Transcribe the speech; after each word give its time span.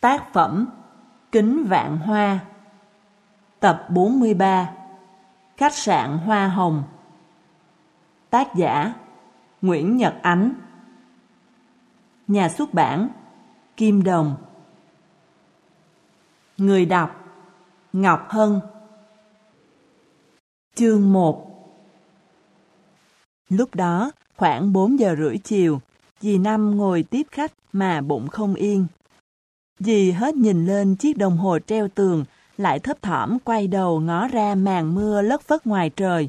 Tác 0.00 0.32
phẩm 0.32 0.66
Kính 1.32 1.64
Vạn 1.68 1.98
Hoa. 1.98 2.38
Tập 3.60 3.86
43 3.90 4.72
Khách 5.56 5.74
sạn 5.74 6.18
Hoa 6.18 6.48
Hồng. 6.48 6.82
Tác 8.30 8.54
giả 8.54 8.94
Nguyễn 9.62 9.96
Nhật 9.96 10.14
Ánh. 10.22 10.52
Nhà 12.26 12.48
xuất 12.48 12.74
bản 12.74 13.08
Kim 13.76 14.02
Đồng. 14.02 14.36
Người 16.58 16.86
đọc 16.86 17.24
Ngọc 17.92 18.26
Hân. 18.28 18.60
Chương 20.74 21.12
1 21.12 21.44
Lúc 23.48 23.74
đó, 23.74 24.10
khoảng 24.36 24.72
4 24.72 24.98
giờ 24.98 25.14
rưỡi 25.18 25.38
chiều, 25.38 25.80
dì 26.20 26.38
Năm 26.38 26.76
ngồi 26.76 27.02
tiếp 27.02 27.22
khách 27.30 27.52
mà 27.72 28.00
bụng 28.00 28.28
không 28.28 28.54
yên. 28.54 28.86
Dì 29.78 30.10
hết 30.10 30.36
nhìn 30.36 30.66
lên 30.66 30.96
chiếc 30.96 31.16
đồng 31.16 31.36
hồ 31.36 31.58
treo 31.66 31.88
tường, 31.88 32.24
lại 32.56 32.78
thấp 32.78 33.02
thỏm 33.02 33.38
quay 33.38 33.66
đầu 33.66 34.00
ngó 34.00 34.28
ra 34.28 34.54
màn 34.54 34.94
mưa 34.94 35.22
lất 35.22 35.42
phất 35.42 35.66
ngoài 35.66 35.90
trời. 35.96 36.28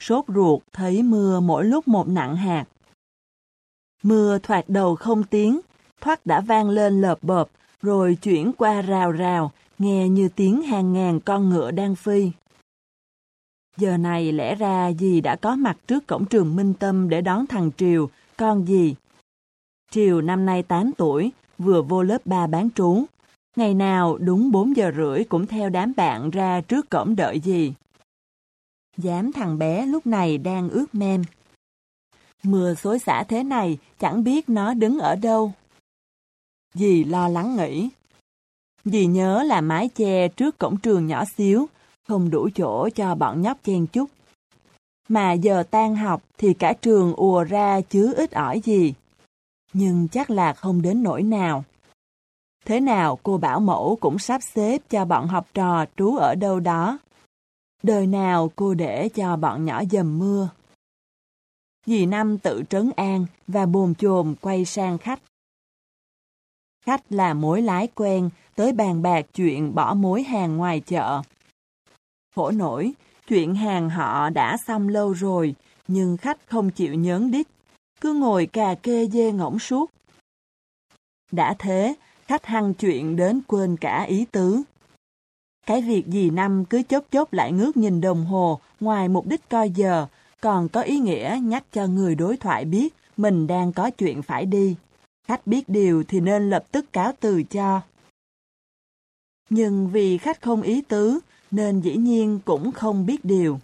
Sốt 0.00 0.24
ruột 0.28 0.62
thấy 0.72 1.02
mưa 1.02 1.40
mỗi 1.40 1.64
lúc 1.64 1.88
một 1.88 2.08
nặng 2.08 2.36
hạt. 2.36 2.64
Mưa 4.02 4.38
thoạt 4.38 4.64
đầu 4.68 4.96
không 4.96 5.24
tiếng, 5.24 5.60
thoát 6.00 6.26
đã 6.26 6.40
vang 6.40 6.70
lên 6.70 7.00
lợp 7.00 7.18
bợp, 7.22 7.48
rồi 7.82 8.18
chuyển 8.22 8.52
qua 8.52 8.82
rào 8.82 9.12
rào, 9.12 9.52
nghe 9.78 10.08
như 10.08 10.28
tiếng 10.28 10.62
hàng 10.62 10.92
ngàn 10.92 11.20
con 11.20 11.50
ngựa 11.50 11.70
đang 11.70 11.94
phi. 11.94 12.30
Giờ 13.76 13.96
này 13.96 14.32
lẽ 14.32 14.54
ra 14.54 14.92
dì 14.92 15.20
đã 15.20 15.36
có 15.36 15.56
mặt 15.56 15.76
trước 15.86 16.06
cổng 16.06 16.26
trường 16.26 16.56
Minh 16.56 16.74
Tâm 16.74 17.08
để 17.08 17.20
đón 17.20 17.46
thằng 17.46 17.70
Triều, 17.76 18.10
con 18.36 18.66
dì. 18.66 18.94
Triều 19.90 20.20
năm 20.20 20.46
nay 20.46 20.62
8 20.62 20.92
tuổi, 20.96 21.32
vừa 21.60 21.82
vô 21.82 22.02
lớp 22.02 22.26
3 22.26 22.46
bán 22.46 22.68
trú. 22.74 23.04
Ngày 23.56 23.74
nào 23.74 24.18
đúng 24.18 24.50
4 24.50 24.76
giờ 24.76 24.92
rưỡi 24.96 25.24
cũng 25.24 25.46
theo 25.46 25.68
đám 25.68 25.92
bạn 25.96 26.30
ra 26.30 26.60
trước 26.60 26.90
cổng 26.90 27.16
đợi 27.16 27.40
gì. 27.40 27.74
Dám 28.96 29.32
thằng 29.32 29.58
bé 29.58 29.86
lúc 29.86 30.06
này 30.06 30.38
đang 30.38 30.68
ướt 30.68 30.94
mem. 30.94 31.22
Mưa 32.42 32.74
xối 32.74 32.98
xả 32.98 33.24
thế 33.28 33.42
này, 33.42 33.78
chẳng 33.98 34.24
biết 34.24 34.48
nó 34.48 34.74
đứng 34.74 34.98
ở 34.98 35.16
đâu. 35.16 35.52
Dì 36.74 37.04
lo 37.04 37.28
lắng 37.28 37.56
nghĩ. 37.56 37.88
Dì 38.84 39.06
nhớ 39.06 39.42
là 39.42 39.60
mái 39.60 39.88
che 39.88 40.28
trước 40.28 40.58
cổng 40.58 40.76
trường 40.76 41.06
nhỏ 41.06 41.24
xíu, 41.36 41.66
không 42.08 42.30
đủ 42.30 42.48
chỗ 42.54 42.88
cho 42.94 43.14
bọn 43.14 43.42
nhóc 43.42 43.58
chen 43.64 43.86
chút. 43.86 44.10
Mà 45.08 45.32
giờ 45.32 45.62
tan 45.70 45.96
học 45.96 46.22
thì 46.38 46.54
cả 46.54 46.72
trường 46.72 47.14
ùa 47.14 47.44
ra 47.44 47.80
chứ 47.80 48.14
ít 48.14 48.30
ỏi 48.30 48.60
gì 48.64 48.94
nhưng 49.72 50.08
chắc 50.08 50.30
là 50.30 50.52
không 50.52 50.82
đến 50.82 51.02
nỗi 51.02 51.22
nào. 51.22 51.64
Thế 52.64 52.80
nào 52.80 53.18
cô 53.22 53.38
bảo 53.38 53.60
mẫu 53.60 53.98
cũng 54.00 54.18
sắp 54.18 54.40
xếp 54.42 54.82
cho 54.90 55.04
bọn 55.04 55.28
học 55.28 55.46
trò 55.54 55.84
trú 55.96 56.16
ở 56.16 56.34
đâu 56.34 56.60
đó. 56.60 56.98
Đời 57.82 58.06
nào 58.06 58.50
cô 58.56 58.74
để 58.74 59.08
cho 59.08 59.36
bọn 59.36 59.64
nhỏ 59.64 59.82
dầm 59.90 60.18
mưa. 60.18 60.48
Dì 61.86 62.06
Năm 62.06 62.38
tự 62.38 62.62
trấn 62.70 62.90
an 62.96 63.26
và 63.46 63.66
bồn 63.66 63.94
chồn 63.94 64.34
quay 64.40 64.64
sang 64.64 64.98
khách. 64.98 65.20
Khách 66.84 67.12
là 67.12 67.34
mối 67.34 67.62
lái 67.62 67.86
quen, 67.86 68.30
tới 68.54 68.72
bàn 68.72 69.02
bạc 69.02 69.26
chuyện 69.34 69.74
bỏ 69.74 69.94
mối 69.94 70.22
hàng 70.22 70.56
ngoài 70.56 70.80
chợ. 70.80 71.22
Khổ 72.34 72.50
nổi, 72.50 72.92
chuyện 73.28 73.54
hàng 73.54 73.90
họ 73.90 74.30
đã 74.30 74.56
xong 74.66 74.88
lâu 74.88 75.12
rồi, 75.12 75.54
nhưng 75.88 76.16
khách 76.16 76.38
không 76.46 76.70
chịu 76.70 76.94
nhớn 76.94 77.30
đích 77.30 77.48
cứ 78.00 78.12
ngồi 78.12 78.46
cà 78.46 78.74
kê 78.82 79.06
dê 79.06 79.32
ngỗng 79.32 79.58
suốt. 79.58 79.90
Đã 81.32 81.54
thế, 81.58 81.94
khách 82.26 82.46
hăng 82.46 82.74
chuyện 82.74 83.16
đến 83.16 83.40
quên 83.46 83.76
cả 83.76 84.02
ý 84.02 84.24
tứ. 84.32 84.62
Cái 85.66 85.82
việc 85.82 86.06
gì 86.06 86.30
năm 86.30 86.64
cứ 86.64 86.82
chốc 86.82 87.04
chốc 87.10 87.32
lại 87.32 87.52
ngước 87.52 87.76
nhìn 87.76 88.00
đồng 88.00 88.26
hồ 88.26 88.60
ngoài 88.80 89.08
mục 89.08 89.26
đích 89.26 89.48
coi 89.48 89.70
giờ, 89.70 90.06
còn 90.40 90.68
có 90.68 90.80
ý 90.80 90.98
nghĩa 90.98 91.38
nhắc 91.42 91.64
cho 91.72 91.86
người 91.86 92.14
đối 92.14 92.36
thoại 92.36 92.64
biết 92.64 92.94
mình 93.16 93.46
đang 93.46 93.72
có 93.72 93.90
chuyện 93.90 94.22
phải 94.22 94.46
đi. 94.46 94.76
Khách 95.28 95.46
biết 95.46 95.68
điều 95.68 96.04
thì 96.08 96.20
nên 96.20 96.50
lập 96.50 96.64
tức 96.72 96.92
cáo 96.92 97.12
từ 97.20 97.42
cho. 97.42 97.80
Nhưng 99.50 99.90
vì 99.90 100.18
khách 100.18 100.42
không 100.42 100.62
ý 100.62 100.82
tứ, 100.82 101.18
nên 101.50 101.80
dĩ 101.80 101.96
nhiên 101.96 102.40
cũng 102.44 102.72
không 102.72 103.06
biết 103.06 103.24
điều. 103.24 103.60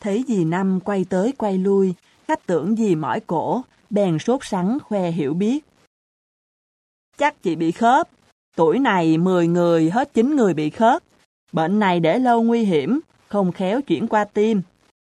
Thấy 0.00 0.24
dì 0.28 0.44
Năm 0.44 0.80
quay 0.80 1.04
tới 1.04 1.32
quay 1.32 1.58
lui, 1.58 1.94
khách 2.32 2.46
tưởng 2.46 2.78
gì 2.78 2.94
mỏi 2.94 3.20
cổ, 3.20 3.62
bèn 3.90 4.18
sốt 4.18 4.40
sắng 4.42 4.78
khoe 4.84 5.10
hiểu 5.10 5.34
biết. 5.34 5.64
Chắc 7.18 7.42
chị 7.42 7.56
bị 7.56 7.72
khớp. 7.72 8.08
Tuổi 8.56 8.78
này 8.78 9.18
10 9.18 9.46
người 9.46 9.90
hết 9.90 10.14
9 10.14 10.36
người 10.36 10.54
bị 10.54 10.70
khớp. 10.70 11.02
Bệnh 11.52 11.78
này 11.78 12.00
để 12.00 12.18
lâu 12.18 12.42
nguy 12.42 12.64
hiểm, 12.64 13.00
không 13.28 13.52
khéo 13.52 13.82
chuyển 13.82 14.08
qua 14.08 14.24
tim. 14.24 14.62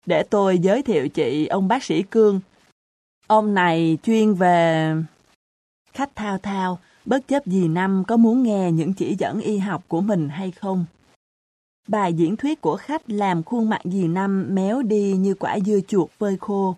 Để 0.06 0.22
tôi 0.22 0.58
giới 0.58 0.82
thiệu 0.82 1.08
chị 1.08 1.46
ông 1.46 1.68
bác 1.68 1.84
sĩ 1.84 2.02
Cương. 2.02 2.40
Ông 3.26 3.54
này 3.54 3.98
chuyên 4.02 4.34
về... 4.34 4.94
Khách 5.92 6.16
thao 6.16 6.38
thao, 6.38 6.78
bất 7.04 7.28
chấp 7.28 7.46
gì 7.46 7.68
năm 7.68 8.04
có 8.08 8.16
muốn 8.16 8.42
nghe 8.42 8.72
những 8.72 8.94
chỉ 8.94 9.16
dẫn 9.18 9.40
y 9.40 9.58
học 9.58 9.84
của 9.88 10.00
mình 10.00 10.28
hay 10.28 10.50
không. 10.50 10.84
Bài 11.88 12.12
diễn 12.12 12.36
thuyết 12.36 12.60
của 12.60 12.76
khách 12.76 13.10
làm 13.10 13.42
khuôn 13.42 13.70
mặt 13.70 13.80
dì 13.84 14.08
Năm 14.08 14.54
méo 14.54 14.82
đi 14.82 15.16
như 15.16 15.34
quả 15.34 15.58
dưa 15.66 15.80
chuột 15.88 16.10
phơi 16.18 16.36
khô. 16.40 16.76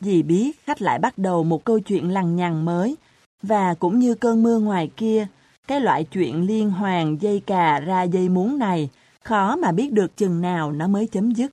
Dì 0.00 0.22
biết 0.22 0.64
khách 0.64 0.82
lại 0.82 0.98
bắt 0.98 1.18
đầu 1.18 1.44
một 1.44 1.64
câu 1.64 1.80
chuyện 1.80 2.10
lằng 2.10 2.36
nhằng 2.36 2.64
mới, 2.64 2.96
và 3.42 3.74
cũng 3.74 3.98
như 3.98 4.14
cơn 4.14 4.42
mưa 4.42 4.58
ngoài 4.58 4.90
kia, 4.96 5.26
cái 5.66 5.80
loại 5.80 6.04
chuyện 6.04 6.46
liên 6.46 6.70
hoàn 6.70 7.22
dây 7.22 7.42
cà 7.46 7.80
ra 7.80 8.02
dây 8.02 8.28
muốn 8.28 8.58
này, 8.58 8.90
khó 9.24 9.56
mà 9.56 9.72
biết 9.72 9.92
được 9.92 10.16
chừng 10.16 10.40
nào 10.40 10.72
nó 10.72 10.88
mới 10.88 11.06
chấm 11.06 11.30
dứt. 11.30 11.52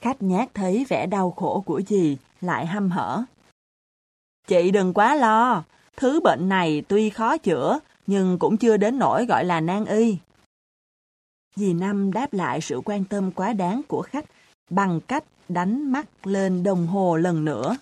Khách 0.00 0.22
nhát 0.22 0.54
thấy 0.54 0.86
vẻ 0.88 1.06
đau 1.06 1.30
khổ 1.30 1.62
của 1.66 1.82
dì, 1.88 2.16
lại 2.40 2.66
hăm 2.66 2.90
hở. 2.90 3.22
Chị 4.48 4.70
đừng 4.70 4.94
quá 4.94 5.14
lo, 5.14 5.64
thứ 5.96 6.20
bệnh 6.20 6.48
này 6.48 6.82
tuy 6.88 7.10
khó 7.10 7.38
chữa, 7.38 7.78
nhưng 8.06 8.38
cũng 8.38 8.56
chưa 8.56 8.76
đến 8.76 8.98
nỗi 8.98 9.26
gọi 9.26 9.44
là 9.44 9.60
nan 9.60 9.84
y. 9.84 10.16
Dì 11.56 11.72
Năm 11.72 12.12
đáp 12.12 12.32
lại 12.32 12.60
sự 12.60 12.80
quan 12.84 13.04
tâm 13.04 13.32
quá 13.32 13.52
đáng 13.52 13.82
của 13.88 14.02
khách 14.02 14.24
bằng 14.70 15.00
cách 15.00 15.24
đánh 15.54 15.92
mắt 15.92 16.26
lên 16.26 16.62
đồng 16.62 16.86
hồ 16.86 17.16
lần 17.16 17.44
nữa. 17.44 17.76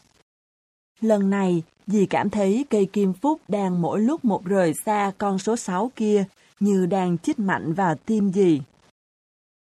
Lần 1.00 1.31
này, 1.31 1.62
dì 1.86 2.06
cảm 2.06 2.31
thấy 2.31 2.66
cây 2.70 2.86
kim 2.92 3.12
phúc 3.12 3.41
đang 3.48 3.82
mỗi 3.82 4.00
lúc 4.00 4.25
một 4.25 4.44
rời 4.44 4.75
xa 4.75 5.12
con 5.19 5.38
số 5.38 5.56
6 5.56 5.91
kia, 5.97 6.25
như 6.60 6.86
đang 6.86 7.19
chích 7.19 7.38
mạnh 7.38 7.72
vào 7.72 7.94
tim 7.94 8.32
dì. 8.32 8.60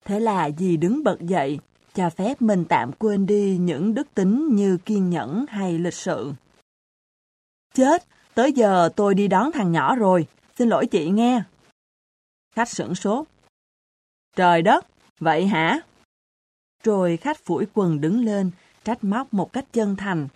Thế 0.04 0.20
là 0.20 0.50
dì 0.58 0.76
đứng 0.76 1.04
bật 1.04 1.20
dậy, 1.20 1.58
cho 1.94 2.10
phép 2.10 2.42
mình 2.42 2.64
tạm 2.68 2.92
quên 2.92 3.26
đi 3.26 3.58
những 3.58 3.94
đức 3.94 4.14
tính 4.14 4.48
như 4.52 4.78
kiên 4.84 5.10
nhẫn 5.10 5.44
hay 5.48 5.78
lịch 5.78 5.94
sự. 5.94 6.32
Chết, 7.74 8.04
tới 8.34 8.52
giờ 8.52 8.88
tôi 8.96 9.14
đi 9.14 9.28
đón 9.28 9.52
thằng 9.52 9.72
nhỏ 9.72 9.96
rồi, 9.96 10.26
xin 10.58 10.68
lỗi 10.68 10.86
chị 10.86 11.10
nghe. 11.10 11.42
Khách 12.54 12.68
sửng 12.68 12.94
sốt. 12.94 13.26
Trời 14.36 14.62
đất, 14.62 14.86
vậy 15.20 15.46
hả? 15.46 15.80
Rồi 16.84 17.16
khách 17.16 17.44
phủi 17.44 17.66
quần 17.74 18.00
đứng 18.00 18.24
lên, 18.24 18.50
trách 18.84 19.04
móc 19.04 19.34
một 19.34 19.52
cách 19.52 19.64
chân 19.72 19.96
thành. 19.96 20.28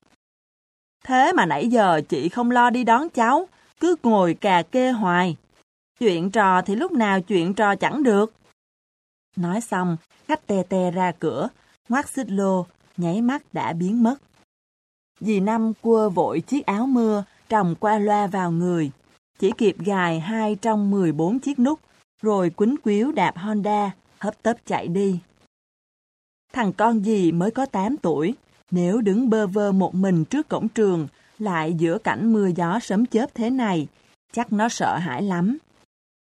Thế 1.04 1.32
mà 1.32 1.46
nãy 1.46 1.68
giờ 1.68 2.00
chị 2.08 2.28
không 2.28 2.50
lo 2.50 2.70
đi 2.70 2.84
đón 2.84 3.08
cháu, 3.10 3.48
cứ 3.80 3.96
ngồi 4.02 4.34
cà 4.34 4.62
kê 4.62 4.90
hoài. 4.90 5.36
Chuyện 5.98 6.30
trò 6.30 6.62
thì 6.62 6.74
lúc 6.76 6.92
nào 6.92 7.20
chuyện 7.20 7.54
trò 7.54 7.74
chẳng 7.74 8.02
được. 8.02 8.32
Nói 9.36 9.60
xong, 9.60 9.96
khách 10.28 10.46
te 10.46 10.62
te 10.62 10.90
ra 10.90 11.12
cửa, 11.18 11.48
ngoắt 11.88 12.08
xích 12.08 12.30
lô, 12.30 12.66
nháy 12.96 13.20
mắt 13.20 13.42
đã 13.52 13.72
biến 13.72 14.02
mất. 14.02 14.14
Dì 15.20 15.40
Năm 15.40 15.72
cua 15.80 16.08
vội 16.08 16.40
chiếc 16.40 16.66
áo 16.66 16.86
mưa, 16.86 17.24
trồng 17.48 17.74
qua 17.80 17.98
loa 17.98 18.26
vào 18.26 18.50
người. 18.50 18.90
Chỉ 19.38 19.52
kịp 19.58 19.76
gài 19.78 20.20
hai 20.20 20.56
trong 20.56 20.90
14 20.90 21.38
chiếc 21.38 21.58
nút, 21.58 21.80
rồi 22.22 22.50
quýnh 22.50 22.76
quýu 22.76 23.12
đạp 23.12 23.38
Honda, 23.38 23.90
hấp 24.18 24.42
tấp 24.42 24.56
chạy 24.66 24.88
đi. 24.88 25.18
Thằng 26.52 26.72
con 26.72 27.04
gì 27.04 27.32
mới 27.32 27.50
có 27.50 27.66
8 27.66 27.96
tuổi, 27.96 28.34
nếu 28.70 29.00
đứng 29.00 29.30
bơ 29.30 29.46
vơ 29.46 29.72
một 29.72 29.94
mình 29.94 30.24
trước 30.24 30.48
cổng 30.48 30.68
trường, 30.68 31.08
lại 31.38 31.74
giữa 31.74 31.98
cảnh 31.98 32.32
mưa 32.32 32.48
gió 32.56 32.78
sấm 32.82 33.06
chớp 33.06 33.26
thế 33.34 33.50
này, 33.50 33.86
chắc 34.32 34.52
nó 34.52 34.68
sợ 34.68 34.96
hãi 34.96 35.22
lắm. 35.22 35.58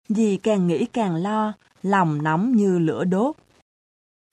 Dì 0.09 0.37
càng 0.37 0.67
nghĩ 0.67 0.87
càng 0.87 1.17
lo, 1.17 1.53
lòng 1.83 2.23
nóng 2.23 2.53
như 2.53 2.79
lửa 2.79 3.05
đốt. 3.05 3.37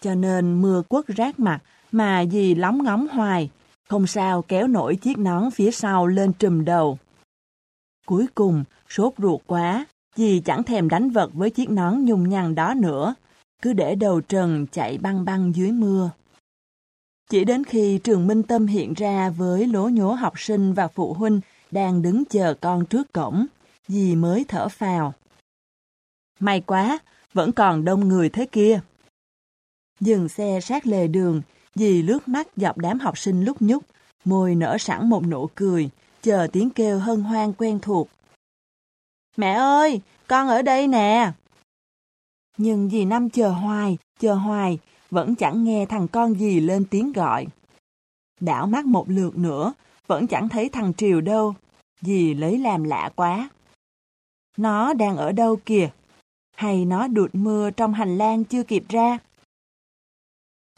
Cho 0.02 0.16
nên 0.16 0.62
mưa 0.62 0.82
quất 0.90 1.08
rác 1.08 1.40
mặt 1.40 1.60
mà 1.92 2.26
dì 2.26 2.56
lóng 2.56 2.84
ngóng 2.84 3.08
hoài, 3.08 3.50
không 3.90 4.08
sao 4.08 4.42
kéo 4.42 4.68
nổi 4.68 4.96
chiếc 4.96 5.18
nón 5.18 5.52
phía 5.52 5.72
sau 5.72 6.08
lên 6.08 6.34
trùm 6.34 6.66
đầu. 6.66 6.98
Cuối 8.06 8.28
cùng, 8.36 8.64
sốt 8.90 9.14
ruột 9.18 9.42
quá, 9.48 9.86
dì 10.16 10.40
chẳng 10.40 10.64
thèm 10.64 10.90
đánh 10.90 11.10
vật 11.10 11.30
với 11.34 11.50
chiếc 11.50 11.70
nón 11.70 12.06
nhung 12.06 12.30
nhằn 12.30 12.56
đó 12.56 12.74
nữa, 12.74 13.16
cứ 13.64 13.74
để 13.74 13.96
đầu 13.96 14.22
trần 14.22 14.66
chạy 14.72 14.98
băng 14.98 15.26
băng 15.26 15.56
dưới 15.56 15.72
mưa. 15.72 16.12
Chỉ 17.30 17.44
đến 17.46 17.64
khi 17.64 18.00
trường 18.04 18.28
Minh 18.28 18.44
Tâm 18.44 18.68
hiện 18.68 18.94
ra 18.94 19.30
với 19.30 19.68
lố 19.68 19.90
nhố 19.90 20.14
học 20.14 20.40
sinh 20.40 20.74
và 20.74 20.88
phụ 20.88 21.14
huynh 21.14 21.42
đang 21.72 22.02
đứng 22.02 22.26
chờ 22.26 22.56
con 22.62 22.86
trước 22.86 23.14
cổng, 23.14 23.46
dì 23.88 24.16
mới 24.16 24.46
thở 24.48 24.70
phào. 24.70 25.14
May 26.40 26.62
quá, 26.62 27.00
vẫn 27.34 27.52
còn 27.52 27.86
đông 27.86 28.08
người 28.08 28.30
thế 28.30 28.46
kia. 28.46 28.80
Dừng 30.00 30.30
xe 30.30 30.60
sát 30.62 30.88
lề 30.88 31.08
đường, 31.08 31.42
dì 31.76 32.02
lướt 32.02 32.28
mắt 32.28 32.48
dọc 32.56 32.78
đám 32.78 33.00
học 33.00 33.18
sinh 33.18 33.44
lúc 33.44 33.62
nhúc, 33.62 33.84
môi 34.26 34.56
nở 34.56 34.78
sẵn 34.80 35.10
một 35.10 35.28
nụ 35.28 35.50
cười, 35.56 35.90
chờ 36.22 36.48
tiếng 36.52 36.70
kêu 36.70 37.00
hân 37.00 37.22
hoan 37.22 37.54
quen 37.54 37.80
thuộc. 37.82 38.10
Mẹ 39.38 39.52
ơi, 39.54 40.02
con 40.28 40.48
ở 40.48 40.62
đây 40.62 40.88
nè. 40.88 41.32
Nhưng 42.58 42.90
dì 42.90 43.06
Năm 43.06 43.30
chờ 43.30 43.50
hoài, 43.50 43.98
chờ 44.20 44.34
hoài, 44.34 44.80
vẫn 45.12 45.36
chẳng 45.36 45.64
nghe 45.64 45.86
thằng 45.86 46.08
con 46.08 46.34
gì 46.34 46.60
lên 46.60 46.86
tiếng 46.86 47.14
gọi. 47.14 47.48
Đảo 48.40 48.68
mắt 48.68 48.86
một 48.86 49.10
lượt 49.10 49.38
nữa, 49.38 49.74
vẫn 50.08 50.28
chẳng 50.28 50.50
thấy 50.50 50.70
thằng 50.70 50.94
Triều 50.94 51.22
đâu, 51.22 51.54
dì 52.02 52.34
lấy 52.34 52.58
làm 52.58 52.84
lạ 52.84 53.10
quá. 53.16 53.50
Nó 54.58 54.94
đang 54.94 55.18
ở 55.18 55.32
đâu 55.32 55.60
kìa? 55.66 55.90
Hay 56.56 56.86
nó 56.86 57.08
đụt 57.08 57.36
mưa 57.36 57.70
trong 57.72 57.94
hành 57.94 58.18
lang 58.18 58.44
chưa 58.44 58.64
kịp 58.64 58.84
ra? 58.90 59.18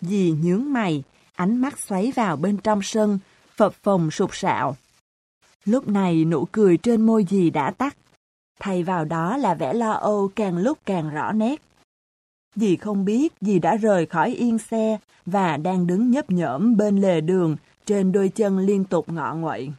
Dì 0.02 0.34
nhướng 0.44 0.74
mày, 0.74 1.04
ánh 1.34 1.58
mắt 1.58 1.80
xoáy 1.80 2.12
vào 2.16 2.36
bên 2.38 2.58
trong 2.58 2.80
sân, 2.84 3.20
phập 3.56 3.74
phồng 3.84 4.12
sụp 4.12 4.36
sạo. 4.36 4.76
Lúc 5.66 5.88
này 5.88 6.26
nụ 6.26 6.46
cười 6.52 6.78
trên 6.78 7.02
môi 7.02 7.26
dì 7.30 7.50
đã 7.50 7.72
tắt, 7.72 7.98
thay 8.60 8.84
vào 8.84 9.06
đó 9.06 9.38
là 9.38 9.54
vẻ 9.54 9.74
lo 9.74 9.92
âu 9.92 10.32
càng 10.36 10.58
lúc 10.58 10.78
càng 10.86 11.10
rõ 11.10 11.32
nét. 11.32 11.62
Dì 12.56 12.76
không 12.76 13.06
biết 13.06 13.34
dì 13.42 13.60
đã 13.60 13.76
rời 13.76 14.06
khỏi 14.06 14.30
yên 14.30 14.58
xe 14.58 14.98
và 15.26 15.58
đang 15.58 15.88
đứng 15.88 16.12
nhấp 16.12 16.32
nhởm 16.32 16.78
bên 16.78 17.02
lề 17.02 17.22
đường 17.22 17.58
trên 17.86 18.12
đôi 18.12 18.30
chân 18.30 18.58
liên 18.60 18.86
tục 18.86 19.10
ngọ 19.10 19.36
nguậy. 19.36 19.72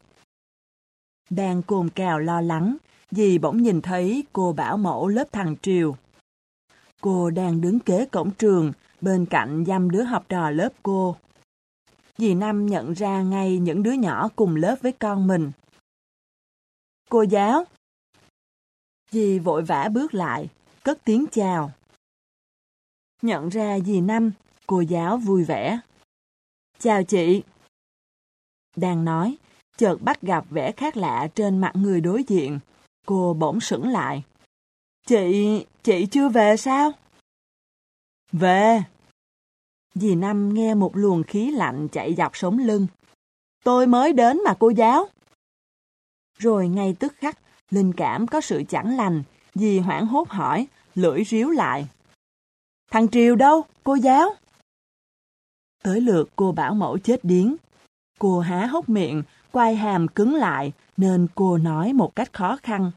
Đang 1.30 1.62
cồn 1.62 1.88
cào 1.88 2.18
lo 2.18 2.40
lắng, 2.40 2.76
dì 3.10 3.38
bỗng 3.38 3.62
nhìn 3.62 3.80
thấy 3.82 4.24
cô 4.32 4.52
bảo 4.52 4.76
mẫu 4.76 5.08
lớp 5.08 5.28
thằng 5.32 5.56
Triều. 5.62 5.96
Cô 7.00 7.30
đang 7.30 7.60
đứng 7.60 7.78
kế 7.78 8.06
cổng 8.06 8.30
trường, 8.30 8.72
bên 9.00 9.26
cạnh 9.26 9.64
dăm 9.66 9.90
đứa 9.90 10.02
học 10.02 10.24
trò 10.28 10.50
lớp 10.50 10.68
cô. 10.82 11.16
Dì 12.18 12.34
Năm 12.34 12.66
nhận 12.66 12.92
ra 12.92 13.22
ngay 13.22 13.58
những 13.58 13.82
đứa 13.82 13.92
nhỏ 13.92 14.28
cùng 14.36 14.56
lớp 14.56 14.76
với 14.82 14.92
con 14.92 15.26
mình. 15.26 15.52
Cô 17.10 17.22
giáo. 17.22 17.64
Dì 19.10 19.38
vội 19.38 19.62
vã 19.62 19.88
bước 19.92 20.14
lại, 20.14 20.48
cất 20.82 20.98
tiếng 21.04 21.26
chào. 21.32 21.72
Nhận 23.22 23.48
ra 23.48 23.78
dì 23.78 24.00
Năm, 24.00 24.32
cô 24.66 24.80
giáo 24.80 25.16
vui 25.16 25.44
vẻ. 25.44 25.80
Chào 26.78 27.04
chị. 27.04 27.42
Đang 28.76 29.04
nói, 29.04 29.36
chợt 29.76 29.96
bắt 30.00 30.22
gặp 30.22 30.44
vẻ 30.50 30.72
khác 30.72 30.96
lạ 30.96 31.28
trên 31.34 31.58
mặt 31.58 31.72
người 31.74 32.00
đối 32.00 32.24
diện. 32.28 32.58
Cô 33.06 33.34
bỗng 33.34 33.60
sững 33.60 33.88
lại. 33.88 34.22
Chị, 35.06 35.64
chị 35.82 36.06
chưa 36.10 36.28
về 36.28 36.56
sao? 36.56 36.92
Về. 38.32 38.82
Dì 39.94 40.14
Năm 40.14 40.54
nghe 40.54 40.74
một 40.74 40.96
luồng 40.96 41.22
khí 41.22 41.50
lạnh 41.50 41.88
chạy 41.92 42.14
dọc 42.14 42.36
sống 42.36 42.58
lưng. 42.58 42.86
Tôi 43.64 43.86
mới 43.86 44.12
đến 44.12 44.38
mà 44.44 44.56
cô 44.58 44.70
giáo. 44.70 45.08
Rồi 46.38 46.68
ngay 46.68 46.96
tức 46.98 47.14
khắc, 47.16 47.38
linh 47.70 47.92
cảm 47.92 48.26
có 48.26 48.40
sự 48.40 48.62
chẳng 48.68 48.96
lành, 48.96 49.22
dì 49.54 49.78
hoảng 49.78 50.06
hốt 50.06 50.28
hỏi, 50.28 50.66
lưỡi 50.94 51.24
ríu 51.24 51.50
lại. 51.50 51.86
Thằng 52.90 53.08
Triều 53.08 53.36
đâu, 53.36 53.64
cô 53.84 53.94
giáo? 53.94 54.34
Tới 55.82 56.00
lượt 56.00 56.30
cô 56.36 56.52
bảo 56.52 56.74
mẫu 56.74 56.98
chết 56.98 57.20
điếng. 57.22 57.56
Cô 58.18 58.40
há 58.40 58.66
hốc 58.66 58.88
miệng, 58.88 59.22
quay 59.52 59.76
hàm 59.76 60.08
cứng 60.08 60.34
lại, 60.34 60.72
nên 60.96 61.26
cô 61.34 61.58
nói 61.58 61.92
một 61.92 62.16
cách 62.16 62.32
khó 62.32 62.58
khăn. 62.62 62.90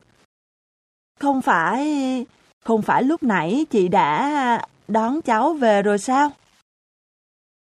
Không 1.20 1.42
phải... 1.42 2.26
không 2.66 2.82
phải 2.82 3.04
lúc 3.04 3.24
nãy 3.24 3.66
chị 3.70 3.88
đã 3.88 4.68
đón 4.88 5.22
cháu 5.22 5.54
về 5.54 5.82
rồi 5.82 6.00
sao? 6.00 6.32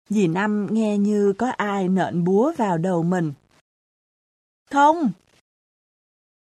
Dì 0.09 0.29
Năm 0.29 0.67
nghe 0.71 0.99
như 0.99 1.33
có 1.39 1.51
ai 1.57 1.89
nện 1.89 2.25
búa 2.25 2.53
vào 2.57 2.79
đầu 2.79 3.03
mình. 3.03 3.33
Không! 4.71 5.11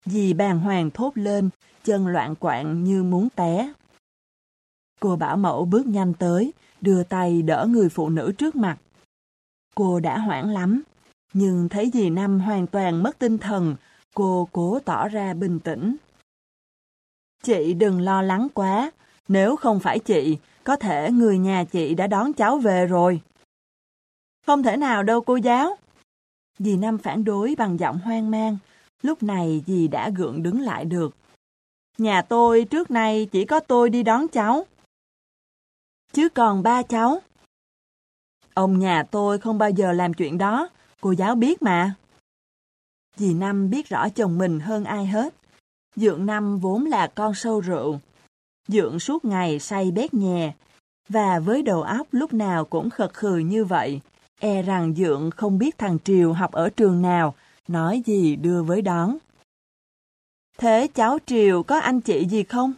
Dì 0.04 0.32
bàng 0.32 0.60
hoàng 0.60 0.90
thốt 0.90 1.12
lên, 1.14 1.50
chân 1.84 2.06
loạn 2.06 2.34
quạng 2.34 2.84
như 2.84 3.02
muốn 3.02 3.28
té. 3.34 3.72
Cô 5.00 5.16
bảo 5.16 5.36
mẫu 5.36 5.64
bước 5.64 5.86
nhanh 5.86 6.14
tới, 6.14 6.52
đưa 6.80 7.02
tay 7.02 7.42
đỡ 7.42 7.66
người 7.70 7.88
phụ 7.88 8.08
nữ 8.08 8.32
trước 8.38 8.56
mặt. 8.56 8.78
Cô 9.74 10.00
đã 10.00 10.18
hoảng 10.18 10.50
lắm, 10.50 10.82
nhưng 11.32 11.68
thấy 11.68 11.90
dì 11.94 12.10
Năm 12.10 12.40
hoàn 12.40 12.66
toàn 12.66 13.02
mất 13.02 13.18
tinh 13.18 13.38
thần, 13.38 13.76
cô 14.14 14.48
cố 14.52 14.78
tỏ 14.84 15.08
ra 15.08 15.34
bình 15.34 15.60
tĩnh. 15.60 15.96
Chị 17.42 17.74
đừng 17.74 18.00
lo 18.00 18.22
lắng 18.22 18.48
quá, 18.54 18.90
nếu 19.28 19.56
không 19.56 19.80
phải 19.80 19.98
chị, 19.98 20.38
có 20.64 20.76
thể 20.76 21.10
người 21.10 21.38
nhà 21.38 21.64
chị 21.64 21.94
đã 21.94 22.06
đón 22.06 22.32
cháu 22.32 22.58
về 22.58 22.86
rồi. 22.86 23.20
Không 24.46 24.62
thể 24.62 24.76
nào 24.76 25.02
đâu 25.02 25.20
cô 25.20 25.36
giáo. 25.36 25.76
Dì 26.58 26.76
Năm 26.76 26.98
phản 26.98 27.24
đối 27.24 27.54
bằng 27.58 27.78
giọng 27.78 27.98
hoang 27.98 28.30
mang, 28.30 28.58
lúc 29.02 29.22
này 29.22 29.62
dì 29.66 29.88
đã 29.88 30.10
gượng 30.10 30.42
đứng 30.42 30.60
lại 30.60 30.84
được. 30.84 31.16
Nhà 31.98 32.22
tôi 32.22 32.64
trước 32.64 32.90
nay 32.90 33.28
chỉ 33.32 33.44
có 33.44 33.60
tôi 33.60 33.90
đi 33.90 34.02
đón 34.02 34.28
cháu. 34.28 34.66
Chứ 36.12 36.28
còn 36.28 36.62
ba 36.62 36.82
cháu. 36.82 37.20
Ông 38.54 38.78
nhà 38.78 39.02
tôi 39.10 39.38
không 39.38 39.58
bao 39.58 39.70
giờ 39.70 39.92
làm 39.92 40.14
chuyện 40.14 40.38
đó, 40.38 40.68
cô 41.00 41.12
giáo 41.12 41.34
biết 41.34 41.62
mà. 41.62 41.94
Dì 43.16 43.34
Năm 43.34 43.70
biết 43.70 43.88
rõ 43.88 44.08
chồng 44.08 44.38
mình 44.38 44.60
hơn 44.60 44.84
ai 44.84 45.06
hết. 45.06 45.34
Dượng 45.96 46.26
Năm 46.26 46.58
vốn 46.58 46.86
là 46.86 47.06
con 47.06 47.34
sâu 47.34 47.60
rượu. 47.60 48.00
Dượng 48.68 49.00
suốt 49.00 49.24
ngày 49.24 49.58
say 49.58 49.90
bét 49.90 50.14
nhè, 50.14 50.52
và 51.08 51.38
với 51.38 51.62
đầu 51.62 51.82
óc 51.82 52.06
lúc 52.12 52.32
nào 52.32 52.64
cũng 52.64 52.90
khật 52.90 53.14
khừ 53.14 53.36
như 53.38 53.64
vậy, 53.64 54.00
e 54.40 54.62
rằng 54.62 54.94
Dượng 54.94 55.30
không 55.30 55.58
biết 55.58 55.78
thằng 55.78 55.98
Triều 56.04 56.32
học 56.32 56.52
ở 56.52 56.70
trường 56.70 57.02
nào, 57.02 57.34
nói 57.68 58.02
gì 58.06 58.36
đưa 58.36 58.62
với 58.62 58.82
đón. 58.82 59.18
Thế 60.58 60.88
cháu 60.94 61.18
Triều 61.26 61.62
có 61.62 61.78
anh 61.78 62.00
chị 62.00 62.26
gì 62.28 62.42
không? 62.42 62.72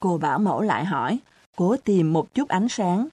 Cô 0.00 0.18
bảo 0.18 0.38
mẫu 0.38 0.60
lại 0.60 0.84
hỏi, 0.84 1.18
cố 1.56 1.76
tìm 1.76 2.12
một 2.12 2.34
chút 2.34 2.48
ánh 2.48 2.68
sáng. 2.68 3.08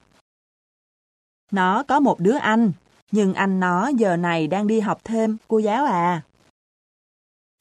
Nó 1.50 1.82
có 1.82 2.00
một 2.00 2.20
đứa 2.20 2.36
anh, 2.36 2.72
nhưng 3.10 3.34
anh 3.34 3.60
nó 3.60 3.88
giờ 3.88 4.16
này 4.16 4.46
đang 4.46 4.66
đi 4.66 4.80
học 4.80 5.00
thêm, 5.04 5.36
cô 5.48 5.58
giáo 5.58 5.84
à. 5.84 6.22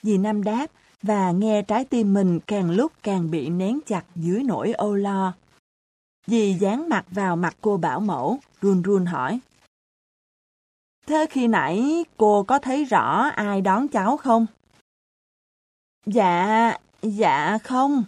Dì 0.04 0.18
Năm 0.18 0.44
đáp, 0.44 0.68
và 1.02 1.32
nghe 1.32 1.62
trái 1.62 1.86
tim 1.86 2.14
mình 2.14 2.40
càng 2.48 2.72
lúc 2.72 2.92
càng 3.04 3.32
bị 3.32 3.50
nén 3.50 3.80
chặt 3.86 4.04
dưới 4.16 4.44
nỗi 4.44 4.74
âu 4.74 4.96
lo. 4.96 5.34
Dì 6.28 6.54
dán 6.54 6.90
mặt 6.90 7.06
vào 7.12 7.36
mặt 7.36 7.56
cô 7.62 7.78
bảo 7.78 8.00
mẫu, 8.00 8.40
run 8.62 8.82
run 8.82 9.06
hỏi. 9.06 9.40
Thế 11.08 11.26
khi 11.30 11.48
nãy 11.48 12.06
cô 12.18 12.44
có 12.44 12.60
thấy 12.60 12.86
rõ 12.86 13.30
ai 13.36 13.62
đón 13.62 13.88
cháu 13.88 14.18
không? 14.18 14.46
Dạ, 16.06 16.78
dạ 17.02 17.58
không. 17.64 18.04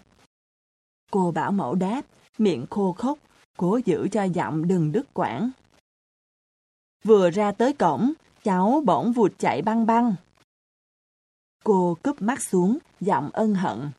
Cô 1.12 1.32
bảo 1.32 1.51
mẫu 1.51 1.75
đáp, 1.75 2.01
miệng 2.38 2.65
khô 2.70 2.94
khốc, 2.94 3.20
cố 3.58 3.79
giữ 3.86 4.08
cho 4.12 4.24
giọng 4.24 4.68
đừng 4.68 4.91
đứt 4.91 5.13
quãng. 5.13 5.51
Vừa 7.03 7.29
ra 7.29 7.51
tới 7.51 7.74
cổng, 7.74 8.13
cháu 8.44 8.82
bỗng 8.86 9.13
vụt 9.13 9.32
chạy 9.38 9.62
băng 9.62 9.86
băng. 9.86 10.15
Cô 11.63 11.98
cúp 12.03 12.22
mắt 12.22 12.41
xuống, 12.41 12.77
giọng 13.00 13.29
ân 13.34 13.56
hận. 13.56 13.91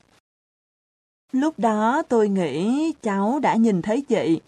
Lúc 1.33 1.59
đó 1.59 2.03
tôi 2.09 2.29
nghĩ 2.29 2.93
cháu 3.03 3.39
đã 3.43 3.55
nhìn 3.55 3.83
thấy 3.83 4.03
chị. 4.09 4.41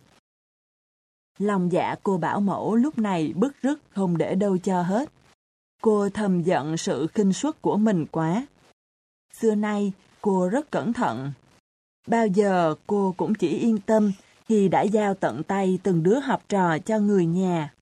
Lòng 1.42 1.72
dạ 1.72 1.94
cô 2.02 2.18
bảo 2.18 2.40
mẫu 2.40 2.74
lúc 2.74 2.98
này 2.98 3.32
bức 3.36 3.54
rứt 3.62 3.80
không 3.90 4.18
để 4.18 4.34
đâu 4.34 4.58
cho 4.58 4.82
hết. 4.82 5.12
Cô 5.82 6.08
thầm 6.08 6.42
giận 6.42 6.76
sự 6.76 7.06
khinh 7.06 7.32
suất 7.32 7.62
của 7.62 7.76
mình 7.76 8.06
quá. 8.06 8.46
Xưa 9.34 9.54
nay, 9.54 9.92
cô 10.20 10.48
rất 10.48 10.70
cẩn 10.70 10.92
thận. 10.92 11.32
Bao 12.06 12.26
giờ 12.26 12.74
cô 12.86 13.14
cũng 13.16 13.34
chỉ 13.34 13.48
yên 13.48 13.78
tâm 13.78 14.12
khi 14.48 14.68
đã 14.68 14.82
giao 14.82 15.14
tận 15.14 15.42
tay 15.42 15.78
từng 15.82 16.02
đứa 16.02 16.18
học 16.20 16.42
trò 16.48 16.78
cho 16.78 16.98
người 16.98 17.26
nhà. 17.26 17.74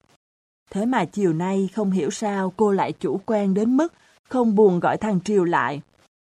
Thế 0.71 0.87
mà 0.87 1.05
chiều 1.05 1.33
nay 1.33 1.69
không 1.75 1.91
hiểu 1.91 2.11
sao 2.11 2.53
cô 2.57 2.73
lại 2.73 2.93
chủ 2.93 3.21
quan 3.27 3.55
đến 3.55 3.77
mức 3.77 3.93
không 4.29 4.55
buồn 4.55 4.81
gọi 4.81 4.97
thằng 4.97 5.21
Triều 5.25 5.45
lại, 5.45 5.81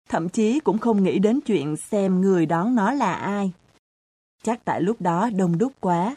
thậm 0.08 0.28
chí 0.28 0.60
cũng 0.60 0.78
không 0.78 1.02
nghĩ 1.02 1.18
đến 1.18 1.40
chuyện 1.40 1.76
xem 1.76 2.20
người 2.20 2.46
đón 2.46 2.74
nó 2.74 2.92
là 2.92 3.14
ai. 3.14 3.52
Chắc 4.42 4.64
tại 4.64 4.80
lúc 4.80 5.00
đó 5.00 5.30
đông 5.36 5.58
đúc 5.58 5.72
quá, 5.80 6.16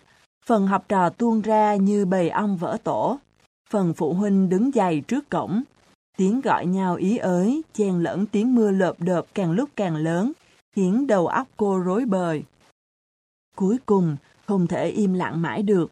phần 0.50 0.68
học 0.68 0.86
trò 0.90 1.10
tuôn 1.10 1.42
ra 1.42 1.76
như 1.76 2.06
bầy 2.06 2.30
ong 2.30 2.58
vỡ 2.58 2.78
tổ, 2.84 3.20
phần 3.70 3.94
phụ 3.94 4.14
huynh 4.14 4.50
đứng 4.50 4.72
dày 4.72 5.02
trước 5.02 5.30
cổng, 5.30 5.64
tiếng 6.18 6.42
gọi 6.42 6.66
nhau 6.66 6.96
ý 6.96 7.18
ới, 7.18 7.62
chen 7.74 8.00
lẫn 8.00 8.26
tiếng 8.26 8.56
mưa 8.56 8.72
lợp 8.72 8.96
đợp 9.00 9.26
càng 9.34 9.52
lúc 9.52 9.70
càng 9.76 9.96
lớn, 9.96 10.32
khiến 10.76 11.08
đầu 11.08 11.28
óc 11.28 11.48
cô 11.58 11.80
rối 11.80 12.06
bời. 12.06 12.44
Cuối 13.56 13.78
cùng, 13.86 14.18
không 14.46 14.68
thể 14.68 14.90
im 14.90 15.14
lặng 15.14 15.42
mãi 15.42 15.64
được, 15.64 15.92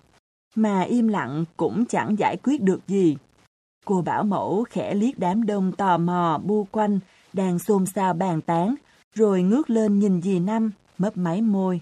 mà 0.56 0.82
im 0.82 1.08
lặng 1.08 1.46
cũng 1.58 1.86
chẳng 1.86 2.20
giải 2.20 2.38
quyết 2.44 2.62
được 2.62 2.80
gì. 2.88 3.18
Cô 3.86 4.02
bảo 4.02 4.24
mẫu 4.24 4.66
khẽ 4.70 4.94
liếc 4.94 5.20
đám 5.20 5.46
đông 5.46 5.72
tò 5.72 5.98
mò 5.98 6.40
bu 6.44 6.68
quanh 6.72 7.00
đang 7.34 7.60
xôn 7.60 7.86
xao 7.86 8.14
bàn 8.14 8.42
tán, 8.42 8.76
rồi 9.16 9.42
ngước 9.42 9.70
lên 9.70 10.00
nhìn 10.00 10.22
dì 10.22 10.40
Năm, 10.40 10.72
mấp 10.98 11.18
máy 11.18 11.42
môi. 11.42 11.82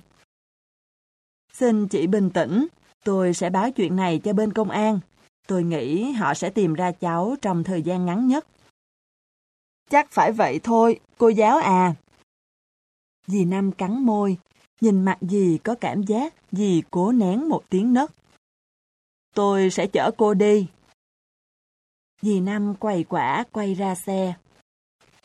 Xin 1.59 1.87
chị 1.87 2.07
bình 2.07 2.29
tĩnh, 2.29 2.67
tôi 3.03 3.33
sẽ 3.33 3.49
báo 3.49 3.71
chuyện 3.71 3.95
này 3.95 4.21
cho 4.23 4.33
bên 4.33 4.53
công 4.53 4.69
an. 4.69 4.99
Tôi 5.47 5.63
nghĩ 5.63 6.11
họ 6.11 6.33
sẽ 6.33 6.49
tìm 6.49 6.73
ra 6.73 6.91
cháu 6.91 7.35
trong 7.41 7.63
thời 7.63 7.81
gian 7.81 8.05
ngắn 8.05 8.27
nhất. 8.27 8.47
Chắc 9.89 10.11
phải 10.11 10.31
vậy 10.31 10.59
thôi, 10.63 10.99
cô 11.17 11.29
giáo 11.29 11.57
à. 11.57 11.95
Dì 13.27 13.45
Năm 13.45 13.71
cắn 13.71 14.05
môi, 14.05 14.37
nhìn 14.81 15.05
mặt 15.05 15.17
dì 15.21 15.57
có 15.63 15.75
cảm 15.75 16.03
giác 16.03 16.33
dì 16.51 16.81
cố 16.91 17.11
nén 17.11 17.49
một 17.49 17.63
tiếng 17.69 17.93
nấc. 17.93 18.11
Tôi 19.35 19.69
sẽ 19.69 19.87
chở 19.87 20.11
cô 20.17 20.33
đi. 20.33 20.67
Dì 22.21 22.39
Năm 22.39 22.75
quầy 22.79 23.03
quả 23.03 23.43
quay 23.51 23.73
ra 23.73 23.95
xe. 23.95 24.33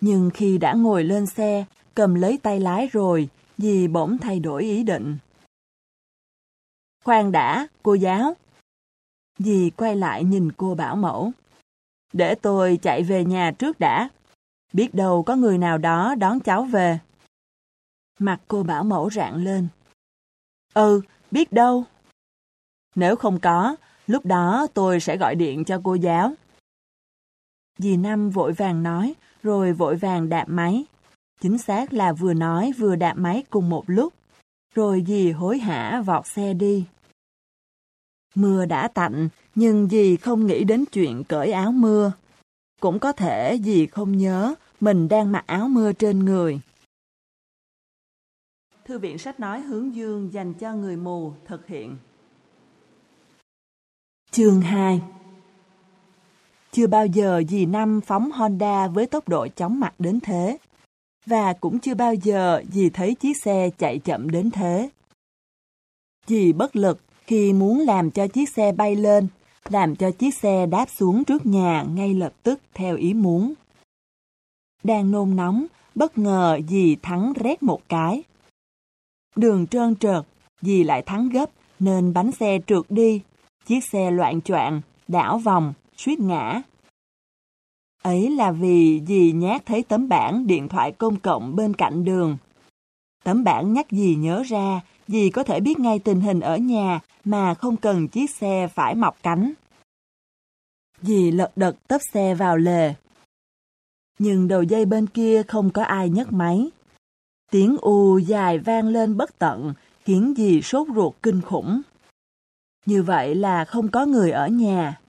Nhưng 0.00 0.30
khi 0.34 0.58
đã 0.58 0.74
ngồi 0.74 1.04
lên 1.04 1.26
xe, 1.26 1.64
cầm 1.94 2.14
lấy 2.14 2.38
tay 2.42 2.60
lái 2.60 2.86
rồi, 2.86 3.28
dì 3.58 3.88
bỗng 3.88 4.18
thay 4.18 4.40
đổi 4.40 4.62
ý 4.62 4.82
định. 4.82 5.18
Khoan 7.04 7.32
đã, 7.32 7.66
cô 7.82 7.94
giáo. 7.94 8.36
Dì 9.38 9.70
quay 9.70 9.96
lại 9.96 10.24
nhìn 10.24 10.52
cô 10.52 10.74
bảo 10.74 10.96
mẫu. 10.96 11.32
Để 12.12 12.34
tôi 12.34 12.78
chạy 12.82 13.02
về 13.02 13.24
nhà 13.24 13.52
trước 13.58 13.80
đã. 13.80 14.08
Biết 14.72 14.94
đâu 14.94 15.22
có 15.22 15.36
người 15.36 15.58
nào 15.58 15.78
đó 15.78 16.14
đón 16.14 16.40
cháu 16.40 16.62
về. 16.62 16.98
Mặt 18.18 18.40
cô 18.48 18.62
bảo 18.62 18.84
mẫu 18.84 19.10
rạng 19.10 19.34
lên. 19.34 19.68
Ừ, 20.74 21.00
biết 21.30 21.52
đâu. 21.52 21.84
Nếu 22.94 23.16
không 23.16 23.40
có, 23.40 23.76
lúc 24.06 24.26
đó 24.26 24.66
tôi 24.74 25.00
sẽ 25.00 25.16
gọi 25.16 25.34
điện 25.34 25.64
cho 25.64 25.80
cô 25.84 25.94
giáo. 25.94 26.34
Dì 27.78 27.96
Năm 27.96 28.30
vội 28.30 28.52
vàng 28.52 28.82
nói, 28.82 29.14
rồi 29.42 29.72
vội 29.72 29.96
vàng 29.96 30.28
đạp 30.28 30.44
máy. 30.48 30.84
Chính 31.40 31.58
xác 31.58 31.92
là 31.92 32.12
vừa 32.12 32.34
nói 32.34 32.72
vừa 32.78 32.96
đạp 32.96 33.14
máy 33.14 33.44
cùng 33.50 33.70
một 33.70 33.84
lúc. 33.86 34.12
Rồi 34.74 35.04
dì 35.06 35.30
hối 35.30 35.58
hả 35.58 36.02
vọt 36.06 36.26
xe 36.26 36.54
đi. 36.54 36.84
Mưa 38.34 38.66
đã 38.66 38.88
tạnh, 38.88 39.28
nhưng 39.54 39.88
dì 39.88 40.16
không 40.16 40.46
nghĩ 40.46 40.64
đến 40.64 40.84
chuyện 40.92 41.24
cởi 41.24 41.52
áo 41.52 41.72
mưa. 41.72 42.12
Cũng 42.80 42.98
có 42.98 43.12
thể 43.12 43.58
dì 43.64 43.86
không 43.86 44.18
nhớ 44.18 44.54
mình 44.80 45.08
đang 45.08 45.32
mặc 45.32 45.44
áo 45.46 45.68
mưa 45.68 45.92
trên 45.92 46.18
người. 46.18 46.60
Thư 48.84 48.98
viện 48.98 49.18
sách 49.18 49.40
nói 49.40 49.60
hướng 49.60 49.94
dương 49.94 50.32
dành 50.32 50.54
cho 50.54 50.74
người 50.74 50.96
mù 50.96 51.32
thực 51.46 51.66
hiện. 51.66 51.96
Chương 54.30 54.60
2 54.60 55.02
Chưa 56.72 56.86
bao 56.86 57.06
giờ 57.06 57.42
dì 57.48 57.66
Năm 57.66 58.00
phóng 58.00 58.32
Honda 58.32 58.88
với 58.88 59.06
tốc 59.06 59.28
độ 59.28 59.48
chóng 59.56 59.80
mặt 59.80 59.94
đến 59.98 60.20
thế. 60.20 60.58
Và 61.26 61.52
cũng 61.52 61.78
chưa 61.78 61.94
bao 61.94 62.14
giờ 62.14 62.62
dì 62.72 62.90
thấy 62.90 63.14
chiếc 63.14 63.36
xe 63.42 63.70
chạy 63.78 63.98
chậm 63.98 64.30
đến 64.30 64.50
thế. 64.50 64.90
Dì 66.26 66.52
bất 66.52 66.76
lực 66.76 67.00
khi 67.26 67.52
muốn 67.52 67.80
làm 67.80 68.10
cho 68.10 68.26
chiếc 68.26 68.48
xe 68.48 68.72
bay 68.72 68.96
lên, 68.96 69.28
làm 69.68 69.96
cho 69.96 70.10
chiếc 70.10 70.34
xe 70.34 70.66
đáp 70.66 70.86
xuống 70.90 71.24
trước 71.24 71.46
nhà 71.46 71.84
ngay 71.94 72.14
lập 72.14 72.32
tức 72.42 72.60
theo 72.74 72.96
ý 72.96 73.14
muốn. 73.14 73.54
Đang 74.82 75.10
nôn 75.10 75.36
nóng, 75.36 75.66
bất 75.94 76.18
ngờ 76.18 76.58
dì 76.68 76.96
thắng 77.02 77.32
rét 77.32 77.62
một 77.62 77.80
cái. 77.88 78.22
Đường 79.36 79.66
trơn 79.66 79.96
trượt, 79.96 80.24
dì 80.62 80.84
lại 80.84 81.02
thắng 81.02 81.28
gấp 81.28 81.50
nên 81.78 82.12
bánh 82.12 82.32
xe 82.32 82.58
trượt 82.66 82.84
đi, 82.88 83.20
chiếc 83.66 83.84
xe 83.84 84.10
loạn 84.10 84.40
choạng, 84.40 84.80
đảo 85.08 85.38
vòng, 85.38 85.72
suýt 85.96 86.20
ngã. 86.20 86.62
Ấy 88.02 88.30
là 88.30 88.52
vì 88.52 89.02
dì 89.06 89.32
nhát 89.32 89.66
thấy 89.66 89.82
tấm 89.82 90.08
bảng 90.08 90.46
điện 90.46 90.68
thoại 90.68 90.92
công 90.92 91.20
cộng 91.20 91.56
bên 91.56 91.74
cạnh 91.74 92.04
đường. 92.04 92.36
Tấm 93.24 93.44
bảng 93.44 93.72
nhắc 93.72 93.86
dì 93.90 94.14
nhớ 94.14 94.42
ra, 94.46 94.80
dì 95.08 95.30
có 95.30 95.44
thể 95.44 95.60
biết 95.60 95.78
ngay 95.78 95.98
tình 95.98 96.20
hình 96.20 96.40
ở 96.40 96.56
nhà 96.56 97.00
mà 97.24 97.54
không 97.54 97.76
cần 97.76 98.08
chiếc 98.08 98.30
xe 98.30 98.68
phải 98.74 98.94
mọc 98.94 99.16
cánh. 99.22 99.52
Dì 101.02 101.30
lật 101.30 101.52
đật 101.56 101.76
tấp 101.88 102.00
xe 102.12 102.34
vào 102.34 102.56
lề. 102.56 102.94
Nhưng 104.18 104.48
đầu 104.48 104.62
dây 104.62 104.84
bên 104.84 105.06
kia 105.06 105.42
không 105.42 105.70
có 105.70 105.82
ai 105.82 106.08
nhấc 106.08 106.32
máy. 106.32 106.70
Tiếng 107.50 107.76
u 107.80 108.18
dài 108.18 108.58
vang 108.58 108.88
lên 108.88 109.16
bất 109.16 109.38
tận, 109.38 109.74
khiến 110.04 110.34
dì 110.36 110.62
sốt 110.62 110.86
ruột 110.94 111.14
kinh 111.22 111.40
khủng. 111.40 111.80
Như 112.86 113.02
vậy 113.02 113.34
là 113.34 113.64
không 113.64 113.88
có 113.88 114.06
người 114.06 114.30
ở 114.30 114.48
nhà. 114.48 115.00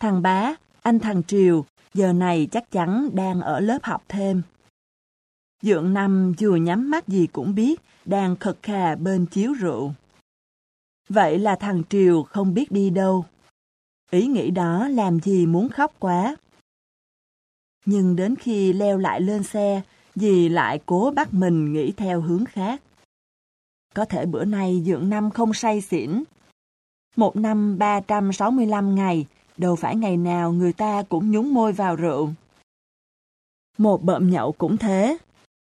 Thằng 0.00 0.22
bá, 0.22 0.54
anh 0.82 0.98
thằng 0.98 1.22
Triều, 1.22 1.64
giờ 1.96 2.12
này 2.12 2.48
chắc 2.52 2.70
chắn 2.70 3.10
đang 3.14 3.40
ở 3.40 3.60
lớp 3.60 3.78
học 3.82 4.04
thêm. 4.08 4.42
Dượng 5.62 5.94
năm 5.94 6.34
vừa 6.38 6.56
nhắm 6.56 6.90
mắt 6.90 7.08
gì 7.08 7.26
cũng 7.26 7.54
biết, 7.54 7.80
đang 8.04 8.36
khật 8.36 8.58
khà 8.62 8.94
bên 8.94 9.26
chiếu 9.26 9.52
rượu. 9.52 9.92
Vậy 11.08 11.38
là 11.38 11.56
thằng 11.56 11.82
Triều 11.88 12.22
không 12.22 12.54
biết 12.54 12.70
đi 12.70 12.90
đâu. 12.90 13.24
Ý 14.10 14.26
nghĩ 14.26 14.50
đó 14.50 14.88
làm 14.88 15.20
gì 15.20 15.46
muốn 15.46 15.68
khóc 15.68 15.92
quá. 15.98 16.36
Nhưng 17.84 18.16
đến 18.16 18.36
khi 18.36 18.72
leo 18.72 18.98
lại 18.98 19.20
lên 19.20 19.42
xe, 19.42 19.82
dì 20.14 20.48
lại 20.48 20.80
cố 20.86 21.12
bắt 21.16 21.34
mình 21.34 21.72
nghĩ 21.72 21.92
theo 21.92 22.20
hướng 22.20 22.44
khác. 22.44 22.82
Có 23.94 24.04
thể 24.04 24.26
bữa 24.26 24.44
nay 24.44 24.82
dưỡng 24.86 25.08
năm 25.08 25.30
không 25.30 25.54
say 25.54 25.80
xỉn. 25.80 26.22
Một 27.16 27.36
năm 27.36 27.78
365 27.78 28.94
ngày, 28.94 29.26
đâu 29.58 29.76
phải 29.76 29.96
ngày 29.96 30.16
nào 30.16 30.52
người 30.52 30.72
ta 30.72 31.02
cũng 31.08 31.30
nhúng 31.30 31.54
môi 31.54 31.72
vào 31.72 31.96
rượu. 31.96 32.30
Một 33.78 34.02
bợm 34.02 34.30
nhậu 34.30 34.52
cũng 34.52 34.76
thế. 34.76 35.18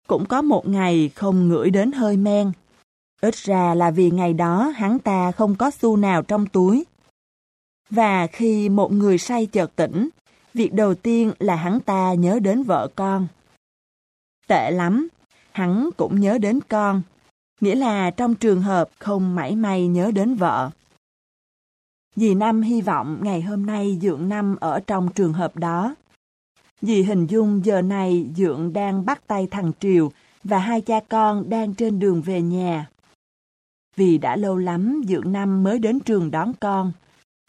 Cũng 0.06 0.26
có 0.26 0.42
một 0.42 0.68
ngày 0.68 1.11
không 1.14 1.49
ngửi 1.49 1.71
đến 1.71 1.92
hơi 1.92 2.16
men. 2.16 2.52
Ít 3.21 3.35
ra 3.35 3.75
là 3.75 3.90
vì 3.90 4.11
ngày 4.11 4.33
đó 4.33 4.73
hắn 4.76 4.99
ta 4.99 5.33
không 5.33 5.54
có 5.54 5.71
xu 5.71 5.97
nào 5.97 6.23
trong 6.23 6.47
túi. 6.47 6.85
Và 7.90 8.26
khi 8.26 8.68
một 8.68 8.92
người 8.92 9.18
say 9.18 9.47
chợt 9.47 9.76
tỉnh, 9.76 10.09
việc 10.54 10.75
đầu 10.75 10.95
tiên 10.95 11.33
là 11.38 11.56
hắn 11.56 11.80
ta 11.80 12.14
nhớ 12.14 12.38
đến 12.38 12.62
vợ 12.62 12.88
con. 12.95 13.26
Tệ 14.47 14.71
lắm, 14.71 15.09
hắn 15.52 15.90
cũng 15.97 16.21
nhớ 16.21 16.38
đến 16.38 16.61
con, 16.68 17.02
nghĩa 17.61 17.75
là 17.75 18.11
trong 18.11 18.35
trường 18.35 18.62
hợp 18.62 18.88
không 18.99 19.35
mảy 19.35 19.56
may 19.56 19.87
nhớ 19.87 20.11
đến 20.11 20.35
vợ. 20.35 20.71
Dì 22.16 22.35
Năm 22.35 22.62
hy 22.62 22.80
vọng 22.80 23.18
ngày 23.23 23.42
hôm 23.42 23.66
nay 23.66 23.99
Dượng 24.02 24.28
Năm 24.28 24.56
ở 24.61 24.80
trong 24.87 25.08
trường 25.14 25.32
hợp 25.32 25.56
đó. 25.56 25.94
Dì 26.82 27.02
hình 27.02 27.26
dung 27.26 27.64
giờ 27.64 27.82
này 27.82 28.30
Dượng 28.37 28.73
đang 28.73 29.06
bắt 29.06 29.26
tay 29.26 29.49
thằng 29.50 29.73
Triều 29.80 30.12
và 30.44 30.58
hai 30.58 30.80
cha 30.80 31.00
con 31.08 31.50
đang 31.50 31.75
trên 31.75 31.99
đường 31.99 32.23
về 32.23 32.42
nhà. 32.42 32.88
Vì 33.96 34.18
đã 34.18 34.37
lâu 34.37 34.56
lắm 34.56 35.02
Dượng 35.08 35.32
Năm 35.32 35.62
mới 35.62 35.78
đến 35.78 36.00
trường 36.00 36.30
đón 36.30 36.52
con. 36.61 36.92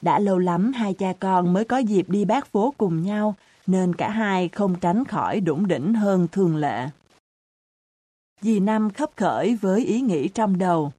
Đã 0.02 0.20
lâu 0.20 0.38
lắm 0.38 0.72
hai 0.74 0.94
cha 0.94 1.14
con 1.20 1.54
mới 1.54 1.66
có 1.66 1.78
dịp 1.78 2.10
đi 2.10 2.26
bát 2.26 2.48
phố 2.48 2.74
cùng 2.78 3.04
nhau, 3.04 3.36
nên 3.68 3.96
cả 3.96 4.10
hai 4.10 4.50
không 4.50 4.76
tránh 4.80 5.06
khỏi 5.06 5.42
đủng 5.42 5.68
đỉnh 5.68 5.94
hơn 5.94 6.28
thường 6.32 6.56
lệ. 6.56 6.90
Dì 8.42 8.60
Năm 8.60 8.90
khấp 8.90 9.10
khởi 9.16 9.56
với 9.56 9.86
ý 9.86 10.02
nghĩ 10.02 10.28
trong 10.28 10.58
đầu. 10.58 10.92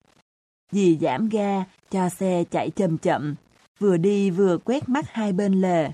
Dì 0.72 0.98
giảm 1.00 1.28
ga, 1.28 1.64
cho 1.90 2.08
xe 2.08 2.44
chạy 2.50 2.70
chậm 2.70 2.98
chậm, 2.98 3.34
vừa 3.78 3.96
đi 3.96 4.30
vừa 4.30 4.58
quét 4.58 4.88
mắt 4.88 5.04
hai 5.08 5.32
bên 5.32 5.60
lề. 5.60 5.92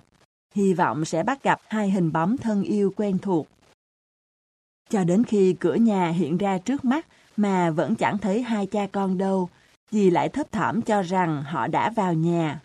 Hy 0.54 0.74
vọng 0.74 1.04
sẽ 1.04 1.22
bắt 1.22 1.42
gặp 1.42 1.60
hai 1.68 1.90
hình 1.90 2.12
bóng 2.12 2.36
thân 2.36 2.62
yêu 2.62 2.92
quen 2.96 3.18
thuộc. 3.18 3.46
Cho 4.90 5.04
đến 5.04 5.24
khi 5.24 5.52
cửa 5.52 5.74
nhà 5.74 6.08
hiện 6.08 6.36
ra 6.36 6.58
trước 6.58 6.84
mắt 6.84 7.06
mà 7.36 7.70
vẫn 7.70 7.94
chẳng 7.94 8.18
thấy 8.18 8.42
hai 8.42 8.66
cha 8.66 8.86
con 8.92 9.18
đâu, 9.18 9.48
dì 9.90 10.10
lại 10.10 10.28
thấp 10.28 10.52
thỏm 10.52 10.82
cho 10.82 11.02
rằng 11.02 11.42
họ 11.42 11.66
đã 11.66 11.90
vào 11.90 12.14
nhà. 12.14 12.60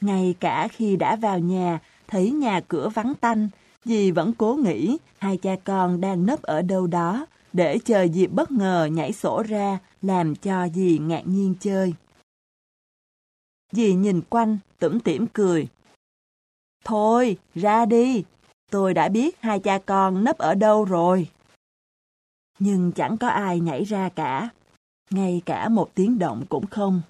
Ngay 0.00 0.34
cả 0.40 0.68
khi 0.68 0.96
đã 0.96 1.16
vào 1.16 1.38
nhà, 1.38 1.78
thấy 2.08 2.30
nhà 2.30 2.60
cửa 2.68 2.88
vắng 2.88 3.14
tanh, 3.14 3.48
dì 3.84 4.10
vẫn 4.10 4.32
cố 4.38 4.54
nghĩ 4.54 4.98
hai 5.18 5.36
cha 5.36 5.56
con 5.64 6.00
đang 6.00 6.26
nấp 6.26 6.42
ở 6.42 6.62
đâu 6.62 6.86
đó 6.86 7.26
để 7.52 7.78
chờ 7.84 8.02
dịp 8.02 8.26
bất 8.26 8.50
ngờ 8.50 8.88
nhảy 8.92 9.12
sổ 9.12 9.42
ra 9.48 9.78
làm 10.02 10.34
cho 10.34 10.68
dì 10.74 10.98
ngạc 10.98 11.22
nhiên 11.24 11.54
chơi. 11.60 11.94
Dì 13.72 13.94
nhìn 13.94 14.20
quanh, 14.30 14.58
tủm 14.78 15.00
tỉm 15.00 15.26
cười. 15.32 15.68
Thôi, 16.84 17.38
ra 17.54 17.86
đi, 17.86 18.24
tôi 18.70 18.94
đã 18.94 19.08
biết 19.08 19.36
hai 19.40 19.60
cha 19.60 19.78
con 19.86 20.24
nấp 20.24 20.38
ở 20.38 20.54
đâu 20.54 20.84
rồi. 20.84 21.30
Nhưng 22.58 22.92
chẳng 22.92 23.16
có 23.16 23.28
ai 23.28 23.60
nhảy 23.60 23.84
ra 23.84 24.08
cả, 24.08 24.48
ngay 25.10 25.42
cả 25.46 25.68
một 25.68 25.90
tiếng 25.94 26.18
động 26.18 26.44
cũng 26.48 26.66
không. 26.66 27.02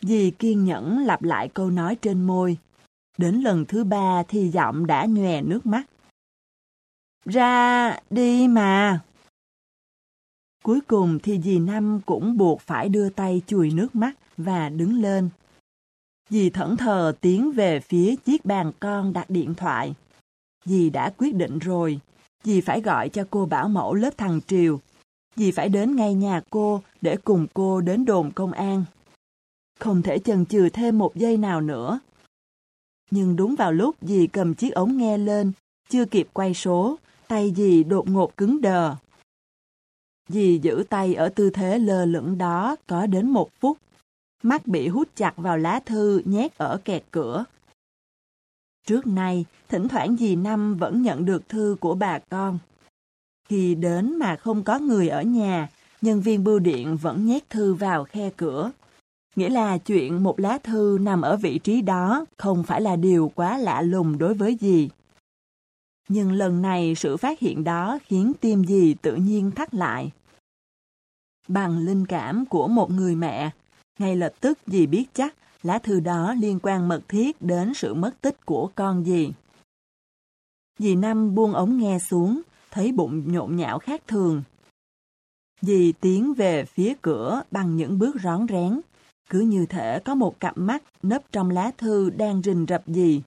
Dì 0.00 0.30
kiên 0.30 0.64
nhẫn 0.64 0.98
lặp 0.98 1.22
lại 1.22 1.48
câu 1.48 1.70
nói 1.70 1.96
trên 2.02 2.22
môi. 2.24 2.58
Đến 3.18 3.40
lần 3.40 3.64
thứ 3.64 3.84
ba 3.84 4.22
thì 4.28 4.50
giọng 4.50 4.86
đã 4.86 5.04
nhòe 5.04 5.42
nước 5.42 5.66
mắt. 5.66 5.82
Ra 7.24 7.90
đi 8.10 8.48
mà. 8.48 9.00
Cuối 10.62 10.80
cùng 10.80 11.18
thì 11.22 11.40
dì 11.40 11.58
Năm 11.58 12.00
cũng 12.06 12.36
buộc 12.36 12.60
phải 12.60 12.88
đưa 12.88 13.08
tay 13.08 13.42
chùi 13.46 13.70
nước 13.70 13.94
mắt 13.94 14.12
và 14.42 14.68
đứng 14.68 15.02
lên. 15.02 15.28
Dì 16.30 16.50
thẫn 16.50 16.76
thờ 16.76 17.12
tiến 17.20 17.52
về 17.52 17.80
phía 17.80 18.14
chiếc 18.16 18.44
bàn 18.44 18.72
con 18.80 19.12
đặt 19.12 19.30
điện 19.30 19.54
thoại. 19.54 19.94
Dì 20.64 20.90
đã 20.90 21.12
quyết 21.18 21.34
định 21.34 21.58
rồi. 21.58 22.00
Dì 22.44 22.60
phải 22.60 22.80
gọi 22.80 23.08
cho 23.08 23.24
cô 23.30 23.46
bảo 23.46 23.68
mẫu 23.68 23.94
lớp 23.94 24.10
thằng 24.16 24.40
Triều. 24.46 24.80
Dì 25.36 25.50
phải 25.50 25.68
đến 25.68 25.96
ngay 25.96 26.14
nhà 26.14 26.40
cô 26.50 26.82
để 27.00 27.16
cùng 27.24 27.46
cô 27.54 27.80
đến 27.80 28.04
đồn 28.04 28.30
công 28.32 28.52
an. 28.52 28.84
Không 29.78 30.02
thể 30.02 30.18
chần 30.18 30.46
chừ 30.46 30.68
thêm 30.68 30.98
một 30.98 31.16
giây 31.16 31.36
nào 31.36 31.60
nữa. 31.60 32.00
Nhưng 33.10 33.36
đúng 33.36 33.54
vào 33.54 33.72
lúc 33.72 33.96
dì 34.02 34.26
cầm 34.26 34.54
chiếc 34.54 34.70
ống 34.70 34.96
nghe 34.96 35.18
lên, 35.18 35.52
chưa 35.88 36.04
kịp 36.04 36.28
quay 36.32 36.54
số, 36.54 36.98
tay 37.28 37.52
dì 37.56 37.84
đột 37.84 38.08
ngột 38.08 38.36
cứng 38.36 38.60
đờ. 38.60 38.96
Dì 40.28 40.58
giữ 40.62 40.84
tay 40.88 41.14
ở 41.14 41.28
tư 41.28 41.50
thế 41.50 41.78
lơ 41.78 42.04
lửng 42.04 42.38
đó 42.38 42.76
có 42.86 43.06
đến 43.06 43.30
một 43.30 43.50
phút. 43.60 43.78
Mắt 44.42 44.66
bị 44.66 44.88
hút 44.88 45.08
chặt 45.16 45.32
vào 45.36 45.58
lá 45.58 45.80
thư 45.86 46.22
nhét 46.24 46.58
ở 46.58 46.80
kẹt 46.84 47.02
cửa. 47.10 47.44
Trước 48.86 49.06
nay, 49.06 49.44
thỉnh 49.68 49.88
thoảng 49.88 50.16
dì 50.16 50.36
Năm 50.36 50.76
vẫn 50.76 51.02
nhận 51.02 51.24
được 51.24 51.48
thư 51.48 51.76
của 51.80 51.94
bà 51.94 52.18
con. 52.18 52.58
Khi 53.48 53.74
đến 53.74 54.18
mà 54.18 54.36
không 54.36 54.64
có 54.64 54.78
người 54.78 55.08
ở 55.08 55.22
nhà, 55.22 55.68
nhân 56.00 56.20
viên 56.20 56.44
bưu 56.44 56.58
điện 56.58 56.96
vẫn 56.96 57.26
nhét 57.26 57.50
thư 57.50 57.74
vào 57.74 58.04
khe 58.04 58.30
cửa. 58.36 58.70
Nghĩa 59.36 59.48
là 59.48 59.78
chuyện 59.78 60.22
một 60.22 60.40
lá 60.40 60.58
thư 60.58 60.98
nằm 61.00 61.22
ở 61.22 61.36
vị 61.36 61.58
trí 61.58 61.82
đó 61.82 62.24
không 62.38 62.62
phải 62.62 62.80
là 62.80 62.96
điều 62.96 63.32
quá 63.34 63.58
lạ 63.58 63.82
lùng 63.82 64.18
đối 64.18 64.34
với 64.34 64.58
dì. 64.60 64.88
Nhưng 66.08 66.32
lần 66.32 66.62
này 66.62 66.94
sự 66.94 67.16
phát 67.16 67.38
hiện 67.38 67.64
đó 67.64 67.98
khiến 68.06 68.32
tim 68.40 68.64
dì 68.64 68.94
tự 68.94 69.14
nhiên 69.16 69.50
thắt 69.50 69.74
lại. 69.74 70.10
Bằng 71.48 71.78
linh 71.78 72.06
cảm 72.06 72.46
của 72.46 72.68
một 72.68 72.90
người 72.90 73.14
mẹ, 73.14 73.50
ngay 73.98 74.16
lập 74.16 74.32
tức 74.40 74.58
dì 74.66 74.86
biết 74.86 75.04
chắc 75.14 75.34
lá 75.62 75.78
thư 75.78 76.00
đó 76.00 76.34
liên 76.40 76.58
quan 76.62 76.88
mật 76.88 77.02
thiết 77.08 77.42
đến 77.42 77.74
sự 77.74 77.94
mất 77.94 78.20
tích 78.20 78.46
của 78.46 78.70
con 78.74 79.04
dì. 79.04 79.32
Dì 80.78 80.94
Năm 80.94 81.34
buông 81.34 81.52
ống 81.52 81.78
nghe 81.78 81.98
xuống, 81.98 82.42
thấy 82.70 82.92
bụng 82.92 83.32
nhộn 83.32 83.56
nhạo 83.56 83.78
khác 83.78 84.02
thường. 84.06 84.42
Dì 85.60 85.92
tiến 85.92 86.34
về 86.34 86.64
phía 86.64 86.94
cửa 87.02 87.42
bằng 87.50 87.76
những 87.76 87.98
bước 87.98 88.16
rón 88.22 88.46
rén, 88.48 88.80
cứ 89.30 89.40
như 89.40 89.66
thể 89.66 89.98
có 89.98 90.14
một 90.14 90.40
cặp 90.40 90.58
mắt 90.58 90.82
nấp 91.02 91.22
trong 91.32 91.50
lá 91.50 91.70
thư 91.78 92.10
đang 92.10 92.42
rình 92.42 92.66
rập 92.68 92.82
dì. 92.86 93.22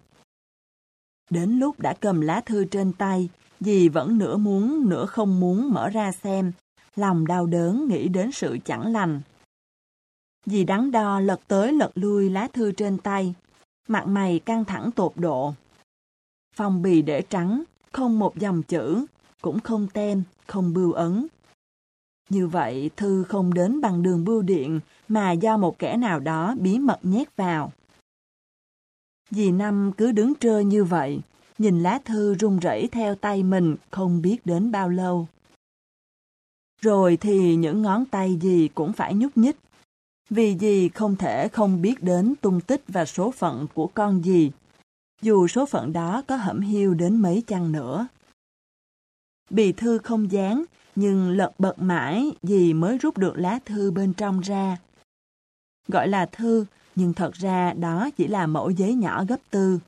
Đến 1.30 1.60
lúc 1.60 1.80
đã 1.80 1.94
cầm 2.00 2.22
lá 2.22 2.42
thư 2.42 2.66
trên 2.66 2.94
tay, 2.94 3.30
dì 3.60 3.90
vẫn 3.90 4.18
nửa 4.18 4.38
muốn 4.38 4.90
nửa 4.90 5.06
không 5.06 5.40
muốn 5.40 5.74
mở 5.74 5.90
ra 5.90 6.12
xem, 6.12 6.52
lòng 6.96 7.28
đau 7.28 7.46
đớn 7.46 7.88
nghĩ 7.88 8.08
đến 8.08 8.32
sự 8.32 8.58
chẳng 8.66 8.94
lành. 8.94 9.22
Dì 10.46 10.64
đắn 10.64 10.92
đo 10.92 11.20
lật 11.20 11.42
tới 11.48 11.74
lật 11.74 11.92
lui 11.96 12.30
lá 12.30 12.48
thư 12.54 12.72
trên 12.72 12.98
tay, 12.98 13.34
mặt 13.88 14.08
mày 14.08 14.40
căng 14.40 14.66
thẳng 14.66 14.92
tột 14.92 15.12
độ. 15.16 15.54
Phong 16.56 16.82
bì 16.82 17.02
để 17.02 17.22
trắng, 17.22 17.64
không 17.92 18.20
một 18.20 18.38
dòng 18.38 18.64
chữ, 18.64 19.06
cũng 19.42 19.60
không 19.60 19.88
tem, 19.94 20.24
không 20.48 20.74
bưu 20.74 20.92
ấn. 20.92 21.28
Như 22.30 22.48
vậy, 22.48 22.90
thư 22.96 23.24
không 23.24 23.54
đến 23.54 23.82
bằng 23.82 24.04
đường 24.04 24.26
bưu 24.26 24.42
điện 24.42 24.80
mà 25.08 25.32
do 25.32 25.58
một 25.58 25.80
kẻ 25.80 25.98
nào 25.98 26.20
đó 26.20 26.56
bí 26.60 26.80
mật 26.80 27.00
nhét 27.04 27.36
vào. 27.36 27.72
Dì 29.30 29.52
Năm 29.52 29.92
cứ 29.98 30.12
đứng 30.12 30.34
trơ 30.40 30.60
như 30.60 30.84
vậy, 30.84 31.20
nhìn 31.58 31.84
lá 31.84 32.00
thư 32.06 32.36
rung 32.36 32.60
rẩy 32.60 32.88
theo 32.92 33.16
tay 33.16 33.44
mình 33.44 33.76
không 33.92 34.22
biết 34.22 34.46
đến 34.46 34.72
bao 34.72 34.90
lâu. 34.90 35.28
Rồi 36.82 37.18
thì 37.18 37.56
những 37.56 37.82
ngón 37.82 38.06
tay 38.06 38.40
dì 38.42 38.68
cũng 38.76 38.94
phải 38.94 39.14
nhúc 39.14 39.38
nhích, 39.38 39.58
vì 40.30 40.56
gì 40.56 40.90
không 40.90 41.16
thể 41.16 41.48
không 41.48 41.82
biết 41.82 42.04
đến 42.04 42.34
tung 42.42 42.62
tích 42.62 42.82
và 42.88 43.06
số 43.06 43.32
phận 43.32 43.68
của 43.74 43.88
con 43.88 44.26
gì 44.26 44.52
dù 45.22 45.48
số 45.48 45.66
phận 45.66 45.94
đó 45.94 46.24
có 46.28 46.36
hẩm 46.36 46.62
hiu 46.62 46.94
đến 46.94 47.22
mấy 47.22 47.44
chăng 47.48 47.72
nữa. 47.72 48.08
Bì 49.50 49.72
thư 49.72 49.98
không 49.98 50.32
dán, 50.32 50.64
nhưng 50.96 51.30
lật 51.30 51.52
bật 51.60 51.82
mãi 51.82 52.32
gì 52.44 52.74
mới 52.74 52.98
rút 52.98 53.18
được 53.18 53.38
lá 53.38 53.60
thư 53.66 53.92
bên 53.92 54.14
trong 54.14 54.40
ra. 54.40 54.78
Gọi 55.88 56.08
là 56.08 56.26
thư, 56.26 56.66
nhưng 56.96 57.14
thật 57.14 57.34
ra 57.34 57.74
đó 57.74 58.10
chỉ 58.18 58.28
là 58.28 58.48
mẫu 58.48 58.70
giấy 58.70 58.94
nhỏ 58.94 59.24
gấp 59.26 59.40
tư. 59.50 59.80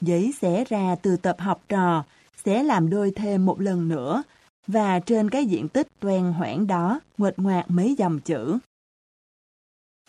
Giấy 0.00 0.34
xé 0.40 0.64
ra 0.64 0.96
từ 1.02 1.16
tập 1.16 1.36
học 1.38 1.62
trò, 1.68 2.04
sẽ 2.44 2.62
làm 2.62 2.90
đôi 2.90 3.10
thêm 3.16 3.46
một 3.46 3.60
lần 3.60 3.88
nữa, 3.88 4.22
và 4.66 5.00
trên 5.00 5.30
cái 5.30 5.46
diện 5.46 5.68
tích 5.68 5.88
toan 6.00 6.32
hoảng 6.32 6.66
đó 6.66 7.00
nguệt 7.18 7.38
ngoạc 7.38 7.70
mấy 7.70 7.94
dòng 7.98 8.20
chữ. 8.20 8.58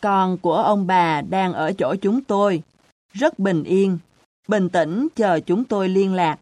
Con 0.02 0.38
của 0.38 0.56
ông 0.56 0.86
bà 0.86 1.20
đang 1.20 1.52
ở 1.52 1.72
chỗ 1.72 1.94
chúng 2.02 2.24
tôi, 2.24 2.62
rất 3.12 3.38
bình 3.38 3.64
yên, 3.64 3.98
bình 4.48 4.68
tĩnh 4.68 5.08
chờ 5.16 5.40
chúng 5.40 5.64
tôi 5.64 5.88
liên 5.88 6.14
lạc. 6.14 6.38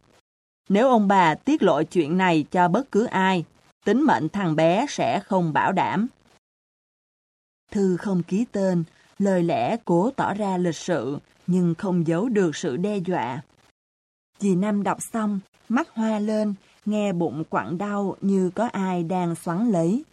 Nếu 0.69 0.88
ông 0.88 1.09
bà 1.09 1.35
tiết 1.35 1.62
lộ 1.62 1.83
chuyện 1.83 2.19
này 2.19 2.45
cho 2.51 2.69
bất 2.69 2.93
cứ 2.93 3.05
ai, 3.05 3.45
tính 3.85 4.03
mệnh 4.03 4.29
thằng 4.29 4.57
bé 4.57 4.87
sẽ 4.88 5.21
không 5.21 5.53
bảo 5.53 5.73
đảm. 5.73 6.07
Thư 7.71 7.97
không 7.97 8.23
ký 8.23 8.45
tên, 8.53 8.85
lời 9.19 9.43
lẽ 9.43 9.77
cố 9.85 10.11
tỏ 10.17 10.35
ra 10.35 10.57
lịch 10.57 10.77
sự, 10.77 11.19
nhưng 11.47 11.75
không 11.75 12.07
giấu 12.07 12.29
được 12.29 12.57
sự 12.57 12.77
đe 12.77 12.97
dọa. 12.97 13.43
Dì 14.38 14.55
Năm 14.55 14.83
đọc 14.83 14.99
xong, 15.12 15.41
mắt 15.69 15.88
hoa 15.95 16.19
lên, 16.19 16.55
nghe 16.85 17.12
bụng 17.12 17.45
quặn 17.51 17.79
đau 17.79 18.17
như 18.21 18.51
có 18.55 18.69
ai 18.73 19.03
đang 19.03 19.35
xoắn 19.35 19.71
lấy. 19.71 20.05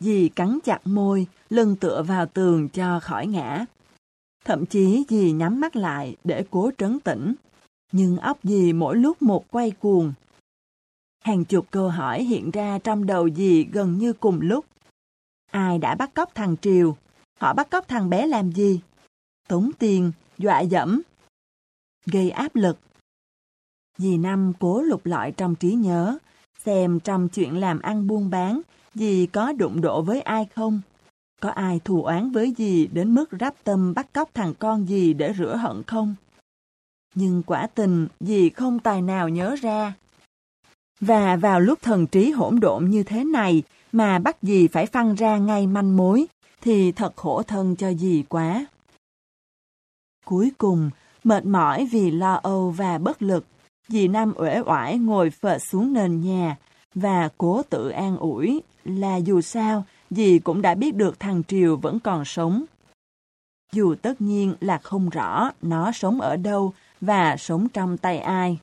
Dì 0.00 0.28
cắn 0.28 0.58
chặt 0.64 0.80
môi, 0.84 1.26
lưng 1.50 1.76
tựa 1.76 2.02
vào 2.02 2.26
tường 2.26 2.68
cho 2.68 3.00
khỏi 3.00 3.26
ngã. 3.26 3.64
Thậm 4.44 4.66
chí 4.66 5.04
dì 5.08 5.32
nhắm 5.32 5.60
mắt 5.60 5.76
lại 5.76 6.16
để 6.24 6.44
cố 6.50 6.70
trấn 6.78 7.00
tĩnh. 7.00 7.34
Nhưng 7.92 8.16
óc 8.16 8.38
dì 8.42 8.72
mỗi 8.72 8.96
lúc 8.96 9.22
một 9.22 9.44
quay 9.50 9.70
cuồng. 9.70 10.12
Hàng 11.24 11.44
chục 11.44 11.66
câu 11.70 11.88
hỏi 11.88 12.22
hiện 12.22 12.50
ra 12.50 12.78
trong 12.78 13.06
đầu 13.06 13.30
dì 13.30 13.64
gần 13.64 13.98
như 13.98 14.12
cùng 14.12 14.40
lúc. 14.40 14.64
Ai 15.50 15.78
đã 15.78 15.94
bắt 15.94 16.14
cóc 16.14 16.34
thằng 16.34 16.56
Triều? 16.62 16.96
Họ 17.40 17.54
bắt 17.54 17.70
cóc 17.70 17.88
thằng 17.88 18.10
bé 18.10 18.26
làm 18.26 18.52
gì? 18.52 18.80
Tống 19.48 19.70
tiền, 19.78 20.12
dọa 20.38 20.60
dẫm, 20.60 21.02
gây 22.06 22.30
áp 22.30 22.56
lực. 22.56 22.78
Dì 23.98 24.18
Năm 24.18 24.52
cố 24.60 24.82
lục 24.82 25.06
lọi 25.06 25.32
trong 25.32 25.54
trí 25.54 25.72
nhớ, 25.72 26.18
xem 26.64 27.00
trong 27.00 27.28
chuyện 27.28 27.60
làm 27.60 27.80
ăn 27.80 28.06
buôn 28.06 28.30
bán, 28.30 28.60
dì 28.98 29.26
có 29.26 29.52
đụng 29.52 29.80
độ 29.80 30.02
với 30.02 30.20
ai 30.20 30.46
không? 30.54 30.80
Có 31.40 31.50
ai 31.50 31.80
thù 31.84 32.04
oán 32.04 32.30
với 32.30 32.54
dì 32.58 32.86
đến 32.86 33.14
mức 33.14 33.30
rắp 33.40 33.54
tâm 33.64 33.94
bắt 33.94 34.12
cóc 34.12 34.30
thằng 34.34 34.54
con 34.58 34.86
dì 34.86 35.12
để 35.12 35.34
rửa 35.38 35.56
hận 35.56 35.82
không? 35.82 36.14
Nhưng 37.14 37.42
quả 37.42 37.66
tình, 37.66 38.08
dì 38.20 38.50
không 38.50 38.78
tài 38.78 39.02
nào 39.02 39.28
nhớ 39.28 39.56
ra. 39.62 39.94
Và 41.00 41.36
vào 41.36 41.60
lúc 41.60 41.82
thần 41.82 42.06
trí 42.06 42.30
hỗn 42.30 42.60
độn 42.60 42.90
như 42.90 43.02
thế 43.02 43.24
này 43.24 43.62
mà 43.92 44.18
bắt 44.18 44.36
dì 44.42 44.68
phải 44.68 44.86
phăng 44.86 45.14
ra 45.14 45.36
ngay 45.36 45.66
manh 45.66 45.96
mối, 45.96 46.26
thì 46.60 46.92
thật 46.92 47.16
khổ 47.16 47.42
thân 47.42 47.76
cho 47.76 47.92
dì 47.92 48.24
quá. 48.28 48.66
Cuối 50.24 50.52
cùng, 50.58 50.90
mệt 51.24 51.44
mỏi 51.44 51.88
vì 51.92 52.10
lo 52.10 52.34
âu 52.34 52.70
và 52.70 52.98
bất 52.98 53.22
lực, 53.22 53.46
dì 53.88 54.08
Năm 54.08 54.32
uể 54.36 54.60
oải 54.66 54.98
ngồi 54.98 55.30
phệt 55.30 55.62
xuống 55.62 55.92
nền 55.92 56.20
nhà 56.20 56.56
và 57.00 57.28
cố 57.38 57.62
tự 57.70 57.88
an 57.88 58.16
ủi 58.16 58.62
là 58.84 59.16
dù 59.16 59.40
sao, 59.40 59.84
dì 60.10 60.38
cũng 60.38 60.62
đã 60.62 60.74
biết 60.74 60.94
được 60.94 61.20
thằng 61.20 61.42
Triều 61.48 61.76
vẫn 61.76 62.00
còn 62.00 62.24
sống. 62.24 62.64
Dù 63.72 63.94
tất 64.02 64.20
nhiên 64.20 64.54
là 64.60 64.78
không 64.78 65.10
rõ 65.10 65.50
nó 65.62 65.92
sống 65.92 66.20
ở 66.20 66.36
đâu 66.36 66.72
và 67.00 67.36
sống 67.36 67.68
trong 67.68 67.98
tay 67.98 68.18
ai. 68.18 68.58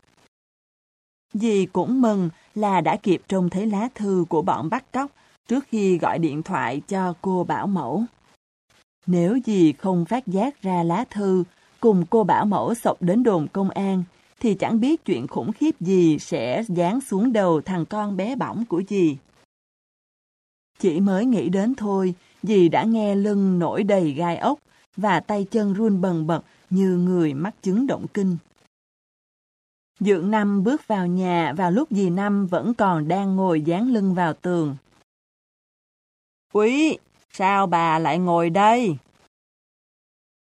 Dì 1.33 1.65
cũng 1.65 2.01
mừng 2.01 2.29
là 2.55 2.81
đã 2.81 2.95
kịp 2.95 3.21
trông 3.27 3.49
thấy 3.49 3.65
lá 3.65 3.89
thư 3.95 4.25
của 4.29 4.41
bọn 4.41 4.69
bắt 4.69 4.91
cóc 4.91 5.11
trước 5.47 5.63
khi 5.67 5.97
gọi 5.97 6.19
điện 6.19 6.43
thoại 6.43 6.81
cho 6.87 7.13
cô 7.21 7.43
bảo 7.43 7.67
mẫu. 7.67 8.03
Nếu 9.07 9.39
dì 9.45 9.73
không 9.73 10.05
phát 10.05 10.27
giác 10.27 10.61
ra 10.61 10.83
lá 10.83 11.05
thư 11.09 11.43
cùng 11.79 12.05
cô 12.09 12.23
bảo 12.23 12.45
mẫu 12.45 12.73
sọc 12.73 13.01
đến 13.01 13.23
đồn 13.23 13.47
công 13.47 13.69
an, 13.69 14.03
thì 14.39 14.55
chẳng 14.55 14.79
biết 14.79 15.05
chuyện 15.05 15.27
khủng 15.27 15.51
khiếp 15.51 15.71
gì 15.79 16.19
sẽ 16.19 16.63
dán 16.67 17.01
xuống 17.01 17.33
đầu 17.33 17.61
thằng 17.61 17.85
con 17.85 18.17
bé 18.17 18.35
bỏng 18.35 18.65
của 18.69 18.83
dì. 18.89 19.17
Chỉ 20.79 20.99
mới 20.99 21.25
nghĩ 21.25 21.49
đến 21.49 21.75
thôi, 21.75 22.13
dì 22.43 22.69
đã 22.69 22.83
nghe 22.83 23.15
lưng 23.15 23.59
nổi 23.59 23.83
đầy 23.83 24.11
gai 24.11 24.37
ốc 24.37 24.59
và 24.97 25.19
tay 25.19 25.45
chân 25.51 25.73
run 25.73 26.01
bần 26.01 26.27
bật 26.27 26.41
như 26.69 26.97
người 26.97 27.33
mắc 27.33 27.55
chứng 27.61 27.87
động 27.87 28.05
kinh. 28.13 28.37
Dượng 29.99 30.31
Năm 30.31 30.63
bước 30.63 30.87
vào 30.87 31.07
nhà 31.07 31.53
vào 31.57 31.71
lúc 31.71 31.87
dì 31.91 32.09
Năm 32.09 32.47
vẫn 32.47 32.73
còn 32.73 33.07
đang 33.07 33.35
ngồi 33.35 33.61
dán 33.61 33.93
lưng 33.93 34.13
vào 34.13 34.33
tường. 34.33 34.75
Quý, 36.53 36.97
sao 37.31 37.67
bà 37.67 37.99
lại 37.99 38.19
ngồi 38.19 38.49
đây? 38.49 38.97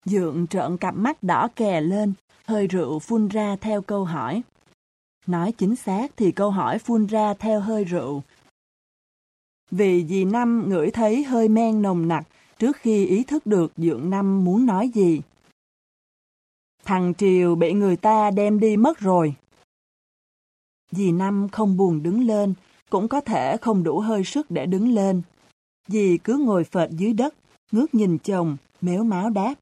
Dượng 0.04 0.46
trợn 0.46 0.76
cặp 0.76 0.94
mắt 0.94 1.22
đỏ 1.22 1.48
kè 1.56 1.80
lên, 1.80 2.12
hơi 2.48 2.66
rượu 2.66 2.98
phun 2.98 3.28
ra 3.28 3.56
theo 3.56 3.82
câu 3.82 4.04
hỏi. 4.04 4.42
Nói 5.26 5.52
chính 5.52 5.76
xác 5.76 6.16
thì 6.16 6.32
câu 6.32 6.50
hỏi 6.50 6.78
phun 6.78 7.06
ra 7.06 7.34
theo 7.34 7.60
hơi 7.60 7.84
rượu. 7.84 8.22
Vì 9.70 10.06
dì 10.06 10.24
Năm 10.24 10.68
ngửi 10.68 10.90
thấy 10.90 11.24
hơi 11.24 11.48
men 11.48 11.82
nồng 11.82 12.08
nặc 12.08 12.24
trước 12.58 12.76
khi 12.76 13.06
ý 13.06 13.24
thức 13.24 13.46
được 13.46 13.72
Dượng 13.76 14.10
Năm 14.10 14.44
muốn 14.44 14.66
nói 14.66 14.90
gì. 14.94 15.20
Thằng 16.84 17.14
Triều 17.18 17.54
bị 17.54 17.72
người 17.72 17.96
ta 17.96 18.30
đem 18.30 18.60
đi 18.60 18.76
mất 18.76 18.98
rồi. 18.98 19.34
Dì 20.90 21.12
Năm 21.12 21.48
không 21.48 21.76
buồn 21.76 22.02
đứng 22.02 22.26
lên, 22.26 22.54
cũng 22.90 23.08
có 23.08 23.20
thể 23.20 23.56
không 23.56 23.82
đủ 23.82 24.00
hơi 24.00 24.24
sức 24.24 24.50
để 24.50 24.66
đứng 24.66 24.94
lên. 24.94 25.22
Dì 25.88 26.18
cứ 26.24 26.36
ngồi 26.36 26.64
phệt 26.64 26.90
dưới 26.90 27.12
đất, 27.12 27.34
ngước 27.72 27.94
nhìn 27.94 28.18
chồng, 28.18 28.56
méo 28.80 29.04
máu 29.04 29.30
đáp. 29.30 29.54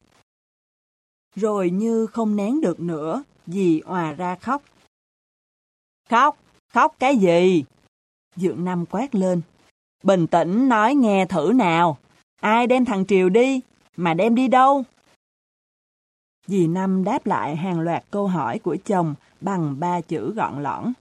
Rồi 1.36 1.70
như 1.70 2.06
không 2.06 2.36
nén 2.36 2.60
được 2.60 2.80
nữa, 2.80 3.22
dì 3.46 3.80
òa 3.80 4.12
ra 4.12 4.36
khóc. 4.36 4.62
Khóc, 6.08 6.38
khóc 6.72 6.96
cái 6.98 7.16
gì? 7.16 7.64
Dượng 8.36 8.64
Năm 8.64 8.86
quát 8.86 9.14
lên. 9.14 9.42
Bình 10.02 10.26
tĩnh 10.26 10.68
nói 10.68 10.94
nghe 10.94 11.26
thử 11.26 11.52
nào. 11.54 11.98
Ai 12.40 12.66
đem 12.66 12.84
thằng 12.84 13.06
Triều 13.06 13.28
đi? 13.28 13.60
Mà 13.96 14.14
đem 14.14 14.34
đi 14.34 14.48
đâu? 14.48 14.84
Dì 16.46 16.66
Năm 16.66 17.04
đáp 17.04 17.26
lại 17.26 17.56
hàng 17.56 17.80
loạt 17.80 18.04
câu 18.10 18.26
hỏi 18.26 18.58
của 18.58 18.76
chồng 18.84 19.14
bằng 19.40 19.80
ba 19.80 20.00
chữ 20.00 20.34
gọn 20.34 20.62
lõn. 20.62 20.92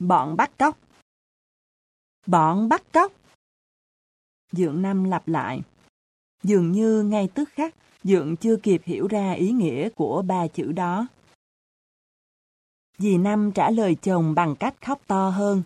Bọn 0.00 0.36
bắt 0.36 0.50
cóc. 0.58 0.78
Bọn 2.26 2.68
bắt 2.68 2.82
cóc. 2.92 3.12
Dượng 4.52 4.82
Năm 4.82 5.04
lặp 5.04 5.28
lại. 5.28 5.60
Dường 6.42 6.72
như 6.72 7.02
ngay 7.02 7.28
tức 7.34 7.48
khắc, 7.48 7.74
Dượng 8.04 8.36
chưa 8.36 8.56
kịp 8.56 8.82
hiểu 8.84 9.06
ra 9.06 9.32
ý 9.32 9.50
nghĩa 9.50 9.88
của 9.88 10.22
ba 10.22 10.46
chữ 10.46 10.72
đó. 10.72 11.06
Dì 12.98 13.18
Năm 13.18 13.52
trả 13.52 13.70
lời 13.70 13.96
chồng 14.02 14.34
bằng 14.34 14.56
cách 14.56 14.74
khóc 14.86 15.00
to 15.06 15.28
hơn. 15.28 15.62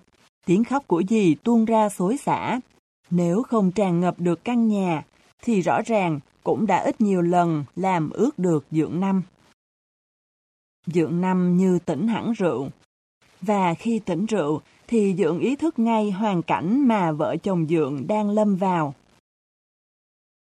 Tiếng 0.47 0.65
khóc 0.65 0.85
của 0.87 1.03
dì 1.09 1.35
tuôn 1.35 1.65
ra 1.65 1.89
xối 1.89 2.17
xả. 2.17 2.61
Nếu 3.11 3.43
không 3.43 3.73
tràn 3.73 4.01
ngập 4.01 4.21
được 4.21 4.45
căn 4.45 4.69
nhà, 4.69 5.05
thì 5.43 5.61
rõ 5.61 5.81
ràng 5.87 6.21
cũng 6.45 6.67
đã 6.67 6.79
ít 6.79 7.01
nhiều 7.01 7.23
lần 7.23 7.65
làm 7.77 8.11
ướt 8.11 8.39
được 8.39 8.67
Dượng 8.71 9.01
Năm. 9.01 9.23
Dượng 10.87 11.21
Năm 11.21 11.57
như 11.57 11.79
tỉnh 11.79 12.09
hẳn 12.09 12.33
rượu. 12.33 12.69
Và 13.41 13.75
khi 13.75 13.99
tỉnh 13.99 14.27
rượu, 14.27 14.61
thì 14.87 15.15
Dượng 15.19 15.39
ý 15.39 15.57
thức 15.57 15.79
ngay 15.79 16.11
hoàn 16.11 16.43
cảnh 16.43 16.89
mà 16.89 17.13
vợ 17.13 17.37
chồng 17.37 17.67
Dượng 17.69 18.07
đang 18.07 18.31
lâm 18.31 18.57
vào. 18.57 18.95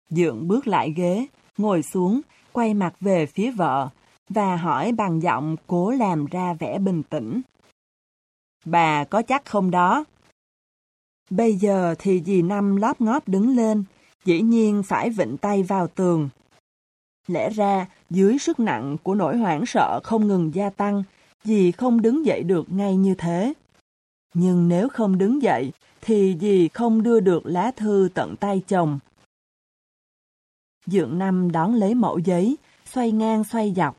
Dượng 0.10 0.48
bước 0.48 0.68
lại 0.68 0.94
ghế, 0.96 1.28
ngồi 1.58 1.84
xuống, 1.84 2.22
quay 2.52 2.74
mặt 2.74 2.94
về 3.00 3.26
phía 3.26 3.52
vợ, 3.52 3.90
và 4.30 4.56
hỏi 4.56 4.92
bằng 4.92 5.22
giọng 5.22 5.56
cố 5.68 5.92
làm 5.92 6.26
ra 6.26 6.54
vẻ 6.54 6.80
bình 6.80 7.04
tĩnh. 7.04 7.42
Bà 8.66 9.04
có 9.04 9.22
chắc 9.22 9.46
không 9.46 9.72
đó? 9.72 10.04
Bây 11.30 11.56
giờ 11.56 11.96
thì 12.00 12.22
dì 12.26 12.42
Năm 12.42 12.76
lóp 12.76 13.02
ngóp 13.02 13.28
đứng 13.28 13.56
lên, 13.56 13.84
dĩ 14.26 14.42
nhiên 14.42 14.84
phải 14.84 15.10
vịnh 15.10 15.38
tay 15.38 15.64
vào 15.64 15.88
tường. 15.88 16.30
Lẽ 17.28 17.50
ra, 17.50 17.88
dưới 18.10 18.38
sức 18.38 18.60
nặng 18.60 18.98
của 19.04 19.16
nỗi 19.16 19.38
hoảng 19.38 19.66
sợ 19.66 20.00
không 20.04 20.28
ngừng 20.28 20.56
gia 20.56 20.70
tăng, 20.70 21.04
dì 21.44 21.72
không 21.72 22.02
đứng 22.02 22.26
dậy 22.26 22.44
được 22.44 22.66
ngay 22.74 22.96
như 22.96 23.16
thế. 23.16 23.54
Nhưng 24.34 24.68
nếu 24.68 24.90
không 24.90 25.18
đứng 25.18 25.42
dậy, 25.42 25.72
thì 26.02 26.38
dì 26.42 26.68
không 26.68 27.04
đưa 27.04 27.20
được 27.20 27.46
lá 27.46 27.72
thư 27.76 28.10
tận 28.14 28.36
tay 28.36 28.62
chồng. 28.68 29.00
Dượng 30.92 31.20
Năm 31.20 31.52
đón 31.52 31.76
lấy 31.76 31.96
mẫu 31.96 32.18
giấy, 32.18 32.58
xoay 32.86 33.12
ngang 33.12 33.44
xoay 33.44 33.74
dọc. 33.76 33.98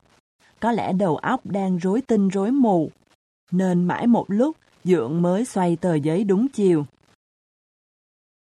Có 0.60 0.72
lẽ 0.72 0.92
đầu 0.92 1.16
óc 1.16 1.46
đang 1.46 1.78
rối 1.78 2.00
tinh 2.00 2.28
rối 2.28 2.50
mù, 2.50 2.90
nên 3.50 3.84
mãi 3.84 4.06
một 4.06 4.24
lúc 4.28 4.56
Dượng 4.84 5.22
mới 5.22 5.44
xoay 5.44 5.76
tờ 5.76 5.94
giấy 5.94 6.24
đúng 6.24 6.48
chiều. 6.48 6.86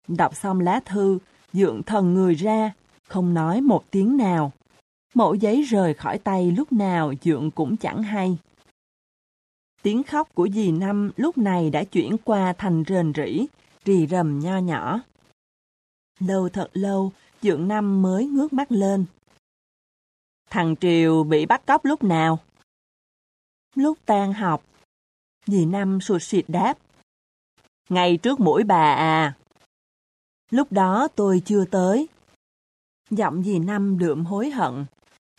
Đọc 0.08 0.36
xong 0.36 0.60
lá 0.60 0.80
thư, 0.84 1.18
Dượng 1.52 1.82
thần 1.82 2.14
người 2.14 2.34
ra, 2.34 2.72
không 3.08 3.34
nói 3.34 3.60
một 3.60 3.90
tiếng 3.90 4.16
nào. 4.16 4.52
Mẫu 5.14 5.34
giấy 5.34 5.62
rời 5.62 5.94
khỏi 5.94 6.18
tay 6.18 6.50
lúc 6.50 6.72
nào 6.72 7.12
Dượng 7.22 7.50
cũng 7.50 7.76
chẳng 7.76 8.02
hay. 8.02 8.38
Tiếng 9.82 10.02
khóc 10.02 10.28
của 10.34 10.48
dì 10.48 10.72
Năm 10.72 11.10
lúc 11.16 11.38
này 11.38 11.70
đã 11.70 11.84
chuyển 11.84 12.16
qua 12.24 12.52
thành 12.58 12.84
rền 12.86 13.12
rỉ, 13.16 13.46
rì 13.84 14.06
rầm 14.06 14.38
nho 14.38 14.58
nhỏ. 14.58 15.00
Lâu 16.20 16.48
thật 16.48 16.70
lâu, 16.72 17.12
Dượng 17.42 17.68
Năm 17.68 18.02
mới 18.02 18.26
ngước 18.26 18.52
mắt 18.52 18.72
lên. 18.72 19.04
Thằng 20.50 20.74
Triều 20.80 21.24
bị 21.24 21.46
bắt 21.46 21.66
cóc 21.66 21.84
lúc 21.84 22.04
nào? 22.04 22.38
Lúc 23.74 23.98
tan 24.06 24.32
học. 24.32 24.64
Dì 25.46 25.66
Năm 25.66 26.00
sụt 26.00 26.22
sịt 26.22 26.44
đáp. 26.48 26.78
Ngay 27.88 28.16
trước 28.16 28.40
mũi 28.40 28.64
bà 28.64 28.94
à. 28.94 29.36
Lúc 30.50 30.72
đó 30.72 31.08
tôi 31.14 31.42
chưa 31.44 31.64
tới. 31.64 32.08
Giọng 33.10 33.42
dì 33.42 33.58
Năm 33.58 33.98
đượm 33.98 34.24
hối 34.24 34.50
hận. 34.50 34.84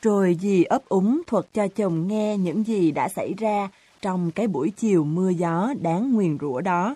Rồi 0.02 0.38
dì 0.42 0.64
ấp 0.64 0.90
úng 0.90 1.22
thuật 1.28 1.46
cho 1.54 1.68
chồng 1.68 2.08
nghe 2.08 2.38
những 2.38 2.64
gì 2.64 2.92
đã 2.92 3.10
xảy 3.10 3.34
ra 3.34 3.70
trong 4.02 4.32
cái 4.32 4.48
buổi 4.48 4.72
chiều 4.78 5.04
mưa 5.04 5.30
gió 5.30 5.74
đáng 5.82 6.14
nguyền 6.14 6.38
rủa 6.42 6.62
đó. 6.62 6.96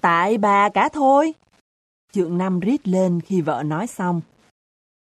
Tại 0.00 0.38
bà 0.38 0.68
cả 0.68 0.88
thôi. 0.92 1.34
Trượng 2.16 2.38
Năm 2.38 2.60
rít 2.60 2.88
lên 2.88 3.20
khi 3.20 3.40
vợ 3.40 3.62
nói 3.62 3.86
xong. 3.86 4.20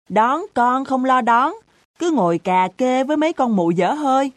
Đón 0.08 0.40
con 0.54 0.84
không 0.84 1.04
lo 1.04 1.20
đón, 1.20 1.52
cứ 1.98 2.10
ngồi 2.10 2.38
cà 2.38 2.68
kê 2.76 3.04
với 3.04 3.16
mấy 3.16 3.32
con 3.32 3.56
mụ 3.56 3.70
dở 3.70 3.92
hơi. 3.92 4.32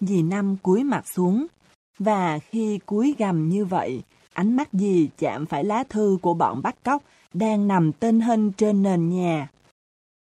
Dì 0.00 0.22
Năm 0.22 0.56
cúi 0.62 0.84
mặt 0.84 1.08
xuống, 1.08 1.46
và 1.98 2.38
khi 2.38 2.78
cúi 2.86 3.14
gầm 3.18 3.48
như 3.48 3.64
vậy, 3.64 4.02
ánh 4.32 4.56
mắt 4.56 4.68
dì 4.72 5.08
chạm 5.18 5.46
phải 5.46 5.64
lá 5.64 5.84
thư 5.88 6.18
của 6.22 6.34
bọn 6.34 6.62
bắt 6.62 6.76
cóc 6.84 7.02
đang 7.34 7.68
nằm 7.68 7.92
tên 7.92 8.20
hân 8.20 8.52
trên 8.52 8.82
nền 8.82 9.08
nhà. 9.08 9.48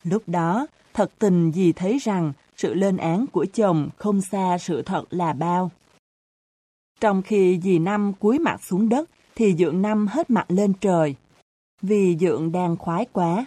Lúc 0.04 0.22
đó, 0.26 0.66
thật 0.94 1.10
tình 1.18 1.52
dì 1.52 1.72
thấy 1.72 1.98
rằng 1.98 2.32
sự 2.56 2.74
lên 2.74 2.96
án 2.96 3.26
của 3.26 3.46
chồng 3.54 3.88
không 3.96 4.20
xa 4.20 4.56
sự 4.60 4.82
thật 4.82 5.04
là 5.10 5.32
bao. 5.32 5.70
Trong 7.00 7.22
khi 7.22 7.60
dì 7.62 7.78
Năm 7.78 8.12
cúi 8.12 8.38
mặt 8.38 8.62
xuống 8.62 8.88
đất, 8.88 9.10
thì 9.38 9.54
Dượng 9.58 9.82
Năm 9.82 10.06
hết 10.06 10.30
mặt 10.30 10.50
lên 10.50 10.72
trời, 10.80 11.14
vì 11.82 12.16
Dượng 12.20 12.52
đang 12.52 12.76
khoái 12.76 13.06
quá. 13.12 13.46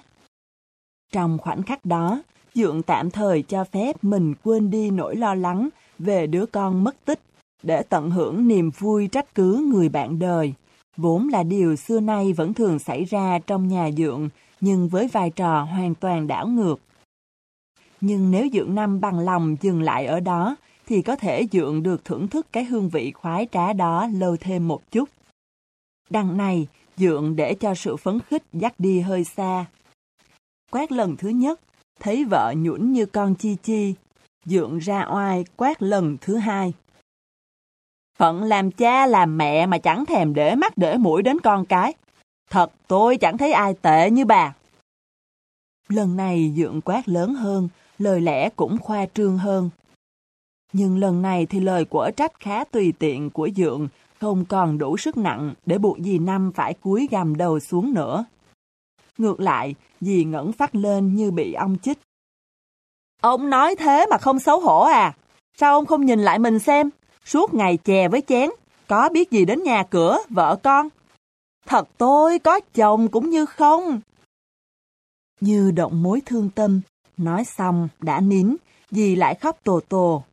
Trong 1.12 1.38
khoảnh 1.38 1.64
khắc 1.64 1.86
đó, 1.86 2.24
Dượng 2.56 2.84
tạm 2.84 3.12
thời 3.12 3.42
cho 3.42 3.64
phép 3.64 4.04
mình 4.04 4.34
quên 4.44 4.70
đi 4.70 4.92
nỗi 4.92 5.16
lo 5.16 5.36
lắng 5.36 5.70
về 6.00 6.28
đứa 6.28 6.46
con 6.46 6.84
mất 6.84 7.06
tích, 7.06 7.20
để 7.64 7.84
tận 7.84 8.12
hưởng 8.12 8.48
niềm 8.48 8.72
vui 8.78 9.08
trách 9.08 9.36
cứ 9.36 9.68
người 9.74 9.90
bạn 9.90 10.20
đời, 10.20 10.54
vốn 10.98 11.28
là 11.28 11.44
điều 11.44 11.76
xưa 11.76 12.00
nay 12.00 12.34
vẫn 12.34 12.54
thường 12.54 12.80
xảy 12.80 13.04
ra 13.04 13.40
trong 13.48 13.68
nhà 13.68 13.90
Dượng, 13.98 14.30
nhưng 14.62 14.88
với 14.88 15.08
vai 15.08 15.30
trò 15.30 15.64
hoàn 15.64 15.96
toàn 15.96 16.28
đảo 16.28 16.48
ngược. 16.48 16.80
Nhưng 18.02 18.32
nếu 18.32 18.48
Dượng 18.54 18.76
Năm 18.76 19.02
bằng 19.02 19.20
lòng 19.20 19.56
dừng 19.62 19.82
lại 19.82 20.06
ở 20.06 20.20
đó, 20.20 20.56
thì 20.88 21.02
có 21.02 21.16
thể 21.16 21.48
Dượng 21.52 21.84
được 21.84 22.06
thưởng 22.06 22.28
thức 22.28 22.48
cái 22.52 22.64
hương 22.64 22.90
vị 22.90 23.12
khoái 23.12 23.48
trá 23.52 23.74
đó 23.74 24.08
lâu 24.14 24.38
thêm 24.40 24.68
một 24.68 24.92
chút. 24.92 25.10
Đằng 26.12 26.38
này, 26.38 26.68
Dượng 26.98 27.36
để 27.36 27.54
cho 27.54 27.76
sự 27.76 27.98
phấn 27.98 28.20
khích 28.20 28.44
dắt 28.54 28.74
đi 28.78 29.00
hơi 29.00 29.24
xa. 29.24 29.66
Quát 30.72 30.92
lần 30.92 31.18
thứ 31.18 31.30
nhất, 31.30 31.60
thấy 32.00 32.26
vợ 32.26 32.54
nhũn 32.58 32.92
như 32.92 33.06
con 33.06 33.36
chi 33.36 33.56
chi. 33.64 33.94
Dượng 34.46 34.78
ra 34.78 35.08
oai 35.12 35.46
quát 35.58 35.82
lần 35.82 36.18
thứ 36.22 36.38
hai. 36.38 36.74
Phận 38.18 38.44
làm 38.44 38.72
cha 38.72 39.06
làm 39.06 39.38
mẹ 39.38 39.66
mà 39.66 39.78
chẳng 39.78 40.06
thèm 40.06 40.34
để 40.34 40.56
mắt 40.56 40.78
để 40.78 40.98
mũi 40.98 41.22
đến 41.22 41.40
con 41.40 41.66
cái. 41.66 41.94
Thật 42.50 42.72
tôi 42.88 43.18
chẳng 43.18 43.38
thấy 43.38 43.52
ai 43.52 43.74
tệ 43.74 44.10
như 44.10 44.26
bà. 44.26 44.54
Lần 45.88 46.18
này 46.18 46.54
Dượng 46.58 46.82
quát 46.82 47.10
lớn 47.10 47.34
hơn, 47.34 47.70
lời 48.00 48.22
lẽ 48.22 48.50
cũng 48.50 48.78
khoa 48.78 49.06
trương 49.14 49.38
hơn. 49.38 49.70
Nhưng 50.74 50.98
lần 50.98 51.22
này 51.22 51.46
thì 51.46 51.60
lời 51.60 51.86
của 51.86 52.12
trách 52.18 52.40
khá 52.40 52.64
tùy 52.64 52.94
tiện 53.00 53.30
của 53.30 53.50
Dượng 53.56 53.88
không 54.22 54.46
còn 54.46 54.78
đủ 54.78 54.98
sức 54.98 55.18
nặng 55.18 55.54
để 55.66 55.78
buộc 55.78 55.98
dì 56.00 56.20
Năm 56.20 56.52
phải 56.56 56.74
cúi 56.74 57.08
gầm 57.12 57.38
đầu 57.38 57.60
xuống 57.60 57.94
nữa. 57.94 58.26
Ngược 59.18 59.40
lại, 59.40 59.76
dì 60.02 60.24
ngẩng 60.24 60.52
phát 60.52 60.76
lên 60.76 61.16
như 61.16 61.32
bị 61.32 61.54
ông 61.54 61.78
chích. 61.84 62.00
Ông 63.22 63.50
nói 63.50 63.76
thế 63.76 64.06
mà 64.10 64.18
không 64.18 64.40
xấu 64.40 64.60
hổ 64.60 64.82
à? 64.82 65.16
Sao 65.58 65.74
ông 65.74 65.86
không 65.86 66.06
nhìn 66.06 66.20
lại 66.20 66.40
mình 66.40 66.60
xem? 66.60 66.90
Suốt 67.26 67.54
ngày 67.54 67.78
chè 67.78 68.08
với 68.08 68.22
chén, 68.28 68.50
có 68.88 69.10
biết 69.10 69.32
gì 69.32 69.46
đến 69.46 69.64
nhà 69.64 69.84
cửa, 69.84 70.18
vợ 70.30 70.58
con? 70.64 70.90
Thật 71.66 71.88
tôi 71.98 72.40
có 72.40 72.60
chồng 72.74 73.08
cũng 73.08 73.30
như 73.30 73.46
không. 73.46 74.02
Như 75.40 75.72
động 75.72 76.04
mối 76.04 76.22
thương 76.26 76.50
tâm, 76.50 76.82
nói 77.18 77.46
xong 77.46 77.88
đã 78.00 78.20
nín, 78.20 78.56
dì 78.92 79.16
lại 79.16 79.36
khóc 79.36 79.58
tồ 79.64 79.80
tồ. 79.80 80.24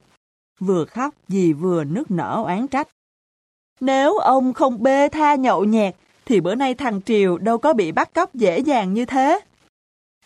Vừa 0.60 0.84
khóc 0.84 1.14
dì 1.28 1.52
vừa 1.52 1.84
nước 1.84 2.10
nở 2.10 2.42
oán 2.46 2.68
trách. 2.68 2.88
Nếu 3.80 4.18
ông 4.18 4.52
không 4.52 4.82
bê 4.82 5.08
tha 5.08 5.34
nhậu 5.34 5.64
nhẹt, 5.64 5.94
thì 6.26 6.40
bữa 6.40 6.54
nay 6.54 6.74
thằng 6.74 7.00
Triều 7.02 7.38
đâu 7.38 7.58
có 7.58 7.72
bị 7.72 7.92
bắt 7.92 8.14
cóc 8.14 8.34
dễ 8.34 8.58
dàng 8.58 8.94
như 8.94 9.04
thế. 9.04 9.40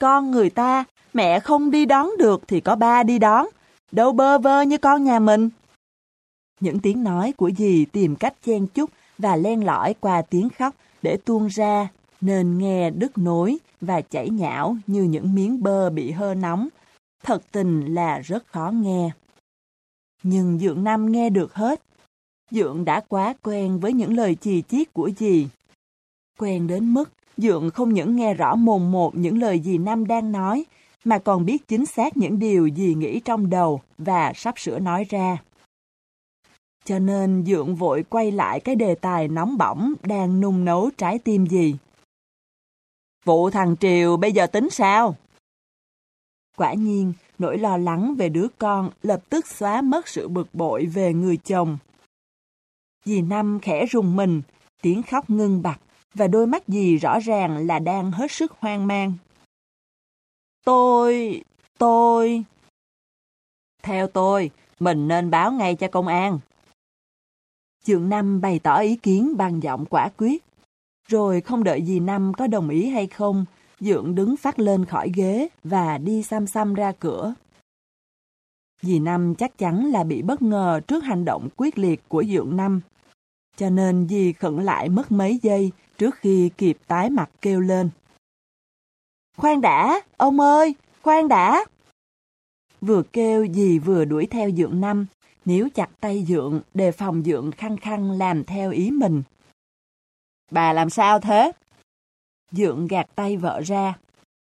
Con 0.01 0.31
người 0.31 0.51
ta, 0.51 0.85
mẹ 1.15 1.41
không 1.41 1.71
đi 1.71 1.87
đón 1.87 2.11
được 2.19 2.43
thì 2.49 2.61
có 2.61 2.77
ba 2.77 3.03
đi 3.03 3.19
đón, 3.19 3.47
đâu 3.93 4.13
bơ 4.13 4.39
vơ 4.39 4.63
như 4.63 4.79
con 4.79 5.05
nhà 5.05 5.19
mình. 5.19 5.51
Những 6.61 6.81
tiếng 6.81 7.05
nói 7.05 7.33
của 7.37 7.51
dì 7.59 7.85
tìm 7.85 8.17
cách 8.17 8.35
chen 8.45 8.67
chúc 8.67 8.91
và 9.19 9.37
len 9.37 9.65
lỏi 9.65 9.95
qua 10.01 10.23
tiếng 10.23 10.49
khóc 10.59 10.75
để 11.03 11.17
tuôn 11.25 11.47
ra, 11.47 11.89
nên 12.21 12.59
nghe 12.59 12.91
đứt 12.91 13.19
nối 13.19 13.59
và 13.81 14.01
chảy 14.01 14.29
nhão 14.31 14.77
như 14.87 15.03
những 15.03 15.35
miếng 15.35 15.63
bơ 15.63 15.91
bị 15.91 16.11
hơ 16.11 16.35
nóng, 16.35 16.69
thật 17.25 17.43
tình 17.53 17.95
là 17.95 18.19
rất 18.19 18.47
khó 18.47 18.71
nghe. 18.75 19.11
Nhưng 20.23 20.59
Dượng 20.59 20.85
Năm 20.85 21.13
nghe 21.13 21.31
được 21.31 21.55
hết. 21.55 21.83
Dượng 22.53 22.85
đã 22.85 23.01
quá 23.09 23.35
quen 23.43 23.81
với 23.81 23.93
những 23.93 24.17
lời 24.17 24.37
chì 24.41 24.63
chiết 24.63 24.93
của 24.93 25.11
dì. 25.19 25.49
Quen 26.39 26.67
đến 26.67 26.95
mức 26.95 27.11
Dượng 27.37 27.71
không 27.71 27.95
những 27.95 28.17
nghe 28.17 28.35
rõ 28.35 28.55
mồn 28.55 28.93
một 28.93 29.17
những 29.17 29.39
lời 29.39 29.61
dì 29.65 29.79
nam 29.79 30.07
đang 30.07 30.33
nói, 30.33 30.65
mà 31.05 31.19
còn 31.19 31.45
biết 31.45 31.69
chính 31.69 31.87
xác 31.87 32.17
những 32.17 32.39
điều 32.39 32.71
dì 32.77 32.95
nghĩ 32.95 33.21
trong 33.21 33.51
đầu 33.51 33.81
và 33.99 34.33
sắp 34.35 34.59
sửa 34.59 34.79
nói 34.79 35.05
ra. 35.09 35.39
Cho 36.85 36.99
nên 36.99 37.45
Dượng 37.47 37.75
vội 37.75 38.05
quay 38.09 38.31
lại 38.31 38.61
cái 38.61 38.77
đề 38.77 38.95
tài 38.95 39.29
nóng 39.29 39.59
bỏng 39.59 39.95
đang 40.03 40.41
nung 40.41 40.65
nấu 40.65 40.91
trái 40.99 41.19
tim 41.19 41.47
dì. 41.47 41.75
Vụ 43.25 43.51
thằng 43.51 43.77
Triều 43.81 44.17
bây 44.17 44.33
giờ 44.33 44.47
tính 44.47 44.71
sao? 44.71 45.17
Quả 46.57 46.75
nhiên, 46.75 47.13
nỗi 47.39 47.59
lo 47.59 47.77
lắng 47.77 48.15
về 48.15 48.29
đứa 48.29 48.47
con 48.59 48.91
lập 49.03 49.23
tức 49.29 49.47
xóa 49.47 49.83
mất 49.83 50.09
sự 50.09 50.29
bực 50.29 50.55
bội 50.55 50.87
về 50.87 51.15
người 51.15 51.37
chồng. 51.37 51.79
Dì 53.05 53.23
Năm 53.23 53.59
khẽ 53.63 53.87
rùng 53.87 54.17
mình, 54.17 54.43
tiếng 54.83 55.03
khóc 55.03 55.31
ngưng 55.31 55.63
bặt, 55.63 55.81
và 56.15 56.27
đôi 56.27 56.47
mắt 56.47 56.63
dì 56.69 56.97
rõ 56.97 57.19
ràng 57.19 57.67
là 57.67 57.79
đang 57.79 58.11
hết 58.11 58.33
sức 58.33 58.53
hoang 58.59 58.87
mang. 58.87 59.13
Tôi... 60.65 61.43
tôi... 61.79 62.45
Theo 63.83 64.07
tôi, 64.07 64.51
mình 64.81 65.09
nên 65.09 65.31
báo 65.31 65.53
ngay 65.53 65.75
cho 65.75 65.89
công 65.89 66.07
an. 66.07 66.39
Trường 67.85 68.09
Năm 68.09 68.41
bày 68.41 68.59
tỏ 68.59 68.79
ý 68.79 68.97
kiến 68.97 69.37
bằng 69.37 69.63
giọng 69.63 69.87
quả 69.87 70.09
quyết. 70.17 70.45
Rồi 71.09 71.41
không 71.41 71.65
đợi 71.65 71.85
dì 71.87 72.01
Năm 72.01 72.33
có 72.39 72.47
đồng 72.47 72.69
ý 72.69 72.89
hay 72.89 73.07
không, 73.07 73.45
Dượng 73.81 74.15
đứng 74.15 74.37
phát 74.37 74.59
lên 74.59 74.85
khỏi 74.85 75.13
ghế 75.15 75.49
và 75.65 75.99
đi 75.99 76.23
xăm 76.23 76.47
xăm 76.47 76.75
ra 76.75 76.93
cửa. 77.01 77.35
Dì 78.83 78.99
Năm 78.99 79.35
chắc 79.35 79.59
chắn 79.59 79.87
là 79.87 80.05
bị 80.05 80.23
bất 80.23 80.43
ngờ 80.43 80.81
trước 80.89 81.05
hành 81.05 81.25
động 81.25 81.49
quyết 81.57 81.79
liệt 81.79 82.09
của 82.09 82.25
Dượng 82.25 82.57
Năm. 82.57 82.81
Cho 83.57 83.71
nên 83.71 84.09
dì 84.09 84.33
khẩn 84.33 84.65
lại 84.65 84.89
mất 84.89 85.13
mấy 85.13 85.39
giây 85.43 85.73
trước 85.99 86.15
khi 86.15 86.51
kịp 86.59 86.79
tái 86.87 87.11
mặt 87.11 87.31
kêu 87.41 87.61
lên. 87.61 87.91
Khoan 89.37 89.61
đã, 89.61 90.01
ông 90.17 90.41
ơi, 90.41 90.75
khoan 91.03 91.29
đã. 91.29 91.65
Vừa 92.81 93.03
kêu 93.03 93.47
dì 93.55 93.79
vừa 93.79 94.05
đuổi 94.05 94.27
theo 94.27 94.51
Dượng 94.51 94.81
Năm, 94.81 95.07
níu 95.45 95.69
chặt 95.75 95.91
tay 96.01 96.25
Dượng 96.29 96.61
đề 96.75 96.93
phòng 96.93 97.23
Dượng 97.23 97.51
khăng 97.51 97.77
khăng 97.77 98.11
làm 98.11 98.45
theo 98.45 98.71
ý 98.71 98.91
mình. 98.91 99.23
Bà 100.51 100.73
làm 100.73 100.91
sao 100.91 101.21
thế? 101.21 101.53
Dượng 102.53 102.87
gạt 102.87 103.07
tay 103.15 103.37
vợ 103.37 103.61
ra. 103.61 103.95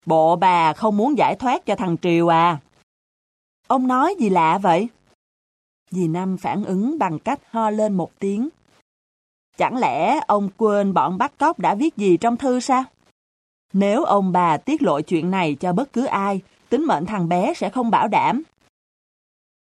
Bộ 0.06 0.36
bà 0.36 0.72
không 0.72 0.96
muốn 0.96 1.18
giải 1.18 1.36
thoát 1.36 1.66
cho 1.66 1.76
thằng 1.76 1.96
Triều 2.02 2.28
à? 2.28 2.60
Ông 3.70 3.86
nói 3.86 4.14
gì 4.18 4.30
lạ 4.30 4.58
vậy? 4.58 4.88
Dì 5.90 6.08
Năm 6.08 6.36
phản 6.36 6.64
ứng 6.64 6.98
bằng 6.98 7.18
cách 7.18 7.40
ho 7.50 7.70
lên 7.70 7.92
một 7.92 8.18
tiếng. 8.18 8.48
Chẳng 9.56 9.76
lẽ 9.76 10.20
ông 10.26 10.48
quên 10.56 10.94
bọn 10.94 11.18
bắt 11.18 11.32
cóc 11.38 11.58
đã 11.58 11.74
viết 11.74 11.96
gì 11.96 12.16
trong 12.16 12.36
thư 12.36 12.60
sao? 12.60 12.84
Nếu 13.72 14.04
ông 14.04 14.32
bà 14.32 14.56
tiết 14.56 14.82
lộ 14.82 15.00
chuyện 15.00 15.30
này 15.30 15.56
cho 15.60 15.72
bất 15.72 15.92
cứ 15.92 16.04
ai, 16.04 16.40
tính 16.68 16.86
mệnh 16.86 17.06
thằng 17.06 17.28
bé 17.28 17.54
sẽ 17.54 17.70
không 17.70 17.90
bảo 17.90 18.08
đảm. 18.08 18.42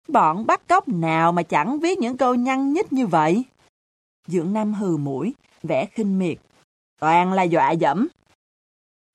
Bọn 0.07 0.45
bắt 0.45 0.67
cóc 0.67 0.87
nào 0.87 1.31
mà 1.31 1.43
chẳng 1.43 1.79
viết 1.79 1.99
những 1.99 2.17
câu 2.17 2.35
nhăn 2.35 2.73
nhít 2.73 2.93
như 2.93 3.07
vậy? 3.07 3.43
Dượng 4.27 4.53
Nam 4.53 4.73
hừ 4.73 4.97
mũi, 4.97 5.33
vẻ 5.63 5.85
khinh 5.85 6.19
miệt. 6.19 6.37
Toàn 6.99 7.33
là 7.33 7.43
dọa 7.43 7.71
dẫm. 7.71 8.07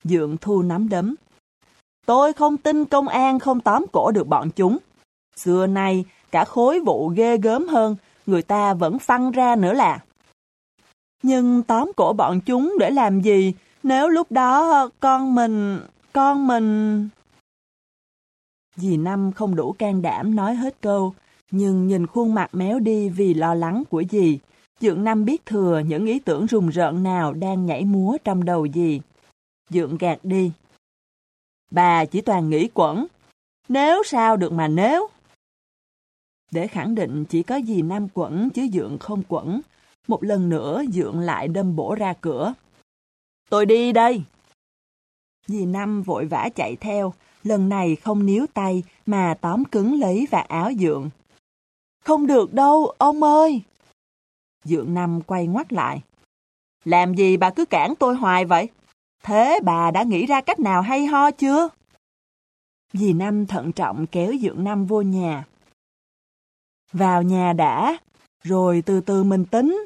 Dượng 0.03 0.37
thu 0.41 0.61
nắm 0.61 0.89
đấm. 0.89 1.15
Tôi 2.05 2.33
không 2.33 2.57
tin 2.57 2.85
công 2.85 3.07
an 3.07 3.39
không 3.39 3.59
tóm 3.59 3.85
cổ 3.91 4.11
được 4.11 4.27
bọn 4.27 4.49
chúng. 4.55 4.77
Xưa 5.35 5.67
nay, 5.67 6.05
cả 6.31 6.45
khối 6.45 6.79
vụ 6.79 7.07
ghê 7.07 7.37
gớm 7.37 7.67
hơn, 7.67 7.95
người 8.25 8.41
ta 8.41 8.73
vẫn 8.73 8.99
phăng 8.99 9.31
ra 9.31 9.55
nữa 9.55 9.73
là. 9.73 9.99
Nhưng 11.23 11.63
tóm 11.63 11.91
cổ 11.95 12.13
bọn 12.13 12.39
chúng 12.45 12.73
để 12.79 12.91
làm 12.91 13.21
gì 13.21 13.53
nếu 13.83 14.09
lúc 14.09 14.31
đó 14.31 14.89
con 14.99 15.35
mình, 15.35 15.79
con 16.13 16.47
mình... 16.47 17.09
Dì 18.75 18.97
Năm 18.97 19.31
không 19.31 19.55
đủ 19.55 19.71
can 19.71 20.01
đảm 20.01 20.35
nói 20.35 20.55
hết 20.55 20.75
câu, 20.81 21.13
nhưng 21.51 21.87
nhìn 21.87 22.07
khuôn 22.07 22.33
mặt 22.33 22.49
méo 22.55 22.79
đi 22.79 23.09
vì 23.09 23.33
lo 23.33 23.53
lắng 23.53 23.83
của 23.89 24.03
dì, 24.11 24.39
Dượng 24.79 25.03
Năm 25.03 25.25
biết 25.25 25.45
thừa 25.45 25.81
những 25.87 26.05
ý 26.05 26.19
tưởng 26.19 26.45
rùng 26.45 26.69
rợn 26.69 27.03
nào 27.03 27.33
đang 27.33 27.65
nhảy 27.65 27.85
múa 27.85 28.17
trong 28.23 28.45
đầu 28.45 28.67
dì. 28.73 29.01
Dượng 29.69 29.97
gạt 29.97 30.19
đi. 30.23 30.51
Bà 31.71 32.05
chỉ 32.05 32.21
toàn 32.21 32.49
nghĩ 32.49 32.69
quẩn. 32.73 33.07
Nếu 33.69 34.03
sao 34.03 34.37
được 34.37 34.51
mà 34.51 34.67
nếu. 34.67 35.07
Để 36.51 36.67
khẳng 36.67 36.95
định 36.95 37.25
chỉ 37.25 37.43
có 37.43 37.55
gì 37.55 37.81
Năm 37.81 38.07
quẩn 38.13 38.49
chứ 38.49 38.67
Dượng 38.73 38.97
không 38.97 39.23
quẩn, 39.27 39.61
một 40.07 40.23
lần 40.23 40.49
nữa 40.49 40.83
Dượng 40.93 41.19
lại 41.19 41.47
đâm 41.47 41.75
bổ 41.75 41.95
ra 41.95 42.13
cửa. 42.21 42.53
Tôi 43.49 43.65
đi 43.65 43.91
đây. 43.91 44.23
Dì 45.47 45.65
Năm 45.65 46.01
vội 46.01 46.25
vã 46.25 46.49
chạy 46.55 46.75
theo, 46.75 47.13
lần 47.43 47.69
này 47.69 47.95
không 47.95 48.25
níu 48.25 48.45
tay 48.53 48.83
mà 49.05 49.37
tóm 49.41 49.65
cứng 49.65 49.99
lấy 49.99 50.27
và 50.31 50.39
áo 50.39 50.71
Dượng. 50.79 51.09
Không 52.03 52.27
được 52.27 52.53
đâu, 52.53 52.93
ông 52.97 53.23
ơi! 53.23 53.61
Dượng 54.63 54.93
Năm 54.93 55.21
quay 55.21 55.47
ngoắt 55.47 55.73
lại. 55.73 56.01
Làm 56.85 57.13
gì 57.13 57.37
bà 57.37 57.49
cứ 57.49 57.65
cản 57.65 57.93
tôi 57.95 58.15
hoài 58.15 58.45
vậy? 58.45 58.69
Thế 59.25 59.59
bà 59.63 59.91
đã 59.91 60.03
nghĩ 60.03 60.25
ra 60.25 60.41
cách 60.41 60.59
nào 60.59 60.81
hay 60.81 61.05
ho 61.05 61.31
chưa? 61.31 61.69
Dì 62.93 63.13
Năm 63.13 63.45
thận 63.45 63.71
trọng 63.71 64.07
kéo 64.07 64.33
Dượng 64.41 64.63
Năm 64.63 64.85
vô 64.85 65.01
nhà. 65.01 65.45
Vào 66.91 67.23
nhà 67.23 67.53
đã, 67.53 67.97
rồi 68.43 68.83
từ 68.85 69.01
từ 69.01 69.23
mình 69.23 69.45
tính. 69.45 69.85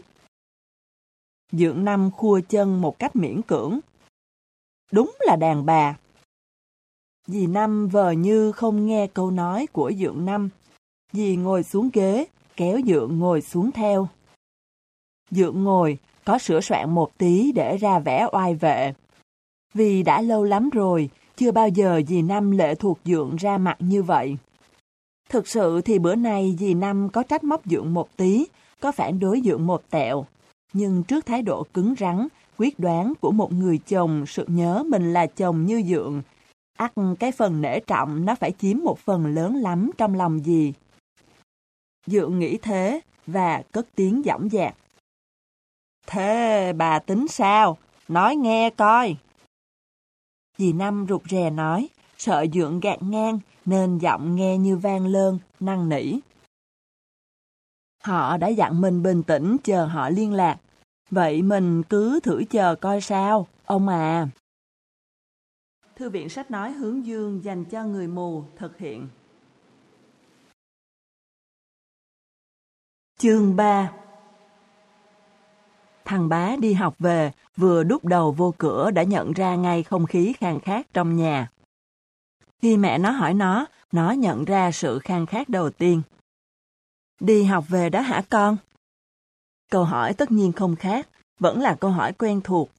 Dượng 1.51 1.85
Năm 1.85 2.11
khua 2.11 2.41
chân 2.49 2.81
một 2.81 2.99
cách 2.99 3.15
miễn 3.15 3.41
cưỡng. 3.41 3.79
Đúng 4.91 5.15
là 5.19 5.35
đàn 5.35 5.65
bà. 5.65 5.97
Dì 7.27 7.47
Năm 7.47 7.87
vờ 7.87 8.11
như 8.11 8.51
không 8.51 8.85
nghe 8.85 9.07
câu 9.07 9.31
nói 9.31 9.67
của 9.71 9.91
Dượng 9.99 10.25
Năm. 10.25 10.49
Dì 11.11 11.35
ngồi 11.35 11.63
xuống 11.63 11.89
ghế, 11.93 12.25
kéo 12.55 12.79
Dượng 12.87 13.19
ngồi 13.19 13.41
xuống 13.41 13.71
theo. 13.71 14.07
Dượng 15.31 15.63
ngồi, 15.63 15.97
có 16.25 16.39
sửa 16.39 16.61
soạn 16.61 16.89
một 16.89 17.17
tí 17.17 17.51
để 17.51 17.77
ra 17.77 17.99
vẻ 17.99 18.27
oai 18.31 18.55
vệ. 18.55 18.93
Vì 19.73 20.03
đã 20.03 20.21
lâu 20.21 20.43
lắm 20.43 20.69
rồi, 20.69 21.09
chưa 21.35 21.51
bao 21.51 21.67
giờ 21.67 22.01
dì 22.07 22.21
Năm 22.21 22.51
lệ 22.51 22.75
thuộc 22.75 22.99
Dượng 23.05 23.35
ra 23.35 23.57
mặt 23.57 23.77
như 23.79 24.03
vậy. 24.03 24.37
Thực 25.29 25.47
sự 25.47 25.81
thì 25.81 25.99
bữa 25.99 26.15
nay 26.15 26.55
dì 26.59 26.73
Năm 26.73 27.09
có 27.09 27.23
trách 27.23 27.43
móc 27.43 27.65
Dượng 27.65 27.93
một 27.93 28.17
tí, 28.17 28.45
có 28.79 28.91
phản 28.91 29.19
đối 29.19 29.41
Dượng 29.41 29.67
một 29.67 29.89
tẹo. 29.89 30.25
Nhưng 30.73 31.03
trước 31.03 31.25
thái 31.25 31.41
độ 31.41 31.63
cứng 31.73 31.93
rắn, 31.99 32.27
quyết 32.57 32.79
đoán 32.79 33.13
của 33.21 33.31
một 33.31 33.51
người 33.53 33.77
chồng 33.87 34.25
sự 34.27 34.45
nhớ 34.47 34.83
mình 34.87 35.13
là 35.13 35.25
chồng 35.25 35.65
như 35.65 35.83
Dượng, 35.89 36.21
ắt 36.77 36.93
cái 37.19 37.31
phần 37.31 37.61
nể 37.61 37.79
trọng 37.79 38.25
nó 38.25 38.35
phải 38.35 38.51
chiếm 38.51 38.77
một 38.77 38.99
phần 38.99 39.25
lớn 39.25 39.55
lắm 39.55 39.91
trong 39.97 40.15
lòng 40.15 40.39
dì. 40.39 40.73
Dượng 42.05 42.39
nghĩ 42.39 42.57
thế 42.57 43.01
và 43.27 43.63
cất 43.71 43.87
tiếng 43.95 44.21
dõng 44.25 44.49
dạc. 44.49 44.75
Thế 46.07 46.73
bà 46.73 46.99
tính 46.99 47.27
sao? 47.27 47.77
Nói 48.07 48.35
nghe 48.35 48.69
coi. 48.69 49.15
Dì 50.59 50.73
Năm 50.73 51.05
rụt 51.09 51.21
rè 51.29 51.49
nói, 51.49 51.89
sợ 52.17 52.45
dượng 52.53 52.79
gạt 52.79 52.97
ngang 53.01 53.39
nên 53.65 53.97
giọng 53.97 54.35
nghe 54.35 54.57
như 54.57 54.77
vang 54.77 55.07
lơn, 55.07 55.39
năng 55.59 55.89
nỉ. 55.89 56.13
Họ 58.03 58.37
đã 58.37 58.47
dặn 58.47 58.81
mình 58.81 59.03
bình 59.03 59.23
tĩnh 59.23 59.57
chờ 59.63 59.85
họ 59.85 60.09
liên 60.09 60.33
lạc. 60.33 60.57
Vậy 61.11 61.41
mình 61.41 61.83
cứ 61.83 62.19
thử 62.19 62.43
chờ 62.49 62.75
coi 62.75 63.01
sao, 63.01 63.47
ông 63.65 63.87
à. 63.87 64.27
Thư 65.95 66.09
viện 66.09 66.29
sách 66.29 66.51
nói 66.51 66.71
hướng 66.71 67.05
dương 67.05 67.43
dành 67.43 67.65
cho 67.65 67.83
người 67.83 68.07
mù 68.07 68.43
thực 68.57 68.77
hiện. 68.77 69.07
Chương 73.17 73.55
3 73.55 73.91
Thằng 76.09 76.29
bá 76.29 76.55
đi 76.59 76.73
học 76.73 76.95
về, 76.99 77.31
vừa 77.57 77.83
đút 77.83 78.03
đầu 78.03 78.31
vô 78.31 78.53
cửa 78.57 78.91
đã 78.91 79.03
nhận 79.03 79.33
ra 79.33 79.55
ngay 79.55 79.83
không 79.83 80.05
khí 80.05 80.33
khang 80.37 80.59
khát 80.59 80.87
trong 80.93 81.15
nhà. 81.15 81.49
Khi 82.61 82.77
mẹ 82.77 82.97
nó 82.97 83.11
hỏi 83.11 83.33
nó, 83.33 83.65
nó 83.91 84.11
nhận 84.11 84.45
ra 84.45 84.71
sự 84.71 84.99
khang 84.99 85.25
khát 85.25 85.49
đầu 85.49 85.69
tiên. 85.69 86.01
Đi 87.19 87.43
học 87.43 87.65
về 87.67 87.89
đó 87.89 87.99
hả 88.01 88.23
con? 88.29 88.57
Câu 89.71 89.83
hỏi 89.83 90.13
tất 90.13 90.31
nhiên 90.31 90.51
không 90.51 90.75
khác, 90.75 91.07
vẫn 91.39 91.61
là 91.61 91.75
câu 91.75 91.91
hỏi 91.91 92.13
quen 92.13 92.41
thuộc. 92.41 92.69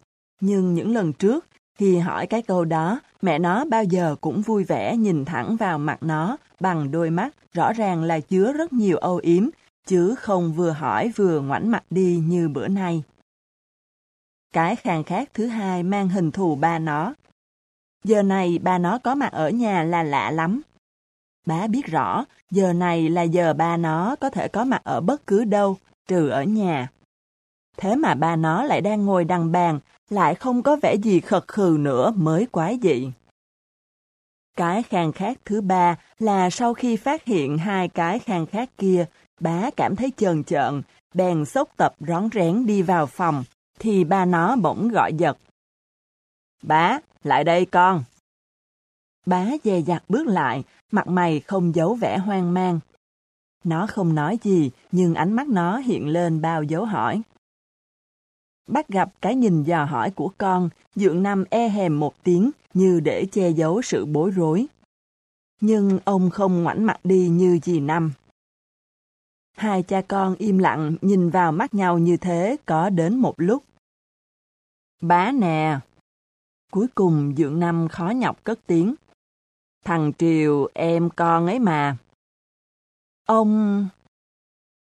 Nhưng 0.41 0.75
những 0.75 0.95
lần 0.95 1.13
trước, 1.13 1.47
khi 1.79 1.99
hỏi 1.99 2.27
cái 2.27 2.43
câu 2.43 2.65
đó, 2.65 3.01
mẹ 3.23 3.39
nó 3.39 3.65
bao 3.65 3.85
giờ 3.85 4.17
cũng 4.21 4.43
vui 4.43 4.65
vẻ 4.65 4.97
nhìn 4.97 5.25
thẳng 5.25 5.57
vào 5.57 5.79
mặt 5.79 5.99
nó 6.03 6.37
bằng 6.61 6.91
đôi 6.91 7.11
mắt 7.11 7.35
rõ 7.53 7.73
ràng 7.73 8.03
là 8.03 8.21
chứa 8.21 8.53
rất 8.53 8.73
nhiều 8.73 8.97
âu 8.97 9.17
yếm, 9.17 9.49
chứ 9.87 10.15
không 10.15 10.53
vừa 10.53 10.71
hỏi 10.71 11.13
vừa 11.17 11.41
ngoảnh 11.41 11.71
mặt 11.71 11.85
đi 11.91 12.23
như 12.27 12.49
bữa 12.49 12.69
nay. 12.69 13.03
Cái 14.53 14.77
khang 14.77 15.05
khác 15.05 15.29
thứ 15.35 15.47
hai 15.47 15.83
mang 15.83 16.09
hình 16.09 16.31
thù 16.31 16.55
ba 16.55 16.79
nó. 16.79 17.15
Giờ 18.05 18.23
này 18.23 18.59
ba 18.59 18.79
nó 18.79 18.99
có 18.99 19.15
mặt 19.15 19.33
ở 19.33 19.51
nhà 19.51 19.83
là 19.83 20.03
lạ 20.03 20.31
lắm. 20.31 20.63
Bá 21.47 21.67
biết 21.67 21.87
rõ, 21.87 22.25
giờ 22.51 22.73
này 22.73 23.09
là 23.09 23.23
giờ 23.23 23.55
ba 23.55 23.77
nó 23.77 24.17
có 24.21 24.31
thể 24.31 24.49
có 24.49 24.65
mặt 24.65 24.81
ở 24.85 25.01
bất 25.01 25.27
cứ 25.27 25.45
đâu, 25.45 25.77
trừ 26.09 26.29
ở 26.29 26.43
nhà. 26.43 26.89
Thế 27.77 27.97
mà 27.97 28.15
ba 28.15 28.37
nó 28.37 28.65
lại 28.65 28.81
đang 28.81 29.07
ngồi 29.07 29.25
đằng 29.25 29.53
bàn, 29.53 29.81
lại 30.11 30.35
không 30.35 30.63
có 30.63 30.77
vẻ 30.83 30.95
gì 30.95 31.21
khật 31.21 31.49
khừ 31.49 31.77
nữa 31.81 32.13
mới 32.17 32.47
quái 32.47 32.79
dị. 32.83 33.11
Cái 34.57 34.83
khang 34.83 35.13
khác 35.13 35.39
thứ 35.45 35.61
ba 35.61 35.97
là 36.19 36.51
sau 36.51 36.75
khi 36.75 36.97
phát 36.97 37.25
hiện 37.25 37.59
hai 37.59 37.89
cái 37.89 38.19
khang 38.19 38.47
khác 38.47 38.71
kia, 38.79 39.07
bá 39.41 39.71
cảm 39.77 39.97
thấy 39.97 40.13
chờn 40.17 40.43
chợn, 40.45 40.83
bèn 41.15 41.45
sốc 41.45 41.69
tập 41.77 41.95
rón 42.01 42.29
rén 42.33 42.67
đi 42.67 42.83
vào 42.83 43.07
phòng, 43.07 43.45
thì 43.81 44.05
ba 44.05 44.25
nó 44.25 44.57
bỗng 44.57 44.89
gọi 44.89 45.13
giật. 45.13 45.39
Bá, 46.63 46.99
lại 47.23 47.45
đây 47.45 47.67
con. 47.67 48.05
Bá 49.27 49.47
dè 49.65 49.81
dặt 49.81 50.05
bước 50.09 50.27
lại, 50.27 50.65
mặt 50.91 51.07
mày 51.07 51.41
không 51.41 51.75
giấu 51.75 51.95
vẻ 51.95 52.19
hoang 52.19 52.55
mang. 52.55 52.81
Nó 53.65 53.87
không 53.87 54.15
nói 54.15 54.39
gì, 54.43 54.71
nhưng 54.93 55.15
ánh 55.15 55.33
mắt 55.33 55.49
nó 55.49 55.79
hiện 55.79 56.09
lên 56.09 56.41
bao 56.41 56.63
dấu 56.63 56.85
hỏi. 56.85 57.23
Bắt 58.69 58.89
gặp 58.89 59.13
cái 59.21 59.35
nhìn 59.35 59.63
dò 59.63 59.85
hỏi 59.85 60.11
của 60.11 60.31
con, 60.39 60.69
Dượng 60.95 61.23
Năm 61.23 61.45
e 61.51 61.69
hèm 61.69 62.01
một 62.01 62.15
tiếng 62.25 62.51
như 62.75 63.01
để 63.01 63.27
che 63.33 63.51
giấu 63.51 63.83
sự 63.83 64.07
bối 64.07 64.31
rối. 64.31 64.67
Nhưng 65.61 65.99
ông 66.05 66.31
không 66.31 66.63
ngoảnh 66.63 66.87
mặt 66.87 67.01
đi 67.05 67.29
như 67.29 67.59
dì 67.63 67.81
Năm. 67.81 68.13
Hai 69.57 69.83
cha 69.83 70.03
con 70.09 70.35
im 70.35 70.59
lặng 70.59 70.97
nhìn 71.01 71.31
vào 71.31 71.53
mắt 71.53 71.75
nhau 71.75 71.99
như 71.99 72.17
thế 72.17 72.57
có 72.67 72.91
đến 72.91 73.17
một 73.17 73.35
lúc. 73.37 73.63
Bá 75.01 75.33
nè! 75.33 75.79
Cuối 76.71 76.87
cùng 76.95 77.35
Dượng 77.37 77.61
Năm 77.61 77.89
khó 77.89 78.11
nhọc 78.11 78.45
cất 78.45 78.59
tiếng. 78.67 78.95
Thằng 79.85 80.13
Triều 80.19 80.69
em 80.75 81.11
con 81.11 81.47
ấy 81.47 81.59
mà. 81.59 81.97
Ông... 83.27 83.89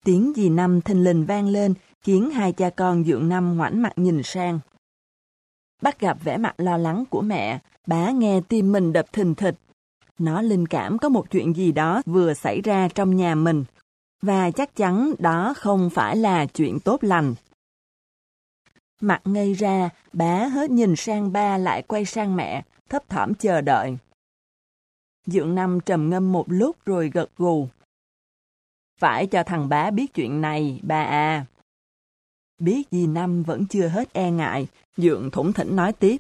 Tiếng 0.05 0.33
dì 0.37 0.49
Năm 0.49 0.81
thình 0.81 1.05
lình 1.05 1.27
vang 1.27 1.49
lên 1.49 1.75
khiến 2.01 2.31
hai 2.31 2.53
cha 2.53 2.71
con 2.71 3.05
Dượng 3.05 3.29
Năm 3.29 3.57
ngoảnh 3.57 3.83
mặt 3.83 3.93
nhìn 3.97 4.21
sang. 4.25 4.61
Bắt 5.83 6.01
gặp 6.01 6.19
vẻ 6.25 6.37
mặt 6.37 6.55
lo 6.59 6.77
lắng 6.77 7.05
của 7.11 7.21
mẹ, 7.21 7.59
bá 7.87 8.11
nghe 8.11 8.41
tim 8.49 8.73
mình 8.73 8.93
đập 8.93 9.07
thình 9.13 9.35
thịch. 9.35 9.55
Nó 10.19 10.43
linh 10.43 10.67
cảm 10.67 10.99
có 10.99 11.09
một 11.09 11.31
chuyện 11.31 11.57
gì 11.57 11.73
đó 11.73 12.03
vừa 12.07 12.35
xảy 12.35 12.61
ra 12.61 12.89
trong 12.95 13.17
nhà 13.17 13.35
mình, 13.35 13.65
và 14.23 14.51
chắc 14.51 14.77
chắn 14.77 15.15
đó 15.19 15.55
không 15.57 15.91
phải 15.91 16.17
là 16.17 16.47
chuyện 16.47 16.81
tốt 16.81 17.05
lành. 17.05 17.35
Mặt 19.01 19.21
ngây 19.25 19.53
ra, 19.53 19.91
bá 20.13 20.47
hết 20.47 20.71
nhìn 20.71 20.97
sang 20.97 21.33
ba 21.33 21.59
lại 21.59 21.83
quay 21.83 22.05
sang 22.05 22.37
mẹ, 22.37 22.63
thấp 22.89 23.09
thỏm 23.09 23.35
chờ 23.35 23.61
đợi. 23.61 23.97
Dượng 25.27 25.55
Năm 25.55 25.79
trầm 25.87 26.11
ngâm 26.11 26.33
một 26.33 26.45
lúc 26.49 26.77
rồi 26.85 27.11
gật 27.15 27.31
gù. 27.37 27.69
Phải 28.99 29.27
cho 29.27 29.43
thằng 29.43 29.69
bá 29.69 29.91
biết 29.91 30.15
chuyện 30.15 30.41
này, 30.41 30.81
ba 30.83 31.03
à. 31.03 31.47
Biết 32.59 32.91
gì 32.91 33.07
Năm 33.07 33.43
vẫn 33.43 33.67
chưa 33.67 33.89
hết 33.89 34.13
e 34.13 34.31
ngại, 34.31 34.67
Dượng 34.97 35.31
thủng 35.31 35.53
thỉnh 35.53 35.77
nói 35.77 35.93
tiếp. 35.93 36.17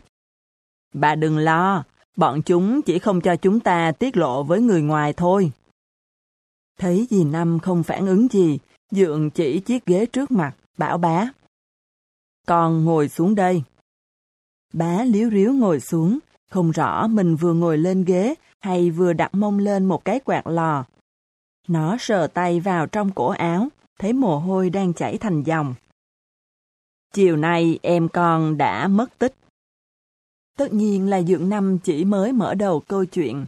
Bà 0.94 1.14
đừng 1.14 1.38
lo, 1.38 1.84
bọn 2.16 2.42
chúng 2.42 2.82
chỉ 2.82 2.98
không 2.98 3.20
cho 3.20 3.36
chúng 3.36 3.60
ta 3.60 3.92
tiết 3.92 4.16
lộ 4.16 4.42
với 4.42 4.60
người 4.60 4.82
ngoài 4.82 5.12
thôi. 5.12 5.52
Thấy 6.78 7.06
dì 7.10 7.24
Năm 7.24 7.58
không 7.58 7.82
phản 7.82 8.06
ứng 8.06 8.28
gì, 8.28 8.58
Dượng 8.90 9.30
chỉ 9.30 9.60
chiếc 9.60 9.86
ghế 9.86 10.06
trước 10.06 10.30
mặt, 10.30 10.52
bảo 10.78 10.98
bá. 10.98 11.28
Con 12.50 12.84
ngồi 12.84 13.08
xuống 13.08 13.34
đây. 13.34 13.62
Bá 14.72 15.04
liếu 15.04 15.30
riếu 15.30 15.52
ngồi 15.52 15.80
xuống, 15.80 16.18
không 16.50 16.70
rõ 16.70 17.06
mình 17.06 17.36
vừa 17.36 17.54
ngồi 17.54 17.78
lên 17.78 18.04
ghế 18.04 18.34
hay 18.60 18.90
vừa 18.90 19.12
đặt 19.12 19.34
mông 19.34 19.58
lên 19.58 19.86
một 19.86 20.04
cái 20.04 20.20
quạt 20.20 20.46
lò. 20.46 20.84
Nó 21.68 21.96
sờ 22.00 22.26
tay 22.26 22.60
vào 22.60 22.86
trong 22.86 23.10
cổ 23.10 23.28
áo, 23.28 23.68
thấy 23.98 24.12
mồ 24.12 24.38
hôi 24.38 24.70
đang 24.70 24.92
chảy 24.92 25.18
thành 25.18 25.42
dòng. 25.42 25.74
Chiều 27.14 27.36
nay 27.36 27.78
em 27.82 28.08
con 28.08 28.58
đã 28.58 28.88
mất 28.88 29.18
tích. 29.18 29.34
Tất 30.58 30.72
nhiên 30.72 31.10
là 31.10 31.22
Dượng 31.22 31.48
Năm 31.48 31.78
chỉ 31.78 32.04
mới 32.04 32.32
mở 32.32 32.54
đầu 32.54 32.80
câu 32.80 33.04
chuyện. 33.04 33.46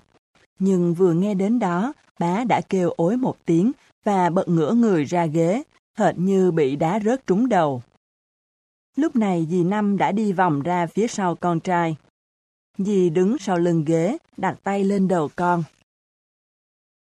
Nhưng 0.59 0.95
vừa 0.95 1.12
nghe 1.12 1.35
đến 1.35 1.59
đó, 1.59 1.93
bá 2.19 2.45
đã 2.45 2.61
kêu 2.61 2.91
ối 2.97 3.17
một 3.17 3.37
tiếng 3.45 3.73
và 4.05 4.31
bật 4.31 4.49
ngửa 4.49 4.75
người 4.75 5.05
ra 5.05 5.27
ghế, 5.27 5.62
hệt 5.99 6.19
như 6.19 6.51
bị 6.51 6.77
đá 6.77 7.01
rớt 7.01 7.27
trúng 7.27 7.49
đầu. 7.49 7.83
Lúc 8.97 9.17
này 9.17 9.47
dì 9.51 9.65
Năm 9.65 9.97
đã 9.97 10.13
đi 10.13 10.33
vòng 10.33 10.63
ra 10.63 10.87
phía 10.87 11.07
sau 11.07 11.35
con 11.35 11.61
trai. 11.61 11.97
Dì 12.79 13.11
đứng 13.11 13.39
sau 13.39 13.59
lưng 13.59 13.85
ghế, 13.85 14.19
đặt 14.37 14.59
tay 14.63 14.85
lên 14.85 15.09
đầu 15.09 15.31
con. 15.37 15.63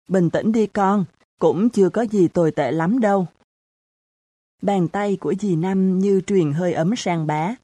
Bình 0.08 0.30
tĩnh 0.30 0.52
đi 0.52 0.68
con, 0.68 1.06
cũng 1.40 1.70
chưa 1.70 1.90
có 1.90 2.02
gì 2.02 2.28
tồi 2.28 2.52
tệ 2.52 2.72
lắm 2.72 3.00
đâu. 3.00 3.28
Bàn 4.62 4.88
tay 4.88 5.18
của 5.22 5.34
dì 5.40 5.56
Năm 5.56 6.00
như 6.00 6.22
truyền 6.28 6.54
hơi 6.54 6.74
ấm 6.74 6.96
sang 6.96 7.28
bá. 7.28 7.56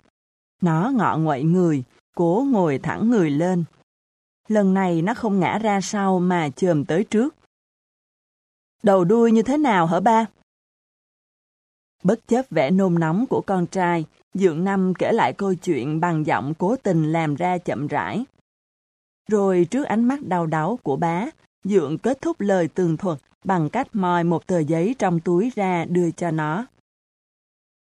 Nó 0.62 0.92
ngọ 0.96 1.18
ngoại 1.18 1.44
người, 1.44 1.84
cố 2.16 2.46
ngồi 2.52 2.80
thẳng 2.80 3.10
người 3.10 3.30
lên. 3.30 3.64
Lần 4.48 4.74
này 4.74 5.02
nó 5.02 5.14
không 5.14 5.40
ngã 5.40 5.58
ra 5.58 5.82
sau 5.82 6.20
mà 6.20 6.50
chồm 6.50 6.86
tới 6.86 7.04
trước. 7.04 7.36
Đầu 8.84 9.06
đuôi 9.06 9.32
như 9.32 9.42
thế 9.42 9.58
nào 9.58 9.86
hả 9.86 10.00
ba? 10.00 10.26
Bất 12.04 12.28
chấp 12.28 12.46
vẻ 12.50 12.72
nôn 12.72 13.00
nóng 13.00 13.26
của 13.30 13.42
con 13.42 13.68
trai, 13.68 14.06
Dượng 14.34 14.64
Năm 14.64 14.94
kể 15.00 15.12
lại 15.12 15.34
câu 15.34 15.56
chuyện 15.56 16.00
bằng 16.00 16.26
giọng 16.26 16.54
cố 16.54 16.76
tình 16.76 17.12
làm 17.12 17.36
ra 17.36 17.58
chậm 17.58 17.88
rãi. 17.88 18.26
Rồi 19.30 19.68
trước 19.72 19.84
ánh 19.84 20.04
mắt 20.04 20.20
đau 20.24 20.46
đáu 20.46 20.80
của 20.84 20.96
bá, 20.96 21.26
Dượng 21.64 21.98
kết 21.98 22.22
thúc 22.22 22.42
lời 22.42 22.68
tường 22.68 22.98
thuật 22.98 23.20
bằng 23.44 23.70
cách 23.70 23.88
moi 23.94 24.24
một 24.24 24.48
tờ 24.48 24.60
giấy 24.60 24.96
trong 25.00 25.20
túi 25.20 25.52
ra 25.56 25.86
đưa 25.86 26.12
cho 26.12 26.32
nó. 26.32 26.66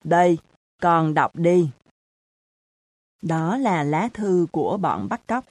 Đây, 0.05 0.39
con 0.83 1.15
đọc 1.15 1.37
đi. 1.37 1.71
Đó 3.23 3.57
là 3.57 3.83
lá 3.83 4.09
thư 4.15 4.47
của 4.53 4.77
bọn 4.77 5.09
bắt 5.09 5.21
cóc. 5.27 5.45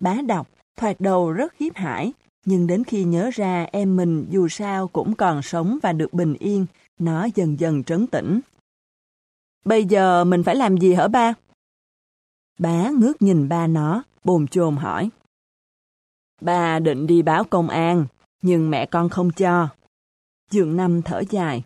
Bá 0.00 0.14
đọc, 0.26 0.48
thoạt 0.76 1.00
đầu 1.00 1.32
rất 1.32 1.52
khiếp 1.52 1.72
hải, 1.74 2.12
nhưng 2.44 2.66
đến 2.66 2.84
khi 2.84 3.04
nhớ 3.04 3.30
ra 3.34 3.66
em 3.72 3.96
mình 3.96 4.26
dù 4.30 4.48
sao 4.48 4.88
cũng 4.88 5.14
còn 5.14 5.42
sống 5.42 5.78
và 5.82 5.92
được 5.92 6.12
bình 6.12 6.34
yên, 6.34 6.66
nó 6.98 7.28
dần 7.34 7.60
dần 7.60 7.84
trấn 7.84 8.06
tĩnh. 8.06 8.40
Bây 9.64 9.84
giờ 9.84 10.24
mình 10.24 10.42
phải 10.42 10.56
làm 10.56 10.76
gì 10.76 10.94
hả 10.94 11.08
ba? 11.08 11.34
Bá 12.58 12.90
ngước 12.90 13.22
nhìn 13.22 13.48
ba 13.48 13.66
nó, 13.66 14.02
bồn 14.24 14.48
chồn 14.48 14.76
hỏi. 14.76 15.10
Ba 16.40 16.78
định 16.78 17.06
đi 17.06 17.22
báo 17.22 17.44
công 17.44 17.68
an, 17.68 18.06
nhưng 18.42 18.70
mẹ 18.70 18.86
con 18.86 19.08
không 19.08 19.30
cho. 19.30 19.68
Dường 20.50 20.76
Năm 20.76 21.02
thở 21.02 21.22
dài. 21.30 21.64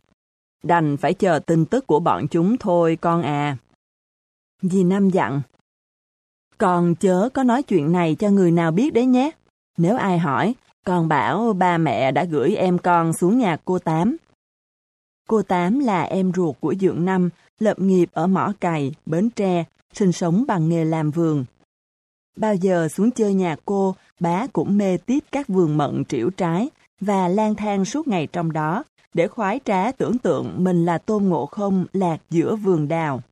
Đành 0.63 0.97
phải 0.97 1.15
chờ 1.15 1.39
tin 1.39 1.65
tức 1.65 1.87
của 1.87 2.01
bọn 2.01 2.29
chúng 2.29 2.57
thôi 2.59 2.99
con 3.01 3.23
à. 3.23 3.57
Dì 4.63 4.85
Năm 4.85 5.11
dặn. 5.11 5.43
Con 6.59 6.95
chớ 6.95 7.29
có 7.35 7.43
nói 7.43 7.63
chuyện 7.63 7.93
này 7.93 8.15
cho 8.15 8.31
người 8.31 8.51
nào 8.51 8.71
biết 8.71 8.93
đấy 8.93 9.07
nhé. 9.07 9.31
Nếu 9.77 9.97
ai 9.97 10.19
hỏi, 10.19 10.55
con 10.87 11.09
bảo 11.09 11.53
ba 11.53 11.79
mẹ 11.79 12.13
đã 12.13 12.25
gửi 12.25 12.57
em 12.57 12.79
con 12.79 13.13
xuống 13.13 13.39
nhà 13.39 13.57
cô 13.65 13.79
Tám. 13.79 14.17
Cô 15.29 15.43
Tám 15.43 15.79
là 15.79 16.03
em 16.03 16.33
ruột 16.37 16.57
của 16.61 16.75
Dượng 16.81 17.05
Năm, 17.05 17.31
lập 17.59 17.79
nghiệp 17.79 18.09
ở 18.13 18.27
mỏ 18.27 18.53
cày, 18.61 18.95
bến 19.07 19.31
tre, 19.31 19.65
sinh 19.93 20.13
sống 20.13 20.45
bằng 20.49 20.69
nghề 20.69 20.85
làm 20.85 21.11
vườn. 21.11 21.45
Bao 22.37 22.55
giờ 22.55 22.89
xuống 22.89 23.11
chơi 23.11 23.35
nhà 23.35 23.57
cô, 23.65 23.95
bá 24.21 24.47
cũng 24.53 24.79
mê 24.79 24.97
tiếp 24.97 25.19
các 25.33 25.49
vườn 25.49 25.77
mận 25.77 26.05
triểu 26.09 26.31
trái 26.31 26.69
và 27.01 27.29
lang 27.29 27.55
thang 27.55 27.85
suốt 27.85 28.09
ngày 28.09 28.27
trong 28.27 28.53
đó, 28.53 28.85
để 29.15 29.29
khoái 29.29 29.61
trá 29.65 29.93
tưởng 29.93 30.19
tượng 30.19 30.65
mình 30.65 30.85
là 30.85 30.99
tôn 30.99 31.25
ngộ 31.25 31.47
không 31.47 31.87
lạc 31.93 32.19
giữa 32.31 32.57
vườn 32.57 32.89
đào. 32.89 33.23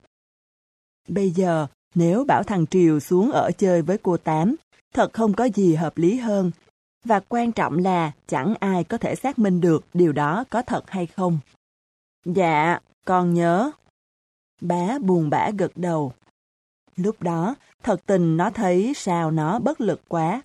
Bây 1.09 1.31
giờ, 1.31 1.67
nếu 1.95 2.25
bảo 2.25 2.43
thằng 2.43 2.67
Triều 2.67 3.01
xuống 3.01 3.33
ở 3.33 3.51
chơi 3.59 3.83
với 3.83 3.99
cô 3.99 4.17
Tám, 4.17 4.57
thật 4.95 5.13
không 5.13 5.33
có 5.33 5.45
gì 5.45 5.75
hợp 5.75 5.99
lý 5.99 6.19
hơn. 6.19 6.51
Và 7.05 7.21
quan 7.29 7.53
trọng 7.53 7.79
là 7.79 8.13
chẳng 8.27 8.55
ai 8.61 8.85
có 8.85 8.99
thể 8.99 9.15
xác 9.15 9.39
minh 9.39 9.61
được 9.61 9.85
điều 9.95 10.13
đó 10.13 10.45
có 10.51 10.63
thật 10.63 10.91
hay 10.91 11.07
không. 11.07 11.39
Dạ, 12.25 12.79
con 13.05 13.35
nhớ. 13.35 13.71
Bá 14.61 14.99
buồn 14.99 15.31
bã 15.31 15.51
gật 15.59 15.73
đầu. 15.77 16.13
Lúc 16.97 17.23
đó, 17.23 17.55
thật 17.83 18.01
tình 18.07 18.37
nó 18.37 18.51
thấy 18.51 18.93
sao 18.97 19.31
nó 19.31 19.59
bất 19.59 19.81
lực 19.81 20.01
quá. 20.09 20.43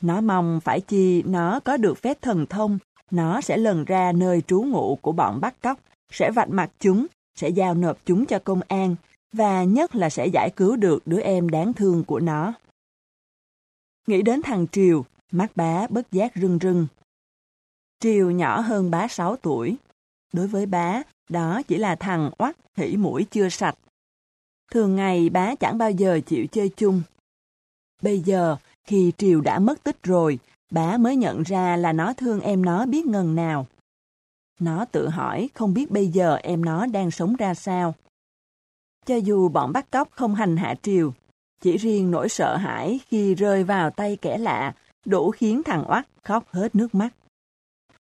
Nó 0.00 0.20
mong 0.20 0.60
phải 0.60 0.80
chi 0.80 1.22
nó 1.22 1.60
có 1.60 1.76
được 1.76 1.98
phép 1.98 2.22
thần 2.22 2.46
thông, 2.46 2.78
nó 3.10 3.40
sẽ 3.40 3.56
lần 3.56 3.84
ra 3.84 4.12
nơi 4.12 4.40
trú 4.40 4.62
ngụ 4.62 4.98
của 5.02 5.12
bọn 5.12 5.40
bắt 5.40 5.54
cóc, 5.62 5.78
sẽ 6.10 6.30
vạch 6.30 6.48
mặt 6.48 6.70
chúng, 6.78 7.06
sẽ 7.34 7.48
giao 7.48 7.74
nộp 7.74 7.98
chúng 8.06 8.26
cho 8.26 8.38
công 8.38 8.60
an, 8.68 8.96
và 9.32 9.64
nhất 9.64 9.94
là 9.94 10.10
sẽ 10.10 10.26
giải 10.26 10.50
cứu 10.56 10.76
được 10.76 11.06
đứa 11.06 11.20
em 11.20 11.48
đáng 11.48 11.72
thương 11.72 12.04
của 12.04 12.20
nó. 12.20 12.52
Nghĩ 14.06 14.22
đến 14.22 14.42
thằng 14.42 14.66
Triều, 14.72 15.04
mắt 15.30 15.50
bá 15.56 15.86
bất 15.86 16.12
giác 16.12 16.32
rưng 16.34 16.58
rưng. 16.62 16.86
Triều 18.00 18.30
nhỏ 18.30 18.60
hơn 18.60 18.90
bá 18.90 19.08
6 19.08 19.36
tuổi. 19.36 19.76
Đối 20.32 20.46
với 20.46 20.66
bá, 20.66 21.02
đó 21.28 21.62
chỉ 21.68 21.78
là 21.78 21.94
thằng 21.94 22.30
oắt 22.38 22.56
hỉ 22.76 22.96
mũi 22.96 23.26
chưa 23.30 23.48
sạch. 23.48 23.74
Thường 24.72 24.96
ngày 24.96 25.30
bá 25.30 25.54
chẳng 25.54 25.78
bao 25.78 25.90
giờ 25.90 26.20
chịu 26.26 26.46
chơi 26.52 26.68
chung. 26.68 27.02
Bây 28.02 28.20
giờ, 28.20 28.56
khi 28.84 29.12
Triều 29.18 29.40
đã 29.40 29.58
mất 29.58 29.82
tích 29.82 30.02
rồi, 30.02 30.38
bá 30.70 30.96
mới 30.96 31.16
nhận 31.16 31.42
ra 31.42 31.76
là 31.76 31.92
nó 31.92 32.12
thương 32.12 32.40
em 32.40 32.64
nó 32.64 32.86
biết 32.86 33.06
ngần 33.06 33.34
nào. 33.34 33.66
Nó 34.60 34.84
tự 34.84 35.08
hỏi 35.08 35.48
không 35.54 35.74
biết 35.74 35.90
bây 35.90 36.08
giờ 36.08 36.36
em 36.36 36.64
nó 36.64 36.86
đang 36.86 37.10
sống 37.10 37.36
ra 37.36 37.54
sao. 37.54 37.94
Cho 39.06 39.16
dù 39.16 39.48
bọn 39.48 39.72
bắt 39.72 39.90
cóc 39.90 40.08
không 40.10 40.34
hành 40.34 40.56
hạ 40.56 40.74
triều, 40.82 41.12
chỉ 41.60 41.76
riêng 41.76 42.10
nỗi 42.10 42.28
sợ 42.28 42.56
hãi 42.56 43.00
khi 43.06 43.34
rơi 43.34 43.64
vào 43.64 43.90
tay 43.90 44.16
kẻ 44.16 44.38
lạ 44.38 44.74
đủ 45.04 45.30
khiến 45.30 45.62
thằng 45.64 45.84
oắt 45.88 46.08
khóc 46.22 46.48
hết 46.50 46.74
nước 46.74 46.94
mắt. 46.94 47.08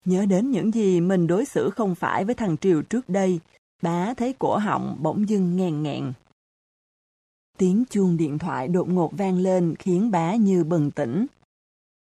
Nhớ 0.08 0.26
đến 0.26 0.50
những 0.50 0.74
gì 0.74 1.00
mình 1.00 1.26
đối 1.26 1.44
xử 1.44 1.70
không 1.70 1.94
phải 1.94 2.24
với 2.24 2.34
thằng 2.34 2.56
Triều 2.56 2.82
trước 2.82 3.08
đây, 3.08 3.40
bá 3.82 4.14
thấy 4.14 4.34
cổ 4.38 4.56
họng 4.56 4.96
bỗng 5.02 5.28
dưng 5.28 5.56
nghèn 5.56 5.82
ngẹn 5.82 6.12
Tiếng 7.58 7.84
chuông 7.90 8.16
điện 8.16 8.38
thoại 8.38 8.68
đột 8.68 8.88
ngột 8.88 9.10
vang 9.12 9.38
lên 9.38 9.74
khiến 9.78 10.10
bá 10.10 10.34
như 10.34 10.64
bừng 10.64 10.90
tỉnh. 10.90 11.26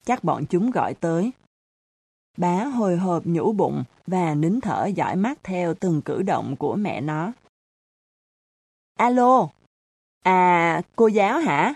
Chắc 0.06 0.24
bọn 0.24 0.44
chúng 0.50 0.70
gọi 0.70 0.94
tới. 0.94 1.30
Bá 2.36 2.64
hồi 2.64 2.96
hộp 2.96 3.26
nhũ 3.26 3.52
bụng 3.52 3.84
và 4.06 4.34
nín 4.34 4.60
thở 4.60 4.86
dõi 4.94 5.16
mắt 5.16 5.38
theo 5.42 5.74
từng 5.74 6.02
cử 6.04 6.22
động 6.22 6.56
của 6.56 6.76
mẹ 6.76 7.00
nó. 7.00 7.32
Alo, 8.98 9.48
à, 10.22 10.82
cô 10.96 11.06
giáo 11.06 11.38
hả? 11.38 11.74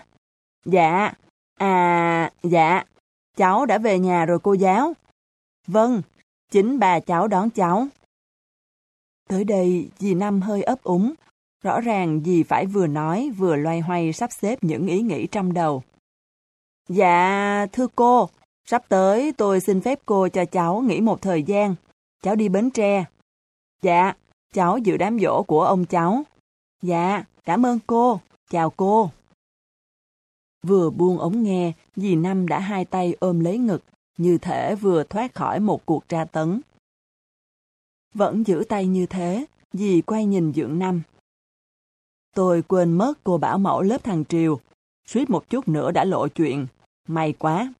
Dạ, 0.65 1.13
à, 1.59 2.31
dạ, 2.43 2.83
cháu 3.35 3.65
đã 3.65 3.77
về 3.77 3.99
nhà 3.99 4.25
rồi 4.25 4.39
cô 4.39 4.53
giáo. 4.53 4.93
Vâng, 5.67 6.01
chính 6.51 6.79
bà 6.79 6.99
cháu 6.99 7.27
đón 7.27 7.49
cháu. 7.49 7.87
Tới 9.29 9.43
đây, 9.43 9.89
dì 9.99 10.13
Năm 10.13 10.41
hơi 10.41 10.63
ấp 10.63 10.83
úng. 10.83 11.13
Rõ 11.63 11.81
ràng 11.81 12.21
dì 12.25 12.43
phải 12.43 12.65
vừa 12.65 12.87
nói 12.87 13.29
vừa 13.37 13.55
loay 13.55 13.79
hoay 13.79 14.13
sắp 14.13 14.31
xếp 14.31 14.63
những 14.63 14.87
ý 14.87 15.01
nghĩ 15.01 15.27
trong 15.27 15.53
đầu. 15.53 15.83
Dạ, 16.89 17.65
thưa 17.71 17.87
cô, 17.95 18.29
sắp 18.65 18.83
tới 18.89 19.33
tôi 19.37 19.59
xin 19.59 19.81
phép 19.81 19.99
cô 20.05 20.27
cho 20.27 20.45
cháu 20.45 20.81
nghỉ 20.81 21.01
một 21.01 21.21
thời 21.21 21.43
gian. 21.43 21.75
Cháu 22.23 22.35
đi 22.35 22.49
Bến 22.49 22.71
Tre. 22.71 23.05
Dạ, 23.81 24.13
cháu 24.53 24.77
dự 24.77 24.97
đám 24.97 25.19
dỗ 25.19 25.43
của 25.43 25.63
ông 25.63 25.85
cháu. 25.85 26.23
Dạ, 26.81 27.23
cảm 27.43 27.65
ơn 27.65 27.79
cô. 27.87 28.19
Chào 28.49 28.69
cô. 28.69 29.09
Vừa 30.63 30.89
buông 30.89 31.19
ống 31.19 31.43
nghe, 31.43 31.73
dì 31.95 32.15
Năm 32.15 32.47
đã 32.47 32.59
hai 32.59 32.85
tay 32.85 33.15
ôm 33.19 33.39
lấy 33.39 33.57
ngực, 33.57 33.83
như 34.17 34.37
thể 34.37 34.75
vừa 34.75 35.03
thoát 35.03 35.35
khỏi 35.35 35.59
một 35.59 35.85
cuộc 35.85 36.09
tra 36.09 36.25
tấn. 36.25 36.61
Vẫn 38.13 38.43
giữ 38.47 38.63
tay 38.69 38.87
như 38.87 39.05
thế, 39.05 39.45
dì 39.73 40.01
quay 40.01 40.25
nhìn 40.25 40.53
dưỡng 40.53 40.79
Năm. 40.79 41.01
Tôi 42.35 42.61
quên 42.61 42.91
mất 42.91 43.13
cô 43.23 43.37
bảo 43.37 43.57
mẫu 43.57 43.81
lớp 43.81 44.03
thằng 44.03 44.23
Triều, 44.25 44.59
suýt 45.07 45.29
một 45.29 45.49
chút 45.49 45.67
nữa 45.67 45.91
đã 45.91 46.03
lộ 46.03 46.27
chuyện, 46.27 46.67
may 47.07 47.33
quá. 47.33 47.73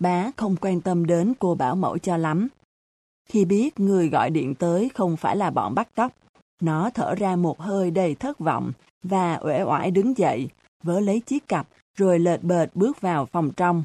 Bá 0.00 0.30
không 0.36 0.56
quan 0.60 0.80
tâm 0.80 1.06
đến 1.06 1.34
cô 1.38 1.54
bảo 1.54 1.76
mẫu 1.76 1.98
cho 1.98 2.16
lắm. 2.16 2.48
Khi 3.28 3.44
biết 3.44 3.80
người 3.80 4.08
gọi 4.08 4.30
điện 4.30 4.54
tới 4.54 4.88
không 4.94 5.16
phải 5.16 5.36
là 5.36 5.50
bọn 5.50 5.74
bắt 5.74 5.88
cóc, 5.94 6.12
nó 6.60 6.90
thở 6.90 7.14
ra 7.14 7.36
một 7.36 7.60
hơi 7.60 7.90
đầy 7.90 8.14
thất 8.14 8.38
vọng 8.38 8.72
và 9.02 9.40
uể 9.42 9.62
oải 9.62 9.90
đứng 9.90 10.18
dậy, 10.18 10.48
vớ 10.82 11.00
lấy 11.00 11.20
chiếc 11.20 11.48
cặp 11.48 11.68
rồi 11.94 12.18
lệch 12.18 12.42
bệt 12.42 12.70
bước 12.74 13.00
vào 13.00 13.26
phòng 13.26 13.50
trong. 13.56 13.84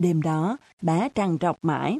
Đêm 0.00 0.22
đó, 0.22 0.56
bá 0.82 1.08
trằn 1.14 1.38
trọc 1.38 1.58
mãi. 1.62 1.98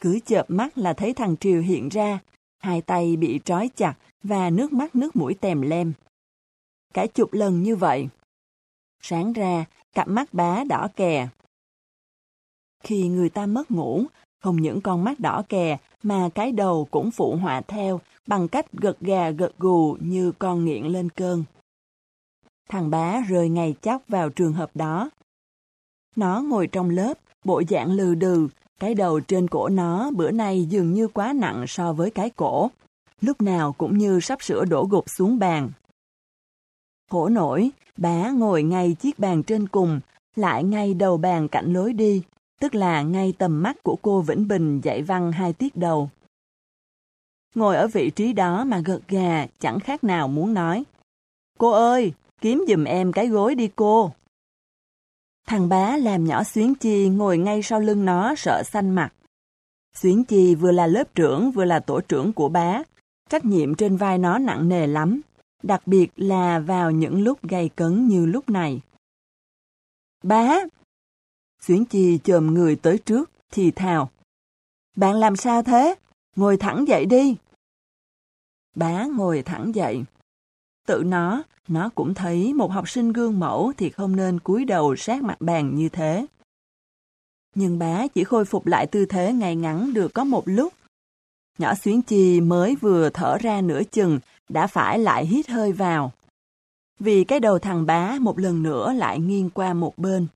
Cứ 0.00 0.18
chợp 0.26 0.44
mắt 0.48 0.78
là 0.78 0.92
thấy 0.92 1.14
thằng 1.14 1.36
Triều 1.36 1.62
hiện 1.62 1.88
ra, 1.88 2.18
hai 2.58 2.82
tay 2.82 3.16
bị 3.16 3.40
trói 3.44 3.70
chặt 3.76 3.94
và 4.22 4.50
nước 4.50 4.72
mắt 4.72 4.94
nước 4.94 5.16
mũi 5.16 5.34
tèm 5.34 5.62
lem. 5.62 5.92
Cả 6.94 7.06
chục 7.06 7.32
lần 7.32 7.62
như 7.62 7.76
vậy. 7.76 8.08
Sáng 9.02 9.32
ra, 9.32 9.64
cặp 9.94 10.08
mắt 10.08 10.34
bá 10.34 10.64
đỏ 10.64 10.88
kè. 10.96 11.28
Khi 12.82 13.08
người 13.08 13.30
ta 13.30 13.46
mất 13.46 13.70
ngủ, 13.70 14.04
không 14.42 14.56
những 14.56 14.80
con 14.80 15.04
mắt 15.04 15.20
đỏ 15.20 15.42
kè 15.48 15.78
mà 16.02 16.28
cái 16.34 16.52
đầu 16.52 16.88
cũng 16.90 17.10
phụ 17.10 17.36
họa 17.36 17.60
theo 17.60 18.00
bằng 18.26 18.48
cách 18.48 18.72
gật 18.72 19.00
gà 19.00 19.30
gật 19.30 19.58
gù 19.58 19.96
như 20.00 20.32
con 20.32 20.64
nghiện 20.64 20.84
lên 20.84 21.10
cơn. 21.10 21.44
Thằng 22.68 22.90
bá 22.90 23.20
rơi 23.28 23.48
ngay 23.48 23.74
chóc 23.82 24.02
vào 24.08 24.30
trường 24.30 24.52
hợp 24.52 24.70
đó. 24.74 25.10
Nó 26.16 26.40
ngồi 26.40 26.66
trong 26.66 26.90
lớp, 26.90 27.18
bộ 27.44 27.62
dạng 27.68 27.92
lừ 27.92 28.14
đừ, 28.14 28.48
cái 28.80 28.94
đầu 28.94 29.20
trên 29.20 29.48
cổ 29.48 29.68
nó 29.68 30.10
bữa 30.10 30.30
nay 30.30 30.64
dường 30.64 30.92
như 30.92 31.08
quá 31.08 31.32
nặng 31.32 31.64
so 31.68 31.92
với 31.92 32.10
cái 32.10 32.30
cổ. 32.30 32.70
Lúc 33.20 33.40
nào 33.40 33.72
cũng 33.72 33.98
như 33.98 34.20
sắp 34.20 34.42
sửa 34.42 34.64
đổ 34.64 34.84
gục 34.90 35.10
xuống 35.10 35.38
bàn. 35.38 35.70
Khổ 37.10 37.28
nổi, 37.28 37.70
bá 37.96 38.30
ngồi 38.30 38.62
ngay 38.62 38.96
chiếc 39.00 39.18
bàn 39.18 39.42
trên 39.42 39.68
cùng, 39.68 40.00
lại 40.36 40.64
ngay 40.64 40.94
đầu 40.94 41.16
bàn 41.16 41.48
cạnh 41.48 41.72
lối 41.72 41.92
đi, 41.92 42.22
tức 42.60 42.74
là 42.74 43.02
ngay 43.02 43.34
tầm 43.38 43.62
mắt 43.62 43.76
của 43.82 43.96
cô 44.02 44.20
Vĩnh 44.20 44.48
Bình 44.48 44.80
dạy 44.80 45.02
văn 45.02 45.32
hai 45.32 45.52
tiết 45.52 45.76
đầu. 45.76 46.10
Ngồi 47.54 47.76
ở 47.76 47.86
vị 47.86 48.10
trí 48.10 48.32
đó 48.32 48.64
mà 48.64 48.82
gật 48.84 49.00
gà, 49.08 49.46
chẳng 49.58 49.80
khác 49.80 50.04
nào 50.04 50.28
muốn 50.28 50.54
nói. 50.54 50.84
Cô 51.58 51.70
ơi, 51.70 52.12
kiếm 52.40 52.64
giùm 52.68 52.84
em 52.84 53.12
cái 53.12 53.26
gối 53.28 53.54
đi 53.54 53.70
cô. 53.76 54.12
Thằng 55.50 55.68
bá 55.68 55.96
làm 55.96 56.24
nhỏ 56.24 56.44
Xuyến 56.44 56.74
Chi 56.74 57.08
ngồi 57.08 57.38
ngay 57.38 57.62
sau 57.62 57.80
lưng 57.80 58.04
nó 58.04 58.34
sợ 58.34 58.62
xanh 58.62 58.90
mặt. 58.90 59.12
Xuyến 59.94 60.24
Chi 60.24 60.54
vừa 60.54 60.72
là 60.72 60.86
lớp 60.86 61.14
trưởng 61.14 61.50
vừa 61.50 61.64
là 61.64 61.80
tổ 61.80 62.00
trưởng 62.00 62.32
của 62.32 62.48
bá, 62.48 62.82
trách 63.28 63.44
nhiệm 63.44 63.74
trên 63.74 63.96
vai 63.96 64.18
nó 64.18 64.38
nặng 64.38 64.68
nề 64.68 64.86
lắm, 64.86 65.20
đặc 65.62 65.86
biệt 65.86 66.08
là 66.16 66.58
vào 66.58 66.90
những 66.90 67.22
lúc 67.22 67.38
gay 67.42 67.68
cấn 67.68 68.08
như 68.08 68.26
lúc 68.26 68.48
này. 68.50 68.80
Bá! 70.22 70.58
Xuyến 71.62 71.84
Chi 71.84 72.18
chồm 72.24 72.54
người 72.54 72.76
tới 72.76 72.98
trước, 72.98 73.30
thì 73.52 73.70
thào. 73.70 74.10
Bạn 74.96 75.16
làm 75.16 75.36
sao 75.36 75.62
thế? 75.62 75.94
Ngồi 76.36 76.56
thẳng 76.56 76.88
dậy 76.88 77.04
đi. 77.04 77.36
Bá 78.76 79.04
ngồi 79.04 79.42
thẳng 79.42 79.74
dậy. 79.74 80.04
Tự 80.90 81.02
nó, 81.06 81.42
nó 81.68 81.90
cũng 81.94 82.14
thấy 82.14 82.54
một 82.54 82.70
học 82.70 82.88
sinh 82.88 83.12
gương 83.12 83.40
mẫu 83.40 83.72
thì 83.76 83.90
không 83.90 84.16
nên 84.16 84.40
cúi 84.40 84.64
đầu 84.64 84.96
sát 84.96 85.22
mặt 85.22 85.40
bàn 85.40 85.74
như 85.74 85.88
thế. 85.88 86.26
Nhưng 87.54 87.78
bá 87.78 88.06
chỉ 88.14 88.24
khôi 88.24 88.44
phục 88.44 88.66
lại 88.66 88.86
tư 88.86 89.06
thế 89.06 89.32
ngay 89.32 89.56
ngắn 89.56 89.94
được 89.94 90.14
có 90.14 90.24
một 90.24 90.42
lúc. 90.46 90.72
Nhỏ 91.58 91.74
xuyến 91.74 92.02
chi 92.02 92.40
mới 92.40 92.76
vừa 92.76 93.10
thở 93.10 93.38
ra 93.40 93.60
nửa 93.60 93.82
chừng, 93.92 94.18
đã 94.48 94.66
phải 94.66 94.98
lại 94.98 95.26
hít 95.26 95.48
hơi 95.48 95.72
vào. 95.72 96.12
Vì 96.98 97.24
cái 97.24 97.40
đầu 97.40 97.58
thằng 97.58 97.86
bá 97.86 98.16
một 98.20 98.38
lần 98.38 98.62
nữa 98.62 98.92
lại 98.92 99.20
nghiêng 99.20 99.50
qua 99.50 99.74
một 99.74 99.98
bên. 99.98 100.26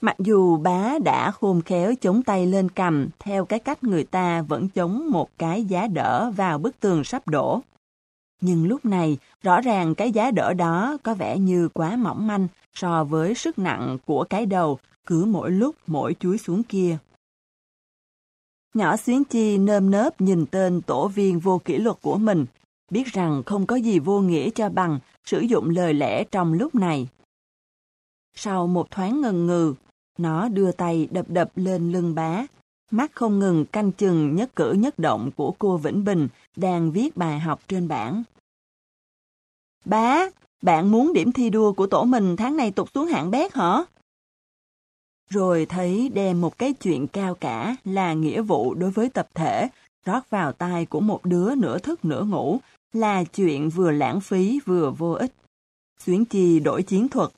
Mặc 0.00 0.16
dù 0.18 0.56
bá 0.56 0.98
đã 1.04 1.30
khôn 1.30 1.62
khéo 1.62 1.94
chống 2.00 2.22
tay 2.22 2.46
lên 2.46 2.68
cầm 2.68 3.08
theo 3.18 3.44
cái 3.44 3.58
cách 3.58 3.84
người 3.84 4.04
ta 4.04 4.42
vẫn 4.42 4.68
chống 4.68 5.10
một 5.10 5.30
cái 5.38 5.64
giá 5.64 5.86
đỡ 5.86 6.30
vào 6.36 6.58
bức 6.58 6.80
tường 6.80 7.04
sắp 7.04 7.28
đổ. 7.28 7.60
Nhưng 8.40 8.68
lúc 8.68 8.84
này, 8.84 9.18
rõ 9.42 9.60
ràng 9.60 9.94
cái 9.94 10.12
giá 10.12 10.30
đỡ 10.30 10.52
đó 10.54 10.98
có 11.02 11.14
vẻ 11.14 11.38
như 11.38 11.68
quá 11.68 11.96
mỏng 11.96 12.26
manh 12.26 12.48
so 12.74 13.04
với 13.04 13.34
sức 13.34 13.58
nặng 13.58 13.98
của 14.06 14.24
cái 14.30 14.46
đầu 14.46 14.78
cứ 15.06 15.24
mỗi 15.24 15.50
lúc 15.50 15.76
mỗi 15.86 16.14
chuối 16.20 16.38
xuống 16.38 16.62
kia. 16.62 16.98
Nhỏ 18.74 18.96
xuyến 18.96 19.24
chi 19.24 19.58
nơm 19.58 19.90
nớp 19.90 20.20
nhìn 20.20 20.46
tên 20.46 20.80
tổ 20.82 21.08
viên 21.08 21.38
vô 21.38 21.60
kỷ 21.64 21.76
luật 21.76 21.96
của 22.02 22.18
mình, 22.18 22.46
biết 22.90 23.06
rằng 23.06 23.42
không 23.46 23.66
có 23.66 23.76
gì 23.76 23.98
vô 23.98 24.20
nghĩa 24.20 24.50
cho 24.50 24.68
bằng 24.68 24.98
sử 25.24 25.40
dụng 25.40 25.70
lời 25.70 25.94
lẽ 25.94 26.24
trong 26.24 26.52
lúc 26.52 26.74
này. 26.74 27.08
Sau 28.36 28.66
một 28.66 28.90
thoáng 28.90 29.20
ngần 29.20 29.46
ngừ, 29.46 29.74
nó 30.18 30.48
đưa 30.48 30.72
tay 30.72 31.08
đập 31.10 31.26
đập 31.28 31.50
lên 31.56 31.92
lưng 31.92 32.14
bá, 32.14 32.46
mắt 32.90 33.12
không 33.14 33.38
ngừng 33.38 33.64
canh 33.64 33.92
chừng 33.92 34.36
nhất 34.36 34.56
cử 34.56 34.72
nhất 34.72 34.98
động 34.98 35.30
của 35.36 35.54
cô 35.58 35.76
Vĩnh 35.76 36.04
Bình 36.04 36.28
đang 36.56 36.92
viết 36.92 37.16
bài 37.16 37.38
học 37.38 37.60
trên 37.68 37.88
bảng. 37.88 38.22
Bá, 39.84 40.26
bạn 40.62 40.90
muốn 40.90 41.12
điểm 41.12 41.32
thi 41.32 41.50
đua 41.50 41.72
của 41.72 41.86
tổ 41.86 42.04
mình 42.04 42.36
tháng 42.36 42.56
này 42.56 42.70
tụt 42.70 42.88
xuống 42.94 43.06
hạng 43.06 43.30
bét 43.30 43.54
hả? 43.54 43.84
Rồi 45.30 45.66
thấy 45.66 46.08
đem 46.08 46.40
một 46.40 46.58
cái 46.58 46.72
chuyện 46.72 47.06
cao 47.06 47.34
cả 47.34 47.76
là 47.84 48.12
nghĩa 48.12 48.42
vụ 48.42 48.74
đối 48.74 48.90
với 48.90 49.08
tập 49.08 49.28
thể, 49.34 49.68
rót 50.06 50.30
vào 50.30 50.52
tai 50.52 50.86
của 50.86 51.00
một 51.00 51.20
đứa 51.24 51.54
nửa 51.54 51.78
thức 51.78 52.04
nửa 52.04 52.24
ngủ, 52.24 52.58
là 52.92 53.24
chuyện 53.24 53.70
vừa 53.70 53.90
lãng 53.90 54.20
phí 54.20 54.60
vừa 54.66 54.90
vô 54.90 55.12
ích. 55.12 55.32
Xuyến 55.98 56.24
Chi 56.24 56.60
đổi 56.60 56.82
chiến 56.82 57.08
thuật. 57.08 57.30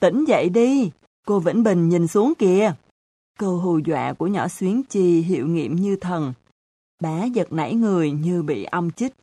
Tỉnh 0.00 0.24
dậy 0.24 0.48
đi, 0.48 0.90
cô 1.26 1.38
Vĩnh 1.38 1.62
Bình 1.62 1.88
nhìn 1.88 2.06
xuống 2.06 2.32
kìa. 2.38 2.72
Câu 3.38 3.58
hù 3.58 3.78
dọa 3.78 4.12
của 4.12 4.26
nhỏ 4.26 4.48
Xuyến 4.48 4.82
Chi 4.82 5.20
hiệu 5.20 5.46
nghiệm 5.46 5.76
như 5.76 5.96
thần. 5.96 6.32
Bá 7.00 7.24
giật 7.24 7.52
nảy 7.52 7.74
người 7.74 8.10
như 8.10 8.42
bị 8.42 8.64
ong 8.64 8.90
chích. 8.96 9.14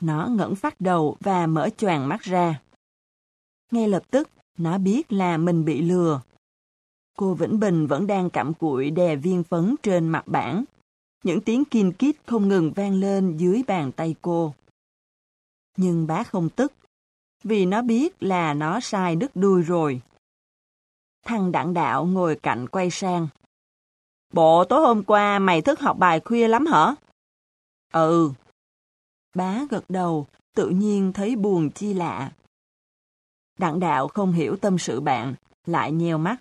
Nó 0.00 0.26
ngẩng 0.26 0.54
phát 0.54 0.80
đầu 0.80 1.16
và 1.20 1.46
mở 1.46 1.68
choàng 1.76 2.08
mắt 2.08 2.20
ra. 2.22 2.60
Ngay 3.70 3.88
lập 3.88 4.02
tức, 4.10 4.28
nó 4.58 4.78
biết 4.78 5.12
là 5.12 5.36
mình 5.36 5.64
bị 5.64 5.82
lừa. 5.82 6.20
Cô 7.18 7.34
Vĩnh 7.34 7.60
Bình 7.60 7.86
vẫn 7.86 8.06
đang 8.06 8.30
cặm 8.30 8.54
cụi 8.54 8.90
đè 8.90 9.16
viên 9.16 9.42
phấn 9.42 9.74
trên 9.82 10.08
mặt 10.08 10.26
bảng. 10.26 10.64
Những 11.24 11.40
tiếng 11.40 11.64
kinh 11.64 11.92
kít 11.92 12.16
không 12.26 12.48
ngừng 12.48 12.72
vang 12.72 12.94
lên 12.94 13.36
dưới 13.36 13.62
bàn 13.66 13.92
tay 13.92 14.14
cô. 14.22 14.54
Nhưng 15.76 16.06
bá 16.06 16.22
không 16.22 16.48
tức, 16.48 16.72
vì 17.44 17.66
nó 17.66 17.82
biết 17.82 18.22
là 18.22 18.54
nó 18.54 18.80
sai 18.80 19.16
đứt 19.16 19.30
đuôi 19.34 19.62
rồi. 19.62 20.00
Thằng 21.26 21.52
đặng 21.52 21.74
đạo 21.74 22.06
ngồi 22.06 22.36
cạnh 22.36 22.66
quay 22.68 22.90
sang. 22.90 23.28
Bộ 24.32 24.64
tối 24.64 24.80
hôm 24.80 25.04
qua 25.04 25.38
mày 25.38 25.62
thức 25.62 25.80
học 25.80 25.98
bài 25.98 26.20
khuya 26.20 26.48
lắm 26.48 26.66
hả? 26.66 26.94
Ừ. 27.92 28.32
Bá 29.34 29.60
gật 29.70 29.84
đầu, 29.88 30.26
tự 30.54 30.68
nhiên 30.68 31.12
thấy 31.12 31.36
buồn 31.36 31.70
chi 31.70 31.94
lạ. 31.94 32.32
Đặng 33.58 33.80
đạo 33.80 34.08
không 34.08 34.32
hiểu 34.32 34.56
tâm 34.56 34.78
sự 34.78 35.00
bạn, 35.00 35.34
lại 35.66 35.92
nheo 35.92 36.18
mắt. 36.18 36.36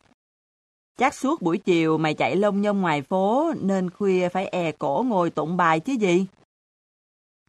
Chắc 0.97 1.13
suốt 1.13 1.41
buổi 1.41 1.57
chiều 1.57 1.97
mày 1.97 2.13
chạy 2.13 2.35
lông 2.35 2.61
nhông 2.61 2.81
ngoài 2.81 3.01
phố 3.01 3.53
nên 3.61 3.89
khuya 3.89 4.29
phải 4.29 4.47
è 4.47 4.71
cổ 4.71 5.05
ngồi 5.07 5.29
tụng 5.29 5.57
bài 5.57 5.79
chứ 5.79 5.93
gì? 5.93 6.25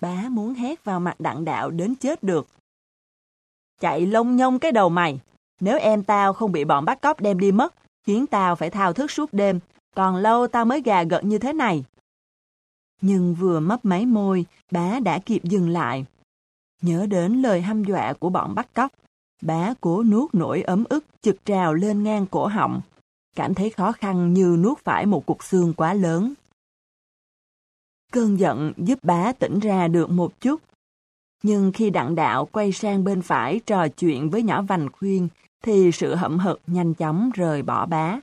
Bá 0.01 0.24
muốn 0.30 0.55
hét 0.55 0.84
vào 0.84 1.01
mặt 1.01 1.20
đặng 1.20 1.45
đạo 1.45 1.70
đến 1.70 1.95
chết 1.95 2.22
được. 2.22 2.47
Chạy 3.80 4.07
lông 4.07 4.36
nhông 4.36 4.59
cái 4.59 4.72
đầu 4.72 4.88
mày. 4.88 5.20
Nếu 5.61 5.78
em 5.78 6.05
tao 6.05 6.32
không 6.32 6.53
bị 6.53 6.64
bọn 6.64 6.84
bắt 6.84 7.01
cóc 7.01 7.20
đem 7.20 7.41
đi 7.41 7.53
mất, 7.53 7.74
khiến 8.07 8.26
tao 8.26 8.57
phải 8.57 8.70
thao 8.70 8.93
thức 8.93 9.11
suốt 9.11 9.32
đêm, 9.32 9.61
còn 9.97 10.16
lâu 10.16 10.47
tao 10.47 10.64
mới 10.64 10.82
gà 10.82 11.03
gật 11.03 11.24
như 11.24 11.38
thế 11.38 11.53
này. 11.53 11.84
Nhưng 13.01 13.34
vừa 13.34 13.61
mấp 13.61 13.84
máy 13.84 14.07
môi, 14.07 14.47
bá 14.70 15.01
đã 15.01 15.18
kịp 15.18 15.45
dừng 15.45 15.68
lại. 15.68 16.07
Nhớ 16.82 17.07
đến 17.07 17.43
lời 17.43 17.61
hăm 17.61 17.84
dọa 17.84 18.12
của 18.12 18.30
bọn 18.30 18.55
bắt 18.55 18.74
cóc, 18.74 18.93
bá 19.43 19.74
cố 19.80 20.03
nuốt 20.03 20.34
nỗi 20.34 20.62
ấm 20.62 20.84
ức 20.88 21.05
trực 21.22 21.45
trào 21.45 21.74
lên 21.74 22.03
ngang 22.03 22.26
cổ 22.26 22.47
họng, 22.47 22.80
cảm 23.36 23.55
thấy 23.55 23.70
khó 23.70 23.93
khăn 23.93 24.34
như 24.34 24.57
nuốt 24.59 24.78
phải 24.78 25.07
một 25.07 25.26
cục 25.26 25.45
xương 25.45 25.74
quá 25.74 25.95
lớn. 25.95 26.34
Cơn 28.12 28.38
giận 28.38 28.72
giúp 28.76 28.99
bá 29.03 29.32
tỉnh 29.32 29.59
ra 29.59 29.88
được 29.88 30.11
một 30.11 30.41
chút. 30.41 30.61
Nhưng 31.43 31.72
khi 31.72 31.91
đặng 31.91 32.14
đạo 32.14 32.47
quay 32.47 32.72
sang 32.72 33.05
bên 33.05 33.22
phải 33.22 33.61
trò 33.66 33.88
chuyện 33.88 34.30
với 34.30 34.43
nhỏ 34.43 34.62
vành 34.62 34.88
khuyên, 34.93 35.28
thì 35.62 35.93
sự 35.93 36.14
hậm 36.14 36.38
hực 36.38 36.61
nhanh 36.66 36.95
chóng 36.95 37.30
rời 37.34 37.62
bỏ 37.62 37.86
bá. 37.86 38.20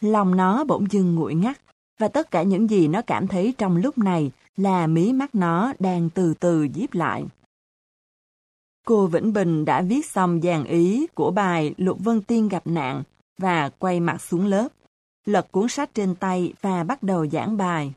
Lòng 0.00 0.36
nó 0.36 0.64
bỗng 0.64 0.86
dưng 0.90 1.14
nguội 1.14 1.34
ngắt, 1.34 1.60
và 1.98 2.08
tất 2.08 2.30
cả 2.30 2.42
những 2.42 2.70
gì 2.70 2.88
nó 2.88 3.02
cảm 3.02 3.26
thấy 3.26 3.54
trong 3.58 3.76
lúc 3.76 3.98
này 3.98 4.30
là 4.56 4.86
mí 4.86 5.12
mắt 5.12 5.34
nó 5.34 5.72
đang 5.78 6.10
từ 6.10 6.34
từ 6.34 6.66
díp 6.74 6.94
lại. 6.94 7.24
Cô 8.86 9.06
Vĩnh 9.06 9.32
Bình 9.32 9.64
đã 9.64 9.82
viết 9.82 10.06
xong 10.06 10.40
dàn 10.42 10.64
ý 10.64 11.06
của 11.14 11.30
bài 11.30 11.74
Lục 11.76 11.98
Vân 12.00 12.22
Tiên 12.22 12.48
gặp 12.48 12.66
nạn 12.66 13.02
và 13.38 13.68
quay 13.78 14.00
mặt 14.00 14.22
xuống 14.22 14.46
lớp, 14.46 14.68
lật 15.24 15.52
cuốn 15.52 15.68
sách 15.68 15.90
trên 15.94 16.14
tay 16.14 16.52
và 16.60 16.84
bắt 16.84 17.02
đầu 17.02 17.26
giảng 17.26 17.56
bài. 17.56 17.92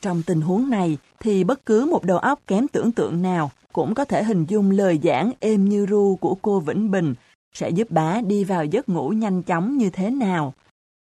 Trong 0.00 0.22
tình 0.26 0.40
huống 0.40 0.70
này 0.70 0.98
thì 1.20 1.44
bất 1.44 1.66
cứ 1.66 1.86
một 1.86 2.04
đầu 2.04 2.18
óc 2.18 2.40
kém 2.46 2.68
tưởng 2.68 2.92
tượng 2.92 3.22
nào 3.22 3.50
cũng 3.72 3.94
có 3.94 4.04
thể 4.04 4.24
hình 4.24 4.44
dung 4.48 4.70
lời 4.70 5.00
giảng 5.02 5.32
êm 5.40 5.68
như 5.68 5.86
ru 5.86 6.16
của 6.16 6.36
cô 6.42 6.60
Vĩnh 6.60 6.90
Bình 6.90 7.14
sẽ 7.52 7.70
giúp 7.70 7.90
bá 7.90 8.20
đi 8.20 8.44
vào 8.44 8.64
giấc 8.64 8.88
ngủ 8.88 9.08
nhanh 9.08 9.42
chóng 9.42 9.78
như 9.78 9.90
thế 9.90 10.10
nào. 10.10 10.54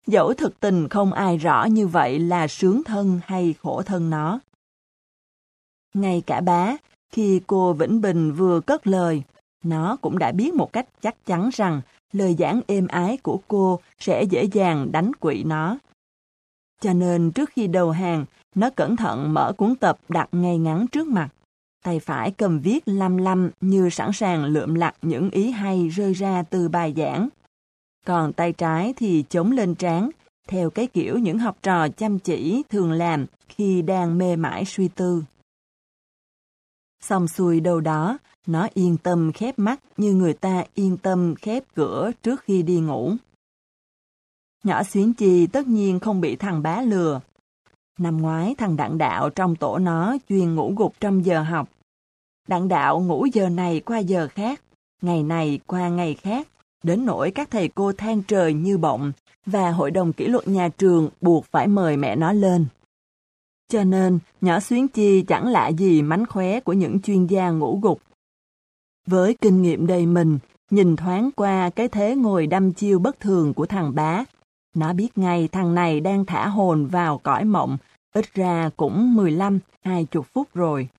Dẫu 0.07 0.33
thực 0.33 0.59
tình 0.59 0.89
không 0.89 1.13
ai 1.13 1.37
rõ 1.37 1.65
như 1.65 1.87
vậy 1.87 2.19
là 2.19 2.47
sướng 2.47 2.83
thân 2.83 3.19
hay 3.25 3.55
khổ 3.61 3.81
thân 3.81 4.09
nó. 4.09 4.39
Ngay 5.93 6.23
cả 6.25 6.41
bá, 6.41 6.75
khi 7.11 7.41
cô 7.47 7.73
Vĩnh 7.73 8.01
Bình 8.01 8.33
vừa 8.33 8.59
cất 8.59 8.87
lời, 8.87 9.23
nó 9.63 9.97
cũng 10.01 10.19
đã 10.19 10.31
biết 10.31 10.53
một 10.53 10.73
cách 10.73 10.87
chắc 11.01 11.25
chắn 11.25 11.49
rằng 11.53 11.81
lời 12.11 12.35
giảng 12.39 12.61
êm 12.67 12.87
ái 12.87 13.17
của 13.17 13.39
cô 13.47 13.79
sẽ 13.99 14.23
dễ 14.23 14.43
dàng 14.43 14.91
đánh 14.91 15.13
quỵ 15.13 15.43
nó. 15.43 15.77
Cho 16.81 16.93
nên 16.93 17.31
trước 17.31 17.49
khi 17.49 17.67
đầu 17.67 17.91
hàng, 17.91 18.25
nó 18.55 18.69
cẩn 18.69 18.95
thận 18.95 19.33
mở 19.33 19.53
cuốn 19.57 19.75
tập 19.75 19.99
đặt 20.09 20.29
ngay 20.31 20.57
ngắn 20.57 20.87
trước 20.87 21.07
mặt. 21.07 21.29
Tay 21.83 21.99
phải 21.99 22.31
cầm 22.31 22.59
viết 22.59 22.83
lăm 22.85 23.17
lăm 23.17 23.49
như 23.61 23.89
sẵn 23.89 24.09
sàng 24.13 24.45
lượm 24.45 24.75
lặt 24.75 24.95
những 25.01 25.29
ý 25.29 25.51
hay 25.51 25.87
rơi 25.87 26.13
ra 26.13 26.43
từ 26.43 26.69
bài 26.69 26.93
giảng. 26.97 27.29
Còn 28.05 28.33
tay 28.33 28.53
trái 28.53 28.93
thì 28.97 29.23
chống 29.29 29.51
lên 29.51 29.75
trán, 29.75 30.09
theo 30.47 30.69
cái 30.69 30.87
kiểu 30.87 31.17
những 31.17 31.39
học 31.39 31.57
trò 31.61 31.87
chăm 31.89 32.19
chỉ 32.19 32.63
thường 32.69 32.91
làm 32.91 33.25
khi 33.49 33.81
đang 33.81 34.17
mê 34.17 34.35
mải 34.35 34.65
suy 34.65 34.87
tư. 34.87 35.23
Xong 37.01 37.27
xuôi 37.27 37.59
đầu 37.59 37.81
đó, 37.81 38.17
nó 38.47 38.67
yên 38.73 38.97
tâm 38.97 39.31
khép 39.31 39.59
mắt 39.59 39.79
như 39.97 40.13
người 40.13 40.33
ta 40.33 40.63
yên 40.73 40.97
tâm 40.97 41.35
khép 41.35 41.63
cửa 41.75 42.11
trước 42.23 42.41
khi 42.41 42.63
đi 42.63 42.79
ngủ. 42.79 43.13
Nhỏ 44.63 44.83
xuyến 44.83 45.13
chi 45.13 45.47
tất 45.47 45.67
nhiên 45.67 45.99
không 45.99 46.21
bị 46.21 46.35
thằng 46.35 46.61
bá 46.61 46.81
lừa. 46.81 47.21
Năm 47.99 48.21
ngoái 48.21 48.55
thằng 48.57 48.75
đặng 48.75 48.97
đạo 48.97 49.29
trong 49.29 49.55
tổ 49.55 49.77
nó 49.77 50.17
chuyên 50.29 50.55
ngủ 50.55 50.73
gục 50.77 50.93
trong 50.99 51.25
giờ 51.25 51.41
học. 51.41 51.69
Đặng 52.47 52.67
đạo 52.67 52.99
ngủ 52.99 53.25
giờ 53.33 53.49
này 53.49 53.79
qua 53.79 53.97
giờ 53.97 54.27
khác, 54.27 54.61
ngày 55.01 55.23
này 55.23 55.59
qua 55.67 55.89
ngày 55.89 56.13
khác, 56.13 56.47
đến 56.83 57.05
nỗi 57.05 57.31
các 57.31 57.51
thầy 57.51 57.67
cô 57.67 57.91
than 57.93 58.23
trời 58.23 58.53
như 58.53 58.77
bọng 58.77 59.11
và 59.45 59.71
hội 59.71 59.91
đồng 59.91 60.13
kỷ 60.13 60.27
luật 60.27 60.47
nhà 60.47 60.69
trường 60.77 61.09
buộc 61.21 61.45
phải 61.45 61.67
mời 61.67 61.97
mẹ 61.97 62.15
nó 62.15 62.33
lên. 62.33 62.65
Cho 63.69 63.83
nên, 63.83 64.19
nhỏ 64.41 64.59
xuyến 64.59 64.87
chi 64.87 65.21
chẳng 65.21 65.47
lạ 65.47 65.67
gì 65.67 66.01
mánh 66.01 66.25
khóe 66.25 66.59
của 66.59 66.73
những 66.73 67.01
chuyên 67.01 67.27
gia 67.27 67.49
ngủ 67.49 67.79
gục. 67.81 68.01
Với 69.07 69.35
kinh 69.41 69.61
nghiệm 69.61 69.87
đầy 69.87 70.05
mình, 70.05 70.39
nhìn 70.71 70.95
thoáng 70.95 71.29
qua 71.35 71.69
cái 71.69 71.87
thế 71.87 72.15
ngồi 72.15 72.47
đâm 72.47 72.73
chiêu 72.73 72.99
bất 72.99 73.19
thường 73.19 73.53
của 73.53 73.65
thằng 73.65 73.95
bá, 73.95 74.23
nó 74.75 74.93
biết 74.93 75.17
ngay 75.17 75.47
thằng 75.47 75.75
này 75.75 75.99
đang 75.99 76.25
thả 76.25 76.47
hồn 76.47 76.87
vào 76.87 77.17
cõi 77.17 77.45
mộng, 77.45 77.77
ít 78.19 78.33
ra 78.33 78.69
cũng 78.77 79.15
15, 79.15 79.59
20 79.81 80.23
phút 80.33 80.47
rồi. 80.53 80.89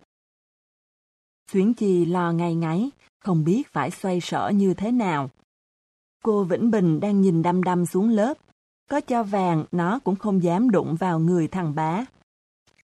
Xuyến 1.53 1.75
Chi 1.75 2.05
lo 2.05 2.33
ngay 2.33 2.55
ngáy, 2.55 2.91
không 3.19 3.45
biết 3.45 3.73
phải 3.73 3.91
xoay 3.91 4.21
sở 4.21 4.49
như 4.55 4.75
thế 4.75 4.91
nào. 4.91 5.31
Cô 6.25 6.45
Vĩnh 6.45 6.71
Bình 6.71 7.01
đang 7.01 7.21
nhìn 7.21 7.43
đăm 7.43 7.63
đăm 7.63 7.87
xuống 7.87 8.09
lớp. 8.09 8.35
Có 8.91 9.01
cho 9.01 9.23
vàng, 9.23 9.65
nó 9.73 9.99
cũng 10.05 10.17
không 10.17 10.43
dám 10.43 10.71
đụng 10.71 10.97
vào 10.97 11.19
người 11.19 11.49
thằng 11.49 11.75
bá. 11.75 12.05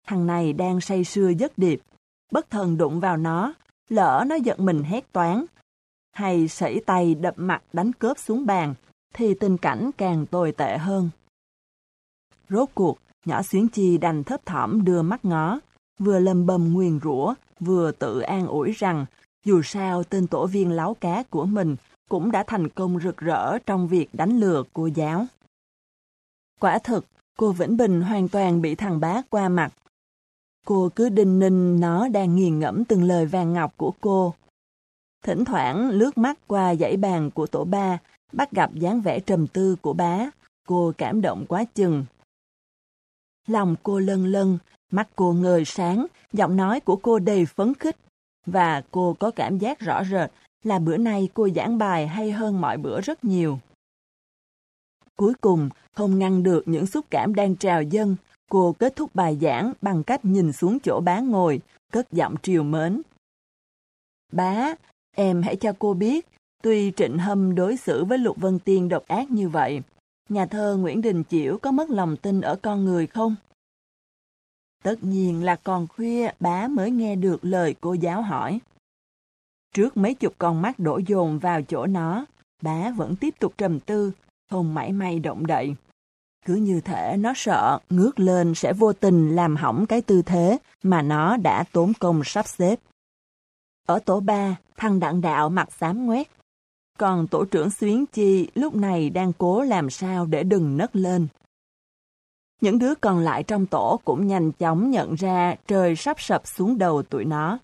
Thằng 0.07 0.27
này 0.27 0.53
đang 0.53 0.81
say 0.81 1.05
sưa 1.05 1.29
giấc 1.39 1.59
điệp. 1.59 1.81
Bất 2.33 2.51
thần 2.51 2.77
đụng 2.77 3.01
vào 3.01 3.17
nó, 3.17 3.55
lỡ 3.89 4.25
nó 4.27 4.35
giận 4.35 4.65
mình 4.65 4.83
hét 4.83 5.13
toán. 5.13 5.45
Hay 6.13 6.49
sẩy 6.49 6.83
tay 6.87 7.15
đập 7.15 7.35
mặt 7.37 7.63
đánh 7.73 7.93
cướp 7.93 8.19
xuống 8.19 8.47
bàn, 8.47 8.75
thì 9.15 9.35
tình 9.35 9.59
cảnh 9.59 9.91
càng 9.97 10.27
tồi 10.27 10.53
tệ 10.53 10.79
hơn. 10.79 11.11
Rốt 12.49 12.69
cuộc, 12.75 12.99
nhỏ 13.25 13.43
xuyến 13.43 13.69
chi 13.69 13.99
đành 13.99 14.25
thấp 14.25 14.47
thỏm 14.47 14.85
đưa 14.85 15.03
mắt 15.03 15.25
ngó, 15.25 15.61
vừa 15.99 16.19
lầm 16.19 16.47
bầm 16.47 16.73
nguyền 16.73 17.01
rủa, 17.05 17.35
vừa 17.61 17.93
tự 17.93 18.21
an 18.21 18.47
ủi 18.47 18.73
rằng 18.73 19.07
dù 19.45 19.63
sao 19.65 20.05
tên 20.05 20.27
tổ 20.27 20.47
viên 20.47 20.73
láo 20.73 20.95
cá 20.95 21.23
của 21.31 21.45
mình 21.45 21.77
cũng 22.09 22.31
đã 22.31 22.45
thành 22.47 22.69
công 22.69 23.01
rực 23.01 23.17
rỡ 23.17 23.59
trong 23.59 23.89
việc 23.89 24.09
đánh 24.13 24.41
lừa 24.41 24.63
cô 24.73 24.87
giáo. 24.87 25.27
Quả 26.61 26.79
thực, 26.79 27.05
cô 27.39 27.53
Vĩnh 27.53 27.77
Bình 27.77 28.03
hoàn 28.03 28.29
toàn 28.29 28.63
bị 28.63 28.75
thằng 28.75 29.01
bá 29.01 29.23
qua 29.31 29.49
mặt. 29.49 29.73
Cô 30.67 30.91
cứ 30.97 31.09
đinh 31.09 31.39
ninh 31.39 31.81
nó 31.81 32.09
đang 32.09 32.37
nghiền 32.37 32.59
ngẫm 32.59 32.85
từng 32.85 33.03
lời 33.03 33.27
vàng 33.27 33.53
ngọc 33.53 33.75
của 33.77 33.93
cô. 34.01 34.35
Thỉnh 35.25 35.45
thoảng 35.45 35.91
lướt 35.91 36.19
mắt 36.19 36.39
qua 36.47 36.75
dãy 36.75 36.97
bàn 36.97 37.31
của 37.31 37.47
tổ 37.47 37.65
ba, 37.65 37.99
bắt 38.33 38.53
gặp 38.53 38.75
dáng 38.75 39.01
vẻ 39.01 39.21
trầm 39.21 39.47
tư 39.47 39.77
của 39.83 39.93
bá, 39.93 40.31
cô 40.69 40.93
cảm 40.99 41.21
động 41.21 41.47
quá 41.49 41.65
chừng. 41.75 42.05
Lòng 43.47 43.77
cô 43.83 43.99
lân 43.99 44.27
lân, 44.27 44.59
mắt 44.91 45.09
cô 45.17 45.33
ngời 45.33 45.65
sáng, 45.65 46.07
giọng 46.33 46.57
nói 46.57 46.81
của 46.81 46.97
cô 46.97 47.19
đầy 47.19 47.47
phấn 47.47 47.75
khích, 47.75 47.97
và 48.47 48.83
cô 48.91 49.17
có 49.19 49.31
cảm 49.31 49.59
giác 49.59 49.81
rõ 49.81 50.05
rệt 50.05 50.31
là 50.63 50.79
bữa 50.79 50.97
nay 50.97 51.29
cô 51.35 51.49
giảng 51.57 51.79
bài 51.79 52.07
hay 52.07 52.33
hơn 52.33 52.61
mọi 52.61 52.77
bữa 52.77 53.01
rất 53.01 53.25
nhiều. 53.25 53.59
Cuối 55.17 55.35
cùng, 55.41 55.69
không 55.93 56.19
ngăn 56.19 56.43
được 56.43 56.69
những 56.69 56.87
xúc 56.87 57.07
cảm 57.11 57.35
đang 57.35 57.57
trào 57.57 57.83
dâng, 57.83 58.17
cô 58.51 58.75
kết 58.79 58.97
thúc 58.97 59.15
bài 59.15 59.39
giảng 59.41 59.73
bằng 59.83 60.03
cách 60.03 60.25
nhìn 60.25 60.53
xuống 60.53 60.79
chỗ 60.81 61.01
bá 61.01 61.21
ngồi, 61.21 61.61
cất 61.93 62.13
giọng 62.13 62.35
triều 62.43 62.63
mến. 62.63 63.03
Bá, 64.33 64.75
em 65.17 65.43
hãy 65.43 65.57
cho 65.57 65.73
cô 65.79 65.95
biết, 65.95 66.27
tuy 66.63 66.93
Trịnh 66.97 67.19
Hâm 67.19 67.55
đối 67.55 67.77
xử 67.77 68.05
với 68.05 68.19
Lục 68.19 68.37
Vân 68.37 68.59
Tiên 68.59 68.89
độc 68.89 69.09
ác 69.09 69.31
như 69.31 69.49
vậy, 69.49 69.81
nhà 70.29 70.47
thơ 70.47 70.77
Nguyễn 70.77 71.03
Đình 71.03 71.25
Chiểu 71.25 71.59
có 71.59 71.71
mất 71.71 71.91
lòng 71.91 72.17
tin 72.17 72.41
ở 72.41 72.57
con 72.63 72.85
người 72.85 73.07
không? 73.07 73.37
Tất 74.83 75.05
nhiên 75.05 75.45
là 75.45 75.57
còn 75.57 75.87
khuya 75.87 76.31
bá 76.41 76.69
mới 76.69 76.91
nghe 76.91 77.17
được 77.17 77.45
lời 77.45 77.75
cô 77.81 77.93
giáo 77.93 78.23
hỏi. 78.23 78.61
Trước 79.75 79.97
mấy 79.97 80.15
chục 80.15 80.35
con 80.39 80.63
mắt 80.63 80.79
đổ 80.79 81.01
dồn 81.07 81.39
vào 81.39 81.63
chỗ 81.63 81.87
nó, 81.87 82.27
bá 82.63 82.91
vẫn 82.91 83.17
tiếp 83.17 83.35
tục 83.39 83.55
trầm 83.59 83.81
tư, 83.81 84.13
không 84.51 84.75
mảy 84.75 84.93
may 84.93 85.19
động 85.19 85.47
đậy. 85.47 85.75
Cứ 86.47 86.55
như 86.55 86.81
thể 86.81 87.17
nó 87.17 87.33
sợ 87.37 87.79
ngước 87.91 88.19
lên 88.19 88.55
sẽ 88.55 88.73
vô 88.73 88.93
tình 88.93 89.37
làm 89.37 89.57
hỏng 89.57 89.87
cái 89.87 90.03
tư 90.03 90.23
thế 90.23 90.59
mà 90.83 91.03
nó 91.03 91.37
đã 91.37 91.65
tốn 91.73 91.93
công 92.01 92.25
sắp 92.25 92.47
xếp. 92.49 92.81
Ở 93.87 93.99
tổ 93.99 94.21
ba, 94.21 94.57
thằng 94.77 95.01
đặng 95.01 95.21
đạo 95.21 95.49
mặt 95.49 95.73
xám 95.73 96.07
ngoét. 96.07 96.29
Còn 96.99 97.27
tổ 97.27 97.45
trưởng 97.45 97.71
Xuyến 97.71 98.07
Chi 98.07 98.49
lúc 98.55 98.75
này 98.75 99.11
đang 99.11 99.33
cố 99.33 99.63
làm 99.63 99.91
sao 99.91 100.27
để 100.27 100.43
đừng 100.43 100.77
nấc 100.77 100.97
lên. 100.97 101.27
Những 102.61 102.79
đứa 102.79 102.95
còn 102.95 103.19
lại 103.19 103.43
trong 103.43 103.67
tổ 103.67 104.01
cũng 104.05 104.27
nhanh 104.27 104.53
chóng 104.53 104.91
nhận 104.91 105.15
ra 105.15 105.55
trời 105.67 105.97
sắp 105.97 106.21
sập 106.21 106.47
xuống 106.47 106.79
đầu 106.79 107.03
tụi 107.03 107.25
nó. 107.25 107.59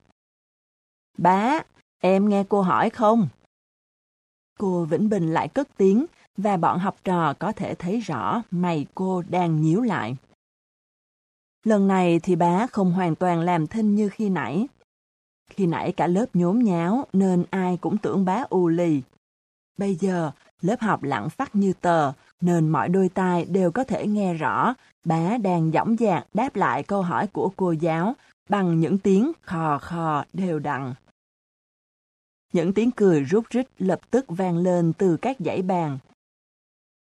Bá, 1.19 1.61
em 1.99 2.29
nghe 2.29 2.45
cô 2.49 2.63
hỏi 2.63 2.91
không? 2.91 3.29
cô 4.61 4.85
Vĩnh 4.85 5.09
Bình 5.09 5.33
lại 5.33 5.49
cất 5.49 5.69
tiếng 5.77 6.07
và 6.37 6.57
bọn 6.57 6.79
học 6.79 6.97
trò 7.05 7.35
có 7.39 7.53
thể 7.53 7.75
thấy 7.75 8.01
rõ 8.01 8.43
mày 8.51 8.87
cô 8.95 9.23
đang 9.29 9.63
nhíu 9.63 9.81
lại. 9.81 10.17
Lần 11.65 11.89
này 11.89 12.21
thì 12.23 12.37
bá 12.37 12.67
không 12.67 12.93
hoàn 12.93 13.15
toàn 13.15 13.41
làm 13.41 13.67
thinh 13.67 13.95
như 13.95 14.09
khi 14.09 14.29
nãy. 14.29 14.67
Khi 15.51 15.67
nãy 15.67 15.93
cả 15.93 16.07
lớp 16.07 16.27
nhốn 16.35 16.65
nháo 16.65 17.05
nên 17.13 17.45
ai 17.51 17.77
cũng 17.81 17.99
tưởng 17.99 18.25
bá 18.25 18.45
u 18.51 18.69
lì. 18.69 19.03
Bây 19.77 19.95
giờ, 19.95 20.31
lớp 20.61 20.81
học 20.81 21.03
lặng 21.03 21.31
phát 21.31 21.57
như 21.57 21.73
tờ, 21.81 22.13
nên 22.41 22.69
mọi 22.69 22.89
đôi 22.89 23.09
tai 23.09 23.45
đều 23.45 23.71
có 23.71 23.85
thể 23.85 24.07
nghe 24.07 24.35
rõ 24.35 24.75
bá 25.05 25.39
đang 25.39 25.71
dõng 25.71 25.97
dạc 25.97 26.27
đáp 26.35 26.57
lại 26.57 26.83
câu 26.83 27.03
hỏi 27.03 27.27
của 27.27 27.53
cô 27.57 27.73
giáo 27.73 28.15
bằng 28.49 28.81
những 28.81 28.99
tiếng 28.99 29.33
khò 29.43 29.79
khò 29.79 30.25
đều 30.33 30.59
đặn. 30.59 30.95
Những 32.53 32.75
tiếng 32.75 32.91
cười 32.91 33.21
rút 33.23 33.45
rít 33.51 33.67
lập 33.79 34.01
tức 34.11 34.25
vang 34.29 34.59
lên 34.59 34.93
từ 34.99 35.17
các 35.17 35.37
dãy 35.39 35.63
bàn. 35.63 35.99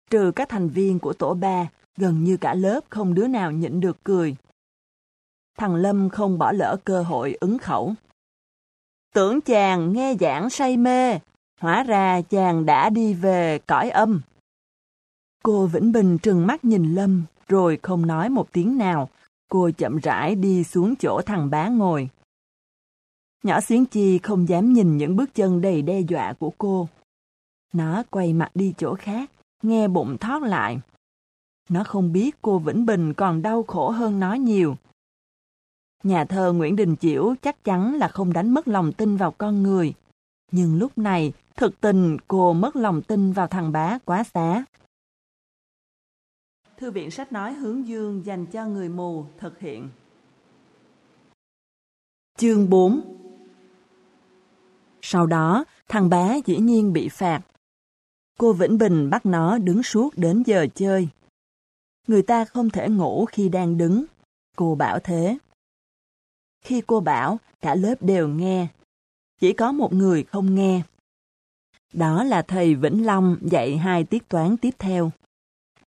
Trừ 0.10 0.32
các 0.36 0.50
thành 0.50 0.70
viên 0.70 1.00
của 1.00 1.14
tổ 1.14 1.34
ba, 1.34 1.68
gần 1.98 2.24
như 2.24 2.38
cả 2.38 2.54
lớp 2.54 2.80
không 2.90 3.14
đứa 3.14 3.28
nào 3.28 3.52
nhịn 3.52 3.80
được 3.80 3.98
cười. 4.04 4.36
Thằng 5.58 5.76
Lâm 5.76 6.10
không 6.10 6.38
bỏ 6.38 6.52
lỡ 6.52 6.78
cơ 6.84 7.04
hội 7.04 7.38
ứng 7.40 7.58
khẩu. 7.58 7.94
Tưởng 9.14 9.42
chàng 9.42 9.94
nghe 9.94 10.16
giảng 10.20 10.50
say 10.50 10.78
mê, 10.78 11.20
hóa 11.60 11.84
ra 11.84 12.22
chàng 12.22 12.66
đã 12.66 12.90
đi 12.90 13.14
về 13.14 13.60
cõi 13.68 13.90
âm. 13.90 14.22
Cô 15.44 15.68
Vĩnh 15.68 15.92
Bình 15.92 16.18
trừng 16.18 16.48
mắt 16.48 16.66
nhìn 16.66 16.96
Lâm, 16.96 17.24
rồi 17.48 17.80
không 17.82 18.06
nói 18.06 18.30
một 18.30 18.52
tiếng 18.52 18.78
nào. 18.78 19.10
Cô 19.50 19.70
chậm 19.78 19.98
rãi 19.98 20.36
đi 20.36 20.64
xuống 20.64 20.96
chỗ 20.96 21.22
thằng 21.26 21.50
bá 21.50 21.68
ngồi. 21.68 22.10
Nhỏ 23.44 23.62
xuyến 23.62 23.86
chi 23.86 24.18
không 24.18 24.50
dám 24.50 24.74
nhìn 24.74 24.98
những 24.98 25.16
bước 25.16 25.36
chân 25.36 25.62
đầy 25.62 25.82
đe 25.82 26.00
dọa 26.00 26.34
của 26.34 26.52
cô. 26.58 26.88
Nó 27.74 28.04
quay 28.10 28.34
mặt 28.34 28.52
đi 28.54 28.74
chỗ 28.78 28.96
khác, 28.96 29.32
nghe 29.64 29.88
bụng 29.88 30.18
thoát 30.18 30.44
lại. 30.44 30.80
Nó 31.70 31.84
không 31.84 32.14
biết 32.14 32.36
cô 32.42 32.60
Vĩnh 32.60 32.86
Bình 32.86 33.14
còn 33.14 33.42
đau 33.42 33.64
khổ 33.64 33.90
hơn 33.90 34.20
nó 34.20 34.34
nhiều. 34.34 34.76
Nhà 36.04 36.26
thơ 36.26 36.52
Nguyễn 36.52 36.76
Đình 36.76 36.96
Chiểu 36.96 37.36
chắc 37.42 37.64
chắn 37.64 37.96
là 37.96 38.08
không 38.08 38.34
đánh 38.34 38.54
mất 38.54 38.68
lòng 38.68 38.94
tin 38.94 39.18
vào 39.18 39.32
con 39.32 39.64
người. 39.64 39.94
Nhưng 40.52 40.78
lúc 40.78 40.98
này, 40.98 41.34
thực 41.56 41.82
tình 41.82 42.18
cô 42.28 42.54
mất 42.54 42.76
lòng 42.76 43.02
tin 43.02 43.32
vào 43.32 43.48
thằng 43.48 43.72
bá 43.72 43.98
quá 44.06 44.24
xá. 44.24 44.64
Thư 46.78 46.92
viện 46.92 47.12
sách 47.12 47.32
nói 47.32 47.54
hướng 47.54 47.88
dương 47.88 48.26
dành 48.26 48.46
cho 48.46 48.66
người 48.66 48.90
mù 48.90 49.26
thực 49.38 49.60
hiện. 49.60 49.90
Chương 52.38 52.70
4 52.70 53.02
Sau 55.02 55.26
đó, 55.26 55.66
thằng 55.88 56.10
bá 56.10 56.36
dĩ 56.46 56.58
nhiên 56.58 56.94
bị 56.94 57.10
phạt. 57.10 57.42
Cô 58.40 58.54
Vĩnh 58.54 58.78
Bình 58.78 59.10
bắt 59.10 59.26
nó 59.26 59.58
đứng 59.58 59.84
suốt 59.84 60.10
đến 60.16 60.44
giờ 60.46 60.68
chơi. 60.76 61.10
Người 62.08 62.22
ta 62.22 62.46
không 62.46 62.70
thể 62.70 62.90
ngủ 62.90 63.26
khi 63.26 63.50
đang 63.50 63.78
đứng. 63.78 64.06
Cô 64.56 64.76
bảo 64.76 65.00
thế. 65.00 65.38
Khi 66.62 66.82
cô 66.88 67.00
bảo, 67.00 67.40
cả 67.62 67.76
lớp 67.76 67.96
đều 68.02 68.28
nghe. 68.28 68.68
Chỉ 69.40 69.54
có 69.54 69.72
một 69.72 69.94
người 69.94 70.24
không 70.24 70.56
nghe. 70.56 70.82
Đó 71.94 72.24
là 72.24 72.42
thầy 72.42 72.76
Vĩnh 72.76 73.06
Long 73.06 73.38
dạy 73.42 73.78
hai 73.78 74.04
tiết 74.04 74.28
toán 74.30 74.58
tiếp 74.58 74.76
theo. 74.80 75.12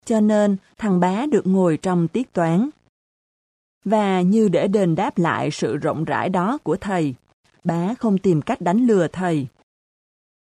Cho 0.04 0.20
nên 0.20 0.56
thằng 0.78 1.00
bá 1.00 1.26
được 1.26 1.46
ngồi 1.46 1.76
trong 1.76 2.08
tiết 2.08 2.32
toán. 2.32 2.70
Và 3.84 4.20
như 4.20 4.48
để 4.48 4.68
đền 4.68 4.94
đáp 4.94 5.18
lại 5.18 5.50
sự 5.50 5.76
rộng 5.76 6.04
rãi 6.04 6.28
đó 6.28 6.58
của 6.62 6.76
thầy, 6.76 7.14
bá 7.64 7.94
không 7.94 8.18
tìm 8.18 8.42
cách 8.42 8.60
đánh 8.60 8.86
lừa 8.86 9.08
thầy. 9.08 9.46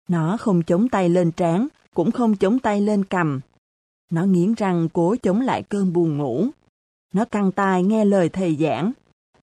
Nó 0.08 0.36
không 0.36 0.62
chống 0.62 0.88
tay 0.88 1.08
lên 1.08 1.32
trán, 1.32 1.68
cũng 1.94 2.10
không 2.10 2.36
chống 2.36 2.58
tay 2.58 2.80
lên 2.80 3.04
cầm. 3.04 3.40
Nó 4.10 4.24
nghiến 4.24 4.54
răng 4.54 4.88
cố 4.92 5.16
chống 5.22 5.40
lại 5.40 5.62
cơn 5.62 5.92
buồn 5.92 6.18
ngủ. 6.18 6.46
Nó 7.12 7.24
căng 7.24 7.52
tai 7.52 7.82
nghe 7.82 8.04
lời 8.04 8.28
thầy 8.28 8.56
giảng, 8.56 8.92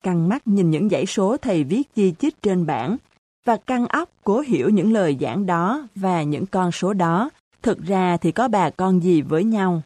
căng 0.04 0.30
mắt 0.30 0.48
nhìn 0.48 0.72
những 0.72 0.90
dãy 0.90 1.06
số 1.06 1.38
thầy 1.38 1.64
viết 1.64 1.96
chi 1.96 2.14
chít 2.20 2.42
trên 2.42 2.66
bảng, 2.66 2.98
và 3.46 3.58
căng 3.58 3.88
óc 3.88 4.10
cố 4.24 4.40
hiểu 4.40 4.70
những 4.70 4.94
lời 4.94 5.18
giảng 5.22 5.46
đó 5.46 5.88
và 5.96 6.24
những 6.24 6.46
con 6.46 6.72
số 6.72 6.94
đó, 6.94 7.30
thực 7.62 7.84
ra 7.84 8.18
thì 8.18 8.32
có 8.32 8.48
bà 8.48 8.70
con 8.70 9.04
gì 9.04 9.22
với 9.22 9.44
nhau. 9.44 9.82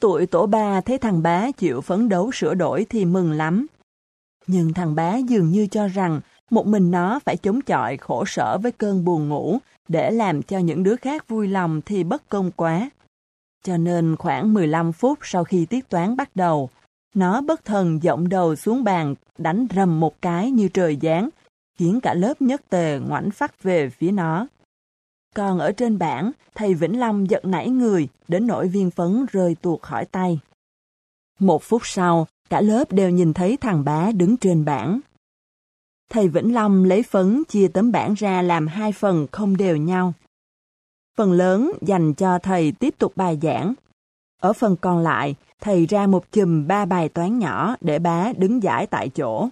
Tụi 0.00 0.26
tổ 0.26 0.46
ba 0.46 0.80
thấy 0.80 0.98
thằng 0.98 1.22
bá 1.22 1.50
chịu 1.50 1.80
phấn 1.80 2.08
đấu 2.08 2.32
sửa 2.32 2.54
đổi 2.54 2.86
thì 2.88 3.04
mừng 3.04 3.32
lắm. 3.32 3.66
Nhưng 4.46 4.72
thằng 4.72 4.94
bá 4.94 5.16
dường 5.16 5.50
như 5.50 5.66
cho 5.66 5.88
rằng 5.88 6.20
một 6.50 6.66
mình 6.66 6.90
nó 6.90 7.18
phải 7.24 7.36
chống 7.36 7.60
chọi 7.60 7.96
khổ 7.96 8.24
sở 8.26 8.58
với 8.58 8.72
cơn 8.72 9.04
buồn 9.04 9.28
ngủ 9.28 9.58
để 9.88 10.10
làm 10.10 10.42
cho 10.42 10.58
những 10.58 10.82
đứa 10.82 10.96
khác 10.96 11.28
vui 11.28 11.48
lòng 11.48 11.80
thì 11.82 12.04
bất 12.04 12.28
công 12.28 12.50
quá. 12.50 12.90
Cho 13.64 13.76
nên 13.76 14.16
khoảng 14.16 14.54
15 14.54 14.92
phút 14.92 15.18
sau 15.22 15.44
khi 15.44 15.66
tiết 15.66 15.88
toán 15.88 16.16
bắt 16.16 16.36
đầu, 16.36 16.70
nó 17.14 17.40
bất 17.40 17.64
thần 17.64 18.02
giọng 18.02 18.28
đầu 18.28 18.56
xuống 18.56 18.84
bàn 18.84 19.14
đánh 19.38 19.66
rầm 19.74 20.00
một 20.00 20.22
cái 20.22 20.50
như 20.50 20.68
trời 20.68 20.98
giáng, 21.02 21.28
khiến 21.82 22.00
cả 22.00 22.14
lớp 22.14 22.42
nhất 22.42 22.62
tề 22.68 22.98
ngoảnh 22.98 23.30
phát 23.30 23.62
về 23.62 23.90
phía 23.90 24.10
nó. 24.10 24.46
Còn 25.34 25.58
ở 25.58 25.72
trên 25.72 25.98
bảng, 25.98 26.32
thầy 26.54 26.74
Vĩnh 26.74 27.00
Long 27.00 27.30
giật 27.30 27.44
nảy 27.44 27.68
người, 27.68 28.08
đến 28.28 28.46
nỗi 28.46 28.68
viên 28.68 28.90
phấn 28.90 29.26
rơi 29.32 29.56
tuột 29.62 29.82
khỏi 29.82 30.04
tay. 30.04 30.40
Một 31.38 31.62
phút 31.62 31.82
sau, 31.84 32.26
cả 32.50 32.60
lớp 32.60 32.92
đều 32.92 33.10
nhìn 33.10 33.32
thấy 33.32 33.56
thằng 33.56 33.84
bá 33.84 34.10
đứng 34.12 34.36
trên 34.36 34.64
bảng. 34.64 35.00
Thầy 36.10 36.28
Vĩnh 36.28 36.54
Long 36.54 36.84
lấy 36.84 37.02
phấn 37.02 37.42
chia 37.48 37.68
tấm 37.68 37.92
bảng 37.92 38.14
ra 38.14 38.42
làm 38.42 38.66
hai 38.66 38.92
phần 38.92 39.26
không 39.32 39.56
đều 39.56 39.76
nhau. 39.76 40.12
Phần 41.16 41.32
lớn 41.32 41.72
dành 41.80 42.14
cho 42.14 42.38
thầy 42.38 42.72
tiếp 42.72 42.94
tục 42.98 43.12
bài 43.16 43.38
giảng. 43.42 43.74
Ở 44.42 44.52
phần 44.52 44.76
còn 44.80 44.98
lại, 44.98 45.34
thầy 45.60 45.86
ra 45.86 46.06
một 46.06 46.32
chùm 46.32 46.66
ba 46.66 46.84
bài 46.84 47.08
toán 47.08 47.38
nhỏ 47.38 47.76
để 47.80 47.98
bá 47.98 48.32
đứng 48.36 48.62
giải 48.62 48.86
tại 48.86 49.08
chỗ. 49.08 49.48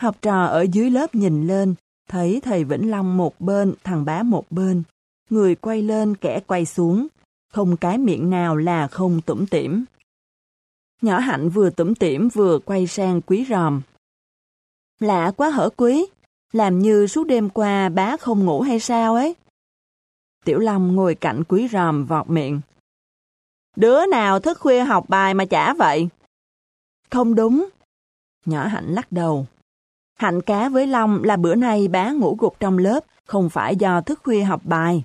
Học 0.00 0.16
trò 0.22 0.44
ở 0.44 0.66
dưới 0.72 0.90
lớp 0.90 1.14
nhìn 1.14 1.46
lên, 1.46 1.74
thấy 2.08 2.40
thầy 2.44 2.64
Vĩnh 2.64 2.90
Long 2.90 3.16
một 3.16 3.40
bên, 3.40 3.74
thằng 3.84 4.04
bá 4.04 4.22
một 4.22 4.44
bên. 4.50 4.82
Người 5.30 5.54
quay 5.54 5.82
lên 5.82 6.16
kẻ 6.16 6.40
quay 6.46 6.66
xuống, 6.66 7.06
không 7.52 7.76
cái 7.76 7.98
miệng 7.98 8.30
nào 8.30 8.56
là 8.56 8.88
không 8.88 9.20
tủm 9.20 9.46
tỉm. 9.46 9.84
Nhỏ 11.02 11.18
hạnh 11.18 11.48
vừa 11.48 11.70
tủm 11.70 11.94
tỉm 11.94 12.28
vừa 12.28 12.58
quay 12.58 12.86
sang 12.86 13.20
quý 13.20 13.46
ròm. 13.48 13.82
Lạ 15.00 15.32
quá 15.36 15.50
hở 15.50 15.70
quý, 15.76 16.06
làm 16.52 16.78
như 16.78 17.06
suốt 17.06 17.24
đêm 17.24 17.50
qua 17.50 17.88
bá 17.88 18.16
không 18.16 18.44
ngủ 18.44 18.60
hay 18.60 18.80
sao 18.80 19.14
ấy. 19.14 19.34
Tiểu 20.44 20.58
Long 20.58 20.96
ngồi 20.96 21.14
cạnh 21.14 21.44
quý 21.48 21.68
ròm 21.68 22.06
vọt 22.06 22.30
miệng. 22.30 22.60
Đứa 23.76 24.06
nào 24.06 24.40
thức 24.40 24.58
khuya 24.60 24.84
học 24.84 25.04
bài 25.08 25.34
mà 25.34 25.44
chả 25.44 25.74
vậy? 25.74 26.08
Không 27.10 27.34
đúng. 27.34 27.68
Nhỏ 28.46 28.66
hạnh 28.66 28.86
lắc 28.86 29.12
đầu. 29.12 29.46
Hạnh 30.20 30.42
cá 30.42 30.68
với 30.68 30.86
Long 30.86 31.24
là 31.24 31.36
bữa 31.36 31.54
nay 31.54 31.88
bá 31.88 32.10
ngủ 32.10 32.36
gục 32.38 32.60
trong 32.60 32.78
lớp, 32.78 33.04
không 33.24 33.50
phải 33.50 33.76
do 33.76 34.00
thức 34.00 34.20
khuya 34.24 34.42
học 34.42 34.60
bài. 34.64 35.04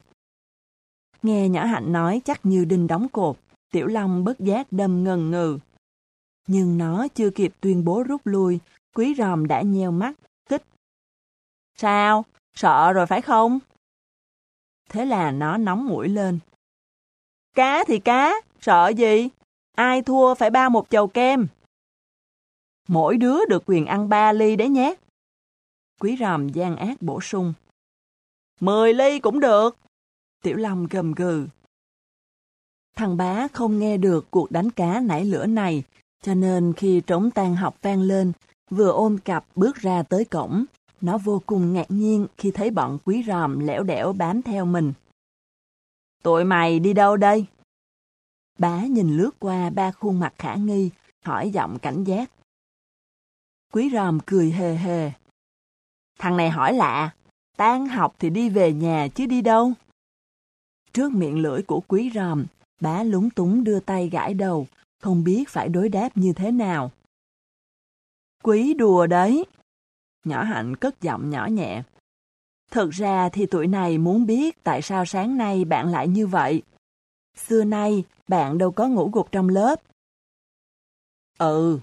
Nghe 1.23 1.49
nhỏ 1.49 1.65
Hạnh 1.65 1.91
nói 1.91 2.21
chắc 2.25 2.45
như 2.45 2.65
đinh 2.65 2.87
đóng 2.87 3.07
cột, 3.09 3.37
Tiểu 3.71 3.87
Long 3.87 4.23
bất 4.23 4.39
giác 4.39 4.67
đâm 4.71 5.03
ngần 5.03 5.31
ngừ. 5.31 5.59
Nhưng 6.47 6.77
nó 6.77 7.07
chưa 7.07 7.29
kịp 7.29 7.53
tuyên 7.59 7.85
bố 7.85 8.03
rút 8.03 8.21
lui, 8.23 8.59
quý 8.95 9.15
ròm 9.17 9.47
đã 9.47 9.61
nheo 9.61 9.91
mắt, 9.91 10.13
kích. 10.49 10.63
Sao? 11.77 12.25
Sợ 12.55 12.93
rồi 12.93 13.05
phải 13.05 13.21
không? 13.21 13.59
Thế 14.89 15.05
là 15.05 15.31
nó 15.31 15.57
nóng 15.57 15.87
mũi 15.87 16.09
lên. 16.09 16.39
Cá 17.53 17.83
thì 17.87 17.99
cá, 17.99 18.33
sợ 18.61 18.87
gì? 18.87 19.29
Ai 19.75 20.01
thua 20.01 20.35
phải 20.35 20.49
ba 20.49 20.69
một 20.69 20.89
chầu 20.89 21.07
kem. 21.07 21.47
Mỗi 22.87 23.17
đứa 23.17 23.45
được 23.45 23.63
quyền 23.65 23.85
ăn 23.85 24.09
ba 24.09 24.31
ly 24.31 24.55
đấy 24.55 24.69
nhé. 24.69 24.95
Quý 25.99 26.17
ròm 26.19 26.49
gian 26.49 26.75
ác 26.75 27.01
bổ 27.01 27.21
sung. 27.21 27.53
Mười 28.59 28.93
ly 28.93 29.19
cũng 29.19 29.39
được. 29.39 29.77
Tiểu 30.43 30.57
Long 30.57 30.87
gầm 30.89 31.11
gừ. 31.11 31.47
Thằng 32.95 33.17
bá 33.17 33.47
không 33.47 33.79
nghe 33.79 33.97
được 33.97 34.31
cuộc 34.31 34.51
đánh 34.51 34.71
cá 34.71 34.99
nảy 34.99 35.25
lửa 35.25 35.45
này, 35.45 35.83
cho 36.21 36.33
nên 36.33 36.73
khi 36.77 37.01
trống 37.07 37.31
tan 37.31 37.55
học 37.55 37.77
vang 37.81 38.01
lên, 38.01 38.31
vừa 38.69 38.91
ôm 38.91 39.17
cặp 39.17 39.45
bước 39.55 39.75
ra 39.75 40.03
tới 40.03 40.25
cổng, 40.25 40.65
nó 41.01 41.17
vô 41.17 41.41
cùng 41.45 41.73
ngạc 41.73 41.85
nhiên 41.89 42.27
khi 42.37 42.51
thấy 42.51 42.71
bọn 42.71 42.97
quý 43.05 43.23
ròm 43.27 43.59
lẻo 43.59 43.83
đẻo 43.83 44.13
bám 44.13 44.41
theo 44.41 44.65
mình. 44.65 44.93
Tụi 46.23 46.43
mày 46.43 46.79
đi 46.79 46.93
đâu 46.93 47.17
đây? 47.17 47.45
Bá 48.59 48.81
nhìn 48.85 49.17
lướt 49.17 49.31
qua 49.39 49.69
ba 49.69 49.91
khuôn 49.91 50.19
mặt 50.19 50.33
khả 50.37 50.55
nghi, 50.55 50.89
hỏi 51.25 51.49
giọng 51.49 51.79
cảnh 51.79 52.03
giác. 52.03 52.31
Quý 53.73 53.89
ròm 53.93 54.19
cười 54.25 54.51
hề 54.51 54.75
hề. 54.75 55.11
Thằng 56.19 56.37
này 56.37 56.49
hỏi 56.49 56.73
lạ, 56.73 57.13
tan 57.57 57.87
học 57.87 58.15
thì 58.19 58.29
đi 58.29 58.49
về 58.49 58.73
nhà 58.73 59.07
chứ 59.15 59.25
đi 59.25 59.41
đâu? 59.41 59.73
Trước 60.93 61.11
miệng 61.11 61.39
lưỡi 61.39 61.61
của 61.61 61.81
quý 61.87 62.11
ròm, 62.13 62.45
bá 62.81 63.03
lúng 63.03 63.29
túng 63.29 63.63
đưa 63.63 63.79
tay 63.79 64.09
gãi 64.09 64.33
đầu, 64.33 64.67
không 65.01 65.23
biết 65.23 65.49
phải 65.49 65.69
đối 65.69 65.89
đáp 65.89 66.09
như 66.15 66.33
thế 66.33 66.51
nào. 66.51 66.91
Quý 68.43 68.73
đùa 68.73 69.07
đấy. 69.07 69.45
Nhỏ 70.23 70.43
hạnh 70.43 70.75
cất 70.75 71.01
giọng 71.01 71.29
nhỏ 71.29 71.45
nhẹ. 71.45 71.83
Thực 72.71 72.91
ra 72.91 73.29
thì 73.29 73.45
tụi 73.45 73.67
này 73.67 73.97
muốn 73.97 74.25
biết 74.25 74.63
tại 74.63 74.81
sao 74.81 75.05
sáng 75.05 75.37
nay 75.37 75.65
bạn 75.65 75.91
lại 75.91 76.07
như 76.07 76.27
vậy. 76.27 76.61
Xưa 77.37 77.63
nay, 77.63 78.03
bạn 78.27 78.57
đâu 78.57 78.71
có 78.71 78.87
ngủ 78.87 79.09
gục 79.13 79.31
trong 79.31 79.49
lớp. 79.49 79.81
Ừ. 81.37 81.79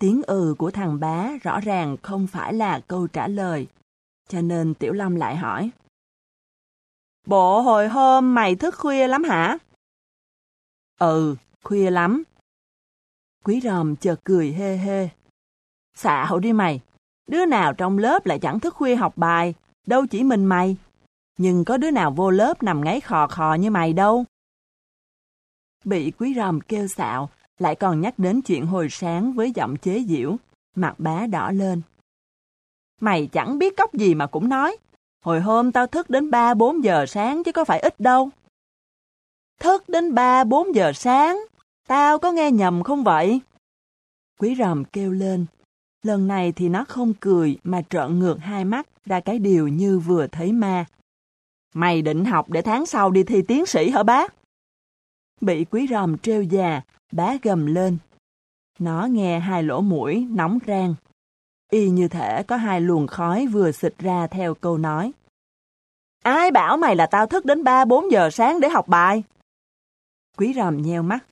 Tiếng 0.00 0.22
ừ 0.26 0.54
của 0.58 0.70
thằng 0.70 1.00
bá 1.00 1.30
rõ 1.42 1.60
ràng 1.60 1.96
không 2.02 2.26
phải 2.26 2.52
là 2.54 2.80
câu 2.88 3.06
trả 3.06 3.28
lời. 3.28 3.66
Cho 4.28 4.40
nên 4.40 4.74
Tiểu 4.74 4.92
Long 4.92 5.16
lại 5.16 5.36
hỏi. 5.36 5.70
Bộ 7.26 7.60
hồi 7.60 7.88
hôm 7.88 8.34
mày 8.34 8.56
thức 8.56 8.74
khuya 8.78 9.08
lắm 9.08 9.24
hả? 9.24 9.58
Ừ, 10.98 11.36
khuya 11.64 11.90
lắm. 11.90 12.22
Quý 13.44 13.60
ròm 13.60 13.96
chợt 13.96 14.20
cười 14.24 14.52
hê 14.52 14.76
hê. 14.76 15.08
Xạo 15.94 16.38
đi 16.38 16.52
mày, 16.52 16.80
đứa 17.26 17.46
nào 17.46 17.74
trong 17.74 17.98
lớp 17.98 18.26
lại 18.26 18.38
chẳng 18.38 18.60
thức 18.60 18.74
khuya 18.74 18.94
học 18.94 19.12
bài, 19.16 19.54
đâu 19.86 20.06
chỉ 20.06 20.22
mình 20.22 20.44
mày. 20.44 20.76
Nhưng 21.38 21.64
có 21.64 21.76
đứa 21.76 21.90
nào 21.90 22.10
vô 22.10 22.30
lớp 22.30 22.62
nằm 22.62 22.84
ngáy 22.84 23.00
khò 23.00 23.26
khò 23.26 23.54
như 23.54 23.70
mày 23.70 23.92
đâu. 23.92 24.24
Bị 25.84 26.10
quý 26.18 26.34
ròm 26.36 26.60
kêu 26.60 26.86
xạo, 26.88 27.30
lại 27.60 27.74
còn 27.76 28.00
nhắc 28.00 28.18
đến 28.18 28.42
chuyện 28.42 28.66
hồi 28.66 28.88
sáng 28.90 29.32
với 29.32 29.52
giọng 29.52 29.76
chế 29.76 30.04
giễu, 30.08 30.36
mặt 30.76 30.94
bá 30.98 31.26
đỏ 31.26 31.50
lên. 31.50 31.80
Mày 33.00 33.26
chẳng 33.32 33.58
biết 33.58 33.76
cốc 33.76 33.94
gì 33.94 34.14
mà 34.14 34.26
cũng 34.26 34.48
nói. 34.48 34.76
Hồi 35.24 35.40
hôm 35.40 35.72
tao 35.72 35.86
thức 35.86 36.10
đến 36.10 36.30
3-4 36.30 36.80
giờ 36.80 37.06
sáng 37.06 37.42
chứ 37.44 37.52
có 37.52 37.64
phải 37.64 37.80
ít 37.80 38.00
đâu. 38.00 38.30
Thức 39.60 39.88
đến 39.88 40.14
3-4 40.14 40.72
giờ 40.72 40.92
sáng? 40.94 41.40
Tao 41.88 42.18
có 42.18 42.32
nghe 42.32 42.50
nhầm 42.50 42.82
không 42.82 43.04
vậy? 43.04 43.40
Quý 44.38 44.54
ròm 44.58 44.84
kêu 44.84 45.12
lên. 45.12 45.46
Lần 46.02 46.28
này 46.28 46.52
thì 46.52 46.68
nó 46.68 46.84
không 46.84 47.14
cười 47.20 47.58
mà 47.64 47.82
trợn 47.90 48.18
ngược 48.18 48.38
hai 48.40 48.64
mắt 48.64 48.86
ra 49.04 49.20
cái 49.20 49.38
điều 49.38 49.68
như 49.68 49.98
vừa 49.98 50.26
thấy 50.26 50.52
ma. 50.52 50.84
Mày 51.74 52.02
định 52.02 52.24
học 52.24 52.50
để 52.50 52.62
tháng 52.62 52.86
sau 52.86 53.10
đi 53.10 53.22
thi 53.22 53.42
tiến 53.42 53.66
sĩ 53.66 53.90
hả 53.90 54.02
bác? 54.02 54.34
Bị 55.40 55.64
quý 55.64 55.86
ròm 55.90 56.18
treo 56.18 56.42
già, 56.42 56.82
bá 57.12 57.36
gầm 57.42 57.66
lên. 57.66 57.98
Nó 58.78 59.06
nghe 59.06 59.38
hai 59.38 59.62
lỗ 59.62 59.80
mũi 59.80 60.26
nóng 60.30 60.58
rang. 60.66 60.94
Y 61.70 61.90
như 61.90 62.08
thể 62.08 62.42
có 62.42 62.56
hai 62.56 62.80
luồng 62.80 63.06
khói 63.06 63.46
vừa 63.46 63.72
xịt 63.72 63.94
ra 63.98 64.26
theo 64.26 64.54
câu 64.54 64.78
nói. 64.78 65.12
Ai 66.22 66.50
bảo 66.50 66.76
mày 66.76 66.96
là 66.96 67.06
tao 67.06 67.26
thức 67.26 67.44
đến 67.44 67.62
3-4 67.62 68.10
giờ 68.10 68.30
sáng 68.30 68.60
để 68.60 68.68
học 68.68 68.88
bài? 68.88 69.22
Quý 70.36 70.52
ròm 70.56 70.82
nheo 70.82 71.02
mắt. 71.02 71.24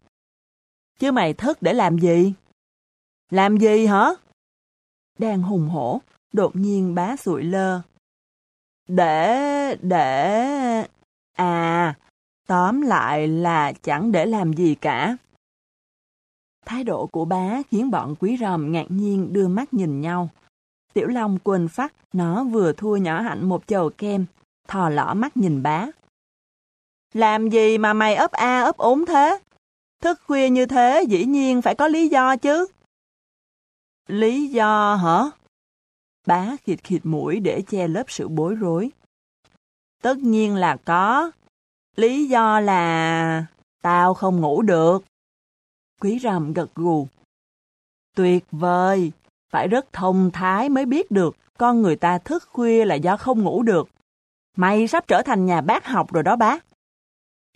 Chứ 0.99 1.13
mày 1.13 1.35
thức 1.35 1.63
để 1.63 1.73
làm 1.73 1.99
gì? 1.99 2.35
Làm 3.31 3.57
gì 3.57 3.87
hả? 3.87 4.11
Đang 5.19 5.43
hùng 5.43 5.69
hổ, 5.69 6.01
đột 6.33 6.57
nhiên 6.57 6.95
bá 6.95 7.17
sụi 7.17 7.43
lơ. 7.43 7.81
Để, 8.89 9.77
để... 9.83 10.87
À, 11.37 11.95
tóm 12.47 12.81
lại 12.81 13.29
là 13.29 13.73
chẳng 13.83 14.13
để 14.13 14.27
làm 14.27 14.53
gì 14.53 14.75
cả. 14.75 15.17
Thái 16.69 16.85
độ 16.85 17.07
của 17.07 17.25
bá 17.25 17.63
khiến 17.71 17.91
bọn 17.91 18.15
quý 18.21 18.37
ròm 18.41 18.73
ngạc 18.73 18.87
nhiên 18.89 19.33
đưa 19.33 19.49
mắt 19.49 19.75
nhìn 19.75 20.01
nhau. 20.01 20.29
Tiểu 20.93 21.07
Long 21.07 21.39
quên 21.39 21.69
phát, 21.69 21.93
nó 22.13 22.45
vừa 22.45 22.73
thua 22.73 22.97
nhỏ 22.97 23.21
hạnh 23.21 23.49
một 23.49 23.67
chầu 23.67 23.91
kem, 23.91 24.27
thò 24.69 24.89
lỏ 24.89 25.15
mắt 25.15 25.37
nhìn 25.37 25.63
bá. 25.63 25.87
Làm 27.15 27.49
gì 27.51 27.79
mà 27.79 27.93
mày 27.93 28.15
ấp 28.15 28.33
a 28.33 28.61
ấp 28.61 28.77
ốm 28.77 29.05
thế? 29.07 29.39
Thức 30.03 30.21
khuya 30.27 30.51
như 30.51 30.67
thế 30.67 31.05
dĩ 31.09 31.25
nhiên 31.25 31.63
phải 31.63 31.75
có 31.75 31.89
lý 31.89 32.09
do 32.09 32.37
chứ. 32.37 32.67
Lý 34.09 34.49
do 34.49 34.95
hả? 34.95 35.31
Bá 36.27 36.57
khịt 36.65 36.85
khịt 36.85 37.07
mũi 37.07 37.41
để 37.41 37.63
che 37.69 37.89
lớp 37.89 38.05
sự 38.09 38.29
bối 38.29 38.55
rối. 38.55 38.91
Tất 40.03 40.19
nhiên 40.19 40.57
là 40.57 40.77
có. 40.85 41.31
Lý 41.97 42.29
do 42.29 42.61
là... 42.61 43.47
Tao 43.83 44.15
không 44.15 44.41
ngủ 44.41 44.63
được. 44.63 45.05
Quý 46.01 46.19
rầm 46.23 46.53
gật 46.53 46.75
gù. 46.75 47.07
Tuyệt 48.17 48.45
vời, 48.51 49.13
phải 49.51 49.69
rất 49.69 49.93
thông 49.93 50.31
thái 50.31 50.69
mới 50.69 50.87
biết 50.87 51.11
được 51.11 51.37
con 51.59 51.83
người 51.83 51.97
ta 51.97 52.19
thức 52.19 52.49
khuya 52.53 52.85
là 52.85 52.95
do 52.95 53.17
không 53.17 53.43
ngủ 53.43 53.63
được. 53.63 53.89
Mày 54.57 54.89
sắp 54.89 55.05
trở 55.09 55.23
thành 55.23 55.47
nhà 55.47 55.61
bác 55.61 55.87
học 55.87 56.13
rồi 56.13 56.23
đó 56.23 56.37
bác. 56.37 56.65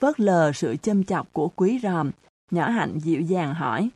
Vớt 0.00 0.20
lờ 0.20 0.52
sự 0.52 0.76
châm 0.76 1.04
chọc 1.04 1.32
của 1.32 1.48
quý 1.56 1.80
ròm, 1.82 2.10
nhỏ 2.50 2.68
hạnh 2.70 2.98
dịu 2.98 3.20
dàng 3.20 3.54
hỏi. 3.54 3.90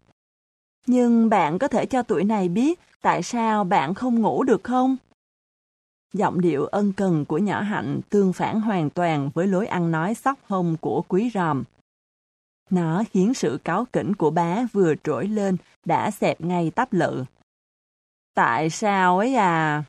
Nhưng 0.87 1.29
bạn 1.29 1.59
có 1.59 1.69
thể 1.69 1.87
cho 1.87 2.03
tuổi 2.03 2.25
này 2.25 2.49
biết 2.49 2.81
tại 3.01 3.23
sao 3.23 3.65
bạn 3.65 3.95
không 3.95 4.21
ngủ 4.21 4.43
được 4.43 4.65
không? 4.65 4.97
Giọng 6.13 6.41
điệu 6.41 6.67
ân 6.67 6.93
cần 6.93 7.25
của 7.25 7.39
nhỏ 7.39 7.61
hạnh 7.61 8.01
tương 8.09 8.33
phản 8.33 8.61
hoàn 8.61 8.91
toàn 8.91 9.31
với 9.35 9.47
lối 9.47 9.67
ăn 9.67 9.91
nói 9.91 10.15
sóc 10.15 10.39
hông 10.47 10.77
của 10.81 11.03
quý 11.09 11.31
ròm. 11.35 11.65
Nó 12.71 13.03
khiến 13.11 13.35
sự 13.35 13.59
cáo 13.65 13.85
kỉnh 13.93 14.15
của 14.15 14.31
bá 14.31 14.65
vừa 14.73 14.95
trỗi 15.05 15.27
lên 15.29 15.57
đã 15.85 16.11
xẹp 16.11 16.41
ngay 16.41 16.71
tắp 16.71 16.93
lự. 16.93 17.25
Tại 18.35 18.71
sao 18.71 19.19
ấy 19.19 19.35
à? 19.35 19.85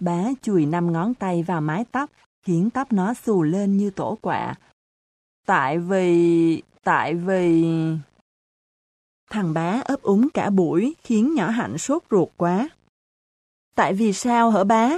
Bá 0.00 0.24
chùi 0.42 0.66
năm 0.66 0.92
ngón 0.92 1.14
tay 1.14 1.42
vào 1.42 1.60
mái 1.60 1.84
tóc, 1.92 2.10
khiến 2.42 2.70
tóc 2.70 2.92
nó 2.92 3.14
xù 3.14 3.42
lên 3.42 3.76
như 3.76 3.90
tổ 3.90 4.18
quạ. 4.20 4.54
Tại 5.46 5.78
vì... 5.78 6.62
tại 6.82 7.14
vì... 7.14 7.64
Thằng 9.30 9.54
bá 9.54 9.82
ấp 9.84 10.02
úng 10.02 10.28
cả 10.34 10.50
buổi 10.50 10.94
khiến 11.02 11.34
nhỏ 11.34 11.48
hạnh 11.48 11.78
sốt 11.78 12.02
ruột 12.10 12.28
quá. 12.36 12.68
Tại 13.74 13.94
vì 13.94 14.12
sao 14.12 14.50
hả 14.50 14.64
bá? 14.64 14.90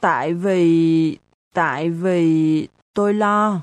Tại 0.00 0.34
vì... 0.34 1.18
tại 1.54 1.90
vì... 1.90 2.68
tôi 2.94 3.14
lo. 3.14 3.60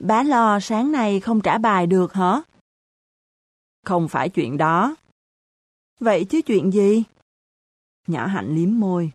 Bá 0.00 0.22
lo 0.22 0.60
sáng 0.60 0.92
nay 0.92 1.20
không 1.20 1.40
trả 1.40 1.58
bài 1.58 1.86
được 1.86 2.12
hả? 2.12 2.42
Không 3.84 4.08
phải 4.08 4.28
chuyện 4.28 4.56
đó. 4.56 4.96
Vậy 6.00 6.24
chứ 6.24 6.40
chuyện 6.42 6.72
gì? 6.72 7.04
Nhỏ 8.06 8.26
hạnh 8.26 8.54
liếm 8.54 8.80
môi. 8.80 9.10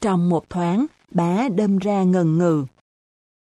Trong 0.00 0.28
một 0.28 0.50
thoáng, 0.50 0.86
bá 1.10 1.48
đâm 1.48 1.78
ra 1.78 2.02
ngần 2.02 2.38
ngừ. 2.38 2.66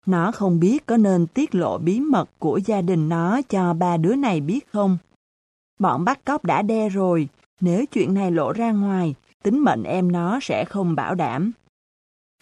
Nó 0.05 0.31
không 0.31 0.59
biết 0.59 0.85
có 0.85 0.97
nên 0.97 1.27
tiết 1.27 1.55
lộ 1.55 1.77
bí 1.77 1.99
mật 1.99 2.29
của 2.39 2.59
gia 2.65 2.81
đình 2.81 3.09
nó 3.09 3.41
cho 3.41 3.73
ba 3.73 3.97
đứa 3.97 4.15
này 4.15 4.41
biết 4.41 4.71
không. 4.71 4.97
Bọn 5.79 6.05
bắt 6.05 6.19
cóc 6.25 6.45
đã 6.45 6.61
đe 6.61 6.89
rồi, 6.89 7.27
nếu 7.59 7.85
chuyện 7.85 8.13
này 8.13 8.31
lộ 8.31 8.53
ra 8.53 8.71
ngoài, 8.71 9.15
tính 9.43 9.59
mệnh 9.59 9.83
em 9.83 10.11
nó 10.11 10.39
sẽ 10.41 10.65
không 10.65 10.95
bảo 10.95 11.15
đảm. 11.15 11.51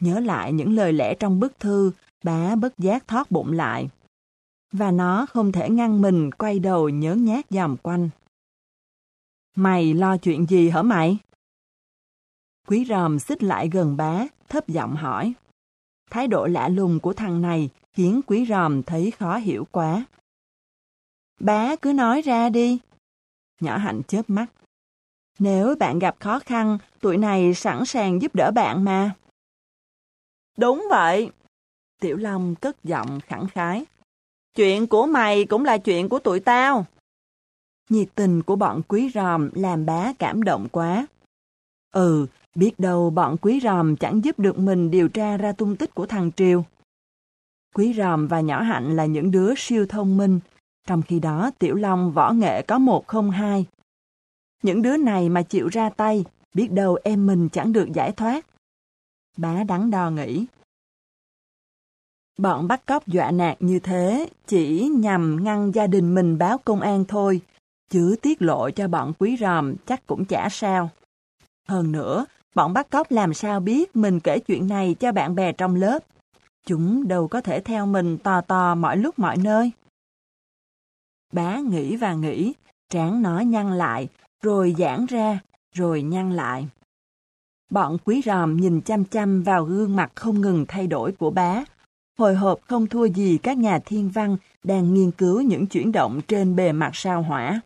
Nhớ 0.01 0.19
lại 0.19 0.53
những 0.53 0.75
lời 0.75 0.93
lẽ 0.93 1.15
trong 1.15 1.39
bức 1.39 1.59
thư, 1.59 1.91
bá 2.23 2.55
bất 2.55 2.77
giác 2.77 3.07
thoát 3.07 3.31
bụng 3.31 3.51
lại. 3.51 3.89
Và 4.71 4.91
nó 4.91 5.25
không 5.25 5.51
thể 5.51 5.69
ngăn 5.69 6.01
mình 6.01 6.31
quay 6.31 6.59
đầu 6.59 6.89
nhớ 6.89 7.15
nhát 7.15 7.45
dòm 7.49 7.77
quanh. 7.77 8.09
Mày 9.55 9.93
lo 9.93 10.17
chuyện 10.17 10.45
gì 10.45 10.69
hả 10.69 10.81
mày? 10.81 11.17
Quý 12.67 12.85
ròm 12.89 13.19
xích 13.19 13.43
lại 13.43 13.69
gần 13.69 13.97
bá, 13.97 14.25
thấp 14.49 14.67
giọng 14.67 14.95
hỏi. 14.95 15.33
Thái 16.11 16.27
độ 16.27 16.47
lạ 16.47 16.67
lùng 16.67 16.99
của 16.99 17.13
thằng 17.13 17.41
này 17.41 17.69
khiến 17.93 18.21
quý 18.27 18.45
ròm 18.49 18.83
thấy 18.83 19.11
khó 19.11 19.37
hiểu 19.37 19.67
quá. 19.71 20.05
Bá 21.39 21.75
cứ 21.75 21.93
nói 21.93 22.21
ra 22.21 22.49
đi. 22.49 22.79
Nhỏ 23.61 23.77
hạnh 23.77 24.01
chớp 24.07 24.29
mắt. 24.29 24.45
Nếu 25.39 25.75
bạn 25.75 25.99
gặp 25.99 26.15
khó 26.19 26.39
khăn, 26.39 26.77
tụi 26.99 27.17
này 27.17 27.53
sẵn 27.53 27.85
sàng 27.85 28.21
giúp 28.21 28.35
đỡ 28.35 28.51
bạn 28.51 28.83
mà. 28.83 29.15
Đúng 30.57 30.85
vậy. 30.89 31.31
Tiểu 32.03 32.17
Long 32.17 32.55
cất 32.55 32.83
giọng 32.83 33.19
khẳng 33.19 33.47
khái. 33.47 33.85
Chuyện 34.55 34.87
của 34.87 35.05
mày 35.05 35.45
cũng 35.45 35.65
là 35.65 35.77
chuyện 35.77 36.09
của 36.09 36.19
tụi 36.19 36.39
tao. 36.39 36.85
Nhiệt 37.89 38.07
tình 38.15 38.43
của 38.43 38.55
bọn 38.55 38.81
quý 38.87 39.11
ròm 39.13 39.49
làm 39.53 39.85
bá 39.85 40.13
cảm 40.19 40.43
động 40.43 40.67
quá. 40.71 41.07
Ừ, 41.93 42.27
biết 42.55 42.79
đâu 42.79 43.09
bọn 43.09 43.37
quý 43.41 43.59
ròm 43.63 43.95
chẳng 43.95 44.23
giúp 44.23 44.39
được 44.39 44.59
mình 44.59 44.91
điều 44.91 45.09
tra 45.09 45.37
ra 45.37 45.51
tung 45.51 45.75
tích 45.75 45.95
của 45.95 46.05
thằng 46.05 46.31
Triều. 46.35 46.65
Quý 47.75 47.93
ròm 47.93 48.27
và 48.27 48.41
nhỏ 48.41 48.61
hạnh 48.61 48.95
là 48.95 49.05
những 49.05 49.31
đứa 49.31 49.53
siêu 49.57 49.85
thông 49.89 50.17
minh, 50.17 50.39
trong 50.87 51.01
khi 51.01 51.19
đó 51.19 51.51
Tiểu 51.59 51.75
Long 51.75 52.11
võ 52.11 52.31
nghệ 52.31 52.61
có 52.61 52.79
một 52.79 53.07
không 53.07 53.31
hai. 53.31 53.65
Những 54.63 54.81
đứa 54.81 54.97
này 54.97 55.29
mà 55.29 55.41
chịu 55.41 55.67
ra 55.67 55.89
tay, 55.89 56.25
biết 56.53 56.71
đâu 56.71 56.97
em 57.03 57.27
mình 57.27 57.49
chẳng 57.49 57.73
được 57.73 57.87
giải 57.93 58.11
thoát. 58.11 58.45
Bá 59.37 59.63
đắn 59.63 59.91
đo 59.91 60.09
nghĩ. 60.09 60.45
Bọn 62.37 62.67
bắt 62.67 62.85
cóc 62.85 63.07
dọa 63.07 63.31
nạt 63.31 63.61
như 63.61 63.79
thế 63.79 64.29
chỉ 64.47 64.89
nhằm 64.95 65.43
ngăn 65.43 65.71
gia 65.71 65.87
đình 65.87 66.15
mình 66.15 66.37
báo 66.37 66.57
công 66.57 66.81
an 66.81 67.05
thôi, 67.05 67.41
chứ 67.89 68.15
tiết 68.21 68.41
lộ 68.41 68.69
cho 68.69 68.87
bọn 68.87 69.13
quý 69.19 69.37
ròm 69.39 69.75
chắc 69.85 70.07
cũng 70.07 70.25
chả 70.25 70.49
sao. 70.49 70.89
Hơn 71.67 71.91
nữa, 71.91 72.25
bọn 72.55 72.73
bắt 72.73 72.89
cóc 72.89 73.11
làm 73.11 73.33
sao 73.33 73.59
biết 73.59 73.95
mình 73.95 74.19
kể 74.19 74.39
chuyện 74.39 74.67
này 74.67 74.95
cho 74.99 75.11
bạn 75.11 75.35
bè 75.35 75.51
trong 75.51 75.75
lớp. 75.75 75.99
Chúng 76.65 77.07
đâu 77.07 77.27
có 77.27 77.41
thể 77.41 77.59
theo 77.59 77.85
mình 77.85 78.17
tò 78.17 78.41
tò 78.41 78.75
mọi 78.75 78.97
lúc 78.97 79.19
mọi 79.19 79.37
nơi. 79.37 79.71
Bá 81.33 81.57
nghĩ 81.57 81.95
và 81.95 82.13
nghĩ, 82.13 82.53
trán 82.89 83.21
nó 83.21 83.39
nhăn 83.39 83.77
lại, 83.77 84.07
rồi 84.41 84.75
giãn 84.77 85.05
ra, 85.05 85.39
rồi 85.75 86.01
nhăn 86.01 86.31
lại. 86.31 86.67
Bọn 87.69 87.97
quý 88.05 88.21
ròm 88.25 88.57
nhìn 88.57 88.81
chăm 88.81 89.05
chăm 89.05 89.43
vào 89.43 89.65
gương 89.65 89.95
mặt 89.95 90.11
không 90.15 90.41
ngừng 90.41 90.65
thay 90.67 90.87
đổi 90.87 91.11
của 91.11 91.31
bá. 91.31 91.63
Hồi 92.17 92.35
hộp 92.35 92.59
không 92.67 92.87
thua 92.87 93.05
gì 93.05 93.39
các 93.43 93.57
nhà 93.57 93.79
thiên 93.85 94.09
văn 94.09 94.37
đang 94.63 94.93
nghiên 94.93 95.11
cứu 95.11 95.41
những 95.41 95.67
chuyển 95.67 95.91
động 95.91 96.21
trên 96.27 96.55
bề 96.55 96.71
mặt 96.71 96.91
sao 96.93 97.23
hỏa. 97.23 97.61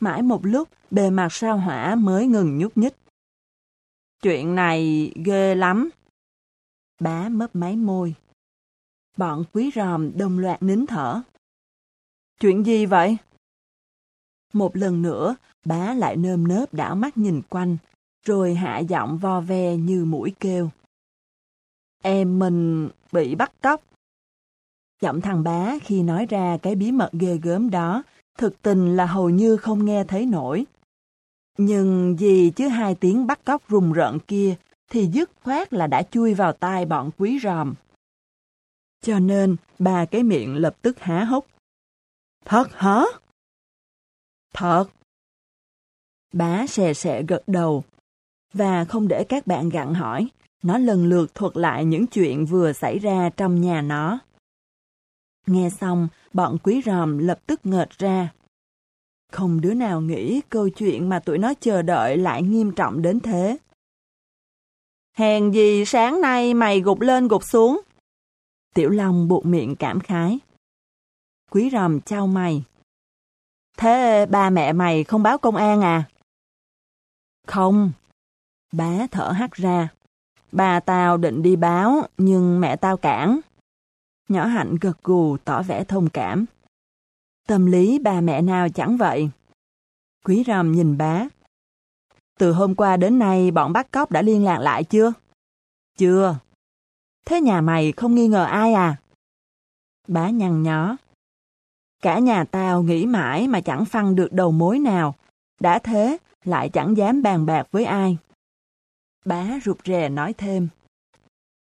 Mãi 0.00 0.22
một 0.22 0.40
lúc, 0.42 0.68
bề 0.90 1.10
mặt 1.10 1.28
sao 1.30 1.58
hỏa 1.58 1.94
mới 1.94 2.26
ngừng 2.26 2.58
nhúc 2.58 2.76
nhích. 2.76 2.94
Chuyện 4.22 4.54
này 4.54 5.12
ghê 5.24 5.54
lắm. 5.54 5.90
Bá 7.00 7.28
mấp 7.28 7.56
máy 7.56 7.76
môi. 7.76 8.14
Bọn 9.16 9.44
quý 9.52 9.70
ròm 9.74 10.18
đồng 10.18 10.38
loạt 10.38 10.62
nín 10.62 10.86
thở. 10.86 11.22
Chuyện 12.40 12.66
gì 12.66 12.86
vậy? 12.86 13.16
Một 14.52 14.76
lần 14.76 15.02
nữa, 15.02 15.36
bá 15.64 15.94
lại 15.94 16.16
nơm 16.16 16.48
nớp 16.48 16.74
đảo 16.74 16.94
mắt 16.94 17.16
nhìn 17.16 17.42
quanh, 17.48 17.76
rồi 18.24 18.54
hạ 18.54 18.78
giọng 18.78 19.18
vo 19.18 19.40
ve 19.40 19.76
như 19.76 20.04
mũi 20.04 20.34
kêu. 20.40 20.70
Em 22.02 22.38
mình 22.38 22.88
bị 23.12 23.34
bắt 23.34 23.52
cóc. 23.62 23.82
Giọng 25.00 25.20
thằng 25.20 25.42
bá 25.42 25.78
khi 25.82 26.02
nói 26.02 26.26
ra 26.26 26.58
cái 26.62 26.74
bí 26.74 26.92
mật 26.92 27.10
ghê 27.12 27.38
gớm 27.42 27.70
đó, 27.70 28.02
thực 28.38 28.62
tình 28.62 28.96
là 28.96 29.06
hầu 29.06 29.30
như 29.30 29.56
không 29.56 29.84
nghe 29.84 30.04
thấy 30.04 30.26
nổi. 30.26 30.66
Nhưng 31.58 32.16
vì 32.18 32.50
chứ 32.56 32.68
hai 32.68 32.94
tiếng 32.94 33.26
bắt 33.26 33.44
cóc 33.44 33.68
rùng 33.68 33.92
rợn 33.92 34.18
kia, 34.26 34.56
thì 34.90 35.06
dứt 35.06 35.30
khoát 35.42 35.72
là 35.72 35.86
đã 35.86 36.02
chui 36.02 36.34
vào 36.34 36.52
tai 36.52 36.84
bọn 36.84 37.10
quý 37.18 37.38
ròm. 37.42 37.74
Cho 39.00 39.18
nên, 39.18 39.56
ba 39.78 40.04
cái 40.04 40.22
miệng 40.22 40.56
lập 40.56 40.76
tức 40.82 41.00
há 41.00 41.24
hốc. 41.24 41.46
Thật 42.44 42.68
hả? 42.72 43.04
Thật. 44.54 44.86
Bá 46.32 46.66
xè 46.66 46.94
xè 46.94 47.22
gật 47.22 47.42
đầu. 47.46 47.84
Và 48.52 48.84
không 48.84 49.08
để 49.08 49.24
các 49.28 49.46
bạn 49.46 49.68
gặn 49.68 49.94
hỏi, 49.94 50.28
nó 50.66 50.78
lần 50.78 51.04
lượt 51.04 51.34
thuật 51.34 51.56
lại 51.56 51.84
những 51.84 52.06
chuyện 52.06 52.46
vừa 52.46 52.72
xảy 52.72 52.98
ra 52.98 53.30
trong 53.36 53.60
nhà 53.60 53.82
nó. 53.82 54.18
Nghe 55.46 55.70
xong, 55.70 56.08
bọn 56.32 56.58
quý 56.62 56.82
ròm 56.84 57.18
lập 57.18 57.38
tức 57.46 57.60
ngợt 57.64 57.90
ra. 57.98 58.32
Không 59.32 59.60
đứa 59.60 59.74
nào 59.74 60.00
nghĩ 60.00 60.40
câu 60.48 60.68
chuyện 60.68 61.08
mà 61.08 61.18
tụi 61.18 61.38
nó 61.38 61.54
chờ 61.60 61.82
đợi 61.82 62.16
lại 62.16 62.42
nghiêm 62.42 62.72
trọng 62.72 63.02
đến 63.02 63.20
thế. 63.20 63.58
Hèn 65.16 65.50
gì 65.50 65.84
sáng 65.84 66.20
nay 66.20 66.54
mày 66.54 66.80
gục 66.80 67.00
lên 67.00 67.28
gục 67.28 67.44
xuống. 67.44 67.80
Tiểu 68.74 68.90
Long 68.90 69.28
buộc 69.28 69.46
miệng 69.46 69.76
cảm 69.76 70.00
khái. 70.00 70.38
Quý 71.50 71.70
ròm 71.72 72.00
trao 72.00 72.26
mày. 72.26 72.64
Thế 73.76 74.26
ba 74.30 74.50
mẹ 74.50 74.72
mày 74.72 75.04
không 75.04 75.22
báo 75.22 75.38
công 75.38 75.56
an 75.56 75.80
à? 75.80 76.04
Không. 77.46 77.92
Bá 78.72 79.06
thở 79.10 79.30
hắt 79.30 79.52
ra. 79.52 79.88
Bà 80.52 80.80
tao 80.80 81.16
định 81.16 81.42
đi 81.42 81.56
báo, 81.56 82.06
nhưng 82.18 82.60
mẹ 82.60 82.76
tao 82.76 82.96
cản. 82.96 83.40
Nhỏ 84.28 84.44
hạnh 84.46 84.76
gật 84.80 85.02
gù 85.02 85.36
tỏ 85.36 85.62
vẻ 85.62 85.84
thông 85.84 86.08
cảm. 86.08 86.44
Tâm 87.48 87.66
lý 87.66 87.98
bà 87.98 88.20
mẹ 88.20 88.42
nào 88.42 88.68
chẳng 88.68 88.96
vậy. 88.96 89.30
Quý 90.24 90.44
rầm 90.46 90.72
nhìn 90.72 90.98
bá. 90.98 91.24
Từ 92.38 92.52
hôm 92.52 92.74
qua 92.74 92.96
đến 92.96 93.18
nay 93.18 93.50
bọn 93.50 93.72
bắt 93.72 93.90
cóc 93.90 94.10
đã 94.10 94.22
liên 94.22 94.44
lạc 94.44 94.58
lại 94.58 94.84
chưa? 94.84 95.12
Chưa. 95.98 96.38
Thế 97.24 97.40
nhà 97.40 97.60
mày 97.60 97.92
không 97.92 98.14
nghi 98.14 98.28
ngờ 98.28 98.44
ai 98.44 98.72
à? 98.72 98.96
Bá 100.08 100.30
nhăn 100.30 100.62
nhó. 100.62 100.96
Cả 102.02 102.18
nhà 102.18 102.44
tao 102.44 102.82
nghĩ 102.82 103.06
mãi 103.06 103.48
mà 103.48 103.60
chẳng 103.60 103.84
phăng 103.84 104.14
được 104.14 104.32
đầu 104.32 104.52
mối 104.52 104.78
nào. 104.78 105.14
Đã 105.60 105.78
thế, 105.78 106.18
lại 106.44 106.68
chẳng 106.68 106.96
dám 106.96 107.22
bàn 107.22 107.46
bạc 107.46 107.68
với 107.70 107.84
ai. 107.84 108.18
Bá 109.26 109.58
rụt 109.64 109.78
rè 109.84 110.08
nói 110.08 110.32
thêm. 110.32 110.68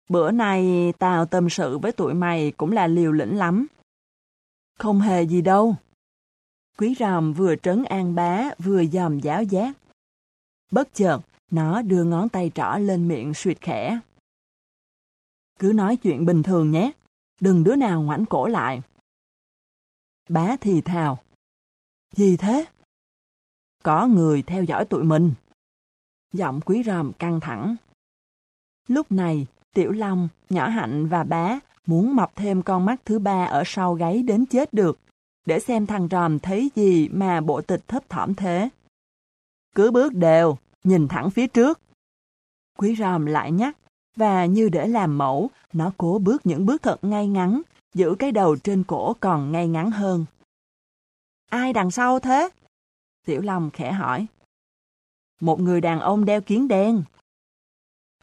Bữa 0.09 0.31
nay 0.31 0.93
tao 0.99 1.25
tâm 1.25 1.49
sự 1.49 1.77
với 1.77 1.91
tụi 1.91 2.13
mày 2.13 2.51
cũng 2.51 2.71
là 2.71 2.87
liều 2.87 3.11
lĩnh 3.11 3.37
lắm. 3.37 3.67
Không 4.79 4.99
hề 4.99 5.23
gì 5.23 5.41
đâu. 5.41 5.75
Quý 6.77 6.95
ròm 6.99 7.33
vừa 7.33 7.55
trấn 7.55 7.83
an 7.83 8.15
bá 8.15 8.49
vừa 8.59 8.85
dòm 8.85 9.19
giáo 9.19 9.43
giác. 9.43 9.77
Bất 10.71 10.93
chợt, 10.93 11.19
nó 11.51 11.81
đưa 11.81 12.03
ngón 12.03 12.29
tay 12.29 12.51
trỏ 12.55 12.77
lên 12.79 13.07
miệng 13.07 13.33
suyệt 13.33 13.61
khẽ. 13.61 13.99
Cứ 15.59 15.71
nói 15.75 15.97
chuyện 15.97 16.25
bình 16.25 16.43
thường 16.43 16.71
nhé, 16.71 16.91
đừng 17.39 17.63
đứa 17.63 17.75
nào 17.75 18.01
ngoảnh 18.01 18.25
cổ 18.25 18.47
lại. 18.47 18.81
Bá 20.29 20.55
thì 20.61 20.81
thào. 20.81 21.23
Gì 22.15 22.37
thế? 22.37 22.65
Có 23.83 24.07
người 24.07 24.41
theo 24.41 24.63
dõi 24.63 24.85
tụi 24.85 25.03
mình. 25.03 25.33
Giọng 26.35 26.61
quý 26.61 26.83
ròm 26.85 27.13
căng 27.13 27.39
thẳng. 27.39 27.75
Lúc 28.87 29.11
này, 29.11 29.47
Tiểu 29.73 29.91
Long, 29.91 30.27
Nhỏ 30.49 30.67
Hạnh 30.67 31.07
và 31.07 31.23
bá 31.23 31.59
muốn 31.85 32.15
mọc 32.15 32.35
thêm 32.35 32.61
con 32.61 32.85
mắt 32.85 33.01
thứ 33.05 33.19
ba 33.19 33.45
ở 33.45 33.63
sau 33.65 33.93
gáy 33.93 34.23
đến 34.23 34.45
chết 34.45 34.73
được, 34.73 34.99
để 35.45 35.59
xem 35.59 35.85
thằng 35.85 36.07
ròm 36.11 36.39
thấy 36.39 36.71
gì 36.75 37.09
mà 37.09 37.41
bộ 37.41 37.61
tịch 37.61 37.87
thấp 37.87 38.09
thỏm 38.09 38.35
thế. 38.35 38.69
Cứ 39.75 39.91
bước 39.91 40.13
đều, 40.13 40.57
nhìn 40.83 41.07
thẳng 41.07 41.31
phía 41.31 41.47
trước. 41.47 41.79
Quý 42.77 42.95
ròm 42.95 43.25
lại 43.25 43.51
nhắc, 43.51 43.77
và 44.15 44.45
như 44.45 44.69
để 44.69 44.87
làm 44.87 45.17
mẫu, 45.17 45.49
nó 45.73 45.91
cố 45.97 46.19
bước 46.23 46.45
những 46.45 46.65
bước 46.65 46.83
thật 46.83 46.97
ngay 47.01 47.27
ngắn, 47.27 47.61
giữ 47.93 48.15
cái 48.19 48.31
đầu 48.31 48.55
trên 48.55 48.83
cổ 48.83 49.13
còn 49.19 49.51
ngay 49.51 49.67
ngắn 49.67 49.91
hơn. 49.91 50.25
Ai 51.49 51.73
đằng 51.73 51.91
sau 51.91 52.19
thế? 52.19 52.49
Tiểu 53.25 53.41
Long 53.41 53.69
khẽ 53.73 53.91
hỏi. 53.91 54.25
Một 55.39 55.59
người 55.59 55.81
đàn 55.81 55.99
ông 55.99 56.25
đeo 56.25 56.41
kiến 56.41 56.67
đen. 56.67 57.03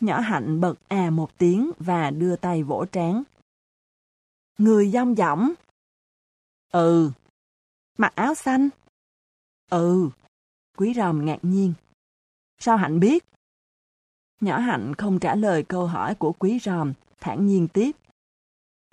Nhỏ 0.00 0.20
hạnh 0.20 0.60
bật 0.60 0.74
à 0.88 1.10
một 1.10 1.38
tiếng 1.38 1.70
và 1.78 2.10
đưa 2.10 2.36
tay 2.36 2.62
vỗ 2.62 2.84
trán. 2.92 3.22
Người 4.58 4.90
dông 4.90 5.14
dỏng. 5.14 5.52
Ừ. 6.72 7.10
Mặc 7.98 8.12
áo 8.14 8.34
xanh. 8.34 8.68
Ừ. 9.70 10.10
Quý 10.76 10.94
ròm 10.96 11.24
ngạc 11.24 11.38
nhiên. 11.42 11.74
Sao 12.58 12.76
hạnh 12.76 13.00
biết? 13.00 13.24
Nhỏ 14.40 14.58
hạnh 14.58 14.94
không 14.94 15.18
trả 15.18 15.34
lời 15.34 15.64
câu 15.68 15.86
hỏi 15.86 16.14
của 16.14 16.32
quý 16.32 16.58
ròm, 16.58 16.92
thản 17.20 17.46
nhiên 17.46 17.68
tiếp. 17.68 17.96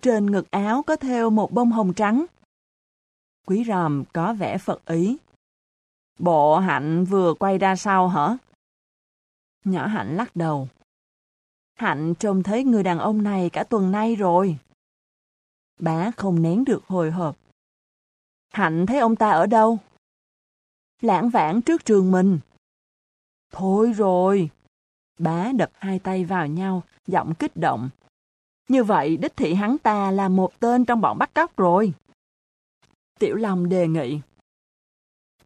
Trên 0.02 0.32
ngực 0.32 0.52
áo 0.52 0.84
có 0.84 0.96
thêu 0.96 1.30
một 1.30 1.52
bông 1.52 1.72
hồng 1.72 1.94
trắng. 1.94 2.26
Quý 3.48 3.64
ròm 3.68 4.04
có 4.14 4.34
vẻ 4.34 4.58
phật 4.58 4.86
ý. 4.86 5.18
Bộ 6.20 6.60
hạnh 6.60 7.06
vừa 7.06 7.34
quay 7.34 7.58
ra 7.58 7.76
sau 7.76 8.08
hả? 8.08 8.38
Nhỏ 9.66 9.88
hạnh 9.88 10.16
lắc 10.16 10.36
đầu. 10.36 10.68
Hạnh 11.76 12.14
trông 12.20 12.44
thấy 12.44 12.64
người 12.64 12.84
đàn 12.84 13.00
ông 13.00 13.24
này 13.24 13.50
cả 13.50 13.64
tuần 13.64 13.92
nay 13.92 14.16
rồi. 14.16 14.58
Bá 15.80 16.12
không 16.18 16.42
nén 16.42 16.66
được 16.66 16.86
hồi 16.88 17.12
hộp. 17.12 17.38
Hạnh 18.54 18.86
thấy 18.86 19.00
ông 19.00 19.16
ta 19.16 19.30
ở 19.30 19.46
đâu? 19.46 19.78
Lãng 21.02 21.30
vãng 21.30 21.62
trước 21.62 21.86
trường 21.86 22.12
mình. 22.12 22.40
Thôi 23.52 23.92
rồi. 23.92 24.50
Bá 25.20 25.52
đập 25.56 25.72
hai 25.74 26.00
tay 26.00 26.26
vào 26.26 26.48
nhau, 26.48 26.84
giọng 27.08 27.34
kích 27.40 27.58
động. 27.58 27.90
Như 28.68 28.84
vậy 28.84 29.18
đích 29.18 29.38
thị 29.38 29.54
hắn 29.54 29.78
ta 29.78 30.12
là 30.12 30.30
một 30.30 30.60
tên 30.60 30.86
trong 30.86 31.02
bọn 31.02 31.18
bắt 31.18 31.34
cóc 31.34 31.58
rồi. 31.58 31.94
Tiểu 33.20 33.36
Long 33.36 33.70
đề 33.70 33.88
nghị. 33.88 34.20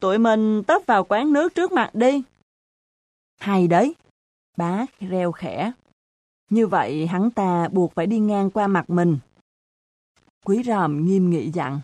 Tụi 0.04 0.18
mình 0.18 0.64
tấp 0.64 0.82
vào 0.86 1.04
quán 1.04 1.34
nước 1.34 1.56
trước 1.56 1.72
mặt 1.72 1.96
đi. 1.96 2.24
Hay 3.40 3.68
đấy. 3.68 3.96
Bá 4.58 4.86
reo 5.00 5.32
khẽ. 5.32 5.72
Như 6.50 6.68
vậy 6.68 7.08
hắn 7.08 7.32
ta 7.32 7.68
buộc 7.72 7.94
phải 7.94 8.08
đi 8.08 8.20
ngang 8.20 8.50
qua 8.50 8.68
mặt 8.68 8.90
mình. 8.90 9.18
Quý 10.46 10.64
ròm 10.66 11.06
nghiêm 11.06 11.30
nghị 11.30 11.52
dặn. 11.52 11.80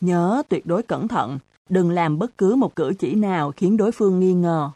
Nhớ 0.00 0.42
tuyệt 0.48 0.66
đối 0.66 0.82
cẩn 0.82 1.08
thận, 1.08 1.38
đừng 1.68 1.90
làm 1.90 2.18
bất 2.18 2.38
cứ 2.38 2.54
một 2.54 2.76
cử 2.76 2.92
chỉ 2.98 3.14
nào 3.14 3.52
khiến 3.56 3.76
đối 3.76 3.92
phương 3.92 4.20
nghi 4.20 4.34
ngờ. 4.34 4.70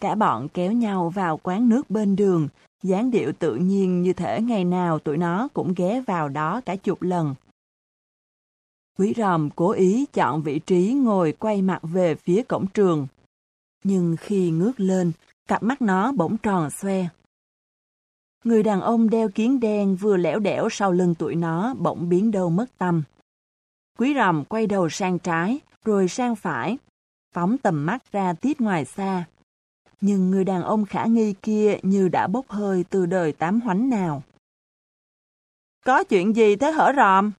Cả 0.00 0.14
bọn 0.14 0.48
kéo 0.48 0.72
nhau 0.72 1.08
vào 1.08 1.40
quán 1.42 1.68
nước 1.68 1.90
bên 1.90 2.16
đường, 2.16 2.48
dáng 2.82 3.10
điệu 3.10 3.32
tự 3.38 3.54
nhiên 3.54 4.02
như 4.02 4.12
thể 4.12 4.40
ngày 4.42 4.64
nào 4.64 4.98
tụi 4.98 5.16
nó 5.16 5.48
cũng 5.54 5.74
ghé 5.76 6.00
vào 6.06 6.28
đó 6.28 6.60
cả 6.66 6.76
chục 6.76 7.02
lần. 7.02 7.34
Quý 8.98 9.14
ròm 9.16 9.50
cố 9.50 9.70
ý 9.70 10.06
chọn 10.12 10.42
vị 10.42 10.58
trí 10.58 10.92
ngồi 10.92 11.32
quay 11.32 11.62
mặt 11.62 11.80
về 11.82 12.14
phía 12.14 12.42
cổng 12.42 12.66
trường. 12.66 13.06
Nhưng 13.84 14.16
khi 14.20 14.50
ngước 14.50 14.80
lên, 14.80 15.12
cặp 15.48 15.62
mắt 15.62 15.82
nó 15.82 16.12
bỗng 16.12 16.36
tròn 16.36 16.70
xoe. 16.70 17.08
Người 18.44 18.62
đàn 18.62 18.80
ông 18.80 19.10
đeo 19.10 19.28
kiến 19.28 19.60
đen 19.60 19.96
vừa 19.96 20.16
lẻo 20.16 20.38
đẻo 20.38 20.68
sau 20.70 20.92
lưng 20.92 21.14
tụi 21.14 21.34
nó 21.34 21.74
bỗng 21.74 22.08
biến 22.08 22.30
đâu 22.30 22.50
mất 22.50 22.66
tâm. 22.78 23.02
Quý 23.98 24.14
ròm 24.14 24.44
quay 24.44 24.66
đầu 24.66 24.88
sang 24.88 25.18
trái, 25.18 25.58
rồi 25.84 26.08
sang 26.08 26.36
phải, 26.36 26.78
phóng 27.34 27.58
tầm 27.58 27.86
mắt 27.86 28.12
ra 28.12 28.32
tiếp 28.32 28.52
ngoài 28.58 28.84
xa. 28.84 29.24
Nhưng 30.00 30.30
người 30.30 30.44
đàn 30.44 30.62
ông 30.62 30.84
khả 30.84 31.04
nghi 31.04 31.34
kia 31.42 31.78
như 31.82 32.08
đã 32.08 32.26
bốc 32.26 32.48
hơi 32.48 32.84
từ 32.90 33.06
đời 33.06 33.32
tám 33.32 33.60
hoánh 33.60 33.90
nào. 33.90 34.22
Có 35.84 36.04
chuyện 36.04 36.36
gì 36.36 36.56
thế 36.56 36.70
hở 36.70 36.92
ròm? 36.96 37.32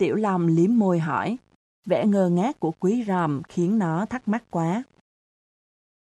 Tiểu 0.00 0.16
Long 0.16 0.46
liếm 0.46 0.78
môi 0.78 0.98
hỏi. 0.98 1.36
Vẻ 1.86 2.06
ngơ 2.06 2.28
ngác 2.28 2.60
của 2.60 2.72
quý 2.80 3.04
ròm 3.06 3.42
khiến 3.48 3.78
nó 3.78 4.06
thắc 4.06 4.28
mắc 4.28 4.44
quá. 4.50 4.82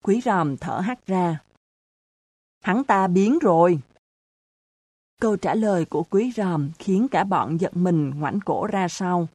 Quý 0.03 0.21
ròm 0.25 0.57
thở 0.57 0.79
hắt 0.79 1.07
ra. 1.07 1.39
Hắn 2.65 2.85
ta 2.85 3.07
biến 3.07 3.39
rồi. 3.39 3.81
Câu 5.21 5.37
trả 5.37 5.55
lời 5.55 5.85
của 5.85 6.03
quý 6.03 6.33
ròm 6.37 6.71
khiến 6.79 7.09
cả 7.09 7.25
bọn 7.25 7.61
giật 7.61 7.77
mình 7.77 8.11
ngoảnh 8.11 8.39
cổ 8.45 8.67
ra 8.67 8.89
sau. 8.89 9.29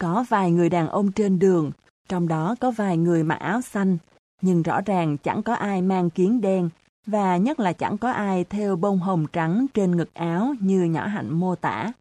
Có 0.00 0.24
vài 0.28 0.50
người 0.50 0.68
đàn 0.68 0.88
ông 0.88 1.12
trên 1.12 1.38
đường, 1.38 1.72
trong 2.08 2.28
đó 2.28 2.54
có 2.60 2.70
vài 2.70 2.96
người 2.96 3.24
mặc 3.24 3.36
áo 3.36 3.60
xanh, 3.60 3.98
nhưng 4.42 4.62
rõ 4.62 4.80
ràng 4.80 5.16
chẳng 5.18 5.42
có 5.42 5.54
ai 5.54 5.82
mang 5.82 6.10
kiến 6.10 6.40
đen, 6.40 6.70
và 7.06 7.36
nhất 7.36 7.60
là 7.60 7.72
chẳng 7.72 7.98
có 7.98 8.10
ai 8.10 8.44
theo 8.44 8.76
bông 8.76 8.98
hồng 8.98 9.26
trắng 9.32 9.66
trên 9.74 9.96
ngực 9.96 10.14
áo 10.14 10.54
như 10.60 10.84
nhỏ 10.84 11.06
hạnh 11.06 11.32
mô 11.32 11.54
tả. 11.54 11.92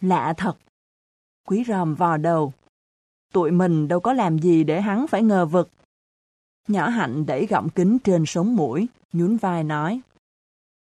Lạ 0.00 0.34
thật! 0.36 0.56
Quý 1.46 1.64
ròm 1.66 1.94
vò 1.94 2.16
đầu. 2.16 2.52
Tụi 3.32 3.50
mình 3.50 3.88
đâu 3.88 4.00
có 4.00 4.12
làm 4.12 4.38
gì 4.38 4.64
để 4.64 4.80
hắn 4.80 5.06
phải 5.06 5.22
ngờ 5.22 5.46
vực. 5.46 5.70
Nhỏ 6.68 6.88
hạnh 6.88 7.26
đẩy 7.26 7.46
gọng 7.46 7.68
kính 7.70 7.98
trên 7.98 8.26
sống 8.26 8.56
mũi, 8.56 8.88
nhún 9.12 9.36
vai 9.36 9.64
nói. 9.64 10.00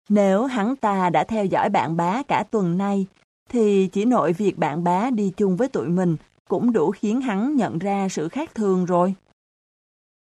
Nếu 0.09 0.45
hắn 0.45 0.75
ta 0.75 1.09
đã 1.09 1.23
theo 1.23 1.45
dõi 1.45 1.69
bạn 1.69 1.97
bá 1.97 2.23
cả 2.23 2.43
tuần 2.51 2.77
nay, 2.77 3.07
thì 3.49 3.89
chỉ 3.91 4.05
nội 4.05 4.33
việc 4.33 4.57
bạn 4.57 4.83
bá 4.83 5.09
đi 5.09 5.33
chung 5.37 5.57
với 5.57 5.67
tụi 5.67 5.89
mình 5.89 6.17
cũng 6.49 6.73
đủ 6.73 6.91
khiến 6.91 7.21
hắn 7.21 7.55
nhận 7.55 7.79
ra 7.79 8.09
sự 8.09 8.29
khác 8.29 8.55
thường 8.55 8.85
rồi. 8.85 9.15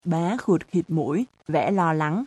Bá 0.05 0.37
khụt 0.37 0.65
khịt 0.67 0.85
mũi, 0.89 1.27
vẻ 1.49 1.71
lo 1.71 1.93
lắng. 1.93 2.25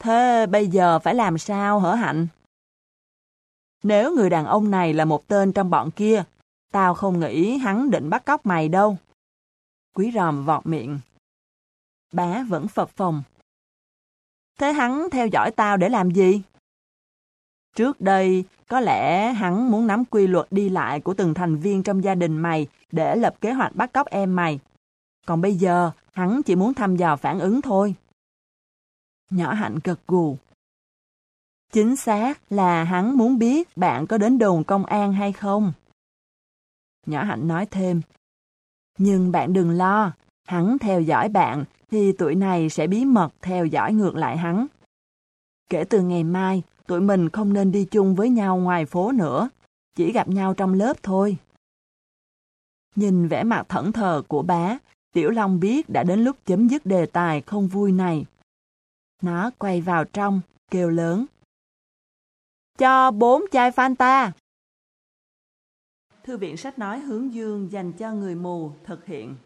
Thế 0.00 0.46
bây 0.46 0.66
giờ 0.66 0.98
phải 0.98 1.14
làm 1.14 1.38
sao 1.38 1.80
hở 1.80 1.94
hạnh? 1.94 2.26
Nếu 3.82 4.14
người 4.14 4.30
đàn 4.30 4.46
ông 4.46 4.70
này 4.70 4.92
là 4.94 5.04
một 5.04 5.28
tên 5.28 5.52
trong 5.52 5.70
bọn 5.70 5.90
kia, 5.90 6.24
tao 6.72 6.94
không 6.94 7.20
nghĩ 7.20 7.58
hắn 7.58 7.90
định 7.90 8.10
bắt 8.10 8.24
cóc 8.24 8.46
mày 8.46 8.68
đâu. 8.68 8.96
Quý 9.94 10.10
ròm 10.14 10.44
vọt 10.44 10.66
miệng. 10.66 10.98
Bá 12.12 12.42
vẫn 12.48 12.68
phập 12.68 12.90
phòng. 12.90 13.22
Thế 14.58 14.72
hắn 14.72 15.08
theo 15.12 15.26
dõi 15.26 15.50
tao 15.50 15.76
để 15.76 15.88
làm 15.88 16.10
gì? 16.10 16.42
Trước 17.76 18.00
đây, 18.00 18.44
có 18.68 18.80
lẽ 18.80 19.32
hắn 19.32 19.70
muốn 19.70 19.86
nắm 19.86 20.04
quy 20.04 20.26
luật 20.26 20.46
đi 20.50 20.68
lại 20.68 21.00
của 21.00 21.14
từng 21.14 21.34
thành 21.34 21.56
viên 21.56 21.82
trong 21.82 22.04
gia 22.04 22.14
đình 22.14 22.36
mày 22.38 22.66
để 22.92 23.16
lập 23.16 23.34
kế 23.40 23.52
hoạch 23.52 23.76
bắt 23.76 23.92
cóc 23.92 24.06
em 24.06 24.36
mày. 24.36 24.58
Còn 25.26 25.40
bây 25.40 25.54
giờ, 25.54 25.90
hắn 26.12 26.42
chỉ 26.42 26.56
muốn 26.56 26.74
thăm 26.74 26.96
dò 26.96 27.16
phản 27.16 27.40
ứng 27.40 27.62
thôi. 27.62 27.94
Nhỏ 29.30 29.52
hạnh 29.52 29.78
gật 29.84 30.00
gù. 30.06 30.36
Chính 31.72 31.96
xác 31.96 32.52
là 32.52 32.84
hắn 32.84 33.16
muốn 33.16 33.38
biết 33.38 33.76
bạn 33.76 34.06
có 34.06 34.18
đến 34.18 34.38
đồn 34.38 34.64
công 34.64 34.84
an 34.84 35.12
hay 35.12 35.32
không. 35.32 35.72
Nhỏ 37.06 37.24
hạnh 37.24 37.48
nói 37.48 37.66
thêm. 37.66 38.00
Nhưng 38.98 39.32
bạn 39.32 39.52
đừng 39.52 39.70
lo, 39.70 40.12
hắn 40.44 40.78
theo 40.78 41.00
dõi 41.00 41.28
bạn 41.28 41.64
thì 41.90 42.12
tuổi 42.12 42.34
này 42.34 42.70
sẽ 42.70 42.86
bí 42.86 43.04
mật 43.04 43.28
theo 43.42 43.66
dõi 43.66 43.92
ngược 43.92 44.16
lại 44.16 44.36
hắn. 44.36 44.66
Kể 45.70 45.84
từ 45.84 46.02
ngày 46.02 46.24
mai, 46.24 46.62
tụi 46.86 47.00
mình 47.00 47.28
không 47.28 47.52
nên 47.52 47.72
đi 47.72 47.84
chung 47.84 48.14
với 48.14 48.30
nhau 48.30 48.56
ngoài 48.56 48.86
phố 48.86 49.12
nữa, 49.12 49.48
chỉ 49.94 50.12
gặp 50.12 50.28
nhau 50.28 50.54
trong 50.54 50.74
lớp 50.74 50.96
thôi. 51.02 51.36
Nhìn 52.96 53.28
vẻ 53.28 53.44
mặt 53.44 53.66
thẫn 53.68 53.92
thờ 53.92 54.22
của 54.28 54.42
bá, 54.42 54.78
Tiểu 55.12 55.30
Long 55.30 55.60
biết 55.60 55.88
đã 55.88 56.04
đến 56.04 56.24
lúc 56.24 56.36
chấm 56.46 56.68
dứt 56.68 56.86
đề 56.86 57.06
tài 57.06 57.40
không 57.40 57.68
vui 57.68 57.92
này. 57.92 58.26
Nó 59.22 59.50
quay 59.58 59.80
vào 59.80 60.04
trong, 60.04 60.40
kêu 60.70 60.90
lớn. 60.90 61.26
Cho 62.78 63.10
bốn 63.10 63.42
chai 63.52 63.70
Fanta. 63.70 64.30
Thư 66.24 66.36
viện 66.36 66.56
sách 66.56 66.78
nói 66.78 66.98
hướng 66.98 67.34
dương 67.34 67.72
dành 67.72 67.92
cho 67.92 68.12
người 68.12 68.34
mù 68.34 68.72
thực 68.84 69.06
hiện. 69.06 69.36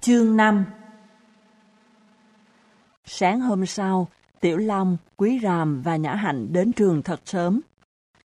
Chương 0.00 0.36
5 0.36 0.64
Sáng 3.04 3.40
hôm 3.40 3.66
sau, 3.66 4.08
Tiểu 4.40 4.56
Long, 4.56 4.96
Quý 5.16 5.40
Ràm 5.42 5.82
và 5.82 5.96
Nhã 5.96 6.14
Hạnh 6.14 6.52
đến 6.52 6.72
trường 6.72 7.02
thật 7.02 7.20
sớm. 7.24 7.60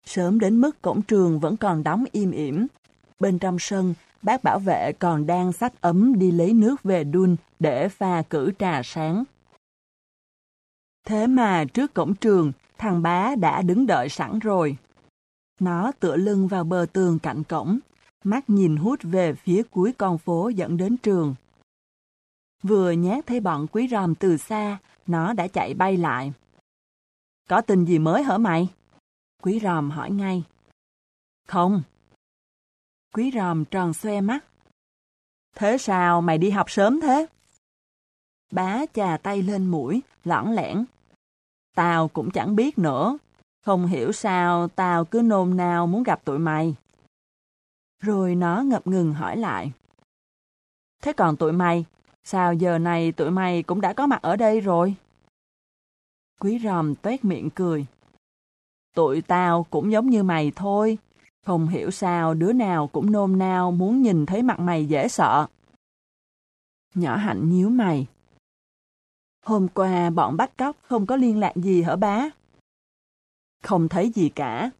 Sớm 0.04 0.40
đến 0.40 0.60
mức 0.60 0.82
cổng 0.82 1.02
trường 1.02 1.40
vẫn 1.40 1.56
còn 1.56 1.82
đóng 1.82 2.04
im 2.12 2.30
ỉm. 2.30 2.66
Bên 3.20 3.38
trong 3.38 3.56
sân, 3.58 3.94
bác 4.22 4.44
bảo 4.44 4.58
vệ 4.58 4.92
còn 4.98 5.26
đang 5.26 5.52
sách 5.52 5.80
ấm 5.80 6.18
đi 6.18 6.30
lấy 6.30 6.52
nước 6.52 6.82
về 6.82 7.04
đun 7.04 7.36
để 7.58 7.88
pha 7.88 8.22
cử 8.22 8.50
trà 8.58 8.82
sáng. 8.84 9.24
Thế 11.04 11.26
mà 11.26 11.64
trước 11.74 11.94
cổng 11.94 12.14
trường, 12.14 12.52
thằng 12.78 13.02
bá 13.02 13.34
đã 13.34 13.62
đứng 13.62 13.86
đợi 13.86 14.08
sẵn 14.08 14.38
rồi. 14.38 14.76
Nó 15.60 15.92
tựa 16.00 16.16
lưng 16.16 16.48
vào 16.48 16.64
bờ 16.64 16.86
tường 16.92 17.18
cạnh 17.18 17.44
cổng, 17.44 17.78
mắt 18.24 18.50
nhìn 18.50 18.76
hút 18.76 18.98
về 19.02 19.34
phía 19.34 19.62
cuối 19.70 19.92
con 19.98 20.18
phố 20.18 20.48
dẫn 20.48 20.76
đến 20.76 20.96
trường. 20.96 21.34
Vừa 22.62 22.90
nhát 22.90 23.26
thấy 23.26 23.40
bọn 23.40 23.66
quý 23.72 23.88
ròm 23.90 24.14
từ 24.14 24.36
xa, 24.36 24.78
nó 25.06 25.32
đã 25.32 25.48
chạy 25.48 25.74
bay 25.74 25.96
lại. 25.96 26.32
Có 27.48 27.60
tin 27.60 27.84
gì 27.84 27.98
mới 27.98 28.22
hả 28.22 28.38
mày? 28.38 28.68
Quý 29.42 29.60
ròm 29.62 29.90
hỏi 29.90 30.10
ngay. 30.10 30.44
Không. 31.48 31.82
Quý 33.14 33.30
ròm 33.34 33.64
tròn 33.64 33.94
xoe 33.94 34.20
mắt. 34.20 34.44
Thế 35.54 35.78
sao 35.78 36.20
mày 36.20 36.38
đi 36.38 36.50
học 36.50 36.70
sớm 36.70 37.00
thế? 37.00 37.26
Bá 38.52 38.86
chà 38.94 39.16
tay 39.22 39.42
lên 39.42 39.66
mũi, 39.66 40.02
lõng 40.24 40.52
lẻn. 40.52 40.84
Tao 41.74 42.08
cũng 42.08 42.30
chẳng 42.30 42.56
biết 42.56 42.78
nữa. 42.78 43.18
Không 43.64 43.86
hiểu 43.86 44.12
sao 44.12 44.68
tao 44.68 45.04
cứ 45.04 45.22
nôn 45.22 45.56
nao 45.56 45.86
muốn 45.86 46.02
gặp 46.02 46.24
tụi 46.24 46.38
mày. 46.38 46.74
Rồi 48.02 48.34
nó 48.34 48.62
ngập 48.62 48.86
ngừng 48.86 49.12
hỏi 49.12 49.36
lại. 49.36 49.72
Thế 51.02 51.12
còn 51.12 51.36
tụi 51.36 51.52
mày, 51.52 51.84
Sao 52.26 52.54
giờ 52.54 52.78
này 52.78 53.12
tụi 53.12 53.30
mày 53.30 53.62
cũng 53.62 53.80
đã 53.80 53.92
có 53.92 54.06
mặt 54.06 54.22
ở 54.22 54.36
đây 54.36 54.60
rồi? 54.60 54.94
Quý 56.40 56.60
ròm 56.64 56.94
tuét 56.94 57.24
miệng 57.24 57.50
cười. 57.50 57.86
Tụi 58.94 59.22
tao 59.22 59.66
cũng 59.70 59.92
giống 59.92 60.10
như 60.10 60.22
mày 60.22 60.52
thôi. 60.56 60.98
Không 61.46 61.68
hiểu 61.68 61.90
sao 61.90 62.34
đứa 62.34 62.52
nào 62.52 62.86
cũng 62.86 63.12
nôn 63.12 63.38
nao 63.38 63.70
muốn 63.70 64.02
nhìn 64.02 64.26
thấy 64.26 64.42
mặt 64.42 64.58
mày 64.58 64.86
dễ 64.86 65.08
sợ. 65.08 65.46
Nhỏ 66.94 67.16
hạnh 67.16 67.50
nhíu 67.50 67.68
mày. 67.68 68.06
Hôm 69.44 69.68
qua 69.68 70.10
bọn 70.10 70.36
bắt 70.36 70.50
cóc 70.56 70.76
không 70.82 71.06
có 71.06 71.16
liên 71.16 71.40
lạc 71.40 71.52
gì 71.56 71.82
hả 71.82 71.96
bá? 71.96 72.28
Không 73.62 73.88
thấy 73.88 74.10
gì 74.10 74.28
cả. 74.28 74.70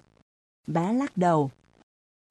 Bá 0.66 0.92
lắc 0.92 1.16
đầu. 1.16 1.50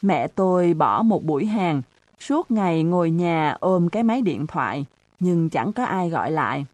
Mẹ 0.01 0.27
tôi 0.27 0.73
bỏ 0.73 1.03
một 1.03 1.23
buổi 1.23 1.45
hàng, 1.45 1.81
suốt 2.19 2.51
ngày 2.51 2.83
ngồi 2.83 3.11
nhà 3.11 3.57
ôm 3.59 3.89
cái 3.89 4.03
máy 4.03 4.21
điện 4.21 4.47
thoại, 4.47 4.85
nhưng 5.19 5.49
chẳng 5.49 5.73
có 5.73 5.83
ai 5.85 6.09
gọi 6.09 6.31
lại. 6.31 6.65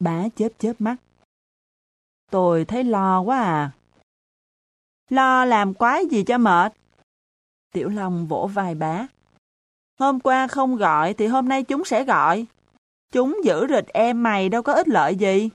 Bá 0.00 0.24
chớp 0.36 0.48
chớp 0.58 0.72
mắt. 0.78 0.96
Tôi 2.30 2.64
thấy 2.64 2.84
lo 2.84 3.20
quá 3.20 3.42
à. 3.42 3.70
Lo 5.08 5.44
làm 5.44 5.74
quái 5.74 6.06
gì 6.06 6.24
cho 6.24 6.38
mệt? 6.38 6.72
Tiểu 7.72 7.88
Long 7.88 8.26
vỗ 8.26 8.50
vai 8.54 8.74
bá. 8.74 9.06
Hôm 9.98 10.20
qua 10.20 10.46
không 10.46 10.76
gọi 10.76 11.14
thì 11.14 11.26
hôm 11.26 11.48
nay 11.48 11.62
chúng 11.62 11.84
sẽ 11.84 12.04
gọi. 12.04 12.46
Chúng 13.12 13.40
giữ 13.44 13.66
rịch 13.70 13.86
em 13.86 14.22
mày 14.22 14.48
đâu 14.48 14.62
có 14.62 14.72
ích 14.72 14.88
lợi 14.88 15.16
gì. 15.16 15.50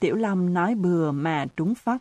Tiểu 0.00 0.16
Long 0.16 0.54
nói 0.54 0.74
bừa 0.74 1.10
mà 1.10 1.46
trúng 1.56 1.74
phóc. 1.74 1.96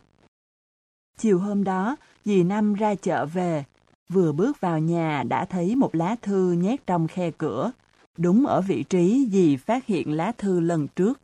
Chiều 1.17 1.39
hôm 1.39 1.63
đó, 1.63 1.95
dì 2.25 2.43
Năm 2.43 2.73
ra 2.73 2.95
chợ 2.95 3.25
về. 3.25 3.63
Vừa 4.09 4.31
bước 4.31 4.61
vào 4.61 4.79
nhà 4.79 5.23
đã 5.23 5.45
thấy 5.45 5.75
một 5.75 5.95
lá 5.95 6.15
thư 6.21 6.51
nhét 6.51 6.87
trong 6.87 7.07
khe 7.07 7.31
cửa, 7.31 7.71
đúng 8.17 8.45
ở 8.45 8.61
vị 8.61 8.83
trí 8.83 9.27
dì 9.31 9.55
phát 9.57 9.85
hiện 9.85 10.11
lá 10.11 10.31
thư 10.37 10.59
lần 10.59 10.87
trước. 10.95 11.19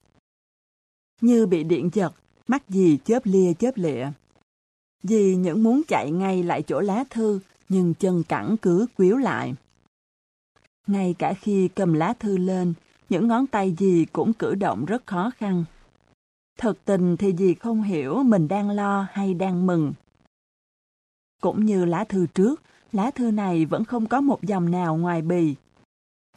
Như 1.22 1.46
bị 1.46 1.64
điện 1.64 1.90
giật, 1.94 2.14
mắt 2.48 2.64
dì 2.70 2.98
chớp 2.98 3.26
lia 3.26 3.54
chớp 3.54 3.72
lịa. 3.76 4.08
Dì 5.04 5.36
những 5.36 5.64
muốn 5.64 5.82
chạy 5.88 6.12
ngay 6.12 6.44
lại 6.44 6.62
chỗ 6.62 6.80
lá 6.80 7.04
thư, 7.10 7.40
nhưng 7.70 7.94
chân 7.94 8.24
cẳng 8.24 8.56
cứ 8.62 8.86
quýu 8.98 9.18
lại. 9.18 9.54
Ngay 10.88 11.16
cả 11.20 11.34
khi 11.34 11.68
cầm 11.68 11.94
lá 11.94 12.14
thư 12.20 12.38
lên, 12.38 12.74
những 13.14 13.28
ngón 13.28 13.48
tay 13.48 13.72
gì 13.72 14.06
cũng 14.06 14.34
cử 14.34 14.56
động 14.56 14.86
rất 14.86 15.06
khó 15.06 15.32
khăn. 15.38 15.64
Thật 16.60 16.78
tình 16.86 17.18
thì 17.18 17.34
dì 17.38 17.54
không 17.54 17.84
hiểu 17.84 18.24
mình 18.24 18.48
đang 18.48 18.70
lo 18.70 19.08
hay 19.12 19.34
đang 19.34 19.66
mừng. 19.66 19.94
Cũng 21.42 21.66
như 21.66 21.86
lá 21.86 22.04
thư 22.04 22.26
trước, 22.34 22.62
lá 22.92 23.12
thư 23.12 23.32
này 23.32 23.66
vẫn 23.66 23.86
không 23.86 24.06
có 24.06 24.22
một 24.22 24.44
dòng 24.44 24.72
nào 24.72 24.96
ngoài 24.96 25.22
bì, 25.22 25.56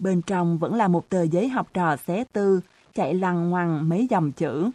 Bên 0.01 0.23
trong 0.23 0.59
vẫn 0.59 0.75
là 0.75 0.89
một 0.89 1.09
tờ 1.09 1.23
giấy 1.23 1.49
học 1.49 1.69
trò 1.75 1.97
xé 1.97 2.25
tư, 2.33 2.61
chạy 2.95 3.15
lằng 3.15 3.51
ngoằng 3.51 3.89
mấy 3.89 4.07
dòng 4.11 4.33
chữ. 4.33 4.71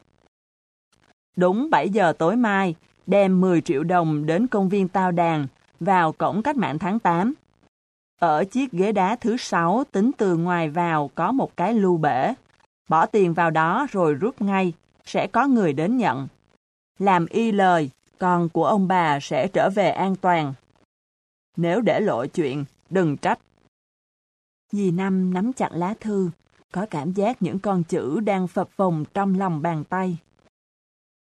Đúng 1.37 1.69
7 1.69 1.89
giờ 1.89 2.13
tối 2.13 2.35
mai, 2.35 2.75
đem 3.07 3.41
10 3.41 3.61
triệu 3.61 3.83
đồng 3.83 4.25
đến 4.25 4.47
công 4.47 4.69
viên 4.69 4.87
Tao 4.87 5.11
Đàn, 5.11 5.47
vào 5.79 6.11
cổng 6.11 6.43
cách 6.43 6.57
mạng 6.57 6.79
tháng 6.79 6.99
8. 6.99 7.33
Ở 8.21 8.43
chiếc 8.45 8.71
ghế 8.71 8.91
đá 8.91 9.15
thứ 9.15 9.37
sáu 9.37 9.83
tính 9.91 10.11
từ 10.17 10.37
ngoài 10.37 10.69
vào 10.69 11.11
có 11.15 11.31
một 11.31 11.57
cái 11.57 11.73
lưu 11.73 11.97
bể. 11.97 12.33
Bỏ 12.89 13.05
tiền 13.05 13.33
vào 13.33 13.51
đó 13.51 13.87
rồi 13.91 14.13
rút 14.13 14.41
ngay, 14.41 14.73
sẽ 15.05 15.27
có 15.27 15.47
người 15.47 15.73
đến 15.73 15.97
nhận. 15.97 16.27
Làm 16.99 17.25
y 17.25 17.51
lời, 17.51 17.89
con 18.17 18.49
của 18.49 18.65
ông 18.65 18.87
bà 18.87 19.19
sẽ 19.19 19.47
trở 19.47 19.69
về 19.69 19.89
an 19.89 20.15
toàn. 20.15 20.53
Nếu 21.57 21.81
để 21.81 21.99
lộ 21.99 22.25
chuyện, 22.25 22.65
đừng 22.89 23.17
trách. 23.17 23.39
Dì 24.71 24.91
Năm 24.91 25.33
nắm 25.33 25.53
chặt 25.53 25.69
lá 25.71 25.93
thư, 25.99 26.29
có 26.71 26.85
cảm 26.89 27.13
giác 27.13 27.41
những 27.41 27.59
con 27.59 27.83
chữ 27.83 28.19
đang 28.19 28.47
phập 28.47 28.69
phồng 28.69 29.05
trong 29.13 29.39
lòng 29.39 29.61
bàn 29.61 29.83
tay. 29.83 30.17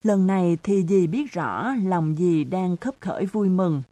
Lần 0.05 0.27
này 0.27 0.59
thì 0.63 0.85
dì 0.89 1.07
biết 1.07 1.33
rõ 1.33 1.75
lòng 1.85 2.17
dì 2.19 2.45
đang 2.45 2.77
khấp 2.77 2.95
khởi 3.01 3.27
vui 3.27 3.49
mừng. 3.49 3.83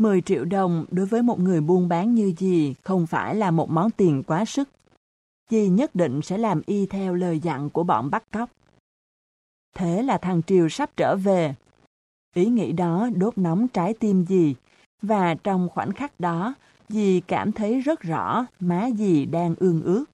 10 0.00 0.20
triệu 0.20 0.44
đồng 0.44 0.86
đối 0.90 1.06
với 1.06 1.22
một 1.22 1.40
người 1.40 1.60
buôn 1.60 1.88
bán 1.88 2.14
như 2.14 2.32
dì 2.38 2.74
không 2.82 3.06
phải 3.06 3.34
là 3.34 3.50
một 3.50 3.70
món 3.70 3.90
tiền 3.90 4.22
quá 4.22 4.44
sức. 4.44 4.68
Dì 5.50 5.68
nhất 5.68 5.94
định 5.94 6.22
sẽ 6.22 6.38
làm 6.38 6.62
y 6.66 6.86
theo 6.86 7.14
lời 7.14 7.38
dặn 7.38 7.70
của 7.70 7.82
bọn 7.82 8.10
bắt 8.10 8.24
cóc. 8.32 8.50
Thế 9.76 10.02
là 10.02 10.18
thằng 10.18 10.42
Triều 10.42 10.68
sắp 10.68 10.90
trở 10.96 11.16
về. 11.16 11.54
Ý 12.34 12.46
nghĩ 12.46 12.72
đó 12.72 13.08
đốt 13.14 13.38
nóng 13.38 13.68
trái 13.68 13.94
tim 13.94 14.26
dì, 14.28 14.54
và 15.02 15.34
trong 15.34 15.68
khoảnh 15.68 15.92
khắc 15.92 16.20
đó, 16.20 16.54
dì 16.88 17.20
cảm 17.20 17.52
thấy 17.52 17.80
rất 17.80 18.00
rõ 18.00 18.46
má 18.60 18.88
dì 18.98 19.24
đang 19.26 19.54
ương 19.58 19.82
ước. 19.82 20.04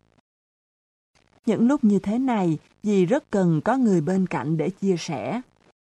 Những 1.46 1.66
lúc 1.68 1.84
như 1.84 1.98
thế 1.98 2.18
này, 2.18 2.58
dì 2.82 3.06
rất 3.06 3.30
cần 3.30 3.60
có 3.64 3.76
người 3.76 4.00
bên 4.00 4.26
cạnh 4.26 4.56
để 4.56 4.70
chia 4.70 4.96
sẻ. 4.98 5.40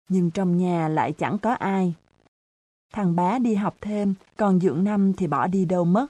Nhưng 0.10 0.32
trong 0.32 0.58
nhà 0.58 0.88
lại 0.88 1.12
chẳng 1.12 1.38
có 1.38 1.54
ai. 1.54 1.94
Thằng 2.94 3.16
bá 3.16 3.40
đi 3.40 3.56
học 3.56 3.76
thêm, 3.82 4.14
còn 4.38 4.60
Dượng 4.60 4.84
Năm 4.84 5.14
thì 5.14 5.28
bỏ 5.28 5.48
đi 5.48 5.66
đâu 5.66 5.86
mất. 5.86 6.08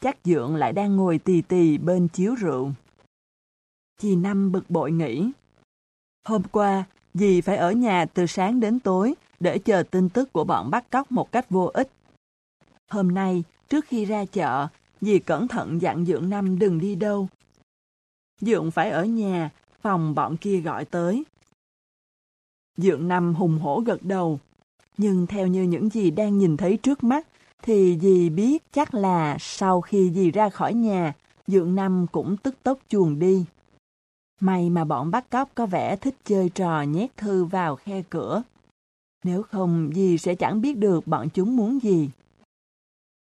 Chắc 0.00 0.16
Dượng 0.24 0.56
lại 0.56 0.72
đang 0.72 0.96
ngồi 0.96 1.18
tì 1.18 1.42
tì 1.42 1.78
bên 1.78 2.08
chiếu 2.08 2.34
rượu. 2.34 2.72
chị 4.00 4.16
Năm 4.16 4.52
bực 4.52 4.70
bội 4.70 4.92
nghĩ. 4.92 5.30
Hôm 6.26 6.42
qua, 6.52 6.84
dì 7.14 7.40
phải 7.40 7.56
ở 7.56 7.72
nhà 7.72 8.06
từ 8.14 8.26
sáng 8.26 8.60
đến 8.60 8.80
tối 8.80 9.14
để 9.40 9.58
chờ 9.58 9.82
tin 9.90 10.08
tức 10.08 10.32
của 10.32 10.44
bọn 10.44 10.70
bắt 10.70 10.90
cóc 10.90 11.12
một 11.12 11.32
cách 11.32 11.50
vô 11.50 11.70
ích. 11.74 11.90
Hôm 12.90 13.14
nay, 13.14 13.44
trước 13.68 13.84
khi 13.88 14.04
ra 14.04 14.24
chợ, 14.24 14.68
dì 15.00 15.18
cẩn 15.18 15.48
thận 15.48 15.82
dặn 15.82 16.04
Dượng 16.04 16.30
Năm 16.30 16.58
đừng 16.58 16.78
đi 16.78 16.94
đâu. 16.94 17.28
Dượng 18.40 18.70
phải 18.70 18.90
ở 18.90 19.04
nhà, 19.04 19.50
phòng 19.80 20.14
bọn 20.14 20.36
kia 20.36 20.60
gọi 20.60 20.84
tới. 20.84 21.24
Dượng 22.76 23.08
Năm 23.08 23.34
hùng 23.34 23.58
hổ 23.58 23.82
gật 23.86 24.02
đầu, 24.02 24.40
nhưng 24.96 25.26
theo 25.26 25.46
như 25.46 25.62
những 25.62 25.88
gì 25.88 26.10
đang 26.10 26.38
nhìn 26.38 26.56
thấy 26.56 26.76
trước 26.76 27.04
mắt, 27.04 27.26
thì 27.62 27.98
dì 28.02 28.30
biết 28.30 28.62
chắc 28.72 28.94
là 28.94 29.36
sau 29.40 29.80
khi 29.80 30.10
dì 30.14 30.30
ra 30.30 30.48
khỏi 30.48 30.74
nhà, 30.74 31.12
Dượng 31.46 31.74
Năm 31.74 32.06
cũng 32.12 32.36
tức 32.36 32.54
tốc 32.62 32.78
chuồn 32.88 33.18
đi. 33.18 33.44
May 34.40 34.70
mà 34.70 34.84
bọn 34.84 35.10
bắt 35.10 35.30
cóc 35.30 35.50
có 35.54 35.66
vẻ 35.66 35.96
thích 35.96 36.14
chơi 36.24 36.48
trò 36.48 36.82
nhét 36.82 37.16
thư 37.16 37.44
vào 37.44 37.76
khe 37.76 38.02
cửa. 38.10 38.42
Nếu 39.24 39.42
không, 39.42 39.90
dì 39.94 40.18
sẽ 40.18 40.34
chẳng 40.34 40.60
biết 40.60 40.78
được 40.78 41.06
bọn 41.06 41.28
chúng 41.34 41.56
muốn 41.56 41.78
gì. 41.82 42.10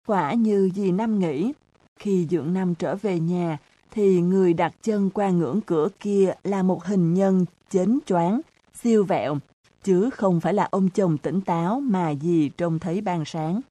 Quả 0.07 0.33
như 0.33 0.69
dì 0.75 0.91
Năm 0.91 1.19
nghĩ, 1.19 1.53
khi 1.99 2.27
Dượng 2.29 2.53
Năm 2.53 2.75
trở 2.75 2.95
về 2.95 3.19
nhà, 3.19 3.57
thì 3.91 4.21
người 4.21 4.53
đặt 4.53 4.73
chân 4.81 5.09
qua 5.09 5.29
ngưỡng 5.29 5.61
cửa 5.65 5.87
kia 5.99 6.33
là 6.43 6.63
một 6.63 6.85
hình 6.85 7.13
nhân 7.13 7.45
chến 7.69 7.99
choáng, 8.05 8.41
siêu 8.73 9.03
vẹo, 9.03 9.37
chứ 9.83 10.09
không 10.09 10.39
phải 10.39 10.53
là 10.53 10.67
ông 10.71 10.89
chồng 10.89 11.17
tỉnh 11.17 11.41
táo 11.41 11.79
mà 11.79 12.13
dì 12.21 12.49
trông 12.49 12.79
thấy 12.79 13.01
ban 13.01 13.25
sáng. 13.25 13.61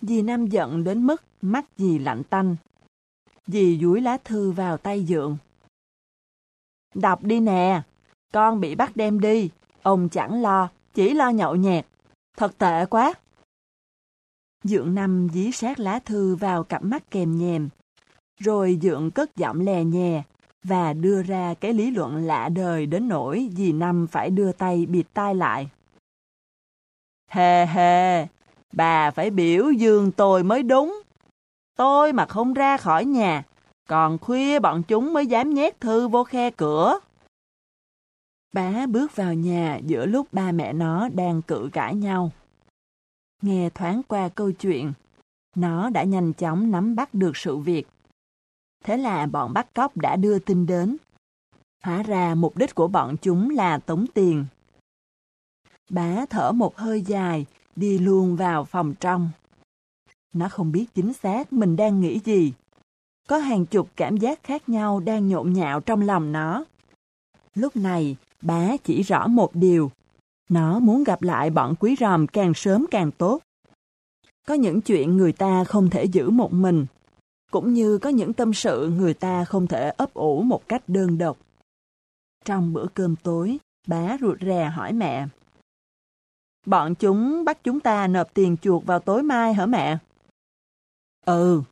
Dì 0.00 0.22
nam 0.22 0.46
giận 0.46 0.84
đến 0.84 1.06
mức 1.06 1.22
mắt 1.42 1.64
dì 1.76 1.98
lạnh 1.98 2.22
tanh. 2.30 2.56
Dì 3.46 3.78
dúi 3.78 4.00
lá 4.00 4.18
thư 4.24 4.50
vào 4.50 4.76
tay 4.76 5.06
dượng. 5.08 5.36
Đọc 6.94 7.24
đi 7.24 7.40
nè, 7.40 7.82
con 8.32 8.60
bị 8.60 8.74
bắt 8.74 8.96
đem 8.96 9.20
đi, 9.20 9.50
ông 9.82 10.08
chẳng 10.08 10.42
lo, 10.42 10.68
chỉ 10.94 11.14
lo 11.14 11.30
nhậu 11.30 11.56
nhẹt. 11.56 11.86
Thật 12.36 12.58
tệ 12.58 12.86
quá. 12.86 13.14
Dượng 14.64 14.94
Năm 14.94 15.28
dí 15.32 15.52
sát 15.52 15.80
lá 15.80 15.98
thư 15.98 16.36
vào 16.36 16.64
cặp 16.64 16.84
mắt 16.84 17.10
kèm 17.10 17.38
nhèm, 17.38 17.68
rồi 18.40 18.78
dượng 18.82 19.10
cất 19.10 19.36
giọng 19.36 19.60
lè 19.60 19.84
nhè 19.84 20.22
và 20.62 20.92
đưa 20.92 21.22
ra 21.22 21.54
cái 21.54 21.72
lý 21.72 21.90
luận 21.90 22.16
lạ 22.16 22.48
đời 22.48 22.86
đến 22.86 23.08
nỗi 23.08 23.50
dì 23.56 23.72
Năm 23.72 24.06
phải 24.06 24.30
đưa 24.30 24.52
tay 24.52 24.86
bịt 24.86 25.06
tai 25.14 25.34
lại. 25.34 25.70
Hề 27.28 27.66
hề, 27.66 28.26
bà 28.72 29.10
phải 29.10 29.30
biểu 29.30 29.70
dương 29.70 30.12
tôi 30.12 30.42
mới 30.42 30.62
đúng. 30.62 31.02
Tôi 31.76 32.12
mà 32.12 32.26
không 32.26 32.54
ra 32.54 32.76
khỏi 32.76 33.04
nhà, 33.04 33.44
còn 33.88 34.18
khuya 34.18 34.58
bọn 34.58 34.82
chúng 34.88 35.12
mới 35.12 35.26
dám 35.26 35.54
nhét 35.54 35.80
thư 35.80 36.08
vô 36.08 36.24
khe 36.24 36.50
cửa. 36.50 36.98
Bá 38.52 38.86
bước 38.86 39.16
vào 39.16 39.34
nhà 39.34 39.80
giữa 39.86 40.06
lúc 40.06 40.32
ba 40.32 40.52
mẹ 40.52 40.72
nó 40.72 41.08
đang 41.08 41.42
cự 41.42 41.70
cãi 41.72 41.94
nhau. 41.94 42.30
Nghe 43.42 43.70
thoáng 43.70 44.02
qua 44.08 44.28
câu 44.28 44.52
chuyện, 44.52 44.92
nó 45.56 45.90
đã 45.90 46.02
nhanh 46.02 46.32
chóng 46.32 46.70
nắm 46.70 46.96
bắt 46.96 47.14
được 47.14 47.36
sự 47.36 47.56
việc. 47.56 47.86
Thế 48.84 48.96
là 48.96 49.26
bọn 49.26 49.52
bắt 49.52 49.74
cóc 49.74 49.96
đã 49.96 50.16
đưa 50.16 50.38
tin 50.38 50.66
đến. 50.66 50.96
Hóa 51.82 52.02
ra 52.02 52.34
mục 52.34 52.56
đích 52.56 52.74
của 52.74 52.88
bọn 52.88 53.16
chúng 53.22 53.50
là 53.50 53.78
tống 53.78 54.06
tiền. 54.14 54.44
Bá 55.90 56.26
thở 56.30 56.52
một 56.52 56.76
hơi 56.76 57.02
dài, 57.02 57.46
đi 57.76 57.98
luôn 57.98 58.36
vào 58.36 58.64
phòng 58.64 58.94
trong. 59.00 59.30
Nó 60.32 60.48
không 60.48 60.72
biết 60.72 60.86
chính 60.94 61.12
xác 61.12 61.52
mình 61.52 61.76
đang 61.76 62.00
nghĩ 62.00 62.20
gì. 62.24 62.52
Có 63.28 63.38
hàng 63.38 63.66
chục 63.66 63.88
cảm 63.96 64.16
giác 64.16 64.42
khác 64.42 64.68
nhau 64.68 65.00
đang 65.00 65.28
nhộn 65.28 65.52
nhạo 65.52 65.80
trong 65.80 66.00
lòng 66.00 66.32
nó. 66.32 66.64
Lúc 67.54 67.76
này, 67.76 68.16
bá 68.42 68.76
chỉ 68.84 69.02
rõ 69.02 69.26
một 69.26 69.54
điều. 69.54 69.90
Nó 70.48 70.78
muốn 70.78 71.04
gặp 71.04 71.22
lại 71.22 71.50
bọn 71.50 71.74
quý 71.80 71.96
ròm 72.00 72.26
càng 72.26 72.54
sớm 72.54 72.86
càng 72.90 73.10
tốt. 73.10 73.40
Có 74.46 74.54
những 74.54 74.80
chuyện 74.80 75.16
người 75.16 75.32
ta 75.32 75.64
không 75.64 75.90
thể 75.90 76.04
giữ 76.04 76.30
một 76.30 76.52
mình, 76.52 76.86
cũng 77.50 77.74
như 77.74 77.98
có 77.98 78.10
những 78.10 78.32
tâm 78.32 78.54
sự 78.54 78.90
người 78.96 79.14
ta 79.14 79.44
không 79.44 79.66
thể 79.66 79.90
ấp 79.90 80.14
ủ 80.14 80.42
một 80.42 80.68
cách 80.68 80.82
đơn 80.86 81.18
độc. 81.18 81.38
Trong 82.44 82.72
bữa 82.72 82.86
cơm 82.94 83.16
tối, 83.16 83.58
bá 83.86 84.16
ruột 84.20 84.38
rè 84.40 84.64
hỏi 84.64 84.92
mẹ. 84.92 85.26
Bọn 86.66 86.94
chúng 86.94 87.44
bắt 87.44 87.58
chúng 87.64 87.80
ta 87.80 88.06
nộp 88.06 88.34
tiền 88.34 88.56
chuột 88.62 88.84
vào 88.84 88.98
tối 88.98 89.22
mai 89.22 89.54
hả 89.54 89.66
mẹ? 89.66 89.98
Ừ. 91.26 91.62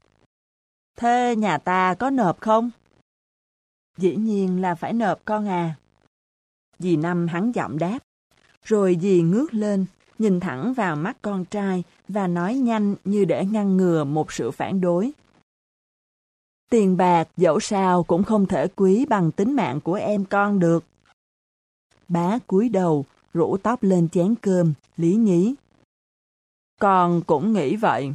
Thế 0.97 1.37
nhà 1.37 1.59
ta 1.59 1.95
có 1.95 2.11
nộp 2.11 2.41
không? 2.41 2.71
Dĩ 3.97 4.17
nhiên 4.17 4.61
là 4.61 4.75
phải 4.75 4.93
nộp 4.93 5.25
con 5.25 5.49
à. 5.49 5.75
Dì 6.79 6.97
Năm 6.97 7.27
hắn 7.27 7.53
giọng 7.53 7.79
đáp. 7.79 7.99
Rồi 8.65 8.99
dì 9.01 9.23
ngước 9.23 9.55
lên, 9.55 9.87
nhìn 10.19 10.41
thẳng 10.41 10.73
vào 10.75 10.97
mắt 10.97 11.17
con 11.23 11.45
trai 11.45 11.83
và 12.09 12.27
nói 12.27 12.55
nhanh 12.55 12.95
như 13.05 13.25
để 13.25 13.45
ngăn 13.45 13.77
ngừa 13.77 14.05
một 14.05 14.33
sự 14.33 14.51
phản 14.51 14.81
đối. 14.81 15.13
Tiền 16.69 16.97
bạc 16.97 17.29
dẫu 17.37 17.61
sao 17.61 18.03
cũng 18.03 18.25
không 18.25 18.47
thể 18.47 18.67
quý 18.77 19.07
bằng 19.07 19.33
tính 19.33 19.53
mạng 19.53 19.81
của 19.81 19.95
em 19.95 20.25
con 20.25 20.59
được. 20.59 20.85
Bá 22.09 22.39
cúi 22.47 22.69
đầu, 22.69 23.05
rủ 23.35 23.57
tóc 23.57 23.83
lên 23.83 24.09
chén 24.09 24.35
cơm, 24.43 24.73
lý 24.97 25.15
nhí. 25.15 25.55
Con 26.81 27.23
cũng 27.27 27.53
nghĩ 27.53 27.77
vậy. 27.77 28.13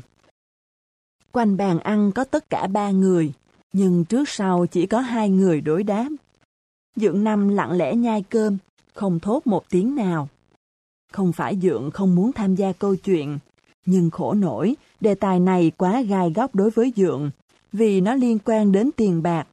Quanh 1.31 1.57
bàn 1.57 1.79
ăn 1.79 2.11
có 2.11 2.23
tất 2.23 2.49
cả 2.49 2.67
ba 2.67 2.91
người, 2.91 3.33
nhưng 3.73 4.05
trước 4.05 4.29
sau 4.29 4.65
chỉ 4.65 4.85
có 4.85 4.99
hai 4.99 5.29
người 5.29 5.61
đối 5.61 5.83
đáp. 5.83 6.09
Dượng 6.95 7.23
Năm 7.23 7.49
lặng 7.49 7.71
lẽ 7.71 7.95
nhai 7.95 8.23
cơm, 8.29 8.57
không 8.93 9.19
thốt 9.19 9.47
một 9.47 9.69
tiếng 9.69 9.95
nào. 9.95 10.29
Không 11.11 11.33
phải 11.33 11.57
Dượng 11.61 11.91
không 11.91 12.15
muốn 12.15 12.31
tham 12.33 12.55
gia 12.55 12.73
câu 12.73 12.95
chuyện, 12.95 13.39
nhưng 13.85 14.09
khổ 14.09 14.33
nổi, 14.33 14.75
đề 14.99 15.15
tài 15.15 15.39
này 15.39 15.71
quá 15.77 16.01
gai 16.01 16.31
góc 16.35 16.55
đối 16.55 16.69
với 16.69 16.93
Dượng, 16.95 17.31
vì 17.73 18.01
nó 18.01 18.13
liên 18.13 18.39
quan 18.45 18.71
đến 18.71 18.89
tiền 18.97 19.23
bạc. 19.23 19.47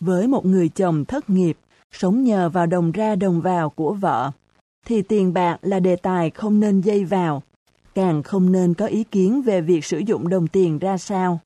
Với 0.00 0.26
một 0.28 0.46
người 0.46 0.68
chồng 0.68 1.04
thất 1.04 1.30
nghiệp, 1.30 1.58
sống 1.92 2.24
nhờ 2.24 2.48
vào 2.48 2.66
đồng 2.66 2.92
ra 2.92 3.16
đồng 3.16 3.40
vào 3.40 3.70
của 3.70 3.94
vợ, 3.94 4.30
thì 4.86 5.02
tiền 5.02 5.32
bạc 5.32 5.58
là 5.62 5.80
đề 5.80 5.96
tài 5.96 6.30
không 6.30 6.60
nên 6.60 6.80
dây 6.80 7.04
vào, 7.04 7.42
càng 7.94 8.22
không 8.22 8.52
nên 8.52 8.74
có 8.74 8.86
ý 8.86 9.04
kiến 9.04 9.42
về 9.42 9.60
việc 9.60 9.84
sử 9.84 9.98
dụng 9.98 10.28
đồng 10.28 10.48
tiền 10.48 10.78
ra 10.78 10.98
sao. 10.98 11.40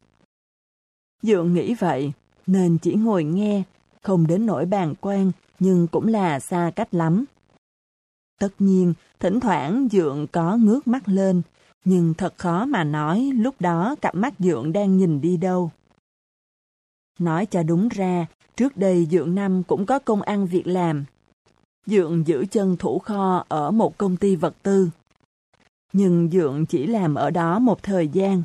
Dượng 1.22 1.54
nghĩ 1.54 1.74
vậy, 1.74 2.12
nên 2.46 2.78
chỉ 2.78 2.94
ngồi 2.94 3.24
nghe, 3.24 3.62
không 4.02 4.26
đến 4.26 4.46
nỗi 4.46 4.66
bàn 4.66 4.94
quan, 5.00 5.32
nhưng 5.58 5.86
cũng 5.86 6.08
là 6.08 6.40
xa 6.40 6.70
cách 6.76 6.94
lắm. 6.94 7.24
Tất 8.40 8.48
nhiên, 8.58 8.94
thỉnh 9.20 9.40
thoảng 9.40 9.88
Dượng 9.92 10.26
có 10.26 10.56
ngước 10.56 10.88
mắt 10.88 11.08
lên, 11.08 11.42
nhưng 11.84 12.14
thật 12.14 12.34
khó 12.38 12.64
mà 12.64 12.84
nói 12.84 13.30
lúc 13.34 13.54
đó 13.60 13.94
cặp 14.00 14.14
mắt 14.14 14.34
Dượng 14.38 14.72
đang 14.72 14.96
nhìn 14.96 15.20
đi 15.20 15.36
đâu. 15.36 15.70
Nói 17.18 17.46
cho 17.46 17.62
đúng 17.62 17.88
ra, 17.88 18.26
trước 18.56 18.76
đây 18.76 19.06
Dượng 19.10 19.34
Năm 19.34 19.62
cũng 19.62 19.86
có 19.86 19.98
công 19.98 20.22
ăn 20.22 20.46
việc 20.46 20.66
làm. 20.66 21.04
Dượng 21.86 22.26
giữ 22.26 22.44
chân 22.50 22.76
thủ 22.76 22.98
kho 22.98 23.44
ở 23.48 23.70
một 23.70 23.98
công 23.98 24.16
ty 24.16 24.36
vật 24.36 24.54
tư. 24.62 24.90
Nhưng 25.92 26.30
Dượng 26.30 26.66
chỉ 26.66 26.86
làm 26.86 27.14
ở 27.14 27.30
đó 27.30 27.58
một 27.58 27.82
thời 27.82 28.08
gian. 28.08 28.42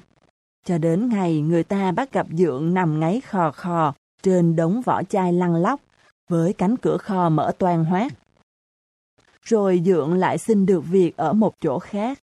Cho 0.66 0.78
đến 0.78 1.10
ngày 1.10 1.41
người 1.41 1.64
ta 1.64 1.91
bắt 1.91 2.12
gặp 2.12 2.28
Dượng 2.32 2.74
nằm 2.74 2.99
ngáy 2.99 3.22
khò 3.22 3.52
khò 3.52 3.94
trên 4.24 4.56
đống 4.56 4.82
vỏ 4.82 5.03
chai 5.03 5.34
lăn 5.34 5.56
lóc 5.56 5.82
với 6.30 6.53
cánh 6.53 6.78
cửa 6.78 6.98
kho 6.98 7.30
mở 7.30 7.52
toan 7.57 7.86
hoát. 7.86 8.14
Rồi 9.41 9.82
Dượng 9.86 10.14
lại 10.14 10.38
xin 10.38 10.66
được 10.66 10.82
việc 10.82 11.18
ở 11.18 11.34
một 11.34 11.53
chỗ 11.62 11.80
khác 11.80 12.20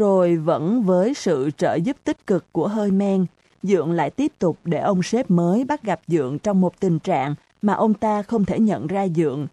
rồi 0.00 0.36
vẫn 0.36 0.82
với 0.82 1.14
sự 1.14 1.50
trợ 1.56 1.74
giúp 1.74 1.96
tích 2.04 2.26
cực 2.26 2.52
của 2.52 2.68
hơi 2.68 2.90
men, 2.90 3.26
Dượng 3.62 3.92
lại 3.92 4.10
tiếp 4.10 4.32
tục 4.38 4.58
để 4.64 4.78
ông 4.78 5.02
sếp 5.02 5.30
mới 5.30 5.64
bắt 5.64 5.82
gặp 5.82 6.00
Dượng 6.06 6.38
trong 6.38 6.60
một 6.60 6.80
tình 6.80 6.98
trạng 6.98 7.34
mà 7.62 7.72
ông 7.72 7.94
ta 7.94 8.22
không 8.22 8.44
thể 8.44 8.58
nhận 8.58 8.86
ra 8.86 9.08
Dượng, 9.08 9.46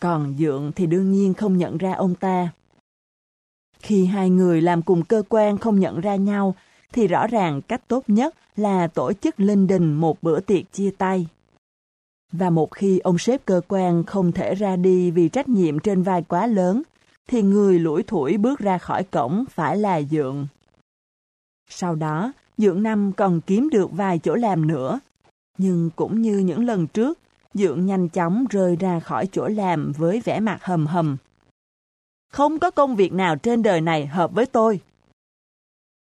còn 0.00 0.34
Dượng 0.38 0.72
thì 0.72 0.86
đương 0.86 1.12
nhiên 1.12 1.34
không 1.34 1.58
nhận 1.58 1.78
ra 1.78 1.92
ông 1.92 2.14
ta. 2.14 2.48
Khi 3.78 4.04
hai 4.04 4.30
người 4.30 4.60
làm 4.60 4.82
cùng 4.82 5.04
cơ 5.04 5.22
quan 5.28 5.58
không 5.58 5.80
nhận 5.80 6.00
ra 6.00 6.16
nhau, 6.16 6.54
thì 6.92 7.08
rõ 7.08 7.26
ràng 7.26 7.62
cách 7.62 7.88
tốt 7.88 8.04
nhất 8.06 8.34
là 8.56 8.86
tổ 8.86 9.12
chức 9.12 9.40
linh 9.40 9.66
đình 9.66 9.94
một 9.94 10.22
bữa 10.22 10.40
tiệc 10.40 10.72
chia 10.72 10.90
tay. 10.98 11.26
Và 12.32 12.50
một 12.50 12.74
khi 12.74 12.98
ông 12.98 13.18
sếp 13.18 13.44
cơ 13.44 13.60
quan 13.68 14.04
không 14.04 14.32
thể 14.32 14.54
ra 14.54 14.76
đi 14.76 15.10
vì 15.10 15.28
trách 15.28 15.48
nhiệm 15.48 15.78
trên 15.78 16.02
vai 16.02 16.22
quá 16.22 16.46
lớn, 16.46 16.82
thì 17.32 17.42
người 17.42 17.78
lủi 17.78 18.02
thủi 18.02 18.36
bước 18.36 18.58
ra 18.58 18.78
khỏi 18.78 19.04
cổng 19.04 19.44
phải 19.50 19.76
là 19.76 20.02
Dượng. 20.02 20.46
Sau 21.68 21.94
đó, 21.94 22.32
Dượng 22.58 22.82
Năm 22.82 23.12
còn 23.16 23.40
kiếm 23.40 23.68
được 23.70 23.92
vài 23.92 24.18
chỗ 24.18 24.34
làm 24.34 24.66
nữa. 24.66 25.00
Nhưng 25.58 25.90
cũng 25.96 26.22
như 26.22 26.38
những 26.38 26.64
lần 26.64 26.86
trước, 26.86 27.18
Dượng 27.54 27.86
nhanh 27.86 28.08
chóng 28.08 28.44
rơi 28.50 28.76
ra 28.76 29.00
khỏi 29.00 29.28
chỗ 29.32 29.48
làm 29.48 29.92
với 29.92 30.20
vẻ 30.20 30.40
mặt 30.40 30.58
hầm 30.62 30.86
hầm. 30.86 31.16
Không 32.32 32.58
có 32.58 32.70
công 32.70 32.96
việc 32.96 33.12
nào 33.12 33.36
trên 33.36 33.62
đời 33.62 33.80
này 33.80 34.06
hợp 34.06 34.32
với 34.32 34.46
tôi. 34.46 34.80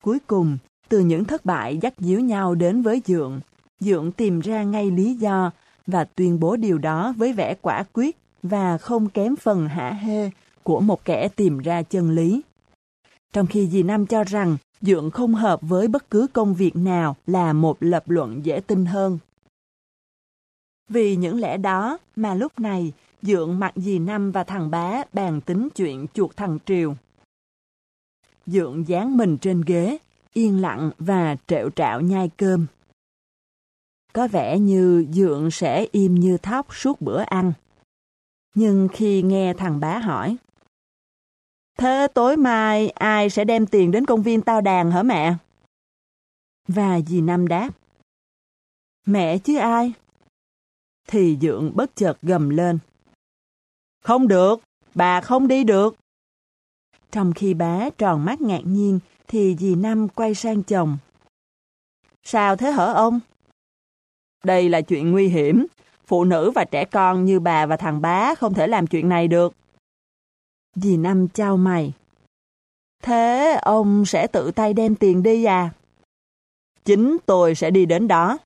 Cuối 0.05 0.19
cùng, 0.27 0.59
từ 0.89 1.01
những 1.01 1.25
thất 1.25 1.45
bại 1.45 1.79
dắt 1.83 1.95
díu 1.99 2.21
nhau 2.21 2.55
đến 2.55 2.83
với 2.83 3.03
Dượng, 3.07 3.41
Dượng 3.81 4.13
tìm 4.13 4.41
ra 4.41 4.63
ngay 4.63 4.91
lý 4.91 5.15
do 5.15 5.51
và 5.87 6.05
tuyên 6.05 6.41
bố 6.41 6.57
điều 6.57 6.79
đó 6.79 7.15
với 7.17 7.33
vẻ 7.33 7.55
quả 7.63 7.85
quyết 7.93 8.17
và 8.43 8.79
không 8.79 9.09
kém 9.09 9.37
phần 9.37 9.69
hả 9.69 9.91
hê 9.91 10.31
của 10.69 10.81
một 10.81 11.05
kẻ 11.05 11.29
tìm 11.29 11.59
ra 11.59 11.83
chân 11.83 12.11
lý. 12.11 12.43
Trong 13.33 13.47
khi 13.47 13.69
dì 13.69 13.83
Nam 13.83 14.07
cho 14.07 14.25
rằng 14.25 14.57
Dượng 14.81 15.11
không 15.11 15.35
hợp 15.35 15.61
với 15.63 15.89
bất 15.89 16.11
cứ 16.11 16.27
công 16.33 16.55
việc 16.55 16.77
nào 16.77 17.17
là 17.27 17.53
một 17.53 17.77
lập 17.81 18.11
luận 18.11 18.45
dễ 18.45 18.61
tin 18.61 18.87
hơn. 18.87 19.19
Vì 20.89 21.17
những 21.17 21.41
lẽ 21.41 21.57
đó 21.57 21.99
mà 22.17 22.35
lúc 22.35 22.59
này 22.59 22.93
Dượng 23.23 23.59
mặc 23.59 23.73
dì 23.77 23.99
Năm 23.99 24.33
và 24.33 24.45
thằng 24.45 24.71
bá 24.71 25.03
bàn 25.13 25.41
tính 25.41 25.69
chuyện 25.77 26.07
chuột 26.15 26.37
thằng 26.37 26.59
Triều. 26.67 26.95
Dượng 28.47 28.89
dán 28.89 29.17
mình 29.17 29.39
trên 29.39 29.61
ghế, 29.67 29.99
yên 30.33 30.61
lặng 30.61 30.91
và 30.99 31.37
trệu 31.47 31.71
trạo 31.71 32.01
nhai 32.01 32.31
cơm. 32.37 32.67
Có 34.13 34.29
vẻ 34.29 34.59
như 34.59 35.07
Dượng 35.13 35.51
sẽ 35.51 35.87
im 35.93 36.15
như 36.15 36.37
thóc 36.37 36.75
suốt 36.75 37.01
bữa 37.01 37.21
ăn. 37.21 37.53
Nhưng 38.55 38.89
khi 38.93 39.23
nghe 39.23 39.55
thằng 39.55 39.81
bá 39.81 39.99
hỏi, 39.99 40.37
Thế 41.79 42.09
tối 42.15 42.37
mai 42.37 42.89
ai 42.89 43.31
sẽ 43.31 43.45
đem 43.45 43.67
tiền 43.67 43.91
đến 43.91 44.07
công 44.07 44.23
viên 44.23 44.43
tao 44.43 44.61
đàn 44.61 44.91
hả 44.91 45.03
mẹ? 45.03 45.35
Và 46.69 47.01
dì 47.01 47.21
Năm 47.21 47.49
đáp. 47.49 47.71
Mẹ 49.07 49.39
chứ 49.39 49.57
ai? 49.57 49.93
Thì 51.09 51.39
Dượng 51.41 51.73
bất 51.75 51.97
chợt 51.97 52.19
gầm 52.23 52.51
lên. 52.51 52.79
Không 54.05 54.29
được, 54.29 54.61
bà 54.95 55.21
không 55.21 55.49
đi 55.49 55.65
được. 55.65 55.97
Trong 57.13 57.33
khi 57.33 57.55
bá 57.55 57.91
tròn 57.99 58.25
mắt 58.25 58.41
ngạc 58.41 58.63
nhiên, 58.65 59.01
thì 59.29 59.57
dì 59.59 59.75
Năm 59.75 60.09
quay 60.09 60.35
sang 60.35 60.63
chồng. 60.63 60.99
Sao 62.23 62.57
thế 62.57 62.71
hở 62.71 62.93
ông? 62.93 63.21
Đây 64.45 64.69
là 64.69 64.81
chuyện 64.81 65.11
nguy 65.11 65.29
hiểm. 65.29 65.67
Phụ 66.07 66.25
nữ 66.25 66.51
và 66.51 66.65
trẻ 66.65 66.85
con 66.85 67.25
như 67.25 67.41
bà 67.41 67.67
và 67.67 67.77
thằng 67.77 68.01
bá 68.01 68.35
không 68.35 68.55
thể 68.55 68.67
làm 68.67 68.87
chuyện 68.87 69.09
này 69.09 69.29
được. 69.29 69.55
Dì 70.83 70.97
Năm 70.97 71.29
trao 71.29 71.57
mày. 71.57 71.93
Thế 73.03 73.59
ông 73.63 74.05
sẽ 74.07 74.27
tự 74.27 74.51
tay 74.51 74.75
đem 74.75 74.95
tiền 74.95 75.23
đi 75.23 75.45
à? 75.45 75.71
Chính 76.85 77.17
tôi 77.27 77.55
sẽ 77.55 77.71
đi 77.71 77.87
đến 77.87 78.09
đó. 78.09 78.39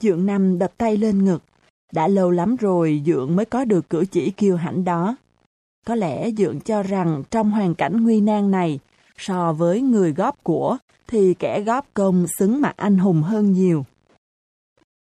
Dượng 0.00 0.26
Năm 0.26 0.58
đập 0.58 0.72
tay 0.76 0.96
lên 0.96 1.24
ngực. 1.24 1.42
Đã 1.92 2.08
lâu 2.08 2.30
lắm 2.30 2.56
rồi 2.56 3.02
Dượng 3.06 3.36
mới 3.36 3.44
có 3.44 3.64
được 3.64 3.90
cử 3.90 4.04
chỉ 4.10 4.30
kiêu 4.30 4.56
hãnh 4.56 4.84
đó. 4.84 5.16
Có 5.86 5.94
lẽ 5.94 6.30
Dượng 6.30 6.60
cho 6.60 6.82
rằng 6.82 7.22
trong 7.30 7.50
hoàn 7.50 7.74
cảnh 7.74 8.04
nguy 8.04 8.20
nan 8.20 8.50
này, 8.50 8.78
so 9.18 9.52
với 9.52 9.80
người 9.80 10.12
góp 10.12 10.44
của, 10.44 10.76
thì 11.06 11.34
kẻ 11.34 11.60
góp 11.60 11.86
công 11.94 12.26
xứng 12.38 12.60
mặt 12.60 12.74
anh 12.76 12.98
hùng 12.98 13.22
hơn 13.22 13.52
nhiều. 13.52 13.84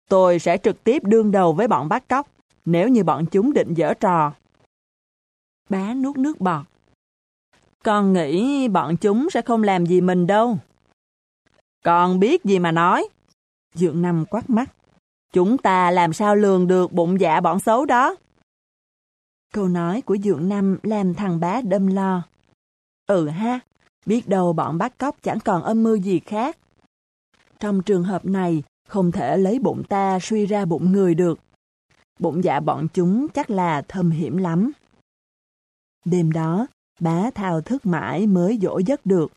Tôi 0.09 0.39
sẽ 0.39 0.57
trực 0.57 0.83
tiếp 0.83 1.03
đương 1.03 1.31
đầu 1.31 1.53
với 1.53 1.67
bọn 1.67 1.89
bắt 1.89 2.07
cóc, 2.07 2.27
nếu 2.65 2.87
như 2.87 3.03
bọn 3.03 3.25
chúng 3.25 3.53
định 3.53 3.73
dở 3.73 3.93
trò. 3.93 4.33
Bá 5.69 5.93
nuốt 5.93 6.17
nước 6.17 6.41
bọt. 6.41 6.65
Con 7.83 8.13
nghĩ 8.13 8.67
bọn 8.67 8.97
chúng 8.97 9.29
sẽ 9.29 9.41
không 9.41 9.63
làm 9.63 9.85
gì 9.85 10.01
mình 10.01 10.27
đâu. 10.27 10.57
Con 11.85 12.19
biết 12.19 12.43
gì 12.43 12.59
mà 12.59 12.71
nói. 12.71 13.09
Dượng 13.75 14.01
Năm 14.01 14.25
quát 14.29 14.49
mắt. 14.49 14.71
Chúng 15.33 15.57
ta 15.57 15.91
làm 15.91 16.13
sao 16.13 16.35
lường 16.35 16.67
được 16.67 16.91
bụng 16.91 17.19
dạ 17.19 17.41
bọn 17.41 17.59
xấu 17.59 17.85
đó? 17.85 18.15
Câu 19.53 19.67
nói 19.67 20.01
của 20.01 20.17
Dượng 20.17 20.49
Năm 20.49 20.77
làm 20.83 21.13
thằng 21.13 21.39
bá 21.39 21.61
đâm 21.61 21.87
lo. 21.87 22.23
Ừ 23.07 23.27
ha, 23.27 23.59
biết 24.05 24.27
đâu 24.27 24.53
bọn 24.53 24.77
bắt 24.77 24.97
cóc 24.97 25.15
chẳng 25.23 25.39
còn 25.39 25.63
âm 25.63 25.83
mưu 25.83 25.95
gì 25.95 26.19
khác. 26.19 26.57
Trong 27.59 27.81
trường 27.83 28.03
hợp 28.03 28.25
này, 28.25 28.63
không 28.87 29.11
thể 29.11 29.37
lấy 29.37 29.59
bụng 29.59 29.83
ta 29.89 30.19
suy 30.21 30.45
ra 30.45 30.65
bụng 30.65 30.91
người 30.91 31.15
được. 31.15 31.39
Bụng 32.19 32.43
dạ 32.43 32.59
bọn 32.59 32.87
chúng 32.93 33.27
chắc 33.27 33.49
là 33.49 33.81
thâm 33.87 34.09
hiểm 34.11 34.37
lắm. 34.37 34.71
Đêm 36.05 36.31
đó, 36.31 36.67
bá 36.99 37.29
thao 37.35 37.61
thức 37.61 37.85
mãi 37.85 38.27
mới 38.27 38.59
dỗ 38.61 38.77
giấc 38.77 39.05
được. 39.05 39.31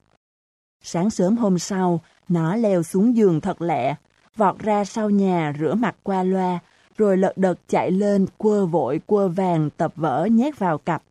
Sáng 0.83 1.11
sớm 1.11 1.37
hôm 1.37 1.59
sau, 1.59 2.01
nó 2.29 2.57
leo 2.57 2.83
xuống 2.83 3.17
giường 3.17 3.41
thật 3.41 3.63
lẹ, 3.63 3.95
vọt 4.37 4.59
ra 4.59 4.85
sau 4.85 5.11
nhà 5.11 5.53
rửa 5.59 5.75
mặt 5.75 5.97
qua 6.03 6.23
loa, 6.23 6.59
rồi 6.99 7.17
lật 7.17 7.33
đật 7.37 7.59
chạy 7.69 7.91
lên 7.91 8.27
quơ 8.37 8.67
vội 8.67 9.01
quơ 9.07 9.29
vàng 9.29 9.71
tập 9.77 9.93
vỡ 9.97 10.29
nhét 10.31 10.59
vào 10.59 10.79
cặp. 10.79 11.03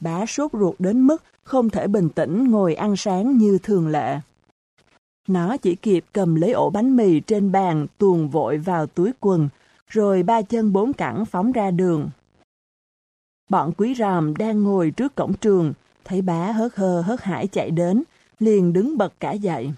Bá 0.00 0.26
sốt 0.26 0.52
ruột 0.52 0.74
đến 0.78 1.00
mức 1.00 1.22
không 1.44 1.70
thể 1.70 1.86
bình 1.86 2.08
tĩnh 2.08 2.50
ngồi 2.50 2.74
ăn 2.74 2.96
sáng 2.96 3.38
như 3.38 3.58
thường 3.62 3.88
lệ. 3.88 4.18
Nó 5.28 5.56
chỉ 5.56 5.74
kịp 5.74 6.04
cầm 6.12 6.34
lấy 6.34 6.52
ổ 6.52 6.70
bánh 6.70 6.96
mì 6.96 7.20
trên 7.20 7.52
bàn 7.52 7.86
tuồn 7.98 8.28
vội 8.28 8.58
vào 8.58 8.86
túi 8.86 9.12
quần, 9.20 9.48
rồi 9.88 10.22
ba 10.22 10.42
chân 10.42 10.72
bốn 10.72 10.92
cẳng 10.92 11.24
phóng 11.24 11.52
ra 11.52 11.70
đường. 11.70 12.10
Bọn 13.48 13.72
quý 13.76 13.94
ròm 13.94 14.36
đang 14.36 14.62
ngồi 14.62 14.92
trước 14.96 15.14
cổng 15.14 15.36
trường, 15.36 15.72
thấy 16.04 16.22
bá 16.22 16.52
hớt 16.52 16.74
hơ 16.74 17.00
hớt 17.00 17.22
hải 17.22 17.46
chạy 17.46 17.70
đến, 17.70 18.02
liền 18.38 18.72
đứng 18.72 18.98
bật 18.98 19.14
cả 19.20 19.32
dậy. 19.32 19.72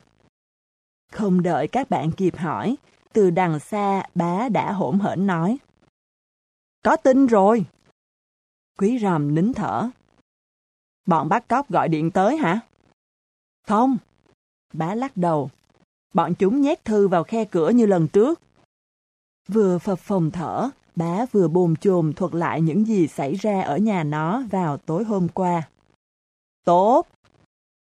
Không 1.13 1.43
đợi 1.43 1.69
các 1.69 1.91
bạn 1.91 2.13
kịp 2.13 2.37
hỏi, 2.37 2.77
từ 3.13 3.31
đằng 3.31 3.61
xa 3.61 4.03
bá 4.15 4.49
đã 4.49 4.73
hỗn 4.73 4.99
hển 4.99 5.27
nói. 5.27 5.59
Có 6.85 6.97
tin 6.97 7.27
rồi. 7.27 7.65
Quý 8.79 8.99
ròm 8.99 9.35
nín 9.35 9.53
thở. 9.53 9.91
Bọn 11.07 11.29
bắt 11.29 11.49
cóc 11.49 11.71
gọi 11.71 11.89
điện 11.89 12.11
tới 12.11 12.37
hả? 12.37 12.61
Không. 13.67 13.97
Bá 14.73 14.95
lắc 14.95 15.17
đầu. 15.17 15.51
Bọn 16.15 16.35
chúng 16.39 16.61
nhét 16.61 16.85
thư 16.85 17.09
vào 17.09 17.25
khe 17.25 17.45
cửa 17.45 17.71
như 17.71 17.87
lần 17.87 18.09
trước. 18.09 18.41
Vừa 19.49 19.79
phập 19.79 19.99
phồng 19.99 20.31
thở, 20.31 20.71
bá 21.01 21.27
vừa 21.33 21.49
bồn 21.49 21.77
chồn 21.77 22.13
thuật 22.13 22.35
lại 22.35 22.61
những 22.61 22.87
gì 22.87 23.09
xảy 23.09 23.35
ra 23.35 23.63
ở 23.63 23.77
nhà 23.77 24.05
nó 24.05 24.43
vào 24.51 24.77
tối 24.77 25.05
hôm 25.05 25.29
qua. 25.29 25.69
Tốt! 26.65 27.07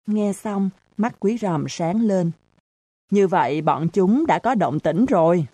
Nghe 0.08 0.34
xong, 0.34 0.70
mắt 0.98 1.16
quý 1.20 1.38
ròm 1.38 1.66
sáng 1.70 2.02
lên. 2.02 2.32
Như 3.12 3.28
vậy 3.28 3.62
bọn 3.62 3.88
chúng 3.94 4.26
đã 4.26 4.40
có 4.40 4.56
động 4.56 4.80
tĩnh 4.80 5.06
rồi. 5.06 5.48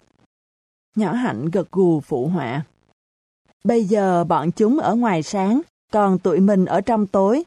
Nhỏ 0.95 1.13
hạnh 1.13 1.45
gật 1.45 1.71
gù 1.71 1.99
phụ 1.99 2.27
họa. 2.27 2.63
Bây 3.63 3.85
giờ 3.85 4.23
bọn 4.23 4.51
chúng 4.51 4.79
ở 4.79 4.95
ngoài 4.95 5.23
sáng, 5.23 5.61
còn 5.91 6.19
tụi 6.19 6.39
mình 6.39 6.65
ở 6.65 6.81
trong 6.81 7.07
tối. 7.07 7.43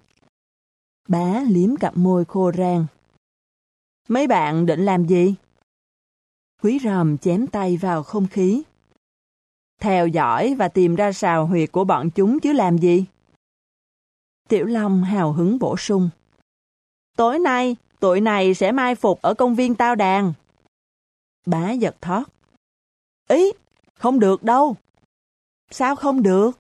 Bá 1.08 1.40
liếm 1.48 1.76
cặp 1.76 1.96
môi 1.96 2.24
khô 2.24 2.52
rang. 2.52 2.86
Mấy 4.08 4.26
bạn 4.26 4.66
định 4.66 4.84
làm 4.84 5.06
gì? 5.06 5.34
Quý 6.62 6.78
ròm 6.84 7.18
chém 7.18 7.46
tay 7.46 7.76
vào 7.76 8.02
không 8.02 8.26
khí. 8.26 8.62
Theo 9.80 10.06
dõi 10.06 10.54
và 10.58 10.68
tìm 10.68 10.94
ra 10.94 11.12
sào 11.12 11.46
huyệt 11.46 11.72
của 11.72 11.84
bọn 11.84 12.10
chúng 12.10 12.40
chứ 12.40 12.52
làm 12.52 12.78
gì? 12.78 13.04
Tiểu 14.48 14.66
Long 14.66 15.02
hào 15.02 15.32
hứng 15.32 15.58
bổ 15.58 15.76
sung. 15.76 16.10
Tối 17.16 17.38
nay, 17.38 17.76
tụi 18.00 18.20
này 18.20 18.54
sẽ 18.54 18.72
mai 18.72 18.94
phục 18.94 19.22
ở 19.22 19.34
công 19.34 19.54
viên 19.54 19.74
tao 19.74 19.94
đàn. 19.94 20.32
Bá 21.46 21.70
giật 21.70 21.96
thoát. 22.00 22.24
Ý, 23.28 23.52
không 23.94 24.20
được 24.20 24.42
đâu. 24.42 24.76
Sao 25.70 25.96
không 25.96 26.22
được? 26.22 26.50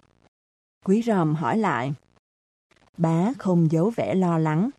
Quý 0.84 1.02
ròm 1.02 1.34
hỏi 1.34 1.58
lại. 1.58 1.92
Bá 2.96 3.32
không 3.38 3.70
giấu 3.70 3.92
vẻ 3.96 4.14
lo 4.14 4.38
lắng. 4.38 4.70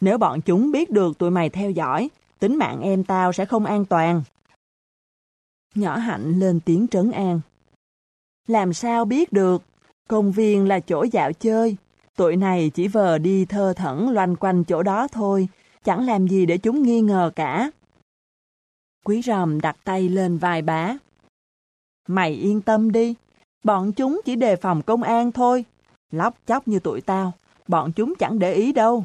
Nếu 0.00 0.18
bọn 0.18 0.40
chúng 0.40 0.72
biết 0.72 0.90
được 0.90 1.18
tụi 1.18 1.30
mày 1.30 1.50
theo 1.50 1.70
dõi, 1.70 2.10
tính 2.38 2.56
mạng 2.56 2.80
em 2.80 3.04
tao 3.04 3.32
sẽ 3.32 3.44
không 3.44 3.64
an 3.64 3.84
toàn. 3.84 4.22
Nhỏ 5.78 5.96
hạnh 5.96 6.38
lên 6.38 6.60
tiếng 6.60 6.88
trấn 6.88 7.10
an. 7.10 7.40
Làm 8.46 8.72
sao 8.72 9.04
biết 9.04 9.32
được, 9.32 9.62
công 10.08 10.32
viên 10.32 10.68
là 10.68 10.80
chỗ 10.80 11.06
dạo 11.12 11.32
chơi, 11.32 11.76
Tụi 12.18 12.36
này 12.36 12.70
chỉ 12.74 12.88
vờ 12.88 13.18
đi 13.18 13.44
thơ 13.44 13.72
thẩn 13.76 14.10
loanh 14.10 14.36
quanh 14.36 14.64
chỗ 14.64 14.82
đó 14.82 15.08
thôi, 15.08 15.48
chẳng 15.84 16.06
làm 16.06 16.28
gì 16.28 16.46
để 16.46 16.58
chúng 16.58 16.82
nghi 16.82 17.00
ngờ 17.00 17.30
cả. 17.36 17.70
Quý 19.04 19.22
ròm 19.22 19.60
đặt 19.60 19.76
tay 19.84 20.08
lên 20.08 20.38
vai 20.38 20.62
bá. 20.62 20.96
Mày 22.08 22.32
yên 22.32 22.60
tâm 22.60 22.92
đi, 22.92 23.14
bọn 23.64 23.92
chúng 23.92 24.20
chỉ 24.24 24.36
đề 24.36 24.56
phòng 24.56 24.82
công 24.82 25.02
an 25.02 25.32
thôi. 25.32 25.64
Lóc 26.10 26.38
chóc 26.46 26.68
như 26.68 26.78
tụi 26.78 27.00
tao, 27.00 27.32
bọn 27.68 27.92
chúng 27.92 28.14
chẳng 28.18 28.38
để 28.38 28.54
ý 28.54 28.72
đâu. 28.72 29.04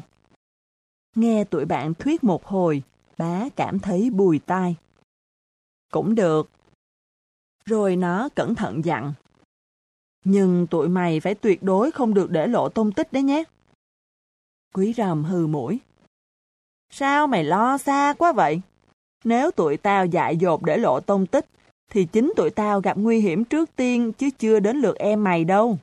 Nghe 1.14 1.44
tụi 1.44 1.64
bạn 1.64 1.94
thuyết 1.94 2.24
một 2.24 2.44
hồi, 2.44 2.82
bá 3.18 3.48
cảm 3.56 3.78
thấy 3.78 4.10
bùi 4.10 4.38
tai. 4.38 4.76
Cũng 5.92 6.14
được. 6.14 6.50
Rồi 7.64 7.96
nó 7.96 8.28
cẩn 8.34 8.54
thận 8.54 8.84
dặn. 8.84 9.12
Nhưng 10.24 10.66
tụi 10.66 10.88
mày 10.88 11.20
phải 11.20 11.34
tuyệt 11.34 11.62
đối 11.62 11.90
không 11.90 12.14
được 12.14 12.30
để 12.30 12.46
lộ 12.46 12.68
tung 12.68 12.92
tích 12.92 13.12
đấy 13.12 13.22
nhé. 13.22 13.44
Quý 14.74 14.92
ròm 14.96 15.24
hừ 15.24 15.46
mũi. 15.46 15.78
Sao 16.90 17.26
mày 17.26 17.44
lo 17.44 17.78
xa 17.78 18.14
quá 18.18 18.32
vậy? 18.32 18.60
Nếu 19.24 19.50
tụi 19.50 19.76
tao 19.76 20.06
dại 20.06 20.36
dột 20.36 20.62
để 20.62 20.76
lộ 20.76 21.00
tung 21.00 21.26
tích, 21.26 21.46
thì 21.90 22.04
chính 22.04 22.32
tụi 22.36 22.50
tao 22.50 22.80
gặp 22.80 22.98
nguy 22.98 23.20
hiểm 23.20 23.44
trước 23.44 23.76
tiên 23.76 24.12
chứ 24.12 24.30
chưa 24.38 24.60
đến 24.60 24.76
lượt 24.76 24.96
em 24.96 25.24
mày 25.24 25.44
đâu. 25.44 25.78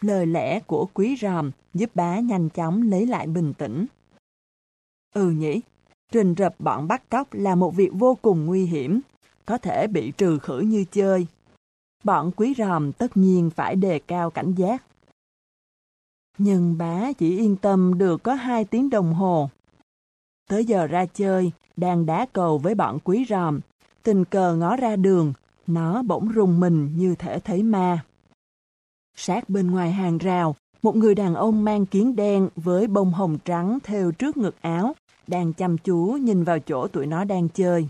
Lời 0.00 0.26
lẽ 0.26 0.60
của 0.60 0.88
quý 0.94 1.16
ròm 1.20 1.50
giúp 1.74 1.90
bá 1.94 2.18
nhanh 2.18 2.48
chóng 2.48 2.90
lấy 2.90 3.06
lại 3.06 3.26
bình 3.26 3.54
tĩnh. 3.54 3.86
Ừ 5.14 5.30
nhỉ, 5.30 5.60
trình 6.12 6.34
rập 6.38 6.60
bọn 6.60 6.88
bắt 6.88 7.10
cóc 7.10 7.28
là 7.32 7.54
một 7.54 7.76
việc 7.76 7.90
vô 7.92 8.18
cùng 8.22 8.46
nguy 8.46 8.66
hiểm, 8.66 9.00
có 9.46 9.58
thể 9.58 9.86
bị 9.86 10.10
trừ 10.10 10.38
khử 10.38 10.58
như 10.58 10.84
chơi. 10.92 11.26
Bọn 12.04 12.30
quý 12.36 12.54
ròm 12.58 12.92
tất 12.92 13.16
nhiên 13.16 13.50
phải 13.50 13.76
đề 13.76 13.98
cao 13.98 14.30
cảnh 14.30 14.54
giác. 14.54 14.82
Nhưng 16.38 16.78
bá 16.78 17.12
chỉ 17.12 17.38
yên 17.38 17.56
tâm 17.56 17.98
được 17.98 18.22
có 18.22 18.34
hai 18.34 18.64
tiếng 18.64 18.90
đồng 18.90 19.14
hồ. 19.14 19.50
Tới 20.48 20.64
giờ 20.64 20.86
ra 20.86 21.06
chơi, 21.06 21.52
đang 21.76 22.06
đá 22.06 22.26
cầu 22.32 22.58
với 22.58 22.74
bọn 22.74 22.98
quý 23.04 23.26
ròm, 23.28 23.60
tình 24.02 24.24
cờ 24.24 24.56
ngó 24.56 24.76
ra 24.76 24.96
đường, 24.96 25.32
nó 25.66 26.02
bỗng 26.02 26.28
rùng 26.28 26.60
mình 26.60 26.90
như 26.96 27.14
thể 27.14 27.38
thấy 27.38 27.62
ma. 27.62 28.04
Sát 29.16 29.48
bên 29.48 29.70
ngoài 29.70 29.92
hàng 29.92 30.18
rào, 30.18 30.56
một 30.82 30.96
người 30.96 31.14
đàn 31.14 31.34
ông 31.34 31.64
mang 31.64 31.86
kiến 31.86 32.16
đen 32.16 32.48
với 32.56 32.86
bông 32.86 33.12
hồng 33.12 33.38
trắng 33.44 33.78
thêu 33.82 34.12
trước 34.12 34.36
ngực 34.36 34.54
áo, 34.60 34.94
đang 35.26 35.52
chăm 35.52 35.78
chú 35.78 36.18
nhìn 36.20 36.44
vào 36.44 36.58
chỗ 36.58 36.88
tụi 36.88 37.06
nó 37.06 37.24
đang 37.24 37.48
chơi. 37.48 37.88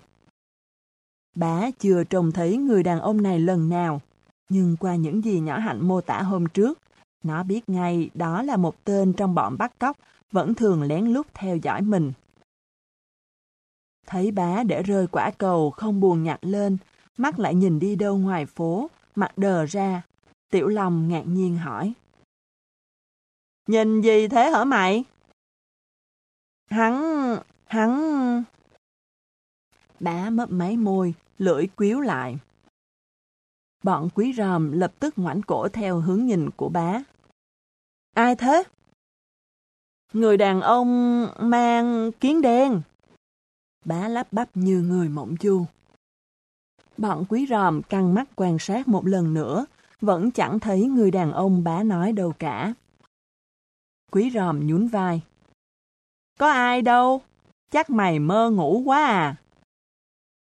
Bá 1.35 1.71
chưa 1.79 2.05
trông 2.05 2.33
thấy 2.33 2.57
người 2.57 2.83
đàn 2.83 3.01
ông 3.01 3.23
này 3.23 3.41
lần 3.41 3.69
nào, 3.69 4.01
nhưng 4.49 4.77
qua 4.81 4.97
những 4.97 5.25
gì 5.25 5.41
nhỏ 5.41 5.59
hạnh 5.59 5.89
mô 5.89 6.01
tả 6.01 6.23
hôm 6.23 6.47
trước, 6.47 6.79
nó 7.25 7.43
biết 7.43 7.69
ngay 7.69 8.11
đó 8.15 8.43
là 8.43 8.57
một 8.57 8.85
tên 8.85 9.13
trong 9.13 9.35
bọn 9.35 9.59
bắt 9.59 9.79
cóc 9.79 9.97
vẫn 10.31 10.55
thường 10.55 10.83
lén 10.83 11.07
lút 11.07 11.27
theo 11.35 11.57
dõi 11.57 11.81
mình. 11.81 12.13
Thấy 14.07 14.31
bá 14.31 14.63
để 14.63 14.83
rơi 14.83 15.07
quả 15.07 15.31
cầu 15.39 15.71
không 15.71 16.01
buồn 16.01 16.23
nhặt 16.23 16.39
lên, 16.43 16.77
mắt 17.19 17.39
lại 17.39 17.55
nhìn 17.55 17.79
đi 17.79 17.97
đâu 17.97 18.19
ngoài 18.19 18.47
phố, 18.47 18.91
mặt 19.15 19.39
đờ 19.39 19.65
ra. 19.65 20.03
Tiểu 20.51 20.69
Long 20.69 21.09
ngạc 21.09 21.23
nhiên 21.27 21.57
hỏi. 21.57 21.93
Nhìn 23.69 24.01
gì 24.01 24.29
thế 24.29 24.51
hả 24.51 24.65
mày? 24.65 25.05
Hắn, 26.71 27.37
hắn... 27.67 28.45
Bá 30.01 30.31
mấp 30.31 30.51
máy 30.51 30.77
môi, 30.77 31.15
lưỡi 31.43 31.66
quíu 31.66 32.01
lại. 32.01 32.39
Bọn 33.82 34.09
quý 34.14 34.32
ròm 34.36 34.73
lập 34.73 34.93
tức 34.98 35.14
ngoảnh 35.16 35.43
cổ 35.43 35.69
theo 35.69 36.01
hướng 36.01 36.27
nhìn 36.27 36.51
của 36.56 36.69
bá. 36.69 37.02
Ai 38.14 38.36
thế? 38.36 38.62
Người 40.12 40.36
đàn 40.36 40.60
ông 40.60 41.27
mang 41.39 42.12
kiến 42.20 42.43
đen. 42.43 42.82
Bá 43.85 44.09
lắp 44.09 44.32
bắp 44.32 44.56
như 44.56 44.81
người 44.81 45.09
mộng 45.09 45.36
chu. 45.36 45.66
Bọn 46.97 47.24
quý 47.28 47.47
ròm 47.51 47.82
căng 47.82 48.14
mắt 48.14 48.28
quan 48.36 48.59
sát 48.59 48.89
một 48.89 49.06
lần 49.06 49.35
nữa, 49.35 49.66
vẫn 50.01 50.31
chẳng 50.31 50.60
thấy 50.60 50.86
người 50.86 51.10
đàn 51.10 51.32
ông 51.32 51.64
bá 51.64 51.82
nói 51.82 52.12
đâu 52.12 52.32
cả. 52.39 52.74
Quý 54.10 54.31
ròm 54.35 54.66
nhún 54.66 54.86
vai. 54.86 55.20
Có 56.39 56.51
ai 56.51 56.82
đâu, 56.82 57.20
chắc 57.70 57.90
mày 57.90 58.19
mơ 58.19 58.51
ngủ 58.51 58.82
quá 58.85 59.05
à. 59.05 59.36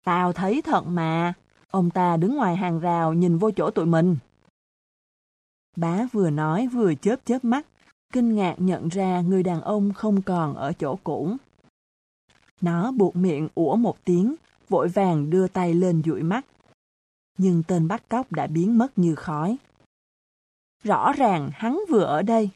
Tao 0.06 0.32
thấy 0.32 0.62
thật 0.62 0.82
mà, 0.86 1.34
ông 1.70 1.90
ta 1.90 2.16
đứng 2.16 2.36
ngoài 2.36 2.56
hàng 2.56 2.80
rào 2.80 3.14
nhìn 3.14 3.38
vô 3.38 3.50
chỗ 3.50 3.70
tụi 3.70 3.86
mình. 3.86 4.16
Bá 5.76 6.06
vừa 6.12 6.30
nói 6.30 6.66
vừa 6.66 6.94
chớp 6.94 7.16
chớp 7.24 7.44
mắt, 7.44 7.66
kinh 8.12 8.34
ngạc 8.34 8.54
nhận 8.58 8.88
ra 8.88 9.20
người 9.20 9.42
đàn 9.42 9.60
ông 9.60 9.92
không 9.92 10.22
còn 10.22 10.54
ở 10.54 10.72
chỗ 10.72 10.98
cũ. 11.04 11.36
Nó 12.60 12.92
buộc 12.92 13.16
miệng 13.16 13.48
ủa 13.54 13.76
một 13.76 14.04
tiếng, 14.04 14.34
vội 14.68 14.88
vàng 14.88 15.30
đưa 15.30 15.48
tay 15.48 15.74
lên 15.74 16.02
dụi 16.06 16.22
mắt. 16.22 16.46
Nhưng 17.38 17.62
tên 17.62 17.88
bắt 17.88 18.08
cóc 18.08 18.32
đã 18.32 18.46
biến 18.46 18.78
mất 18.78 18.98
như 18.98 19.14
khói. 19.14 19.56
Rõ 20.84 21.12
ràng 21.12 21.50
hắn 21.54 21.80
vừa 21.88 22.04
ở 22.04 22.22
đây. 22.22 22.50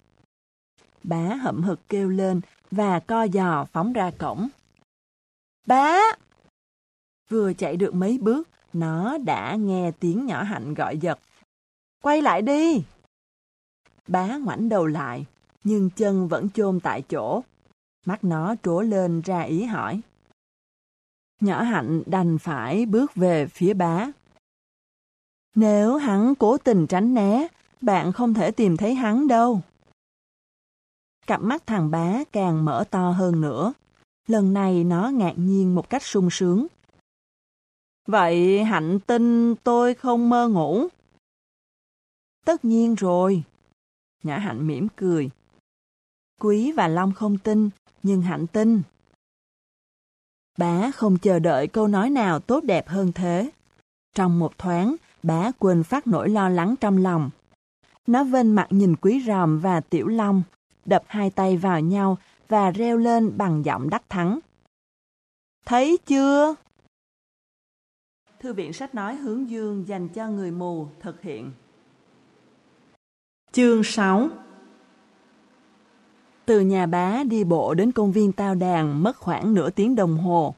Bá 1.03 1.35
hậm 1.35 1.63
hực 1.63 1.89
kêu 1.89 2.09
lên 2.09 2.41
và 2.71 3.01
co 3.01 3.27
giò 3.29 3.65
phóng 3.65 3.93
ra 3.93 4.11
cổng. 4.19 4.49
Bá! 5.67 5.97
Vừa 7.31 7.53
chạy 7.53 7.77
được 7.77 7.95
mấy 7.95 8.19
bước, 8.19 8.49
nó 8.73 9.19
đã 9.19 9.55
nghe 9.55 9.93
tiếng 10.01 10.27
nhỏ 10.27 10.43
hạnh 10.43 10.75
gọi 10.75 10.99
giật. 10.99 11.19
Quay 12.03 12.23
lại 12.23 12.43
đi! 12.43 12.83
Bá 14.09 14.37
ngoảnh 14.37 14.69
đầu 14.69 14.87
lại, 14.87 15.27
nhưng 15.65 15.91
chân 15.91 16.29
vẫn 16.29 16.51
chôn 16.51 16.81
tại 16.81 17.03
chỗ. 17.03 17.43
Mắt 18.07 18.25
nó 18.25 18.55
trố 18.63 18.81
lên 18.81 19.21
ra 19.21 19.41
ý 19.41 19.65
hỏi. 19.65 20.01
Nhỏ 21.41 21.63
hạnh 21.63 22.03
đành 22.07 22.39
phải 22.39 22.87
bước 22.87 23.15
về 23.15 23.47
phía 23.47 23.75
bá. 23.75 24.07
Nếu 25.55 25.97
hắn 25.97 26.35
cố 26.35 26.59
tình 26.59 26.87
tránh 26.87 27.15
né, 27.15 27.47
bạn 27.81 28.13
không 28.13 28.35
thể 28.35 28.51
tìm 28.51 28.77
thấy 28.77 28.95
hắn 28.95 29.29
đâu. 29.29 29.61
Cặp 31.27 31.43
mắt 31.43 31.67
thằng 31.67 31.91
bá 31.91 32.25
càng 32.33 32.65
mở 32.65 32.85
to 32.91 33.11
hơn 33.11 33.41
nữa. 33.41 33.73
Lần 34.27 34.53
này 34.53 34.85
nó 34.85 35.09
ngạc 35.09 35.35
nhiên 35.37 35.75
một 35.75 35.91
cách 35.91 36.03
sung 36.03 36.31
sướng. 36.31 36.67
Vậy 38.11 38.65
hạnh 38.65 39.01
tin 39.01 39.55
tôi 39.57 39.95
không 39.95 40.31
mơ 40.31 40.49
ngủ? 40.49 40.87
Tất 42.45 42.65
nhiên 42.65 42.95
rồi. 42.95 43.43
Nhã 44.23 44.39
hạnh 44.39 44.67
mỉm 44.67 44.89
cười. 44.97 45.31
Quý 46.41 46.73
và 46.73 46.89
Long 46.89 47.13
không 47.13 47.39
tin, 47.39 47.71
nhưng 48.03 48.23
hạnh 48.23 48.47
tin. 48.47 48.83
Bá 50.59 50.91
không 50.91 51.19
chờ 51.19 51.39
đợi 51.39 51.69
câu 51.69 51.89
nói 51.89 52.11
nào 52.11 52.41
tốt 52.41 52.65
đẹp 52.65 52.89
hơn 52.89 53.13
thế. 53.13 53.51
Trong 54.15 54.39
một 54.39 54.59
thoáng, 54.59 54.97
bá 55.23 55.51
quên 55.59 55.83
phát 55.83 56.07
nỗi 56.07 56.29
lo 56.29 56.49
lắng 56.49 56.75
trong 56.81 56.97
lòng. 56.97 57.31
Nó 58.07 58.25
vên 58.25 58.53
mặt 58.53 58.67
nhìn 58.71 58.97
quý 58.97 59.23
ròm 59.27 59.61
và 59.61 59.81
tiểu 59.81 60.07
long, 60.07 60.43
đập 60.85 61.03
hai 61.07 61.31
tay 61.31 61.57
vào 61.57 61.81
nhau 61.81 62.19
và 62.49 62.71
reo 62.71 62.97
lên 62.97 63.39
bằng 63.39 63.65
giọng 63.65 63.91
đắc 63.91 64.03
thắng. 64.09 64.39
Thấy 65.67 65.99
chưa? 66.07 66.55
Thư 68.41 68.53
viện 68.53 68.73
sách 68.73 68.95
nói 68.95 69.15
hướng 69.15 69.51
dương 69.51 69.89
dành 69.89 70.09
cho 70.09 70.29
người 70.29 70.51
mù 70.51 70.87
thực 71.01 71.23
hiện. 71.23 71.51
Chương 73.53 73.85
6 73.85 74.29
Từ 76.47 76.61
nhà 76.61 76.87
bá 76.87 77.23
đi 77.25 77.45
bộ 77.45 77.75
đến 77.75 77.93
công 77.93 78.13
viên 78.13 78.33
Tao 78.33 78.55
Đàn 78.55 79.03
mất 79.03 79.17
khoảng 79.17 79.55
nửa 79.55 79.71
tiếng 79.71 79.97
đồng 79.97 80.19
hồ. 80.19 80.55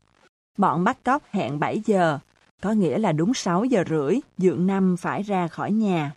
Bọn 0.59 0.85
bắt 0.85 1.05
cóc 1.05 1.23
hẹn 1.31 1.59
7 1.59 1.83
giờ, 1.87 2.19
có 2.61 2.73
nghĩa 2.73 2.99
là 2.99 3.13
đúng 3.13 3.35
6 3.35 3.65
giờ 3.65 3.85
rưỡi, 3.89 4.21
Dượng 4.39 4.67
Năm 4.67 4.97
phải 4.97 5.23
ra 5.23 5.49
khỏi 5.49 5.73
nhà. 5.73 6.13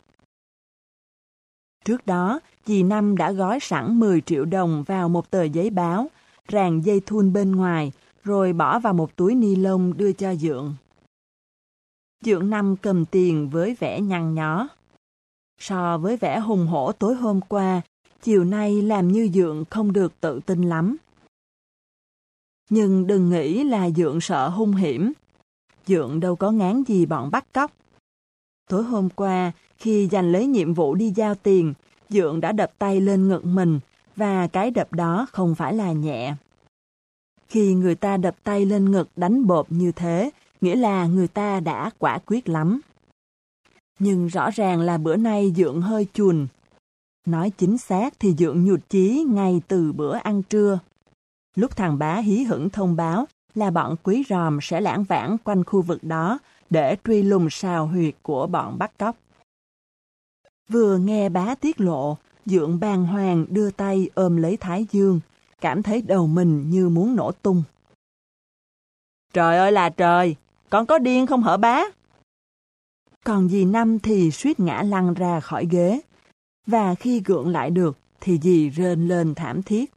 Trước 1.86 2.06
đó, 2.06 2.40
dì 2.66 2.84
Năm 2.84 3.18
đã 3.18 3.32
gói 3.32 3.60
sẵn 3.62 4.00
10 4.00 4.22
triệu 4.22 4.46
đồng 4.46 4.84
vào 4.84 5.10
một 5.10 5.30
tờ 5.30 5.44
giấy 5.44 5.70
báo, 5.70 6.08
ràng 6.48 6.86
dây 6.86 7.02
thun 7.06 7.34
bên 7.34 7.56
ngoài, 7.56 7.92
rồi 8.24 8.54
bỏ 8.54 8.80
vào 8.80 8.94
một 8.94 9.16
túi 9.16 9.36
ni 9.36 9.56
lông 9.56 9.98
đưa 9.98 10.12
cho 10.12 10.36
Dượng. 10.36 10.76
Dượng 12.26 12.50
Năm 12.50 12.76
cầm 12.82 13.06
tiền 13.06 13.50
với 13.50 13.76
vẻ 13.80 14.02
nhăn 14.02 14.36
nhó. 14.36 14.68
So 15.60 15.98
với 15.98 16.18
vẻ 16.18 16.40
hùng 16.40 16.68
hổ 16.68 16.92
tối 16.92 17.16
hôm 17.16 17.42
qua, 17.42 17.82
chiều 18.22 18.44
nay 18.44 18.82
làm 18.82 19.08
như 19.08 19.30
Dượng 19.34 19.66
không 19.70 19.94
được 19.94 20.14
tự 20.20 20.40
tin 20.46 20.62
lắm. 20.62 20.98
Nhưng 22.70 23.08
đừng 23.08 23.30
nghĩ 23.30 23.64
là 23.64 23.90
Dượng 23.90 24.22
sợ 24.22 24.50
hung 24.50 24.76
hiểm. 24.76 25.14
Dượng 25.88 26.20
đâu 26.20 26.36
có 26.36 26.52
ngán 26.52 26.84
gì 26.84 27.06
bọn 27.06 27.32
bắt 27.32 27.46
cóc. 27.54 27.72
Tối 28.70 28.84
hôm 28.84 29.10
qua, 29.10 29.52
khi 29.78 30.08
giành 30.12 30.32
lấy 30.32 30.48
nhiệm 30.48 30.74
vụ 30.74 30.96
đi 30.96 31.14
giao 31.16 31.36
tiền, 31.36 31.74
Dượng 32.10 32.42
đã 32.42 32.52
đập 32.52 32.72
tay 32.78 33.02
lên 33.02 33.28
ngực 33.28 33.46
mình, 33.46 33.80
và 34.16 34.48
cái 34.48 34.72
đập 34.72 34.94
đó 34.94 35.28
không 35.32 35.56
phải 35.56 35.74
là 35.74 35.92
nhẹ. 35.92 36.36
Khi 37.48 37.74
người 37.74 37.96
ta 37.96 38.18
đập 38.18 38.36
tay 38.44 38.66
lên 38.66 38.92
ngực 38.92 39.10
đánh 39.16 39.48
bộp 39.48 39.72
như 39.72 39.92
thế, 39.92 40.32
nghĩa 40.62 40.76
là 40.76 41.06
người 41.06 41.28
ta 41.28 41.60
đã 41.60 41.90
quả 41.98 42.20
quyết 42.26 42.50
lắm. 42.50 42.82
Nhưng 44.00 44.28
rõ 44.28 44.52
ràng 44.52 44.82
là 44.82 44.98
bữa 44.98 45.16
nay 45.16 45.54
Dượng 45.56 45.82
hơi 45.82 46.08
chùn. 46.14 46.48
Nói 47.28 47.50
chính 47.50 47.78
xác 47.78 48.14
thì 48.20 48.34
Dượng 48.38 48.66
nhụt 48.66 48.80
chí 48.90 49.26
ngay 49.30 49.62
từ 49.68 49.94
bữa 49.94 50.18
ăn 50.18 50.44
trưa. 50.44 50.80
Lúc 51.56 51.76
thằng 51.76 51.98
bá 51.98 52.18
hí 52.18 52.44
hửng 52.44 52.70
thông 52.70 52.96
báo 52.96 53.26
là 53.56 53.72
bọn 53.72 53.96
quý 54.04 54.24
ròm 54.30 54.60
sẽ 54.62 54.82
lãng 54.82 55.04
vãng 55.04 55.38
quanh 55.44 55.64
khu 55.64 55.82
vực 55.82 56.04
đó 56.04 56.40
để 56.70 56.98
truy 57.04 57.24
lùng 57.24 57.50
sao 57.50 57.88
huyệt 57.88 58.16
của 58.22 58.48
bọn 58.48 58.78
bắt 58.78 58.92
cóc. 58.98 59.16
Vừa 60.70 60.98
nghe 60.98 61.30
bá 61.30 61.56
tiết 61.56 61.82
lộ, 61.82 62.18
Dượng 62.46 62.80
bàng 62.80 63.06
hoàng 63.06 63.46
đưa 63.50 63.72
tay 63.72 64.10
ôm 64.16 64.38
lấy 64.38 64.58
Thái 64.58 64.86
Dương, 64.92 65.20
cảm 65.62 65.84
thấy 65.84 66.02
đầu 66.02 66.28
mình 66.28 66.70
như 66.70 66.90
muốn 66.90 67.16
nổ 67.16 67.32
tung. 67.32 67.64
Trời 69.34 69.58
ơi 69.58 69.72
là 69.72 69.90
trời, 69.90 70.36
con 70.76 70.86
có 70.86 71.00
điên 71.00 71.28
không 71.28 71.44
hở 71.44 71.58
bá? 71.58 71.84
Còn 73.24 73.50
dì 73.50 73.66
Năm 73.66 74.00
thì 74.00 74.32
suýt 74.32 74.60
ngã 74.60 74.82
lăn 74.82 75.14
ra 75.14 75.40
khỏi 75.40 75.68
ghế, 75.72 76.02
và 76.68 76.96
khi 76.96 77.22
gượng 77.26 77.50
lại 77.50 77.70
được 77.70 77.98
thì 78.22 78.40
dì 78.42 78.70
rên 78.70 79.08
lên 79.08 79.36
thảm 79.36 79.64
thiết. 79.64 79.94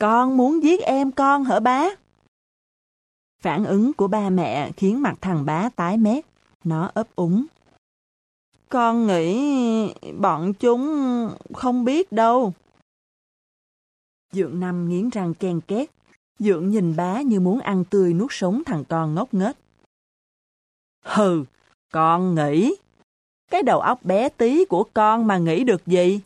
Con 0.00 0.36
muốn 0.36 0.62
giết 0.62 0.80
em 0.80 1.12
con 1.12 1.44
hở 1.44 1.60
bá? 1.60 1.88
Phản 3.42 3.64
ứng 3.64 3.92
của 3.92 4.08
ba 4.08 4.30
mẹ 4.30 4.72
khiến 4.76 5.02
mặt 5.02 5.14
thằng 5.20 5.44
bá 5.44 5.68
tái 5.68 5.96
mét, 5.96 6.24
nó 6.64 6.90
ấp 6.94 7.08
úng. 7.16 7.46
Con 8.68 9.06
nghĩ 9.06 9.94
bọn 10.18 10.52
chúng 10.54 10.84
không 11.54 11.84
biết 11.84 12.12
đâu. 12.12 12.52
Dượng 14.32 14.60
Năm 14.60 14.88
nghiến 14.88 15.08
răng 15.08 15.34
ken 15.34 15.60
két. 15.60 15.90
Dượng 16.38 16.70
nhìn 16.70 16.96
bá 16.96 17.20
như 17.20 17.40
muốn 17.40 17.60
ăn 17.60 17.84
tươi 17.84 18.14
nuốt 18.14 18.30
sống 18.32 18.62
thằng 18.66 18.84
con 18.88 19.14
ngốc 19.14 19.34
nghếch. 19.34 19.56
Hừ, 21.04 21.44
con 21.92 22.34
nghĩ. 22.34 22.76
Cái 23.50 23.62
đầu 23.62 23.80
óc 23.80 24.04
bé 24.04 24.28
tí 24.28 24.64
của 24.64 24.84
con 24.94 25.26
mà 25.26 25.38
nghĩ 25.38 25.64
được 25.64 25.86
gì? 25.86 26.20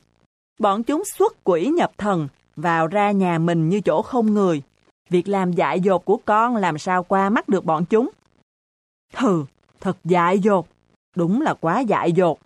Bọn 0.59 0.83
chúng 0.83 1.03
xuất 1.05 1.45
quỷ 1.45 1.67
nhập 1.67 1.93
thần, 1.99 2.29
vào 2.57 2.87
ra 2.87 3.11
nhà 3.11 3.39
mình 3.39 3.69
như 3.69 3.81
chỗ 3.81 4.03
không 4.03 4.35
người. 4.35 4.63
Việc 5.11 5.29
làm 5.29 5.53
dại 5.53 5.81
dột 5.81 6.05
của 6.05 6.19
con 6.25 6.57
làm 6.57 6.79
sao 6.79 7.03
qua 7.03 7.31
mắt 7.31 7.49
được 7.49 7.65
bọn 7.65 7.85
chúng? 7.85 8.11
Hừ, 9.15 9.45
thật 9.81 9.97
dại 10.05 10.39
dột. 10.39 10.67
Đúng 11.17 11.43
là 11.43 11.55
quá 11.55 11.81
dại 11.81 12.13
dột. 12.13 12.39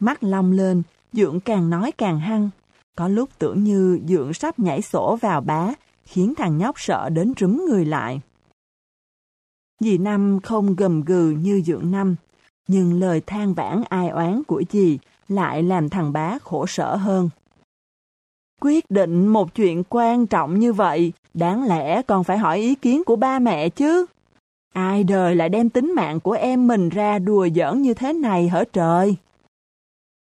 Mắt 0.00 0.22
long 0.22 0.52
lên, 0.52 0.82
Dượng 1.12 1.40
càng 1.40 1.70
nói 1.70 1.92
càng 1.92 2.20
hăng. 2.20 2.50
Có 2.96 3.08
lúc 3.08 3.30
tưởng 3.38 3.64
như 3.64 4.00
Dượng 4.08 4.34
sắp 4.34 4.58
nhảy 4.58 4.82
sổ 4.82 5.16
vào 5.16 5.40
bá, 5.40 5.68
khiến 6.08 6.34
thằng 6.34 6.58
nhóc 6.58 6.80
sợ 6.80 7.08
đến 7.08 7.32
rúm 7.40 7.64
người 7.68 7.84
lại. 7.84 8.20
Dì 9.80 9.98
Năm 9.98 10.40
không 10.42 10.76
gầm 10.76 11.04
gừ 11.04 11.30
như 11.30 11.62
Dượng 11.66 11.90
Năm, 11.90 12.16
nhưng 12.68 13.00
lời 13.00 13.20
than 13.26 13.54
vãn 13.54 13.82
ai 13.88 14.08
oán 14.08 14.42
của 14.44 14.62
dì 14.70 14.98
lại 15.28 15.62
làm 15.62 15.88
thằng 15.88 16.12
bá 16.12 16.38
khổ 16.38 16.66
sở 16.66 16.96
hơn. 16.96 17.30
Quyết 18.60 18.90
định 18.90 19.26
một 19.26 19.54
chuyện 19.54 19.82
quan 19.88 20.26
trọng 20.26 20.58
như 20.58 20.72
vậy, 20.72 21.12
đáng 21.34 21.64
lẽ 21.64 22.02
còn 22.02 22.24
phải 22.24 22.38
hỏi 22.38 22.58
ý 22.58 22.74
kiến 22.74 23.04
của 23.04 23.16
ba 23.16 23.38
mẹ 23.38 23.68
chứ. 23.68 24.06
Ai 24.74 25.04
đời 25.04 25.36
lại 25.36 25.48
đem 25.48 25.70
tính 25.70 25.92
mạng 25.94 26.20
của 26.20 26.32
em 26.32 26.66
mình 26.66 26.88
ra 26.88 27.18
đùa 27.18 27.48
giỡn 27.54 27.82
như 27.82 27.94
thế 27.94 28.12
này 28.12 28.48
hở 28.48 28.64
trời? 28.72 29.16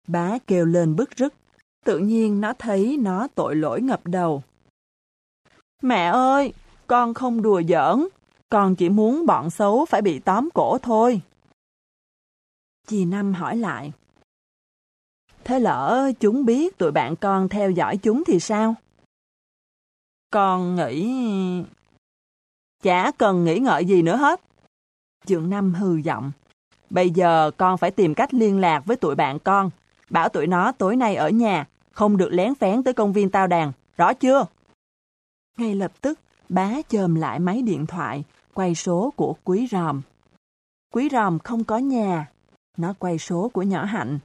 Bá 0.08 0.38
kêu 0.48 0.66
lên 0.66 0.96
bức 0.96 1.18
rứt, 1.18 1.34
tự 1.86 2.00
nhiên 2.00 2.42
nó 2.42 2.54
thấy 2.60 2.98
nó 2.98 3.28
tội 3.36 3.56
lỗi 3.56 3.82
ngập 3.82 4.02
đầu. 4.08 4.44
Mẹ 5.82 6.06
ơi, 6.06 6.54
con 6.88 7.14
không 7.14 7.42
đùa 7.42 7.62
giỡn, 7.68 8.08
con 8.50 8.76
chỉ 8.76 8.90
muốn 8.90 9.26
bọn 9.26 9.50
xấu 9.50 9.86
phải 9.86 10.02
bị 10.02 10.20
tóm 10.20 10.50
cổ 10.54 10.78
thôi. 10.78 11.22
Chị 12.88 13.06
Năm 13.06 13.34
hỏi 13.34 13.58
lại. 13.58 13.92
Thế 15.44 15.60
lỡ 15.60 16.12
chúng 16.20 16.46
biết 16.46 16.78
tụi 16.78 16.92
bạn 16.92 17.16
con 17.16 17.50
theo 17.50 17.72
dõi 17.72 17.98
chúng 17.98 18.24
thì 18.28 18.40
sao? 18.40 18.76
Con 20.32 20.76
nghĩ... 20.76 21.64
Chả 22.84 23.12
cần 23.18 23.46
nghĩ 23.46 23.60
ngợi 23.60 23.86
gì 23.86 24.02
nữa 24.02 24.16
hết. 24.16 24.42
Dượng 25.26 25.50
Năm 25.50 25.74
hừ 25.74 25.96
giọng. 25.96 26.32
Bây 26.90 27.10
giờ 27.10 27.52
con 27.58 27.78
phải 27.78 27.92
tìm 27.92 28.16
cách 28.16 28.34
liên 28.34 28.60
lạc 28.60 28.86
với 28.86 28.98
tụi 28.98 29.16
bạn 29.16 29.40
con. 29.40 29.70
Bảo 30.10 30.30
tụi 30.30 30.48
nó 30.48 30.72
tối 30.72 30.96
nay 30.96 31.16
ở 31.16 31.30
nhà, 31.30 31.68
không 31.92 32.18
được 32.18 32.30
lén 32.32 32.56
phén 32.56 32.84
tới 32.84 32.94
công 32.94 33.14
viên 33.14 33.30
tao 33.30 33.48
đàn. 33.48 33.72
Rõ 33.98 34.14
chưa? 34.14 34.46
Ngay 35.60 35.76
lập 35.76 35.92
tức, 36.02 36.20
bá 36.50 36.82
chồm 36.90 37.16
lại 37.16 37.40
máy 37.40 37.62
điện 37.62 37.86
thoại, 37.86 38.24
quay 38.54 38.76
số 38.76 39.14
của 39.16 39.36
Quý 39.44 39.68
Ròm. 39.72 40.02
Quý 40.94 41.10
Ròm 41.12 41.40
không 41.40 41.64
có 41.64 41.78
nhà. 41.78 42.32
Nó 42.78 42.94
quay 43.00 43.20
số 43.20 43.50
của 43.54 43.64
nhỏ 43.64 43.86
Hạnh. 43.86 44.20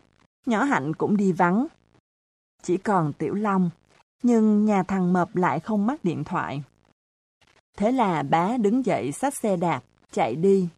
Nhỏ 0.47 0.65
Hạnh 0.65 0.95
cũng 0.95 1.17
đi 1.17 1.33
vắng. 1.33 1.67
Chỉ 2.63 2.77
còn 2.77 3.13
Tiểu 3.13 3.35
Long. 3.35 3.71
Nhưng 4.23 4.65
nhà 4.65 4.83
thằng 4.83 5.13
Mập 5.13 5.37
lại 5.37 5.61
không 5.61 5.87
mắc 5.87 6.05
điện 6.05 6.25
thoại. 6.25 6.63
Thế 7.77 7.93
là 7.93 8.23
bá 8.23 8.57
đứng 8.57 8.87
dậy 8.87 9.13
xách 9.13 9.35
xe 9.35 9.57
đạp, 9.57 9.83
chạy 10.13 10.37
đi. 10.37 10.69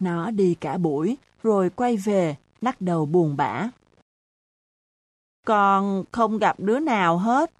Nó 0.00 0.30
đi 0.30 0.54
cả 0.54 0.78
buổi, 0.78 1.16
rồi 1.42 1.70
quay 1.70 1.96
về, 1.96 2.36
lắc 2.60 2.80
đầu 2.80 3.06
buồn 3.06 3.36
bã. 3.36 3.68
Con 5.46 6.04
không 6.12 6.38
gặp 6.38 6.60
đứa 6.60 6.78
nào 6.78 7.18
hết. 7.18 7.50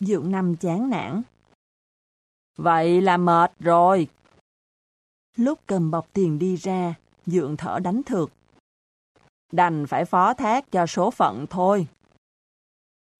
Dượng 0.00 0.30
Năm 0.30 0.56
chán 0.56 0.90
nản. 0.90 1.22
Vậy 2.56 3.00
là 3.00 3.16
mệt 3.16 3.52
rồi. 3.60 4.08
Lúc 5.36 5.58
cầm 5.66 5.90
bọc 5.90 6.08
tiền 6.12 6.38
đi 6.38 6.56
ra, 6.56 6.94
Dượng 7.26 7.56
thở 7.56 7.78
đánh 7.78 8.02
thược. 8.02 8.30
Đành 9.52 9.86
phải 9.86 10.04
phó 10.04 10.34
thác 10.34 10.72
cho 10.72 10.86
số 10.86 11.10
phận 11.10 11.46
thôi. 11.50 11.86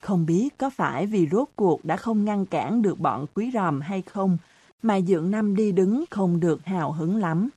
Không 0.02 0.26
biết 0.26 0.59
có 0.59 0.70
phải 0.70 1.06
vì 1.06 1.28
rốt 1.28 1.48
cuộc 1.56 1.84
đã 1.84 1.96
không 1.96 2.24
ngăn 2.24 2.46
cản 2.46 2.82
được 2.82 2.98
bọn 2.98 3.26
quý 3.34 3.50
ròm 3.55 3.80
hay 3.80 4.02
không, 4.02 4.38
mà 4.82 5.00
Dượng 5.00 5.30
Năm 5.30 5.56
đi 5.56 5.72
đứng 5.72 6.05
không 6.10 6.40
được 6.40 6.64
hào 6.64 6.92
hứng 6.92 7.16
lắm. 7.16 7.48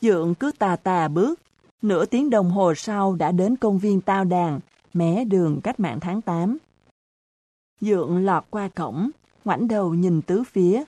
Dượng 0.00 0.34
cứ 0.34 0.52
tà 0.58 0.76
tà 0.76 1.08
bước, 1.08 1.40
nửa 1.82 2.04
tiếng 2.04 2.30
đồng 2.30 2.50
hồ 2.50 2.74
sau 2.74 3.14
đã 3.14 3.32
đến 3.32 3.56
công 3.56 3.78
viên 3.78 4.00
Tao 4.00 4.24
Đàn, 4.24 4.60
mé 4.94 5.24
đường 5.24 5.60
cách 5.64 5.80
mạng 5.80 6.00
tháng 6.00 6.22
8. 6.22 6.58
Dượng 7.82 8.24
lọt 8.24 8.44
qua 8.50 8.68
cổng, 8.68 9.10
ngoảnh 9.44 9.68
đầu 9.68 9.94
nhìn 9.94 10.22
tứ 10.22 10.42
phía. 10.44 10.84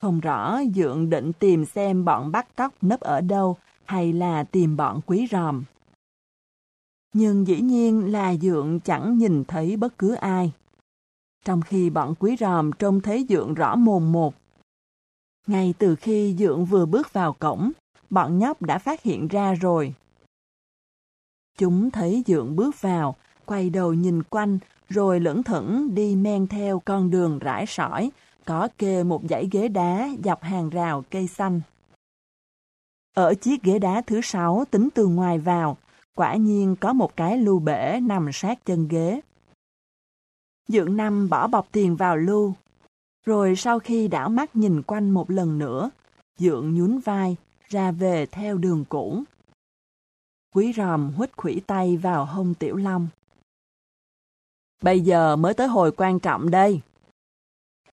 Không 0.00 0.20
rõ 0.20 0.60
Dượng 0.74 1.10
định 1.10 1.32
tìm 1.32 1.64
xem 1.64 2.04
bọn 2.04 2.32
bắt 2.32 2.56
cóc 2.56 2.74
nấp 2.80 3.00
ở 3.00 3.20
đâu 3.20 3.56
hay 3.84 4.12
là 4.12 4.44
tìm 4.44 4.76
bọn 4.76 5.00
quý 5.06 5.26
ròm. 5.30 5.64
Nhưng 7.12 7.46
dĩ 7.46 7.60
nhiên 7.60 8.12
là 8.12 8.36
Dượng 8.36 8.80
chẳng 8.80 9.18
nhìn 9.18 9.44
thấy 9.44 9.76
bất 9.76 9.98
cứ 9.98 10.14
ai. 10.14 10.52
Trong 11.44 11.62
khi 11.62 11.90
bọn 11.90 12.14
quý 12.18 12.36
ròm 12.40 12.72
trông 12.72 13.00
thấy 13.00 13.26
Dượng 13.28 13.54
rõ 13.54 13.76
mồm 13.76 14.12
một. 14.12 14.34
Ngay 15.46 15.74
từ 15.78 15.96
khi 15.96 16.36
Dượng 16.38 16.64
vừa 16.64 16.86
bước 16.86 17.12
vào 17.12 17.32
cổng, 17.32 17.72
bọn 18.10 18.38
nhóc 18.38 18.62
đã 18.62 18.78
phát 18.78 19.02
hiện 19.02 19.28
ra 19.28 19.54
rồi. 19.54 19.94
Chúng 21.58 21.90
thấy 21.90 22.24
Dượng 22.26 22.56
bước 22.56 22.80
vào, 22.80 23.16
quay 23.44 23.70
đầu 23.70 23.94
nhìn 23.94 24.22
quanh, 24.22 24.58
rồi 24.90 25.20
lững 25.20 25.42
thững 25.42 25.94
đi 25.94 26.16
men 26.16 26.46
theo 26.46 26.82
con 26.84 27.10
đường 27.10 27.38
rải 27.38 27.64
sỏi, 27.66 28.10
có 28.44 28.68
kê 28.78 29.02
một 29.02 29.22
dãy 29.30 29.48
ghế 29.52 29.68
đá 29.68 30.08
dọc 30.24 30.42
hàng 30.42 30.70
rào 30.70 31.04
cây 31.10 31.26
xanh. 31.26 31.60
Ở 33.14 33.34
chiếc 33.34 33.62
ghế 33.62 33.78
đá 33.78 34.00
thứ 34.06 34.20
sáu 34.20 34.64
tính 34.70 34.88
từ 34.94 35.06
ngoài 35.06 35.38
vào, 35.38 35.76
quả 36.14 36.36
nhiên 36.36 36.76
có 36.80 36.92
một 36.92 37.16
cái 37.16 37.38
lưu 37.38 37.58
bể 37.58 38.00
nằm 38.00 38.30
sát 38.32 38.66
chân 38.66 38.88
ghế. 38.88 39.20
Dượng 40.68 40.96
Năm 40.96 41.28
bỏ 41.28 41.46
bọc 41.46 41.68
tiền 41.72 41.96
vào 41.96 42.16
lưu, 42.16 42.54
rồi 43.26 43.56
sau 43.56 43.78
khi 43.78 44.08
đảo 44.08 44.28
mắt 44.28 44.56
nhìn 44.56 44.82
quanh 44.82 45.10
một 45.10 45.30
lần 45.30 45.58
nữa, 45.58 45.90
Dượng 46.38 46.74
nhún 46.74 46.98
vai, 46.98 47.36
ra 47.68 47.90
về 47.92 48.26
theo 48.26 48.58
đường 48.58 48.84
cũ. 48.88 49.22
Quý 50.54 50.72
ròm 50.76 51.12
huýt 51.12 51.36
khủy 51.36 51.62
tay 51.66 51.96
vào 51.96 52.24
hông 52.24 52.54
Tiểu 52.54 52.76
Long. 52.76 53.08
Bây 54.82 55.00
giờ 55.00 55.36
mới 55.36 55.54
tới 55.54 55.68
hồi 55.68 55.92
quan 55.96 56.20
trọng 56.20 56.50
đây. 56.50 56.80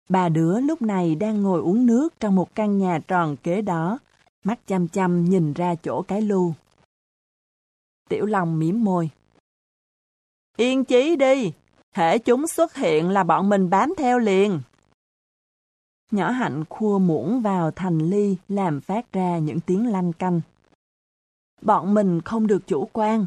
Ba 0.08 0.28
đứa 0.28 0.60
lúc 0.60 0.82
này 0.82 1.14
đang 1.14 1.42
ngồi 1.42 1.60
uống 1.60 1.86
nước 1.86 2.20
trong 2.20 2.34
một 2.34 2.54
căn 2.54 2.78
nhà 2.78 3.00
tròn 3.08 3.36
kế 3.42 3.62
đó, 3.62 3.98
mắt 4.44 4.66
chăm 4.66 4.88
chăm 4.88 5.24
nhìn 5.24 5.52
ra 5.52 5.74
chỗ 5.74 6.02
cái 6.02 6.22
lu. 6.22 6.52
Tiểu 8.08 8.26
Long 8.26 8.58
mỉm 8.58 8.84
môi. 8.84 9.10
Yên 10.56 10.84
chí 10.84 11.16
đi, 11.16 11.52
thể 11.94 12.18
chúng 12.18 12.46
xuất 12.46 12.74
hiện 12.74 13.10
là 13.10 13.24
bọn 13.24 13.48
mình 13.48 13.70
bám 13.70 13.94
theo 13.98 14.18
liền. 14.18 14.60
Nhỏ 16.10 16.30
hạnh 16.30 16.64
khua 16.68 16.98
muỗng 16.98 17.40
vào 17.40 17.70
thành 17.70 17.98
ly 17.98 18.36
làm 18.48 18.80
phát 18.80 19.12
ra 19.12 19.38
những 19.38 19.60
tiếng 19.60 19.92
lanh 19.92 20.12
canh. 20.12 20.40
Bọn 21.62 21.94
mình 21.94 22.20
không 22.20 22.46
được 22.46 22.66
chủ 22.66 22.88
quan. 22.92 23.26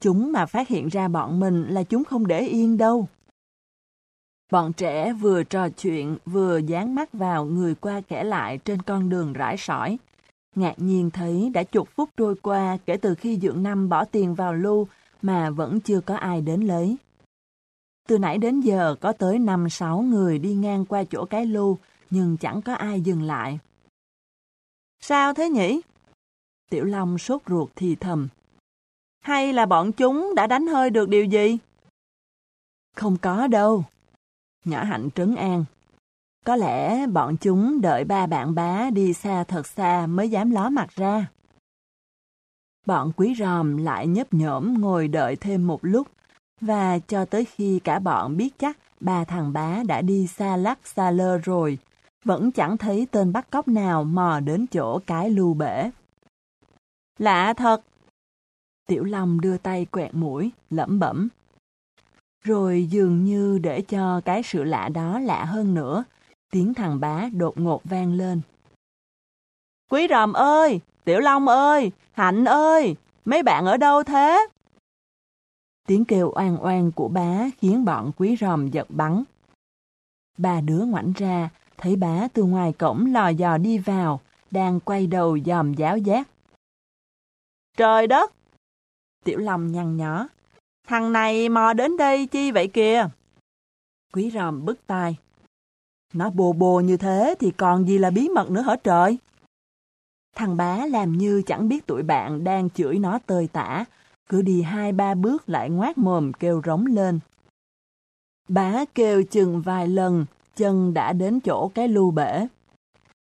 Chúng 0.00 0.32
mà 0.32 0.46
phát 0.46 0.68
hiện 0.68 0.88
ra 0.88 1.08
bọn 1.08 1.40
mình 1.40 1.66
là 1.68 1.82
chúng 1.82 2.04
không 2.04 2.26
để 2.26 2.40
yên 2.40 2.78
đâu. 2.78 3.08
Bọn 4.52 4.72
trẻ 4.72 5.12
vừa 5.12 5.42
trò 5.42 5.68
chuyện 5.68 6.16
vừa 6.24 6.58
dán 6.58 6.94
mắt 6.94 7.12
vào 7.12 7.44
người 7.44 7.74
qua 7.74 8.00
kẻ 8.00 8.24
lại 8.24 8.58
trên 8.58 8.82
con 8.82 9.08
đường 9.08 9.32
rải 9.32 9.56
sỏi. 9.56 9.98
Ngạc 10.54 10.74
nhiên 10.76 11.10
thấy 11.10 11.50
đã 11.54 11.62
chục 11.62 11.88
phút 11.94 12.10
trôi 12.16 12.34
qua 12.42 12.78
kể 12.86 12.96
từ 12.96 13.14
khi 13.14 13.38
Dượng 13.42 13.62
Năm 13.62 13.88
bỏ 13.88 14.04
tiền 14.04 14.34
vào 14.34 14.54
lưu 14.54 14.88
mà 15.22 15.50
vẫn 15.50 15.80
chưa 15.80 16.00
có 16.00 16.16
ai 16.16 16.40
đến 16.40 16.60
lấy. 16.60 16.96
Từ 18.08 18.18
nãy 18.18 18.38
đến 18.38 18.60
giờ 18.60 18.96
có 19.00 19.12
tới 19.12 19.38
5-6 19.38 20.00
người 20.00 20.38
đi 20.38 20.54
ngang 20.54 20.84
qua 20.84 21.04
chỗ 21.04 21.24
cái 21.24 21.46
lưu, 21.46 21.78
nhưng 22.10 22.36
chẳng 22.36 22.62
có 22.62 22.74
ai 22.74 23.00
dừng 23.00 23.22
lại. 23.22 23.58
Sao 25.00 25.34
thế 25.34 25.48
nhỉ? 25.48 25.80
Tiểu 26.70 26.84
Long 26.84 27.18
sốt 27.18 27.42
ruột 27.48 27.70
thì 27.76 27.94
thầm. 27.94 28.28
Hay 29.22 29.52
là 29.52 29.66
bọn 29.66 29.92
chúng 29.92 30.34
đã 30.36 30.46
đánh 30.46 30.66
hơi 30.66 30.90
được 30.90 31.08
điều 31.08 31.24
gì? 31.24 31.58
Không 32.96 33.16
có 33.16 33.46
đâu. 33.46 33.84
Nhỏ 34.64 34.84
hạnh 34.84 35.08
trấn 35.14 35.34
an. 35.34 35.64
Có 36.44 36.56
lẽ 36.56 37.06
bọn 37.06 37.36
chúng 37.36 37.80
đợi 37.80 38.04
ba 38.04 38.26
bạn 38.26 38.54
bá 38.54 38.90
đi 38.90 39.12
xa 39.12 39.44
thật 39.44 39.66
xa 39.66 40.06
mới 40.06 40.30
dám 40.30 40.50
ló 40.50 40.68
mặt 40.68 40.88
ra. 40.96 41.26
Bọn 42.86 43.12
quý 43.16 43.34
ròm 43.38 43.76
lại 43.76 44.06
nhấp 44.06 44.34
nhổm 44.34 44.74
ngồi 44.80 45.08
đợi 45.08 45.36
thêm 45.36 45.66
một 45.66 45.78
lúc, 45.82 46.08
và 46.60 46.98
cho 46.98 47.24
tới 47.24 47.44
khi 47.44 47.80
cả 47.84 47.98
bọn 47.98 48.36
biết 48.36 48.58
chắc 48.58 48.78
ba 49.00 49.24
thằng 49.24 49.52
bá 49.52 49.82
đã 49.86 50.02
đi 50.02 50.26
xa 50.26 50.56
lắc 50.56 50.78
xa 50.84 51.10
lơ 51.10 51.38
rồi, 51.38 51.78
vẫn 52.24 52.52
chẳng 52.52 52.76
thấy 52.76 53.06
tên 53.10 53.32
bắt 53.32 53.50
cóc 53.50 53.68
nào 53.68 54.04
mò 54.04 54.40
đến 54.40 54.66
chỗ 54.66 54.98
cái 55.06 55.30
lưu 55.30 55.54
bể. 55.54 55.90
Lạ 57.18 57.54
thật! 57.56 57.82
Tiểu 58.92 59.04
Long 59.04 59.40
đưa 59.40 59.58
tay 59.58 59.84
quẹt 59.84 60.14
mũi, 60.14 60.50
lẩm 60.70 60.98
bẩm. 60.98 61.28
Rồi 62.44 62.86
dường 62.90 63.24
như 63.24 63.58
để 63.58 63.80
cho 63.80 64.20
cái 64.24 64.42
sự 64.42 64.64
lạ 64.64 64.88
đó 64.88 65.18
lạ 65.18 65.44
hơn 65.44 65.74
nữa, 65.74 66.04
tiếng 66.50 66.74
thằng 66.74 67.00
bá 67.00 67.28
đột 67.32 67.58
ngột 67.58 67.84
vang 67.84 68.12
lên. 68.12 68.40
Quý 69.90 70.06
ròm 70.10 70.32
ơi! 70.32 70.80
Tiểu 71.04 71.20
Long 71.20 71.48
ơi! 71.48 71.92
Hạnh 72.12 72.44
ơi! 72.44 72.96
Mấy 73.24 73.42
bạn 73.42 73.66
ở 73.66 73.76
đâu 73.76 74.02
thế? 74.02 74.46
Tiếng 75.88 76.04
kêu 76.04 76.32
oan 76.34 76.56
oan 76.64 76.92
của 76.92 77.08
bá 77.08 77.44
khiến 77.58 77.84
bọn 77.84 78.12
quý 78.16 78.36
ròm 78.40 78.70
giật 78.70 78.86
bắn. 78.90 79.22
Ba 80.38 80.60
đứa 80.60 80.84
ngoảnh 80.84 81.12
ra, 81.16 81.50
thấy 81.78 81.96
bá 81.96 82.28
từ 82.32 82.44
ngoài 82.44 82.72
cổng 82.72 83.06
lò 83.12 83.28
dò 83.28 83.58
đi 83.58 83.78
vào, 83.78 84.20
đang 84.50 84.80
quay 84.80 85.06
đầu 85.06 85.38
dòm 85.46 85.74
giáo 85.74 85.98
giác. 85.98 86.28
Trời 87.76 88.06
đất! 88.06 88.32
Tiểu 89.24 89.38
Long 89.38 89.72
nhăn 89.72 89.96
nhó. 89.96 90.28
Thằng 90.88 91.12
này 91.12 91.48
mò 91.48 91.72
đến 91.72 91.96
đây 91.96 92.26
chi 92.26 92.50
vậy 92.50 92.68
kìa? 92.68 93.08
Quý 94.12 94.30
ròm 94.34 94.64
bứt 94.64 94.86
tai. 94.86 95.16
Nó 96.14 96.30
bồ 96.30 96.52
bồ 96.52 96.80
như 96.80 96.96
thế 96.96 97.34
thì 97.38 97.50
còn 97.50 97.88
gì 97.88 97.98
là 97.98 98.10
bí 98.10 98.28
mật 98.28 98.50
nữa 98.50 98.60
hả 98.60 98.76
trời? 98.84 99.18
Thằng 100.36 100.56
bá 100.56 100.86
làm 100.86 101.12
như 101.12 101.42
chẳng 101.46 101.68
biết 101.68 101.86
tụi 101.86 102.02
bạn 102.02 102.44
đang 102.44 102.70
chửi 102.70 102.98
nó 102.98 103.18
tơi 103.26 103.48
tả, 103.52 103.84
cứ 104.28 104.42
đi 104.42 104.62
hai 104.62 104.92
ba 104.92 105.14
bước 105.14 105.48
lại 105.48 105.70
ngoát 105.70 105.98
mồm 105.98 106.32
kêu 106.32 106.62
rống 106.64 106.86
lên. 106.86 107.20
Bá 108.48 108.84
kêu 108.94 109.22
chừng 109.22 109.62
vài 109.62 109.88
lần, 109.88 110.26
chân 110.56 110.94
đã 110.94 111.12
đến 111.12 111.40
chỗ 111.40 111.70
cái 111.74 111.88
lưu 111.88 112.10
bể. 112.10 112.46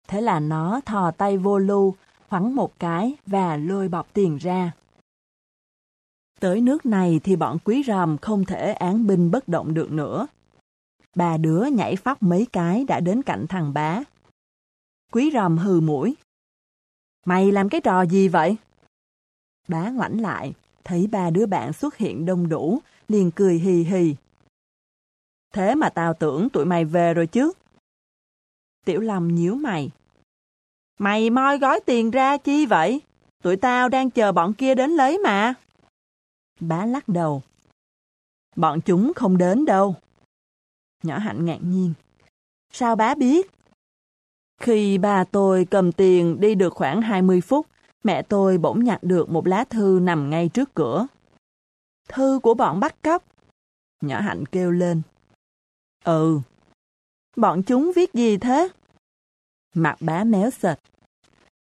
Thế 0.08 0.20
là 0.20 0.40
nó 0.40 0.80
thò 0.86 1.10
tay 1.10 1.38
vô 1.38 1.58
lưu, 1.58 1.94
khoắn 2.28 2.52
một 2.52 2.78
cái 2.78 3.14
và 3.26 3.56
lôi 3.56 3.88
bọc 3.88 4.06
tiền 4.12 4.36
ra. 4.36 4.72
Tới 6.40 6.60
nước 6.60 6.86
này 6.86 7.20
thì 7.24 7.36
bọn 7.36 7.58
quý 7.64 7.82
ròm 7.86 8.18
không 8.18 8.44
thể 8.44 8.72
án 8.72 9.06
binh 9.06 9.30
bất 9.30 9.48
động 9.48 9.74
được 9.74 9.92
nữa. 9.92 10.26
Bà 11.14 11.36
đứa 11.36 11.64
nhảy 11.72 11.96
phóc 11.96 12.22
mấy 12.22 12.46
cái 12.52 12.84
đã 12.84 13.00
đến 13.00 13.22
cạnh 13.22 13.46
thằng 13.46 13.74
bá. 13.74 14.02
Quý 15.12 15.30
ròm 15.32 15.58
hừ 15.58 15.80
mũi. 15.80 16.16
Mày 17.26 17.52
làm 17.52 17.68
cái 17.68 17.80
trò 17.80 18.02
gì 18.02 18.28
vậy? 18.28 18.56
Bá 19.68 19.90
ngoảnh 19.90 20.20
lại, 20.20 20.52
thấy 20.84 21.06
ba 21.06 21.30
đứa 21.30 21.46
bạn 21.46 21.72
xuất 21.72 21.96
hiện 21.96 22.26
đông 22.26 22.48
đủ, 22.48 22.78
liền 23.08 23.30
cười 23.30 23.54
hì 23.58 23.72
hì. 23.72 24.14
Thế 25.54 25.74
mà 25.74 25.88
tao 25.88 26.14
tưởng 26.14 26.48
tụi 26.48 26.64
mày 26.64 26.84
về 26.84 27.14
rồi 27.14 27.26
chứ. 27.26 27.52
Tiểu 28.84 29.00
Lâm 29.00 29.34
nhíu 29.34 29.54
mày. 29.54 29.90
Mày 30.98 31.30
moi 31.30 31.58
gói 31.58 31.80
tiền 31.86 32.10
ra 32.10 32.36
chi 32.36 32.66
vậy? 32.66 33.00
Tụi 33.42 33.56
tao 33.56 33.88
đang 33.88 34.10
chờ 34.10 34.32
bọn 34.32 34.54
kia 34.54 34.74
đến 34.74 34.90
lấy 34.90 35.18
mà. 35.18 35.54
Bá 36.60 36.86
lắc 36.86 37.08
đầu. 37.08 37.42
Bọn 38.56 38.80
chúng 38.80 39.12
không 39.16 39.38
đến 39.38 39.64
đâu. 39.64 39.94
Nhỏ 41.02 41.18
hạnh 41.18 41.44
ngạc 41.44 41.58
nhiên. 41.62 41.94
Sao 42.72 42.96
bá 42.96 43.14
biết? 43.14 43.50
Khi 44.60 44.98
bà 44.98 45.24
tôi 45.24 45.66
cầm 45.70 45.92
tiền 45.92 46.40
đi 46.40 46.54
được 46.54 46.74
khoảng 46.74 47.02
20 47.02 47.40
phút, 47.40 47.66
mẹ 48.04 48.22
tôi 48.22 48.58
bỗng 48.58 48.84
nhặt 48.84 48.98
được 49.02 49.30
một 49.30 49.46
lá 49.46 49.64
thư 49.64 49.98
nằm 50.02 50.30
ngay 50.30 50.48
trước 50.48 50.74
cửa. 50.74 51.06
Thư 52.08 52.40
của 52.42 52.54
bọn 52.54 52.80
bắt 52.80 53.02
cóc. 53.02 53.24
Nhỏ 54.00 54.20
hạnh 54.20 54.46
kêu 54.46 54.70
lên. 54.70 55.02
Ừ. 56.04 56.40
Bọn 57.36 57.62
chúng 57.62 57.92
viết 57.96 58.14
gì 58.14 58.36
thế? 58.36 58.68
Mặt 59.74 59.96
bá 60.00 60.24
méo 60.24 60.50
sệt. 60.50 60.78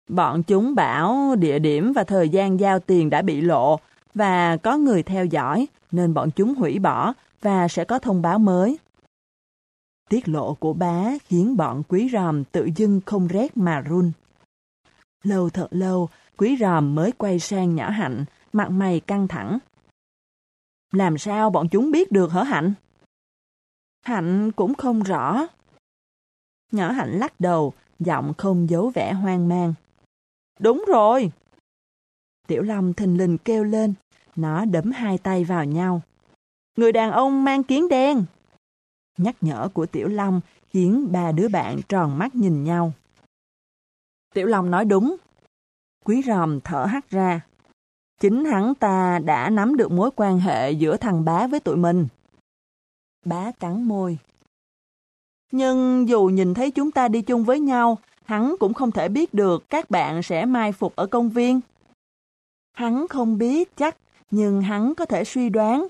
Bọn 0.09 0.43
chúng 0.43 0.75
bảo 0.75 1.37
địa 1.39 1.59
điểm 1.59 1.93
và 1.93 2.05
thời 2.05 2.29
gian 2.29 2.61
giao 2.61 2.81
tiền 2.81 3.11
đã 3.11 3.23
bị 3.23 3.41
lộ 3.41 3.81
và 4.17 4.57
có 4.57 4.77
người 4.77 5.03
theo 5.03 5.25
dõi 5.25 5.67
nên 5.91 6.15
bọn 6.15 6.31
chúng 6.37 6.55
hủy 6.55 6.79
bỏ 6.79 7.13
và 7.41 7.69
sẽ 7.69 7.85
có 7.85 7.99
thông 7.99 8.23
báo 8.23 8.39
mới. 8.39 8.79
Tiết 10.09 10.29
lộ 10.29 10.55
của 10.55 10.73
bá 10.73 11.05
khiến 11.25 11.57
bọn 11.57 11.83
quý 11.89 12.09
ròm 12.13 12.45
tự 12.45 12.69
dưng 12.77 13.01
không 13.07 13.27
rét 13.27 13.57
mà 13.57 13.81
run. 13.81 14.13
Lâu 15.23 15.51
thật 15.51 15.69
lâu, 15.71 16.09
quý 16.37 16.57
ròm 16.61 16.95
mới 16.95 17.13
quay 17.13 17.39
sang 17.39 17.75
nhỏ 17.75 17.91
hạnh, 17.91 18.25
mặt 18.53 18.71
mày 18.71 19.01
căng 19.01 19.29
thẳng. 19.29 19.59
Làm 20.93 21.19
sao 21.19 21.51
bọn 21.51 21.69
chúng 21.69 21.91
biết 21.91 22.13
được 22.13 22.33
hả 22.33 22.45
hạnh? 22.45 22.75
Hạnh 24.03 24.53
cũng 24.53 24.75
không 24.75 25.03
rõ. 25.03 25.47
Nhỏ 26.73 26.93
hạnh 26.93 27.11
lắc 27.11 27.41
đầu, 27.41 27.73
giọng 27.99 28.33
không 28.39 28.71
giấu 28.71 28.91
vẻ 28.95 29.13
hoang 29.13 29.49
mang. 29.49 29.75
Đúng 30.61 30.85
rồi. 30.89 31.33
Tiểu 32.47 32.63
Long 32.63 32.93
thình 32.95 33.19
lình 33.19 33.39
kêu 33.39 33.65
lên, 33.65 33.95
nó 34.37 34.65
đấm 34.65 34.91
hai 34.91 35.19
tay 35.19 35.45
vào 35.45 35.65
nhau. 35.65 36.03
Người 36.77 36.93
đàn 36.93 37.11
ông 37.11 37.45
mang 37.45 37.63
kiến 37.63 37.89
đen. 37.89 38.25
Nhắc 39.19 39.37
nhở 39.41 39.69
của 39.75 39.87
Tiểu 39.87 40.09
Long 40.09 40.41
khiến 40.69 41.13
ba 41.13 41.33
đứa 41.33 41.49
bạn 41.49 41.81
tròn 41.89 42.19
mắt 42.19 42.35
nhìn 42.35 42.65
nhau. 42.65 42.93
Tiểu 44.35 44.47
Long 44.47 44.71
nói 44.71 44.85
đúng. 44.85 45.17
Quý 46.05 46.23
ròm 46.27 46.61
thở 46.61 46.85
hắt 46.85 47.11
ra. 47.11 47.41
Chính 48.21 48.45
hắn 48.45 48.75
ta 48.75 49.19
đã 49.19 49.51
nắm 49.51 49.77
được 49.77 49.93
mối 49.93 50.11
quan 50.17 50.39
hệ 50.39 50.73
giữa 50.73 50.97
thằng 50.97 51.25
bá 51.25 51.47
với 51.47 51.61
tụi 51.61 51.77
mình. 51.77 52.07
Bá 53.25 53.53
cắn 53.53 53.83
môi. 53.83 54.19
Nhưng 55.53 56.09
dù 56.09 56.25
nhìn 56.25 56.55
thấy 56.55 56.71
chúng 56.71 56.91
ta 56.91 57.09
đi 57.09 57.23
chung 57.23 57.45
với 57.45 57.61
nhau, 57.61 57.99
hắn 58.25 58.57
cũng 58.61 58.75
không 58.75 58.91
thể 58.91 59.09
biết 59.09 59.35
được 59.35 59.71
các 59.71 59.91
bạn 59.91 60.23
sẽ 60.23 60.45
mai 60.45 60.73
phục 60.73 60.97
ở 60.97 61.07
công 61.07 61.29
viên. 61.29 61.61
Hắn 62.73 63.09
không 63.09 63.39
biết 63.39 63.77
chắc, 63.77 63.97
nhưng 64.31 64.63
hắn 64.63 64.95
có 64.95 65.05
thể 65.05 65.25
suy 65.25 65.49
đoán. 65.49 65.87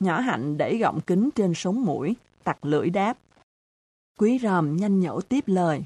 Nhỏ 0.00 0.20
hạnh 0.20 0.58
đẩy 0.58 0.78
gọng 0.78 1.00
kính 1.00 1.30
trên 1.34 1.52
sống 1.54 1.84
mũi, 1.84 2.16
tặc 2.44 2.64
lưỡi 2.64 2.90
đáp. 2.90 3.18
Quý 4.18 4.38
ròm 4.42 4.76
nhanh 4.76 5.00
nhẩu 5.00 5.20
tiếp 5.20 5.44
lời. 5.46 5.82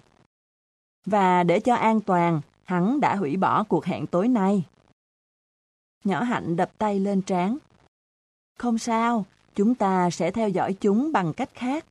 Và 1.06 1.42
để 1.42 1.60
cho 1.60 1.74
an 1.74 2.00
toàn, 2.00 2.40
hắn 2.64 3.00
đã 3.00 3.16
hủy 3.16 3.36
bỏ 3.36 3.64
cuộc 3.64 3.84
hẹn 3.84 4.06
tối 4.06 4.28
nay. 4.28 4.64
Nhỏ 6.04 6.22
hạnh 6.22 6.56
đập 6.56 6.70
tay 6.78 7.00
lên 7.00 7.22
trán. 7.22 7.58
Không 8.58 8.78
sao, 8.78 9.24
chúng 9.54 9.74
ta 9.74 10.10
sẽ 10.10 10.30
theo 10.30 10.48
dõi 10.48 10.72
chúng 10.80 11.12
bằng 11.12 11.32
cách 11.32 11.50
khác. 11.54 11.86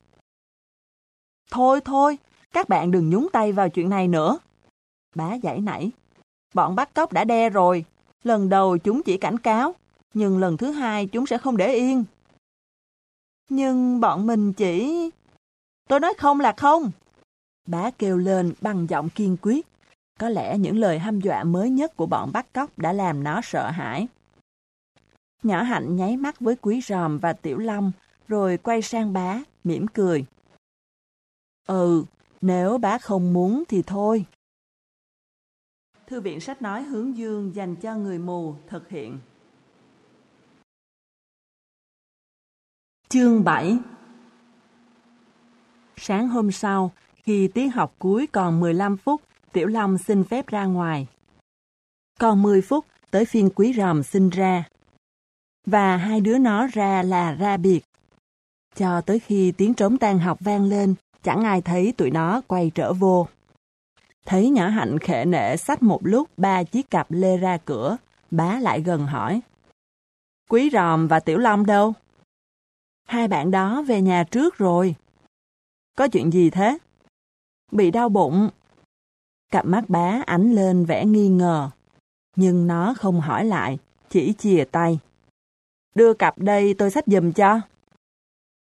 Thôi 1.50 1.80
thôi, 1.84 2.18
các 2.52 2.68
bạn 2.68 2.90
đừng 2.90 3.10
nhúng 3.10 3.28
tay 3.32 3.52
vào 3.52 3.68
chuyện 3.68 3.88
này 3.88 4.08
nữa. 4.08 4.38
Bá 5.14 5.34
giải 5.34 5.60
nảy. 5.60 5.90
Bọn 6.54 6.74
bắt 6.74 6.94
cóc 6.94 7.12
đã 7.12 7.24
đe 7.24 7.50
rồi. 7.50 7.84
Lần 8.24 8.48
đầu 8.48 8.78
chúng 8.78 9.02
chỉ 9.02 9.16
cảnh 9.16 9.38
cáo, 9.38 9.74
nhưng 10.14 10.38
lần 10.38 10.56
thứ 10.56 10.70
hai 10.70 11.06
chúng 11.06 11.26
sẽ 11.26 11.38
không 11.38 11.56
để 11.56 11.74
yên. 11.74 12.04
Nhưng 13.48 14.00
bọn 14.00 14.26
mình 14.26 14.52
chỉ... 14.52 15.10
Tôi 15.88 16.00
nói 16.00 16.14
không 16.18 16.40
là 16.40 16.52
không. 16.56 16.90
Bá 17.68 17.90
kêu 17.90 18.18
lên 18.18 18.54
bằng 18.60 18.86
giọng 18.88 19.08
kiên 19.10 19.36
quyết. 19.42 19.66
Có 20.20 20.28
lẽ 20.28 20.58
những 20.58 20.76
lời 20.76 20.98
hăm 20.98 21.20
dọa 21.20 21.44
mới 21.44 21.70
nhất 21.70 21.96
của 21.96 22.06
bọn 22.06 22.32
bắt 22.32 22.46
cóc 22.52 22.78
đã 22.78 22.92
làm 22.92 23.24
nó 23.24 23.40
sợ 23.44 23.70
hãi. 23.70 24.08
Nhỏ 25.42 25.62
hạnh 25.62 25.96
nháy 25.96 26.16
mắt 26.16 26.40
với 26.40 26.56
quý 26.56 26.80
ròm 26.80 27.18
và 27.18 27.32
tiểu 27.32 27.58
long, 27.58 27.92
rồi 28.28 28.56
quay 28.56 28.82
sang 28.82 29.12
bá, 29.12 29.40
mỉm 29.64 29.86
cười. 29.86 30.24
Ừ, 31.68 32.04
nếu 32.40 32.78
bá 32.78 32.98
không 32.98 33.32
muốn 33.32 33.62
thì 33.68 33.82
thôi. 33.82 34.24
Thư 36.06 36.20
viện 36.20 36.40
sách 36.40 36.62
nói 36.62 36.82
hướng 36.82 37.16
dương 37.16 37.54
dành 37.54 37.76
cho 37.76 37.94
người 37.94 38.18
mù 38.18 38.54
thực 38.68 38.88
hiện. 38.88 39.18
Chương 43.08 43.44
7 43.44 43.78
Sáng 45.96 46.28
hôm 46.28 46.52
sau, 46.52 46.92
khi 47.14 47.48
tiết 47.48 47.68
học 47.68 47.94
cuối 47.98 48.26
còn 48.32 48.60
15 48.60 48.96
phút, 48.96 49.22
Tiểu 49.52 49.66
Long 49.66 49.98
xin 49.98 50.24
phép 50.24 50.46
ra 50.46 50.64
ngoài. 50.64 51.06
Còn 52.20 52.42
10 52.42 52.62
phút 52.62 52.86
tới 53.10 53.24
phiên 53.24 53.50
quý 53.54 53.74
ròm 53.76 54.02
xin 54.02 54.30
ra. 54.30 54.64
Và 55.66 55.96
hai 55.96 56.20
đứa 56.20 56.38
nó 56.38 56.66
ra 56.66 57.02
là 57.02 57.34
ra 57.34 57.56
biệt. 57.56 57.80
Cho 58.76 59.00
tới 59.00 59.18
khi 59.18 59.52
tiếng 59.52 59.74
trống 59.74 59.98
tan 59.98 60.18
học 60.18 60.38
vang 60.40 60.64
lên, 60.64 60.94
chẳng 61.22 61.44
ai 61.44 61.62
thấy 61.62 61.92
tụi 61.96 62.10
nó 62.10 62.40
quay 62.46 62.70
trở 62.74 62.92
vô. 62.92 63.26
Thấy 64.24 64.50
nhỏ 64.50 64.68
hạnh 64.68 64.98
khệ 64.98 65.24
nệ 65.24 65.56
xách 65.56 65.82
một 65.82 66.00
lúc 66.02 66.28
ba 66.36 66.62
chiếc 66.62 66.90
cặp 66.90 67.06
lê 67.10 67.36
ra 67.36 67.58
cửa, 67.64 67.96
bá 68.30 68.58
lại 68.60 68.80
gần 68.80 69.06
hỏi. 69.06 69.40
Quý 70.50 70.70
ròm 70.72 71.08
và 71.08 71.20
Tiểu 71.20 71.38
Long 71.38 71.66
đâu? 71.66 71.92
Hai 73.08 73.28
bạn 73.28 73.50
đó 73.50 73.82
về 73.82 74.02
nhà 74.02 74.24
trước 74.30 74.58
rồi. 74.58 74.94
Có 75.96 76.08
chuyện 76.08 76.30
gì 76.32 76.50
thế? 76.50 76.78
Bị 77.72 77.90
đau 77.90 78.08
bụng. 78.08 78.48
Cặp 79.52 79.66
mắt 79.66 79.84
bá 79.88 80.22
ánh 80.26 80.52
lên 80.52 80.84
vẻ 80.84 81.04
nghi 81.04 81.28
ngờ. 81.28 81.70
Nhưng 82.36 82.66
nó 82.66 82.94
không 82.98 83.20
hỏi 83.20 83.44
lại, 83.44 83.78
chỉ 84.10 84.34
chìa 84.38 84.64
tay. 84.70 84.98
Đưa 85.94 86.14
cặp 86.14 86.38
đây 86.38 86.74
tôi 86.74 86.90
xách 86.90 87.04
giùm 87.06 87.32
cho. 87.32 87.60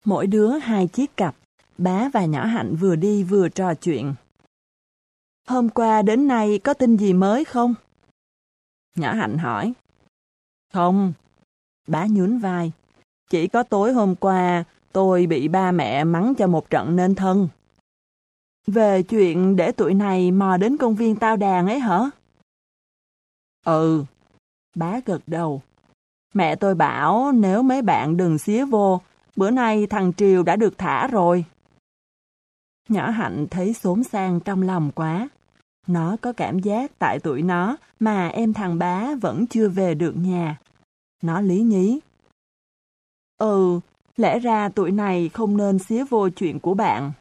Mỗi 0.04 0.26
đứa 0.26 0.58
hai 0.58 0.86
chiếc 0.86 1.16
cặp, 1.16 1.36
bá 1.78 2.08
và 2.12 2.24
nhỏ 2.24 2.46
hạnh 2.46 2.76
vừa 2.76 2.96
đi 2.96 3.22
vừa 3.22 3.48
trò 3.48 3.74
chuyện. 3.74 4.14
Hôm 5.48 5.68
qua 5.68 6.02
đến 6.02 6.28
nay 6.28 6.60
có 6.64 6.74
tin 6.74 6.96
gì 6.96 7.12
mới 7.12 7.44
không? 7.44 7.74
Nhỏ 8.96 9.12
hạnh 9.12 9.38
hỏi. 9.38 9.72
Không. 10.72 11.12
Bá 11.86 12.06
nhún 12.10 12.38
vai. 12.38 12.72
Chỉ 13.30 13.48
có 13.48 13.62
tối 13.62 13.92
hôm 13.92 14.14
qua 14.16 14.64
tôi 14.92 15.26
bị 15.26 15.48
ba 15.48 15.72
mẹ 15.72 16.04
mắng 16.04 16.34
cho 16.34 16.46
một 16.46 16.70
trận 16.70 16.96
nên 16.96 17.14
thân. 17.14 17.48
Về 18.66 19.02
chuyện 19.02 19.56
để 19.56 19.72
tụi 19.72 19.94
này 19.94 20.30
mò 20.30 20.56
đến 20.56 20.76
công 20.76 20.94
viên 20.94 21.16
tao 21.16 21.36
đàn 21.36 21.66
ấy 21.66 21.78
hả? 21.78 22.10
Ừ. 23.66 24.04
Bá 24.74 25.00
gật 25.06 25.22
đầu. 25.26 25.62
Mẹ 26.34 26.56
tôi 26.56 26.74
bảo 26.74 27.32
nếu 27.32 27.62
mấy 27.62 27.82
bạn 27.82 28.16
đừng 28.16 28.38
xía 28.38 28.64
vô, 28.64 29.00
bữa 29.36 29.50
nay 29.50 29.86
thằng 29.86 30.12
Triều 30.12 30.42
đã 30.42 30.56
được 30.56 30.78
thả 30.78 31.06
rồi. 31.06 31.44
Nhỏ 32.88 33.10
Hạnh 33.10 33.46
thấy 33.50 33.74
xốn 33.74 34.04
sang 34.04 34.40
trong 34.40 34.62
lòng 34.62 34.90
quá. 34.94 35.28
Nó 35.88 36.16
có 36.20 36.32
cảm 36.32 36.58
giác 36.58 36.98
tại 36.98 37.18
tuổi 37.18 37.42
nó 37.42 37.76
mà 38.00 38.28
em 38.28 38.52
thằng 38.52 38.78
bá 38.78 39.14
vẫn 39.14 39.46
chưa 39.46 39.68
về 39.68 39.94
được 39.94 40.16
nhà. 40.16 40.58
Nó 41.22 41.40
lý 41.40 41.60
nhí. 41.60 42.00
Ừ, 43.38 43.80
lẽ 44.16 44.38
ra 44.38 44.68
tuổi 44.68 44.90
này 44.90 45.28
không 45.28 45.56
nên 45.56 45.78
xía 45.78 46.04
vô 46.04 46.28
chuyện 46.28 46.60
của 46.60 46.74
bạn. 46.74 47.12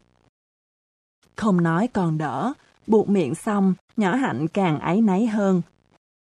Không 1.36 1.62
nói 1.62 1.88
còn 1.92 2.18
đỡ, 2.18 2.52
buộc 2.86 3.08
miệng 3.08 3.34
xong, 3.34 3.74
nhỏ 3.96 4.14
hạnh 4.14 4.48
càng 4.48 4.78
áy 4.78 5.00
náy 5.00 5.26
hơn. 5.26 5.62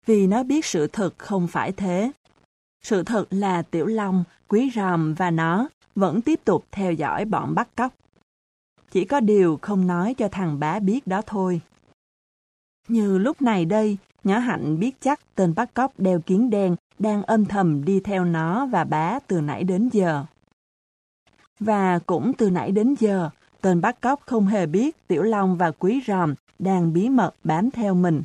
Vì 0.05 0.27
nó 0.27 0.43
biết 0.43 0.65
sự 0.65 0.87
thật 0.87 1.13
không 1.17 1.47
phải 1.47 1.71
thế. 1.71 2.11
Sự 2.81 3.03
thật 3.03 3.25
là 3.29 3.61
Tiểu 3.61 3.85
Long, 3.85 4.23
Quý 4.47 4.71
Ròm 4.75 5.13
và 5.13 5.31
nó 5.31 5.69
vẫn 5.95 6.21
tiếp 6.21 6.39
tục 6.45 6.65
theo 6.71 6.93
dõi 6.93 7.25
bọn 7.25 7.55
bắt 7.55 7.69
cóc. 7.75 7.93
Chỉ 8.91 9.05
có 9.05 9.19
điều 9.19 9.59
không 9.61 9.87
nói 9.87 10.13
cho 10.17 10.27
thằng 10.31 10.59
bá 10.59 10.79
biết 10.79 11.07
đó 11.07 11.21
thôi. 11.25 11.61
Như 12.87 13.17
lúc 13.17 13.41
này 13.41 13.65
đây, 13.65 13.97
nhỏ 14.23 14.37
hạnh 14.37 14.79
biết 14.79 15.01
chắc 15.01 15.19
tên 15.35 15.53
bắt 15.55 15.73
cóc 15.73 15.93
đeo 15.97 16.19
kiến 16.19 16.49
đen 16.49 16.75
đang 16.99 17.23
âm 17.23 17.45
thầm 17.45 17.85
đi 17.85 17.99
theo 17.99 18.25
nó 18.25 18.65
và 18.65 18.83
bá 18.83 19.19
từ 19.27 19.41
nãy 19.41 19.63
đến 19.63 19.89
giờ. 19.91 20.25
Và 21.59 21.99
cũng 21.99 22.33
từ 22.37 22.49
nãy 22.49 22.71
đến 22.71 22.95
giờ, 22.99 23.29
tên 23.61 23.81
bắt 23.81 24.01
cóc 24.01 24.21
không 24.25 24.45
hề 24.47 24.65
biết 24.65 25.07
Tiểu 25.07 25.23
Long 25.23 25.57
và 25.57 25.71
Quý 25.71 26.01
Ròm 26.07 26.33
đang 26.59 26.93
bí 26.93 27.09
mật 27.09 27.31
bám 27.43 27.71
theo 27.71 27.93
mình. 27.93 28.23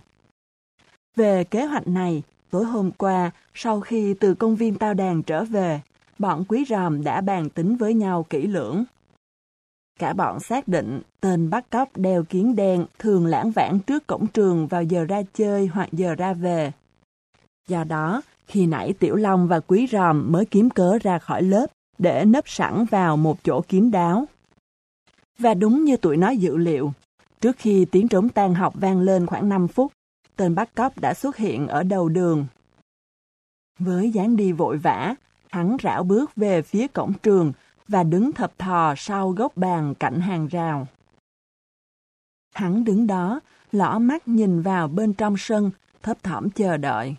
Về 1.16 1.44
kế 1.44 1.64
hoạch 1.64 1.86
này, 1.88 2.22
tối 2.50 2.64
hôm 2.64 2.90
qua, 2.90 3.30
sau 3.54 3.80
khi 3.80 4.14
từ 4.14 4.34
công 4.34 4.56
viên 4.56 4.74
tao 4.74 4.94
đàn 4.94 5.22
trở 5.22 5.44
về, 5.44 5.80
bọn 6.18 6.44
Quý 6.48 6.64
Ròm 6.68 7.04
đã 7.04 7.20
bàn 7.20 7.50
tính 7.50 7.76
với 7.76 7.94
nhau 7.94 8.26
kỹ 8.30 8.46
lưỡng. 8.46 8.84
Cả 9.98 10.12
bọn 10.12 10.40
xác 10.40 10.68
định 10.68 11.00
tên 11.20 11.50
bắt 11.50 11.70
cóc 11.70 11.96
đeo 11.96 12.24
kiến 12.24 12.56
đen 12.56 12.86
thường 12.98 13.26
lãng 13.26 13.50
vãng 13.50 13.78
trước 13.80 14.06
cổng 14.06 14.26
trường 14.26 14.66
vào 14.66 14.82
giờ 14.82 15.04
ra 15.04 15.22
chơi 15.34 15.66
hoặc 15.66 15.88
giờ 15.92 16.14
ra 16.14 16.32
về. 16.32 16.72
Do 17.68 17.84
đó, 17.84 18.22
khi 18.46 18.66
nãy 18.66 18.92
Tiểu 18.92 19.14
Long 19.14 19.48
và 19.48 19.60
Quý 19.60 19.88
Ròm 19.92 20.32
mới 20.32 20.44
kiếm 20.44 20.70
cớ 20.70 20.98
ra 21.02 21.18
khỏi 21.18 21.42
lớp 21.42 21.66
để 21.98 22.24
nấp 22.24 22.48
sẵn 22.48 22.84
vào 22.84 23.16
một 23.16 23.38
chỗ 23.44 23.60
kín 23.60 23.90
đáo. 23.90 24.24
Và 25.38 25.54
đúng 25.54 25.84
như 25.84 25.96
tụi 25.96 26.16
nó 26.16 26.30
dự 26.30 26.56
liệu, 26.56 26.92
trước 27.40 27.56
khi 27.58 27.84
tiếng 27.84 28.08
trống 28.08 28.28
tan 28.28 28.54
học 28.54 28.74
vang 28.80 29.00
lên 29.00 29.26
khoảng 29.26 29.48
5 29.48 29.68
phút, 29.68 29.92
tên 30.36 30.54
bắt 30.54 30.74
cóc 30.74 30.98
đã 31.00 31.14
xuất 31.14 31.36
hiện 31.36 31.66
ở 31.66 31.82
đầu 31.82 32.08
đường. 32.08 32.46
Với 33.78 34.10
dáng 34.10 34.36
đi 34.36 34.52
vội 34.52 34.78
vã, 34.78 35.14
hắn 35.50 35.76
rảo 35.82 36.04
bước 36.04 36.36
về 36.36 36.62
phía 36.62 36.86
cổng 36.88 37.12
trường 37.22 37.52
và 37.88 38.02
đứng 38.02 38.32
thập 38.32 38.58
thò 38.58 38.94
sau 38.96 39.30
gốc 39.30 39.56
bàn 39.56 39.94
cạnh 39.94 40.20
hàng 40.20 40.48
rào. 40.48 40.86
Hắn 42.54 42.84
đứng 42.84 43.06
đó, 43.06 43.40
lõ 43.72 43.98
mắt 43.98 44.28
nhìn 44.28 44.62
vào 44.62 44.88
bên 44.88 45.14
trong 45.14 45.34
sân, 45.38 45.70
thấp 46.02 46.22
thỏm 46.22 46.50
chờ 46.50 46.76
đợi. 46.76 47.16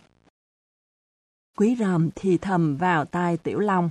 Quý 1.56 1.76
ròm 1.78 2.10
thì 2.14 2.38
thầm 2.38 2.76
vào 2.76 3.04
tai 3.04 3.36
Tiểu 3.36 3.58
Long. 3.58 3.90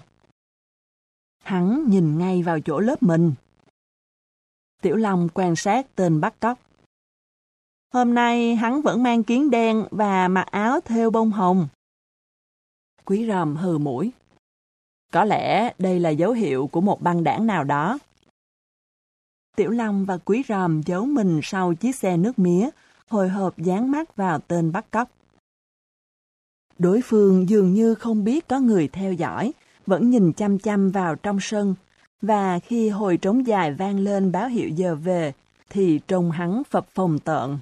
Hắn 1.43 1.89
nhìn 1.89 2.17
ngay 2.17 2.43
vào 2.43 2.59
chỗ 2.59 2.79
lớp 2.79 3.03
mình. 3.03 3.33
Tiểu 4.81 4.95
Long 4.95 5.29
quan 5.33 5.55
sát 5.55 5.95
tên 5.95 6.21
bắt 6.21 6.39
cóc. 6.39 6.59
Hôm 7.93 8.13
nay 8.13 8.55
hắn 8.55 8.81
vẫn 8.81 9.03
mang 9.03 9.23
kiến 9.23 9.49
đen 9.49 9.85
và 9.91 10.27
mặc 10.27 10.47
áo 10.51 10.79
thêu 10.81 11.11
bông 11.11 11.31
hồng. 11.31 11.67
Quý 13.05 13.27
ròm 13.27 13.55
hừ 13.55 13.77
mũi. 13.77 14.11
Có 15.13 15.25
lẽ 15.25 15.73
đây 15.79 15.99
là 15.99 16.09
dấu 16.09 16.31
hiệu 16.31 16.67
của 16.67 16.81
một 16.81 17.01
băng 17.01 17.23
đảng 17.23 17.47
nào 17.47 17.63
đó. 17.63 17.99
Tiểu 19.55 19.69
Long 19.69 20.05
và 20.05 20.17
Quý 20.17 20.43
Ròm 20.47 20.81
giấu 20.81 21.05
mình 21.05 21.39
sau 21.43 21.73
chiếc 21.73 21.95
xe 21.95 22.17
nước 22.17 22.39
mía, 22.39 22.69
hồi 23.07 23.29
hộp 23.29 23.57
dán 23.57 23.91
mắt 23.91 24.15
vào 24.15 24.39
tên 24.39 24.71
bắt 24.71 24.85
cóc. 24.91 25.09
Đối 26.77 27.01
phương 27.01 27.49
dường 27.49 27.73
như 27.73 27.95
không 27.95 28.23
biết 28.23 28.47
có 28.47 28.59
người 28.59 28.87
theo 28.87 29.13
dõi, 29.13 29.53
vẫn 29.85 30.09
nhìn 30.09 30.33
chăm 30.33 30.59
chăm 30.59 30.91
vào 30.91 31.15
trong 31.15 31.37
sân, 31.41 31.75
và 32.21 32.59
khi 32.59 32.89
hồi 32.89 33.17
trống 33.17 33.47
dài 33.47 33.73
vang 33.73 33.99
lên 33.99 34.31
báo 34.31 34.47
hiệu 34.47 34.69
giờ 34.69 34.95
về, 34.95 35.33
thì 35.69 35.99
trông 36.07 36.31
hắn 36.31 36.63
phập 36.69 36.87
phồng 36.89 37.19
tợn. 37.19 37.57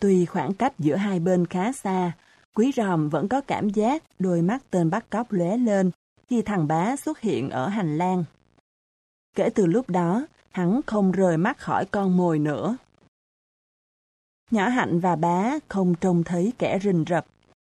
Tuy 0.00 0.26
khoảng 0.26 0.54
cách 0.54 0.78
giữa 0.78 0.96
hai 0.96 1.20
bên 1.20 1.46
khá 1.46 1.72
xa, 1.72 2.12
Quý 2.58 2.72
ròm 2.76 3.08
vẫn 3.08 3.28
có 3.28 3.40
cảm 3.40 3.70
giác 3.70 4.02
đôi 4.18 4.42
mắt 4.42 4.62
tên 4.70 4.90
bắt 4.90 5.10
cóc 5.10 5.32
lóe 5.32 5.56
lên 5.56 5.90
khi 6.28 6.42
thằng 6.42 6.68
bá 6.68 6.96
xuất 6.96 7.20
hiện 7.20 7.50
ở 7.50 7.68
hành 7.68 7.98
lang. 7.98 8.24
Kể 9.36 9.50
từ 9.54 9.66
lúc 9.66 9.90
đó, 9.90 10.26
hắn 10.50 10.80
không 10.86 11.12
rời 11.12 11.36
mắt 11.36 11.58
khỏi 11.58 11.84
con 11.84 12.16
mồi 12.16 12.38
nữa. 12.38 12.76
Nhỏ 14.50 14.68
hạnh 14.68 15.00
và 15.00 15.16
bá 15.16 15.58
không 15.68 15.94
trông 16.00 16.24
thấy 16.24 16.52
kẻ 16.58 16.78
rình 16.82 17.04
rập. 17.08 17.26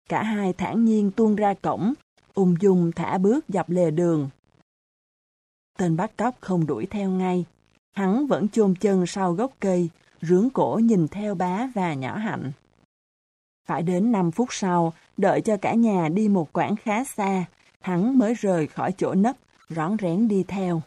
Cả 0.09 0.23
hai 0.23 0.53
thản 0.53 0.85
nhiên 0.85 1.11
tuôn 1.11 1.37
ra 1.37 1.55
cổng, 1.55 1.95
ung 2.35 2.57
dung 2.61 2.93
thả 2.93 3.19
bước 3.19 3.45
dọc 3.49 3.71
lề 3.71 3.91
đường. 3.91 4.31
Tên 5.79 5.97
bắt 5.97 6.13
cóc 6.17 6.35
không 6.41 6.67
đuổi 6.67 6.87
theo 6.87 7.11
ngay. 7.11 7.45
Hắn 7.93 8.27
vẫn 8.27 8.49
chôn 8.49 8.75
chân 8.75 9.07
sau 9.07 9.33
gốc 9.33 9.53
cây, 9.61 9.89
rướng 10.23 10.51
cổ 10.51 10.81
nhìn 10.85 11.09
theo 11.09 11.35
bá 11.35 11.67
và 11.75 11.95
nhỏ 11.95 12.17
hạnh. 12.17 12.53
Phải 13.67 13.83
đến 13.83 14.13
5 14.13 14.31
phút 14.31 14.49
sau, 14.51 14.93
đợi 15.17 15.41
cho 15.41 15.57
cả 15.57 15.75
nhà 15.75 16.09
đi 16.09 16.29
một 16.29 16.53
quãng 16.53 16.77
khá 16.77 17.05
xa, 17.05 17.45
hắn 17.81 18.19
mới 18.19 18.35
rời 18.35 18.67
khỏi 18.67 18.93
chỗ 18.93 19.15
nấp, 19.15 19.37
rón 19.69 19.97
rén 20.01 20.29
đi 20.29 20.45
theo. 20.49 20.83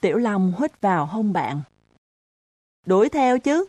Tiểu 0.00 0.16
Long 0.16 0.52
hít 0.60 0.80
vào 0.80 1.06
hông 1.06 1.32
bạn. 1.32 1.62
Đuổi 2.86 3.08
theo 3.08 3.38
chứ. 3.38 3.66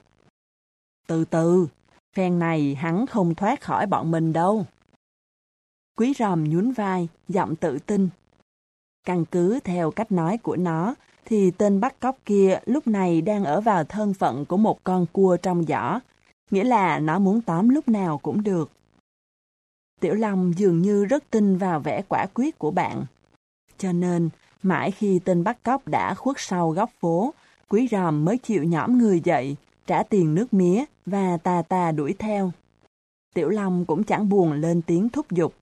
Từ 1.08 1.26
từ, 1.26 1.68
phen 2.14 2.40
này 2.40 2.76
hắn 2.76 3.06
không 3.06 3.36
thoát 3.36 3.62
khỏi 3.62 3.88
bọn 3.88 4.12
mình 4.12 4.34
đâu. 4.34 4.66
Quý 5.98 6.14
ròm 6.20 6.50
nhún 6.50 6.72
vai, 6.72 7.08
giọng 7.28 7.56
tự 7.56 7.80
tin. 7.80 8.10
Căn 9.04 9.26
cứ 9.26 9.60
theo 9.64 9.92
cách 9.92 10.12
nói 10.12 10.38
của 10.38 10.56
nó, 10.56 10.96
thì 11.26 11.52
tên 11.52 11.80
bắt 11.80 12.00
cóc 12.00 12.18
kia 12.26 12.60
lúc 12.66 12.88
này 12.88 13.22
đang 13.22 13.44
ở 13.44 13.62
vào 13.62 13.84
thân 13.84 14.14
phận 14.14 14.46
của 14.46 14.58
một 14.58 14.84
con 14.84 15.06
cua 15.12 15.38
trong 15.38 15.64
giỏ, 15.68 16.00
nghĩa 16.52 16.64
là 16.64 17.00
nó 17.00 17.20
muốn 17.20 17.42
tóm 17.42 17.70
lúc 17.70 17.90
nào 17.90 18.18
cũng 18.18 18.44
được. 18.44 18.72
Tiểu 20.00 20.14
Long 20.14 20.54
dường 20.58 20.82
như 20.82 21.06
rất 21.06 21.24
tin 21.30 21.58
vào 21.58 21.80
vẻ 21.80 22.02
quả 22.10 22.26
quyết 22.34 22.60
của 22.60 22.72
bạn. 22.72 23.06
Cho 23.78 23.92
nên, 23.92 24.30
mãi 24.64 24.92
khi 24.92 25.20
tên 25.20 25.44
bắt 25.44 25.64
cóc 25.64 25.88
đã 25.88 26.14
khuất 26.14 26.36
sau 26.40 26.70
góc 26.70 26.90
phố, 27.00 27.34
quý 27.70 27.88
ròm 27.92 28.26
mới 28.26 28.38
chịu 28.38 28.64
nhõm 28.64 28.98
người 28.98 29.22
dậy, 29.24 29.56
trả 29.88 30.04
tiền 30.04 30.36
nước 30.36 30.54
mía 30.54 30.86
và 31.06 31.38
tà 31.38 31.62
tà 31.62 31.92
đuổi 31.92 32.16
theo. 32.20 32.52
Tiểu 33.34 33.50
Long 33.50 33.86
cũng 33.86 34.04
chẳng 34.04 34.30
buồn 34.30 34.54
lên 34.54 34.82
tiếng 34.82 35.10
thúc 35.10 35.32
giục. 35.32 35.54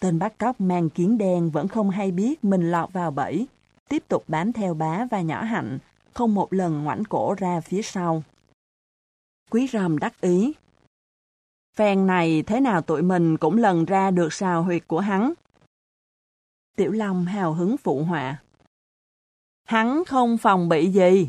Tên 0.00 0.18
bắt 0.18 0.38
cóc 0.38 0.60
mang 0.60 0.90
kiến 0.90 1.18
đen 1.18 1.50
vẫn 1.50 1.68
không 1.68 1.90
hay 1.90 2.10
biết 2.10 2.44
mình 2.44 2.70
lọt 2.70 2.92
vào 2.92 3.10
bẫy, 3.10 3.46
tiếp 3.88 4.02
tục 4.08 4.24
bám 4.28 4.52
theo 4.52 4.74
bá 4.74 5.06
và 5.10 5.20
nhỏ 5.20 5.42
hạnh, 5.42 5.78
không 6.14 6.34
một 6.34 6.52
lần 6.52 6.84
ngoảnh 6.84 7.04
cổ 7.04 7.34
ra 7.38 7.60
phía 7.60 7.82
sau. 7.82 8.22
Quý 9.50 9.68
ròm 9.72 9.98
đắc 9.98 10.20
ý. 10.20 10.52
Phen 11.76 12.06
này 12.06 12.42
thế 12.42 12.60
nào 12.60 12.82
tụi 12.82 13.02
mình 13.02 13.36
cũng 13.36 13.56
lần 13.56 13.84
ra 13.84 14.10
được 14.10 14.32
sào 14.32 14.62
huyệt 14.62 14.82
của 14.88 15.00
hắn. 15.00 15.32
Tiểu 16.76 16.92
Long 16.92 17.24
hào 17.24 17.54
hứng 17.54 17.76
phụ 17.76 18.04
họa. 18.04 18.42
Hắn 19.64 20.04
không 20.06 20.38
phòng 20.38 20.68
bị 20.68 20.90
gì. 20.90 21.28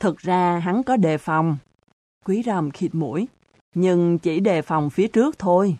Thực 0.00 0.18
ra 0.18 0.58
hắn 0.58 0.82
có 0.82 0.96
đề 0.96 1.18
phòng. 1.18 1.56
Quý 2.24 2.42
ròm 2.46 2.70
khịt 2.70 2.94
mũi, 2.94 3.28
nhưng 3.74 4.18
chỉ 4.18 4.40
đề 4.40 4.62
phòng 4.62 4.90
phía 4.90 5.08
trước 5.08 5.38
thôi. 5.38 5.76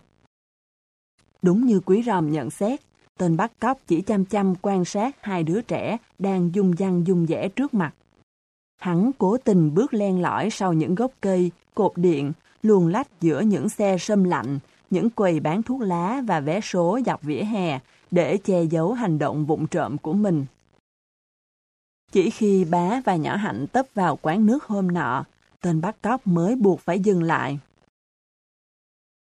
Đúng 1.43 1.67
như 1.67 1.81
quý 1.81 2.03
ròm 2.03 2.33
nhận 2.33 2.51
xét, 2.51 2.81
tên 3.19 3.37
bắt 3.37 3.53
cóc 3.61 3.79
chỉ 3.87 4.03
chăm 4.03 4.25
chăm 4.25 4.55
quan 4.63 4.85
sát 4.85 5.17
hai 5.23 5.45
đứa 5.45 5.61
trẻ 5.63 5.97
đang 6.19 6.55
dung 6.55 6.77
dăng 6.77 7.07
dung 7.07 7.27
dẻ 7.27 7.49
trước 7.49 7.75
mặt. 7.75 7.95
Hắn 8.83 9.11
cố 9.19 9.37
tình 9.39 9.75
bước 9.75 9.95
len 9.95 10.23
lỏi 10.23 10.49
sau 10.51 10.73
những 10.73 10.95
gốc 10.95 11.13
cây, 11.21 11.51
cột 11.75 11.93
điện, 11.97 12.33
luồn 12.63 12.93
lách 12.93 13.21
giữa 13.21 13.41
những 13.41 13.69
xe 13.69 13.97
sâm 13.99 14.25
lạnh, 14.25 14.59
những 14.91 15.11
quầy 15.11 15.41
bán 15.41 15.63
thuốc 15.63 15.81
lá 15.81 16.23
và 16.27 16.41
vé 16.41 16.61
số 16.61 17.01
dọc 17.07 17.23
vỉa 17.23 17.43
hè 17.43 17.81
để 18.11 18.37
che 18.37 18.63
giấu 18.63 18.93
hành 18.93 19.19
động 19.19 19.47
vụng 19.47 19.67
trộm 19.67 19.99
của 19.99 20.13
mình. 20.13 20.47
Chỉ 22.13 22.31
khi 22.31 22.65
bá 22.65 23.01
và 23.05 23.17
nhỏ 23.17 23.37
hạnh 23.37 23.67
tấp 23.73 23.87
vào 23.95 24.19
quán 24.23 24.47
nước 24.47 24.65
hôm 24.65 24.93
nọ, 24.93 25.25
tên 25.61 25.81
bắt 25.81 25.97
cóc 26.03 26.27
mới 26.27 26.57
buộc 26.57 26.81
phải 26.81 27.01
dừng 27.01 27.23
lại. 27.23 27.59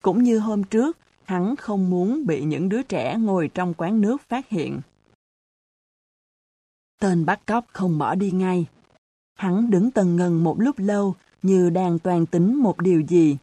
Cũng 0.03 0.23
như 0.23 0.40
hôm 0.40 0.64
trước, 0.64 0.98
hắn 1.23 1.56
không 1.56 1.90
muốn 1.90 2.26
bị 2.26 2.44
những 2.44 2.69
đứa 2.69 2.81
trẻ 2.81 3.18
ngồi 3.18 3.49
trong 3.53 3.73
quán 3.73 4.02
nước 4.02 4.22
phát 4.22 4.49
hiện. 4.49 4.81
Tên 6.99 7.26
bắt 7.26 7.41
cóc 7.45 7.65
không 7.73 7.98
bỏ 7.98 8.15
đi 8.15 8.31
ngay. 8.31 8.65
Hắn 9.40 9.70
đứng 9.70 9.91
tần 9.91 10.16
ngần 10.16 10.44
một 10.44 10.56
lúc 10.60 10.76
lâu 10.80 11.16
như 11.41 11.70
đang 11.70 11.99
toàn 11.99 12.26
tính 12.26 12.56
một 12.56 12.82
điều 12.82 13.02
gì. 13.02 13.38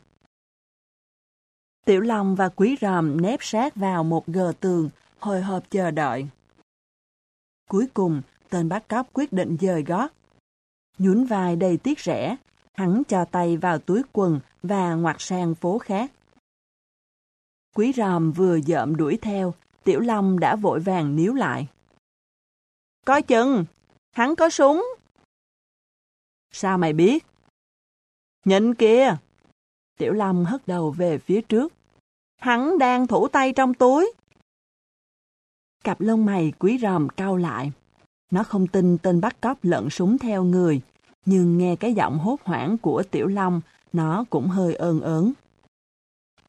Tiểu 1.85 2.01
Long 2.01 2.37
và 2.37 2.49
Quý 2.49 2.77
Ròm 2.81 3.21
nép 3.21 3.39
sát 3.43 3.77
vào 3.77 4.05
một 4.05 4.27
gờ 4.27 4.53
tường, 4.61 4.91
hồi 5.19 5.43
hộp 5.43 5.71
chờ 5.71 5.91
đợi. 5.91 6.27
Cuối 7.71 7.87
cùng, 7.95 8.23
tên 8.51 8.69
bắt 8.69 8.89
cóc 8.89 9.07
quyết 9.13 9.33
định 9.33 9.57
dời 9.61 9.83
gót. 9.83 10.13
Nhún 10.99 11.25
vai 11.25 11.57
đầy 11.57 11.77
tiếc 11.77 12.01
rẻ, 12.01 12.37
hắn 12.75 13.03
cho 13.09 13.25
tay 13.25 13.57
vào 13.57 13.79
túi 13.79 14.03
quần 14.13 14.41
và 14.63 14.95
ngoặt 14.95 15.17
sang 15.19 15.55
phố 15.55 15.79
khác. 15.79 16.13
Quý 17.75 17.93
ròm 17.97 18.33
vừa 18.33 18.61
dợm 18.61 18.97
đuổi 18.97 19.19
theo, 19.23 19.55
Tiểu 19.85 20.01
Long 20.01 20.41
đã 20.41 20.57
vội 20.57 20.81
vàng 20.81 21.17
níu 21.17 21.35
lại. 21.35 21.69
Coi 23.07 23.23
chừng, 23.23 23.65
hắn 24.13 24.37
có 24.37 24.51
súng. 24.51 24.85
Sao 26.59 26.79
mày 26.79 26.93
biết? 26.93 27.27
Nhìn 28.45 28.75
kìa! 28.75 29.17
Tiểu 29.99 30.13
Long 30.13 30.45
hất 30.45 30.67
đầu 30.67 30.91
về 30.91 31.19
phía 31.19 31.41
trước. 31.41 31.73
Hắn 32.41 32.79
đang 32.79 33.07
thủ 33.07 33.29
tay 33.29 33.53
trong 33.53 33.75
túi. 33.75 34.13
Cặp 35.85 36.01
lông 36.01 36.27
mày 36.27 36.53
quý 36.59 36.79
ròm 36.83 37.09
cau 37.09 37.37
lại. 37.37 37.73
Nó 38.31 38.43
không 38.43 38.67
tin 38.67 38.99
tên 38.99 39.21
bắt 39.21 39.41
cóc 39.41 39.59
lận 39.63 39.91
súng 39.91 40.19
theo 40.19 40.45
người, 40.45 40.81
nhưng 41.27 41.59
nghe 41.59 41.77
cái 41.77 41.95
giọng 41.95 42.19
hốt 42.19 42.41
hoảng 42.45 42.79
của 42.79 43.03
Tiểu 43.11 43.27
Long, 43.27 43.61
nó 43.93 44.25
cũng 44.31 44.49
hơi 44.49 44.75
ơn 44.75 45.01
ớn. 45.01 45.33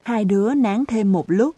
Hai 0.03 0.25
đứa 0.25 0.53
nán 0.53 0.85
thêm 0.85 1.11
một 1.11 1.25
lúc, 1.27 1.55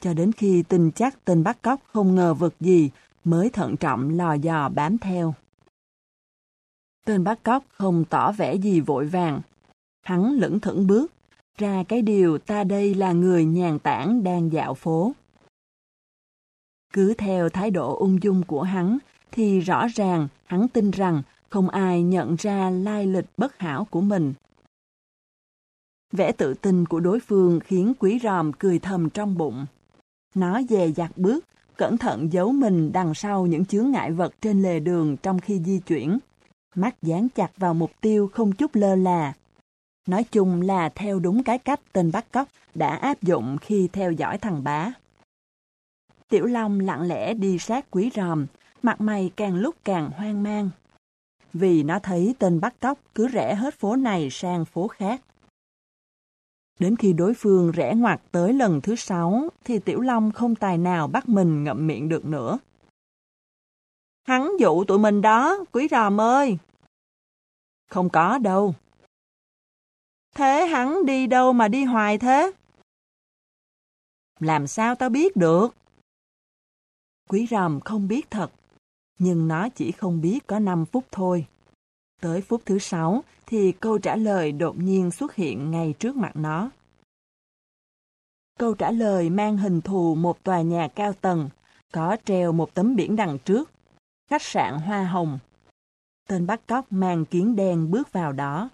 cho 0.00 0.14
đến 0.14 0.32
khi 0.32 0.62
tin 0.62 0.90
chắc 0.92 1.24
tên 1.24 1.42
bắt 1.42 1.62
cóc 1.62 1.80
không 1.86 2.14
ngờ 2.14 2.34
vực 2.34 2.54
gì, 2.60 2.90
mới 3.24 3.50
thận 3.50 3.76
trọng 3.76 4.16
lò 4.16 4.34
dò 4.34 4.68
bám 4.68 4.98
theo. 4.98 5.34
Tên 7.06 7.24
bắt 7.24 7.38
cóc 7.42 7.64
không 7.72 8.04
tỏ 8.04 8.32
vẻ 8.32 8.54
gì 8.54 8.80
vội 8.80 9.06
vàng. 9.06 9.40
Hắn 10.02 10.32
lững 10.32 10.60
thững 10.60 10.86
bước, 10.86 11.12
ra 11.58 11.84
cái 11.88 12.02
điều 12.02 12.38
ta 12.38 12.64
đây 12.64 12.94
là 12.94 13.12
người 13.12 13.44
nhàn 13.44 13.78
tản 13.78 14.24
đang 14.24 14.52
dạo 14.52 14.74
phố. 14.74 15.12
Cứ 16.92 17.14
theo 17.14 17.48
thái 17.48 17.70
độ 17.70 17.96
ung 17.96 18.22
dung 18.22 18.42
của 18.46 18.62
hắn, 18.62 18.98
thì 19.32 19.60
rõ 19.60 19.86
ràng 19.94 20.28
hắn 20.44 20.68
tin 20.68 20.90
rằng 20.90 21.22
không 21.48 21.68
ai 21.68 22.02
nhận 22.02 22.36
ra 22.38 22.70
lai 22.70 23.06
lịch 23.06 23.26
bất 23.36 23.58
hảo 23.58 23.86
của 23.90 24.00
mình. 24.00 24.34
Vẻ 26.12 26.32
tự 26.32 26.54
tin 26.54 26.86
của 26.86 27.00
đối 27.00 27.20
phương 27.20 27.60
khiến 27.60 27.92
quý 27.98 28.18
ròm 28.22 28.52
cười 28.52 28.78
thầm 28.78 29.10
trong 29.10 29.38
bụng. 29.38 29.66
Nó 30.34 30.60
dè 30.68 30.88
dặt 30.88 31.10
bước, 31.16 31.44
cẩn 31.76 31.98
thận 31.98 32.32
giấu 32.32 32.52
mình 32.52 32.92
đằng 32.92 33.14
sau 33.14 33.46
những 33.46 33.64
chướng 33.64 33.90
ngại 33.90 34.12
vật 34.12 34.34
trên 34.40 34.62
lề 34.62 34.80
đường 34.80 35.16
trong 35.16 35.38
khi 35.38 35.60
di 35.64 35.78
chuyển. 35.78 36.18
Mắt 36.74 37.02
dán 37.02 37.28
chặt 37.28 37.50
vào 37.56 37.74
mục 37.74 37.90
tiêu 38.00 38.30
không 38.32 38.52
chút 38.52 38.70
lơ 38.74 38.96
là. 38.96 39.32
Nói 40.08 40.24
chung 40.24 40.62
là 40.62 40.88
theo 40.88 41.18
đúng 41.18 41.42
cái 41.42 41.58
cách 41.58 41.80
tên 41.92 42.12
bắt 42.12 42.32
cóc 42.32 42.48
đã 42.74 42.96
áp 42.96 43.22
dụng 43.22 43.58
khi 43.60 43.88
theo 43.92 44.12
dõi 44.12 44.38
thằng 44.38 44.64
bá. 44.64 44.92
Tiểu 46.28 46.46
Long 46.46 46.80
lặng 46.80 47.02
lẽ 47.02 47.34
đi 47.34 47.58
sát 47.58 47.86
quý 47.90 48.10
ròm, 48.14 48.46
mặt 48.82 49.00
mày 49.00 49.32
càng 49.36 49.54
lúc 49.54 49.74
càng 49.84 50.10
hoang 50.10 50.42
mang. 50.42 50.70
Vì 51.52 51.82
nó 51.82 51.98
thấy 51.98 52.34
tên 52.38 52.60
bắt 52.60 52.74
cóc 52.80 52.98
cứ 53.14 53.28
rẽ 53.28 53.54
hết 53.54 53.74
phố 53.74 53.96
này 53.96 54.28
sang 54.30 54.64
phố 54.64 54.88
khác. 54.88 55.22
Đến 56.78 56.96
khi 56.96 57.12
đối 57.12 57.34
phương 57.34 57.70
rẽ 57.70 57.94
ngoặt 57.94 58.20
tới 58.30 58.52
lần 58.52 58.80
thứ 58.80 58.96
sáu, 58.96 59.48
thì 59.64 59.78
Tiểu 59.78 60.00
Long 60.00 60.32
không 60.32 60.54
tài 60.54 60.78
nào 60.78 61.08
bắt 61.08 61.28
mình 61.28 61.64
ngậm 61.64 61.86
miệng 61.86 62.08
được 62.08 62.24
nữa. 62.24 62.58
Hắn 64.22 64.56
dụ 64.58 64.84
tụi 64.84 64.98
mình 64.98 65.20
đó, 65.20 65.58
quý 65.72 65.88
ròm 65.90 66.20
ơi! 66.20 66.58
Không 67.90 68.08
có 68.10 68.38
đâu. 68.38 68.74
Thế 70.34 70.66
hắn 70.66 71.06
đi 71.06 71.26
đâu 71.26 71.52
mà 71.52 71.68
đi 71.68 71.84
hoài 71.84 72.18
thế? 72.18 72.52
Làm 74.40 74.66
sao 74.66 74.94
tao 74.94 75.08
biết 75.08 75.36
được? 75.36 75.68
Quý 77.28 77.46
ròm 77.50 77.80
không 77.80 78.08
biết 78.08 78.30
thật, 78.30 78.50
nhưng 79.18 79.48
nó 79.48 79.68
chỉ 79.68 79.92
không 79.92 80.20
biết 80.20 80.46
có 80.46 80.58
5 80.58 80.84
phút 80.84 81.04
thôi. 81.10 81.46
Tới 82.20 82.40
phút 82.40 82.62
thứ 82.66 82.78
sáu 82.78 83.24
thì 83.46 83.72
câu 83.72 83.98
trả 83.98 84.16
lời 84.16 84.52
đột 84.52 84.76
nhiên 84.78 85.10
xuất 85.10 85.34
hiện 85.34 85.70
ngay 85.70 85.94
trước 85.98 86.16
mặt 86.16 86.32
nó. 86.34 86.70
Câu 88.58 88.74
trả 88.74 88.90
lời 88.90 89.30
mang 89.30 89.56
hình 89.56 89.80
thù 89.80 90.14
một 90.14 90.42
tòa 90.42 90.62
nhà 90.62 90.88
cao 90.88 91.12
tầng, 91.12 91.50
có 91.92 92.16
treo 92.24 92.52
một 92.52 92.74
tấm 92.74 92.96
biển 92.96 93.16
đằng 93.16 93.38
trước. 93.38 93.70
Khách 94.32 94.42
sạn 94.42 94.78
Hoa 94.78 95.04
Hồng. 95.04 95.38
Tên 96.28 96.46
bắt 96.46 96.60
cóc 96.66 96.92
mang 96.92 97.24
kiến 97.24 97.56
đen 97.56 97.90
bước 97.90 98.12
vào 98.12 98.32
đó. 98.32 98.68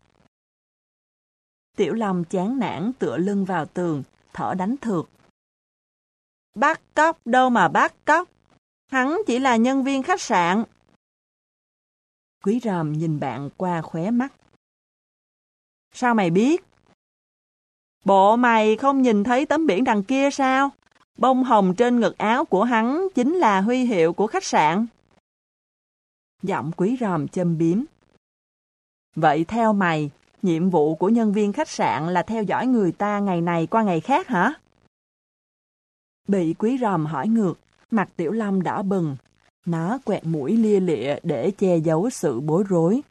Tiểu 1.76 1.94
Long 1.94 2.24
chán 2.24 2.58
nản 2.58 2.92
tựa 2.98 3.16
lưng 3.16 3.44
vào 3.44 3.66
tường, 3.66 4.02
thở 4.32 4.54
đánh 4.58 4.76
thược. 4.76 5.08
Bắt 6.54 6.80
cóc 6.94 7.18
đâu 7.24 7.50
mà 7.50 7.68
bắt 7.68 7.94
cóc. 8.04 8.28
Hắn 8.90 9.16
chỉ 9.26 9.38
là 9.38 9.56
nhân 9.56 9.84
viên 9.84 10.02
khách 10.02 10.20
sạn. 10.20 10.64
Quý 12.44 12.60
ròm 12.64 12.92
nhìn 12.92 13.20
bạn 13.20 13.50
qua 13.56 13.82
khóe 13.82 14.10
mắt. 14.10 14.32
Sao 15.94 16.14
mày 16.14 16.30
biết? 16.30 16.64
Bộ 18.04 18.36
mày 18.36 18.76
không 18.76 19.02
nhìn 19.02 19.24
thấy 19.24 19.46
tấm 19.46 19.66
biển 19.66 19.84
đằng 19.84 20.02
kia 20.02 20.30
sao? 20.30 20.70
Bông 21.16 21.44
hồng 21.44 21.74
trên 21.78 22.00
ngực 22.00 22.18
áo 22.18 22.44
của 22.44 22.64
hắn 22.64 23.08
chính 23.14 23.34
là 23.34 23.60
huy 23.60 23.84
hiệu 23.84 24.12
của 24.12 24.26
khách 24.26 24.44
sạn. 24.44 24.86
Giọng 26.42 26.70
quý 26.76 26.96
ròm 27.00 27.28
châm 27.28 27.58
biếm. 27.58 27.82
Vậy 29.16 29.44
theo 29.44 29.72
mày, 29.72 30.10
nhiệm 30.42 30.70
vụ 30.70 30.94
của 30.94 31.08
nhân 31.08 31.32
viên 31.32 31.52
khách 31.52 31.68
sạn 31.68 32.08
là 32.08 32.22
theo 32.22 32.42
dõi 32.42 32.66
người 32.66 32.92
ta 32.92 33.18
ngày 33.18 33.40
này 33.40 33.66
qua 33.66 33.82
ngày 33.82 34.00
khác 34.00 34.28
hả? 34.28 34.52
Bị 36.28 36.54
quý 36.58 36.78
ròm 36.80 37.06
hỏi 37.06 37.28
ngược, 37.28 37.54
mặt 37.90 38.08
tiểu 38.16 38.32
long 38.32 38.62
đỏ 38.62 38.82
bừng. 38.82 39.16
Nó 39.66 39.98
quẹt 40.04 40.24
mũi 40.24 40.56
lia 40.56 40.80
lịa 40.80 41.16
để 41.22 41.50
che 41.58 41.76
giấu 41.76 42.10
sự 42.10 42.40
bối 42.40 42.64
rối. 42.68 43.02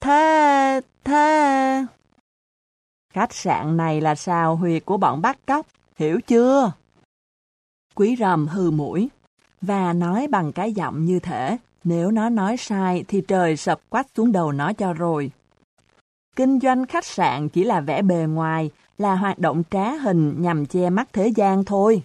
Thế, 0.00 0.80
thế... 1.04 1.86
Khách 3.14 3.32
sạn 3.34 3.76
này 3.76 4.00
là 4.00 4.14
sao 4.14 4.56
huyệt 4.56 4.84
của 4.84 4.96
bọn 4.96 5.22
bắt 5.22 5.38
cóc, 5.46 5.66
hiểu 5.96 6.20
chưa? 6.20 6.72
Quý 7.94 8.16
ròm 8.18 8.48
hư 8.48 8.70
mũi, 8.70 9.08
và 9.60 9.92
nói 9.92 10.28
bằng 10.30 10.52
cái 10.52 10.72
giọng 10.72 11.04
như 11.04 11.20
thể 11.20 11.56
nếu 11.84 12.10
nó 12.10 12.28
nói 12.28 12.56
sai 12.56 13.04
thì 13.08 13.20
trời 13.20 13.56
sập 13.56 13.80
quách 13.90 14.06
xuống 14.14 14.32
đầu 14.32 14.52
nó 14.52 14.72
cho 14.72 14.92
rồi. 14.92 15.30
Kinh 16.36 16.60
doanh 16.60 16.86
khách 16.86 17.04
sạn 17.04 17.48
chỉ 17.48 17.64
là 17.64 17.80
vẻ 17.80 18.02
bề 18.02 18.16
ngoài, 18.16 18.70
là 18.98 19.14
hoạt 19.14 19.38
động 19.38 19.62
trá 19.70 19.92
hình 19.92 20.42
nhằm 20.42 20.66
che 20.66 20.90
mắt 20.90 21.08
thế 21.12 21.28
gian 21.28 21.64
thôi. 21.64 22.02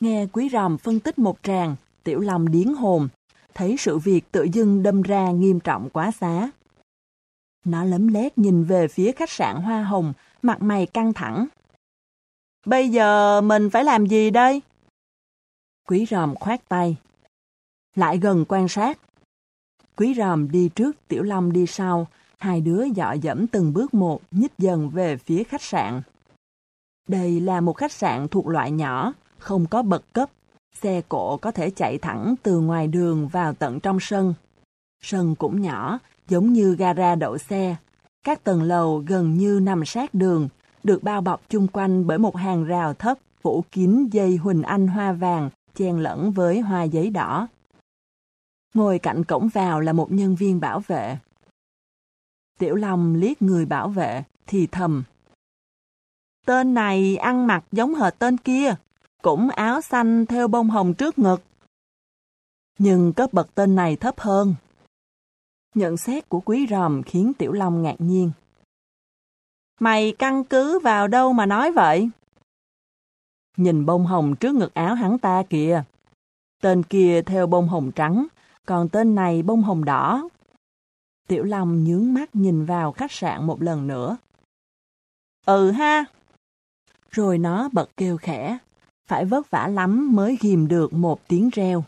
Nghe 0.00 0.26
quý 0.32 0.48
ròm 0.52 0.78
phân 0.78 1.00
tích 1.00 1.18
một 1.18 1.38
tràng, 1.42 1.76
tiểu 2.04 2.20
lòng 2.20 2.50
điến 2.50 2.74
hồn, 2.74 3.08
thấy 3.54 3.76
sự 3.78 3.98
việc 3.98 4.32
tự 4.32 4.42
dưng 4.52 4.82
đâm 4.82 5.02
ra 5.02 5.30
nghiêm 5.30 5.60
trọng 5.60 5.90
quá 5.90 6.10
xá. 6.10 6.50
Nó 7.64 7.84
lấm 7.84 8.08
lét 8.08 8.38
nhìn 8.38 8.64
về 8.64 8.88
phía 8.88 9.12
khách 9.12 9.30
sạn 9.30 9.56
Hoa 9.56 9.82
Hồng, 9.82 10.12
mặt 10.42 10.62
mày 10.62 10.86
căng 10.86 11.12
thẳng. 11.12 11.46
Bây 12.66 12.88
giờ 12.88 13.40
mình 13.40 13.70
phải 13.70 13.84
làm 13.84 14.06
gì 14.06 14.30
đây? 14.30 14.62
Quý 15.88 16.06
ròm 16.10 16.34
khoát 16.34 16.68
tay. 16.68 16.96
Lại 17.94 18.18
gần 18.18 18.44
quan 18.48 18.68
sát. 18.68 18.98
Quý 19.96 20.14
ròm 20.14 20.50
đi 20.50 20.68
trước, 20.68 20.96
Tiểu 21.08 21.22
Long 21.22 21.52
đi 21.52 21.66
sau, 21.66 22.06
hai 22.38 22.60
đứa 22.60 22.84
dọ 22.94 23.12
dẫm 23.12 23.46
từng 23.46 23.72
bước 23.72 23.94
một 23.94 24.22
nhích 24.30 24.52
dần 24.58 24.90
về 24.90 25.16
phía 25.16 25.44
khách 25.44 25.62
sạn. 25.62 26.02
Đây 27.08 27.40
là 27.40 27.60
một 27.60 27.76
khách 27.76 27.92
sạn 27.92 28.28
thuộc 28.28 28.46
loại 28.46 28.70
nhỏ, 28.70 29.12
không 29.38 29.66
có 29.66 29.82
bậc 29.82 30.12
cấp. 30.12 30.30
Xe 30.74 31.02
cộ 31.08 31.36
có 31.36 31.50
thể 31.50 31.70
chạy 31.70 31.98
thẳng 31.98 32.34
từ 32.42 32.60
ngoài 32.60 32.88
đường 32.88 33.28
vào 33.28 33.52
tận 33.54 33.80
trong 33.80 33.98
sân. 34.00 34.34
Sân 35.02 35.34
cũng 35.34 35.62
nhỏ, 35.62 35.98
giống 36.28 36.52
như 36.52 36.74
gara 36.74 37.14
đậu 37.14 37.38
xe. 37.38 37.76
Các 38.24 38.44
tầng 38.44 38.62
lầu 38.62 39.04
gần 39.06 39.34
như 39.34 39.60
nằm 39.62 39.84
sát 39.84 40.14
đường, 40.14 40.48
được 40.84 41.02
bao 41.02 41.20
bọc 41.20 41.42
chung 41.48 41.68
quanh 41.68 42.06
bởi 42.06 42.18
một 42.18 42.36
hàng 42.36 42.64
rào 42.64 42.94
thấp 42.94 43.18
phủ 43.42 43.64
kín 43.72 44.08
dây 44.12 44.36
huỳnh 44.36 44.62
anh 44.62 44.88
hoa 44.88 45.12
vàng 45.12 45.50
chen 45.76 45.98
lẫn 45.98 46.30
với 46.30 46.60
hoa 46.60 46.82
giấy 46.82 47.10
đỏ. 47.10 47.48
Ngồi 48.74 48.98
cạnh 48.98 49.24
cổng 49.24 49.48
vào 49.48 49.80
là 49.80 49.92
một 49.92 50.12
nhân 50.12 50.36
viên 50.36 50.60
bảo 50.60 50.80
vệ. 50.80 51.18
Tiểu 52.58 52.74
Long 52.74 53.14
liếc 53.14 53.42
người 53.42 53.66
bảo 53.66 53.88
vệ, 53.88 54.22
thì 54.46 54.66
thầm. 54.66 55.04
Tên 56.46 56.74
này 56.74 57.16
ăn 57.16 57.46
mặc 57.46 57.64
giống 57.72 57.94
hệt 57.94 58.18
tên 58.18 58.36
kia, 58.36 58.74
cũng 59.22 59.50
áo 59.50 59.80
xanh 59.80 60.26
theo 60.26 60.48
bông 60.48 60.70
hồng 60.70 60.94
trước 60.94 61.18
ngực. 61.18 61.42
Nhưng 62.78 63.12
cấp 63.12 63.32
bậc 63.32 63.54
tên 63.54 63.74
này 63.74 63.96
thấp 63.96 64.20
hơn. 64.20 64.54
Nhận 65.74 65.96
xét 65.96 66.28
của 66.28 66.40
quý 66.40 66.66
ròm 66.70 67.02
khiến 67.02 67.32
Tiểu 67.38 67.52
Long 67.52 67.82
ngạc 67.82 67.96
nhiên. 67.98 68.30
Mày 69.80 70.14
căn 70.18 70.44
cứ 70.44 70.78
vào 70.78 71.08
đâu 71.08 71.32
mà 71.32 71.46
nói 71.46 71.72
vậy? 71.72 72.10
Nhìn 73.56 73.86
bông 73.86 74.06
hồng 74.06 74.36
trước 74.36 74.54
ngực 74.54 74.74
áo 74.74 74.94
hắn 74.94 75.18
ta 75.18 75.42
kìa. 75.50 75.82
Tên 76.62 76.82
kia 76.82 77.22
theo 77.22 77.46
bông 77.46 77.68
hồng 77.68 77.92
trắng, 77.92 78.26
còn 78.66 78.88
tên 78.88 79.14
này 79.14 79.42
bông 79.42 79.62
hồng 79.62 79.84
đỏ. 79.84 80.28
Tiểu 81.28 81.44
Long 81.44 81.84
nhướng 81.84 82.14
mắt 82.14 82.36
nhìn 82.36 82.64
vào 82.64 82.92
khách 82.92 83.12
sạn 83.12 83.46
một 83.46 83.62
lần 83.62 83.86
nữa. 83.86 84.16
Ừ 85.46 85.70
ha. 85.70 86.04
Rồi 87.10 87.38
nó 87.38 87.68
bật 87.72 87.90
kêu 87.96 88.16
khẽ, 88.16 88.58
phải 89.08 89.24
vất 89.24 89.50
vả 89.50 89.68
lắm 89.68 90.16
mới 90.16 90.38
ghim 90.40 90.68
được 90.68 90.92
một 90.92 91.28
tiếng 91.28 91.50
reo. 91.52 91.84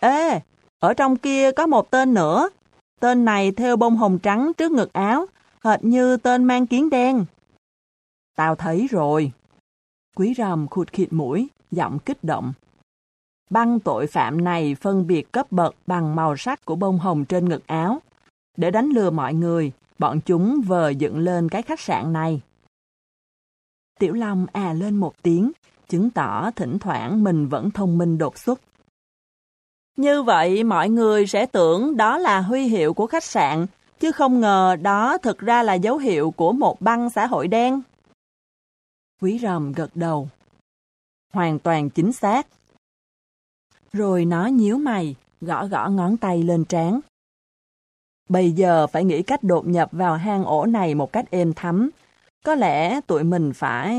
Ê, 0.00 0.40
ở 0.78 0.94
trong 0.94 1.16
kia 1.16 1.52
có 1.52 1.66
một 1.66 1.90
tên 1.90 2.14
nữa. 2.14 2.48
Tên 3.00 3.24
này 3.24 3.52
theo 3.52 3.76
bông 3.76 3.96
hồng 3.96 4.18
trắng 4.18 4.52
trước 4.56 4.72
ngực 4.72 4.92
áo, 4.92 5.26
hệt 5.64 5.84
như 5.84 6.16
tên 6.16 6.44
mang 6.44 6.66
kiến 6.66 6.90
đen. 6.90 7.24
Tao 8.36 8.54
thấy 8.54 8.86
rồi. 8.90 9.32
Quý 10.16 10.34
ròm 10.36 10.68
khụt 10.68 10.92
khịt 10.92 11.12
mũi, 11.12 11.48
giọng 11.70 11.98
kích 11.98 12.24
động. 12.24 12.52
Băng 13.50 13.80
tội 13.80 14.06
phạm 14.06 14.44
này 14.44 14.74
phân 14.74 15.06
biệt 15.06 15.32
cấp 15.32 15.52
bậc 15.52 15.74
bằng 15.86 16.16
màu 16.16 16.36
sắc 16.36 16.64
của 16.64 16.76
bông 16.76 16.98
hồng 16.98 17.24
trên 17.24 17.48
ngực 17.48 17.66
áo. 17.66 18.00
Để 18.56 18.70
đánh 18.70 18.88
lừa 18.88 19.10
mọi 19.10 19.34
người, 19.34 19.72
bọn 19.98 20.20
chúng 20.20 20.60
vờ 20.66 20.88
dựng 20.90 21.18
lên 21.18 21.48
cái 21.48 21.62
khách 21.62 21.80
sạn 21.80 22.12
này. 22.12 22.40
Tiểu 23.98 24.14
Long 24.14 24.46
à 24.52 24.72
lên 24.72 24.96
một 24.96 25.22
tiếng, 25.22 25.52
chứng 25.88 26.10
tỏ 26.10 26.50
thỉnh 26.50 26.78
thoảng 26.78 27.24
mình 27.24 27.48
vẫn 27.48 27.70
thông 27.70 27.98
minh 27.98 28.18
đột 28.18 28.38
xuất. 28.38 28.60
Như 29.96 30.22
vậy 30.22 30.64
mọi 30.64 30.88
người 30.88 31.26
sẽ 31.26 31.46
tưởng 31.46 31.96
đó 31.96 32.18
là 32.18 32.40
huy 32.40 32.62
hiệu 32.64 32.94
của 32.94 33.06
khách 33.06 33.24
sạn, 33.24 33.66
chứ 34.00 34.12
không 34.12 34.40
ngờ 34.40 34.76
đó 34.82 35.18
thực 35.18 35.38
ra 35.38 35.62
là 35.62 35.74
dấu 35.74 35.98
hiệu 35.98 36.30
của 36.30 36.52
một 36.52 36.80
băng 36.80 37.10
xã 37.10 37.26
hội 37.26 37.48
đen. 37.48 37.82
Quý 39.20 39.38
ròm 39.42 39.72
gật 39.72 39.90
đầu. 39.94 40.28
Hoàn 41.32 41.58
toàn 41.58 41.90
chính 41.90 42.12
xác. 42.12 42.46
Rồi 43.92 44.24
nó 44.24 44.46
nhíu 44.46 44.78
mày, 44.78 45.16
gõ 45.40 45.66
gõ 45.66 45.88
ngón 45.88 46.16
tay 46.16 46.42
lên 46.42 46.64
trán. 46.64 47.00
Bây 48.28 48.52
giờ 48.52 48.86
phải 48.86 49.04
nghĩ 49.04 49.22
cách 49.22 49.42
đột 49.42 49.66
nhập 49.66 49.88
vào 49.92 50.16
hang 50.16 50.44
ổ 50.44 50.66
này 50.66 50.94
một 50.94 51.12
cách 51.12 51.30
êm 51.30 51.52
thấm. 51.54 51.90
Có 52.44 52.54
lẽ 52.54 53.00
tụi 53.00 53.24
mình 53.24 53.52
phải... 53.54 53.96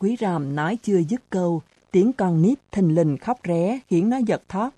Quý 0.00 0.16
ròm 0.20 0.56
nói 0.56 0.78
chưa 0.82 0.98
dứt 1.08 1.20
câu, 1.30 1.62
tiếng 1.90 2.12
con 2.12 2.42
nít 2.42 2.58
thình 2.70 2.94
lình 2.94 3.18
khóc 3.18 3.38
ré 3.44 3.80
khiến 3.88 4.10
nó 4.10 4.16
giật 4.16 4.42
thót. 4.48 4.70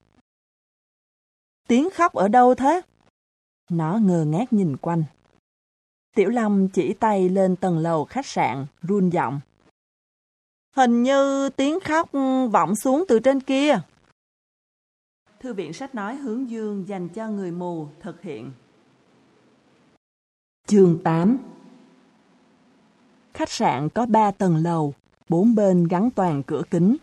Tiếng 1.69 1.89
khóc 1.95 2.13
ở 2.13 2.29
đâu 2.29 2.55
thế? 2.55 2.81
Nó 3.71 3.99
ngơ 3.99 4.25
ngác 4.25 4.53
nhìn 4.53 4.77
quanh. 4.77 5.05
Tiểu 6.15 6.31
Long 6.31 6.69
chỉ 6.69 6.95
tay 6.95 7.29
lên 7.29 7.57
tầng 7.57 7.79
lầu 7.79 8.05
khách 8.05 8.27
sạn, 8.27 8.67
run 8.83 9.11
giọng. 9.11 9.41
Hình 10.77 11.03
như 11.03 11.49
tiếng 11.49 11.81
khóc 11.81 12.11
vọng 12.53 12.77
xuống 12.77 13.05
từ 13.09 13.19
trên 13.19 13.41
kia. 13.41 13.81
Thư 15.41 15.55
viện 15.55 15.73
sách 15.73 15.95
nói 15.95 16.17
hướng 16.17 16.51
dương 16.51 16.89
dành 16.89 17.09
cho 17.09 17.29
người 17.29 17.51
mù 17.51 17.89
thực 18.01 18.23
hiện. 18.23 18.53
Chương 20.67 20.99
8 21.05 21.39
Khách 23.35 23.51
sạn 23.51 23.89
có 23.89 24.07
3 24.07 24.31
tầng 24.31 24.57
lầu, 24.57 24.95
bốn 25.29 25.55
bên 25.55 25.89
gắn 25.89 26.11
toàn 26.11 26.43
cửa 26.43 26.63
kính. 26.71 26.97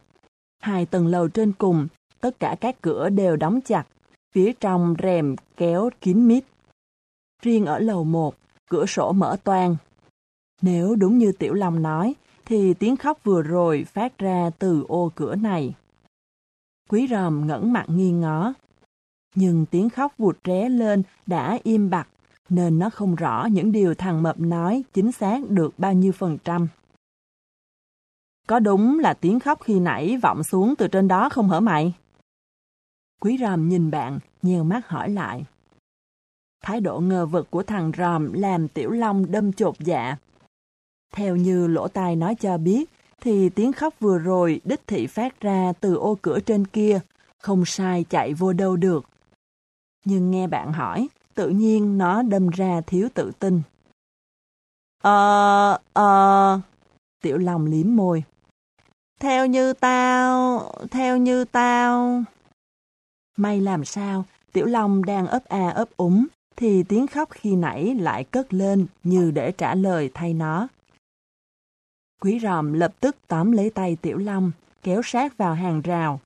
Hai 0.60 0.86
tầng 0.86 1.08
lầu 1.08 1.28
trên 1.28 1.54
cùng, 1.54 1.88
tất 2.20 2.40
cả 2.40 2.56
các 2.62 2.82
cửa 2.82 3.10
đều 3.10 3.36
đóng 3.36 3.60
chặt, 3.62 3.84
phía 4.32 4.54
trong 4.60 4.96
rèm 5.04 5.36
kéo 5.58 5.90
kín 6.02 6.28
mít. 6.28 6.44
Riêng 7.42 7.66
ở 7.66 7.80
lầu 7.80 8.04
1, 8.04 8.36
cửa 8.72 8.86
sổ 8.86 9.12
mở 9.12 9.38
toang. 9.44 9.76
Nếu 10.62 10.96
đúng 10.96 11.18
như 11.18 11.32
Tiểu 11.32 11.54
Long 11.54 11.82
nói, 11.82 12.16
thì 12.46 12.74
tiếng 12.74 12.98
khóc 12.98 13.20
vừa 13.24 13.42
rồi 13.42 13.84
phát 13.84 14.18
ra 14.18 14.50
từ 14.60 14.86
ô 14.88 15.12
cửa 15.16 15.36
này. 15.36 15.74
Quý 16.90 17.08
ròm 17.10 17.48
ngẩn 17.48 17.74
mặt 17.74 17.86
nghi 17.88 18.12
ngó. 18.12 18.54
Nhưng 19.36 19.66
tiếng 19.66 19.90
khóc 19.90 20.14
vụt 20.18 20.38
ré 20.46 20.70
lên 20.70 21.04
đã 21.26 21.60
im 21.64 21.90
bặt, 21.90 22.08
nên 22.50 22.80
nó 22.80 22.90
không 22.90 23.16
rõ 23.16 23.48
những 23.52 23.72
điều 23.72 23.96
thằng 23.96 24.24
Mập 24.24 24.40
nói 24.40 24.84
chính 24.94 25.12
xác 25.12 25.50
được 25.50 25.80
bao 25.80 25.94
nhiêu 25.94 26.12
phần 26.12 26.38
trăm. 26.44 26.68
Có 28.48 28.60
đúng 28.60 29.00
là 29.00 29.14
tiếng 29.14 29.40
khóc 29.40 29.60
khi 29.64 29.80
nãy 29.80 30.18
vọng 30.18 30.44
xuống 30.44 30.76
từ 30.78 30.88
trên 30.88 31.08
đó 31.08 31.30
không 31.30 31.50
hở 31.50 31.60
mày? 31.60 31.94
Quý 33.22 33.38
ròm 33.42 33.70
nhìn 33.70 33.92
bạn, 33.92 34.20
nhiều 34.42 34.64
mắt 34.64 34.88
hỏi 34.88 35.10
lại. 35.10 35.44
Thái 36.62 36.82
độ 36.82 37.00
ngờ 37.00 37.26
vực 37.26 37.52
của 37.52 37.64
thằng 37.64 37.92
ròm 37.98 38.34
làm 38.34 38.68
Tiểu 38.68 38.90
Long 38.92 39.32
đâm 39.32 39.54
chột 39.54 39.76
dạ. 39.80 40.18
Theo 41.14 41.36
như 41.36 41.68
lỗ 41.68 41.88
tai 41.88 42.16
nói 42.16 42.36
cho 42.36 42.58
biết, 42.58 42.90
thì 43.22 43.50
tiếng 43.50 43.74
khóc 43.74 43.94
vừa 44.00 44.18
rồi 44.18 44.62
đích 44.64 44.88
thị 44.88 45.08
phát 45.08 45.40
ra 45.42 45.74
từ 45.80 45.96
ô 45.96 46.18
cửa 46.22 46.40
trên 46.40 46.68
kia, 46.68 47.00
không 47.38 47.66
sai 47.66 48.06
chạy 48.10 48.34
vô 48.34 48.54
đâu 48.54 48.76
được. 48.76 49.06
Nhưng 50.06 50.32
nghe 50.32 50.48
bạn 50.48 50.74
hỏi, 50.74 51.08
tự 51.34 51.50
nhiên 51.50 51.98
nó 51.98 52.22
đâm 52.22 52.50
ra 52.50 52.82
thiếu 52.82 53.08
tự 53.14 53.32
tin. 53.40 53.62
Ờ, 55.04 55.78
ờ... 55.94 56.60
Tiểu 57.22 57.38
Long 57.38 57.66
liếm 57.66 57.96
môi. 57.96 58.24
Theo 59.20 59.46
như 59.46 59.74
tao, 59.74 60.72
theo 60.92 61.18
như 61.18 61.46
tao... 61.46 62.24
May 63.38 63.62
làm 63.62 63.86
sao, 63.86 64.26
Tiểu 64.52 64.66
Long 64.66 65.06
đang 65.06 65.28
ấp 65.28 65.46
a 65.46 65.70
ấp 65.70 65.90
úng, 65.98 66.28
thì 66.56 66.84
tiếng 66.84 67.08
khóc 67.08 67.30
khi 67.32 67.56
nãy 67.56 67.96
lại 67.96 68.24
cất 68.24 68.54
lên 68.54 68.88
như 69.04 69.32
để 69.32 69.52
trả 69.52 69.76
lời 69.76 70.12
thay 70.14 70.34
nó. 70.34 70.68
Quý 72.22 72.40
ròm 72.40 72.74
lập 72.74 72.94
tức 73.00 73.16
tóm 73.28 73.52
lấy 73.52 73.70
tay 73.70 73.98
Tiểu 74.02 74.18
Long, 74.18 74.52
kéo 74.84 75.02
sát 75.04 75.38
vào 75.38 75.54
hàng 75.54 75.82
rào. 75.82 76.20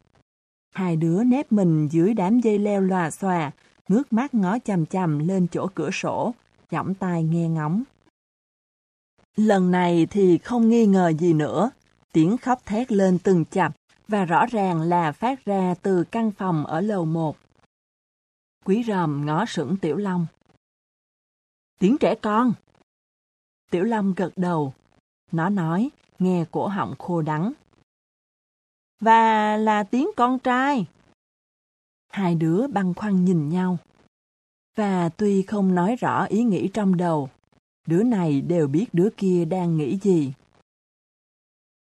Hai 0.76 0.96
đứa 0.96 1.24
nép 1.24 1.52
mình 1.52 1.88
dưới 1.92 2.14
đám 2.14 2.40
dây 2.40 2.60
leo 2.60 2.82
lòa 2.82 3.12
xòa, 3.12 3.52
ngước 3.88 4.14
mắt 4.14 4.34
ngó 4.34 4.58
chầm 4.60 4.86
chầm 4.86 5.20
lên 5.28 5.48
chỗ 5.52 5.68
cửa 5.76 5.92
sổ, 5.92 6.34
giọng 6.72 6.94
tai 6.94 7.24
nghe 7.24 7.50
ngóng. 7.50 7.84
Lần 9.36 9.72
này 9.72 10.08
thì 10.10 10.38
không 10.38 10.70
nghi 10.70 10.86
ngờ 10.86 11.14
gì 11.20 11.34
nữa, 11.34 11.72
tiếng 12.12 12.38
khóc 12.38 12.66
thét 12.66 12.92
lên 12.92 13.20
từng 13.20 13.46
chập 13.46 13.72
và 14.08 14.26
rõ 14.26 14.46
ràng 14.46 14.82
là 14.82 15.12
phát 15.12 15.46
ra 15.46 15.76
từ 15.82 16.04
căn 16.04 16.32
phòng 16.32 16.66
ở 16.66 16.82
lầu 16.82 17.06
một. 17.06 17.38
Quý 18.66 18.84
ròm 18.88 19.26
ngó 19.26 19.46
sững 19.46 19.78
Tiểu 19.78 19.98
Long. 19.98 20.26
Tiếng 21.80 21.98
trẻ 22.00 22.16
con. 22.22 22.54
Tiểu 23.72 23.84
Long 23.84 24.14
gật 24.14 24.32
đầu. 24.36 24.74
Nó 25.32 25.50
nói, 25.50 25.90
nghe 26.20 26.46
cổ 26.52 26.68
họng 26.68 26.96
khô 27.00 27.22
đắng. 27.22 27.54
Và 29.00 29.58
là 29.58 29.84
tiếng 29.84 30.08
con 30.18 30.40
trai. 30.40 30.86
Hai 32.10 32.36
đứa 32.36 32.68
băn 32.68 32.94
khoăn 32.94 33.26
nhìn 33.26 33.50
nhau. 33.50 33.78
Và 34.76 35.10
tuy 35.10 35.42
không 35.42 35.76
nói 35.76 35.96
rõ 35.96 36.26
ý 36.26 36.44
nghĩ 36.44 36.70
trong 36.74 36.98
đầu, 36.98 37.30
đứa 37.88 38.04
này 38.04 38.42
đều 38.42 38.68
biết 38.68 38.86
đứa 38.94 39.10
kia 39.18 39.46
đang 39.46 39.78
nghĩ 39.78 39.98
gì. 39.98 40.34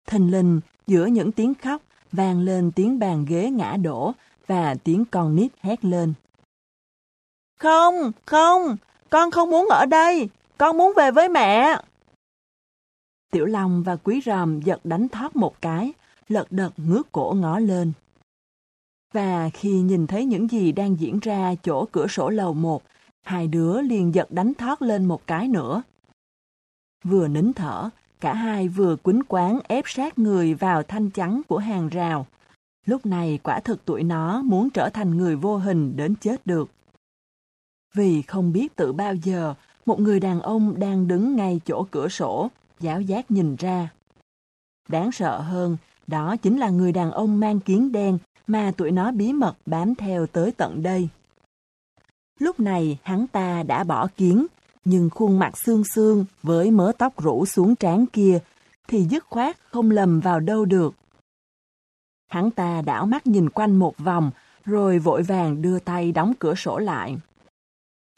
Thình 0.07 0.31
lình 0.31 0.61
giữa 0.87 1.05
những 1.05 1.31
tiếng 1.31 1.53
khóc, 1.53 1.81
vang 2.11 2.39
lên 2.39 2.71
tiếng 2.75 2.99
bàn 2.99 3.25
ghế 3.25 3.49
ngã 3.49 3.77
đổ 3.77 4.11
và 4.47 4.75
tiếng 4.83 5.05
con 5.11 5.35
nít 5.35 5.51
hét 5.61 5.85
lên. 5.85 6.13
Không, 7.61 8.11
không, 8.25 8.77
con 9.09 9.31
không 9.31 9.49
muốn 9.49 9.67
ở 9.69 9.85
đây, 9.85 10.29
con 10.57 10.77
muốn 10.77 10.93
về 10.95 11.11
với 11.11 11.29
mẹ. 11.29 11.77
Tiểu 13.31 13.45
Long 13.45 13.83
và 13.83 13.95
Quý 13.95 14.21
Ròm 14.25 14.61
giật 14.61 14.79
đánh 14.83 15.09
thoát 15.09 15.35
một 15.35 15.61
cái, 15.61 15.93
lật 16.27 16.51
đật 16.51 16.73
ngước 16.77 17.11
cổ 17.11 17.35
ngó 17.37 17.59
lên. 17.59 17.91
Và 19.13 19.49
khi 19.53 19.69
nhìn 19.69 20.07
thấy 20.07 20.25
những 20.25 20.47
gì 20.47 20.71
đang 20.71 20.99
diễn 20.99 21.19
ra 21.19 21.55
chỗ 21.63 21.85
cửa 21.91 22.07
sổ 22.07 22.29
lầu 22.29 22.53
một, 22.53 22.83
Hai 23.21 23.47
đứa 23.47 23.81
liền 23.81 24.15
giật 24.15 24.31
đánh 24.31 24.53
thoát 24.53 24.81
lên 24.81 25.05
một 25.05 25.27
cái 25.27 25.47
nữa. 25.47 25.81
Vừa 27.03 27.27
nín 27.27 27.53
thở, 27.53 27.89
cả 28.19 28.33
hai 28.33 28.67
vừa 28.67 28.95
quýnh 28.95 29.21
quán 29.27 29.59
ép 29.67 29.83
sát 29.87 30.19
người 30.19 30.53
vào 30.53 30.83
thanh 30.83 31.09
chắn 31.09 31.41
của 31.47 31.57
hàng 31.57 31.89
rào. 31.89 32.27
Lúc 32.85 33.05
này 33.05 33.39
quả 33.43 33.59
thực 33.59 33.85
tụi 33.85 34.03
nó 34.03 34.41
muốn 34.41 34.69
trở 34.69 34.89
thành 34.89 35.17
người 35.17 35.35
vô 35.35 35.57
hình 35.57 35.93
đến 35.95 36.15
chết 36.15 36.47
được. 36.47 36.69
Vì 37.93 38.21
không 38.21 38.51
biết 38.53 38.75
từ 38.75 38.93
bao 38.93 39.15
giờ, 39.15 39.53
một 39.85 39.99
người 39.99 40.19
đàn 40.19 40.41
ông 40.41 40.79
đang 40.79 41.07
đứng 41.07 41.35
ngay 41.35 41.61
chỗ 41.65 41.85
cửa 41.91 42.07
sổ, 42.07 42.49
giáo 42.79 43.01
giác 43.01 43.31
nhìn 43.31 43.55
ra. 43.55 43.89
Đáng 44.89 45.11
sợ 45.11 45.39
hơn, 45.39 45.77
đó 46.07 46.35
chính 46.35 46.57
là 46.57 46.69
người 46.69 46.91
đàn 46.91 47.11
ông 47.11 47.39
mang 47.39 47.59
kiến 47.59 47.91
đen 47.91 48.17
mà 48.47 48.71
tụi 48.77 48.91
nó 48.91 49.11
bí 49.11 49.33
mật 49.33 49.55
bám 49.65 49.95
theo 49.95 50.27
tới 50.27 50.51
tận 50.51 50.83
đây. 50.83 51.09
Lúc 52.39 52.59
này 52.59 52.97
hắn 53.03 53.27
ta 53.27 53.63
đã 53.63 53.83
bỏ 53.83 54.07
kiến, 54.17 54.47
nhưng 54.85 55.09
khuôn 55.09 55.39
mặt 55.39 55.57
xương 55.65 55.83
xương 55.95 56.25
với 56.43 56.71
mớ 56.71 56.91
tóc 56.97 57.21
rủ 57.21 57.45
xuống 57.45 57.75
trán 57.75 58.05
kia 58.05 58.39
thì 58.87 59.03
dứt 59.03 59.25
khoát 59.29 59.57
không 59.71 59.91
lầm 59.91 60.19
vào 60.19 60.39
đâu 60.39 60.65
được. 60.65 60.93
Hắn 62.27 62.51
ta 62.51 62.81
đảo 62.81 63.05
mắt 63.05 63.27
nhìn 63.27 63.49
quanh 63.49 63.75
một 63.75 63.97
vòng, 63.97 64.31
rồi 64.65 64.99
vội 64.99 65.23
vàng 65.23 65.61
đưa 65.61 65.79
tay 65.79 66.11
đóng 66.11 66.33
cửa 66.39 66.55
sổ 66.55 66.77
lại. 66.77 67.17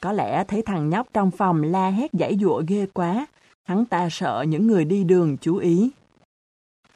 Có 0.04 0.12
lẽ 0.12 0.44
thấy 0.44 0.62
thằng 0.62 0.90
nhóc 0.90 1.08
trong 1.12 1.30
phòng 1.30 1.62
la 1.62 1.90
hét 1.90 2.12
giải 2.12 2.36
dụa 2.40 2.62
ghê 2.66 2.86
quá, 2.92 3.26
hắn 3.62 3.84
ta 3.84 4.08
sợ 4.10 4.44
những 4.48 4.66
người 4.66 4.84
đi 4.84 5.04
đường 5.04 5.36
chú 5.40 5.56
ý. 5.56 5.90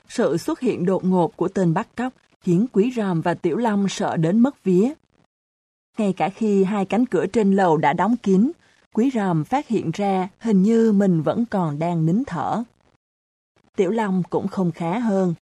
Sự 0.09 0.36
xuất 0.36 0.60
hiện 0.60 0.86
đột 0.86 1.05
ngột 1.05 1.36
của 1.36 1.48
tên 1.48 1.74
bắt 1.74 1.89
cóc 1.97 2.12
khiến 2.40 2.66
Quý 2.72 2.93
Ròm 2.97 3.20
và 3.20 3.35
Tiểu 3.35 3.56
Long 3.56 3.89
sợ 3.89 4.16
đến 4.16 4.40
mất 4.40 4.64
vía. 4.64 4.93
Ngay 5.98 6.12
cả 6.12 6.28
khi 6.28 6.64
hai 6.64 6.85
cánh 6.85 7.06
cửa 7.06 7.26
trên 7.26 7.56
lầu 7.56 7.76
đã 7.76 7.93
đóng 7.93 8.16
kín, 8.16 8.51
Quý 8.93 9.10
Ròm 9.14 9.44
phát 9.44 9.68
hiện 9.68 9.90
ra 9.94 10.28
hình 10.39 10.62
như 10.62 10.93
mình 10.93 11.22
vẫn 11.22 11.44
còn 11.51 11.78
đang 11.78 12.06
nín 12.06 12.22
thở. 12.26 12.62
Tiểu 13.76 13.90
Long 13.90 14.22
cũng 14.30 14.48
không 14.48 14.72
khá 14.72 14.98
hơn. 14.98 15.35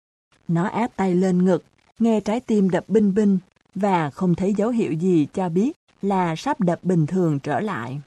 Nó 0.49 0.69
áp 0.69 0.91
tay 0.97 1.15
lên 1.15 1.45
ngực, 1.45 1.65
nghe 1.99 2.21
trái 2.21 2.41
tim 2.41 2.71
đập 2.71 2.85
binh 2.89 3.15
binh 3.15 3.39
và 3.75 4.11
không 4.11 4.35
thấy 4.35 4.55
dấu 4.55 4.71
hiệu 4.71 4.93
gì 4.93 5.27
cho 5.35 5.49
biết 5.49 5.73
là 6.03 6.37
sắp 6.37 6.61
đập 6.61 6.79
bình 6.83 7.07
thường 7.07 7.39
trở 7.41 7.61
lại. 7.61 8.01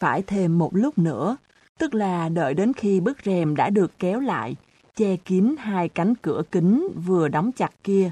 Phải 0.00 0.22
thêm 0.22 0.58
một 0.58 0.70
lúc 0.72 0.98
nữa, 0.98 1.36
tức 1.78 1.94
là 1.94 2.28
đợi 2.28 2.54
đến 2.54 2.72
khi 2.72 3.00
bức 3.00 3.18
rèm 3.24 3.56
đã 3.56 3.70
được 3.70 3.92
kéo 3.98 4.20
lại, 4.20 4.56
che 4.96 5.16
kín 5.16 5.54
hai 5.58 5.88
cánh 5.88 6.14
cửa 6.14 6.42
kính 6.50 6.88
vừa 7.06 7.28
đóng 7.28 7.52
chặt 7.52 7.70
kia. 7.84 8.10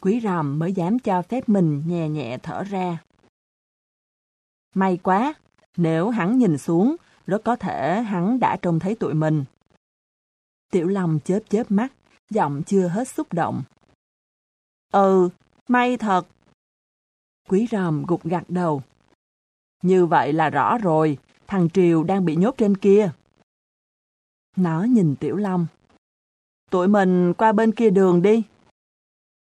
Quý 0.00 0.20
ròm 0.20 0.58
mới 0.58 0.72
dám 0.72 0.98
cho 0.98 1.22
phép 1.22 1.48
mình 1.48 1.82
nhẹ 1.86 2.08
nhẹ 2.08 2.38
thở 2.42 2.62
ra. 2.62 2.98
May 4.74 4.96
quá, 4.96 5.34
nếu 5.76 6.10
hắn 6.10 6.38
nhìn 6.38 6.58
xuống, 6.58 6.96
rất 7.26 7.44
có 7.44 7.56
thể 7.56 8.02
hắn 8.02 8.40
đã 8.40 8.56
trông 8.62 8.78
thấy 8.78 8.94
tụi 8.94 9.14
mình. 9.14 9.44
Tiểu 10.70 10.88
Long 10.88 11.18
chớp 11.24 11.40
chớp 11.48 11.70
mắt, 11.70 11.92
giọng 12.30 12.62
chưa 12.66 12.88
hết 12.88 13.08
xúc 13.08 13.32
động. 13.32 13.62
Ừ, 14.92 15.28
may 15.68 15.96
thật. 15.96 16.26
Quý 17.48 17.66
ròm 17.70 18.04
gục 18.06 18.24
gặt 18.24 18.44
đầu. 18.48 18.82
Như 19.82 20.06
vậy 20.06 20.32
là 20.32 20.50
rõ 20.50 20.78
rồi, 20.78 21.18
thằng 21.46 21.68
Triều 21.70 22.04
đang 22.04 22.24
bị 22.24 22.36
nhốt 22.36 22.54
trên 22.58 22.76
kia. 22.76 23.10
Nó 24.56 24.82
nhìn 24.82 25.16
Tiểu 25.16 25.36
Long. 25.36 25.66
Tụi 26.70 26.88
mình 26.88 27.34
qua 27.34 27.52
bên 27.52 27.72
kia 27.72 27.90
đường 27.90 28.22
đi. 28.22 28.42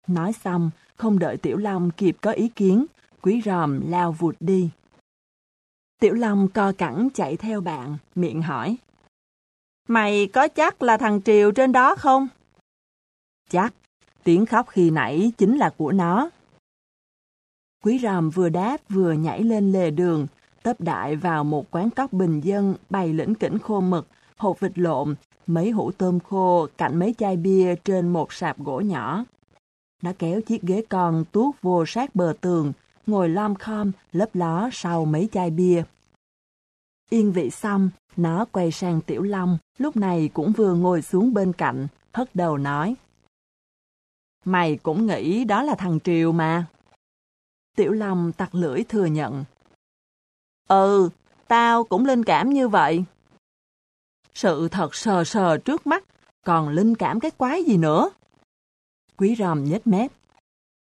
Nói 0.07 0.33
xong, 0.33 0.71
không 0.97 1.19
đợi 1.19 1.37
Tiểu 1.37 1.57
Long 1.57 1.91
kịp 1.91 2.17
có 2.21 2.31
ý 2.31 2.49
kiến, 2.49 2.87
quý 3.23 3.43
ròm 3.45 3.91
lao 3.91 4.13
vụt 4.13 4.37
đi. 4.41 4.71
Tiểu 6.01 6.15
Long 6.15 6.49
co 6.49 6.73
cẳng 6.79 7.09
chạy 7.15 7.37
theo 7.37 7.61
bạn, 7.61 7.97
miệng 8.15 8.43
hỏi. 8.43 8.77
Mày 9.89 10.27
có 10.33 10.49
chắc 10.49 10.83
là 10.83 10.97
thằng 10.97 11.23
Triều 11.23 11.53
trên 11.53 11.73
đó 11.73 11.95
không? 11.95 12.29
Chắc, 13.51 13.75
tiếng 14.25 14.47
khóc 14.47 14.69
khi 14.69 14.91
nãy 14.91 15.33
chính 15.39 15.57
là 15.57 15.75
của 15.77 15.93
nó. 15.93 16.31
Quý 17.85 17.99
ròm 17.99 18.31
vừa 18.31 18.49
đáp 18.49 18.77
vừa 18.89 19.13
nhảy 19.13 19.43
lên 19.43 19.73
lề 19.73 19.91
đường, 19.91 20.27
tấp 20.63 20.81
đại 20.81 21.17
vào 21.17 21.45
một 21.45 21.71
quán 21.71 21.91
cóc 21.91 22.13
bình 22.13 22.41
dân 22.41 22.75
bày 22.91 23.13
lĩnh 23.13 23.35
kỉnh 23.35 23.59
khô 23.59 23.81
mực, 23.81 24.07
hột 24.37 24.61
vịt 24.61 24.79
lộn, 24.79 25.15
mấy 25.47 25.71
hũ 25.71 25.91
tôm 25.91 26.21
khô 26.21 26.67
cạnh 26.79 26.99
mấy 26.99 27.15
chai 27.19 27.37
bia 27.37 27.75
trên 27.85 28.09
một 28.09 28.33
sạp 28.33 28.59
gỗ 28.59 28.81
nhỏ. 28.81 29.25
Nó 30.03 30.13
kéo 30.19 30.41
chiếc 30.41 30.63
ghế 30.63 30.85
con 30.89 31.25
tuốt 31.33 31.55
vô 31.63 31.87
sát 31.87 32.15
bờ 32.15 32.35
tường, 32.41 32.73
ngồi 33.07 33.29
lom 33.29 33.55
khom, 33.55 33.91
lấp 34.13 34.29
ló 34.35 34.69
sau 34.73 35.05
mấy 35.05 35.29
chai 35.33 35.51
bia. 35.51 35.83
Yên 37.11 37.33
vị 37.33 37.51
xong, 37.51 37.91
nó 38.17 38.45
quay 38.53 38.73
sang 38.73 39.01
Tiểu 39.01 39.23
Long, 39.23 39.59
lúc 39.79 39.97
này 39.97 40.31
cũng 40.35 40.53
vừa 40.53 40.75
ngồi 40.75 41.03
xuống 41.03 41.35
bên 41.35 41.53
cạnh, 41.53 41.87
hất 42.13 42.35
đầu 42.35 42.59
nói. 42.59 42.95
Mày 44.45 44.77
cũng 44.77 45.07
nghĩ 45.07 45.45
đó 45.45 45.63
là 45.63 45.75
thằng 45.75 45.99
Triều 46.05 46.33
mà. 46.33 46.67
Tiểu 47.77 47.93
Long 47.93 48.33
tặc 48.33 48.55
lưỡi 48.55 48.85
thừa 48.85 49.07
nhận. 49.07 49.45
Ừ, 50.69 51.09
tao 51.49 51.85
cũng 51.85 52.07
linh 52.07 52.25
cảm 52.25 52.51
như 52.51 52.69
vậy. 52.69 53.05
Sự 54.35 54.69
thật 54.69 54.95
sờ 54.95 55.25
sờ 55.25 55.59
trước 55.59 55.87
mắt, 55.87 56.05
còn 56.45 56.69
linh 56.69 56.95
cảm 56.95 57.21
cái 57.21 57.31
quái 57.31 57.65
gì 57.65 57.77
nữa? 57.77 58.11
Quý 59.17 59.37
ròm 59.39 59.65
nhếch 59.65 59.87
mép. 59.87 60.11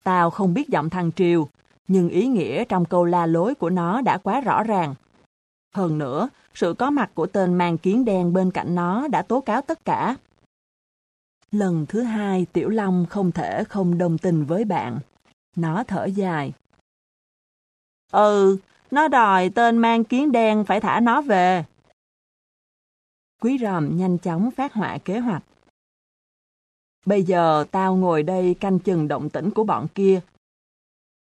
Tao 0.02 0.30
không 0.30 0.54
biết 0.54 0.68
giọng 0.68 0.90
thằng 0.90 1.10
Triều, 1.12 1.48
nhưng 1.88 2.08
ý 2.08 2.26
nghĩa 2.26 2.64
trong 2.64 2.84
câu 2.84 3.04
la 3.04 3.26
lối 3.26 3.54
của 3.54 3.70
nó 3.70 4.00
đã 4.00 4.18
quá 4.18 4.40
rõ 4.40 4.62
ràng. 4.62 4.94
Hơn 5.74 5.98
nữa, 5.98 6.28
sự 6.54 6.74
có 6.78 6.90
mặt 6.90 7.10
của 7.14 7.26
tên 7.26 7.54
mang 7.54 7.78
kiến 7.78 8.04
đen 8.04 8.32
bên 8.32 8.50
cạnh 8.50 8.74
nó 8.74 9.08
đã 9.08 9.22
tố 9.22 9.40
cáo 9.40 9.62
tất 9.62 9.84
cả. 9.84 10.16
Lần 11.50 11.86
thứ 11.88 12.02
hai, 12.02 12.46
Tiểu 12.52 12.68
Long 12.68 13.06
không 13.10 13.32
thể 13.32 13.64
không 13.64 13.98
đồng 13.98 14.18
tình 14.18 14.44
với 14.44 14.64
bạn. 14.64 14.98
Nó 15.56 15.84
thở 15.84 16.04
dài. 16.04 16.52
Ừ, 18.12 18.58
nó 18.90 19.08
đòi 19.08 19.48
tên 19.48 19.78
mang 19.78 20.04
kiến 20.04 20.32
đen 20.32 20.64
phải 20.64 20.80
thả 20.80 21.00
nó 21.00 21.22
về. 21.22 21.64
Quý 23.40 23.58
ròm 23.58 23.96
nhanh 23.96 24.18
chóng 24.18 24.50
phát 24.50 24.72
họa 24.72 24.98
kế 25.04 25.18
hoạch. 25.18 25.42
Bây 27.06 27.22
giờ 27.22 27.64
tao 27.70 27.96
ngồi 27.96 28.22
đây 28.22 28.54
canh 28.60 28.78
chừng 28.78 29.08
động 29.08 29.30
tĩnh 29.30 29.50
của 29.50 29.64
bọn 29.64 29.86
kia. 29.94 30.20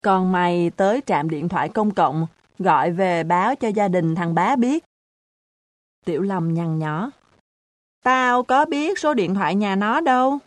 Còn 0.03 0.33
mày 0.33 0.71
tới 0.71 1.01
trạm 1.07 1.31
điện 1.31 1.49
thoại 1.49 1.69
công 1.69 1.95
cộng, 1.95 2.27
gọi 2.59 2.91
về 2.91 3.25
báo 3.25 3.57
cho 3.57 3.69
gia 3.69 3.89
đình 3.89 4.15
thằng 4.15 4.35
bá 4.35 4.57
biết. 4.57 4.85
Tiểu 6.05 6.23
Lâm 6.23 6.55
nhăn 6.55 6.79
nhó. 6.79 7.11
Tao 8.03 8.43
có 8.43 8.65
biết 8.65 8.99
số 8.99 9.15
điện 9.15 9.35
thoại 9.35 9.55
nhà 9.55 9.77
nó 9.77 10.01
đâu. 10.01 10.39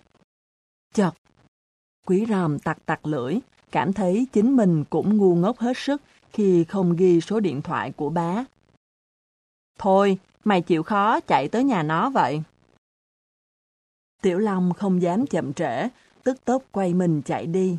Chật. 0.94 1.14
Quý 2.06 2.26
ròm 2.30 2.60
tặc 2.60 2.78
tặc 2.86 3.06
lưỡi, 3.06 3.40
cảm 3.72 3.94
thấy 3.94 4.28
chính 4.34 4.56
mình 4.56 4.84
cũng 4.90 5.18
ngu 5.18 5.36
ngốc 5.36 5.60
hết 5.60 5.78
sức 5.78 6.02
khi 6.38 6.64
không 6.64 6.96
ghi 6.96 7.22
số 7.22 7.40
điện 7.40 7.62
thoại 7.62 7.92
của 7.92 8.10
bá. 8.10 8.44
Thôi, 9.80 10.18
mày 10.44 10.62
chịu 10.62 10.84
khó 10.84 11.20
chạy 11.20 11.48
tới 11.48 11.64
nhà 11.64 11.84
nó 11.84 12.10
vậy. 12.10 12.42
Tiểu 14.22 14.40
Long 14.40 14.74
không 14.74 15.02
dám 15.02 15.28
chậm 15.28 15.54
trễ, 15.54 15.88
tức 16.24 16.46
tốc 16.46 16.64
quay 16.72 16.94
mình 16.94 17.22
chạy 17.22 17.48
đi. 17.48 17.78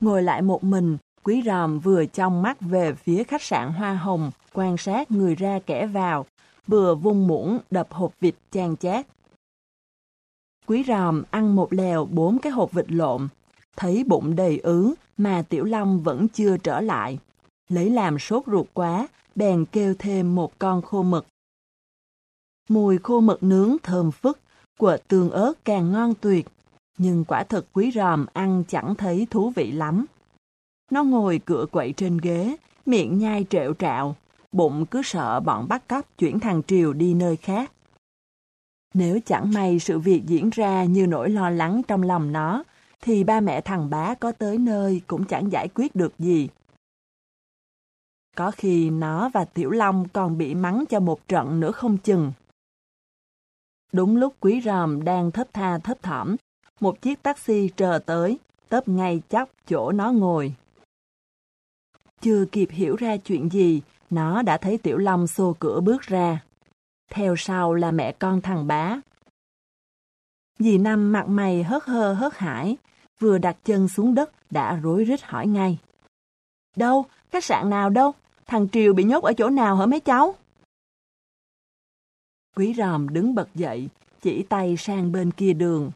Ngồi 0.00 0.22
lại 0.22 0.42
một 0.42 0.64
mình, 0.64 0.98
quý 1.22 1.42
ròm 1.46 1.78
vừa 1.78 2.04
trong 2.06 2.42
mắt 2.42 2.60
về 2.60 2.94
phía 2.94 3.24
khách 3.24 3.42
sạn 3.42 3.72
Hoa 3.72 3.94
Hồng, 3.94 4.30
quan 4.52 4.76
sát 4.76 5.10
người 5.10 5.34
ra 5.34 5.60
kẻ 5.66 5.86
vào, 5.86 6.26
vừa 6.66 6.94
vung 6.94 7.26
muỗng 7.26 7.58
đập 7.70 7.92
hộp 7.92 8.20
vịt 8.20 8.34
chan 8.50 8.76
chát. 8.76 9.06
Quý 10.66 10.84
ròm 10.86 11.22
ăn 11.30 11.56
một 11.56 11.72
lèo 11.72 12.04
bốn 12.04 12.38
cái 12.38 12.52
hộp 12.52 12.72
vịt 12.72 12.92
lộn, 12.92 13.28
thấy 13.76 14.04
bụng 14.04 14.36
đầy 14.36 14.58
ứ 14.58 14.94
mà 15.16 15.42
Tiểu 15.48 15.64
Long 15.64 16.02
vẫn 16.02 16.28
chưa 16.28 16.56
trở 16.56 16.80
lại. 16.80 17.18
Lấy 17.68 17.90
làm 17.90 18.18
sốt 18.18 18.42
ruột 18.46 18.66
quá, 18.74 19.08
bèn 19.34 19.64
kêu 19.72 19.94
thêm 19.98 20.34
một 20.34 20.58
con 20.58 20.82
khô 20.82 21.02
mực. 21.02 21.26
Mùi 22.68 22.98
khô 22.98 23.20
mực 23.20 23.42
nướng 23.42 23.76
thơm 23.82 24.10
phức, 24.10 24.38
của 24.78 24.96
tương 25.08 25.30
ớt 25.30 25.52
càng 25.64 25.92
ngon 25.92 26.14
tuyệt, 26.20 26.46
nhưng 26.98 27.24
quả 27.24 27.44
thật 27.44 27.66
quý 27.72 27.90
ròm 27.94 28.26
ăn 28.32 28.64
chẳng 28.68 28.94
thấy 28.94 29.26
thú 29.30 29.52
vị 29.56 29.72
lắm. 29.72 30.06
Nó 30.90 31.04
ngồi 31.04 31.40
cựa 31.44 31.66
quậy 31.70 31.92
trên 31.96 32.18
ghế, 32.18 32.56
miệng 32.86 33.18
nhai 33.18 33.46
trẹo 33.50 33.74
trạo, 33.74 34.16
bụng 34.52 34.86
cứ 34.86 35.02
sợ 35.04 35.40
bọn 35.40 35.68
bắt 35.68 35.88
cóc 35.88 36.18
chuyển 36.18 36.40
thằng 36.40 36.62
Triều 36.66 36.92
đi 36.92 37.14
nơi 37.14 37.36
khác. 37.36 37.72
Nếu 38.94 39.18
chẳng 39.26 39.50
may 39.54 39.78
sự 39.78 39.98
việc 39.98 40.22
diễn 40.26 40.50
ra 40.50 40.84
như 40.84 41.06
nỗi 41.06 41.30
lo 41.30 41.50
lắng 41.50 41.82
trong 41.88 42.02
lòng 42.02 42.32
nó, 42.32 42.64
thì 43.00 43.24
ba 43.24 43.40
mẹ 43.40 43.60
thằng 43.60 43.90
bá 43.90 44.14
có 44.14 44.32
tới 44.32 44.58
nơi 44.58 45.00
cũng 45.06 45.24
chẳng 45.24 45.52
giải 45.52 45.68
quyết 45.74 45.96
được 45.96 46.18
gì. 46.18 46.48
Có 48.36 48.50
khi 48.50 48.90
nó 48.90 49.28
và 49.28 49.44
Tiểu 49.44 49.70
Long 49.70 50.08
còn 50.08 50.38
bị 50.38 50.54
mắng 50.54 50.84
cho 50.88 51.00
một 51.00 51.28
trận 51.28 51.60
nữa 51.60 51.72
không 51.72 51.98
chừng. 51.98 52.32
Đúng 53.92 54.16
lúc 54.16 54.34
quý 54.40 54.60
ròm 54.64 55.04
đang 55.04 55.30
thấp 55.30 55.46
tha 55.52 55.78
thấp 55.78 56.02
thỏm, 56.02 56.36
một 56.80 57.02
chiếc 57.02 57.22
taxi 57.22 57.70
chờ 57.76 57.98
tới, 58.06 58.38
tấp 58.68 58.88
ngay 58.88 59.22
chóc 59.28 59.50
chỗ 59.68 59.92
nó 59.92 60.12
ngồi. 60.12 60.54
Chưa 62.20 62.44
kịp 62.52 62.68
hiểu 62.70 62.96
ra 62.96 63.16
chuyện 63.16 63.48
gì, 63.52 63.82
nó 64.10 64.42
đã 64.42 64.58
thấy 64.58 64.78
Tiểu 64.78 64.98
Long 64.98 65.26
xô 65.26 65.56
cửa 65.58 65.80
bước 65.80 66.02
ra. 66.02 66.42
Theo 67.10 67.34
sau 67.36 67.74
là 67.74 67.90
mẹ 67.90 68.12
con 68.12 68.40
thằng 68.40 68.66
bá. 68.66 69.00
Dì 70.58 70.78
Năm 70.78 71.12
mặt 71.12 71.28
mày 71.28 71.62
hớt 71.62 71.84
hơ 71.84 72.12
hớt 72.12 72.36
hải, 72.36 72.76
vừa 73.18 73.38
đặt 73.38 73.56
chân 73.64 73.88
xuống 73.88 74.14
đất 74.14 74.30
đã 74.50 74.80
rối 74.82 75.04
rít 75.04 75.22
hỏi 75.22 75.46
ngay. 75.46 75.78
Đâu? 76.76 77.04
Khách 77.30 77.44
sạn 77.44 77.70
nào 77.70 77.90
đâu? 77.90 78.12
Thằng 78.46 78.68
Triều 78.72 78.94
bị 78.94 79.04
nhốt 79.04 79.24
ở 79.24 79.32
chỗ 79.32 79.50
nào 79.50 79.76
hả 79.76 79.86
mấy 79.86 80.00
cháu? 80.00 80.34
Quý 82.56 82.74
ròm 82.76 83.08
đứng 83.08 83.34
bật 83.34 83.48
dậy, 83.54 83.88
chỉ 84.22 84.42
tay 84.48 84.76
sang 84.76 85.12
bên 85.12 85.30
kia 85.30 85.52
đường. 85.52 85.90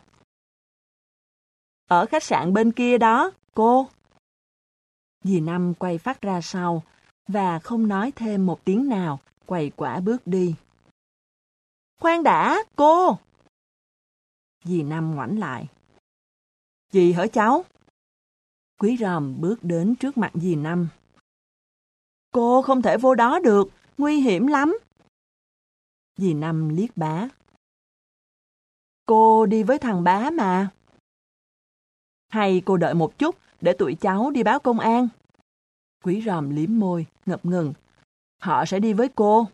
Ở 1.86 2.06
khách 2.06 2.22
sạn 2.22 2.52
bên 2.52 2.72
kia 2.72 2.98
đó, 2.98 3.31
cô. 3.55 3.89
Dì 5.24 5.40
Năm 5.40 5.74
quay 5.74 5.98
phát 5.98 6.22
ra 6.22 6.40
sau, 6.40 6.82
và 7.28 7.59
không 7.59 7.89
nói 7.89 8.12
thêm 8.16 8.47
một 8.47 8.64
tiếng 8.64 8.89
nào, 8.89 9.20
quầy 9.47 9.70
quả 9.77 10.01
bước 10.01 10.27
đi. 10.27 10.55
Khoan 12.01 12.22
đã, 12.22 12.64
cô! 12.77 13.18
Dì 14.64 14.82
Năm 14.82 15.14
ngoảnh 15.14 15.39
lại. 15.39 15.66
Dì 16.93 17.12
hả 17.12 17.27
cháu? 17.27 17.64
Quý 18.78 18.97
ròm 19.01 19.40
bước 19.40 19.56
đến 19.62 19.94
trước 19.94 20.18
mặt 20.18 20.31
dì 20.35 20.56
Năm. 20.56 20.89
Cô 22.32 22.62
không 22.62 22.82
thể 22.82 22.97
vô 22.97 23.15
đó 23.15 23.39
được, 23.39 23.69
nguy 23.98 24.20
hiểm 24.20 24.47
lắm. 24.47 24.78
Dì 26.16 26.35
Năm 26.35 26.69
liếc 26.69 26.97
bá. 26.97 27.28
Cô 29.07 29.47
đi 29.47 29.62
với 29.62 29.78
thằng 29.78 30.05
bá 30.05 30.31
mà. 30.31 30.70
Hay 32.28 32.62
cô 32.65 32.77
đợi 32.77 32.94
một 32.94 33.19
chút 33.19 33.36
để 33.61 33.73
tụi 33.73 33.94
cháu 33.94 34.31
đi 34.31 34.43
báo 34.43 34.59
công 34.59 34.78
an. 34.78 35.09
Quý 36.05 36.23
ròm 36.27 36.51
liếm 36.51 36.78
môi, 36.78 37.07
ngập 37.27 37.44
ngừng. 37.44 37.73
Họ 38.43 38.65
sẽ 38.65 38.78
đi 38.78 38.93
với 38.93 39.09
cô. 39.15 39.47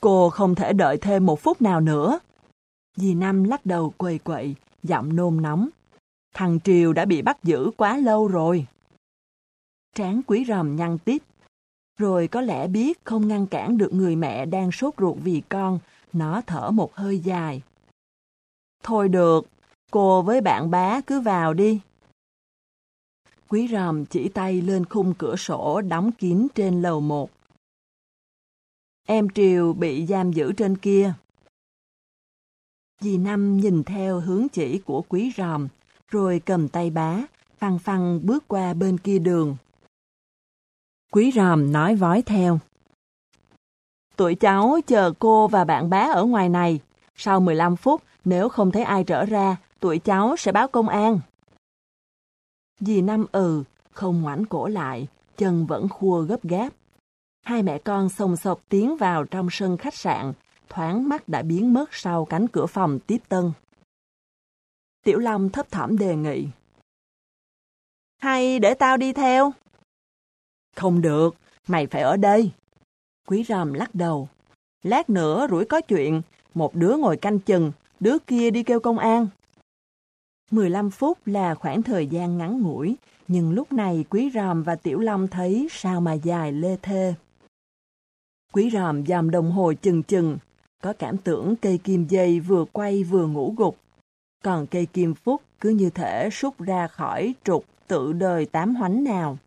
Cô 0.00 0.30
không 0.30 0.54
thể 0.54 0.72
đợi 0.72 0.98
thêm 1.00 1.26
một 1.26 1.40
phút 1.40 1.62
nào 1.62 1.80
nữa. 1.80 2.18
Dì 2.96 3.14
Năm 3.14 3.44
lắc 3.44 3.66
đầu 3.66 3.94
quầy 3.96 4.18
quậy, 4.18 4.54
giọng 4.82 5.16
nôn 5.16 5.42
nóng. 5.42 5.68
Thằng 6.34 6.60
Triều 6.64 6.92
đã 6.92 7.04
bị 7.04 7.22
bắt 7.22 7.44
giữ 7.44 7.70
quá 7.76 7.96
lâu 7.96 8.28
rồi 8.28 8.66
trán 9.98 10.22
quý 10.26 10.44
ròm 10.48 10.76
nhăn 10.76 10.98
tít. 10.98 11.22
Rồi 11.98 12.28
có 12.28 12.40
lẽ 12.40 12.68
biết 12.68 13.04
không 13.04 13.28
ngăn 13.28 13.46
cản 13.46 13.78
được 13.78 13.92
người 13.92 14.16
mẹ 14.16 14.46
đang 14.46 14.72
sốt 14.72 14.94
ruột 14.98 15.16
vì 15.22 15.42
con, 15.48 15.78
nó 16.12 16.40
thở 16.46 16.70
một 16.70 16.94
hơi 16.94 17.18
dài. 17.18 17.62
Thôi 18.82 19.08
được, 19.08 19.46
cô 19.90 20.22
với 20.22 20.40
bạn 20.40 20.70
bá 20.70 21.00
cứ 21.00 21.20
vào 21.20 21.54
đi. 21.54 21.80
Quý 23.48 23.68
ròm 23.72 24.06
chỉ 24.06 24.28
tay 24.28 24.60
lên 24.60 24.84
khung 24.84 25.14
cửa 25.18 25.36
sổ 25.36 25.80
đóng 25.80 26.12
kín 26.12 26.46
trên 26.54 26.82
lầu 26.82 27.00
một. 27.00 27.30
Em 29.06 29.28
Triều 29.30 29.72
bị 29.72 30.06
giam 30.06 30.32
giữ 30.32 30.52
trên 30.52 30.76
kia. 30.76 31.12
Dì 33.00 33.18
Năm 33.18 33.56
nhìn 33.56 33.84
theo 33.84 34.20
hướng 34.20 34.48
chỉ 34.48 34.78
của 34.78 35.02
quý 35.08 35.32
ròm, 35.36 35.68
rồi 36.08 36.42
cầm 36.46 36.68
tay 36.68 36.90
bá, 36.90 37.22
phăng 37.58 37.78
phăng 37.78 38.26
bước 38.26 38.44
qua 38.48 38.74
bên 38.74 38.98
kia 38.98 39.18
đường. 39.18 39.56
Quý 41.12 41.32
ròm 41.34 41.72
nói 41.72 41.94
vói 41.94 42.22
theo. 42.22 42.58
Tụi 44.16 44.34
cháu 44.34 44.78
chờ 44.86 45.12
cô 45.18 45.48
và 45.48 45.64
bạn 45.64 45.90
bá 45.90 45.98
ở 45.98 46.24
ngoài 46.24 46.48
này. 46.48 46.80
Sau 47.16 47.40
15 47.40 47.76
phút, 47.76 48.02
nếu 48.24 48.48
không 48.48 48.70
thấy 48.70 48.82
ai 48.82 49.04
trở 49.04 49.24
ra, 49.24 49.56
tụi 49.80 49.98
cháu 49.98 50.36
sẽ 50.36 50.52
báo 50.52 50.68
công 50.68 50.88
an. 50.88 51.20
Dì 52.80 53.00
Năm 53.02 53.26
ừ, 53.32 53.62
không 53.90 54.22
ngoảnh 54.22 54.44
cổ 54.44 54.66
lại, 54.66 55.08
chân 55.36 55.66
vẫn 55.66 55.88
khua 55.88 56.20
gấp 56.20 56.42
gáp. 56.42 56.68
Hai 57.44 57.62
mẹ 57.62 57.78
con 57.78 58.08
sồng 58.08 58.36
sộc 58.36 58.60
tiến 58.68 58.96
vào 58.96 59.24
trong 59.24 59.48
sân 59.50 59.76
khách 59.76 59.94
sạn, 59.94 60.32
thoáng 60.68 61.08
mắt 61.08 61.28
đã 61.28 61.42
biến 61.42 61.74
mất 61.74 61.94
sau 61.94 62.24
cánh 62.24 62.48
cửa 62.48 62.66
phòng 62.66 62.98
tiếp 63.06 63.18
tân. 63.28 63.52
Tiểu 65.04 65.18
Long 65.18 65.48
thấp 65.50 65.70
thỏm 65.70 65.98
đề 65.98 66.16
nghị. 66.16 66.46
Hay 68.18 68.58
để 68.58 68.74
tao 68.74 68.96
đi 68.96 69.12
theo? 69.12 69.52
Không 70.78 71.00
được, 71.00 71.36
mày 71.66 71.86
phải 71.86 72.02
ở 72.02 72.16
đây. 72.16 72.50
Quý 73.26 73.44
ròm 73.48 73.72
lắc 73.72 73.94
đầu. 73.94 74.28
Lát 74.82 75.10
nữa 75.10 75.46
rủi 75.50 75.64
có 75.64 75.80
chuyện, 75.80 76.22
một 76.54 76.74
đứa 76.74 76.96
ngồi 76.96 77.16
canh 77.16 77.38
chừng, 77.38 77.72
đứa 78.00 78.18
kia 78.18 78.50
đi 78.50 78.62
kêu 78.62 78.80
công 78.80 78.98
an. 78.98 79.26
15 80.50 80.90
phút 80.90 81.18
là 81.26 81.54
khoảng 81.54 81.82
thời 81.82 82.06
gian 82.06 82.38
ngắn 82.38 82.62
ngủi, 82.62 82.96
nhưng 83.28 83.52
lúc 83.52 83.72
này 83.72 84.04
Quý 84.10 84.30
Ròm 84.34 84.62
và 84.62 84.74
Tiểu 84.74 84.98
Long 84.98 85.28
thấy 85.28 85.68
sao 85.70 86.00
mà 86.00 86.12
dài 86.12 86.52
lê 86.52 86.76
thê. 86.82 87.14
Quý 88.52 88.70
Ròm 88.72 89.06
dòm 89.06 89.30
đồng 89.30 89.50
hồ 89.50 89.72
chừng 89.82 90.02
chừng, 90.02 90.38
có 90.82 90.92
cảm 90.92 91.16
tưởng 91.16 91.56
cây 91.56 91.78
kim 91.78 92.06
dây 92.08 92.40
vừa 92.40 92.64
quay 92.72 93.04
vừa 93.04 93.26
ngủ 93.26 93.54
gục. 93.56 93.76
Còn 94.44 94.66
cây 94.66 94.86
kim 94.86 95.14
phúc 95.14 95.42
cứ 95.60 95.70
như 95.70 95.90
thể 95.90 96.28
rút 96.30 96.60
ra 96.60 96.86
khỏi 96.86 97.34
trục 97.44 97.64
tự 97.86 98.12
đời 98.12 98.46
tám 98.46 98.74
hoánh 98.74 99.04
nào. 99.04 99.38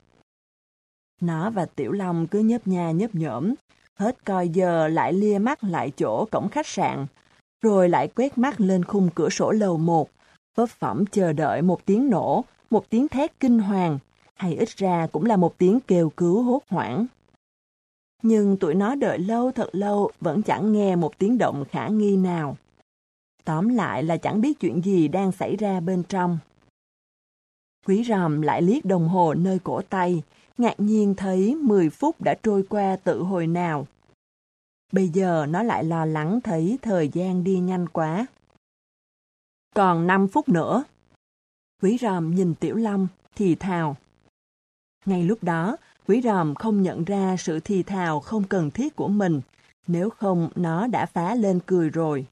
Nó 1.21 1.49
và 1.49 1.65
Tiểu 1.65 1.91
Long 1.91 2.27
cứ 2.27 2.39
nhấp 2.39 2.67
nha 2.67 2.91
nhấp 2.91 3.15
nhổm, 3.15 3.53
hết 3.95 4.25
coi 4.25 4.49
giờ 4.49 4.87
lại 4.87 5.13
lia 5.13 5.37
mắt 5.37 5.63
lại 5.63 5.91
chỗ 5.97 6.25
cổng 6.25 6.49
khách 6.49 6.67
sạn, 6.67 7.05
rồi 7.61 7.89
lại 7.89 8.07
quét 8.07 8.37
mắt 8.37 8.61
lên 8.61 8.85
khung 8.85 9.09
cửa 9.15 9.29
sổ 9.29 9.51
lầu 9.51 9.77
một, 9.77 10.09
vấp 10.55 10.69
phẩm 10.69 11.05
chờ 11.11 11.33
đợi 11.33 11.61
một 11.61 11.85
tiếng 11.85 12.09
nổ, 12.09 12.43
một 12.69 12.89
tiếng 12.89 13.07
thét 13.07 13.39
kinh 13.39 13.59
hoàng, 13.59 13.99
hay 14.35 14.55
ít 14.55 14.69
ra 14.69 15.07
cũng 15.11 15.25
là 15.25 15.35
một 15.35 15.57
tiếng 15.57 15.79
kêu 15.79 16.09
cứu 16.09 16.43
hốt 16.43 16.61
hoảng. 16.69 17.05
Nhưng 18.23 18.57
tụi 18.57 18.75
nó 18.75 18.95
đợi 18.95 19.19
lâu 19.19 19.51
thật 19.51 19.69
lâu 19.71 20.11
vẫn 20.21 20.41
chẳng 20.41 20.71
nghe 20.71 20.95
một 20.95 21.17
tiếng 21.17 21.37
động 21.37 21.65
khả 21.71 21.87
nghi 21.87 22.17
nào. 22.17 22.57
Tóm 23.43 23.69
lại 23.69 24.03
là 24.03 24.17
chẳng 24.17 24.41
biết 24.41 24.59
chuyện 24.59 24.81
gì 24.81 25.07
đang 25.07 25.31
xảy 25.31 25.55
ra 25.55 25.79
bên 25.79 26.03
trong. 26.03 26.37
Quý 27.87 28.03
ròm 28.03 28.41
lại 28.41 28.61
liếc 28.61 28.85
đồng 28.85 29.07
hồ 29.07 29.33
nơi 29.33 29.59
cổ 29.63 29.81
tay, 29.81 30.23
ngạc 30.61 30.75
nhiên 30.77 31.15
thấy 31.15 31.55
10 31.55 31.89
phút 31.89 32.21
đã 32.21 32.35
trôi 32.43 32.63
qua 32.69 32.95
tự 32.95 33.23
hồi 33.23 33.47
nào. 33.47 33.87
Bây 34.91 35.09
giờ 35.09 35.45
nó 35.49 35.63
lại 35.63 35.83
lo 35.83 36.05
lắng 36.05 36.41
thấy 36.41 36.77
thời 36.81 37.09
gian 37.09 37.43
đi 37.43 37.59
nhanh 37.59 37.87
quá. 37.89 38.25
Còn 39.75 40.07
5 40.07 40.27
phút 40.27 40.49
nữa. 40.49 40.83
Quý 41.81 41.97
ròm 42.01 42.35
nhìn 42.35 42.55
Tiểu 42.55 42.75
Long, 42.75 43.07
thì 43.35 43.55
thào. 43.55 43.95
Ngay 45.05 45.23
lúc 45.23 45.43
đó, 45.43 45.77
quý 46.07 46.21
ròm 46.23 46.55
không 46.55 46.81
nhận 46.81 47.03
ra 47.03 47.35
sự 47.39 47.59
thì 47.59 47.83
thào 47.83 48.19
không 48.19 48.43
cần 48.43 48.71
thiết 48.71 48.95
của 48.95 49.07
mình, 49.07 49.41
nếu 49.87 50.09
không 50.09 50.49
nó 50.55 50.87
đã 50.87 51.05
phá 51.05 51.35
lên 51.35 51.59
cười 51.65 51.89
rồi. 51.89 52.25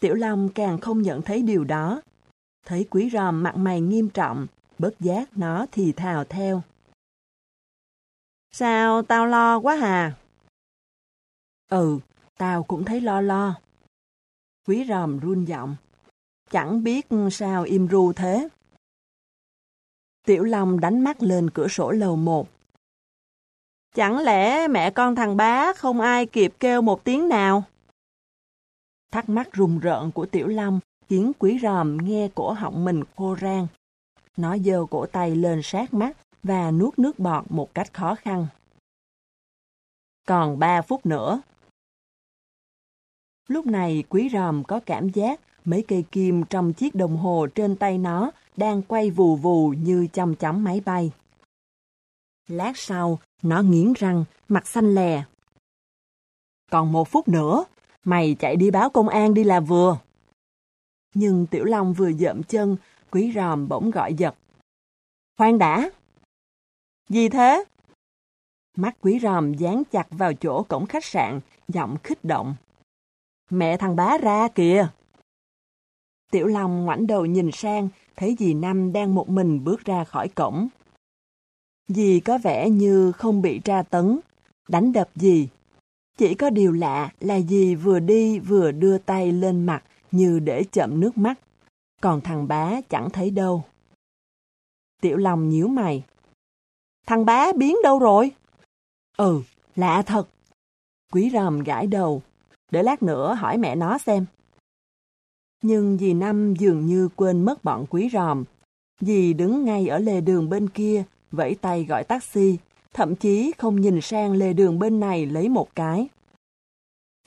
Tiểu 0.00 0.14
Long 0.14 0.48
càng 0.48 0.80
không 0.80 1.02
nhận 1.02 1.22
thấy 1.22 1.42
điều 1.42 1.64
đó. 1.64 2.02
Thấy 2.66 2.86
quý 2.90 3.10
ròm 3.12 3.42
mặt 3.42 3.56
mày 3.56 3.80
nghiêm 3.80 4.08
trọng, 4.08 4.46
bất 4.78 5.00
giác 5.00 5.28
nó 5.36 5.66
thì 5.72 5.92
thào 5.92 6.24
theo. 6.24 6.62
Sao 8.50 9.02
tao 9.02 9.26
lo 9.26 9.58
quá 9.58 9.74
hà? 9.74 10.16
Ừ, 11.70 11.98
tao 12.36 12.62
cũng 12.62 12.84
thấy 12.84 13.00
lo 13.00 13.20
lo. 13.20 13.54
Quý 14.66 14.84
ròm 14.88 15.18
run 15.18 15.44
giọng. 15.44 15.76
Chẳng 16.50 16.82
biết 16.84 17.06
sao 17.32 17.62
im 17.62 17.88
ru 17.88 18.12
thế. 18.12 18.48
Tiểu 20.26 20.44
Long 20.44 20.80
đánh 20.80 21.00
mắt 21.00 21.22
lên 21.22 21.50
cửa 21.50 21.68
sổ 21.68 21.90
lầu 21.90 22.16
một. 22.16 22.48
Chẳng 23.94 24.18
lẽ 24.18 24.68
mẹ 24.68 24.90
con 24.90 25.14
thằng 25.14 25.36
bá 25.36 25.72
không 25.72 26.00
ai 26.00 26.26
kịp 26.26 26.54
kêu 26.60 26.82
một 26.82 27.04
tiếng 27.04 27.28
nào? 27.28 27.64
Thắc 29.10 29.28
mắc 29.28 29.48
rùng 29.52 29.78
rợn 29.78 30.12
của 30.12 30.26
Tiểu 30.26 30.46
Long 30.46 30.80
khiến 31.08 31.32
quý 31.38 31.58
ròm 31.62 31.96
nghe 31.96 32.28
cổ 32.34 32.52
họng 32.52 32.84
mình 32.84 33.02
khô 33.16 33.36
rang. 33.40 33.66
Nó 34.36 34.58
giơ 34.58 34.84
cổ 34.90 35.06
tay 35.06 35.36
lên 35.36 35.60
sát 35.62 35.94
mắt 35.94 36.16
và 36.48 36.70
nuốt 36.70 36.98
nước 36.98 37.18
bọt 37.18 37.44
một 37.50 37.74
cách 37.74 37.94
khó 37.94 38.14
khăn. 38.14 38.46
Còn 40.26 40.58
ba 40.58 40.82
phút 40.82 41.06
nữa. 41.06 41.40
Lúc 43.48 43.66
này 43.66 44.04
quý 44.08 44.28
ròm 44.32 44.64
có 44.64 44.80
cảm 44.86 45.08
giác 45.08 45.40
mấy 45.64 45.84
cây 45.88 46.04
kim 46.12 46.44
trong 46.44 46.72
chiếc 46.72 46.94
đồng 46.94 47.16
hồ 47.16 47.46
trên 47.54 47.76
tay 47.76 47.98
nó 47.98 48.30
đang 48.56 48.82
quay 48.82 49.10
vù 49.10 49.36
vù 49.36 49.68
như 49.68 50.06
chăm 50.12 50.34
chấm 50.34 50.64
máy 50.64 50.80
bay. 50.84 51.12
Lát 52.48 52.72
sau, 52.76 53.18
nó 53.42 53.62
nghiến 53.62 53.92
răng, 53.92 54.24
mặt 54.48 54.66
xanh 54.66 54.94
lè. 54.94 55.24
Còn 56.70 56.92
một 56.92 57.08
phút 57.08 57.28
nữa, 57.28 57.64
mày 58.04 58.36
chạy 58.38 58.56
đi 58.56 58.70
báo 58.70 58.90
công 58.90 59.08
an 59.08 59.34
đi 59.34 59.44
là 59.44 59.60
vừa. 59.60 59.98
Nhưng 61.14 61.46
Tiểu 61.46 61.64
Long 61.64 61.92
vừa 61.92 62.12
dậm 62.12 62.42
chân, 62.42 62.76
quý 63.10 63.32
ròm 63.34 63.68
bỗng 63.68 63.90
gọi 63.90 64.14
giật. 64.14 64.34
Khoan 65.38 65.58
đã! 65.58 65.90
Gì 67.08 67.28
thế? 67.28 67.64
Mắt 68.76 68.96
quý 69.00 69.18
ròm 69.22 69.54
dán 69.54 69.82
chặt 69.90 70.06
vào 70.10 70.34
chỗ 70.34 70.62
cổng 70.62 70.86
khách 70.86 71.04
sạn, 71.04 71.40
giọng 71.68 71.96
khích 72.04 72.24
động. 72.24 72.56
Mẹ 73.50 73.76
thằng 73.76 73.96
bá 73.96 74.18
ra 74.18 74.48
kìa! 74.48 74.88
Tiểu 76.30 76.46
Long 76.46 76.84
ngoảnh 76.84 77.06
đầu 77.06 77.26
nhìn 77.26 77.50
sang, 77.52 77.88
thấy 78.16 78.36
dì 78.38 78.54
Năm 78.54 78.92
đang 78.92 79.14
một 79.14 79.28
mình 79.28 79.64
bước 79.64 79.84
ra 79.84 80.04
khỏi 80.04 80.28
cổng. 80.28 80.68
Dì 81.88 82.20
có 82.20 82.38
vẻ 82.38 82.70
như 82.70 83.12
không 83.12 83.42
bị 83.42 83.60
tra 83.64 83.82
tấn, 83.82 84.20
đánh 84.68 84.92
đập 84.92 85.10
gì. 85.14 85.48
Chỉ 86.18 86.34
có 86.34 86.50
điều 86.50 86.72
lạ 86.72 87.12
là 87.20 87.40
dì 87.40 87.74
vừa 87.74 88.00
đi 88.00 88.38
vừa 88.38 88.72
đưa 88.72 88.98
tay 88.98 89.32
lên 89.32 89.66
mặt 89.66 89.84
như 90.10 90.38
để 90.38 90.64
chậm 90.72 91.00
nước 91.00 91.18
mắt. 91.18 91.38
Còn 92.00 92.20
thằng 92.20 92.48
bá 92.48 92.80
chẳng 92.88 93.10
thấy 93.10 93.30
đâu. 93.30 93.64
Tiểu 95.02 95.16
Long 95.16 95.48
nhíu 95.48 95.68
mày. 95.68 96.04
Thằng 97.08 97.24
bá 97.24 97.52
biến 97.52 97.76
đâu 97.82 97.98
rồi? 97.98 98.30
Ừ, 99.16 99.42
lạ 99.76 100.02
thật. 100.02 100.28
Quý 101.12 101.30
ròm 101.32 101.62
gãi 101.62 101.86
đầu. 101.86 102.22
Để 102.70 102.82
lát 102.82 103.02
nữa 103.02 103.34
hỏi 103.34 103.58
mẹ 103.58 103.74
nó 103.74 103.98
xem. 103.98 104.26
Nhưng 105.62 105.98
dì 105.98 106.14
Năm 106.14 106.54
dường 106.54 106.86
như 106.86 107.08
quên 107.16 107.44
mất 107.44 107.64
bọn 107.64 107.86
quý 107.90 108.10
ròm. 108.12 108.44
Dì 109.00 109.32
đứng 109.32 109.64
ngay 109.64 109.88
ở 109.88 109.98
lề 109.98 110.20
đường 110.20 110.48
bên 110.48 110.68
kia, 110.68 111.04
vẫy 111.30 111.54
tay 111.54 111.84
gọi 111.84 112.04
taxi, 112.04 112.56
thậm 112.94 113.16
chí 113.16 113.52
không 113.58 113.80
nhìn 113.80 114.00
sang 114.00 114.32
lề 114.32 114.52
đường 114.52 114.78
bên 114.78 115.00
này 115.00 115.26
lấy 115.26 115.48
một 115.48 115.68
cái. 115.74 116.08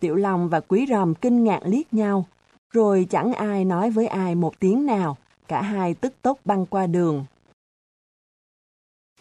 Tiểu 0.01 0.15
Long 0.15 0.49
và 0.49 0.59
Quý 0.59 0.85
Ròm 0.89 1.15
kinh 1.15 1.43
ngạc 1.43 1.61
liếc 1.65 1.93
nhau, 1.93 2.25
rồi 2.73 3.07
chẳng 3.09 3.33
ai 3.33 3.65
nói 3.65 3.89
với 3.89 4.07
ai 4.07 4.35
một 4.35 4.59
tiếng 4.59 4.85
nào, 4.85 5.17
cả 5.47 5.61
hai 5.61 5.93
tức 5.93 6.13
tốc 6.21 6.39
băng 6.45 6.65
qua 6.65 6.87
đường. 6.87 7.25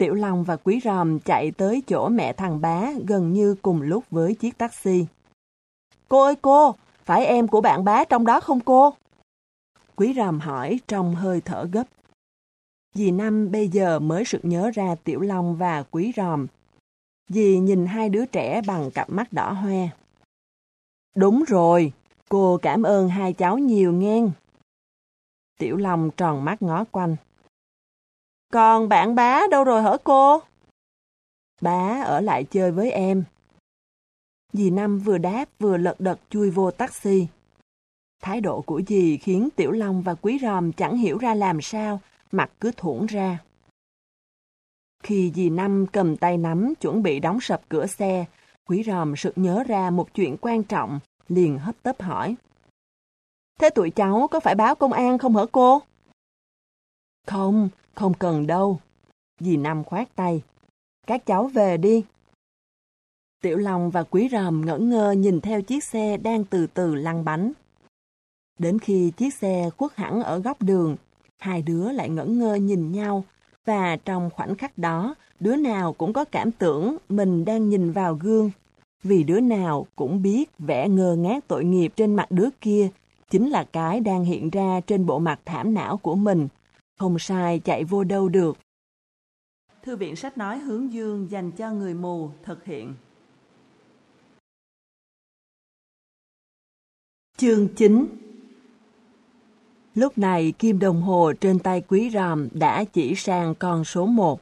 Tiểu 0.01 0.13
Long 0.13 0.43
và 0.43 0.55
Quý 0.55 0.81
Ròm 0.83 1.19
chạy 1.19 1.51
tới 1.51 1.81
chỗ 1.87 2.09
mẹ 2.09 2.33
thằng 2.33 2.61
bá 2.61 2.91
gần 3.07 3.33
như 3.33 3.55
cùng 3.61 3.81
lúc 3.81 4.03
với 4.11 4.35
chiếc 4.35 4.57
taxi. 4.57 5.05
Cô 6.07 6.23
ơi 6.23 6.35
cô, 6.41 6.75
phải 7.05 7.25
em 7.25 7.47
của 7.47 7.61
bạn 7.61 7.83
bá 7.83 8.03
trong 8.03 8.25
đó 8.25 8.39
không 8.39 8.59
cô? 8.59 8.93
Quý 9.95 10.13
Ròm 10.17 10.39
hỏi 10.39 10.79
trong 10.87 11.15
hơi 11.15 11.41
thở 11.41 11.67
gấp. 11.71 11.83
Dì 12.93 13.11
Năm 13.11 13.51
bây 13.51 13.67
giờ 13.67 13.99
mới 13.99 14.25
sực 14.25 14.45
nhớ 14.45 14.71
ra 14.73 14.95
Tiểu 15.03 15.19
Long 15.19 15.55
và 15.55 15.83
Quý 15.91 16.11
Ròm. 16.15 16.47
Dì 17.29 17.59
nhìn 17.59 17.85
hai 17.85 18.09
đứa 18.09 18.25
trẻ 18.25 18.61
bằng 18.67 18.91
cặp 18.91 19.09
mắt 19.09 19.33
đỏ 19.33 19.51
hoe. 19.51 19.89
Đúng 21.15 21.43
rồi, 21.47 21.93
cô 22.29 22.59
cảm 22.61 22.83
ơn 22.83 23.09
hai 23.09 23.33
cháu 23.33 23.57
nhiều 23.57 23.93
nghe. 23.93 24.23
Tiểu 25.59 25.77
Long 25.77 26.11
tròn 26.17 26.45
mắt 26.45 26.61
ngó 26.61 26.83
quanh. 26.91 27.15
Còn 28.51 28.89
bạn 28.89 29.15
bá 29.15 29.41
đâu 29.51 29.63
rồi 29.63 29.81
hả 29.81 29.97
cô? 30.03 30.41
Bá 31.61 32.03
ở 32.05 32.21
lại 32.21 32.43
chơi 32.43 32.71
với 32.71 32.91
em. 32.91 33.23
Dì 34.53 34.69
Năm 34.69 34.99
vừa 34.99 35.17
đáp 35.17 35.45
vừa 35.59 35.77
lật 35.77 35.99
đật 35.99 36.19
chui 36.29 36.49
vô 36.49 36.71
taxi. 36.71 37.27
Thái 38.21 38.41
độ 38.41 38.61
của 38.61 38.81
dì 38.87 39.17
khiến 39.17 39.49
Tiểu 39.55 39.71
Long 39.71 40.01
và 40.01 40.15
Quý 40.15 40.39
Ròm 40.41 40.71
chẳng 40.71 40.97
hiểu 40.97 41.17
ra 41.17 41.33
làm 41.33 41.61
sao, 41.61 41.99
mặt 42.31 42.51
cứ 42.59 42.71
thủng 42.77 43.05
ra. 43.05 43.39
Khi 45.03 45.31
dì 45.35 45.49
Năm 45.49 45.85
cầm 45.91 46.17
tay 46.17 46.37
nắm 46.37 46.73
chuẩn 46.81 47.03
bị 47.03 47.19
đóng 47.19 47.41
sập 47.41 47.61
cửa 47.69 47.87
xe, 47.87 48.25
Quý 48.65 48.83
Ròm 48.83 49.15
sực 49.15 49.33
nhớ 49.35 49.63
ra 49.67 49.89
một 49.89 50.13
chuyện 50.13 50.37
quan 50.41 50.63
trọng, 50.63 50.99
liền 51.27 51.59
hấp 51.59 51.75
tấp 51.83 52.01
hỏi. 52.01 52.35
Thế 53.59 53.69
tụi 53.69 53.89
cháu 53.89 54.27
có 54.31 54.39
phải 54.39 54.55
báo 54.55 54.75
công 54.75 54.93
an 54.93 55.17
không 55.17 55.35
hả 55.35 55.43
cô? 55.51 55.81
Không, 57.27 57.69
không 58.01 58.13
cần 58.13 58.47
đâu. 58.47 58.79
Dì 59.39 59.57
Năm 59.57 59.83
khoát 59.83 60.15
tay. 60.15 60.41
Các 61.07 61.25
cháu 61.25 61.47
về 61.47 61.77
đi. 61.77 62.03
Tiểu 63.41 63.57
Long 63.57 63.89
và 63.89 64.03
Quý 64.03 64.29
Ròm 64.31 64.65
ngỡ 64.65 64.77
ngơ 64.77 65.11
nhìn 65.11 65.41
theo 65.41 65.61
chiếc 65.61 65.83
xe 65.83 66.17
đang 66.17 66.43
từ 66.43 66.67
từ 66.67 66.95
lăn 66.95 67.25
bánh. 67.25 67.51
Đến 68.59 68.79
khi 68.79 69.11
chiếc 69.17 69.33
xe 69.33 69.69
khuất 69.77 69.95
hẳn 69.95 70.23
ở 70.23 70.39
góc 70.39 70.61
đường, 70.61 70.95
hai 71.39 71.61
đứa 71.61 71.91
lại 71.91 72.09
ngỡ 72.09 72.25
ngơ 72.25 72.55
nhìn 72.55 72.91
nhau, 72.91 73.23
và 73.65 73.97
trong 74.05 74.29
khoảnh 74.29 74.55
khắc 74.55 74.77
đó, 74.77 75.15
đứa 75.39 75.55
nào 75.55 75.93
cũng 75.93 76.13
có 76.13 76.25
cảm 76.25 76.51
tưởng 76.51 76.97
mình 77.09 77.45
đang 77.45 77.69
nhìn 77.69 77.91
vào 77.91 78.13
gương. 78.13 78.51
Vì 79.03 79.23
đứa 79.23 79.39
nào 79.39 79.87
cũng 79.95 80.21
biết 80.21 80.49
vẻ 80.59 80.89
ngơ 80.89 81.15
ngác 81.15 81.47
tội 81.47 81.65
nghiệp 81.65 81.93
trên 81.95 82.15
mặt 82.15 82.31
đứa 82.31 82.49
kia 82.61 82.89
chính 83.29 83.49
là 83.49 83.63
cái 83.63 83.99
đang 83.99 84.25
hiện 84.25 84.49
ra 84.49 84.81
trên 84.87 85.05
bộ 85.05 85.19
mặt 85.19 85.39
thảm 85.45 85.73
não 85.73 85.97
của 85.97 86.15
mình. 86.15 86.47
Không 87.01 87.19
sai 87.19 87.59
chạy 87.59 87.83
vô 87.83 88.03
đâu 88.03 88.29
được. 88.29 88.57
Thư 89.83 89.95
viện 89.95 90.15
sách 90.15 90.37
nói 90.37 90.59
hướng 90.59 90.93
dương 90.93 91.31
dành 91.31 91.51
cho 91.51 91.71
người 91.71 91.93
mù 91.93 92.29
thực 92.43 92.65
hiện. 92.65 92.93
Chương 97.37 97.67
9 97.75 98.07
Lúc 99.95 100.17
này 100.17 100.53
kim 100.59 100.79
đồng 100.79 101.01
hồ 101.01 101.33
trên 101.41 101.59
tay 101.59 101.81
quý 101.87 102.09
ròm 102.09 102.47
đã 102.51 102.83
chỉ 102.83 103.15
sang 103.15 103.55
con 103.55 103.85
số 103.85 104.05
1. 104.05 104.41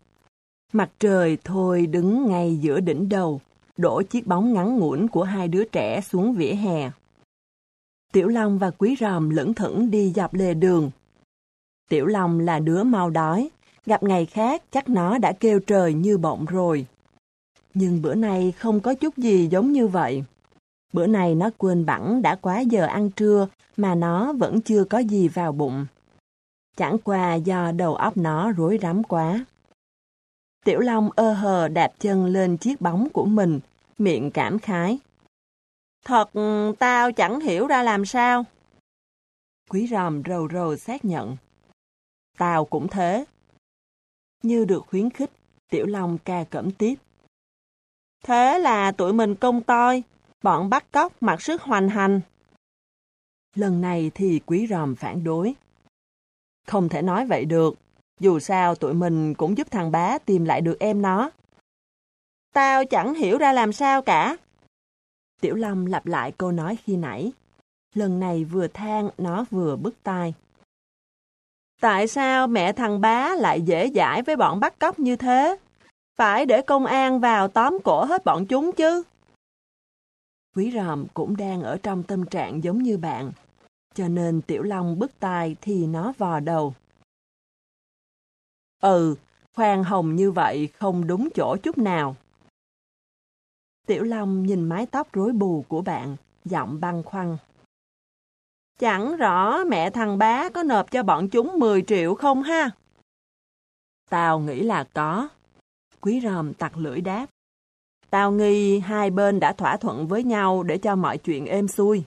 Mặt 0.74 0.92
trời 1.00 1.38
thôi 1.44 1.86
đứng 1.86 2.28
ngay 2.28 2.58
giữa 2.62 2.80
đỉnh 2.80 3.10
đầu, 3.10 3.42
đổ 3.78 4.02
chiếc 4.02 4.28
bóng 4.28 4.54
ngắn 4.54 4.78
ngủn 4.78 5.08
của 5.08 5.24
hai 5.24 5.48
đứa 5.48 5.64
trẻ 5.64 6.02
xuống 6.02 6.34
vỉa 6.34 6.54
hè. 6.54 6.92
Tiểu 8.14 8.28
Long 8.28 8.60
và 8.60 8.72
Quý 8.72 8.96
Ròm 9.00 9.30
lững 9.30 9.54
thững 9.54 9.92
đi 9.92 10.14
dọc 10.16 10.34
lề 10.34 10.54
đường. 10.54 10.92
Tiểu 11.90 12.06
Long 12.06 12.40
là 12.40 12.60
đứa 12.60 12.84
mau 12.84 13.10
đói, 13.10 13.50
gặp 13.86 14.04
ngày 14.04 14.26
khác 14.26 14.64
chắc 14.72 14.90
nó 14.90 15.18
đã 15.18 15.32
kêu 15.32 15.60
trời 15.60 15.94
như 15.94 16.18
bọng 16.18 16.46
rồi. 16.46 16.86
Nhưng 17.74 18.02
bữa 18.02 18.16
nay 18.16 18.54
không 18.58 18.80
có 18.80 18.94
chút 18.94 19.18
gì 19.18 19.48
giống 19.48 19.72
như 19.72 19.88
vậy. 19.88 20.24
Bữa 20.94 21.08
nay 21.08 21.36
nó 21.36 21.50
quên 21.58 21.86
bẵng 21.86 22.22
đã 22.22 22.36
quá 22.36 22.60
giờ 22.60 22.86
ăn 22.86 23.12
trưa 23.12 23.48
mà 23.78 23.96
nó 23.96 24.34
vẫn 24.34 24.62
chưa 24.62 24.84
có 24.84 25.00
gì 25.00 25.28
vào 25.28 25.52
bụng. 25.52 25.86
Chẳng 26.78 26.98
qua 27.04 27.34
do 27.34 27.72
đầu 27.72 27.96
óc 27.96 28.18
nó 28.18 28.52
rối 28.52 28.80
rắm 28.82 29.04
quá. 29.04 29.46
Tiểu 30.66 30.80
Long 30.80 31.10
ơ 31.16 31.34
hờ 31.34 31.68
đạp 31.68 31.92
chân 32.00 32.26
lên 32.26 32.58
chiếc 32.58 32.82
bóng 32.82 33.08
của 33.14 33.26
mình, 33.26 33.60
miệng 33.98 34.32
cảm 34.32 34.60
khái. 34.60 35.00
Thật, 36.06 36.30
tao 36.80 37.12
chẳng 37.12 37.40
hiểu 37.40 37.68
ra 37.68 37.84
làm 37.84 38.06
sao. 38.06 38.46
Quý 39.70 39.88
ròm 39.92 40.24
rầu 40.24 40.48
rầu 40.54 40.78
xác 40.78 41.06
nhận. 41.06 41.38
Tao 42.40 42.66
cũng 42.66 42.88
thế. 42.88 43.26
Như 44.44 44.66
được 44.66 44.84
khuyến 44.88 45.10
khích, 45.10 45.32
Tiểu 45.70 45.86
Long 45.86 46.18
ca 46.18 46.44
cẩm 46.44 46.72
tiếp. 46.72 46.96
Thế 48.24 48.60
là 48.60 48.92
tụi 48.92 49.14
mình 49.14 49.36
công 49.36 49.62
toi, 49.62 50.04
bọn 50.44 50.70
bắt 50.70 50.92
cóc 50.92 51.24
mặc 51.24 51.42
sức 51.42 51.62
hoành 51.62 51.90
hành. 51.90 52.22
Lần 53.56 53.82
này 53.82 54.12
thì 54.16 54.42
quý 54.46 54.68
ròm 54.70 54.96
phản 54.96 55.24
đối. 55.24 55.56
Không 56.68 56.90
thể 56.90 57.02
nói 57.02 57.26
vậy 57.26 57.46
được, 57.46 57.76
dù 58.20 58.40
sao 58.40 58.76
tụi 58.76 58.94
mình 58.94 59.34
cũng 59.34 59.58
giúp 59.58 59.68
thằng 59.72 59.92
bá 59.92 60.18
tìm 60.18 60.46
lại 60.46 60.62
được 60.62 60.80
em 60.80 61.02
nó. 61.02 61.32
Tao 62.54 62.86
chẳng 62.86 63.14
hiểu 63.14 63.38
ra 63.38 63.54
làm 63.54 63.74
sao 63.74 64.02
cả. 64.02 64.38
Tiểu 65.42 65.56
Long 65.56 65.86
lặp 65.86 66.06
lại 66.06 66.32
câu 66.32 66.52
nói 66.52 66.78
khi 66.84 66.98
nãy. 66.98 67.32
Lần 67.94 68.20
này 68.20 68.44
vừa 68.44 68.68
than, 68.68 69.10
nó 69.18 69.46
vừa 69.50 69.76
bứt 69.76 70.04
tai. 70.04 70.34
Tại 71.80 72.08
sao 72.08 72.48
mẹ 72.48 72.74
thằng 72.74 73.02
bá 73.02 73.36
lại 73.36 73.62
dễ 73.62 73.90
dãi 73.96 74.22
với 74.22 74.36
bọn 74.36 74.60
bắt 74.60 74.80
cóc 74.80 75.00
như 75.00 75.16
thế? 75.16 75.58
Phải 76.16 76.46
để 76.46 76.62
công 76.62 76.86
an 76.86 77.20
vào 77.20 77.48
tóm 77.48 77.78
cổ 77.84 78.06
hết 78.06 78.26
bọn 78.26 78.46
chúng 78.46 78.72
chứ. 78.72 79.04
Quý 80.56 80.72
ròm 80.76 81.06
cũng 81.14 81.38
đang 81.38 81.62
ở 81.62 81.78
trong 81.84 82.04
tâm 82.04 82.26
trạng 82.26 82.64
giống 82.64 82.84
như 82.84 82.98
bạn. 82.98 83.32
Cho 83.94 84.08
nên 84.08 84.42
Tiểu 84.42 84.64
Long 84.64 85.00
bứt 85.00 85.12
tai 85.20 85.56
thì 85.62 85.88
nó 85.88 86.14
vò 86.18 86.40
đầu. 86.40 86.74
Ừ, 88.82 89.16
khoan 89.56 89.84
hồng 89.84 90.16
như 90.16 90.32
vậy 90.32 90.68
không 90.68 91.08
đúng 91.08 91.30
chỗ 91.36 91.58
chút 91.64 91.78
nào. 91.78 92.16
Tiểu 93.88 94.04
Long 94.04 94.44
nhìn 94.44 94.70
mái 94.70 94.86
tóc 94.86 95.14
rối 95.14 95.32
bù 95.32 95.66
của 95.68 95.82
bạn, 95.82 96.16
giọng 96.46 96.80
băng 96.80 97.04
khoăn. 97.04 97.38
Chẳng 98.80 99.18
rõ 99.18 99.64
mẹ 99.64 99.90
thằng 99.90 100.18
bá 100.18 100.50
có 100.50 100.64
nộp 100.64 100.92
cho 100.92 101.04
bọn 101.04 101.30
chúng 101.30 101.60
10 101.60 101.82
triệu 101.82 102.16
không 102.16 102.44
ha? 102.44 102.70
Tao 104.10 104.40
nghĩ 104.40 104.62
là 104.62 104.84
có. 104.94 105.30
Quý 106.02 106.22
ròm 106.24 106.54
tặc 106.54 106.78
lưỡi 106.78 107.02
đáp. 107.02 107.26
Tao 108.10 108.32
nghi 108.32 108.80
hai 108.80 109.10
bên 109.10 109.40
đã 109.40 109.54
thỏa 109.54 109.78
thuận 109.78 110.08
với 110.08 110.24
nhau 110.24 110.64
để 110.64 110.78
cho 110.78 110.96
mọi 110.96 111.18
chuyện 111.18 111.46
êm 111.46 111.68
xuôi. 111.68 112.04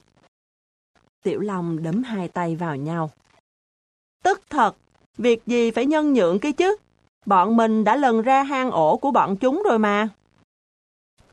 Tiểu 1.24 1.40
Long 1.40 1.82
đấm 1.82 2.02
hai 2.02 2.28
tay 2.28 2.56
vào 2.56 2.76
nhau. 2.76 3.10
Tức 4.24 4.42
thật, 4.50 4.76
việc 5.18 5.46
gì 5.46 5.70
phải 5.70 5.86
nhân 5.86 6.12
nhượng 6.12 6.38
cái 6.38 6.52
chứ? 6.52 6.76
Bọn 7.26 7.56
mình 7.56 7.84
đã 7.84 7.96
lần 7.96 8.22
ra 8.22 8.42
hang 8.42 8.70
ổ 8.70 8.96
của 8.96 9.10
bọn 9.10 9.36
chúng 9.36 9.62
rồi 9.68 9.78
mà. 9.78 10.08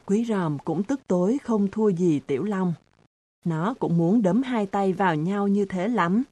Quý 0.06 0.26
ròm 0.26 0.60
cũng 0.60 0.84
tức 0.84 1.02
tối 1.08 1.38
không 1.44 1.68
thua 1.72 1.90
gì 1.90 2.20
Tiểu 2.20 2.44
Long. 2.44 2.74
Nó 3.46 3.74
cũng 3.80 3.98
muốn 3.98 4.22
đấm 4.22 4.44
hai 4.44 4.66
tay 4.66 4.94
vào 4.94 5.16
nhau 5.16 5.48
như 5.48 5.66
thế 5.66 5.88
lắm. 5.88 6.24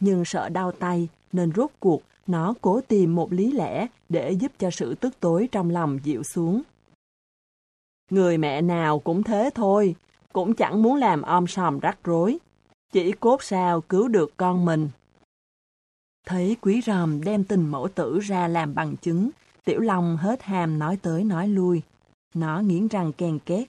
Nhưng 0.00 0.24
sợ 0.24 0.48
đau 0.48 0.72
tay 0.72 1.08
nên 1.32 1.52
rốt 1.52 1.70
cuộc 1.80 2.02
nó 2.26 2.54
cố 2.60 2.80
tìm 2.80 3.14
một 3.14 3.32
lý 3.32 3.52
lẽ 3.52 3.86
để 4.08 4.30
giúp 4.30 4.52
cho 4.58 4.70
sự 4.70 4.94
tức 4.94 5.14
tối 5.20 5.48
trong 5.52 5.70
lòng 5.70 5.98
dịu 6.04 6.22
xuống. 6.22 6.62
Người 8.10 8.38
mẹ 8.38 8.62
nào 8.62 8.98
cũng 8.98 9.22
thế 9.22 9.50
thôi, 9.54 9.94
cũng 10.32 10.54
chẳng 10.54 10.82
muốn 10.82 10.96
làm 10.96 11.22
om 11.22 11.46
sòm 11.46 11.78
rắc 11.78 11.98
rối. 12.04 12.38
Chỉ 12.92 13.12
cốt 13.12 13.42
sao 13.42 13.80
cứu 13.80 14.08
được 14.08 14.36
con 14.36 14.64
mình. 14.64 14.88
Thấy 16.26 16.56
quý 16.60 16.80
ròm 16.86 17.24
đem 17.24 17.44
tình 17.44 17.70
mẫu 17.70 17.88
tử 17.94 18.20
ra 18.20 18.48
làm 18.48 18.74
bằng 18.74 18.96
chứng, 18.96 19.30
Tiểu 19.64 19.80
Long 19.80 20.16
hết 20.16 20.42
hàm 20.42 20.78
nói 20.78 20.98
tới 21.02 21.24
nói 21.24 21.48
lui. 21.48 21.82
Nó 22.34 22.60
nghiến 22.60 22.88
răng 22.88 23.12
ken 23.12 23.38
két. 23.38 23.68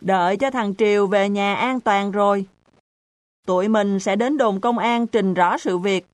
Đợi 0.00 0.36
cho 0.36 0.50
thằng 0.50 0.74
Triều 0.74 1.06
về 1.06 1.28
nhà 1.28 1.54
an 1.54 1.80
toàn 1.80 2.10
rồi. 2.10 2.46
Tụi 3.46 3.68
mình 3.68 4.00
sẽ 4.00 4.16
đến 4.16 4.36
đồn 4.36 4.60
công 4.60 4.78
an 4.78 5.06
trình 5.06 5.34
rõ 5.34 5.58
sự 5.58 5.78
việc. 5.78 6.06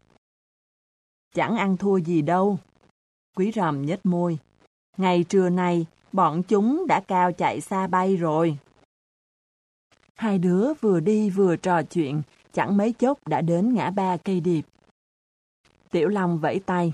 Chẳng 1.34 1.56
ăn 1.56 1.76
thua 1.76 1.96
gì 1.96 2.22
đâu. 2.22 2.58
Quý 3.36 3.52
rầm 3.54 3.86
nhếch 3.86 4.06
môi. 4.06 4.38
Ngày 4.96 5.24
trưa 5.28 5.48
nay, 5.48 5.86
bọn 6.12 6.42
chúng 6.42 6.86
đã 6.88 7.00
cao 7.00 7.32
chạy 7.32 7.60
xa 7.60 7.86
bay 7.86 8.16
rồi. 8.16 8.58
Hai 10.14 10.38
đứa 10.38 10.74
vừa 10.80 11.00
đi 11.00 11.30
vừa 11.30 11.56
trò 11.56 11.82
chuyện, 11.82 12.22
chẳng 12.52 12.76
mấy 12.76 12.92
chốc 12.92 13.28
đã 13.28 13.40
đến 13.40 13.74
ngã 13.74 13.90
ba 13.90 14.16
cây 14.16 14.40
điệp. 14.40 14.62
Tiểu 15.90 16.08
Long 16.08 16.38
vẫy 16.38 16.60
tay. 16.66 16.92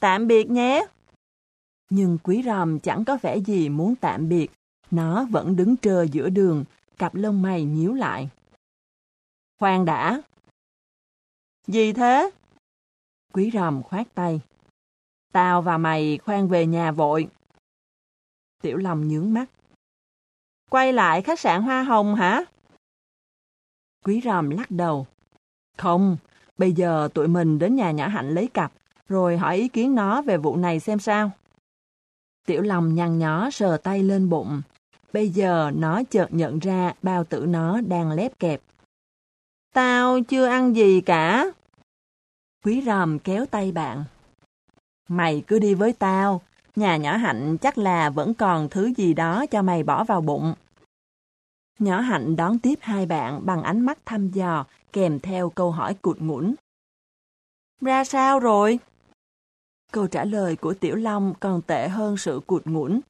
Tạm 0.00 0.26
biệt 0.26 0.50
nhé. 0.50 0.86
Nhưng 1.90 2.18
quý 2.22 2.42
ròm 2.46 2.80
chẳng 2.80 3.04
có 3.04 3.18
vẻ 3.22 3.36
gì 3.36 3.68
muốn 3.68 3.94
tạm 3.96 4.28
biệt. 4.28 4.50
Nó 4.94 5.24
vẫn 5.24 5.56
đứng 5.56 5.76
trơ 5.76 6.02
giữa 6.02 6.28
đường, 6.28 6.64
cặp 6.98 7.14
lông 7.14 7.42
mày 7.42 7.64
nhíu 7.64 7.94
lại. 7.94 8.30
Khoan 9.58 9.84
đã. 9.84 10.22
Gì 11.66 11.92
thế? 11.92 12.30
Quý 13.32 13.50
ròm 13.54 13.82
khoát 13.82 14.14
tay. 14.14 14.40
Tao 15.32 15.62
và 15.62 15.78
mày 15.78 16.18
khoan 16.18 16.48
về 16.48 16.66
nhà 16.66 16.92
vội. 16.92 17.28
Tiểu 18.62 18.76
lòng 18.76 19.08
nhướng 19.08 19.34
mắt. 19.34 19.46
Quay 20.70 20.92
lại 20.92 21.22
khách 21.22 21.40
sạn 21.40 21.62
Hoa 21.62 21.82
Hồng 21.82 22.14
hả? 22.14 22.44
Quý 24.04 24.20
ròm 24.24 24.50
lắc 24.50 24.70
đầu. 24.70 25.06
Không, 25.76 26.16
bây 26.58 26.72
giờ 26.72 27.08
tụi 27.14 27.28
mình 27.28 27.58
đến 27.58 27.76
nhà 27.76 27.90
nhỏ 27.90 28.08
hạnh 28.08 28.34
lấy 28.34 28.48
cặp, 28.54 28.72
rồi 29.08 29.38
hỏi 29.38 29.56
ý 29.56 29.68
kiến 29.68 29.94
nó 29.94 30.22
về 30.22 30.36
vụ 30.36 30.56
này 30.56 30.80
xem 30.80 30.98
sao. 30.98 31.30
Tiểu 32.46 32.62
lòng 32.62 32.94
nhăn 32.94 33.18
nhó 33.18 33.50
sờ 33.50 33.76
tay 33.76 34.02
lên 34.02 34.28
bụng. 34.28 34.62
Bây 35.14 35.28
giờ 35.28 35.70
nó 35.74 36.02
chợt 36.10 36.28
nhận 36.30 36.58
ra 36.58 36.92
bao 37.02 37.24
tử 37.24 37.46
nó 37.46 37.80
đang 37.80 38.12
lép 38.12 38.38
kẹp. 38.38 38.60
Tao 39.74 40.20
chưa 40.20 40.46
ăn 40.46 40.76
gì 40.76 41.00
cả. 41.00 41.46
Quý 42.64 42.82
ròm 42.86 43.18
kéo 43.18 43.46
tay 43.46 43.72
bạn. 43.72 44.04
Mày 45.08 45.44
cứ 45.46 45.58
đi 45.58 45.74
với 45.74 45.92
tao, 45.92 46.40
nhà 46.76 46.96
nhỏ 46.96 47.16
hạnh 47.16 47.56
chắc 47.58 47.78
là 47.78 48.10
vẫn 48.10 48.34
còn 48.34 48.68
thứ 48.68 48.92
gì 48.96 49.14
đó 49.14 49.46
cho 49.46 49.62
mày 49.62 49.82
bỏ 49.82 50.04
vào 50.04 50.20
bụng. 50.20 50.54
Nhỏ 51.78 52.00
hạnh 52.00 52.36
đón 52.36 52.58
tiếp 52.58 52.78
hai 52.80 53.06
bạn 53.06 53.46
bằng 53.46 53.62
ánh 53.62 53.80
mắt 53.80 53.98
thăm 54.06 54.30
dò, 54.30 54.64
kèm 54.92 55.20
theo 55.20 55.50
câu 55.50 55.70
hỏi 55.70 55.94
cụt 55.94 56.18
ngủn. 56.18 56.54
Ra 57.80 58.04
sao 58.04 58.40
rồi? 58.40 58.78
Câu 59.92 60.06
trả 60.06 60.24
lời 60.24 60.56
của 60.56 60.74
Tiểu 60.74 60.96
Long 60.96 61.34
còn 61.40 61.62
tệ 61.62 61.88
hơn 61.88 62.16
sự 62.16 62.40
cụt 62.46 62.66
ngủn. 62.66 63.00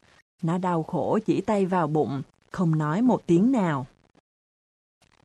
Nó 0.45 0.59
đau 0.59 0.83
khổ 0.83 1.19
chỉ 1.27 1.41
tay 1.41 1.66
vào 1.66 1.87
bụng, 1.87 2.23
không 2.51 2.79
nói 2.79 3.03
một 3.03 3.23
tiếng 3.27 3.53
nào. 3.53 3.87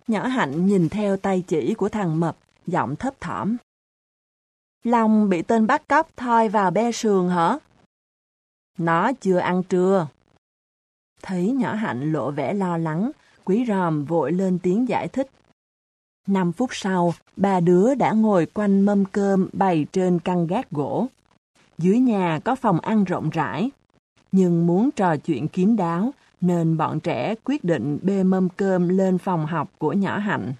Nhỏ 0.07 0.27
hạnh 0.27 0.65
nhìn 0.65 0.89
theo 0.89 1.17
tay 1.17 1.43
chỉ 1.47 1.73
của 1.73 1.89
thằng 1.89 2.19
mập, 2.19 2.37
giọng 2.67 2.95
thấp 2.95 3.13
thỏm. 3.21 3.57
Long 4.83 5.29
bị 5.29 5.41
tên 5.41 5.67
bắt 5.67 5.87
cóc 5.87 6.17
thoi 6.17 6.49
vào 6.49 6.71
be 6.71 6.91
sườn 6.91 7.29
hả? 7.29 7.57
Nó 8.77 9.11
chưa 9.13 9.37
ăn 9.37 9.63
trưa. 9.63 10.07
Thấy 11.21 11.51
nhỏ 11.51 11.73
hạnh 11.73 12.11
lộ 12.11 12.31
vẻ 12.31 12.53
lo 12.53 12.77
lắng, 12.77 13.11
quý 13.45 13.65
ròm 13.67 14.05
vội 14.05 14.31
lên 14.31 14.59
tiếng 14.63 14.89
giải 14.89 15.07
thích. 15.07 15.29
Năm 16.27 16.51
phút 16.51 16.69
sau, 16.73 17.13
ba 17.35 17.59
đứa 17.59 17.95
đã 17.95 18.11
ngồi 18.11 18.45
quanh 18.45 18.81
mâm 18.81 19.05
cơm 19.05 19.49
bày 19.53 19.85
trên 19.91 20.19
căn 20.19 20.47
gác 20.47 20.71
gỗ. 20.71 21.07
Dưới 21.77 21.99
nhà 21.99 22.39
có 22.45 22.55
phòng 22.55 22.79
ăn 22.79 23.03
rộng 23.03 23.29
rãi. 23.29 23.71
Nhưng 24.31 24.67
muốn 24.67 24.91
trò 24.91 25.17
chuyện 25.17 25.47
kín 25.47 25.75
đáo, 25.75 26.13
nên 26.41 26.77
bọn 26.77 26.99
trẻ 26.99 27.35
quyết 27.43 27.63
định 27.63 27.99
bê 28.01 28.23
mâm 28.23 28.49
cơm 28.49 28.89
lên 28.89 29.17
phòng 29.17 29.45
học 29.45 29.71
của 29.77 29.93
nhỏ 29.93 30.17
hạnh. 30.17 30.53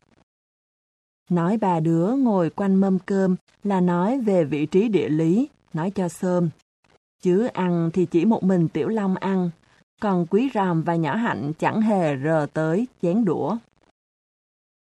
Nói 1.30 1.58
ba 1.58 1.80
đứa 1.80 2.16
ngồi 2.16 2.50
quanh 2.50 2.76
mâm 2.76 3.00
cơm 3.00 3.36
là 3.64 3.82
nói 3.82 4.22
về 4.22 4.44
vị 4.44 4.66
trí 4.66 4.90
địa 4.90 5.10
lý, 5.10 5.50
nói 5.74 5.92
cho 5.92 6.10
sơm. 6.10 6.50
Chứ 7.22 7.46
ăn 7.46 7.90
thì 7.94 8.06
chỉ 8.06 8.26
một 8.26 8.44
mình 8.44 8.68
Tiểu 8.68 8.88
Long 8.88 9.16
ăn, 9.16 9.50
còn 10.02 10.26
Quý 10.26 10.50
Ròm 10.54 10.84
và 10.84 10.96
Nhỏ 10.96 11.16
Hạnh 11.16 11.52
chẳng 11.60 11.82
hề 11.82 12.18
rờ 12.24 12.48
tới 12.54 12.88
chén 13.02 13.26
đũa. 13.26 13.58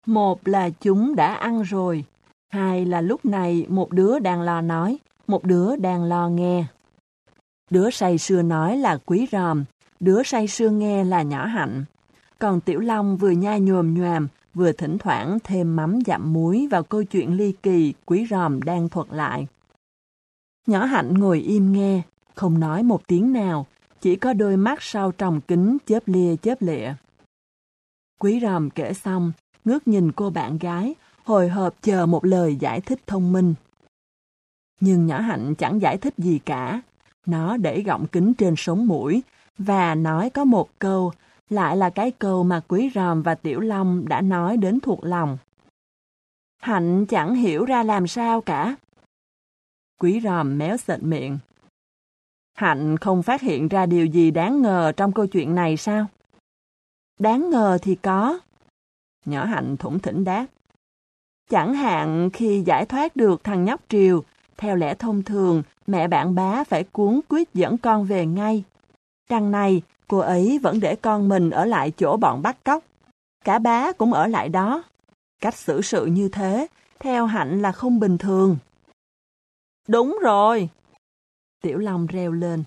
Một 0.06 0.48
là 0.48 0.70
chúng 0.70 1.16
đã 1.16 1.34
ăn 1.34 1.62
rồi, 1.62 2.04
hai 2.50 2.86
là 2.86 3.02
lúc 3.02 3.26
này 3.26 3.66
một 3.70 3.92
đứa 3.92 4.20
đang 4.20 4.42
lo 4.42 4.62
nói, 4.62 4.98
một 5.28 5.44
đứa 5.44 5.76
đang 5.76 6.04
lo 6.04 6.30
nghe. 6.30 6.66
Đứa 7.70 7.90
say 7.90 8.18
sưa 8.18 8.42
nói 8.42 8.78
là 8.78 8.98
Quý 9.06 9.28
Ròm, 9.32 9.64
đứa 10.00 10.24
say 10.24 10.48
sưa 10.48 10.70
nghe 10.70 11.04
là 11.04 11.22
Nhỏ 11.22 11.46
Hạnh. 11.46 11.86
Còn 12.40 12.62
Tiểu 12.62 12.80
Long 12.80 13.18
vừa 13.18 13.32
nhai 13.32 13.60
nhồm 13.60 13.94
nhòm, 13.94 14.28
vừa 14.54 14.72
thỉnh 14.72 14.98
thoảng 14.98 15.38
thêm 15.44 15.76
mắm 15.76 16.00
dặm 16.06 16.34
muối 16.34 16.68
vào 16.72 16.84
câu 16.84 17.04
chuyện 17.04 17.34
ly 17.34 17.54
kỳ 17.64 17.94
Quý 18.06 18.28
Ròm 18.30 18.62
đang 18.62 18.90
thuật 18.90 19.08
lại. 19.12 19.48
Nhỏ 20.68 20.86
Hạnh 20.86 21.14
ngồi 21.14 21.40
im 21.40 21.72
nghe, 21.72 22.02
không 22.36 22.60
nói 22.60 22.84
một 22.84 23.08
tiếng 23.08 23.34
nào, 23.34 23.66
chỉ 24.02 24.16
có 24.16 24.34
đôi 24.34 24.58
mắt 24.58 24.82
sau 24.82 25.12
tròng 25.18 25.42
kính 25.42 25.78
chớp 25.86 26.00
lia 26.06 26.36
chớp 26.36 26.62
lịa. 26.62 26.94
Quý 28.20 28.40
ròm 28.42 28.70
kể 28.70 28.94
xong, 28.94 29.32
ngước 29.66 29.88
nhìn 29.88 30.12
cô 30.12 30.30
bạn 30.30 30.58
gái, 30.58 30.96
hồi 31.24 31.50
hộp 31.50 31.76
chờ 31.82 32.06
một 32.06 32.26
lời 32.26 32.56
giải 32.56 32.82
thích 32.82 33.00
thông 33.08 33.32
minh. 33.32 33.54
Nhưng 34.80 35.06
nhỏ 35.06 35.20
hạnh 35.20 35.56
chẳng 35.56 35.82
giải 35.82 35.98
thích 35.98 36.14
gì 36.18 36.40
cả. 36.46 36.82
Nó 37.26 37.58
để 37.58 37.82
gọng 37.82 38.08
kính 38.08 38.34
trên 38.34 38.54
sống 38.58 38.88
mũi 38.88 39.24
và 39.58 39.96
nói 39.96 40.30
có 40.30 40.46
một 40.46 40.70
câu, 40.80 41.12
lại 41.50 41.78
là 41.78 41.90
cái 41.90 42.12
câu 42.12 42.44
mà 42.44 42.62
Quý 42.68 42.92
Ròm 42.96 43.22
và 43.22 43.36
Tiểu 43.36 43.60
Long 43.60 44.08
đã 44.08 44.22
nói 44.22 44.58
đến 44.58 44.80
thuộc 44.80 45.04
lòng. 45.04 45.38
Hạnh 46.62 47.06
chẳng 47.06 47.36
hiểu 47.36 47.66
ra 47.66 47.84
làm 47.84 48.08
sao 48.08 48.42
cả. 48.42 48.76
Quý 50.00 50.22
Ròm 50.24 50.58
méo 50.58 50.78
sệt 50.78 51.04
miệng. 51.04 51.38
Hạnh 52.54 52.98
không 52.98 53.24
phát 53.24 53.42
hiện 53.42 53.68
ra 53.68 53.86
điều 53.86 54.06
gì 54.06 54.32
đáng 54.32 54.62
ngờ 54.62 54.92
trong 54.98 55.12
câu 55.12 55.28
chuyện 55.28 55.56
này 55.56 55.78
sao? 55.78 56.06
Đáng 57.20 57.50
ngờ 57.50 57.78
thì 57.82 57.96
có. 57.96 58.40
Nhỏ 59.26 59.46
Hạnh 59.46 59.78
thủng 59.78 60.00
thỉnh 60.00 60.24
đáp. 60.24 60.46
Chẳng 61.50 61.74
hạn 61.74 62.30
khi 62.34 62.64
giải 62.66 62.86
thoát 62.86 63.16
được 63.16 63.44
thằng 63.44 63.66
nhóc 63.66 63.82
Triều, 63.90 64.24
theo 64.60 64.76
lẽ 64.76 64.96
thông 64.96 65.24
thường, 65.24 65.64
mẹ 65.88 66.08
bạn 66.08 66.36
bá 66.36 66.64
phải 66.64 66.84
cuốn 66.84 67.20
quyết 67.30 67.54
dẫn 67.54 67.78
con 67.78 68.06
về 68.06 68.26
ngay. 68.26 68.64
Đằng 69.30 69.52
này, 69.52 69.82
cô 70.08 70.18
ấy 70.18 70.60
vẫn 70.62 70.80
để 70.80 70.96
con 70.96 71.30
mình 71.30 71.50
ở 71.50 71.66
lại 71.66 71.92
chỗ 71.98 72.18
bọn 72.18 72.42
bắt 72.42 72.58
cóc. 72.64 72.84
Cả 73.46 73.60
bá 73.60 73.92
cũng 73.92 74.14
ở 74.14 74.28
lại 74.28 74.50
đó. 74.50 74.84
Cách 75.42 75.56
xử 75.56 75.82
sự 75.82 76.06
như 76.06 76.30
thế, 76.30 76.68
theo 77.00 77.26
Hạnh 77.26 77.62
là 77.62 77.72
không 77.72 78.00
bình 78.00 78.18
thường. 78.18 78.58
Đúng 79.88 80.20
rồi, 80.22 80.70
Tiểu 81.62 81.78
Long 81.78 82.08
reo 82.08 82.32
lên. 82.32 82.64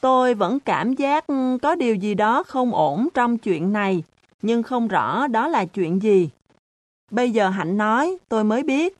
Tôi 0.00 0.34
vẫn 0.34 0.60
cảm 0.60 0.94
giác 0.94 1.24
có 1.62 1.74
điều 1.74 1.94
gì 1.94 2.14
đó 2.14 2.42
không 2.42 2.74
ổn 2.74 3.08
trong 3.14 3.38
chuyện 3.38 3.72
này, 3.72 4.02
nhưng 4.42 4.62
không 4.62 4.88
rõ 4.88 5.26
đó 5.26 5.48
là 5.48 5.64
chuyện 5.64 6.02
gì. 6.02 6.30
Bây 7.10 7.30
giờ 7.30 7.48
Hạnh 7.48 7.76
nói, 7.76 8.16
tôi 8.28 8.44
mới 8.44 8.62
biết. 8.62 8.96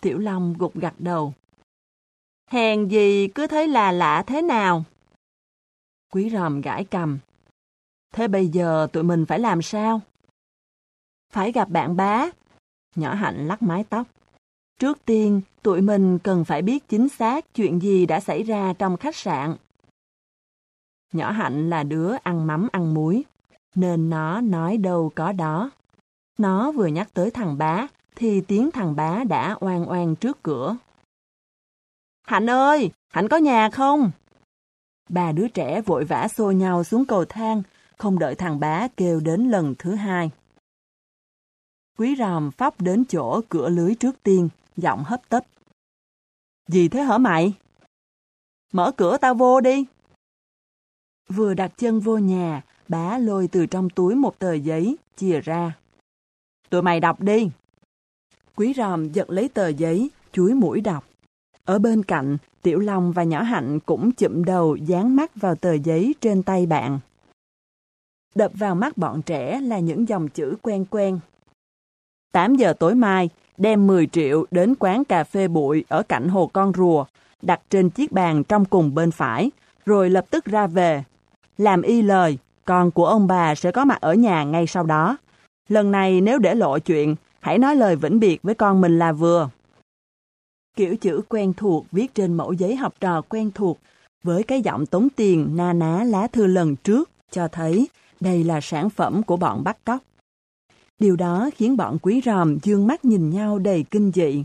Tiểu 0.00 0.18
Long 0.18 0.54
gục 0.58 0.76
gặt 0.76 0.94
đầu. 0.98 1.34
Hèn 2.50 2.88
gì 2.88 3.28
cứ 3.28 3.46
thấy 3.46 3.68
là 3.68 3.92
lạ 3.92 4.24
thế 4.26 4.42
nào? 4.42 4.84
Quý 6.12 6.30
ròm 6.30 6.60
gãi 6.60 6.84
cầm. 6.84 7.18
Thế 8.14 8.28
bây 8.28 8.48
giờ 8.48 8.88
tụi 8.92 9.02
mình 9.02 9.26
phải 9.26 9.38
làm 9.38 9.62
sao? 9.62 10.00
Phải 11.32 11.52
gặp 11.52 11.68
bạn 11.68 11.96
bá. 11.96 12.28
Nhỏ 12.96 13.14
Hạnh 13.14 13.48
lắc 13.48 13.62
mái 13.62 13.84
tóc. 13.84 14.06
Trước 14.80 15.04
tiên, 15.04 15.40
tụi 15.62 15.80
mình 15.80 16.18
cần 16.18 16.44
phải 16.44 16.62
biết 16.62 16.88
chính 16.88 17.08
xác 17.08 17.54
chuyện 17.54 17.82
gì 17.82 18.06
đã 18.06 18.20
xảy 18.20 18.42
ra 18.42 18.74
trong 18.78 18.96
khách 18.96 19.16
sạn. 19.16 19.56
Nhỏ 21.12 21.30
Hạnh 21.30 21.70
là 21.70 21.82
đứa 21.82 22.16
ăn 22.22 22.46
mắm 22.46 22.68
ăn 22.72 22.94
muối, 22.94 23.24
nên 23.74 24.10
nó 24.10 24.40
nói 24.40 24.76
đâu 24.76 25.12
có 25.14 25.32
đó. 25.32 25.70
Nó 26.38 26.72
vừa 26.72 26.86
nhắc 26.86 27.08
tới 27.14 27.30
thằng 27.30 27.58
bá, 27.58 27.86
thì 28.18 28.40
tiếng 28.40 28.70
thằng 28.70 28.96
bá 28.96 29.24
đã 29.24 29.56
oan 29.60 29.90
oan 29.90 30.16
trước 30.16 30.42
cửa. 30.42 30.76
Hạnh 32.22 32.50
ơi, 32.50 32.90
Hạnh 33.08 33.28
có 33.28 33.36
nhà 33.36 33.70
không? 33.70 34.10
Ba 35.08 35.32
đứa 35.32 35.48
trẻ 35.48 35.80
vội 35.80 36.04
vã 36.04 36.28
xô 36.28 36.50
nhau 36.50 36.84
xuống 36.84 37.04
cầu 37.04 37.24
thang, 37.24 37.62
không 37.98 38.18
đợi 38.18 38.34
thằng 38.34 38.60
bá 38.60 38.88
kêu 38.96 39.20
đến 39.20 39.50
lần 39.50 39.74
thứ 39.78 39.94
hai. 39.94 40.30
Quý 41.98 42.16
ròm 42.18 42.50
phóc 42.50 42.80
đến 42.80 43.04
chỗ 43.04 43.40
cửa 43.48 43.68
lưới 43.68 43.94
trước 43.94 44.22
tiên, 44.22 44.48
giọng 44.76 45.04
hấp 45.04 45.28
tấp. 45.28 45.44
Gì 46.68 46.88
thế 46.88 47.02
hả 47.02 47.18
mày? 47.18 47.52
Mở 48.72 48.92
cửa 48.96 49.16
tao 49.20 49.34
vô 49.34 49.60
đi. 49.60 49.84
Vừa 51.28 51.54
đặt 51.54 51.72
chân 51.76 52.00
vô 52.00 52.18
nhà, 52.18 52.62
bá 52.88 53.18
lôi 53.18 53.48
từ 53.48 53.66
trong 53.66 53.90
túi 53.90 54.14
một 54.14 54.38
tờ 54.38 54.52
giấy, 54.52 54.96
chìa 55.16 55.40
ra. 55.40 55.76
Tụi 56.70 56.82
mày 56.82 57.00
đọc 57.00 57.20
đi. 57.20 57.50
Quý 58.58 58.72
ròm 58.76 59.12
giật 59.12 59.30
lấy 59.30 59.48
tờ 59.48 59.68
giấy, 59.68 60.10
chuối 60.32 60.54
mũi 60.54 60.80
đọc. 60.80 61.04
Ở 61.64 61.78
bên 61.78 62.02
cạnh, 62.02 62.36
Tiểu 62.62 62.78
Long 62.78 63.12
và 63.12 63.22
Nhỏ 63.22 63.42
Hạnh 63.42 63.78
cũng 63.80 64.12
chụm 64.12 64.44
đầu 64.44 64.76
dán 64.76 65.16
mắt 65.16 65.30
vào 65.36 65.54
tờ 65.54 65.72
giấy 65.72 66.14
trên 66.20 66.42
tay 66.42 66.66
bạn. 66.66 66.98
Đập 68.34 68.52
vào 68.54 68.74
mắt 68.74 68.96
bọn 68.96 69.22
trẻ 69.22 69.60
là 69.60 69.78
những 69.78 70.08
dòng 70.08 70.28
chữ 70.28 70.56
quen 70.62 70.84
quen. 70.90 71.20
8 72.32 72.54
giờ 72.54 72.72
tối 72.72 72.94
mai, 72.94 73.30
đem 73.56 73.86
10 73.86 74.06
triệu 74.06 74.46
đến 74.50 74.74
quán 74.78 75.04
cà 75.04 75.24
phê 75.24 75.48
bụi 75.48 75.84
ở 75.88 76.02
cạnh 76.02 76.28
hồ 76.28 76.50
con 76.52 76.72
rùa, 76.76 77.04
đặt 77.42 77.60
trên 77.70 77.90
chiếc 77.90 78.12
bàn 78.12 78.44
trong 78.44 78.64
cùng 78.64 78.94
bên 78.94 79.10
phải, 79.10 79.50
rồi 79.86 80.10
lập 80.10 80.24
tức 80.30 80.44
ra 80.44 80.66
về. 80.66 81.04
Làm 81.58 81.82
y 81.82 82.02
lời, 82.02 82.38
con 82.64 82.90
của 82.90 83.06
ông 83.06 83.26
bà 83.26 83.54
sẽ 83.54 83.72
có 83.72 83.84
mặt 83.84 84.00
ở 84.00 84.14
nhà 84.14 84.44
ngay 84.44 84.66
sau 84.66 84.84
đó. 84.84 85.16
Lần 85.68 85.90
này 85.90 86.20
nếu 86.20 86.38
để 86.38 86.54
lộ 86.54 86.78
chuyện, 86.78 87.16
hãy 87.40 87.58
nói 87.58 87.76
lời 87.76 87.96
vĩnh 87.96 88.20
biệt 88.20 88.42
với 88.42 88.54
con 88.54 88.80
mình 88.80 88.98
là 88.98 89.12
vừa. 89.12 89.50
Kiểu 90.76 90.96
chữ 90.96 91.20
quen 91.28 91.52
thuộc 91.56 91.86
viết 91.92 92.14
trên 92.14 92.34
mẫu 92.34 92.52
giấy 92.52 92.76
học 92.76 92.94
trò 93.00 93.22
quen 93.28 93.50
thuộc, 93.54 93.78
với 94.22 94.42
cái 94.42 94.62
giọng 94.62 94.86
tống 94.86 95.08
tiền 95.16 95.56
na 95.56 95.72
ná 95.72 96.04
lá 96.04 96.26
thư 96.26 96.46
lần 96.46 96.76
trước, 96.76 97.10
cho 97.30 97.48
thấy 97.48 97.88
đây 98.20 98.44
là 98.44 98.60
sản 98.60 98.90
phẩm 98.90 99.22
của 99.22 99.36
bọn 99.36 99.64
bắt 99.64 99.84
cóc. 99.84 100.02
Điều 100.98 101.16
đó 101.16 101.50
khiến 101.54 101.76
bọn 101.76 101.98
quý 102.02 102.22
ròm 102.24 102.58
dương 102.62 102.86
mắt 102.86 103.04
nhìn 103.04 103.30
nhau 103.30 103.58
đầy 103.58 103.84
kinh 103.90 104.12
dị. 104.14 104.44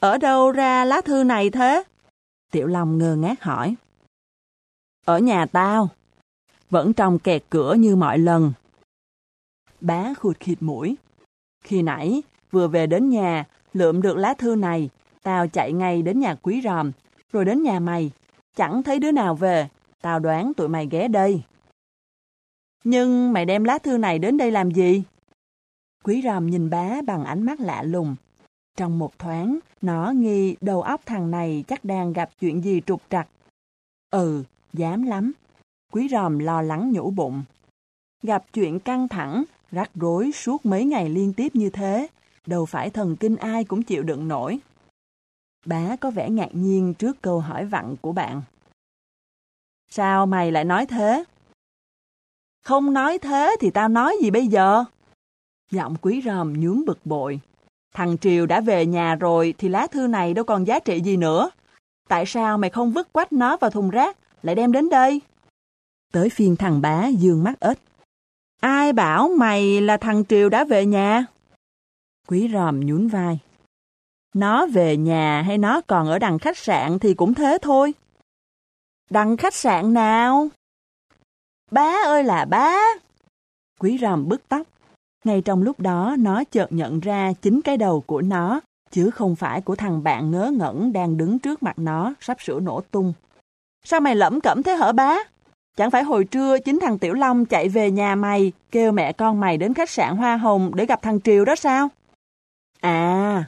Ở 0.00 0.18
đâu 0.18 0.50
ra 0.50 0.84
lá 0.84 1.00
thư 1.00 1.24
này 1.24 1.50
thế? 1.50 1.82
Tiểu 2.50 2.66
Long 2.66 2.98
ngơ 2.98 3.16
ngác 3.16 3.42
hỏi. 3.42 3.74
Ở 5.06 5.18
nhà 5.18 5.46
tao. 5.46 5.88
Vẫn 6.70 6.92
trong 6.92 7.18
kẹt 7.18 7.42
cửa 7.50 7.74
như 7.74 7.96
mọi 7.96 8.18
lần. 8.18 8.52
Bá 9.80 10.14
khụt 10.14 10.40
khịt 10.40 10.62
mũi. 10.62 10.96
Khi 11.64 11.82
nãy, 11.82 12.22
vừa 12.50 12.68
về 12.68 12.86
đến 12.86 13.08
nhà, 13.08 13.44
lượm 13.72 14.02
được 14.02 14.16
lá 14.16 14.34
thư 14.34 14.54
này, 14.54 14.90
tao 15.22 15.48
chạy 15.48 15.72
ngay 15.72 16.02
đến 16.02 16.20
nhà 16.20 16.34
quý 16.34 16.60
ròm, 16.64 16.92
rồi 17.32 17.44
đến 17.44 17.62
nhà 17.62 17.80
mày. 17.80 18.10
Chẳng 18.56 18.82
thấy 18.82 18.98
đứa 18.98 19.12
nào 19.12 19.34
về, 19.34 19.68
tao 20.00 20.18
đoán 20.18 20.54
tụi 20.54 20.68
mày 20.68 20.88
ghé 20.90 21.08
đây. 21.08 21.42
Nhưng 22.84 23.32
mày 23.32 23.44
đem 23.44 23.64
lá 23.64 23.78
thư 23.78 23.98
này 23.98 24.18
đến 24.18 24.36
đây 24.36 24.50
làm 24.50 24.70
gì? 24.70 25.02
Quý 26.04 26.22
ròm 26.24 26.46
nhìn 26.46 26.70
bá 26.70 27.02
bằng 27.06 27.24
ánh 27.24 27.42
mắt 27.42 27.60
lạ 27.60 27.82
lùng. 27.82 28.16
Trong 28.76 28.98
một 28.98 29.18
thoáng, 29.18 29.58
nó 29.82 30.10
nghi 30.10 30.56
đầu 30.60 30.82
óc 30.82 31.00
thằng 31.06 31.30
này 31.30 31.64
chắc 31.68 31.84
đang 31.84 32.12
gặp 32.12 32.30
chuyện 32.40 32.64
gì 32.64 32.80
trục 32.86 33.02
trặc. 33.10 33.28
Ừ, 34.10 34.44
dám 34.72 35.02
lắm. 35.02 35.32
Quý 35.92 36.08
ròm 36.10 36.38
lo 36.38 36.62
lắng 36.62 36.92
nhủ 36.92 37.10
bụng. 37.10 37.42
Gặp 38.22 38.44
chuyện 38.52 38.80
căng 38.80 39.08
thẳng, 39.08 39.44
rắc 39.70 39.90
rối 39.94 40.32
suốt 40.32 40.66
mấy 40.66 40.84
ngày 40.84 41.08
liên 41.08 41.32
tiếp 41.32 41.48
như 41.54 41.70
thế, 41.70 42.06
đâu 42.46 42.66
phải 42.66 42.90
thần 42.90 43.16
kinh 43.16 43.36
ai 43.36 43.64
cũng 43.64 43.82
chịu 43.82 44.02
đựng 44.02 44.28
nổi. 44.28 44.58
Bá 45.66 45.96
có 45.96 46.10
vẻ 46.10 46.30
ngạc 46.30 46.48
nhiên 46.52 46.94
trước 46.94 47.22
câu 47.22 47.40
hỏi 47.40 47.66
vặn 47.66 47.96
của 48.00 48.12
bạn. 48.12 48.42
Sao 49.90 50.26
mày 50.26 50.52
lại 50.52 50.64
nói 50.64 50.86
thế? 50.86 51.24
Không 52.64 52.92
nói 52.92 53.18
thế 53.18 53.56
thì 53.60 53.70
tao 53.70 53.88
nói 53.88 54.16
gì 54.22 54.30
bây 54.30 54.46
giờ? 54.46 54.84
Giọng 55.70 55.96
quý 56.02 56.22
ròm 56.24 56.60
nhướng 56.60 56.84
bực 56.86 56.98
bội. 57.06 57.40
Thằng 57.94 58.18
Triều 58.18 58.46
đã 58.46 58.60
về 58.60 58.86
nhà 58.86 59.14
rồi 59.14 59.54
thì 59.58 59.68
lá 59.68 59.86
thư 59.86 60.06
này 60.06 60.34
đâu 60.34 60.44
còn 60.44 60.66
giá 60.66 60.78
trị 60.78 61.00
gì 61.00 61.16
nữa. 61.16 61.50
Tại 62.08 62.26
sao 62.26 62.58
mày 62.58 62.70
không 62.70 62.92
vứt 62.92 63.12
quách 63.12 63.32
nó 63.32 63.56
vào 63.56 63.70
thùng 63.70 63.90
rác, 63.90 64.16
lại 64.42 64.54
đem 64.54 64.72
đến 64.72 64.88
đây? 64.88 65.20
Tới 66.12 66.28
phiên 66.30 66.56
thằng 66.56 66.80
bá 66.80 67.06
dương 67.06 67.44
mắt 67.44 67.60
ếch. 67.60 67.78
Ai 68.60 68.92
bảo 68.92 69.28
mày 69.36 69.80
là 69.80 69.96
thằng 69.96 70.24
Triều 70.24 70.48
đã 70.48 70.64
về 70.64 70.86
nhà? 70.86 71.26
Quý 72.28 72.50
ròm 72.52 72.80
nhún 72.80 73.08
vai. 73.08 73.38
Nó 74.34 74.66
về 74.66 74.96
nhà 74.96 75.42
hay 75.42 75.58
nó 75.58 75.80
còn 75.80 76.08
ở 76.08 76.18
đằng 76.18 76.38
khách 76.38 76.58
sạn 76.58 76.98
thì 76.98 77.14
cũng 77.14 77.34
thế 77.34 77.58
thôi. 77.62 77.94
Đằng 79.10 79.36
khách 79.36 79.54
sạn 79.54 79.94
nào? 79.94 80.48
Bá 81.70 81.96
ơi 82.04 82.24
là 82.24 82.44
bá! 82.44 82.76
Quý 83.78 83.98
ròm 84.00 84.28
bứt 84.28 84.42
tóc. 84.48 84.66
Ngay 85.24 85.42
trong 85.44 85.62
lúc 85.62 85.80
đó 85.80 86.16
nó 86.18 86.44
chợt 86.44 86.66
nhận 86.70 87.00
ra 87.00 87.32
chính 87.42 87.62
cái 87.62 87.76
đầu 87.76 88.00
của 88.00 88.22
nó, 88.22 88.60
chứ 88.90 89.10
không 89.10 89.36
phải 89.36 89.60
của 89.60 89.76
thằng 89.76 90.02
bạn 90.02 90.30
ngớ 90.30 90.50
ngẩn 90.58 90.92
đang 90.92 91.16
đứng 91.16 91.38
trước 91.38 91.62
mặt 91.62 91.78
nó, 91.78 92.14
sắp 92.20 92.36
sửa 92.40 92.60
nổ 92.60 92.80
tung. 92.90 93.12
Sao 93.84 94.00
mày 94.00 94.16
lẩm 94.16 94.40
cẩm 94.40 94.62
thế 94.62 94.74
hở 94.74 94.92
bá? 94.92 95.16
Chẳng 95.76 95.90
phải 95.90 96.02
hồi 96.02 96.24
trưa 96.24 96.58
chính 96.58 96.78
thằng 96.80 96.98
Tiểu 96.98 97.14
Long 97.14 97.46
chạy 97.46 97.68
về 97.68 97.90
nhà 97.90 98.14
mày, 98.14 98.52
kêu 98.70 98.92
mẹ 98.92 99.12
con 99.12 99.40
mày 99.40 99.56
đến 99.56 99.74
khách 99.74 99.90
sạn 99.90 100.16
Hoa 100.16 100.36
Hồng 100.36 100.70
để 100.74 100.86
gặp 100.86 101.02
thằng 101.02 101.20
Triều 101.20 101.44
đó 101.44 101.54
sao? 101.54 101.88
À, 102.80 103.44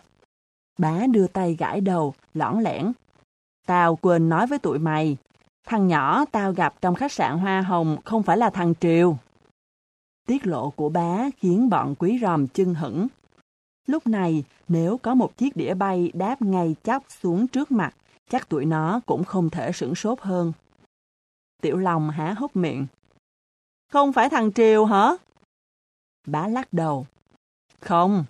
bá 0.79 1.07
đưa 1.11 1.27
tay 1.27 1.57
gãi 1.59 1.81
đầu, 1.81 2.15
lõng 2.35 2.59
lẻn. 2.59 2.93
Tao 3.67 3.97
quên 3.97 4.29
nói 4.29 4.47
với 4.47 4.59
tụi 4.59 4.79
mày, 4.79 5.17
thằng 5.67 5.89
nhỏ 5.89 6.25
tao 6.33 6.53
gặp 6.53 6.75
trong 6.81 6.95
khách 6.95 7.13
sạn 7.13 7.39
Hoa 7.39 7.61
Hồng 7.61 7.97
không 8.05 8.23
phải 8.23 8.37
là 8.37 8.51
thằng 8.51 8.75
Triều. 8.81 9.17
Tiết 10.27 10.47
lộ 10.47 10.71
của 10.71 10.89
bá 10.89 11.31
khiến 11.37 11.71
bọn 11.71 11.95
quý 11.99 12.19
ròm 12.23 12.47
chưng 12.47 12.75
hững. 12.75 13.07
Lúc 13.87 14.07
này, 14.07 14.45
nếu 14.69 14.99
có 15.03 15.15
một 15.15 15.37
chiếc 15.37 15.57
đĩa 15.57 15.75
bay 15.75 16.11
đáp 16.15 16.43
ngay 16.43 16.77
chóc 16.85 17.05
xuống 17.23 17.47
trước 17.47 17.71
mặt, 17.71 17.95
chắc 18.31 18.49
tụi 18.49 18.65
nó 18.65 19.01
cũng 19.07 19.25
không 19.25 19.51
thể 19.51 19.73
sửng 19.73 19.95
sốt 19.95 20.21
hơn. 20.21 20.53
Tiểu 21.63 21.79
Long 21.79 22.11
há 22.11 22.33
hốc 22.33 22.57
miệng. 22.57 22.87
Không 23.93 24.13
phải 24.13 24.29
thằng 24.31 24.53
Triều 24.53 24.85
hả? 24.85 25.17
Bá 26.27 26.49
lắc 26.49 26.73
đầu. 26.73 27.07
Không. 27.81 28.25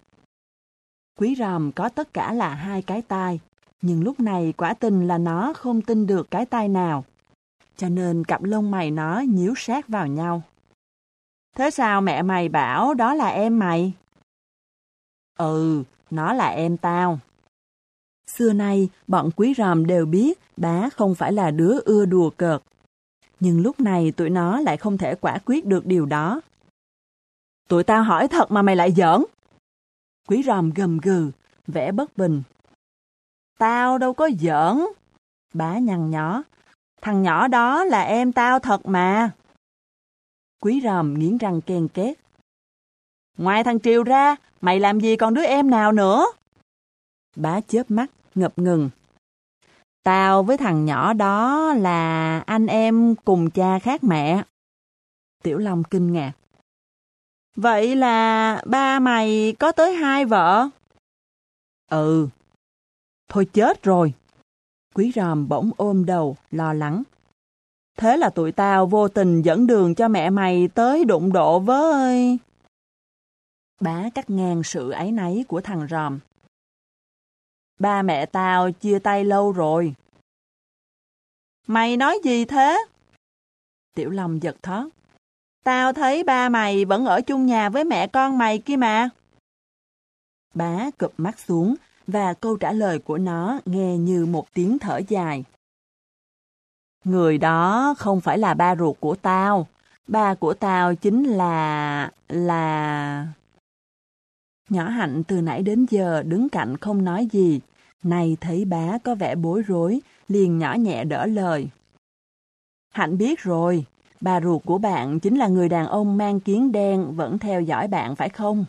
Quý 1.19 1.35
ròm 1.39 1.73
có 1.73 1.89
tất 1.89 2.15
cả 2.15 2.33
là 2.33 2.55
hai 2.55 2.83
cái 2.83 3.03
tai, 3.03 3.41
nhưng 3.83 4.05
lúc 4.05 4.21
này 4.21 4.53
quả 4.57 4.75
tình 4.75 5.09
là 5.09 5.19
nó 5.19 5.53
không 5.53 5.83
tin 5.83 6.07
được 6.07 6.31
cái 6.31 6.47
tai 6.47 6.69
nào. 6.69 7.05
Cho 7.77 7.89
nên 7.89 8.25
cặp 8.25 8.43
lông 8.43 8.71
mày 8.71 8.91
nó 8.91 9.21
nhíu 9.21 9.55
sát 9.57 9.89
vào 9.89 10.07
nhau. 10.07 10.43
Thế 11.57 11.71
sao 11.71 12.01
mẹ 12.01 12.23
mày 12.23 12.49
bảo 12.49 12.95
đó 12.95 13.15
là 13.15 13.29
em 13.29 13.59
mày? 13.59 13.93
Ừ, 15.39 15.83
nó 16.11 16.33
là 16.33 16.49
em 16.49 16.77
tao. 16.77 17.19
Xưa 18.27 18.53
nay, 18.53 18.89
bọn 19.07 19.31
quý 19.37 19.55
ròm 19.57 19.87
đều 19.87 20.07
biết 20.07 20.39
bá 20.57 20.89
không 20.97 21.15
phải 21.15 21.33
là 21.33 21.51
đứa 21.51 21.81
ưa 21.85 22.05
đùa 22.05 22.31
cợt. 22.31 22.63
Nhưng 23.45 23.63
lúc 23.63 23.81
này 23.81 24.13
tụi 24.17 24.31
nó 24.31 24.61
lại 24.61 24.77
không 24.77 24.99
thể 24.99 25.15
quả 25.15 25.39
quyết 25.45 25.67
được 25.67 25.87
điều 25.87 26.07
đó. 26.07 26.41
Tụi 27.69 27.85
tao 27.85 28.03
hỏi 28.03 28.29
thật 28.29 28.51
mà 28.51 28.63
mày 28.63 28.77
lại 28.77 28.93
giỡn. 28.93 29.25
Quý 30.29 30.43
ròm 30.47 30.71
gầm 30.71 30.99
gừ, 30.99 31.31
vẽ 31.67 31.93
bất 31.93 32.17
bình. 32.17 32.43
Tao 33.59 33.99
đâu 33.99 34.15
có 34.15 34.31
giỡn. 34.41 34.79
Bá 35.55 35.79
nhăn 35.79 36.11
nhó. 36.11 36.43
Thằng 37.01 37.23
nhỏ 37.23 37.49
đó 37.49 37.85
là 37.85 38.03
em 38.03 38.33
tao 38.33 38.59
thật 38.59 38.87
mà. 38.87 39.31
Quý 40.61 40.81
ròm 40.85 41.19
nghiến 41.19 41.39
răng 41.39 41.61
ken 41.61 41.89
két. 41.89 42.19
Ngoài 43.39 43.65
thằng 43.65 43.81
Triều 43.81 44.03
ra, 44.03 44.37
mày 44.61 44.81
làm 44.81 45.01
gì 45.01 45.17
còn 45.17 45.35
đứa 45.35 45.45
em 45.45 45.71
nào 45.71 45.93
nữa? 45.93 46.27
Bá 47.37 47.61
chớp 47.61 47.91
mắt, 47.91 48.11
ngập 48.35 48.59
ngừng. 48.59 48.91
Tao 50.03 50.43
với 50.43 50.57
thằng 50.57 50.85
nhỏ 50.85 51.13
đó 51.13 51.73
là 51.75 52.39
anh 52.39 52.67
em 52.67 53.15
cùng 53.25 53.51
cha 53.51 53.79
khác 53.79 54.05
mẹ. 54.05 54.43
Tiểu 55.43 55.59
Long 55.59 55.85
kinh 55.85 56.13
ngạc. 56.13 56.33
Vậy 57.57 57.97
là 57.97 58.63
ba 58.67 58.99
mày 58.99 59.55
có 59.59 59.73
tới 59.73 59.95
hai 59.95 60.25
vợ? 60.25 60.69
Ừ. 61.91 62.29
Thôi 63.29 63.47
chết 63.53 63.83
rồi. 63.83 64.15
Quý 64.95 65.13
ròm 65.15 65.49
bỗng 65.49 65.71
ôm 65.77 66.05
đầu, 66.05 66.37
lo 66.51 66.73
lắng. 66.73 67.03
Thế 67.99 68.17
là 68.17 68.31
tụi 68.31 68.53
tao 68.53 68.87
vô 68.87 69.09
tình 69.09 69.43
dẫn 69.43 69.67
đường 69.67 69.95
cho 69.95 70.09
mẹ 70.09 70.31
mày 70.31 70.69
tới 70.69 71.05
đụng 71.05 71.33
độ 71.33 71.59
với... 71.59 72.39
Bá 73.81 74.11
cắt 74.15 74.31
ngang 74.31 74.63
sự 74.63 74.91
ấy 74.91 75.13
nấy 75.13 75.45
của 75.49 75.61
thằng 75.61 75.87
ròm. 75.91 76.19
Ba 77.83 78.03
mẹ 78.03 78.27
tao 78.27 78.71
chia 78.71 78.99
tay 78.99 79.25
lâu 79.25 79.53
rồi. 79.53 79.95
Mày 81.67 81.97
nói 81.97 82.19
gì 82.25 82.45
thế? 82.45 82.85
Tiểu 83.95 84.11
Long 84.11 84.43
giật 84.43 84.57
thoát 84.63 84.89
Tao 85.65 85.93
thấy 85.93 86.25
ba 86.25 86.49
mày 86.49 86.85
vẫn 86.85 87.05
ở 87.05 87.21
chung 87.21 87.47
nhà 87.47 87.69
với 87.69 87.85
mẹ 87.85 88.07
con 88.07 88.39
mày 88.39 88.59
kia 88.59 88.77
mà. 88.77 89.09
Bá 90.55 90.91
cụp 90.99 91.13
mắt 91.17 91.39
xuống 91.39 91.75
và 92.07 92.35
câu 92.35 92.57
trả 92.57 92.73
lời 92.73 92.99
của 92.99 93.19
nó 93.19 93.61
nghe 93.65 93.99
như 93.99 94.27
một 94.27 94.55
tiếng 94.55 94.79
thở 94.79 95.01
dài. 95.09 95.45
Người 97.05 97.39
đó 97.39 97.95
không 97.99 98.21
phải 98.21 98.39
là 98.39 98.55
ba 98.55 98.77
ruột 98.77 98.97
của 99.01 99.15
tao. 99.15 99.67
Ba 100.09 100.35
của 100.35 100.55
tao 100.55 100.95
chính 100.95 101.25
là... 101.25 102.11
là... 102.29 103.27
Nhỏ 104.69 104.89
Hạnh 104.89 105.23
từ 105.29 105.41
nãy 105.41 105.63
đến 105.63 105.87
giờ 105.91 106.23
đứng 106.23 106.49
cạnh 106.49 106.77
không 106.77 107.05
nói 107.05 107.29
gì. 107.33 107.61
Này 108.03 108.37
thấy 108.41 108.65
bá 108.65 108.99
có 108.99 109.15
vẻ 109.15 109.35
bối 109.35 109.63
rối, 109.63 110.01
liền 110.29 110.59
nhỏ 110.59 110.75
nhẹ 110.75 111.05
đỡ 111.05 111.27
lời. 111.27 111.69
Hạnh 112.95 113.19
biết 113.19 113.41
rồi, 113.41 113.85
bà 114.21 114.41
ruột 114.41 114.63
của 114.65 114.79
bạn 114.79 115.21
chính 115.21 115.37
là 115.37 115.49
người 115.49 115.69
đàn 115.69 115.87
ông 115.87 116.17
mang 116.17 116.41
kiến 116.41 116.73
đen 116.73 117.13
vẫn 117.17 117.39
theo 117.39 117.61
dõi 117.61 117.89
bạn 117.89 118.17
phải 118.17 118.29
không? 118.29 118.65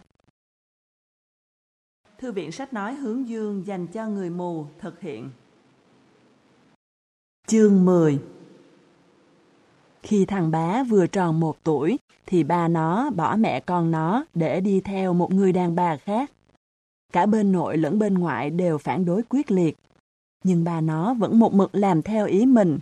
Thư 2.17 2.31
viện 2.31 2.51
sách 2.51 2.73
nói 2.73 2.93
hướng 2.93 3.27
dương 3.27 3.65
dành 3.65 3.87
cho 3.87 4.07
người 4.07 4.29
mù 4.29 4.65
thực 4.79 5.01
hiện. 5.01 5.29
Chương 7.47 7.85
10 7.85 8.19
Khi 10.03 10.25
thằng 10.25 10.51
bá 10.51 10.83
vừa 10.83 11.07
tròn 11.07 11.39
một 11.39 11.63
tuổi, 11.63 11.97
thì 12.25 12.43
ba 12.43 12.67
nó 12.67 13.09
bỏ 13.09 13.35
mẹ 13.35 13.59
con 13.59 13.91
nó 13.91 14.25
để 14.33 14.61
đi 14.61 14.81
theo 14.81 15.13
một 15.13 15.33
người 15.33 15.51
đàn 15.51 15.75
bà 15.75 15.97
khác. 15.97 16.31
Cả 17.13 17.25
bên 17.25 17.51
nội 17.51 17.77
lẫn 17.77 17.99
bên 17.99 18.13
ngoại 18.13 18.49
đều 18.49 18.77
phản 18.77 19.05
đối 19.05 19.21
quyết 19.29 19.51
liệt. 19.51 19.77
Nhưng 20.43 20.63
bà 20.63 20.81
nó 20.81 21.13
vẫn 21.13 21.39
một 21.39 21.53
mực 21.53 21.75
làm 21.75 22.01
theo 22.01 22.25
ý 22.25 22.45
mình. 22.45 22.79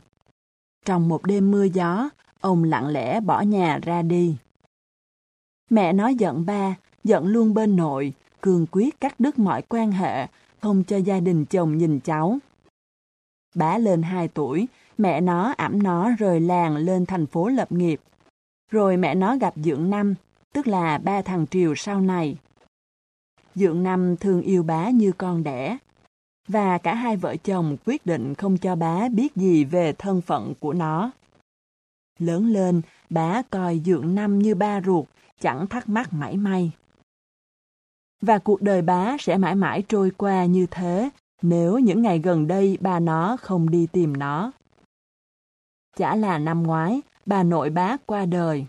Trong 0.85 1.07
một 1.09 1.25
đêm 1.25 1.51
mưa 1.51 1.63
gió, 1.63 2.09
ông 2.39 2.63
lặng 2.63 2.87
lẽ 2.87 3.19
bỏ 3.19 3.41
nhà 3.41 3.79
ra 3.83 4.01
đi. 4.01 4.35
Mẹ 5.69 5.93
nó 5.93 6.07
giận 6.07 6.45
ba, 6.45 6.75
giận 7.03 7.27
luôn 7.27 7.53
bên 7.53 7.75
nội, 7.75 8.13
cường 8.41 8.65
quyết 8.71 8.99
cắt 8.99 9.19
đứt 9.19 9.39
mọi 9.39 9.61
quan 9.61 9.91
hệ, 9.91 10.27
không 10.61 10.83
cho 10.83 10.97
gia 10.97 11.19
đình 11.19 11.45
chồng 11.45 11.77
nhìn 11.77 11.99
cháu. 11.99 12.37
Bá 13.55 13.77
lên 13.77 14.01
2 14.01 14.27
tuổi, 14.27 14.67
mẹ 14.97 15.21
nó 15.21 15.53
ẵm 15.57 15.83
nó 15.83 16.11
rời 16.19 16.39
làng 16.39 16.75
lên 16.75 17.05
thành 17.05 17.25
phố 17.25 17.47
lập 17.47 17.71
nghiệp. 17.71 18.01
Rồi 18.71 18.97
mẹ 18.97 19.15
nó 19.15 19.37
gặp 19.37 19.53
dưỡng 19.55 19.89
Năm, 19.89 20.15
tức 20.53 20.67
là 20.67 20.97
ba 20.97 21.21
thằng 21.21 21.47
Triều 21.47 21.75
sau 21.75 22.01
này. 22.01 22.37
Dượng 23.55 23.83
Năm 23.83 24.15
thương 24.17 24.41
yêu 24.41 24.63
bá 24.63 24.89
như 24.89 25.11
con 25.11 25.43
đẻ. 25.43 25.77
Và 26.47 26.77
cả 26.77 26.95
hai 26.95 27.17
vợ 27.17 27.35
chồng 27.35 27.77
quyết 27.85 28.05
định 28.05 28.35
không 28.35 28.57
cho 28.57 28.75
bá 28.75 29.09
biết 29.09 29.35
gì 29.35 29.63
về 29.63 29.93
thân 29.93 30.21
phận 30.21 30.53
của 30.59 30.73
nó. 30.73 31.11
Lớn 32.19 32.47
lên, 32.47 32.81
bá 33.09 33.41
coi 33.41 33.81
Dượng 33.85 34.15
Năm 34.15 34.39
như 34.39 34.55
ba 34.55 34.81
ruột, 34.81 35.05
chẳng 35.39 35.67
thắc 35.67 35.89
mắc 35.89 36.13
mãi 36.13 36.37
may. 36.37 36.71
Và 38.21 38.37
cuộc 38.37 38.61
đời 38.61 38.81
bá 38.81 39.17
sẽ 39.19 39.37
mãi 39.37 39.55
mãi 39.55 39.83
trôi 39.89 40.11
qua 40.17 40.45
như 40.45 40.65
thế 40.71 41.09
nếu 41.41 41.79
những 41.79 42.01
ngày 42.01 42.19
gần 42.19 42.47
đây 42.47 42.77
bà 42.81 42.99
nó 42.99 43.37
không 43.41 43.69
đi 43.69 43.87
tìm 43.91 44.17
nó. 44.17 44.51
Chả 45.97 46.15
là 46.15 46.37
năm 46.37 46.63
ngoái, 46.63 47.01
bà 47.25 47.43
nội 47.43 47.69
bá 47.69 47.97
qua 48.05 48.25
đời. 48.25 48.65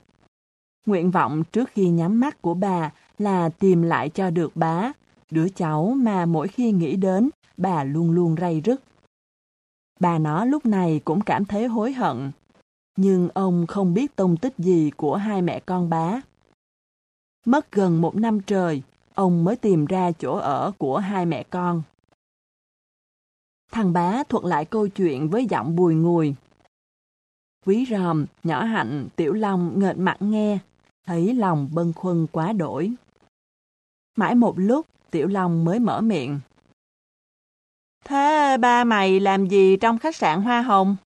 Nguyện 0.87 1.11
vọng 1.11 1.43
trước 1.53 1.71
khi 1.73 1.89
nhắm 1.89 2.21
mắt 2.21 2.43
của 2.43 2.55
bà 2.55 2.91
là 3.23 3.49
tìm 3.49 3.83
lại 3.83 4.09
cho 4.09 4.31
được 4.31 4.57
bá, 4.57 4.93
đứa 5.31 5.49
cháu 5.49 5.95
mà 5.97 6.27
mỗi 6.27 6.49
khi 6.49 6.73
nghĩ 6.73 6.97
đến, 6.97 7.31
bà 7.57 7.85
luôn 7.85 8.11
luôn 8.11 8.37
ray 8.41 8.61
rứt. 8.61 8.81
Bà 10.01 10.19
nó 10.19 10.45
lúc 10.45 10.67
này 10.67 11.01
cũng 11.05 11.21
cảm 11.21 11.45
thấy 11.45 11.67
hối 11.67 11.93
hận, 11.93 12.31
nhưng 12.97 13.29
ông 13.35 13.67
không 13.67 13.95
biết 13.95 14.17
tông 14.17 14.37
tích 14.37 14.55
gì 14.59 14.91
của 14.97 15.17
hai 15.17 15.43
mẹ 15.43 15.61
con 15.61 15.91
bá. 15.91 16.21
Mất 17.47 17.73
gần 17.73 18.01
một 18.01 18.17
năm 18.17 18.41
trời, 18.41 18.83
ông 19.15 19.45
mới 19.45 19.57
tìm 19.57 19.87
ra 19.87 20.13
chỗ 20.13 20.37
ở 20.37 20.73
của 20.79 20.99
hai 20.99 21.27
mẹ 21.27 21.43
con. 21.43 21.83
Thằng 23.73 23.93
bá 23.93 24.23
thuật 24.29 24.45
lại 24.45 24.65
câu 24.65 24.89
chuyện 24.89 25.29
với 25.29 25.47
giọng 25.47 25.77
bùi 25.77 25.95
ngùi. 25.95 26.35
Quý 27.67 27.87
ròm, 27.91 28.27
nhỏ 28.45 28.63
hạnh, 28.65 29.09
tiểu 29.17 29.33
long 29.33 29.79
nghệt 29.79 29.97
mặt 29.99 30.17
nghe, 30.21 30.59
thấy 31.07 31.35
lòng 31.35 31.69
bâng 31.73 31.93
khuâng 31.93 32.27
quá 32.33 32.53
đổi. 32.53 32.93
Mãi 34.17 34.35
một 34.35 34.55
lúc, 34.57 34.87
tiểu 35.11 35.27
long 35.27 35.65
mới 35.65 35.79
mở 35.79 36.01
miệng. 36.01 36.41
Thế 38.05 38.57
ba 38.61 38.85
mày 38.85 39.21
làm 39.21 39.47
gì 39.47 39.77
trong 39.77 39.99
khách 39.99 40.17
sạn 40.17 40.43
Hoa 40.43 40.63
Hồng? 40.63 40.97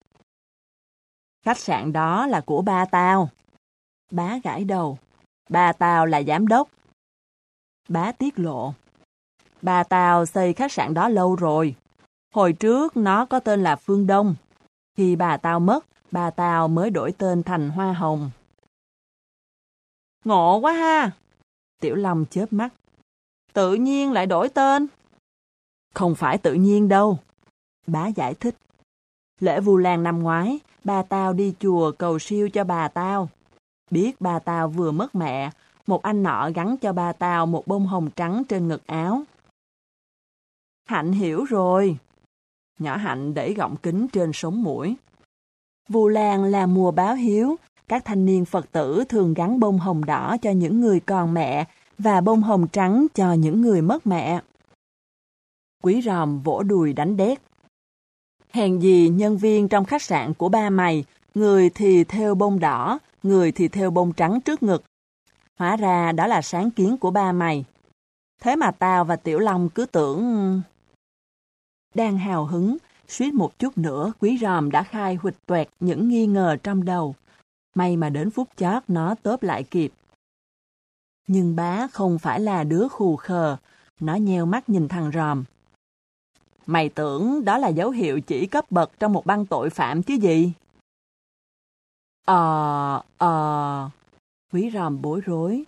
Khách 1.45 1.59
sạn 1.59 1.93
đó 1.93 2.27
là 2.27 2.41
của 2.41 2.63
ba 2.63 2.85
tao. 2.85 3.29
Bá 4.11 4.39
gãi 4.45 4.65
đầu. 4.65 4.99
Ba 5.49 5.73
tao 5.73 6.07
là 6.07 6.23
giám 6.23 6.47
đốc. 6.47 6.69
Bá 7.89 8.13
tiết 8.13 8.39
lộ. 8.39 8.75
Ba 9.63 9.83
tao 9.83 10.27
xây 10.27 10.53
khách 10.53 10.73
sạn 10.73 10.95
đó 10.95 11.09
lâu 11.09 11.37
rồi. 11.37 11.75
Hồi 12.35 12.53
trước 12.53 12.97
nó 12.97 13.27
có 13.27 13.41
tên 13.41 13.63
là 13.63 13.77
Phương 13.77 14.07
Đông. 14.07 14.35
Khi 14.97 15.17
bà 15.17 15.37
tao 15.37 15.61
mất, 15.61 15.87
bà 16.11 16.31
tao 16.31 16.69
mới 16.69 16.91
đổi 16.91 17.13
tên 17.13 17.43
thành 17.43 17.71
Hoa 17.71 17.93
Hồng. 17.93 18.31
Ngộ 20.25 20.59
quá 20.59 20.73
ha! 20.73 21.11
Tiểu 21.81 21.95
Long 21.95 22.25
chớp 22.31 22.53
mắt. 22.53 22.69
Tự 23.57 23.75
nhiên 23.75 24.13
lại 24.13 24.27
đổi 24.27 24.49
tên. 24.49 24.87
Không 25.95 26.15
phải 26.15 26.39
tự 26.39 26.55
nhiên 26.55 26.89
đâu. 26.89 27.19
Bá 27.87 28.07
giải 28.07 28.35
thích. 28.35 28.57
Lễ 29.41 29.61
Vu 29.61 29.77
Lan 29.77 30.03
năm 30.03 30.23
ngoái, 30.23 30.59
bà 30.85 31.03
tao 31.03 31.33
đi 31.33 31.55
chùa 31.61 31.93
cầu 31.99 32.19
siêu 32.19 32.51
cho 32.51 32.65
bà 32.65 32.89
tao. 32.89 33.29
Biết 33.91 34.21
bà 34.21 34.39
tao 34.39 34.69
vừa 34.69 34.91
mất 34.91 35.15
mẹ, 35.15 35.51
một 35.87 36.03
anh 36.03 36.23
nọ 36.23 36.51
gắn 36.55 36.77
cho 36.77 36.93
bà 36.93 37.13
tao 37.13 37.47
một 37.47 37.67
bông 37.67 37.87
hồng 37.87 38.11
trắng 38.17 38.43
trên 38.49 38.69
ngực 38.69 38.87
áo. 38.87 39.23
Hạnh 40.89 41.13
hiểu 41.13 41.45
rồi. 41.45 41.99
Nhỏ 42.79 42.97
Hạnh 42.97 43.35
đẩy 43.35 43.55
gọng 43.55 43.77
kính 43.77 44.09
trên 44.09 44.31
sống 44.35 44.63
mũi. 44.63 44.97
Vu 45.89 46.09
Lan 46.09 46.45
là 46.45 46.67
mùa 46.67 46.91
báo 46.91 47.15
hiếu, 47.15 47.57
các 47.89 48.05
thanh 48.05 48.27
niên 48.27 48.45
Phật 48.45 48.73
tử 48.73 49.05
thường 49.09 49.35
gắn 49.35 49.61
bông 49.61 49.79
hồng 49.79 50.05
đỏ 50.05 50.37
cho 50.43 50.51
những 50.51 50.81
người 50.81 51.01
còn 51.01 51.35
mẹ 51.35 51.67
và 51.99 52.21
bông 52.21 52.43
hồng 52.43 52.69
trắng 52.69 53.07
cho 53.15 53.33
những 53.33 53.61
người 53.61 53.83
mất 53.83 54.07
mẹ. 54.07 54.41
Quý 55.83 56.03
ròm 56.03 56.43
vỗ 56.43 56.63
đùi 56.63 56.93
đánh 56.93 57.17
đét. 57.17 57.39
Hèn 58.53 58.79
gì 58.79 59.09
nhân 59.09 59.37
viên 59.37 59.69
trong 59.69 59.85
khách 59.85 60.03
sạn 60.03 60.35
của 60.35 60.49
ba 60.49 60.71
mày, 60.71 61.05
người 61.35 61.71
thì 61.71 62.05
theo 62.05 62.35
bông 62.35 62.59
đỏ, 62.59 62.99
người 63.23 63.53
thì 63.53 63.69
theo 63.69 63.91
bông 63.91 64.13
trắng 64.13 64.41
trước 64.41 64.63
ngực. 64.63 64.85
Hóa 65.59 65.77
ra 65.77 66.13
đó 66.13 66.27
là 66.27 66.43
sáng 66.43 66.71
kiến 66.71 66.97
của 66.97 67.11
ba 67.11 67.33
mày. 67.33 67.65
Thế 68.43 68.57
mà 68.57 68.71
tao 68.71 69.05
và 69.05 69.17
Tiểu 69.17 69.39
Long 69.39 69.69
cứ 69.69 69.87
tưởng... 69.87 70.63
Đang 71.95 72.19
hào 72.19 72.47
hứng, 72.47 72.77
suýt 73.09 73.35
một 73.35 73.59
chút 73.59 73.79
nữa 73.79 74.13
quý 74.21 74.39
ròm 74.41 74.71
đã 74.71 74.83
khai 74.83 75.15
huỵch 75.15 75.47
toẹt 75.47 75.69
những 75.81 76.09
nghi 76.09 76.27
ngờ 76.27 76.57
trong 76.63 76.85
đầu. 76.85 77.15
May 77.75 77.97
mà 77.97 78.11
đến 78.11 78.31
phút 78.31 78.49
chót 78.57 78.83
nó 78.89 79.15
tớp 79.23 79.43
lại 79.43 79.63
kịp. 79.63 79.93
Nhưng 81.27 81.57
bá 81.57 81.87
không 81.93 82.19
phải 82.19 82.41
là 82.41 82.65
đứa 82.65 82.89
khù 82.89 83.17
khờ, 83.17 83.57
nó 84.01 84.15
nheo 84.15 84.47
mắt 84.47 84.69
nhìn 84.69 84.89
thằng 84.89 85.11
ròm. 85.15 85.45
Mày 86.67 86.89
tưởng 86.89 87.45
đó 87.45 87.59
là 87.59 87.69
dấu 87.69 87.91
hiệu 87.91 88.21
chỉ 88.21 88.47
cấp 88.47 88.71
bậc 88.71 88.99
trong 88.99 89.13
một 89.13 89.27
băng 89.27 89.47
tội 89.47 89.71
phạm 89.71 90.03
chứ 90.03 90.15
gì? 90.15 90.53
Ờ, 92.27 93.03
ờ... 93.19 93.91
Quý 94.53 94.71
ròm 94.75 95.03
bối 95.03 95.21
rối. 95.25 95.65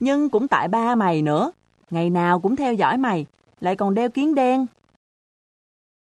Nhưng 0.00 0.30
cũng 0.30 0.48
tại 0.48 0.68
ba 0.68 0.94
mày 0.94 1.22
nữa. 1.22 1.52
Ngày 1.90 2.10
nào 2.10 2.40
cũng 2.40 2.56
theo 2.56 2.74
dõi 2.74 2.96
mày, 2.96 3.26
lại 3.60 3.76
còn 3.76 3.94
đeo 3.94 4.10
kiến 4.10 4.34
đen. 4.34 4.66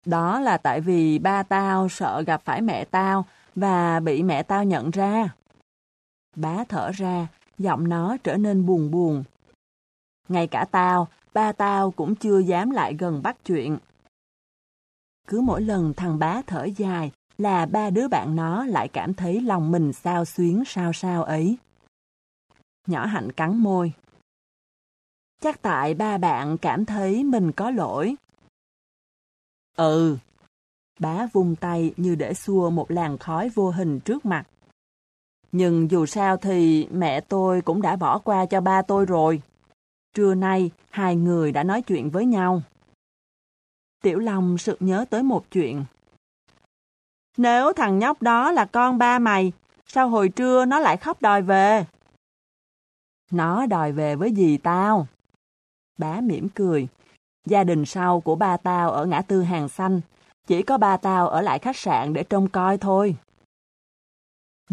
Đó 0.05 0.39
là 0.39 0.57
tại 0.57 0.81
vì 0.81 1.19
ba 1.19 1.43
tao 1.43 1.89
sợ 1.89 2.23
gặp 2.27 2.41
phải 2.45 2.61
mẹ 2.61 2.85
tao 2.85 3.25
và 3.55 3.99
bị 3.99 4.23
mẹ 4.23 4.43
tao 4.43 4.63
nhận 4.63 4.91
ra. 4.91 5.29
Bá 6.35 6.63
thở 6.69 6.91
ra, 6.91 7.27
giọng 7.61 7.89
nó 7.89 8.17
trở 8.23 8.37
nên 8.37 8.65
buồn 8.65 8.91
buồn. 8.91 9.23
Ngay 10.27 10.47
cả 10.47 10.65
tao, 10.71 11.07
ba 11.33 11.51
tao 11.51 11.91
cũng 11.91 12.15
chưa 12.15 12.39
dám 12.39 12.69
lại 12.69 12.95
gần 12.99 13.21
bắt 13.23 13.37
chuyện. 13.45 13.77
Cứ 15.27 15.41
mỗi 15.41 15.61
lần 15.61 15.93
thằng 15.93 16.19
bá 16.19 16.41
thở 16.47 16.67
dài 16.77 17.11
là 17.37 17.65
ba 17.65 17.89
đứa 17.89 18.07
bạn 18.07 18.35
nó 18.35 18.65
lại 18.65 18.87
cảm 18.87 19.13
thấy 19.13 19.41
lòng 19.41 19.71
mình 19.71 19.93
sao 19.93 20.25
xuyến 20.25 20.63
sao 20.65 20.93
sao 20.93 21.23
ấy. 21.23 21.57
Nhỏ 22.87 23.05
hạnh 23.05 23.31
cắn 23.31 23.57
môi. 23.57 23.93
Chắc 25.41 25.61
tại 25.61 25.93
ba 25.93 26.17
bạn 26.17 26.57
cảm 26.57 26.85
thấy 26.85 27.23
mình 27.23 27.51
có 27.51 27.71
lỗi. 27.71 28.15
Ừ. 29.77 30.17
Bá 30.99 31.27
vung 31.33 31.55
tay 31.55 31.93
như 31.97 32.15
để 32.15 32.33
xua 32.33 32.69
một 32.69 32.91
làn 32.91 33.17
khói 33.17 33.49
vô 33.49 33.69
hình 33.69 33.99
trước 33.99 34.25
mặt. 34.25 34.45
Nhưng 35.51 35.91
dù 35.91 36.05
sao 36.05 36.37
thì 36.37 36.87
mẹ 36.91 37.21
tôi 37.21 37.61
cũng 37.61 37.81
đã 37.81 37.95
bỏ 37.95 38.17
qua 38.17 38.45
cho 38.45 38.61
ba 38.61 38.81
tôi 38.81 39.05
rồi. 39.05 39.41
Trưa 40.13 40.35
nay, 40.35 40.71
hai 40.89 41.15
người 41.15 41.51
đã 41.51 41.63
nói 41.63 41.81
chuyện 41.81 42.09
với 42.09 42.25
nhau. 42.25 42.61
Tiểu 44.03 44.19
Long 44.19 44.57
sực 44.57 44.77
nhớ 44.79 45.05
tới 45.09 45.23
một 45.23 45.45
chuyện. 45.51 45.85
Nếu 47.37 47.73
thằng 47.73 47.99
nhóc 47.99 48.21
đó 48.21 48.51
là 48.51 48.65
con 48.65 48.97
ba 48.97 49.19
mày, 49.19 49.51
sao 49.87 50.09
hồi 50.09 50.29
trưa 50.29 50.65
nó 50.65 50.79
lại 50.79 50.97
khóc 50.97 51.21
đòi 51.21 51.41
về? 51.41 51.85
Nó 53.31 53.65
đòi 53.65 53.91
về 53.91 54.15
với 54.15 54.33
dì 54.35 54.57
tao. 54.57 55.07
Bá 55.97 56.21
mỉm 56.21 56.49
cười. 56.49 56.87
Gia 57.45 57.63
đình 57.63 57.85
sau 57.85 58.21
của 58.21 58.35
ba 58.35 58.57
tao 58.57 58.91
ở 58.91 59.05
ngã 59.05 59.21
tư 59.21 59.41
hàng 59.41 59.69
xanh, 59.69 60.01
chỉ 60.47 60.61
có 60.61 60.77
ba 60.77 60.97
tao 60.97 61.29
ở 61.29 61.41
lại 61.41 61.59
khách 61.59 61.77
sạn 61.77 62.13
để 62.13 62.23
trông 62.23 62.47
coi 62.49 62.77
thôi. 62.77 63.15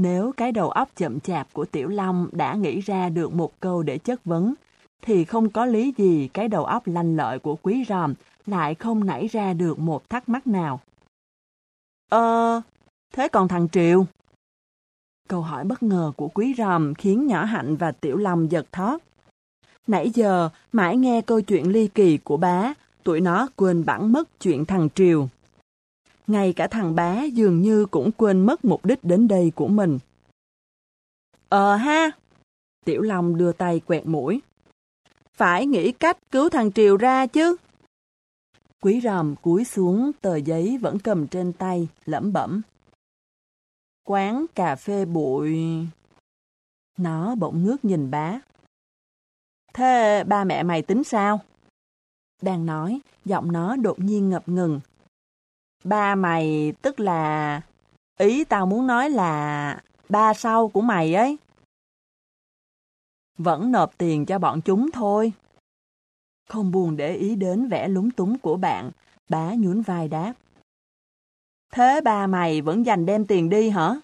Nếu 0.01 0.33
cái 0.37 0.53
đầu 0.53 0.71
óc 0.71 0.89
chậm 0.97 1.21
chạp 1.21 1.53
của 1.53 1.65
Tiểu 1.65 1.89
Long 1.89 2.29
đã 2.33 2.55
nghĩ 2.55 2.81
ra 2.81 3.09
được 3.09 3.33
một 3.33 3.61
câu 3.61 3.83
để 3.83 3.99
chất 3.99 4.25
vấn, 4.25 4.55
thì 5.03 5.25
không 5.25 5.51
có 5.51 5.67
lý 5.67 5.95
gì 5.97 6.29
cái 6.33 6.49
đầu 6.49 6.65
óc 6.65 6.83
lanh 6.87 7.17
lợi 7.17 7.39
của 7.39 7.57
quý 7.63 7.85
ròm 7.89 8.15
lại 8.47 8.75
không 8.75 9.07
nảy 9.07 9.27
ra 9.27 9.53
được 9.53 9.79
một 9.79 10.11
thắc 10.11 10.29
mắc 10.29 10.47
nào. 10.47 10.81
Ờ, 12.11 12.61
thế 13.15 13.29
còn 13.29 13.49
thằng 13.49 13.69
Triệu? 13.69 14.07
Câu 15.29 15.43
hỏi 15.43 15.65
bất 15.65 15.83
ngờ 15.83 16.13
của 16.17 16.29
quý 16.29 16.55
ròm 16.59 16.95
khiến 16.95 17.27
nhỏ 17.27 17.45
hạnh 17.45 17.77
và 17.77 17.93
tiểu 17.93 18.17
long 18.17 18.51
giật 18.51 18.67
thót. 18.73 19.03
Nãy 19.87 20.11
giờ, 20.15 20.49
mãi 20.73 20.97
nghe 20.97 21.21
câu 21.21 21.41
chuyện 21.41 21.73
ly 21.73 21.89
kỳ 21.89 22.19
của 22.19 22.37
bá, 22.37 22.75
tụi 23.03 23.21
nó 23.21 23.49
quên 23.57 23.85
bẵng 23.85 24.13
mất 24.13 24.41
chuyện 24.41 24.65
thằng 24.65 24.89
Triều. 24.95 25.29
Ngay 26.29 26.53
cả 26.53 26.67
thằng 26.67 26.95
bé 26.95 27.27
dường 27.27 27.63
như 27.63 27.87
cũng 27.87 28.13
quên 28.13 28.47
mất 28.47 28.65
mục 28.65 28.85
đích 28.85 29.05
đến 29.05 29.29
đây 29.29 29.53
của 29.55 29.69
mình. 29.69 29.99
Ờ 31.49 31.77
ha! 31.77 32.11
Tiểu 32.85 33.03
Long 33.03 33.37
đưa 33.37 33.53
tay 33.53 33.81
quẹt 33.81 34.07
mũi. 34.07 34.41
Phải 35.33 35.67
nghĩ 35.67 35.93
cách 35.93 36.19
cứu 36.31 36.49
thằng 36.49 36.73
Triều 36.73 36.97
ra 36.97 37.27
chứ. 37.27 37.57
Quý 38.83 39.01
ròm 39.01 39.37
cúi 39.37 39.65
xuống 39.65 40.11
tờ 40.21 40.37
giấy 40.37 40.79
vẫn 40.79 40.99
cầm 40.99 41.27
trên 41.27 41.53
tay, 41.53 41.89
lẩm 42.05 42.33
bẩm. 42.33 42.63
Quán 44.05 44.47
cà 44.55 44.77
phê 44.77 45.05
bụi... 45.05 45.59
Nó 46.99 47.35
bỗng 47.35 47.65
ngước 47.65 47.85
nhìn 47.85 48.11
bá. 48.11 48.41
Thế 49.75 50.25
ba 50.25 50.45
mẹ 50.45 50.63
mày 50.63 50.83
tính 50.83 51.05
sao? 51.05 51.41
Đang 52.43 52.67
nói, 52.67 53.01
giọng 53.25 53.53
nó 53.53 53.77
đột 53.77 53.99
nhiên 53.99 54.31
ngập 54.31 54.49
ngừng. 54.49 54.81
Ba 55.85 56.15
mày 56.15 56.73
tức 56.83 57.01
là... 57.01 57.61
Ý 58.19 58.45
tao 58.45 58.67
muốn 58.67 58.87
nói 58.87 59.11
là... 59.11 59.83
Ba 60.09 60.35
sau 60.35 60.69
của 60.69 60.81
mày 60.81 61.15
ấy. 61.15 61.39
Vẫn 63.39 63.73
nộp 63.73 63.99
tiền 63.99 64.27
cho 64.27 64.39
bọn 64.39 64.61
chúng 64.65 64.91
thôi. 64.91 65.33
Không 66.49 66.71
buồn 66.71 66.97
để 66.97 67.17
ý 67.17 67.37
đến 67.37 67.69
vẻ 67.69 67.89
lúng 67.89 68.11
túng 68.11 68.39
của 68.39 68.57
bạn, 68.57 68.91
bá 69.29 69.55
nhún 69.55 69.83
vai 69.83 70.09
đáp. 70.09 70.35
Thế 71.73 72.01
ba 72.01 72.27
mày 72.27 72.61
vẫn 72.61 72.87
dành 72.87 73.07
đem 73.07 73.27
tiền 73.27 73.49
đi 73.49 73.71
hả? 73.71 74.01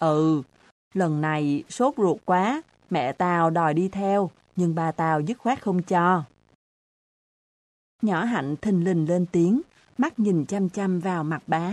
Ừ, 0.00 0.42
lần 0.94 1.20
này 1.20 1.64
sốt 1.68 1.94
ruột 1.96 2.16
quá, 2.24 2.62
mẹ 2.90 3.12
tao 3.12 3.50
đòi 3.50 3.74
đi 3.74 3.88
theo, 3.88 4.30
nhưng 4.56 4.74
ba 4.74 4.92
tao 4.92 5.20
dứt 5.20 5.38
khoát 5.38 5.62
không 5.62 5.82
cho. 5.82 6.24
Nhỏ 8.02 8.24
hạnh 8.24 8.56
thình 8.56 8.84
lình 8.84 9.08
lên 9.08 9.26
tiếng, 9.32 9.62
mắt 9.98 10.18
nhìn 10.18 10.44
chăm 10.46 10.68
chăm 10.68 11.00
vào 11.00 11.24
mặt 11.24 11.42
bá. 11.46 11.72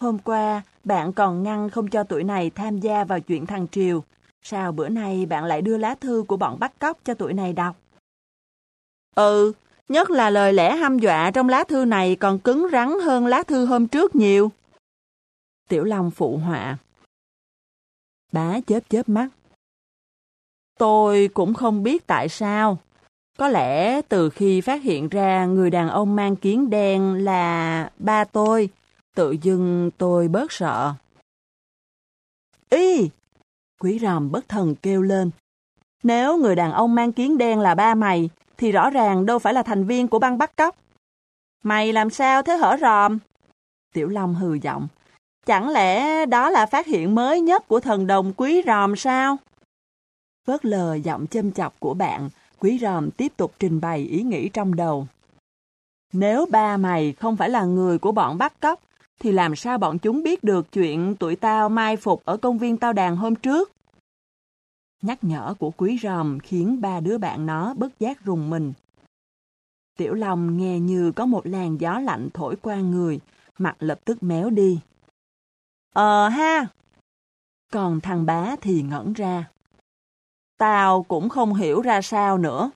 Hôm 0.00 0.18
qua, 0.18 0.62
bạn 0.84 1.12
còn 1.12 1.42
ngăn 1.42 1.70
không 1.70 1.90
cho 1.90 2.04
tuổi 2.04 2.24
này 2.24 2.50
tham 2.50 2.80
gia 2.80 3.04
vào 3.04 3.20
chuyện 3.20 3.46
thằng 3.46 3.66
Triều. 3.68 4.04
Sao 4.42 4.72
bữa 4.72 4.88
nay 4.88 5.26
bạn 5.26 5.44
lại 5.44 5.62
đưa 5.62 5.76
lá 5.76 5.94
thư 5.94 6.24
của 6.28 6.36
bọn 6.36 6.58
bắt 6.58 6.78
cóc 6.78 6.98
cho 7.04 7.14
tuổi 7.14 7.32
này 7.32 7.52
đọc? 7.52 7.76
Ừ, 9.16 9.52
nhất 9.88 10.10
là 10.10 10.30
lời 10.30 10.52
lẽ 10.52 10.76
hăm 10.76 10.98
dọa 10.98 11.30
trong 11.30 11.48
lá 11.48 11.64
thư 11.64 11.84
này 11.84 12.16
còn 12.16 12.38
cứng 12.38 12.68
rắn 12.72 12.88
hơn 13.04 13.26
lá 13.26 13.42
thư 13.42 13.66
hôm 13.66 13.88
trước 13.88 14.16
nhiều. 14.16 14.50
Tiểu 15.68 15.84
Long 15.84 16.10
phụ 16.10 16.36
họa. 16.36 16.78
Bá 18.32 18.60
chớp 18.66 18.80
chớp 18.88 19.08
mắt. 19.08 19.28
Tôi 20.78 21.28
cũng 21.34 21.54
không 21.54 21.82
biết 21.82 22.06
tại 22.06 22.28
sao. 22.28 22.78
Có 23.38 23.48
lẽ 23.48 24.02
từ 24.02 24.30
khi 24.30 24.60
phát 24.60 24.82
hiện 24.82 25.08
ra 25.08 25.46
người 25.46 25.70
đàn 25.70 25.88
ông 25.88 26.16
mang 26.16 26.36
kiến 26.36 26.70
đen 26.70 27.24
là 27.24 27.90
ba 27.98 28.24
tôi, 28.24 28.68
tự 29.14 29.36
dưng 29.42 29.90
tôi 29.98 30.28
bớt 30.28 30.52
sợ. 30.52 30.94
Ý! 32.70 33.10
Quý 33.80 33.98
ròm 33.98 34.30
bất 34.30 34.48
thần 34.48 34.74
kêu 34.74 35.02
lên. 35.02 35.30
Nếu 36.02 36.36
người 36.36 36.54
đàn 36.54 36.72
ông 36.72 36.94
mang 36.94 37.12
kiến 37.12 37.38
đen 37.38 37.60
là 37.60 37.74
ba 37.74 37.94
mày, 37.94 38.30
thì 38.56 38.72
rõ 38.72 38.90
ràng 38.90 39.26
đâu 39.26 39.38
phải 39.38 39.54
là 39.54 39.62
thành 39.62 39.84
viên 39.84 40.08
của 40.08 40.18
băng 40.18 40.38
bắt 40.38 40.56
cóc. 40.56 40.76
Mày 41.62 41.92
làm 41.92 42.10
sao 42.10 42.42
thế 42.42 42.56
hở 42.56 42.76
ròm? 42.80 43.18
Tiểu 43.94 44.08
Long 44.08 44.34
hừ 44.34 44.54
giọng. 44.54 44.88
Chẳng 45.46 45.68
lẽ 45.68 46.26
đó 46.26 46.50
là 46.50 46.66
phát 46.66 46.86
hiện 46.86 47.14
mới 47.14 47.40
nhất 47.40 47.68
của 47.68 47.80
thần 47.80 48.06
đồng 48.06 48.32
quý 48.36 48.62
ròm 48.66 48.96
sao? 48.96 49.36
Vớt 50.46 50.64
lờ 50.64 50.94
giọng 50.94 51.26
châm 51.26 51.52
chọc 51.52 51.80
của 51.80 51.94
bạn, 51.94 52.28
quý 52.60 52.78
ròm 52.78 53.10
tiếp 53.10 53.32
tục 53.36 53.52
trình 53.58 53.80
bày 53.80 53.98
ý 53.98 54.22
nghĩ 54.22 54.48
trong 54.48 54.76
đầu. 54.76 55.06
Nếu 56.12 56.46
ba 56.50 56.76
mày 56.76 57.12
không 57.12 57.36
phải 57.36 57.50
là 57.50 57.64
người 57.64 57.98
của 57.98 58.12
bọn 58.12 58.38
bắt 58.38 58.60
cóc, 58.60 58.80
thì 59.18 59.32
làm 59.32 59.56
sao 59.56 59.78
bọn 59.78 59.98
chúng 59.98 60.22
biết 60.22 60.44
được 60.44 60.72
chuyện 60.72 61.16
tụi 61.16 61.36
tao 61.36 61.68
mai 61.68 61.96
phục 61.96 62.24
ở 62.24 62.36
công 62.36 62.58
viên 62.58 62.76
tao 62.76 62.92
đàn 62.92 63.16
hôm 63.16 63.34
trước? 63.34 63.72
Nhắc 65.02 65.24
nhở 65.24 65.54
của 65.58 65.70
quý 65.70 65.98
ròm 66.02 66.38
khiến 66.40 66.80
ba 66.80 67.00
đứa 67.00 67.18
bạn 67.18 67.46
nó 67.46 67.74
bất 67.74 67.98
giác 67.98 68.24
rùng 68.24 68.50
mình. 68.50 68.72
Tiểu 69.96 70.14
Long 70.14 70.56
nghe 70.56 70.80
như 70.80 71.12
có 71.12 71.26
một 71.26 71.46
làn 71.46 71.80
gió 71.80 71.98
lạnh 71.98 72.28
thổi 72.34 72.56
qua 72.56 72.76
người, 72.76 73.20
mặt 73.58 73.76
lập 73.78 74.00
tức 74.04 74.22
méo 74.22 74.50
đi. 74.50 74.80
Ờ 75.94 76.28
ha! 76.28 76.66
Còn 77.72 78.00
thằng 78.00 78.26
bá 78.26 78.56
thì 78.60 78.82
ngẩn 78.82 79.12
ra. 79.12 79.44
Tao 80.58 81.02
cũng 81.02 81.28
không 81.28 81.54
hiểu 81.54 81.82
ra 81.82 82.02
sao 82.02 82.38
nữa. 82.38 82.70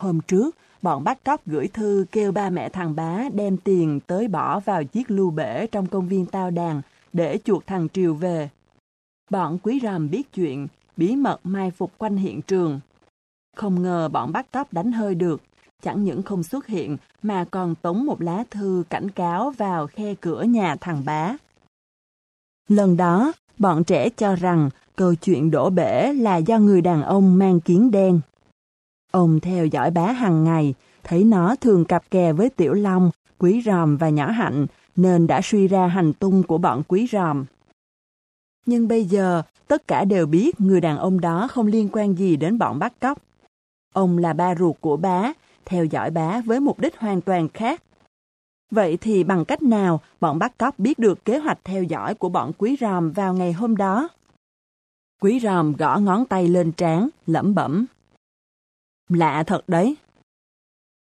Hôm 0.00 0.20
trước, 0.20 0.56
bọn 0.82 1.04
bắt 1.04 1.24
cóc 1.24 1.46
gửi 1.46 1.68
thư 1.68 2.06
kêu 2.12 2.32
ba 2.32 2.50
mẹ 2.50 2.68
thằng 2.68 2.94
bá 2.96 3.24
đem 3.32 3.56
tiền 3.56 4.00
tới 4.06 4.28
bỏ 4.28 4.60
vào 4.60 4.84
chiếc 4.84 5.10
lưu 5.10 5.30
bể 5.30 5.66
trong 5.66 5.86
công 5.86 6.08
viên 6.08 6.26
tao 6.26 6.50
đàn 6.50 6.82
để 7.12 7.38
chuột 7.44 7.66
thằng 7.66 7.88
Triều 7.88 8.14
về. 8.14 8.48
Bọn 9.30 9.58
quý 9.62 9.80
ròm 9.82 10.10
biết 10.10 10.32
chuyện, 10.32 10.68
bí 10.96 11.16
mật 11.16 11.40
mai 11.44 11.70
phục 11.70 11.92
quanh 11.98 12.16
hiện 12.16 12.42
trường. 12.42 12.80
Không 13.56 13.82
ngờ 13.82 14.08
bọn 14.08 14.32
bắt 14.32 14.46
cóc 14.52 14.72
đánh 14.72 14.92
hơi 14.92 15.14
được, 15.14 15.42
chẳng 15.82 16.04
những 16.04 16.22
không 16.22 16.42
xuất 16.42 16.66
hiện 16.66 16.96
mà 17.22 17.44
còn 17.50 17.74
tống 17.74 18.06
một 18.06 18.22
lá 18.22 18.44
thư 18.50 18.84
cảnh 18.90 19.10
cáo 19.10 19.50
vào 19.50 19.86
khe 19.86 20.14
cửa 20.14 20.42
nhà 20.42 20.76
thằng 20.80 21.02
bá. 21.04 21.36
Lần 22.68 22.96
đó, 22.96 23.32
bọn 23.58 23.84
trẻ 23.84 24.08
cho 24.08 24.36
rằng 24.36 24.70
câu 24.96 25.14
chuyện 25.14 25.50
đổ 25.50 25.70
bể 25.70 26.12
là 26.12 26.36
do 26.36 26.58
người 26.58 26.80
đàn 26.80 27.02
ông 27.02 27.38
mang 27.38 27.60
kiến 27.60 27.90
đen. 27.90 28.20
Ông 29.12 29.40
theo 29.40 29.66
dõi 29.66 29.90
bá 29.90 30.12
hàng 30.12 30.44
ngày, 30.44 30.74
thấy 31.04 31.24
nó 31.24 31.56
thường 31.56 31.84
cặp 31.84 32.10
kè 32.10 32.32
với 32.32 32.50
Tiểu 32.50 32.72
Long, 32.72 33.10
Quý 33.38 33.62
Ròm 33.66 33.96
và 33.96 34.08
Nhỏ 34.08 34.30
Hạnh, 34.30 34.66
nên 34.96 35.26
đã 35.26 35.40
suy 35.44 35.68
ra 35.68 35.86
hành 35.86 36.12
tung 36.12 36.42
của 36.42 36.58
bọn 36.58 36.82
Quý 36.88 37.08
Ròm. 37.12 37.44
Nhưng 38.66 38.88
bây 38.88 39.04
giờ, 39.04 39.42
tất 39.68 39.88
cả 39.88 40.04
đều 40.04 40.26
biết 40.26 40.60
người 40.60 40.80
đàn 40.80 40.98
ông 40.98 41.20
đó 41.20 41.48
không 41.50 41.66
liên 41.66 41.88
quan 41.92 42.14
gì 42.14 42.36
đến 42.36 42.58
bọn 42.58 42.78
bắt 42.78 42.92
cóc. 43.00 43.18
Ông 43.94 44.18
là 44.18 44.32
ba 44.32 44.54
ruột 44.54 44.76
của 44.80 44.96
bá, 44.96 45.32
theo 45.64 45.84
dõi 45.84 46.10
bá 46.10 46.40
với 46.40 46.60
mục 46.60 46.80
đích 46.80 46.98
hoàn 46.98 47.20
toàn 47.20 47.48
khác. 47.48 47.82
Vậy 48.70 48.98
thì 49.00 49.24
bằng 49.24 49.44
cách 49.44 49.62
nào 49.62 50.00
bọn 50.20 50.38
bắt 50.38 50.58
cóc 50.58 50.78
biết 50.78 50.98
được 50.98 51.24
kế 51.24 51.38
hoạch 51.38 51.58
theo 51.64 51.82
dõi 51.82 52.14
của 52.14 52.28
bọn 52.28 52.52
quý 52.58 52.76
ròm 52.80 53.12
vào 53.12 53.34
ngày 53.34 53.52
hôm 53.52 53.76
đó? 53.76 54.08
Quý 55.24 55.40
ròm 55.40 55.72
gõ 55.72 55.98
ngón 55.98 56.26
tay 56.26 56.48
lên 56.48 56.72
trán, 56.72 57.08
lẩm 57.26 57.54
bẩm. 57.54 57.86
Lạ 59.08 59.44
thật 59.46 59.64
đấy. 59.66 59.96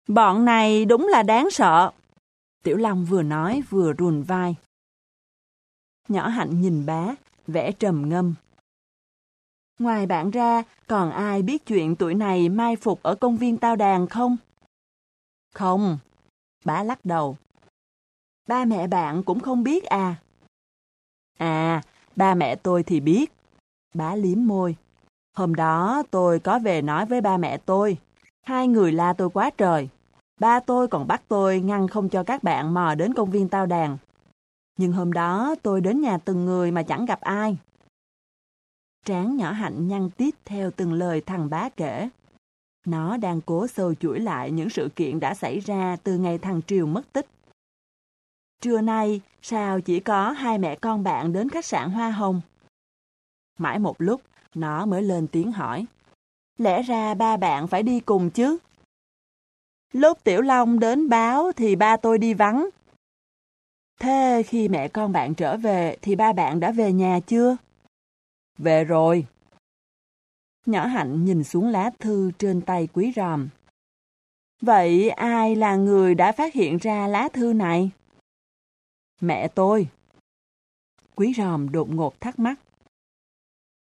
Bọn 0.08 0.46
này 0.46 0.86
đúng 0.86 1.08
là 1.12 1.24
đáng 1.24 1.50
sợ. 1.52 1.92
Tiểu 2.64 2.78
Long 2.78 3.06
vừa 3.06 3.24
nói 3.24 3.62
vừa 3.70 3.94
ruồn 3.98 4.24
vai. 4.24 4.56
Nhỏ 6.08 6.28
hạnh 6.28 6.62
nhìn 6.62 6.86
bá, 6.86 7.16
vẽ 7.48 7.72
trầm 7.72 8.10
ngâm. 8.10 8.36
Ngoài 9.80 10.06
bạn 10.06 10.32
ra, 10.32 10.64
còn 10.88 11.12
ai 11.12 11.42
biết 11.42 11.66
chuyện 11.66 11.96
tuổi 11.96 12.16
này 12.16 12.50
mai 12.50 12.76
phục 12.76 13.04
ở 13.04 13.16
công 13.16 13.38
viên 13.38 13.58
tao 13.58 13.76
đàn 13.76 14.08
không? 14.08 14.38
Không. 15.54 15.98
Bá 16.66 16.84
lắc 16.84 17.06
đầu. 17.06 17.38
Ba 18.48 18.66
mẹ 18.66 18.88
bạn 18.88 19.24
cũng 19.24 19.40
không 19.40 19.64
biết 19.64 19.84
à? 19.84 20.16
À, 21.38 21.82
ba 22.16 22.36
mẹ 22.36 22.56
tôi 22.56 22.84
thì 22.84 23.00
biết. 23.00 23.32
Bá 23.94 24.16
liếm 24.16 24.48
môi. 24.48 24.76
Hôm 25.38 25.56
đó 25.56 26.04
tôi 26.12 26.40
có 26.40 26.60
về 26.60 26.82
nói 26.82 27.06
với 27.06 27.22
ba 27.22 27.38
mẹ 27.38 27.58
tôi. 27.58 27.98
Hai 28.42 28.68
người 28.68 28.92
la 28.92 29.14
tôi 29.14 29.30
quá 29.30 29.50
trời. 29.58 29.90
Ba 30.40 30.60
tôi 30.60 30.88
còn 30.88 31.08
bắt 31.08 31.22
tôi 31.28 31.60
ngăn 31.60 31.88
không 31.88 32.10
cho 32.10 32.24
các 32.24 32.44
bạn 32.44 32.74
mò 32.74 32.96
đến 32.96 33.14
công 33.14 33.32
viên 33.32 33.50
tao 33.50 33.66
đàn. 33.66 33.98
Nhưng 34.78 34.92
hôm 34.92 35.14
đó 35.14 35.56
tôi 35.62 35.82
đến 35.82 36.02
nhà 36.02 36.18
từng 36.18 36.46
người 36.46 36.72
mà 36.72 36.84
chẳng 36.84 37.06
gặp 37.06 37.22
ai. 37.22 37.58
Tráng 39.06 39.38
nhỏ 39.38 39.52
hạnh 39.52 39.88
nhăn 39.88 40.10
tít 40.10 40.36
theo 40.46 40.72
từng 40.72 40.94
lời 40.94 41.22
thằng 41.22 41.50
bá 41.50 41.70
kể. 41.70 42.10
Nó 42.86 43.18
đang 43.18 43.42
cố 43.42 43.68
sâu 43.68 43.96
chuỗi 43.96 44.20
lại 44.20 44.52
những 44.52 44.70
sự 44.70 44.90
kiện 44.96 45.20
đã 45.20 45.34
xảy 45.34 45.60
ra 45.60 45.98
từ 46.04 46.18
ngày 46.18 46.38
thằng 46.38 46.62
Triều 46.68 46.86
mất 46.86 47.14
tích. 47.14 47.26
Trưa 48.62 48.82
nay, 48.82 49.22
sao 49.42 49.82
chỉ 49.82 50.00
có 50.00 50.32
hai 50.32 50.58
mẹ 50.58 50.76
con 50.76 51.04
bạn 51.04 51.34
đến 51.34 51.50
khách 51.50 51.66
sạn 51.66 51.90
Hoa 51.90 52.12
Hồng? 52.12 52.42
Mãi 53.60 53.80
một 53.80 53.96
lúc, 54.02 54.22
nó 54.56 54.86
mới 54.86 55.02
lên 55.02 55.28
tiếng 55.28 55.52
hỏi. 55.52 55.86
Lẽ 56.58 56.82
ra 56.82 57.14
ba 57.14 57.38
bạn 57.38 57.68
phải 57.68 57.84
đi 57.84 58.00
cùng 58.00 58.30
chứ? 58.30 58.58
Lúc 59.94 60.24
Tiểu 60.24 60.42
Long 60.42 60.80
đến 60.80 61.10
báo 61.10 61.52
thì 61.52 61.76
ba 61.76 61.98
tôi 61.98 62.18
đi 62.18 62.34
vắng. 62.34 62.70
Thế 64.00 64.44
khi 64.48 64.68
mẹ 64.68 64.88
con 64.88 65.12
bạn 65.12 65.36
trở 65.36 65.58
về 65.58 65.98
thì 66.02 66.16
ba 66.16 66.34
bạn 66.34 66.60
đã 66.60 66.72
về 66.72 66.94
nhà 66.94 67.20
chưa? 67.28 67.58
Về 68.58 68.84
rồi. 68.84 69.26
Nhỏ 70.66 70.86
Hạnh 70.86 71.26
nhìn 71.26 71.44
xuống 71.44 71.68
lá 71.68 71.92
thư 72.00 72.32
trên 72.40 72.62
tay 72.62 72.88
quý 72.94 73.14
ròm. 73.16 73.50
Vậy 74.62 75.10
ai 75.10 75.56
là 75.56 75.76
người 75.76 76.16
đã 76.16 76.32
phát 76.32 76.54
hiện 76.54 76.78
ra 76.78 77.08
lá 77.08 77.30
thư 77.34 77.54
này? 77.54 77.92
Mẹ 79.22 79.48
tôi. 79.48 79.88
Quý 81.16 81.34
ròm 81.38 81.72
đột 81.72 81.90
ngột 81.90 82.22
thắc 82.22 82.40
mắc. 82.40 82.60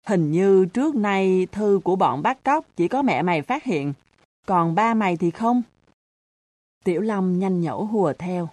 Hình 0.07 0.31
như 0.31 0.67
trước 0.67 0.95
nay 0.95 1.47
thư 1.53 1.81
của 1.85 1.97
bọn 1.97 2.23
bắt 2.23 2.45
cóc 2.45 2.67
chỉ 2.77 2.89
có 2.89 3.03
mẹ 3.03 3.23
mày 3.23 3.43
phát 3.43 3.65
hiện, 3.65 3.93
còn 4.47 4.75
ba 4.75 4.95
mày 4.95 5.17
thì 5.17 5.31
không. 5.31 5.63
Tiểu 6.85 7.01
Long 7.01 7.39
nhanh 7.39 7.61
nhẩu 7.61 7.85
hùa 7.85 8.13
theo. 8.19 8.49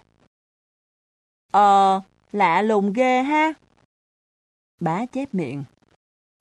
Ờ, 1.52 2.00
lạ 2.32 2.62
lùng 2.62 2.92
ghê 2.92 3.22
ha. 3.22 3.52
Bá 4.80 5.06
chép 5.06 5.34
miệng. 5.34 5.64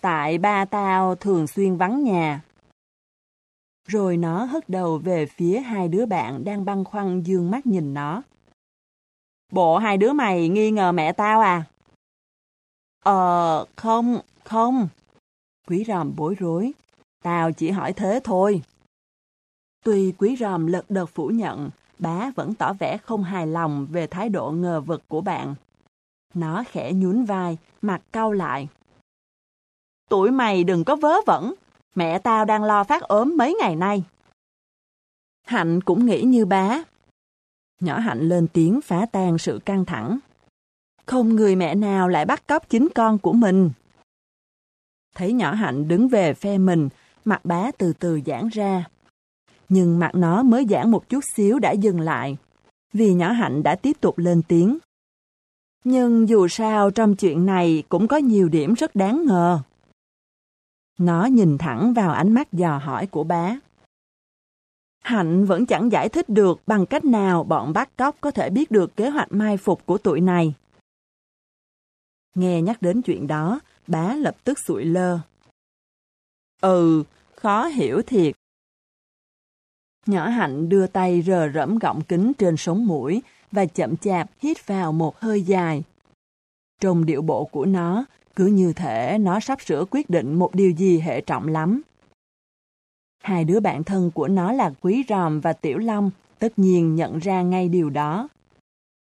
Tại 0.01 0.37
ba 0.37 0.65
tao 0.65 1.15
thường 1.15 1.47
xuyên 1.47 1.77
vắng 1.77 2.03
nhà. 2.03 2.41
Rồi 3.87 4.17
nó 4.17 4.43
hất 4.43 4.69
đầu 4.69 4.97
về 4.97 5.25
phía 5.25 5.59
hai 5.59 5.87
đứa 5.87 6.05
bạn 6.05 6.43
đang 6.43 6.65
băn 6.65 6.83
khoăn 6.83 7.21
dương 7.21 7.51
mắt 7.51 7.65
nhìn 7.65 7.93
nó. 7.93 8.21
Bộ 9.51 9.77
hai 9.77 9.97
đứa 9.97 10.13
mày 10.13 10.49
nghi 10.49 10.71
ngờ 10.71 10.91
mẹ 10.91 11.13
tao 11.13 11.41
à? 11.41 11.63
Ờ, 13.03 13.65
không, 13.75 14.19
không. 14.45 14.87
Quý 15.67 15.83
ròm 15.87 16.15
bối 16.15 16.35
rối. 16.39 16.73
Tao 17.23 17.51
chỉ 17.51 17.69
hỏi 17.69 17.93
thế 17.93 18.19
thôi. 18.23 18.61
Tuy 19.83 20.11
quý 20.11 20.35
ròm 20.39 20.67
lật 20.67 20.85
đật 20.89 21.09
phủ 21.09 21.27
nhận, 21.27 21.69
bá 21.99 22.31
vẫn 22.35 22.53
tỏ 22.53 22.73
vẻ 22.73 22.97
không 22.97 23.23
hài 23.23 23.47
lòng 23.47 23.87
về 23.91 24.07
thái 24.07 24.29
độ 24.29 24.51
ngờ 24.51 24.81
vực 24.81 25.03
của 25.07 25.21
bạn. 25.21 25.55
Nó 26.33 26.63
khẽ 26.67 26.93
nhún 26.93 27.25
vai, 27.25 27.57
mặt 27.81 28.01
cau 28.11 28.31
lại. 28.31 28.67
tuổi 30.09 30.31
mày 30.31 30.63
đừng 30.63 30.83
có 30.83 30.95
vớ 30.95 31.21
vẩn, 31.25 31.53
mẹ 31.95 32.19
tao 32.19 32.45
đang 32.45 32.63
lo 32.63 32.83
phát 32.83 33.03
ốm 33.03 33.37
mấy 33.37 33.55
ngày 33.59 33.75
nay. 33.75 34.03
Hạnh 35.47 35.81
cũng 35.81 36.05
nghĩ 36.05 36.21
như 36.21 36.45
bá. 36.45 36.83
Nhỏ 37.79 37.99
Hạnh 37.99 38.19
lên 38.19 38.47
tiếng 38.53 38.81
phá 38.81 39.05
tan 39.11 39.37
sự 39.37 39.59
căng 39.65 39.85
thẳng. 39.85 40.19
Không 41.05 41.35
người 41.35 41.55
mẹ 41.55 41.75
nào 41.75 42.07
lại 42.07 42.25
bắt 42.25 42.47
cóc 42.47 42.69
chính 42.69 42.87
con 42.95 43.17
của 43.17 43.33
mình. 43.33 43.71
Thấy 45.15 45.33
nhỏ 45.33 45.53
Hạnh 45.53 45.87
đứng 45.87 46.07
về 46.07 46.33
phe 46.33 46.57
mình, 46.57 46.89
mặt 47.25 47.45
bá 47.45 47.71
từ 47.77 47.93
từ 47.99 48.19
giãn 48.25 48.47
ra. 48.47 48.85
Nhưng 49.69 49.99
mặt 49.99 50.11
nó 50.15 50.43
mới 50.43 50.65
giãn 50.69 50.91
một 50.91 51.09
chút 51.09 51.23
xíu 51.35 51.59
đã 51.59 51.71
dừng 51.71 51.99
lại, 51.99 52.37
vì 52.93 53.13
nhỏ 53.13 53.31
Hạnh 53.31 53.63
đã 53.63 53.75
tiếp 53.75 54.01
tục 54.01 54.17
lên 54.17 54.41
tiếng. 54.47 54.77
Nhưng 55.83 56.29
dù 56.29 56.47
sao 56.47 56.91
trong 56.91 57.15
chuyện 57.15 57.45
này 57.45 57.83
cũng 57.89 58.07
có 58.07 58.17
nhiều 58.17 58.49
điểm 58.49 58.73
rất 58.73 58.95
đáng 58.95 59.25
ngờ. 59.25 59.59
Nó 60.99 61.25
nhìn 61.25 61.57
thẳng 61.57 61.93
vào 61.93 62.11
ánh 62.11 62.33
mắt 62.33 62.53
dò 62.53 62.77
hỏi 62.77 63.07
của 63.07 63.23
bá. 63.23 63.55
Hạnh 65.03 65.45
vẫn 65.45 65.65
chẳng 65.65 65.91
giải 65.91 66.09
thích 66.09 66.29
được 66.29 66.61
bằng 66.67 66.85
cách 66.85 67.05
nào 67.05 67.43
bọn 67.43 67.73
bắt 67.73 67.89
cóc 67.97 68.15
có 68.21 68.31
thể 68.31 68.49
biết 68.49 68.71
được 68.71 68.95
kế 68.95 69.09
hoạch 69.09 69.31
mai 69.31 69.57
phục 69.57 69.85
của 69.85 69.97
tụi 69.97 70.21
này. 70.21 70.53
Nghe 72.35 72.61
nhắc 72.61 72.81
đến 72.81 73.01
chuyện 73.01 73.27
đó, 73.27 73.59
bá 73.87 74.15
lập 74.15 74.35
tức 74.43 74.59
sụi 74.59 74.85
lơ. 74.85 75.19
Ừ, 76.61 77.03
khó 77.35 77.65
hiểu 77.65 78.01
thiệt. 78.01 78.35
Nhỏ 80.05 80.27
Hạnh 80.27 80.69
đưa 80.69 80.87
tay 80.87 81.21
rờ 81.21 81.51
rẫm 81.53 81.77
gọng 81.77 82.01
kính 82.01 82.33
trên 82.37 82.57
sống 82.57 82.85
mũi 82.85 83.21
và 83.51 83.65
chậm 83.65 83.97
chạp 83.97 84.29
hít 84.39 84.67
vào 84.67 84.91
một 84.91 85.19
hơi 85.19 85.41
dài. 85.41 85.83
Trong 86.81 87.05
điệu 87.05 87.21
bộ 87.21 87.45
của 87.45 87.65
nó, 87.65 88.05
cứ 88.35 88.45
như 88.45 88.73
thể 88.73 89.17
nó 89.17 89.39
sắp 89.39 89.61
sửa 89.61 89.85
quyết 89.91 90.09
định 90.09 90.33
một 90.33 90.55
điều 90.55 90.71
gì 90.71 90.99
hệ 90.99 91.21
trọng 91.21 91.47
lắm. 91.47 91.81
Hai 93.23 93.43
đứa 93.43 93.59
bạn 93.59 93.83
thân 93.83 94.11
của 94.11 94.27
nó 94.27 94.51
là 94.51 94.73
Quý 94.81 95.03
Ròm 95.09 95.39
và 95.39 95.53
Tiểu 95.53 95.77
Long, 95.77 96.11
tất 96.39 96.59
nhiên 96.59 96.95
nhận 96.95 97.19
ra 97.19 97.41
ngay 97.41 97.69
điều 97.69 97.89
đó. 97.89 98.27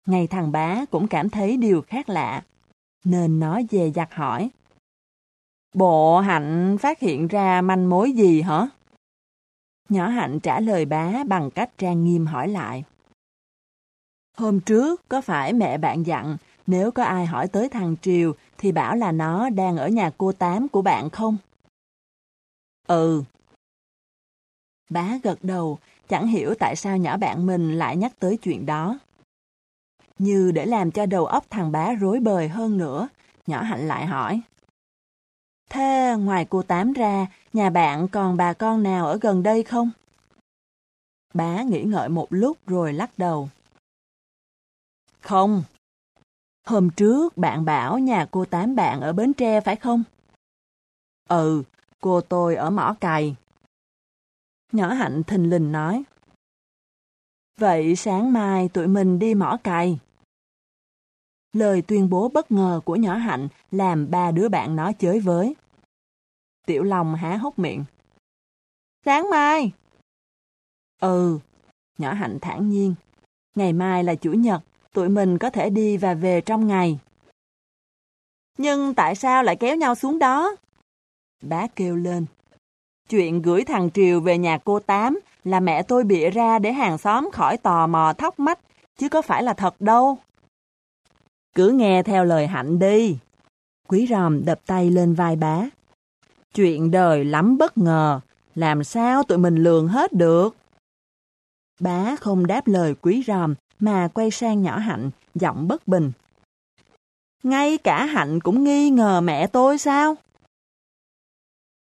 Ngay 0.06 0.26
thằng 0.26 0.52
bá 0.52 0.84
cũng 0.90 1.08
cảm 1.08 1.30
thấy 1.30 1.56
điều 1.56 1.82
khác 1.82 2.08
lạ, 2.08 2.42
nên 3.04 3.40
nó 3.40 3.60
dè 3.70 3.90
dặt 3.94 4.14
hỏi. 4.14 4.50
Bộ 5.76 6.18
Hạnh 6.18 6.76
phát 6.80 7.00
hiện 7.00 7.28
ra 7.28 7.60
manh 7.60 7.88
mối 7.88 8.12
gì 8.12 8.40
hả? 8.40 8.68
Nhỏ 9.88 10.08
Hạnh 10.08 10.40
trả 10.40 10.60
lời 10.60 10.84
bá 10.84 11.24
bằng 11.26 11.50
cách 11.50 11.70
trang 11.78 12.04
nghiêm 12.04 12.26
hỏi 12.26 12.48
lại. 12.48 12.84
Hôm 14.36 14.60
trước, 14.60 15.08
có 15.08 15.20
phải 15.20 15.52
mẹ 15.52 15.78
bạn 15.78 16.06
dặn 16.06 16.36
nếu 16.66 16.90
có 16.90 17.04
ai 17.04 17.26
hỏi 17.26 17.48
tới 17.48 17.68
thằng 17.68 17.96
Triều 18.02 18.32
thì 18.58 18.72
bảo 18.72 18.96
là 18.96 19.12
nó 19.12 19.50
đang 19.50 19.76
ở 19.76 19.88
nhà 19.88 20.10
cô 20.18 20.32
Tám 20.32 20.68
của 20.68 20.82
bạn 20.82 21.10
không? 21.10 21.36
Ừ. 22.86 23.22
Bá 24.90 25.18
gật 25.22 25.38
đầu, 25.42 25.78
chẳng 26.08 26.26
hiểu 26.26 26.54
tại 26.58 26.76
sao 26.76 26.96
nhỏ 26.96 27.16
bạn 27.16 27.46
mình 27.46 27.78
lại 27.78 27.96
nhắc 27.96 28.12
tới 28.18 28.36
chuyện 28.36 28.66
đó. 28.66 28.98
Như 30.18 30.52
để 30.54 30.66
làm 30.66 30.90
cho 30.90 31.06
đầu 31.06 31.26
óc 31.26 31.44
thằng 31.50 31.72
bá 31.72 31.92
rối 31.92 32.20
bời 32.20 32.48
hơn 32.48 32.78
nữa, 32.78 33.08
nhỏ 33.46 33.62
hạnh 33.62 33.88
lại 33.88 34.06
hỏi. 34.06 34.40
Thế 35.70 36.14
ngoài 36.18 36.46
cô 36.50 36.62
Tám 36.62 36.92
ra, 36.92 37.26
nhà 37.52 37.70
bạn 37.70 38.08
còn 38.08 38.36
bà 38.36 38.52
con 38.52 38.82
nào 38.82 39.06
ở 39.06 39.18
gần 39.20 39.42
đây 39.42 39.62
không? 39.62 39.90
Bá 41.34 41.62
nghĩ 41.62 41.82
ngợi 41.82 42.08
một 42.08 42.26
lúc 42.30 42.58
rồi 42.66 42.92
lắc 42.92 43.10
đầu. 43.18 43.48
Không, 45.20 45.62
Hôm 46.66 46.90
trước 46.90 47.36
bạn 47.36 47.64
bảo 47.64 47.98
nhà 47.98 48.26
cô 48.30 48.44
tám 48.44 48.76
bạn 48.76 49.00
ở 49.00 49.12
Bến 49.12 49.32
Tre 49.32 49.60
phải 49.60 49.76
không? 49.76 50.02
Ừ, 51.28 51.62
cô 52.00 52.20
tôi 52.20 52.54
ở 52.54 52.70
mỏ 52.70 52.96
cày. 53.00 53.36
Nhỏ 54.72 54.88
Hạnh 54.88 55.22
thình 55.22 55.50
lình 55.50 55.72
nói. 55.72 56.02
Vậy 57.58 57.96
sáng 57.96 58.32
mai 58.32 58.68
tụi 58.68 58.86
mình 58.86 59.18
đi 59.18 59.34
mỏ 59.34 59.58
cày. 59.64 59.98
Lời 61.56 61.82
tuyên 61.82 62.10
bố 62.10 62.28
bất 62.28 62.52
ngờ 62.52 62.80
của 62.84 62.96
nhỏ 62.96 63.14
Hạnh 63.14 63.48
làm 63.70 64.10
ba 64.10 64.30
đứa 64.30 64.48
bạn 64.48 64.76
nó 64.76 64.92
chới 64.92 65.20
với. 65.20 65.54
Tiểu 66.66 66.82
Long 66.82 67.14
há 67.14 67.36
hốc 67.36 67.58
miệng. 67.58 67.84
Sáng 69.04 69.30
mai. 69.30 69.72
Ừ, 71.00 71.38
nhỏ 71.98 72.12
Hạnh 72.12 72.38
thản 72.42 72.68
nhiên. 72.68 72.94
Ngày 73.54 73.72
mai 73.72 74.04
là 74.04 74.14
Chủ 74.14 74.32
nhật, 74.32 74.62
tụi 74.92 75.08
mình 75.08 75.38
có 75.38 75.50
thể 75.50 75.70
đi 75.70 75.96
và 75.96 76.14
về 76.14 76.40
trong 76.40 76.66
ngày. 76.66 76.98
Nhưng 78.58 78.94
tại 78.94 79.14
sao 79.14 79.42
lại 79.42 79.56
kéo 79.56 79.76
nhau 79.76 79.94
xuống 79.94 80.18
đó? 80.18 80.56
Bá 81.42 81.66
kêu 81.76 81.96
lên. 81.96 82.26
Chuyện 83.08 83.42
gửi 83.42 83.64
thằng 83.64 83.90
Triều 83.90 84.20
về 84.20 84.38
nhà 84.38 84.58
cô 84.64 84.80
Tám 84.80 85.18
là 85.44 85.60
mẹ 85.60 85.82
tôi 85.82 86.04
bịa 86.04 86.30
ra 86.30 86.58
để 86.58 86.72
hàng 86.72 86.98
xóm 86.98 87.28
khỏi 87.32 87.56
tò 87.56 87.86
mò 87.86 88.12
thóc 88.12 88.38
mắt, 88.38 88.58
chứ 88.98 89.08
có 89.08 89.22
phải 89.22 89.42
là 89.42 89.54
thật 89.54 89.80
đâu. 89.80 90.18
Cứ 91.56 91.70
nghe 91.70 92.02
theo 92.02 92.24
lời 92.24 92.46
hạnh 92.46 92.78
đi. 92.78 93.18
Quý 93.88 94.06
ròm 94.10 94.44
đập 94.44 94.60
tay 94.66 94.90
lên 94.90 95.14
vai 95.14 95.36
bá. 95.36 95.62
Chuyện 96.54 96.90
đời 96.90 97.24
lắm 97.24 97.58
bất 97.58 97.78
ngờ, 97.78 98.20
làm 98.54 98.84
sao 98.84 99.22
tụi 99.22 99.38
mình 99.38 99.56
lường 99.56 99.88
hết 99.88 100.12
được? 100.12 100.56
Bá 101.80 102.16
không 102.16 102.46
đáp 102.46 102.66
lời 102.66 102.94
quý 102.94 103.24
ròm 103.26 103.54
mà 103.78 104.08
quay 104.14 104.30
sang 104.30 104.62
nhỏ 104.62 104.78
Hạnh, 104.78 105.10
giọng 105.34 105.68
bất 105.68 105.88
bình. 105.88 106.12
Ngay 107.42 107.78
cả 107.78 108.06
Hạnh 108.06 108.40
cũng 108.40 108.64
nghi 108.64 108.90
ngờ 108.90 109.20
mẹ 109.20 109.46
tôi 109.46 109.78
sao? 109.78 110.14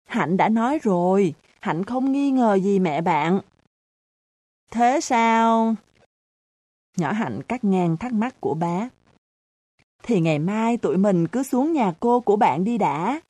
Hạnh 0.09 0.37
đã 0.37 0.49
nói 0.49 0.79
rồi, 0.83 1.35
Hạnh 1.61 1.85
không 1.85 2.13
nghi 2.13 2.31
ngờ 2.31 2.55
gì 2.55 2.79
mẹ 2.79 3.01
bạn. 3.01 3.41
Thế 4.71 5.01
sao? 5.01 5.75
Nhỏ 6.97 7.13
Hạnh 7.13 7.43
cắt 7.49 7.65
ngang 7.65 7.97
thắc 7.97 8.13
mắc 8.13 8.41
của 8.41 8.55
bá. 8.55 8.89
Thì 10.07 10.21
ngày 10.21 10.39
mai 10.39 10.77
tụi 10.77 10.97
mình 10.97 11.29
cứ 11.29 11.43
xuống 11.43 11.73
nhà 11.73 11.95
cô 12.01 12.21
của 12.21 12.37
bạn 12.37 12.65
đi 12.65 12.79
đã. 12.79 13.21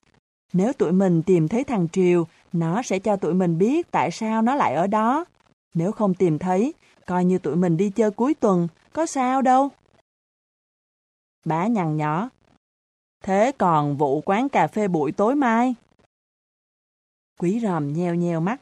Nếu 0.53 0.73
tụi 0.73 0.93
mình 0.93 1.23
tìm 1.23 1.49
thấy 1.49 1.65
thằng 1.65 1.89
Triều, 1.93 2.27
nó 2.53 2.83
sẽ 2.83 2.99
cho 2.99 3.17
tụi 3.17 3.35
mình 3.35 3.59
biết 3.59 3.91
tại 3.91 4.11
sao 4.11 4.43
nó 4.43 4.55
lại 4.55 4.75
ở 4.75 4.86
đó. 4.86 5.25
Nếu 5.75 5.93
không 5.93 6.15
tìm 6.15 6.39
thấy, 6.39 6.75
coi 7.07 7.25
như 7.25 7.39
tụi 7.39 7.57
mình 7.57 7.77
đi 7.77 7.91
chơi 7.91 8.11
cuối 8.11 8.35
tuần, 8.35 8.69
có 8.93 9.07
sao 9.07 9.43
đâu. 9.43 9.69
Bá 11.44 11.67
nhằn 11.67 11.97
nhỏ. 11.97 12.31
Thế 13.25 13.53
còn 13.59 13.97
vụ 13.97 14.20
quán 14.20 14.49
cà 14.49 14.67
phê 14.67 14.89
buổi 14.89 15.12
tối 15.12 15.35
mai? 15.35 15.75
Quý 17.41 17.61
ròm 17.62 17.93
nheo 17.93 18.15
nheo 18.15 18.41
mắt. 18.41 18.61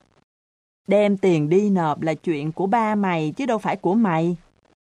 Đem 0.88 1.16
tiền 1.16 1.48
đi 1.48 1.70
nộp 1.70 2.02
là 2.02 2.14
chuyện 2.14 2.52
của 2.52 2.66
ba 2.66 2.94
mày 2.94 3.32
chứ 3.36 3.46
đâu 3.46 3.58
phải 3.58 3.76
của 3.76 3.94
mày. 3.94 4.36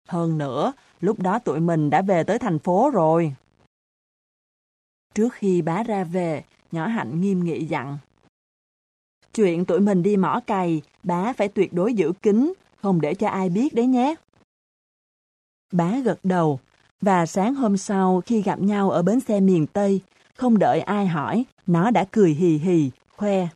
Hơn 0.07 0.37
nữa, 0.37 0.73
lúc 0.99 1.19
đó 1.19 1.39
tụi 1.39 1.59
mình 1.59 1.89
đã 1.89 2.01
về 2.01 2.23
tới 2.23 2.39
thành 2.39 2.59
phố 2.59 2.89
rồi. 2.93 3.35
Trước 5.13 5.33
khi 5.33 5.61
bá 5.61 5.83
ra 5.83 6.03
về, 6.03 6.43
nhỏ 6.71 6.87
hạnh 6.87 7.21
nghiêm 7.21 7.43
nghị 7.43 7.65
dặn. 7.65 7.97
Chuyện 9.33 9.65
tụi 9.65 9.79
mình 9.79 10.03
đi 10.03 10.17
mỏ 10.17 10.39
cày, 10.47 10.81
bá 11.03 11.33
phải 11.33 11.47
tuyệt 11.47 11.73
đối 11.73 11.93
giữ 11.93 12.13
kín, 12.21 12.53
không 12.81 13.01
để 13.01 13.13
cho 13.13 13.27
ai 13.27 13.49
biết 13.49 13.73
đấy 13.73 13.85
nhé. 13.87 14.15
Bá 15.71 15.99
gật 15.99 16.19
đầu, 16.23 16.59
và 17.01 17.25
sáng 17.25 17.55
hôm 17.55 17.77
sau 17.77 18.21
khi 18.25 18.41
gặp 18.41 18.59
nhau 18.59 18.89
ở 18.89 19.03
bến 19.03 19.19
xe 19.19 19.39
miền 19.39 19.67
Tây, 19.67 20.01
không 20.35 20.57
đợi 20.57 20.81
ai 20.81 21.07
hỏi, 21.07 21.45
nó 21.67 21.91
đã 21.91 22.05
cười 22.11 22.33
hì 22.33 22.57
hì, 22.57 22.91
khoe. 23.15 23.47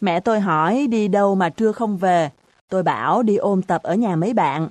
Mẹ 0.00 0.20
tôi 0.20 0.40
hỏi 0.40 0.86
đi 0.86 1.08
đâu 1.08 1.34
mà 1.34 1.48
trưa 1.48 1.72
không 1.72 1.96
về, 1.96 2.30
tôi 2.68 2.82
bảo 2.82 3.22
đi 3.22 3.36
ôm 3.36 3.62
tập 3.62 3.82
ở 3.82 3.94
nhà 3.94 4.16
mấy 4.16 4.34
bạn. 4.34 4.68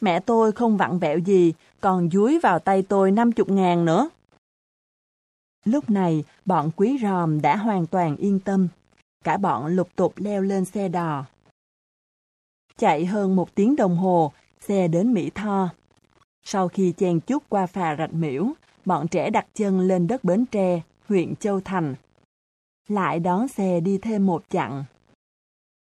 Mẹ 0.00 0.20
tôi 0.20 0.52
không 0.52 0.76
vặn 0.76 0.98
vẹo 0.98 1.18
gì, 1.18 1.52
còn 1.80 2.10
dúi 2.10 2.38
vào 2.38 2.58
tay 2.58 2.82
tôi 2.82 3.10
50 3.10 3.46
ngàn 3.48 3.84
nữa. 3.84 4.08
Lúc 5.64 5.90
này, 5.90 6.24
bọn 6.44 6.70
quý 6.76 6.98
ròm 7.02 7.40
đã 7.40 7.56
hoàn 7.56 7.86
toàn 7.86 8.16
yên 8.16 8.40
tâm. 8.40 8.68
Cả 9.24 9.36
bọn 9.36 9.66
lục 9.66 9.88
tục 9.96 10.14
leo 10.16 10.42
lên 10.42 10.64
xe 10.64 10.88
đò. 10.88 11.24
Chạy 12.76 13.06
hơn 13.06 13.36
một 13.36 13.54
tiếng 13.54 13.76
đồng 13.76 13.96
hồ, 13.96 14.32
xe 14.60 14.88
đến 14.88 15.14
Mỹ 15.14 15.30
Tho. 15.30 15.68
Sau 16.44 16.68
khi 16.68 16.92
chen 16.92 17.20
chút 17.20 17.42
qua 17.48 17.66
phà 17.66 17.96
rạch 17.96 18.12
miễu, 18.12 18.52
bọn 18.84 19.08
trẻ 19.08 19.30
đặt 19.30 19.46
chân 19.54 19.80
lên 19.80 20.06
đất 20.06 20.24
Bến 20.24 20.46
Tre, 20.46 20.80
huyện 21.08 21.36
Châu 21.36 21.60
Thành. 21.60 21.94
Lại 22.88 23.20
đón 23.20 23.48
xe 23.48 23.80
đi 23.80 23.98
thêm 23.98 24.26
một 24.26 24.42
chặng. 24.50 24.84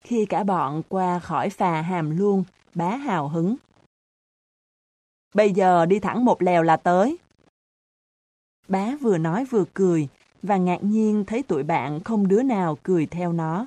Khi 0.04 0.26
cả 0.26 0.44
bọn 0.44 0.82
qua 0.88 1.18
khỏi 1.18 1.50
phà 1.50 1.82
hàm 1.82 2.18
luôn, 2.18 2.44
bá 2.74 2.96
hào 2.96 3.28
hứng. 3.28 3.56
Bây 5.34 5.52
giờ 5.52 5.86
đi 5.86 6.00
thẳng 6.00 6.24
một 6.24 6.42
lèo 6.42 6.62
là 6.62 6.76
tới. 6.76 7.18
Bá 8.68 8.96
vừa 9.00 9.18
nói 9.18 9.44
vừa 9.44 9.64
cười, 9.74 10.08
và 10.42 10.56
ngạc 10.56 10.78
nhiên 10.82 11.24
thấy 11.26 11.42
tụi 11.42 11.62
bạn 11.62 12.00
không 12.04 12.28
đứa 12.28 12.42
nào 12.42 12.78
cười 12.82 13.06
theo 13.06 13.32
nó. 13.32 13.66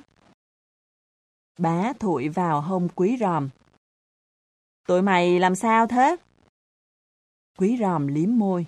Bá 1.58 1.92
thụi 1.92 2.28
vào 2.28 2.60
hông 2.60 2.88
quý 2.94 3.16
ròm. 3.20 3.48
Tụi 4.86 5.02
mày 5.02 5.40
làm 5.40 5.54
sao 5.54 5.86
thế? 5.86 6.16
Quý 7.58 7.76
ròm 7.80 8.06
liếm 8.06 8.38
môi. 8.38 8.66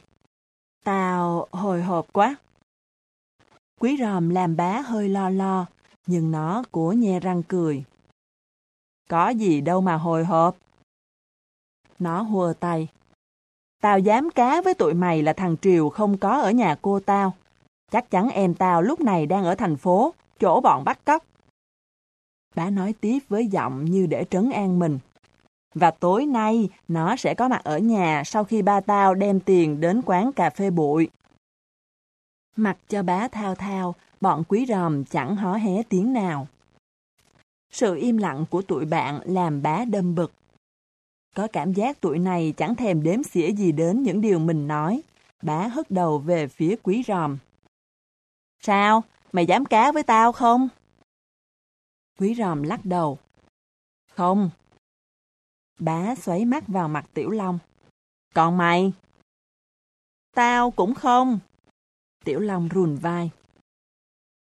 Tao 0.84 1.47
hồi 1.50 1.83
hộp 1.83 2.12
quá. 2.12 2.36
Quý 3.81 3.97
ròm 4.00 4.28
làm 4.28 4.57
bá 4.57 4.81
hơi 4.81 5.08
lo 5.08 5.31
lo, 5.31 5.66
nhưng 6.07 6.31
nó 6.31 6.65
cố 6.73 6.94
nhe 6.97 7.20
răng 7.20 7.42
cười. 7.42 7.84
Có 9.08 9.28
gì 9.28 9.60
đâu 9.60 9.81
mà 9.81 9.97
hồi 9.97 10.25
hộp. 10.25 10.57
Nó 11.99 12.23
hùa 12.23 12.52
tay. 12.52 12.89
Tao 13.83 13.99
dám 13.99 14.31
cá 14.31 14.60
với 14.60 14.75
tụi 14.75 14.94
mày 14.94 15.23
là 15.23 15.33
thằng 15.33 15.57
Triều 15.62 15.89
không 15.89 16.18
có 16.18 16.41
ở 16.41 16.50
nhà 16.50 16.76
cô 16.83 17.00
tao. 17.00 17.34
Chắc 17.92 18.10
chắn 18.10 18.28
em 18.28 18.55
tao 18.55 18.83
lúc 18.83 19.00
này 19.00 19.26
đang 19.26 19.44
ở 19.44 19.55
thành 19.55 19.76
phố, 19.76 20.15
chỗ 20.41 20.60
bọn 20.60 20.84
bắt 20.84 21.05
cóc. 21.05 21.25
Bá 22.55 22.70
nói 22.70 22.94
tiếp 23.00 23.18
với 23.28 23.47
giọng 23.47 23.84
như 23.84 24.07
để 24.07 24.25
trấn 24.31 24.50
an 24.50 24.78
mình. 24.78 24.99
Và 25.75 25.91
tối 25.91 26.26
nay, 26.26 26.68
nó 26.89 27.16
sẽ 27.16 27.34
có 27.34 27.49
mặt 27.49 27.60
ở 27.65 27.78
nhà 27.78 28.23
sau 28.25 28.44
khi 28.44 28.62
ba 28.62 28.81
tao 28.81 29.15
đem 29.15 29.41
tiền 29.41 29.81
đến 29.81 30.02
quán 30.07 30.33
cà 30.33 30.50
phê 30.50 30.70
bụi. 30.70 31.08
Mặc 32.57 32.78
cho 32.89 33.02
bá 33.02 33.28
thao 33.28 33.55
thao, 33.55 33.94
bọn 34.20 34.44
quý 34.49 34.66
ròm 34.68 35.05
chẳng 35.05 35.36
hó 35.36 35.55
hé 35.55 35.83
tiếng 35.83 36.12
nào. 36.12 36.47
Sự 37.73 37.97
im 37.97 38.16
lặng 38.16 38.44
của 38.50 38.62
tụi 38.62 38.84
bạn 38.84 39.20
làm 39.25 39.62
bá 39.62 39.84
đâm 39.84 40.15
bực. 40.15 40.33
Có 41.36 41.48
cảm 41.52 41.73
giác 41.73 42.00
tụi 42.00 42.18
này 42.18 42.55
chẳng 42.56 42.74
thèm 42.74 43.02
đếm 43.02 43.23
xỉa 43.23 43.50
gì 43.50 43.73
đến 43.73 44.02
những 44.02 44.20
điều 44.20 44.39
mình 44.39 44.68
nói. 44.68 45.02
Bá 45.42 45.68
hất 45.68 45.90
đầu 45.90 46.18
về 46.18 46.48
phía 46.48 46.76
quý 46.82 47.02
ròm. 47.06 47.39
Sao? 48.62 49.02
Mày 49.32 49.47
dám 49.47 49.65
cá 49.65 49.92
với 49.92 50.02
tao 50.02 50.32
không? 50.32 50.68
Quý 52.18 52.34
ròm 52.34 52.62
lắc 52.62 52.84
đầu. 52.84 53.18
Không. 54.12 54.50
Bá 55.78 56.15
xoáy 56.15 56.44
mắt 56.44 56.68
vào 56.68 56.89
mặt 56.89 57.06
Tiểu 57.15 57.31
Long. 57.31 57.58
Còn 58.34 58.56
mày? 58.56 58.92
Tao 60.34 60.70
cũng 60.70 60.94
không. 60.94 61.39
Tiểu 62.24 62.40
Long 62.40 62.68
rùn 62.74 62.97
vai. 62.97 63.31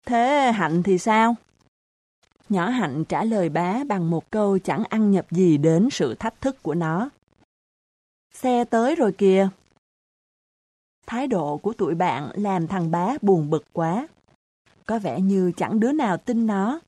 Thế 0.06 0.52
Hạnh 0.52 0.82
thì 0.82 0.98
sao? 0.98 1.34
Nhỏ 2.48 2.68
Hạnh 2.68 3.04
trả 3.04 3.24
lời 3.24 3.48
bá 3.48 3.84
bằng 3.88 4.10
một 4.10 4.30
câu 4.30 4.58
chẳng 4.58 4.84
ăn 4.84 5.10
nhập 5.10 5.26
gì 5.30 5.58
đến 5.58 5.88
sự 5.90 6.14
thách 6.14 6.40
thức 6.40 6.62
của 6.62 6.74
nó. 6.74 7.10
Xe 8.34 8.64
tới 8.64 8.94
rồi 8.94 9.12
kìa. 9.12 9.48
Thái 11.06 11.26
độ 11.26 11.56
của 11.56 11.72
tụi 11.72 11.94
bạn 11.94 12.30
làm 12.34 12.66
thằng 12.66 12.90
bá 12.90 13.14
buồn 13.22 13.50
bực 13.50 13.64
quá. 13.72 14.08
Có 14.86 14.98
vẻ 14.98 15.20
như 15.20 15.52
chẳng 15.56 15.80
đứa 15.80 15.92
nào 15.92 16.16
tin 16.16 16.46
nó. 16.46 16.80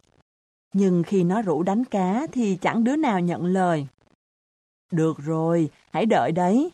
Nhưng 0.74 1.02
khi 1.02 1.24
nó 1.24 1.42
rủ 1.42 1.62
đánh 1.62 1.84
cá 1.84 2.26
thì 2.32 2.58
chẳng 2.60 2.84
đứa 2.84 2.96
nào 2.96 3.20
nhận 3.20 3.46
lời. 3.46 3.86
Được 4.92 5.18
rồi, 5.18 5.70
hãy 5.92 6.06
đợi 6.06 6.32
đấy. 6.32 6.70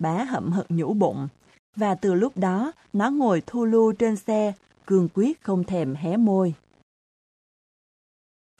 Bá 0.00 0.24
hậm 0.24 0.52
hực 0.52 0.66
nhũ 0.68 0.94
bụng. 0.94 1.28
Và 1.76 1.94
từ 1.94 2.14
lúc 2.14 2.36
đó, 2.36 2.72
nó 2.92 3.10
ngồi 3.10 3.42
thu 3.46 3.64
lưu 3.64 3.92
trên 3.92 4.16
xe, 4.16 4.52
cương 4.86 5.08
quyết 5.14 5.42
không 5.42 5.64
thèm 5.64 5.94
hé 5.94 6.16
môi. 6.16 6.54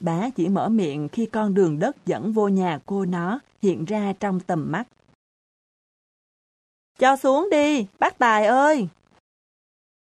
Bá 0.03 0.31
chỉ 0.31 0.49
mở 0.49 0.69
miệng 0.69 1.09
khi 1.09 1.27
con 1.27 1.55
đường 1.55 1.79
đất 1.79 1.97
dẫn 2.07 2.33
vô 2.33 2.49
nhà 2.49 2.81
cô 2.87 3.05
nó 3.05 3.41
hiện 3.63 3.85
ra 3.85 4.13
trong 4.21 4.41
tầm 4.41 4.73
mắt. 4.73 4.89
Cho 6.99 7.17
xuống 7.17 7.49
đi, 7.51 7.87
bác 7.99 8.19
Tài 8.19 8.47
ơi! 8.47 8.89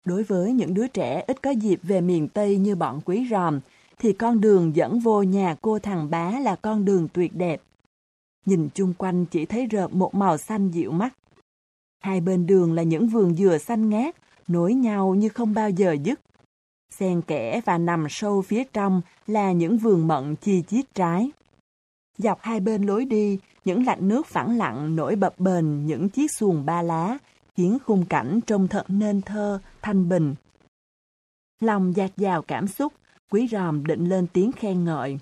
Đối 0.06 0.24
với 0.24 0.54
những 0.54 0.74
đứa 0.74 0.88
trẻ 0.88 1.24
ít 1.28 1.42
có 1.42 1.52
dịp 1.52 1.80
về 1.84 2.02
miền 2.02 2.28
Tây 2.28 2.58
như 2.58 2.76
bọn 2.76 3.02
quý 3.06 3.28
ròm, 3.32 3.60
thì 4.00 4.14
con 4.14 4.42
đường 4.42 4.76
dẫn 4.76 5.00
vô 5.00 5.24
nhà 5.24 5.56
cô 5.62 5.80
thằng 5.80 6.10
bá 6.10 6.32
là 6.40 6.56
con 6.56 6.86
đường 6.86 7.08
tuyệt 7.14 7.36
đẹp. 7.36 7.62
Nhìn 8.46 8.70
chung 8.74 8.94
quanh 8.98 9.26
chỉ 9.26 9.46
thấy 9.46 9.66
rợp 9.66 9.94
một 9.94 10.16
màu 10.16 10.38
xanh 10.38 10.72
dịu 10.72 10.92
mắt. 10.92 11.18
Hai 12.00 12.22
bên 12.22 12.48
đường 12.48 12.74
là 12.74 12.84
những 12.84 13.08
vườn 13.08 13.36
dừa 13.36 13.58
xanh 13.58 13.90
ngát, 13.90 14.16
nối 14.48 14.74
nhau 14.74 15.16
như 15.16 15.30
không 15.30 15.54
bao 15.54 15.70
giờ 15.70 15.96
dứt. 16.04 16.20
Xen 16.90 17.22
kẽ 17.22 17.62
và 17.66 17.78
nằm 17.78 18.08
sâu 18.10 18.42
phía 18.42 18.64
trong 18.74 19.02
là 19.28 19.52
những 19.52 19.78
vườn 19.78 20.08
mận 20.08 20.36
chi 20.36 20.64
chít 20.68 20.86
trái. 20.94 21.32
Dọc 22.18 22.40
hai 22.42 22.60
bên 22.60 22.84
lối 22.84 23.06
đi, 23.06 23.40
những 23.66 23.86
lạnh 23.86 24.08
nước 24.08 24.28
phẳng 24.28 24.58
lặng 24.58 24.96
nổi 24.96 25.16
bập 25.16 25.40
bềnh 25.40 25.86
những 25.86 26.10
chiếc 26.10 26.32
xuồng 26.32 26.66
ba 26.66 26.82
lá, 26.82 27.18
khiến 27.56 27.78
khung 27.86 28.06
cảnh 28.06 28.40
trông 28.48 28.68
thật 28.68 28.86
nên 28.88 29.22
thơ, 29.22 29.60
thanh 29.82 30.10
bình. 30.10 30.36
Lòng 31.60 31.96
dạt 31.96 32.12
dào 32.18 32.42
cảm 32.42 32.68
xúc, 32.68 32.94
quý 33.32 33.48
ròm 33.52 33.86
định 33.86 34.10
lên 34.10 34.28
tiếng 34.34 34.52
khen 34.52 34.84
ngợi. 34.84 35.20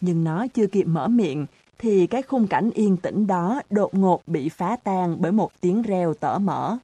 Nhưng 0.00 0.24
nó 0.24 0.46
chưa 0.46 0.66
kịp 0.66 0.84
mở 0.84 1.08
miệng, 1.08 1.46
thì 1.78 2.06
cái 2.06 2.22
khung 2.22 2.46
cảnh 2.46 2.70
yên 2.74 2.96
tĩnh 2.96 3.26
đó 3.26 3.60
đột 3.70 3.94
ngột 3.94 4.22
bị 4.26 4.48
phá 4.48 4.76
tan 4.84 5.16
bởi 5.20 5.32
một 5.32 5.60
tiếng 5.60 5.82
reo 5.82 6.14
tở 6.14 6.38
mở. 6.38 6.78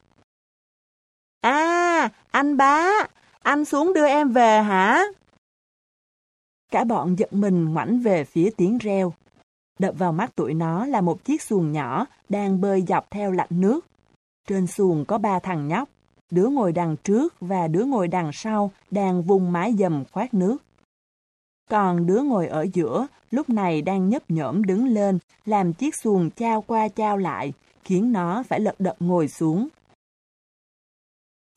À, 1.41 2.09
anh 2.31 2.57
bá, 2.57 2.89
anh 3.45 3.65
xuống 3.65 3.93
đưa 3.93 4.05
em 4.05 4.31
về 4.31 4.61
hả? 4.61 5.03
Cả 6.71 6.83
bọn 6.83 7.15
giật 7.15 7.33
mình 7.33 7.65
ngoảnh 7.65 7.99
về 7.99 8.23
phía 8.23 8.49
tiếng 8.57 8.77
reo. 8.77 9.13
Đập 9.79 9.95
vào 9.97 10.11
mắt 10.11 10.35
tụi 10.35 10.53
nó 10.53 10.85
là 10.85 11.01
một 11.01 11.25
chiếc 11.25 11.41
xuồng 11.41 11.71
nhỏ 11.71 12.05
đang 12.29 12.61
bơi 12.61 12.81
dọc 12.87 13.11
theo 13.11 13.31
lạnh 13.31 13.49
nước. 13.49 13.85
Trên 14.47 14.67
xuồng 14.67 15.05
có 15.05 15.17
ba 15.17 15.39
thằng 15.39 15.67
nhóc, 15.67 15.89
đứa 16.31 16.47
ngồi 16.47 16.71
đằng 16.71 16.95
trước 17.03 17.33
và 17.39 17.67
đứa 17.67 17.83
ngồi 17.85 18.07
đằng 18.07 18.31
sau 18.33 18.71
đang 18.91 19.21
vùng 19.21 19.51
mái 19.51 19.73
dầm 19.79 20.03
khoát 20.11 20.33
nước. 20.33 20.57
Còn 21.69 22.05
đứa 22.05 22.21
ngồi 22.21 22.47
ở 22.47 22.65
giữa 22.73 23.07
lúc 23.31 23.49
này 23.49 23.81
đang 23.81 24.09
nhấp 24.09 24.23
nhổm 24.29 24.63
đứng 24.63 24.87
lên 24.87 25.19
làm 25.45 25.73
chiếc 25.73 25.95
xuồng 25.95 26.29
trao 26.29 26.61
qua 26.61 26.87
trao 26.87 27.17
lại, 27.17 27.53
khiến 27.83 28.11
nó 28.11 28.43
phải 28.43 28.59
lật 28.59 28.75
đật 28.79 28.95
ngồi 28.99 29.27
xuống. 29.27 29.67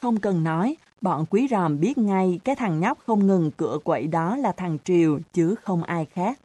Không 0.03 0.21
cần 0.21 0.45
nói, 0.45 0.77
bọn 1.01 1.25
quý 1.31 1.49
ròm 1.51 1.81
biết 1.81 1.99
ngay 1.99 2.41
cái 2.45 2.57
thằng 2.57 2.81
nhóc 2.81 2.99
không 3.07 3.27
ngừng 3.27 3.51
cựa 3.51 3.79
quậy 3.85 4.07
đó 4.07 4.37
là 4.37 4.53
thằng 4.53 4.79
Triều 4.85 5.19
chứ 5.33 5.55
không 5.63 5.83
ai 5.83 6.05
khác. 6.05 6.41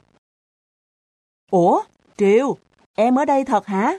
Ủa, 1.52 1.82
Triều, 2.18 2.58
em 2.94 3.16
ở 3.16 3.26
đây 3.26 3.46
thật 3.46 3.66
hả? 3.66 3.94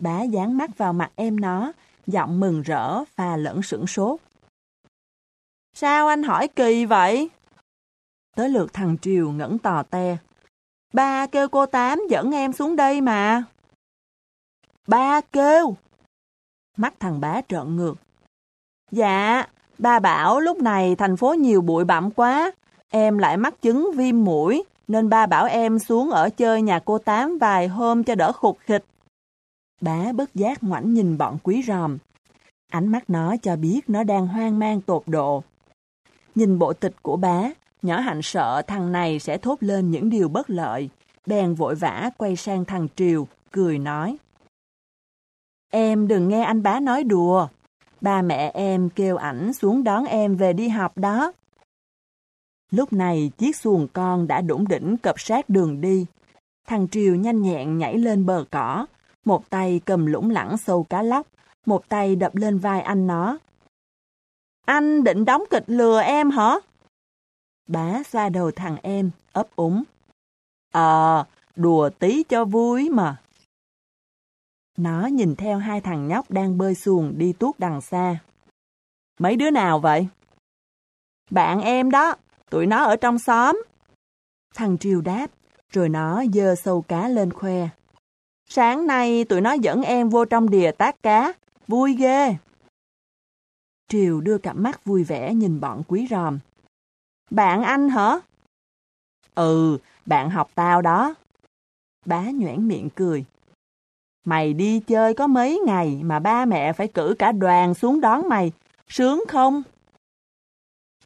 Bá 0.00 0.22
dán 0.22 0.56
mắt 0.56 0.78
vào 0.78 0.92
mặt 0.92 1.12
em 1.16 1.40
nó, 1.40 1.72
giọng 2.06 2.40
mừng 2.40 2.62
rỡ 2.62 3.04
và 3.16 3.36
lẫn 3.36 3.62
sửng 3.62 3.86
sốt. 3.86 4.20
Sao 5.74 6.08
anh 6.08 6.22
hỏi 6.22 6.48
kỳ 6.48 6.84
vậy? 6.84 7.30
Tới 8.36 8.48
lượt 8.48 8.72
thằng 8.72 8.96
Triều 8.98 9.32
ngẩn 9.32 9.58
tò 9.58 9.82
te. 9.82 10.16
Ba 10.92 11.26
kêu 11.26 11.48
cô 11.48 11.66
Tám 11.66 12.00
dẫn 12.10 12.30
em 12.30 12.52
xuống 12.52 12.76
đây 12.76 13.00
mà. 13.00 13.44
Ba 14.86 15.20
kêu. 15.20 15.76
Mắt 16.76 16.94
thằng 17.00 17.20
bá 17.20 17.40
trợn 17.48 17.76
ngược. 17.76 17.94
Dạ, 18.92 19.46
ba 19.78 19.98
bảo 19.98 20.40
lúc 20.40 20.60
này 20.60 20.96
thành 20.96 21.16
phố 21.16 21.34
nhiều 21.34 21.60
bụi 21.60 21.84
bặm 21.84 22.10
quá. 22.10 22.52
Em 22.88 23.18
lại 23.18 23.36
mắc 23.36 23.62
chứng 23.62 23.90
viêm 23.96 24.24
mũi, 24.24 24.64
nên 24.88 25.08
ba 25.08 25.26
bảo 25.26 25.44
em 25.44 25.78
xuống 25.78 26.10
ở 26.10 26.30
chơi 26.30 26.62
nhà 26.62 26.78
cô 26.78 26.98
Tám 26.98 27.38
vài 27.38 27.68
hôm 27.68 28.04
cho 28.04 28.14
đỡ 28.14 28.32
khục 28.32 28.58
khịch. 28.58 28.84
Bá 29.80 30.12
bất 30.12 30.34
giác 30.34 30.64
ngoảnh 30.64 30.94
nhìn 30.94 31.18
bọn 31.18 31.38
quý 31.42 31.62
ròm. 31.66 31.98
Ánh 32.72 32.88
mắt 32.88 33.10
nó 33.10 33.36
cho 33.42 33.56
biết 33.56 33.80
nó 33.88 34.04
đang 34.04 34.26
hoang 34.26 34.58
mang 34.58 34.80
tột 34.80 35.02
độ. 35.06 35.42
Nhìn 36.34 36.58
bộ 36.58 36.72
tịch 36.72 36.94
của 37.02 37.16
bá, 37.16 37.42
nhỏ 37.82 38.00
hạnh 38.00 38.22
sợ 38.22 38.62
thằng 38.62 38.92
này 38.92 39.18
sẽ 39.18 39.38
thốt 39.38 39.56
lên 39.60 39.90
những 39.90 40.10
điều 40.10 40.28
bất 40.28 40.50
lợi. 40.50 40.88
Bèn 41.26 41.54
vội 41.54 41.74
vã 41.74 42.10
quay 42.16 42.36
sang 42.36 42.64
thằng 42.64 42.88
Triều, 42.96 43.26
cười 43.50 43.78
nói. 43.78 44.16
Em 45.70 46.08
đừng 46.08 46.28
nghe 46.28 46.42
anh 46.42 46.62
bá 46.62 46.80
nói 46.80 47.04
đùa. 47.04 47.48
Ba 48.02 48.22
mẹ 48.22 48.50
em 48.54 48.90
kêu 48.90 49.16
ảnh 49.16 49.52
xuống 49.52 49.84
đón 49.84 50.04
em 50.04 50.36
về 50.36 50.52
đi 50.52 50.68
học 50.68 50.98
đó. 50.98 51.32
Lúc 52.70 52.92
này 52.92 53.30
chiếc 53.38 53.56
xuồng 53.56 53.88
con 53.92 54.26
đã 54.26 54.40
đủng 54.40 54.68
đỉnh 54.68 54.96
cập 54.96 55.20
sát 55.20 55.48
đường 55.48 55.80
đi. 55.80 56.06
Thằng 56.68 56.88
Triều 56.88 57.14
nhanh 57.14 57.42
nhẹn 57.42 57.78
nhảy 57.78 57.98
lên 57.98 58.26
bờ 58.26 58.44
cỏ, 58.50 58.86
một 59.24 59.50
tay 59.50 59.80
cầm 59.84 60.06
lũng 60.06 60.30
lẳng 60.30 60.58
sâu 60.58 60.84
cá 60.84 61.02
lóc, 61.02 61.26
một 61.66 61.88
tay 61.88 62.16
đập 62.16 62.36
lên 62.36 62.58
vai 62.58 62.80
anh 62.80 63.06
nó. 63.06 63.38
Anh 64.66 65.04
định 65.04 65.24
đóng 65.24 65.44
kịch 65.50 65.64
lừa 65.66 66.00
em 66.00 66.30
hả? 66.30 66.54
Bá 67.68 68.02
xoa 68.02 68.28
đầu 68.28 68.50
thằng 68.50 68.76
em, 68.82 69.10
ấp 69.32 69.46
úng. 69.56 69.82
Ờ, 70.72 71.24
đùa 71.56 71.90
tí 71.98 72.22
cho 72.22 72.44
vui 72.44 72.90
mà. 72.90 73.16
Nó 74.78 75.06
nhìn 75.06 75.36
theo 75.36 75.58
hai 75.58 75.80
thằng 75.80 76.08
nhóc 76.08 76.30
đang 76.30 76.58
bơi 76.58 76.74
xuồng 76.74 77.18
đi 77.18 77.32
tuốt 77.32 77.58
đằng 77.58 77.80
xa. 77.80 78.18
Mấy 79.18 79.36
đứa 79.36 79.50
nào 79.50 79.78
vậy? 79.78 80.08
Bạn 81.30 81.60
em 81.60 81.90
đó, 81.90 82.14
tụi 82.50 82.66
nó 82.66 82.84
ở 82.84 82.96
trong 82.96 83.18
xóm. 83.18 83.62
Thằng 84.54 84.78
Triều 84.78 85.00
đáp, 85.00 85.26
rồi 85.70 85.88
nó 85.88 86.24
dơ 86.32 86.54
sâu 86.54 86.82
cá 86.82 87.08
lên 87.08 87.32
khoe. 87.32 87.68
Sáng 88.48 88.86
nay 88.86 89.24
tụi 89.24 89.40
nó 89.40 89.52
dẫn 89.52 89.82
em 89.82 90.08
vô 90.08 90.24
trong 90.24 90.50
đìa 90.50 90.70
tác 90.78 91.02
cá, 91.02 91.32
vui 91.68 91.94
ghê. 91.94 92.36
Triều 93.88 94.20
đưa 94.20 94.38
cặp 94.38 94.56
mắt 94.56 94.84
vui 94.84 95.04
vẻ 95.04 95.34
nhìn 95.34 95.60
bọn 95.60 95.82
quý 95.88 96.06
ròm. 96.10 96.38
Bạn 97.30 97.62
anh 97.62 97.88
hả? 97.88 98.20
Ừ, 99.34 99.78
bạn 100.06 100.30
học 100.30 100.50
tao 100.54 100.82
đó. 100.82 101.14
Bá 102.06 102.22
nhoảng 102.22 102.68
miệng 102.68 102.88
cười. 102.94 103.24
Mày 104.24 104.54
đi 104.54 104.80
chơi 104.80 105.14
có 105.14 105.26
mấy 105.26 105.60
ngày 105.66 106.00
mà 106.02 106.18
ba 106.18 106.44
mẹ 106.44 106.72
phải 106.72 106.88
cử 106.88 107.14
cả 107.18 107.32
đoàn 107.32 107.74
xuống 107.74 108.00
đón 108.00 108.28
mày. 108.28 108.52
Sướng 108.88 109.24
không? 109.28 109.62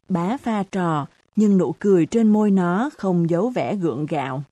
Bá 0.09 0.37
pha 0.37 0.63
trò, 0.63 1.07
nhưng 1.35 1.57
nụ 1.57 1.75
cười 1.79 2.05
trên 2.05 2.29
môi 2.29 2.51
nó 2.51 2.89
không 2.97 3.29
giấu 3.29 3.49
vẻ 3.49 3.75
gượng 3.75 4.05
gạo. 4.05 4.43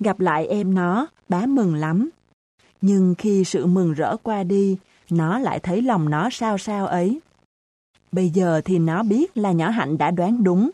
Gặp 0.00 0.20
lại 0.20 0.46
em 0.46 0.74
nó, 0.74 1.06
bá 1.28 1.46
mừng 1.46 1.74
lắm. 1.74 2.10
Nhưng 2.80 3.14
khi 3.18 3.44
sự 3.44 3.66
mừng 3.66 3.92
rỡ 3.92 4.16
qua 4.22 4.42
đi, 4.42 4.78
nó 5.10 5.38
lại 5.38 5.60
thấy 5.60 5.82
lòng 5.82 6.10
nó 6.10 6.28
sao 6.30 6.58
sao 6.58 6.86
ấy. 6.86 7.20
Bây 8.12 8.30
giờ 8.30 8.60
thì 8.64 8.78
nó 8.78 9.02
biết 9.02 9.36
là 9.36 9.52
nhỏ 9.52 9.70
Hạnh 9.70 9.98
đã 9.98 10.10
đoán 10.10 10.44
đúng, 10.44 10.70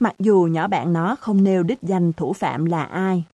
mặc 0.00 0.14
dù 0.18 0.48
nhỏ 0.50 0.68
bạn 0.68 0.92
nó 0.92 1.16
không 1.16 1.44
nêu 1.44 1.62
đích 1.62 1.82
danh 1.82 2.12
thủ 2.12 2.32
phạm 2.32 2.64
là 2.64 2.84
ai. 2.84 3.24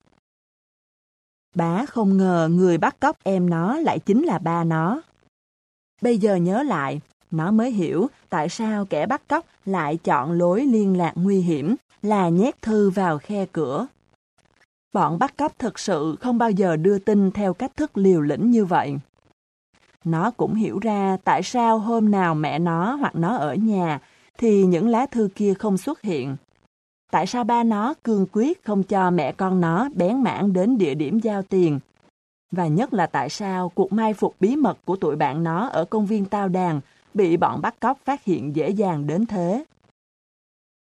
Bá 1.55 1.87
không 1.87 2.17
ngờ 2.17 2.49
người 2.53 2.79
bắt 2.79 2.97
cóc 3.01 3.17
em 3.23 3.51
nó 3.51 3.77
lại 3.77 3.99
chính 3.99 4.23
là 4.23 4.39
ba 4.39 4.65
nó. 4.65 5.03
Bây 6.03 6.19
giờ 6.19 6.37
nhớ 6.37 6.63
lại, 6.63 7.01
nó 7.31 7.51
mới 7.51 7.71
hiểu 7.71 8.09
tại 8.29 8.49
sao 8.49 8.85
kẻ 8.85 9.07
bắt 9.07 9.23
cóc 9.29 9.47
lại 9.65 9.97
chọn 9.97 10.33
lối 10.33 10.63
liên 10.67 10.99
lạc 10.99 11.13
nguy 11.15 11.41
hiểm 11.41 11.77
là 12.03 12.29
nhét 12.29 12.63
thư 12.63 12.91
vào 12.91 13.19
khe 13.19 13.47
cửa. 13.53 13.87
Bọn 14.93 15.19
bắt 15.19 15.37
cóc 15.37 15.59
thực 15.59 15.79
sự 15.79 16.17
không 16.21 16.39
bao 16.39 16.51
giờ 16.51 16.77
đưa 16.77 16.99
tin 16.99 17.31
theo 17.31 17.55
cách 17.55 17.77
thức 17.77 17.99
liều 17.99 18.21
lĩnh 18.21 18.51
như 18.51 18.65
vậy. 18.65 18.97
Nó 20.05 20.31
cũng 20.31 20.55
hiểu 20.55 20.79
ra 20.79 21.17
tại 21.25 21.43
sao 21.43 21.79
hôm 21.79 22.11
nào 22.11 22.35
mẹ 22.35 22.59
nó 22.59 22.95
hoặc 22.95 23.15
nó 23.15 23.37
ở 23.37 23.55
nhà 23.55 24.01
thì 24.39 24.65
những 24.65 24.89
lá 24.89 25.07
thư 25.07 25.29
kia 25.35 25.55
không 25.55 25.79
xuất 25.79 26.03
hiện. 26.03 26.37
Tại 27.11 27.27
sao 27.27 27.45
ba 27.45 27.65
nó 27.65 27.95
cương 28.05 28.27
quyết 28.33 28.65
không 28.65 28.83
cho 28.83 29.11
mẹ 29.11 29.33
con 29.33 29.61
nó 29.61 29.89
bén 29.95 30.23
mảng 30.23 30.53
đến 30.53 30.79
địa 30.79 30.95
điểm 30.95 31.19
giao 31.19 31.43
tiền. 31.43 31.81
Và 32.51 32.67
nhất 32.67 32.93
là 32.93 33.07
tại 33.07 33.31
sao 33.31 33.69
cuộc 33.69 33.93
mai 33.93 34.15
phục 34.15 34.35
bí 34.41 34.57
mật 34.57 34.79
của 34.85 34.97
tụi 34.97 35.17
bạn 35.17 35.45
nó 35.45 35.69
ở 35.69 35.85
công 35.85 36.07
viên 36.07 36.25
Tao 36.25 36.49
Đàn 36.49 36.81
bị 37.15 37.37
bọn 37.37 37.61
bắt 37.61 37.81
cóc 37.81 37.99
phát 38.05 38.25
hiện 38.25 38.57
dễ 38.57 38.71
dàng 38.71 39.07
đến 39.07 39.27
thế. 39.27 39.65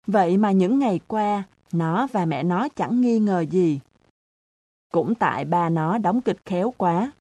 Vậy 0.07 0.37
mà 0.37 0.51
những 0.51 0.79
ngày 0.79 0.99
qua, 1.07 1.43
nó 1.71 2.07
và 2.11 2.25
mẹ 2.25 2.43
nó 2.43 2.67
chẳng 2.75 3.01
nghi 3.01 3.19
ngờ 3.19 3.45
gì. 3.49 3.79
Cũng 4.91 5.15
tại 5.15 5.45
ba 5.45 5.69
nó 5.69 5.97
đóng 5.97 6.21
kịch 6.21 6.37
khéo 6.45 6.73
quá. 6.77 7.11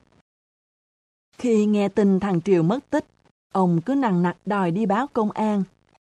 Khi 1.39 1.67
nghe 1.67 1.89
tin 1.89 2.21
thằng 2.21 2.41
Triều 2.41 2.63
mất 2.63 2.91
tích, 2.91 3.07
ông 3.53 3.81
cứ 3.81 3.95
nằng 3.95 4.23
nặc 4.23 4.37
đòi 4.47 4.71
đi 4.71 4.87
báo 4.87 5.07
công 5.13 5.31
an, 5.31 5.63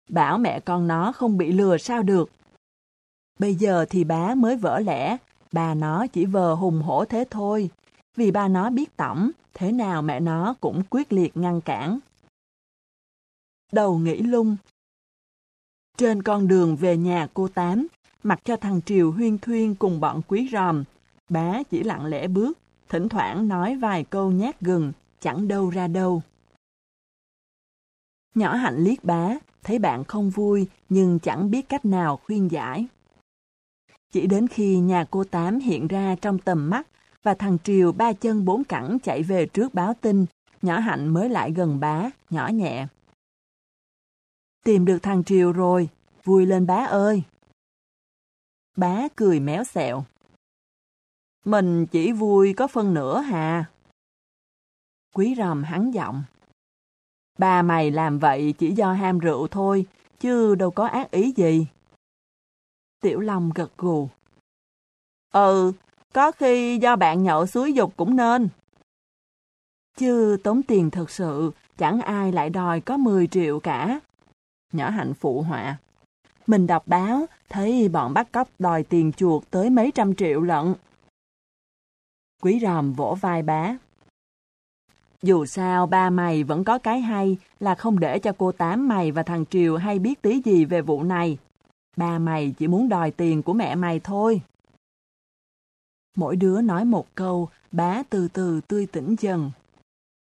bảo 0.08 0.38
mẹ 0.38 0.60
con 0.60 0.88
nó 0.88 1.12
không 1.12 1.38
bị 1.38 1.52
lừa 1.52 1.78
sao 1.78 2.02
được. 2.02 2.30
Bây 3.40 3.54
giờ 3.54 3.86
thì 3.90 4.04
bá 4.04 4.34
mới 4.34 4.56
vỡ 4.56 4.80
lẽ, 4.80 5.16
bà 5.52 5.74
nó 5.74 6.06
chỉ 6.06 6.24
vờ 6.24 6.54
hùng 6.54 6.82
hổ 6.82 7.04
thế 7.04 7.24
thôi, 7.30 7.70
vì 8.16 8.30
ba 8.30 8.48
nó 8.48 8.70
biết 8.70 8.96
tổng, 8.96 9.30
thế 9.54 9.72
nào 9.72 10.02
mẹ 10.02 10.20
nó 10.20 10.54
cũng 10.60 10.82
quyết 10.90 11.12
liệt 11.12 11.36
ngăn 11.36 11.60
cản. 11.60 11.98
Đầu 13.72 13.98
nghĩ 13.98 14.16
lung. 14.22 14.56
Trên 15.98 16.22
con 16.22 16.48
đường 16.48 16.76
về 16.76 16.96
nhà 16.96 17.28
cô 17.34 17.48
Tám, 17.48 17.86
mặc 18.22 18.40
cho 18.44 18.56
thằng 18.56 18.80
Triều 18.86 19.12
huyên 19.12 19.38
thuyên 19.38 19.74
cùng 19.74 20.00
bọn 20.00 20.22
quý 20.28 20.48
ròm, 20.52 20.84
bá 21.28 21.62
chỉ 21.70 21.82
lặng 21.82 22.06
lẽ 22.06 22.28
bước, 22.28 22.58
thỉnh 22.88 23.08
thoảng 23.08 23.48
nói 23.48 23.76
vài 23.76 24.04
câu 24.04 24.30
nhát 24.30 24.60
gừng, 24.60 24.92
chẳng 25.20 25.48
đâu 25.48 25.70
ra 25.70 25.86
đâu. 25.86 26.22
Nhỏ 28.34 28.54
hạnh 28.54 28.76
liếc 28.78 29.04
bá, 29.04 29.34
thấy 29.62 29.78
bạn 29.78 30.04
không 30.04 30.30
vui 30.30 30.66
nhưng 30.88 31.18
chẳng 31.18 31.50
biết 31.50 31.68
cách 31.68 31.84
nào 31.84 32.20
khuyên 32.26 32.50
giải. 32.50 32.86
Chỉ 34.12 34.26
đến 34.26 34.48
khi 34.48 34.78
nhà 34.78 35.04
cô 35.10 35.24
Tám 35.24 35.58
hiện 35.58 35.88
ra 35.88 36.16
trong 36.20 36.38
tầm 36.38 36.70
mắt 36.70 36.86
và 37.22 37.34
thằng 37.34 37.58
Triều 37.64 37.92
ba 37.92 38.12
chân 38.12 38.44
bốn 38.44 38.64
cẳng 38.64 38.98
chạy 39.02 39.22
về 39.22 39.46
trước 39.46 39.74
báo 39.74 39.94
tin, 40.00 40.26
nhỏ 40.62 40.78
hạnh 40.78 41.08
mới 41.08 41.28
lại 41.28 41.52
gần 41.52 41.80
bá, 41.80 42.10
nhỏ 42.30 42.48
nhẹ. 42.48 42.86
Tìm 44.64 44.84
được 44.84 44.98
thằng 45.02 45.24
Triều 45.24 45.52
rồi, 45.52 45.88
vui 46.24 46.46
lên 46.46 46.66
bá 46.66 46.76
ơi. 46.76 47.22
Bá 48.76 49.08
cười 49.16 49.40
méo 49.40 49.64
xẹo. 49.64 50.04
Mình 51.44 51.86
chỉ 51.86 52.12
vui 52.12 52.52
có 52.52 52.66
phân 52.66 52.94
nửa 52.94 53.20
hà. 53.20 53.64
Quý 55.14 55.34
ròm 55.38 55.62
hắn 55.62 55.90
giọng. 55.90 56.22
bà 57.38 57.62
mày 57.62 57.90
làm 57.90 58.18
vậy 58.18 58.54
chỉ 58.58 58.72
do 58.72 58.92
ham 58.92 59.18
rượu 59.18 59.48
thôi, 59.48 59.86
chứ 60.20 60.54
đâu 60.54 60.70
có 60.70 60.86
ác 60.86 61.10
ý 61.10 61.32
gì. 61.36 61.66
Tiểu 63.00 63.20
Long 63.20 63.50
gật 63.54 63.78
gù. 63.78 64.08
Ừ, 65.32 65.72
có 66.12 66.32
khi 66.32 66.78
do 66.78 66.96
bạn 66.96 67.22
nhậu 67.22 67.46
suối 67.46 67.72
dục 67.72 67.92
cũng 67.96 68.16
nên. 68.16 68.48
Chứ 69.96 70.36
tốn 70.44 70.62
tiền 70.62 70.90
thật 70.90 71.10
sự, 71.10 71.50
chẳng 71.78 72.00
ai 72.00 72.32
lại 72.32 72.50
đòi 72.50 72.80
có 72.80 72.96
10 72.96 73.26
triệu 73.26 73.60
cả. 73.60 74.00
Nhỏ 74.72 74.90
hạnh 74.90 75.14
phụ 75.14 75.42
họa. 75.42 75.76
Mình 76.46 76.66
đọc 76.66 76.82
báo, 76.86 77.26
thấy 77.48 77.88
bọn 77.88 78.14
bắt 78.14 78.32
cóc 78.32 78.48
đòi 78.58 78.82
tiền 78.82 79.12
chuột 79.12 79.42
tới 79.50 79.70
mấy 79.70 79.90
trăm 79.94 80.14
triệu 80.14 80.40
lận. 80.40 80.74
Quý 82.42 82.58
ròm 82.62 82.92
vỗ 82.92 83.16
vai 83.20 83.42
bá. 83.42 83.76
Dù 85.22 85.46
sao 85.46 85.86
ba 85.86 86.10
mày 86.10 86.44
vẫn 86.44 86.64
có 86.64 86.78
cái 86.78 87.00
hay 87.00 87.36
là 87.60 87.74
không 87.74 88.00
để 88.00 88.18
cho 88.18 88.32
cô 88.38 88.52
Tám 88.52 88.88
mày 88.88 89.12
và 89.12 89.22
thằng 89.22 89.44
Triều 89.50 89.76
hay 89.76 89.98
biết 89.98 90.22
tí 90.22 90.42
gì 90.44 90.64
về 90.64 90.82
vụ 90.82 91.02
này. 91.02 91.38
Ba 91.96 92.18
mày 92.18 92.54
chỉ 92.58 92.66
muốn 92.68 92.88
đòi 92.88 93.10
tiền 93.10 93.42
của 93.42 93.52
mẹ 93.52 93.74
mày 93.74 94.00
thôi. 94.00 94.42
Mỗi 96.16 96.36
đứa 96.36 96.60
nói 96.60 96.84
một 96.84 97.06
câu, 97.14 97.48
bá 97.72 98.02
từ 98.10 98.28
từ 98.28 98.60
tươi 98.60 98.86
tỉnh 98.86 99.16
dần. 99.18 99.50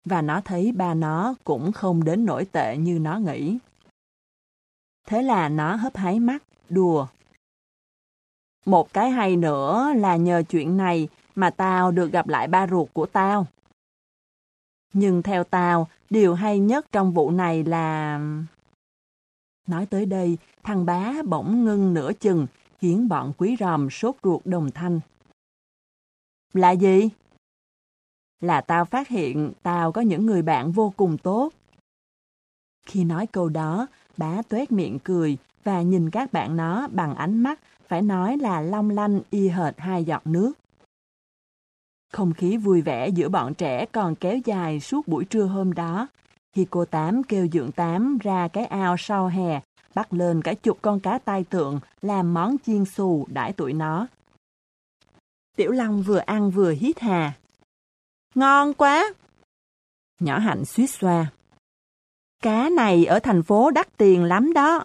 Và 0.05 0.23
nó 0.23 0.41
thấy 0.45 0.73
ba 0.73 0.95
nó 0.95 1.35
cũng 1.45 1.73
không 1.73 2.05
đến 2.05 2.27
nổi 2.27 2.45
tệ 2.45 2.77
như 2.77 2.99
nó 2.99 3.19
nghĩ. 3.19 3.59
Thế 5.07 5.23
là 5.23 5.49
nó 5.49 5.75
hấp 5.75 5.97
háy 5.97 6.21
mắt, 6.21 6.43
đùa. 6.69 7.07
Một 8.67 8.93
cái 8.93 9.11
hay 9.11 9.37
nữa 9.37 9.93
là 9.97 10.17
nhờ 10.17 10.43
chuyện 10.49 10.77
này 10.77 11.09
mà 11.35 11.51
tao 11.51 11.91
được 11.91 12.13
gặp 12.13 12.29
lại 12.29 12.49
ba 12.49 12.67
ruột 12.67 12.89
của 12.93 13.07
tao. 13.07 13.47
Nhưng 14.93 15.23
theo 15.23 15.45
tao, 15.45 15.89
điều 16.11 16.35
hay 16.35 16.59
nhất 16.59 16.87
trong 16.93 17.13
vụ 17.13 17.31
này 17.31 17.65
là... 17.65 18.21
Nói 19.67 19.87
tới 19.87 20.07
đây, 20.07 20.39
thằng 20.63 20.87
bá 20.87 21.15
bỗng 21.25 21.65
ngưng 21.65 21.95
nửa 21.95 22.13
chừng, 22.13 22.47
khiến 22.79 23.09
bọn 23.09 23.33
quý 23.39 23.57
ròm 23.61 23.91
sốt 23.91 24.17
ruột 24.23 24.41
đồng 24.45 24.71
thanh. 24.71 25.01
Là 26.53 26.71
gì? 26.71 27.11
Là 28.41 28.61
tao 28.61 28.85
phát 28.85 29.09
hiện 29.09 29.53
tao 29.63 29.93
có 29.93 30.01
những 30.01 30.27
người 30.27 30.43
bạn 30.43 30.73
vô 30.73 30.93
cùng 30.97 31.19
tốt. 31.19 31.53
Khi 32.87 33.05
nói 33.05 33.27
câu 33.27 33.49
đó, 33.49 33.87
bá 34.17 34.43
tuét 34.49 34.73
miệng 34.73 34.99
cười 35.05 35.39
và 35.65 35.83
nhìn 35.83 36.11
các 36.11 36.33
bạn 36.33 36.57
nó 36.57 36.89
bằng 36.89 37.15
ánh 37.15 37.43
mắt 37.43 37.61
phải 37.89 38.03
nói 38.03 38.37
là 38.37 38.61
long 38.61 38.91
lanh 38.91 39.21
y 39.31 39.49
hệt 39.49 39.75
hai 39.79 40.05
giọt 40.05 40.27
nước. 40.27 40.53
Không 42.13 42.33
khí 42.33 42.57
vui 42.57 42.83
vẻ 42.83 43.09
giữa 43.09 43.29
bọn 43.29 43.55
trẻ 43.55 43.87
còn 43.87 44.15
kéo 44.15 44.39
dài 44.45 44.81
suốt 44.81 45.09
buổi 45.09 45.25
trưa 45.25 45.45
hôm 45.45 45.73
đó. 45.73 46.09
Khi 46.55 46.67
cô 46.71 46.85
Tám 46.85 47.23
kêu 47.23 47.49
dưỡng 47.53 47.73
Tám 47.73 48.19
ra 48.19 48.49
cái 48.49 48.65
ao 48.65 48.97
sau 48.99 49.27
hè, 49.27 49.61
bắt 49.95 50.13
lên 50.13 50.43
cả 50.43 50.55
chục 50.55 50.79
con 50.83 51.01
cá 51.01 51.19
tai 51.19 51.45
tượng 51.45 51.81
làm 52.03 52.35
món 52.35 52.57
chiên 52.67 52.85
xù 52.85 53.27
đãi 53.29 53.53
tụi 53.53 53.73
nó. 53.73 54.07
Tiểu 55.57 55.71
Long 55.71 56.03
vừa 56.03 56.19
ăn 56.19 56.51
vừa 56.51 56.71
hít 56.71 57.01
hà. 57.01 57.33
Ngon 58.35 58.75
quá! 58.75 59.15
Nhỏ 60.21 60.39
Hạnh 60.39 60.65
suýt 60.65 60.87
xoa. 60.87 61.27
Cá 62.43 62.69
này 62.77 63.05
ở 63.05 63.19
thành 63.19 63.43
phố 63.43 63.71
đắt 63.71 63.97
tiền 63.97 64.25
lắm 64.25 64.53
đó. 64.53 64.85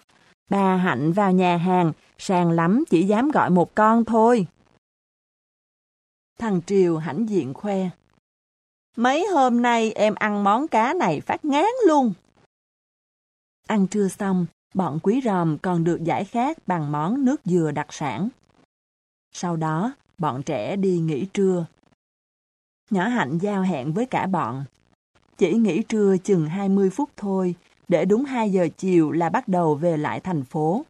Bà 0.49 0.75
Hạnh 0.75 1.11
vào 1.11 1.31
nhà 1.31 1.57
hàng, 1.57 1.91
sàn 2.17 2.51
lắm 2.51 2.83
chỉ 2.89 3.03
dám 3.03 3.31
gọi 3.31 3.49
một 3.49 3.75
con 3.75 4.05
thôi. 4.05 4.47
Thằng 6.39 6.61
Triều 6.65 6.97
hãnh 6.97 7.29
diện 7.29 7.53
khoe. 7.53 7.89
Mấy 8.97 9.27
hôm 9.27 9.61
nay 9.61 9.91
em 9.91 10.15
ăn 10.15 10.43
món 10.43 10.67
cá 10.67 10.93
này 10.93 11.21
phát 11.21 11.45
ngán 11.45 11.69
luôn. 11.87 12.13
Ăn 13.67 13.87
trưa 13.87 14.07
xong, 14.07 14.45
bọn 14.73 14.99
quý 15.03 15.21
ròm 15.23 15.57
còn 15.57 15.83
được 15.83 16.03
giải 16.03 16.25
khát 16.25 16.67
bằng 16.67 16.91
món 16.91 17.25
nước 17.25 17.41
dừa 17.45 17.71
đặc 17.71 17.87
sản. 17.89 18.29
Sau 19.31 19.55
đó, 19.55 19.93
Bọn 20.19 20.43
trẻ 20.43 20.75
đi 20.75 20.99
nghỉ 20.99 21.25
trưa. 21.25 21.65
Nhỏ 22.89 23.07
Hạnh 23.07 23.37
giao 23.37 23.61
hẹn 23.61 23.93
với 23.93 24.05
cả 24.05 24.27
bọn. 24.27 24.65
Chỉ 25.37 25.53
nghỉ 25.53 25.83
trưa 25.83 26.17
chừng 26.23 26.45
20 26.45 26.89
phút 26.89 27.09
thôi, 27.17 27.55
để 27.87 28.05
đúng 28.05 28.25
2 28.25 28.51
giờ 28.51 28.67
chiều 28.77 29.11
là 29.11 29.29
bắt 29.29 29.47
đầu 29.47 29.75
về 29.75 29.97
lại 29.97 30.19
thành 30.19 30.43
phố. 30.43 30.85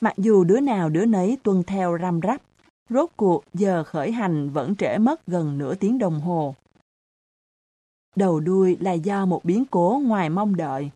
Mặc 0.00 0.14
dù 0.16 0.44
đứa 0.44 0.60
nào 0.60 0.88
đứa 0.88 1.04
nấy 1.04 1.38
tuân 1.42 1.62
theo 1.62 1.98
răm 2.02 2.20
rắp, 2.22 2.42
rốt 2.90 3.10
cuộc 3.16 3.44
giờ 3.54 3.84
khởi 3.84 4.12
hành 4.12 4.50
vẫn 4.50 4.76
trễ 4.76 4.98
mất 4.98 5.26
gần 5.26 5.58
nửa 5.58 5.74
tiếng 5.74 5.98
đồng 5.98 6.20
hồ. 6.20 6.54
Đầu 8.16 8.40
đuôi 8.40 8.76
là 8.80 8.92
do 8.92 9.26
một 9.26 9.44
biến 9.44 9.64
cố 9.70 10.02
ngoài 10.04 10.30
mong 10.30 10.56
đợi. 10.56 10.90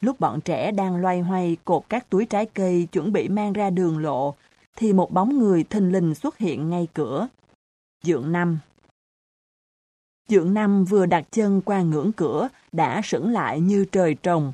Lúc 0.00 0.20
bọn 0.20 0.40
trẻ 0.40 0.72
đang 0.72 0.96
loay 0.96 1.20
hoay 1.20 1.56
cột 1.64 1.82
các 1.88 2.10
túi 2.10 2.26
trái 2.26 2.46
cây 2.46 2.88
chuẩn 2.92 3.12
bị 3.12 3.28
mang 3.28 3.52
ra 3.52 3.70
đường 3.70 3.98
lộ, 3.98 4.34
thì 4.76 4.92
một 4.92 5.12
bóng 5.12 5.38
người 5.38 5.64
thình 5.64 5.92
lình 5.92 6.14
xuất 6.14 6.38
hiện 6.38 6.70
ngay 6.70 6.88
cửa. 6.94 7.28
Dượng 8.04 8.32
Năm 8.32 8.58
Dượng 10.28 10.54
Năm 10.54 10.84
vừa 10.84 11.06
đặt 11.06 11.24
chân 11.30 11.60
qua 11.60 11.82
ngưỡng 11.82 12.12
cửa, 12.12 12.48
đã 12.72 13.00
sững 13.04 13.32
lại 13.32 13.60
như 13.60 13.84
trời 13.92 14.14
trồng. 14.14 14.52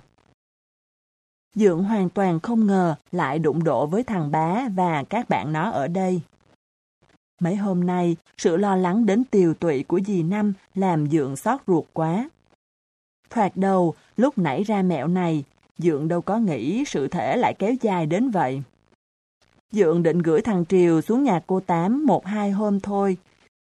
Dượng 1.54 1.84
hoàn 1.84 2.10
toàn 2.10 2.40
không 2.40 2.66
ngờ 2.66 2.94
lại 3.12 3.38
đụng 3.38 3.64
độ 3.64 3.86
với 3.86 4.04
thằng 4.04 4.30
bá 4.30 4.68
và 4.74 5.04
các 5.10 5.28
bạn 5.28 5.52
nó 5.52 5.70
ở 5.70 5.88
đây. 5.88 6.20
Mấy 7.44 7.56
hôm 7.56 7.86
nay, 7.86 8.16
sự 8.38 8.56
lo 8.56 8.76
lắng 8.76 9.06
đến 9.06 9.24
tiều 9.24 9.54
tụy 9.54 9.82
của 9.82 10.00
dì 10.06 10.22
Năm 10.22 10.52
làm 10.74 11.10
Dượng 11.10 11.36
xót 11.36 11.60
ruột 11.66 11.84
quá. 11.92 12.30
Thoạt 13.30 13.56
đầu, 13.56 13.94
lúc 14.16 14.38
nãy 14.38 14.62
ra 14.62 14.82
mẹo 14.82 15.08
này, 15.08 15.44
Dượng 15.78 16.08
đâu 16.08 16.20
có 16.20 16.38
nghĩ 16.38 16.84
sự 16.86 17.08
thể 17.08 17.36
lại 17.36 17.54
kéo 17.58 17.74
dài 17.80 18.06
đến 18.06 18.30
vậy. 18.30 18.62
Dượng 19.72 20.02
định 20.02 20.18
gửi 20.18 20.40
thằng 20.40 20.64
Triều 20.68 21.00
xuống 21.00 21.24
nhà 21.24 21.40
cô 21.46 21.60
Tám 21.60 22.06
một 22.06 22.26
hai 22.26 22.50
hôm 22.50 22.80
thôi, 22.80 23.16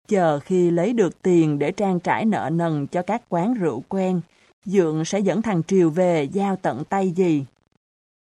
chờ 0.07 0.39
khi 0.39 0.71
lấy 0.71 0.93
được 0.93 1.21
tiền 1.21 1.59
để 1.59 1.71
trang 1.71 1.99
trải 1.99 2.25
nợ 2.25 2.49
nần 2.53 2.87
cho 2.87 3.01
các 3.01 3.21
quán 3.29 3.53
rượu 3.53 3.83
quen, 3.89 4.21
Dượng 4.65 5.05
sẽ 5.05 5.19
dẫn 5.19 5.41
thằng 5.41 5.63
Triều 5.63 5.89
về 5.89 6.23
giao 6.23 6.55
tận 6.55 6.83
tay 6.83 7.11
gì. 7.11 7.45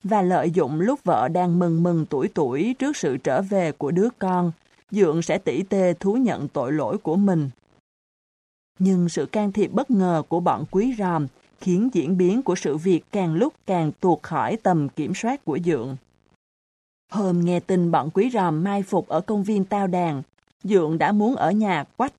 Và 0.04 0.22
lợi 0.22 0.52
dụng 0.52 0.80
lúc 0.80 1.00
vợ 1.04 1.28
đang 1.28 1.60
mừng 1.60 1.84
mừng 1.84 2.06
tuổi 2.10 2.30
tuổi 2.34 2.76
trước 2.80 2.98
sự 2.98 3.18
trở 3.18 3.42
về 3.42 3.72
của 3.72 3.92
đứa 3.92 4.10
con, 4.20 4.52
Dượng 4.92 5.22
sẽ 5.22 5.38
tỉ 5.38 5.64
tê 5.64 5.94
thú 5.94 6.14
nhận 6.14 6.48
tội 6.48 6.74
lỗi 6.74 6.98
của 6.98 7.16
mình. 7.16 7.50
Nhưng 8.80 9.10
sự 9.10 9.26
can 9.26 9.52
thiệp 9.52 9.72
bất 9.72 9.92
ngờ 9.92 10.24
của 10.30 10.40
bọn 10.40 10.66
quý 10.72 10.96
ròm 10.98 11.28
khiến 11.60 11.90
diễn 11.94 12.18
biến 12.18 12.44
của 12.44 12.56
sự 12.56 12.78
việc 12.78 13.02
càng 13.12 13.34
lúc 13.34 13.54
càng 13.66 13.92
tuột 14.00 14.24
khỏi 14.24 14.58
tầm 14.64 14.90
kiểm 14.90 15.14
soát 15.16 15.46
của 15.46 15.60
Dượng. 15.66 15.98
Hôm 17.12 17.46
nghe 17.46 17.60
tin 17.60 17.92
bọn 17.92 18.10
quý 18.14 18.30
ròm 18.34 18.64
mai 18.64 18.84
phục 18.84 19.08
ở 19.08 19.22
công 19.22 19.44
viên 19.44 19.66
Tao 19.66 19.88
Đàn, 19.88 20.24
Dượng 20.64 20.98
đã 20.98 21.12
muốn 21.12 21.36
ở 21.36 21.52
nhà 21.52 21.84
quách. 21.98 22.14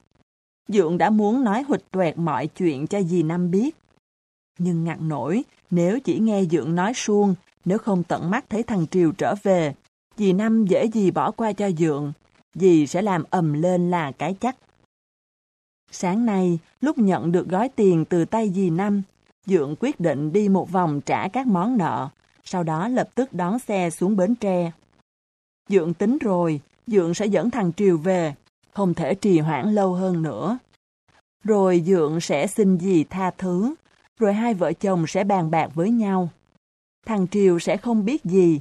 Dượng 0.69 0.99
đã 0.99 1.11
muốn 1.11 1.45
nói 1.45 1.63
hụt 1.63 1.81
tuẹt 1.91 2.19
mọi 2.19 2.47
chuyện 2.47 2.87
cho 2.87 3.03
dì 3.03 3.23
Năm 3.23 3.51
biết. 3.51 3.77
Nhưng 4.59 4.85
ngặt 4.85 5.01
nổi, 5.01 5.45
nếu 5.71 6.01
chỉ 6.01 6.19
nghe 6.19 6.45
Dượng 6.45 6.75
nói 6.75 6.93
suông, 6.95 7.35
nếu 7.65 7.79
không 7.79 8.03
tận 8.05 8.31
mắt 8.31 8.45
thấy 8.51 8.63
thằng 8.63 8.87
Triều 8.91 9.13
trở 9.13 9.35
về, 9.43 9.75
dì 10.17 10.33
Năm 10.33 10.67
dễ 10.67 10.85
gì 10.87 11.11
bỏ 11.11 11.31
qua 11.31 11.53
cho 11.53 11.71
Dượng, 11.71 12.13
dì 12.55 12.87
sẽ 12.87 13.03
làm 13.03 13.25
ầm 13.31 13.53
lên 13.53 13.91
là 13.91 14.13
cái 14.13 14.35
chắc. 14.41 14.57
Sáng 15.91 16.27
nay, 16.27 16.59
lúc 16.81 16.99
nhận 16.99 17.33
được 17.33 17.49
gói 17.49 17.69
tiền 17.69 18.05
từ 18.05 18.25
tay 18.25 18.51
dì 18.55 18.71
Năm, 18.71 19.03
Dượng 19.47 19.75
quyết 19.81 20.01
định 20.01 20.33
đi 20.33 20.49
một 20.49 20.71
vòng 20.73 21.01
trả 21.01 21.29
các 21.29 21.47
món 21.47 21.77
nợ, 21.77 22.09
sau 22.45 22.63
đó 22.63 22.89
lập 22.89 23.09
tức 23.15 23.33
đón 23.33 23.59
xe 23.59 23.91
xuống 23.91 24.17
bến 24.17 24.35
tre. 24.35 24.73
Dượng 25.69 25.95
tính 25.95 26.19
rồi, 26.19 26.61
Dượng 26.87 27.15
sẽ 27.15 27.27
dẫn 27.27 27.51
thằng 27.51 27.73
Triều 27.73 27.99
về, 27.99 28.35
không 28.73 28.95
thể 28.95 29.15
trì 29.15 29.39
hoãn 29.39 29.75
lâu 29.75 29.95
hơn 29.95 30.23
nữa. 30.23 30.59
Rồi 31.45 31.83
Dượng 31.87 32.21
sẽ 32.21 32.47
xin 32.47 32.79
dì 32.79 33.05
tha 33.05 33.31
thứ, 33.39 33.75
rồi 34.19 34.33
hai 34.33 34.55
vợ 34.55 34.73
chồng 34.73 35.07
sẽ 35.07 35.25
bàn 35.25 35.51
bạc 35.51 35.71
với 35.75 35.91
nhau. 35.91 36.29
Thằng 37.07 37.27
Triều 37.29 37.59
sẽ 37.59 37.77
không 37.77 38.05
biết 38.05 38.25
gì, 38.25 38.61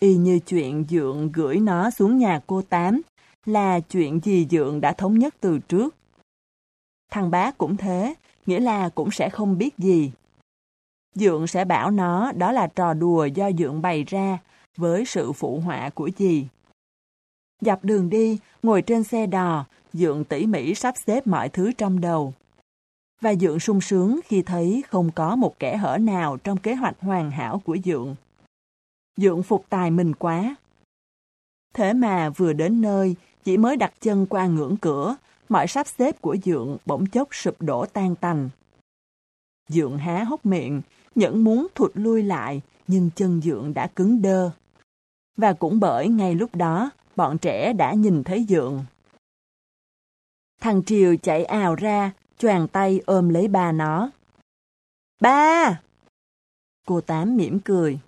y 0.00 0.16
như 0.16 0.38
chuyện 0.38 0.84
Dượng 0.90 1.32
gửi 1.32 1.56
nó 1.56 1.90
xuống 1.90 2.18
nhà 2.18 2.40
cô 2.46 2.62
Tám, 2.62 3.00
là 3.46 3.80
chuyện 3.80 4.20
gì 4.20 4.46
Dượng 4.50 4.80
đã 4.80 4.92
thống 4.92 5.18
nhất 5.18 5.34
từ 5.40 5.58
trước. 5.58 5.94
Thằng 7.10 7.30
bá 7.30 7.50
cũng 7.50 7.76
thế, 7.76 8.14
nghĩa 8.46 8.60
là 8.60 8.88
cũng 8.88 9.10
sẽ 9.10 9.30
không 9.30 9.58
biết 9.58 9.78
gì. 9.78 10.12
Dượng 11.14 11.46
sẽ 11.46 11.64
bảo 11.64 11.90
nó 11.90 12.32
đó 12.32 12.52
là 12.52 12.66
trò 12.66 12.94
đùa 12.94 13.24
do 13.24 13.50
Dượng 13.52 13.82
bày 13.82 14.04
ra 14.04 14.38
với 14.76 15.04
sự 15.04 15.32
phụ 15.32 15.60
họa 15.60 15.90
của 15.90 16.10
dì. 16.18 16.46
Dọc 17.60 17.84
đường 17.84 18.10
đi, 18.10 18.38
ngồi 18.62 18.82
trên 18.82 19.04
xe 19.04 19.26
đò, 19.26 19.64
Dượng 19.92 20.24
tỉ 20.24 20.46
mỉ 20.46 20.74
sắp 20.74 20.94
xếp 21.06 21.26
mọi 21.26 21.48
thứ 21.48 21.72
trong 21.72 22.00
đầu. 22.00 22.34
Và 23.20 23.34
Dượng 23.34 23.60
sung 23.60 23.80
sướng 23.80 24.20
khi 24.24 24.42
thấy 24.42 24.82
không 24.88 25.10
có 25.14 25.36
một 25.36 25.58
kẻ 25.58 25.76
hở 25.76 25.98
nào 26.00 26.36
trong 26.36 26.58
kế 26.58 26.74
hoạch 26.74 26.96
hoàn 27.00 27.30
hảo 27.30 27.62
của 27.64 27.76
Dượng. 27.84 28.16
Dượng 29.16 29.42
phục 29.42 29.64
tài 29.68 29.90
mình 29.90 30.14
quá. 30.14 30.56
Thế 31.74 31.92
mà 31.92 32.30
vừa 32.30 32.52
đến 32.52 32.80
nơi, 32.80 33.16
chỉ 33.44 33.56
mới 33.56 33.76
đặt 33.76 33.92
chân 34.00 34.26
qua 34.26 34.46
ngưỡng 34.46 34.76
cửa, 34.76 35.16
mọi 35.48 35.66
sắp 35.66 35.86
xếp 35.86 36.20
của 36.20 36.36
Dượng 36.44 36.76
bỗng 36.86 37.06
chốc 37.06 37.28
sụp 37.34 37.62
đổ 37.62 37.86
tan 37.86 38.16
tành. 38.16 38.48
Dượng 39.68 39.98
há 39.98 40.24
hốc 40.24 40.46
miệng, 40.46 40.82
nhẫn 41.14 41.44
muốn 41.44 41.66
thụt 41.74 41.90
lui 41.94 42.22
lại, 42.22 42.60
nhưng 42.86 43.10
chân 43.16 43.40
Dượng 43.40 43.74
đã 43.74 43.86
cứng 43.86 44.22
đơ. 44.22 44.50
Và 45.36 45.52
cũng 45.52 45.80
bởi 45.80 46.08
ngay 46.08 46.34
lúc 46.34 46.54
đó, 46.54 46.90
bọn 47.16 47.38
trẻ 47.38 47.72
đã 47.72 47.92
nhìn 47.92 48.24
thấy 48.24 48.46
Dượng. 48.48 48.84
Thằng 50.60 50.82
Triều 50.84 51.16
chạy 51.16 51.44
ào 51.44 51.74
ra, 51.74 52.12
choàng 52.38 52.68
tay 52.68 53.00
ôm 53.06 53.28
lấy 53.28 53.48
ba 53.48 53.72
nó. 53.72 54.10
Ba! 55.20 55.80
Cô 56.86 57.00
Tám 57.00 57.36
mỉm 57.36 57.60
cười. 57.60 57.98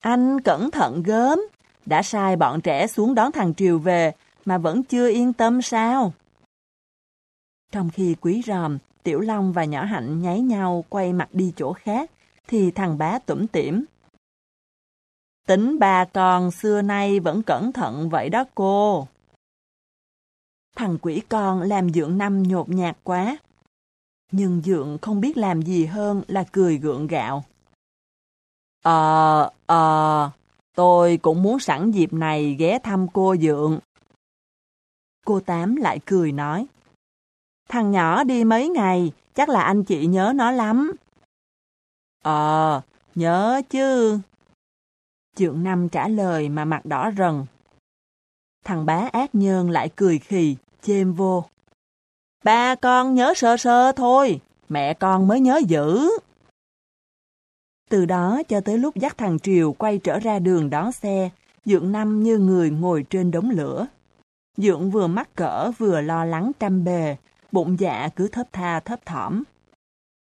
Anh 0.00 0.40
cẩn 0.40 0.70
thận 0.70 1.02
gớm, 1.02 1.40
đã 1.86 2.02
sai 2.02 2.36
bọn 2.36 2.60
trẻ 2.60 2.86
xuống 2.86 3.14
đón 3.14 3.32
thằng 3.32 3.54
Triều 3.54 3.78
về 3.78 4.12
mà 4.46 4.58
vẫn 4.58 4.82
chưa 4.82 5.08
yên 5.08 5.32
tâm 5.32 5.62
sao? 5.62 6.12
Trong 7.72 7.90
khi 7.90 8.16
quý 8.20 8.42
ròm, 8.46 8.78
Tiểu 9.02 9.20
Long 9.20 9.52
và 9.52 9.64
Nhỏ 9.64 9.84
Hạnh 9.84 10.22
nháy 10.22 10.40
nhau 10.40 10.84
quay 10.88 11.12
mặt 11.12 11.28
đi 11.32 11.52
chỗ 11.56 11.72
khác, 11.72 12.10
thì 12.46 12.70
thằng 12.70 12.98
bá 12.98 13.18
tủm 13.18 13.46
tỉm. 13.46 13.84
Tính 15.46 15.78
bà 15.78 16.04
con 16.04 16.50
xưa 16.50 16.82
nay 16.82 17.20
vẫn 17.20 17.42
cẩn 17.42 17.72
thận 17.72 18.08
vậy 18.08 18.28
đó 18.28 18.44
cô. 18.54 19.08
Thằng 20.76 20.98
quỷ 21.02 21.22
con 21.28 21.62
làm 21.62 21.90
dượng 21.90 22.18
năm 22.18 22.42
nhột 22.42 22.68
nhạt 22.68 22.96
quá. 23.02 23.36
Nhưng 24.32 24.62
dượng 24.64 24.98
không 25.02 25.20
biết 25.20 25.36
làm 25.36 25.62
gì 25.62 25.86
hơn 25.86 26.22
là 26.28 26.44
cười 26.52 26.78
gượng 26.78 27.06
gạo. 27.06 27.44
Ờ, 28.82 29.50
ờ, 29.66 30.30
tôi 30.76 31.16
cũng 31.22 31.42
muốn 31.42 31.58
sẵn 31.58 31.90
dịp 31.90 32.12
này 32.12 32.56
ghé 32.58 32.78
thăm 32.78 33.06
cô 33.12 33.36
dượng. 33.36 33.78
Cô 35.26 35.40
Tám 35.40 35.76
lại 35.76 36.00
cười 36.06 36.32
nói. 36.32 36.66
Thằng 37.68 37.90
nhỏ 37.90 38.24
đi 38.24 38.44
mấy 38.44 38.68
ngày, 38.68 39.12
chắc 39.34 39.48
là 39.48 39.62
anh 39.62 39.84
chị 39.84 40.06
nhớ 40.06 40.32
nó 40.36 40.50
lắm. 40.50 40.92
Ờ, 42.22 42.80
nhớ 43.14 43.62
chứ. 43.70 44.18
Trượng 45.36 45.64
Năm 45.64 45.88
trả 45.88 46.08
lời 46.08 46.48
mà 46.48 46.64
mặt 46.64 46.86
đỏ 46.86 47.10
rần. 47.18 47.46
Thằng 48.64 48.86
bá 48.86 49.08
ác 49.12 49.34
nhơn 49.34 49.70
lại 49.70 49.90
cười 49.96 50.18
khì, 50.18 50.56
chêm 50.82 51.12
vô. 51.12 51.44
Ba 52.44 52.74
con 52.74 53.14
nhớ 53.14 53.32
sơ 53.36 53.56
sơ 53.56 53.92
thôi, 53.92 54.40
mẹ 54.68 54.94
con 54.94 55.28
mới 55.28 55.40
nhớ 55.40 55.60
dữ. 55.68 56.08
Từ 57.90 58.04
đó 58.04 58.42
cho 58.48 58.60
tới 58.60 58.78
lúc 58.78 58.96
dắt 58.96 59.18
thằng 59.18 59.38
Triều 59.38 59.72
quay 59.72 59.98
trở 59.98 60.18
ra 60.18 60.38
đường 60.38 60.70
đón 60.70 60.92
xe, 60.92 61.30
Dượng 61.64 61.92
Năm 61.92 62.22
như 62.22 62.38
người 62.38 62.70
ngồi 62.70 63.06
trên 63.10 63.30
đống 63.30 63.50
lửa. 63.50 63.86
Dượng 64.56 64.90
vừa 64.90 65.06
mắc 65.06 65.34
cỡ 65.34 65.70
vừa 65.78 66.00
lo 66.00 66.24
lắng 66.24 66.52
trăm 66.60 66.84
bề, 66.84 67.16
bụng 67.52 67.76
dạ 67.80 68.08
cứ 68.16 68.28
thấp 68.28 68.46
tha 68.52 68.80
thấp 68.80 69.06
thỏm. 69.06 69.42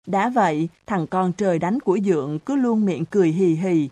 Đã 0.07 0.29
vậy, 0.29 0.69
thằng 0.85 1.07
con 1.07 1.33
trời 1.33 1.59
đánh 1.59 1.79
của 1.79 1.99
Dượng 2.05 2.39
cứ 2.39 2.55
luôn 2.55 2.85
miệng 2.85 3.05
cười 3.05 3.29
hì 3.29 3.45
hì. 3.45 3.89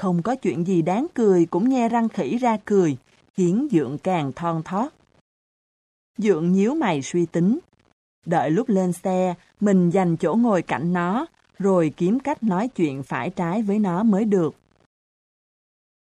Không 0.00 0.22
có 0.22 0.34
chuyện 0.34 0.66
gì 0.66 0.82
đáng 0.82 1.06
cười 1.14 1.46
cũng 1.46 1.68
nhe 1.68 1.88
răng 1.88 2.08
khỉ 2.08 2.38
ra 2.38 2.56
cười, 2.64 2.96
khiến 3.34 3.68
Dượng 3.70 3.98
càng 3.98 4.32
thon 4.32 4.62
thót. 4.62 4.88
Dượng 6.18 6.52
nhíu 6.52 6.74
mày 6.74 7.02
suy 7.02 7.26
tính. 7.26 7.58
Đợi 8.26 8.50
lúc 8.50 8.68
lên 8.68 8.92
xe, 8.92 9.34
mình 9.60 9.90
dành 9.90 10.16
chỗ 10.16 10.34
ngồi 10.34 10.62
cạnh 10.62 10.92
nó, 10.92 11.26
rồi 11.58 11.92
kiếm 11.96 12.20
cách 12.20 12.42
nói 12.42 12.68
chuyện 12.68 13.02
phải 13.02 13.30
trái 13.30 13.62
với 13.62 13.78
nó 13.78 14.02
mới 14.02 14.24
được. 14.24 14.54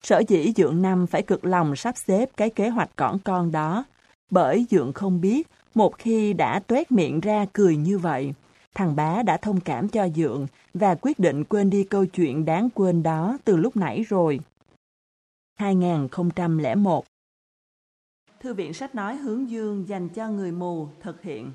Sở 0.02 0.22
dĩ 0.28 0.52
Dượng 0.56 0.82
Năm 0.82 1.06
phải 1.06 1.22
cực 1.22 1.44
lòng 1.44 1.76
sắp 1.76 1.96
xếp 1.96 2.30
cái 2.36 2.50
kế 2.50 2.68
hoạch 2.68 2.96
cỏn 2.96 3.18
con 3.24 3.52
đó, 3.52 3.84
bởi 4.30 4.66
Dượng 4.70 4.92
không 4.92 5.20
biết 5.20 5.48
một 5.74 5.98
khi 5.98 6.32
đã 6.32 6.60
tuét 6.60 6.92
miệng 6.92 7.20
ra 7.20 7.46
cười 7.52 7.76
như 7.76 7.98
vậy, 7.98 8.34
thằng 8.74 8.96
bá 8.96 9.22
đã 9.22 9.36
thông 9.36 9.60
cảm 9.60 9.88
cho 9.88 10.08
Dượng 10.08 10.46
và 10.74 10.94
quyết 10.94 11.18
định 11.18 11.44
quên 11.44 11.70
đi 11.70 11.84
câu 11.84 12.06
chuyện 12.06 12.44
đáng 12.44 12.68
quên 12.74 13.02
đó 13.02 13.38
từ 13.44 13.56
lúc 13.56 13.76
nãy 13.76 14.02
rồi. 14.08 14.40
2001 15.58 17.04
Thư 18.40 18.54
viện 18.54 18.72
sách 18.72 18.94
nói 18.94 19.16
hướng 19.16 19.50
dương 19.50 19.88
dành 19.88 20.08
cho 20.08 20.28
người 20.28 20.52
mù 20.52 20.88
thực 21.00 21.22
hiện. 21.22 21.52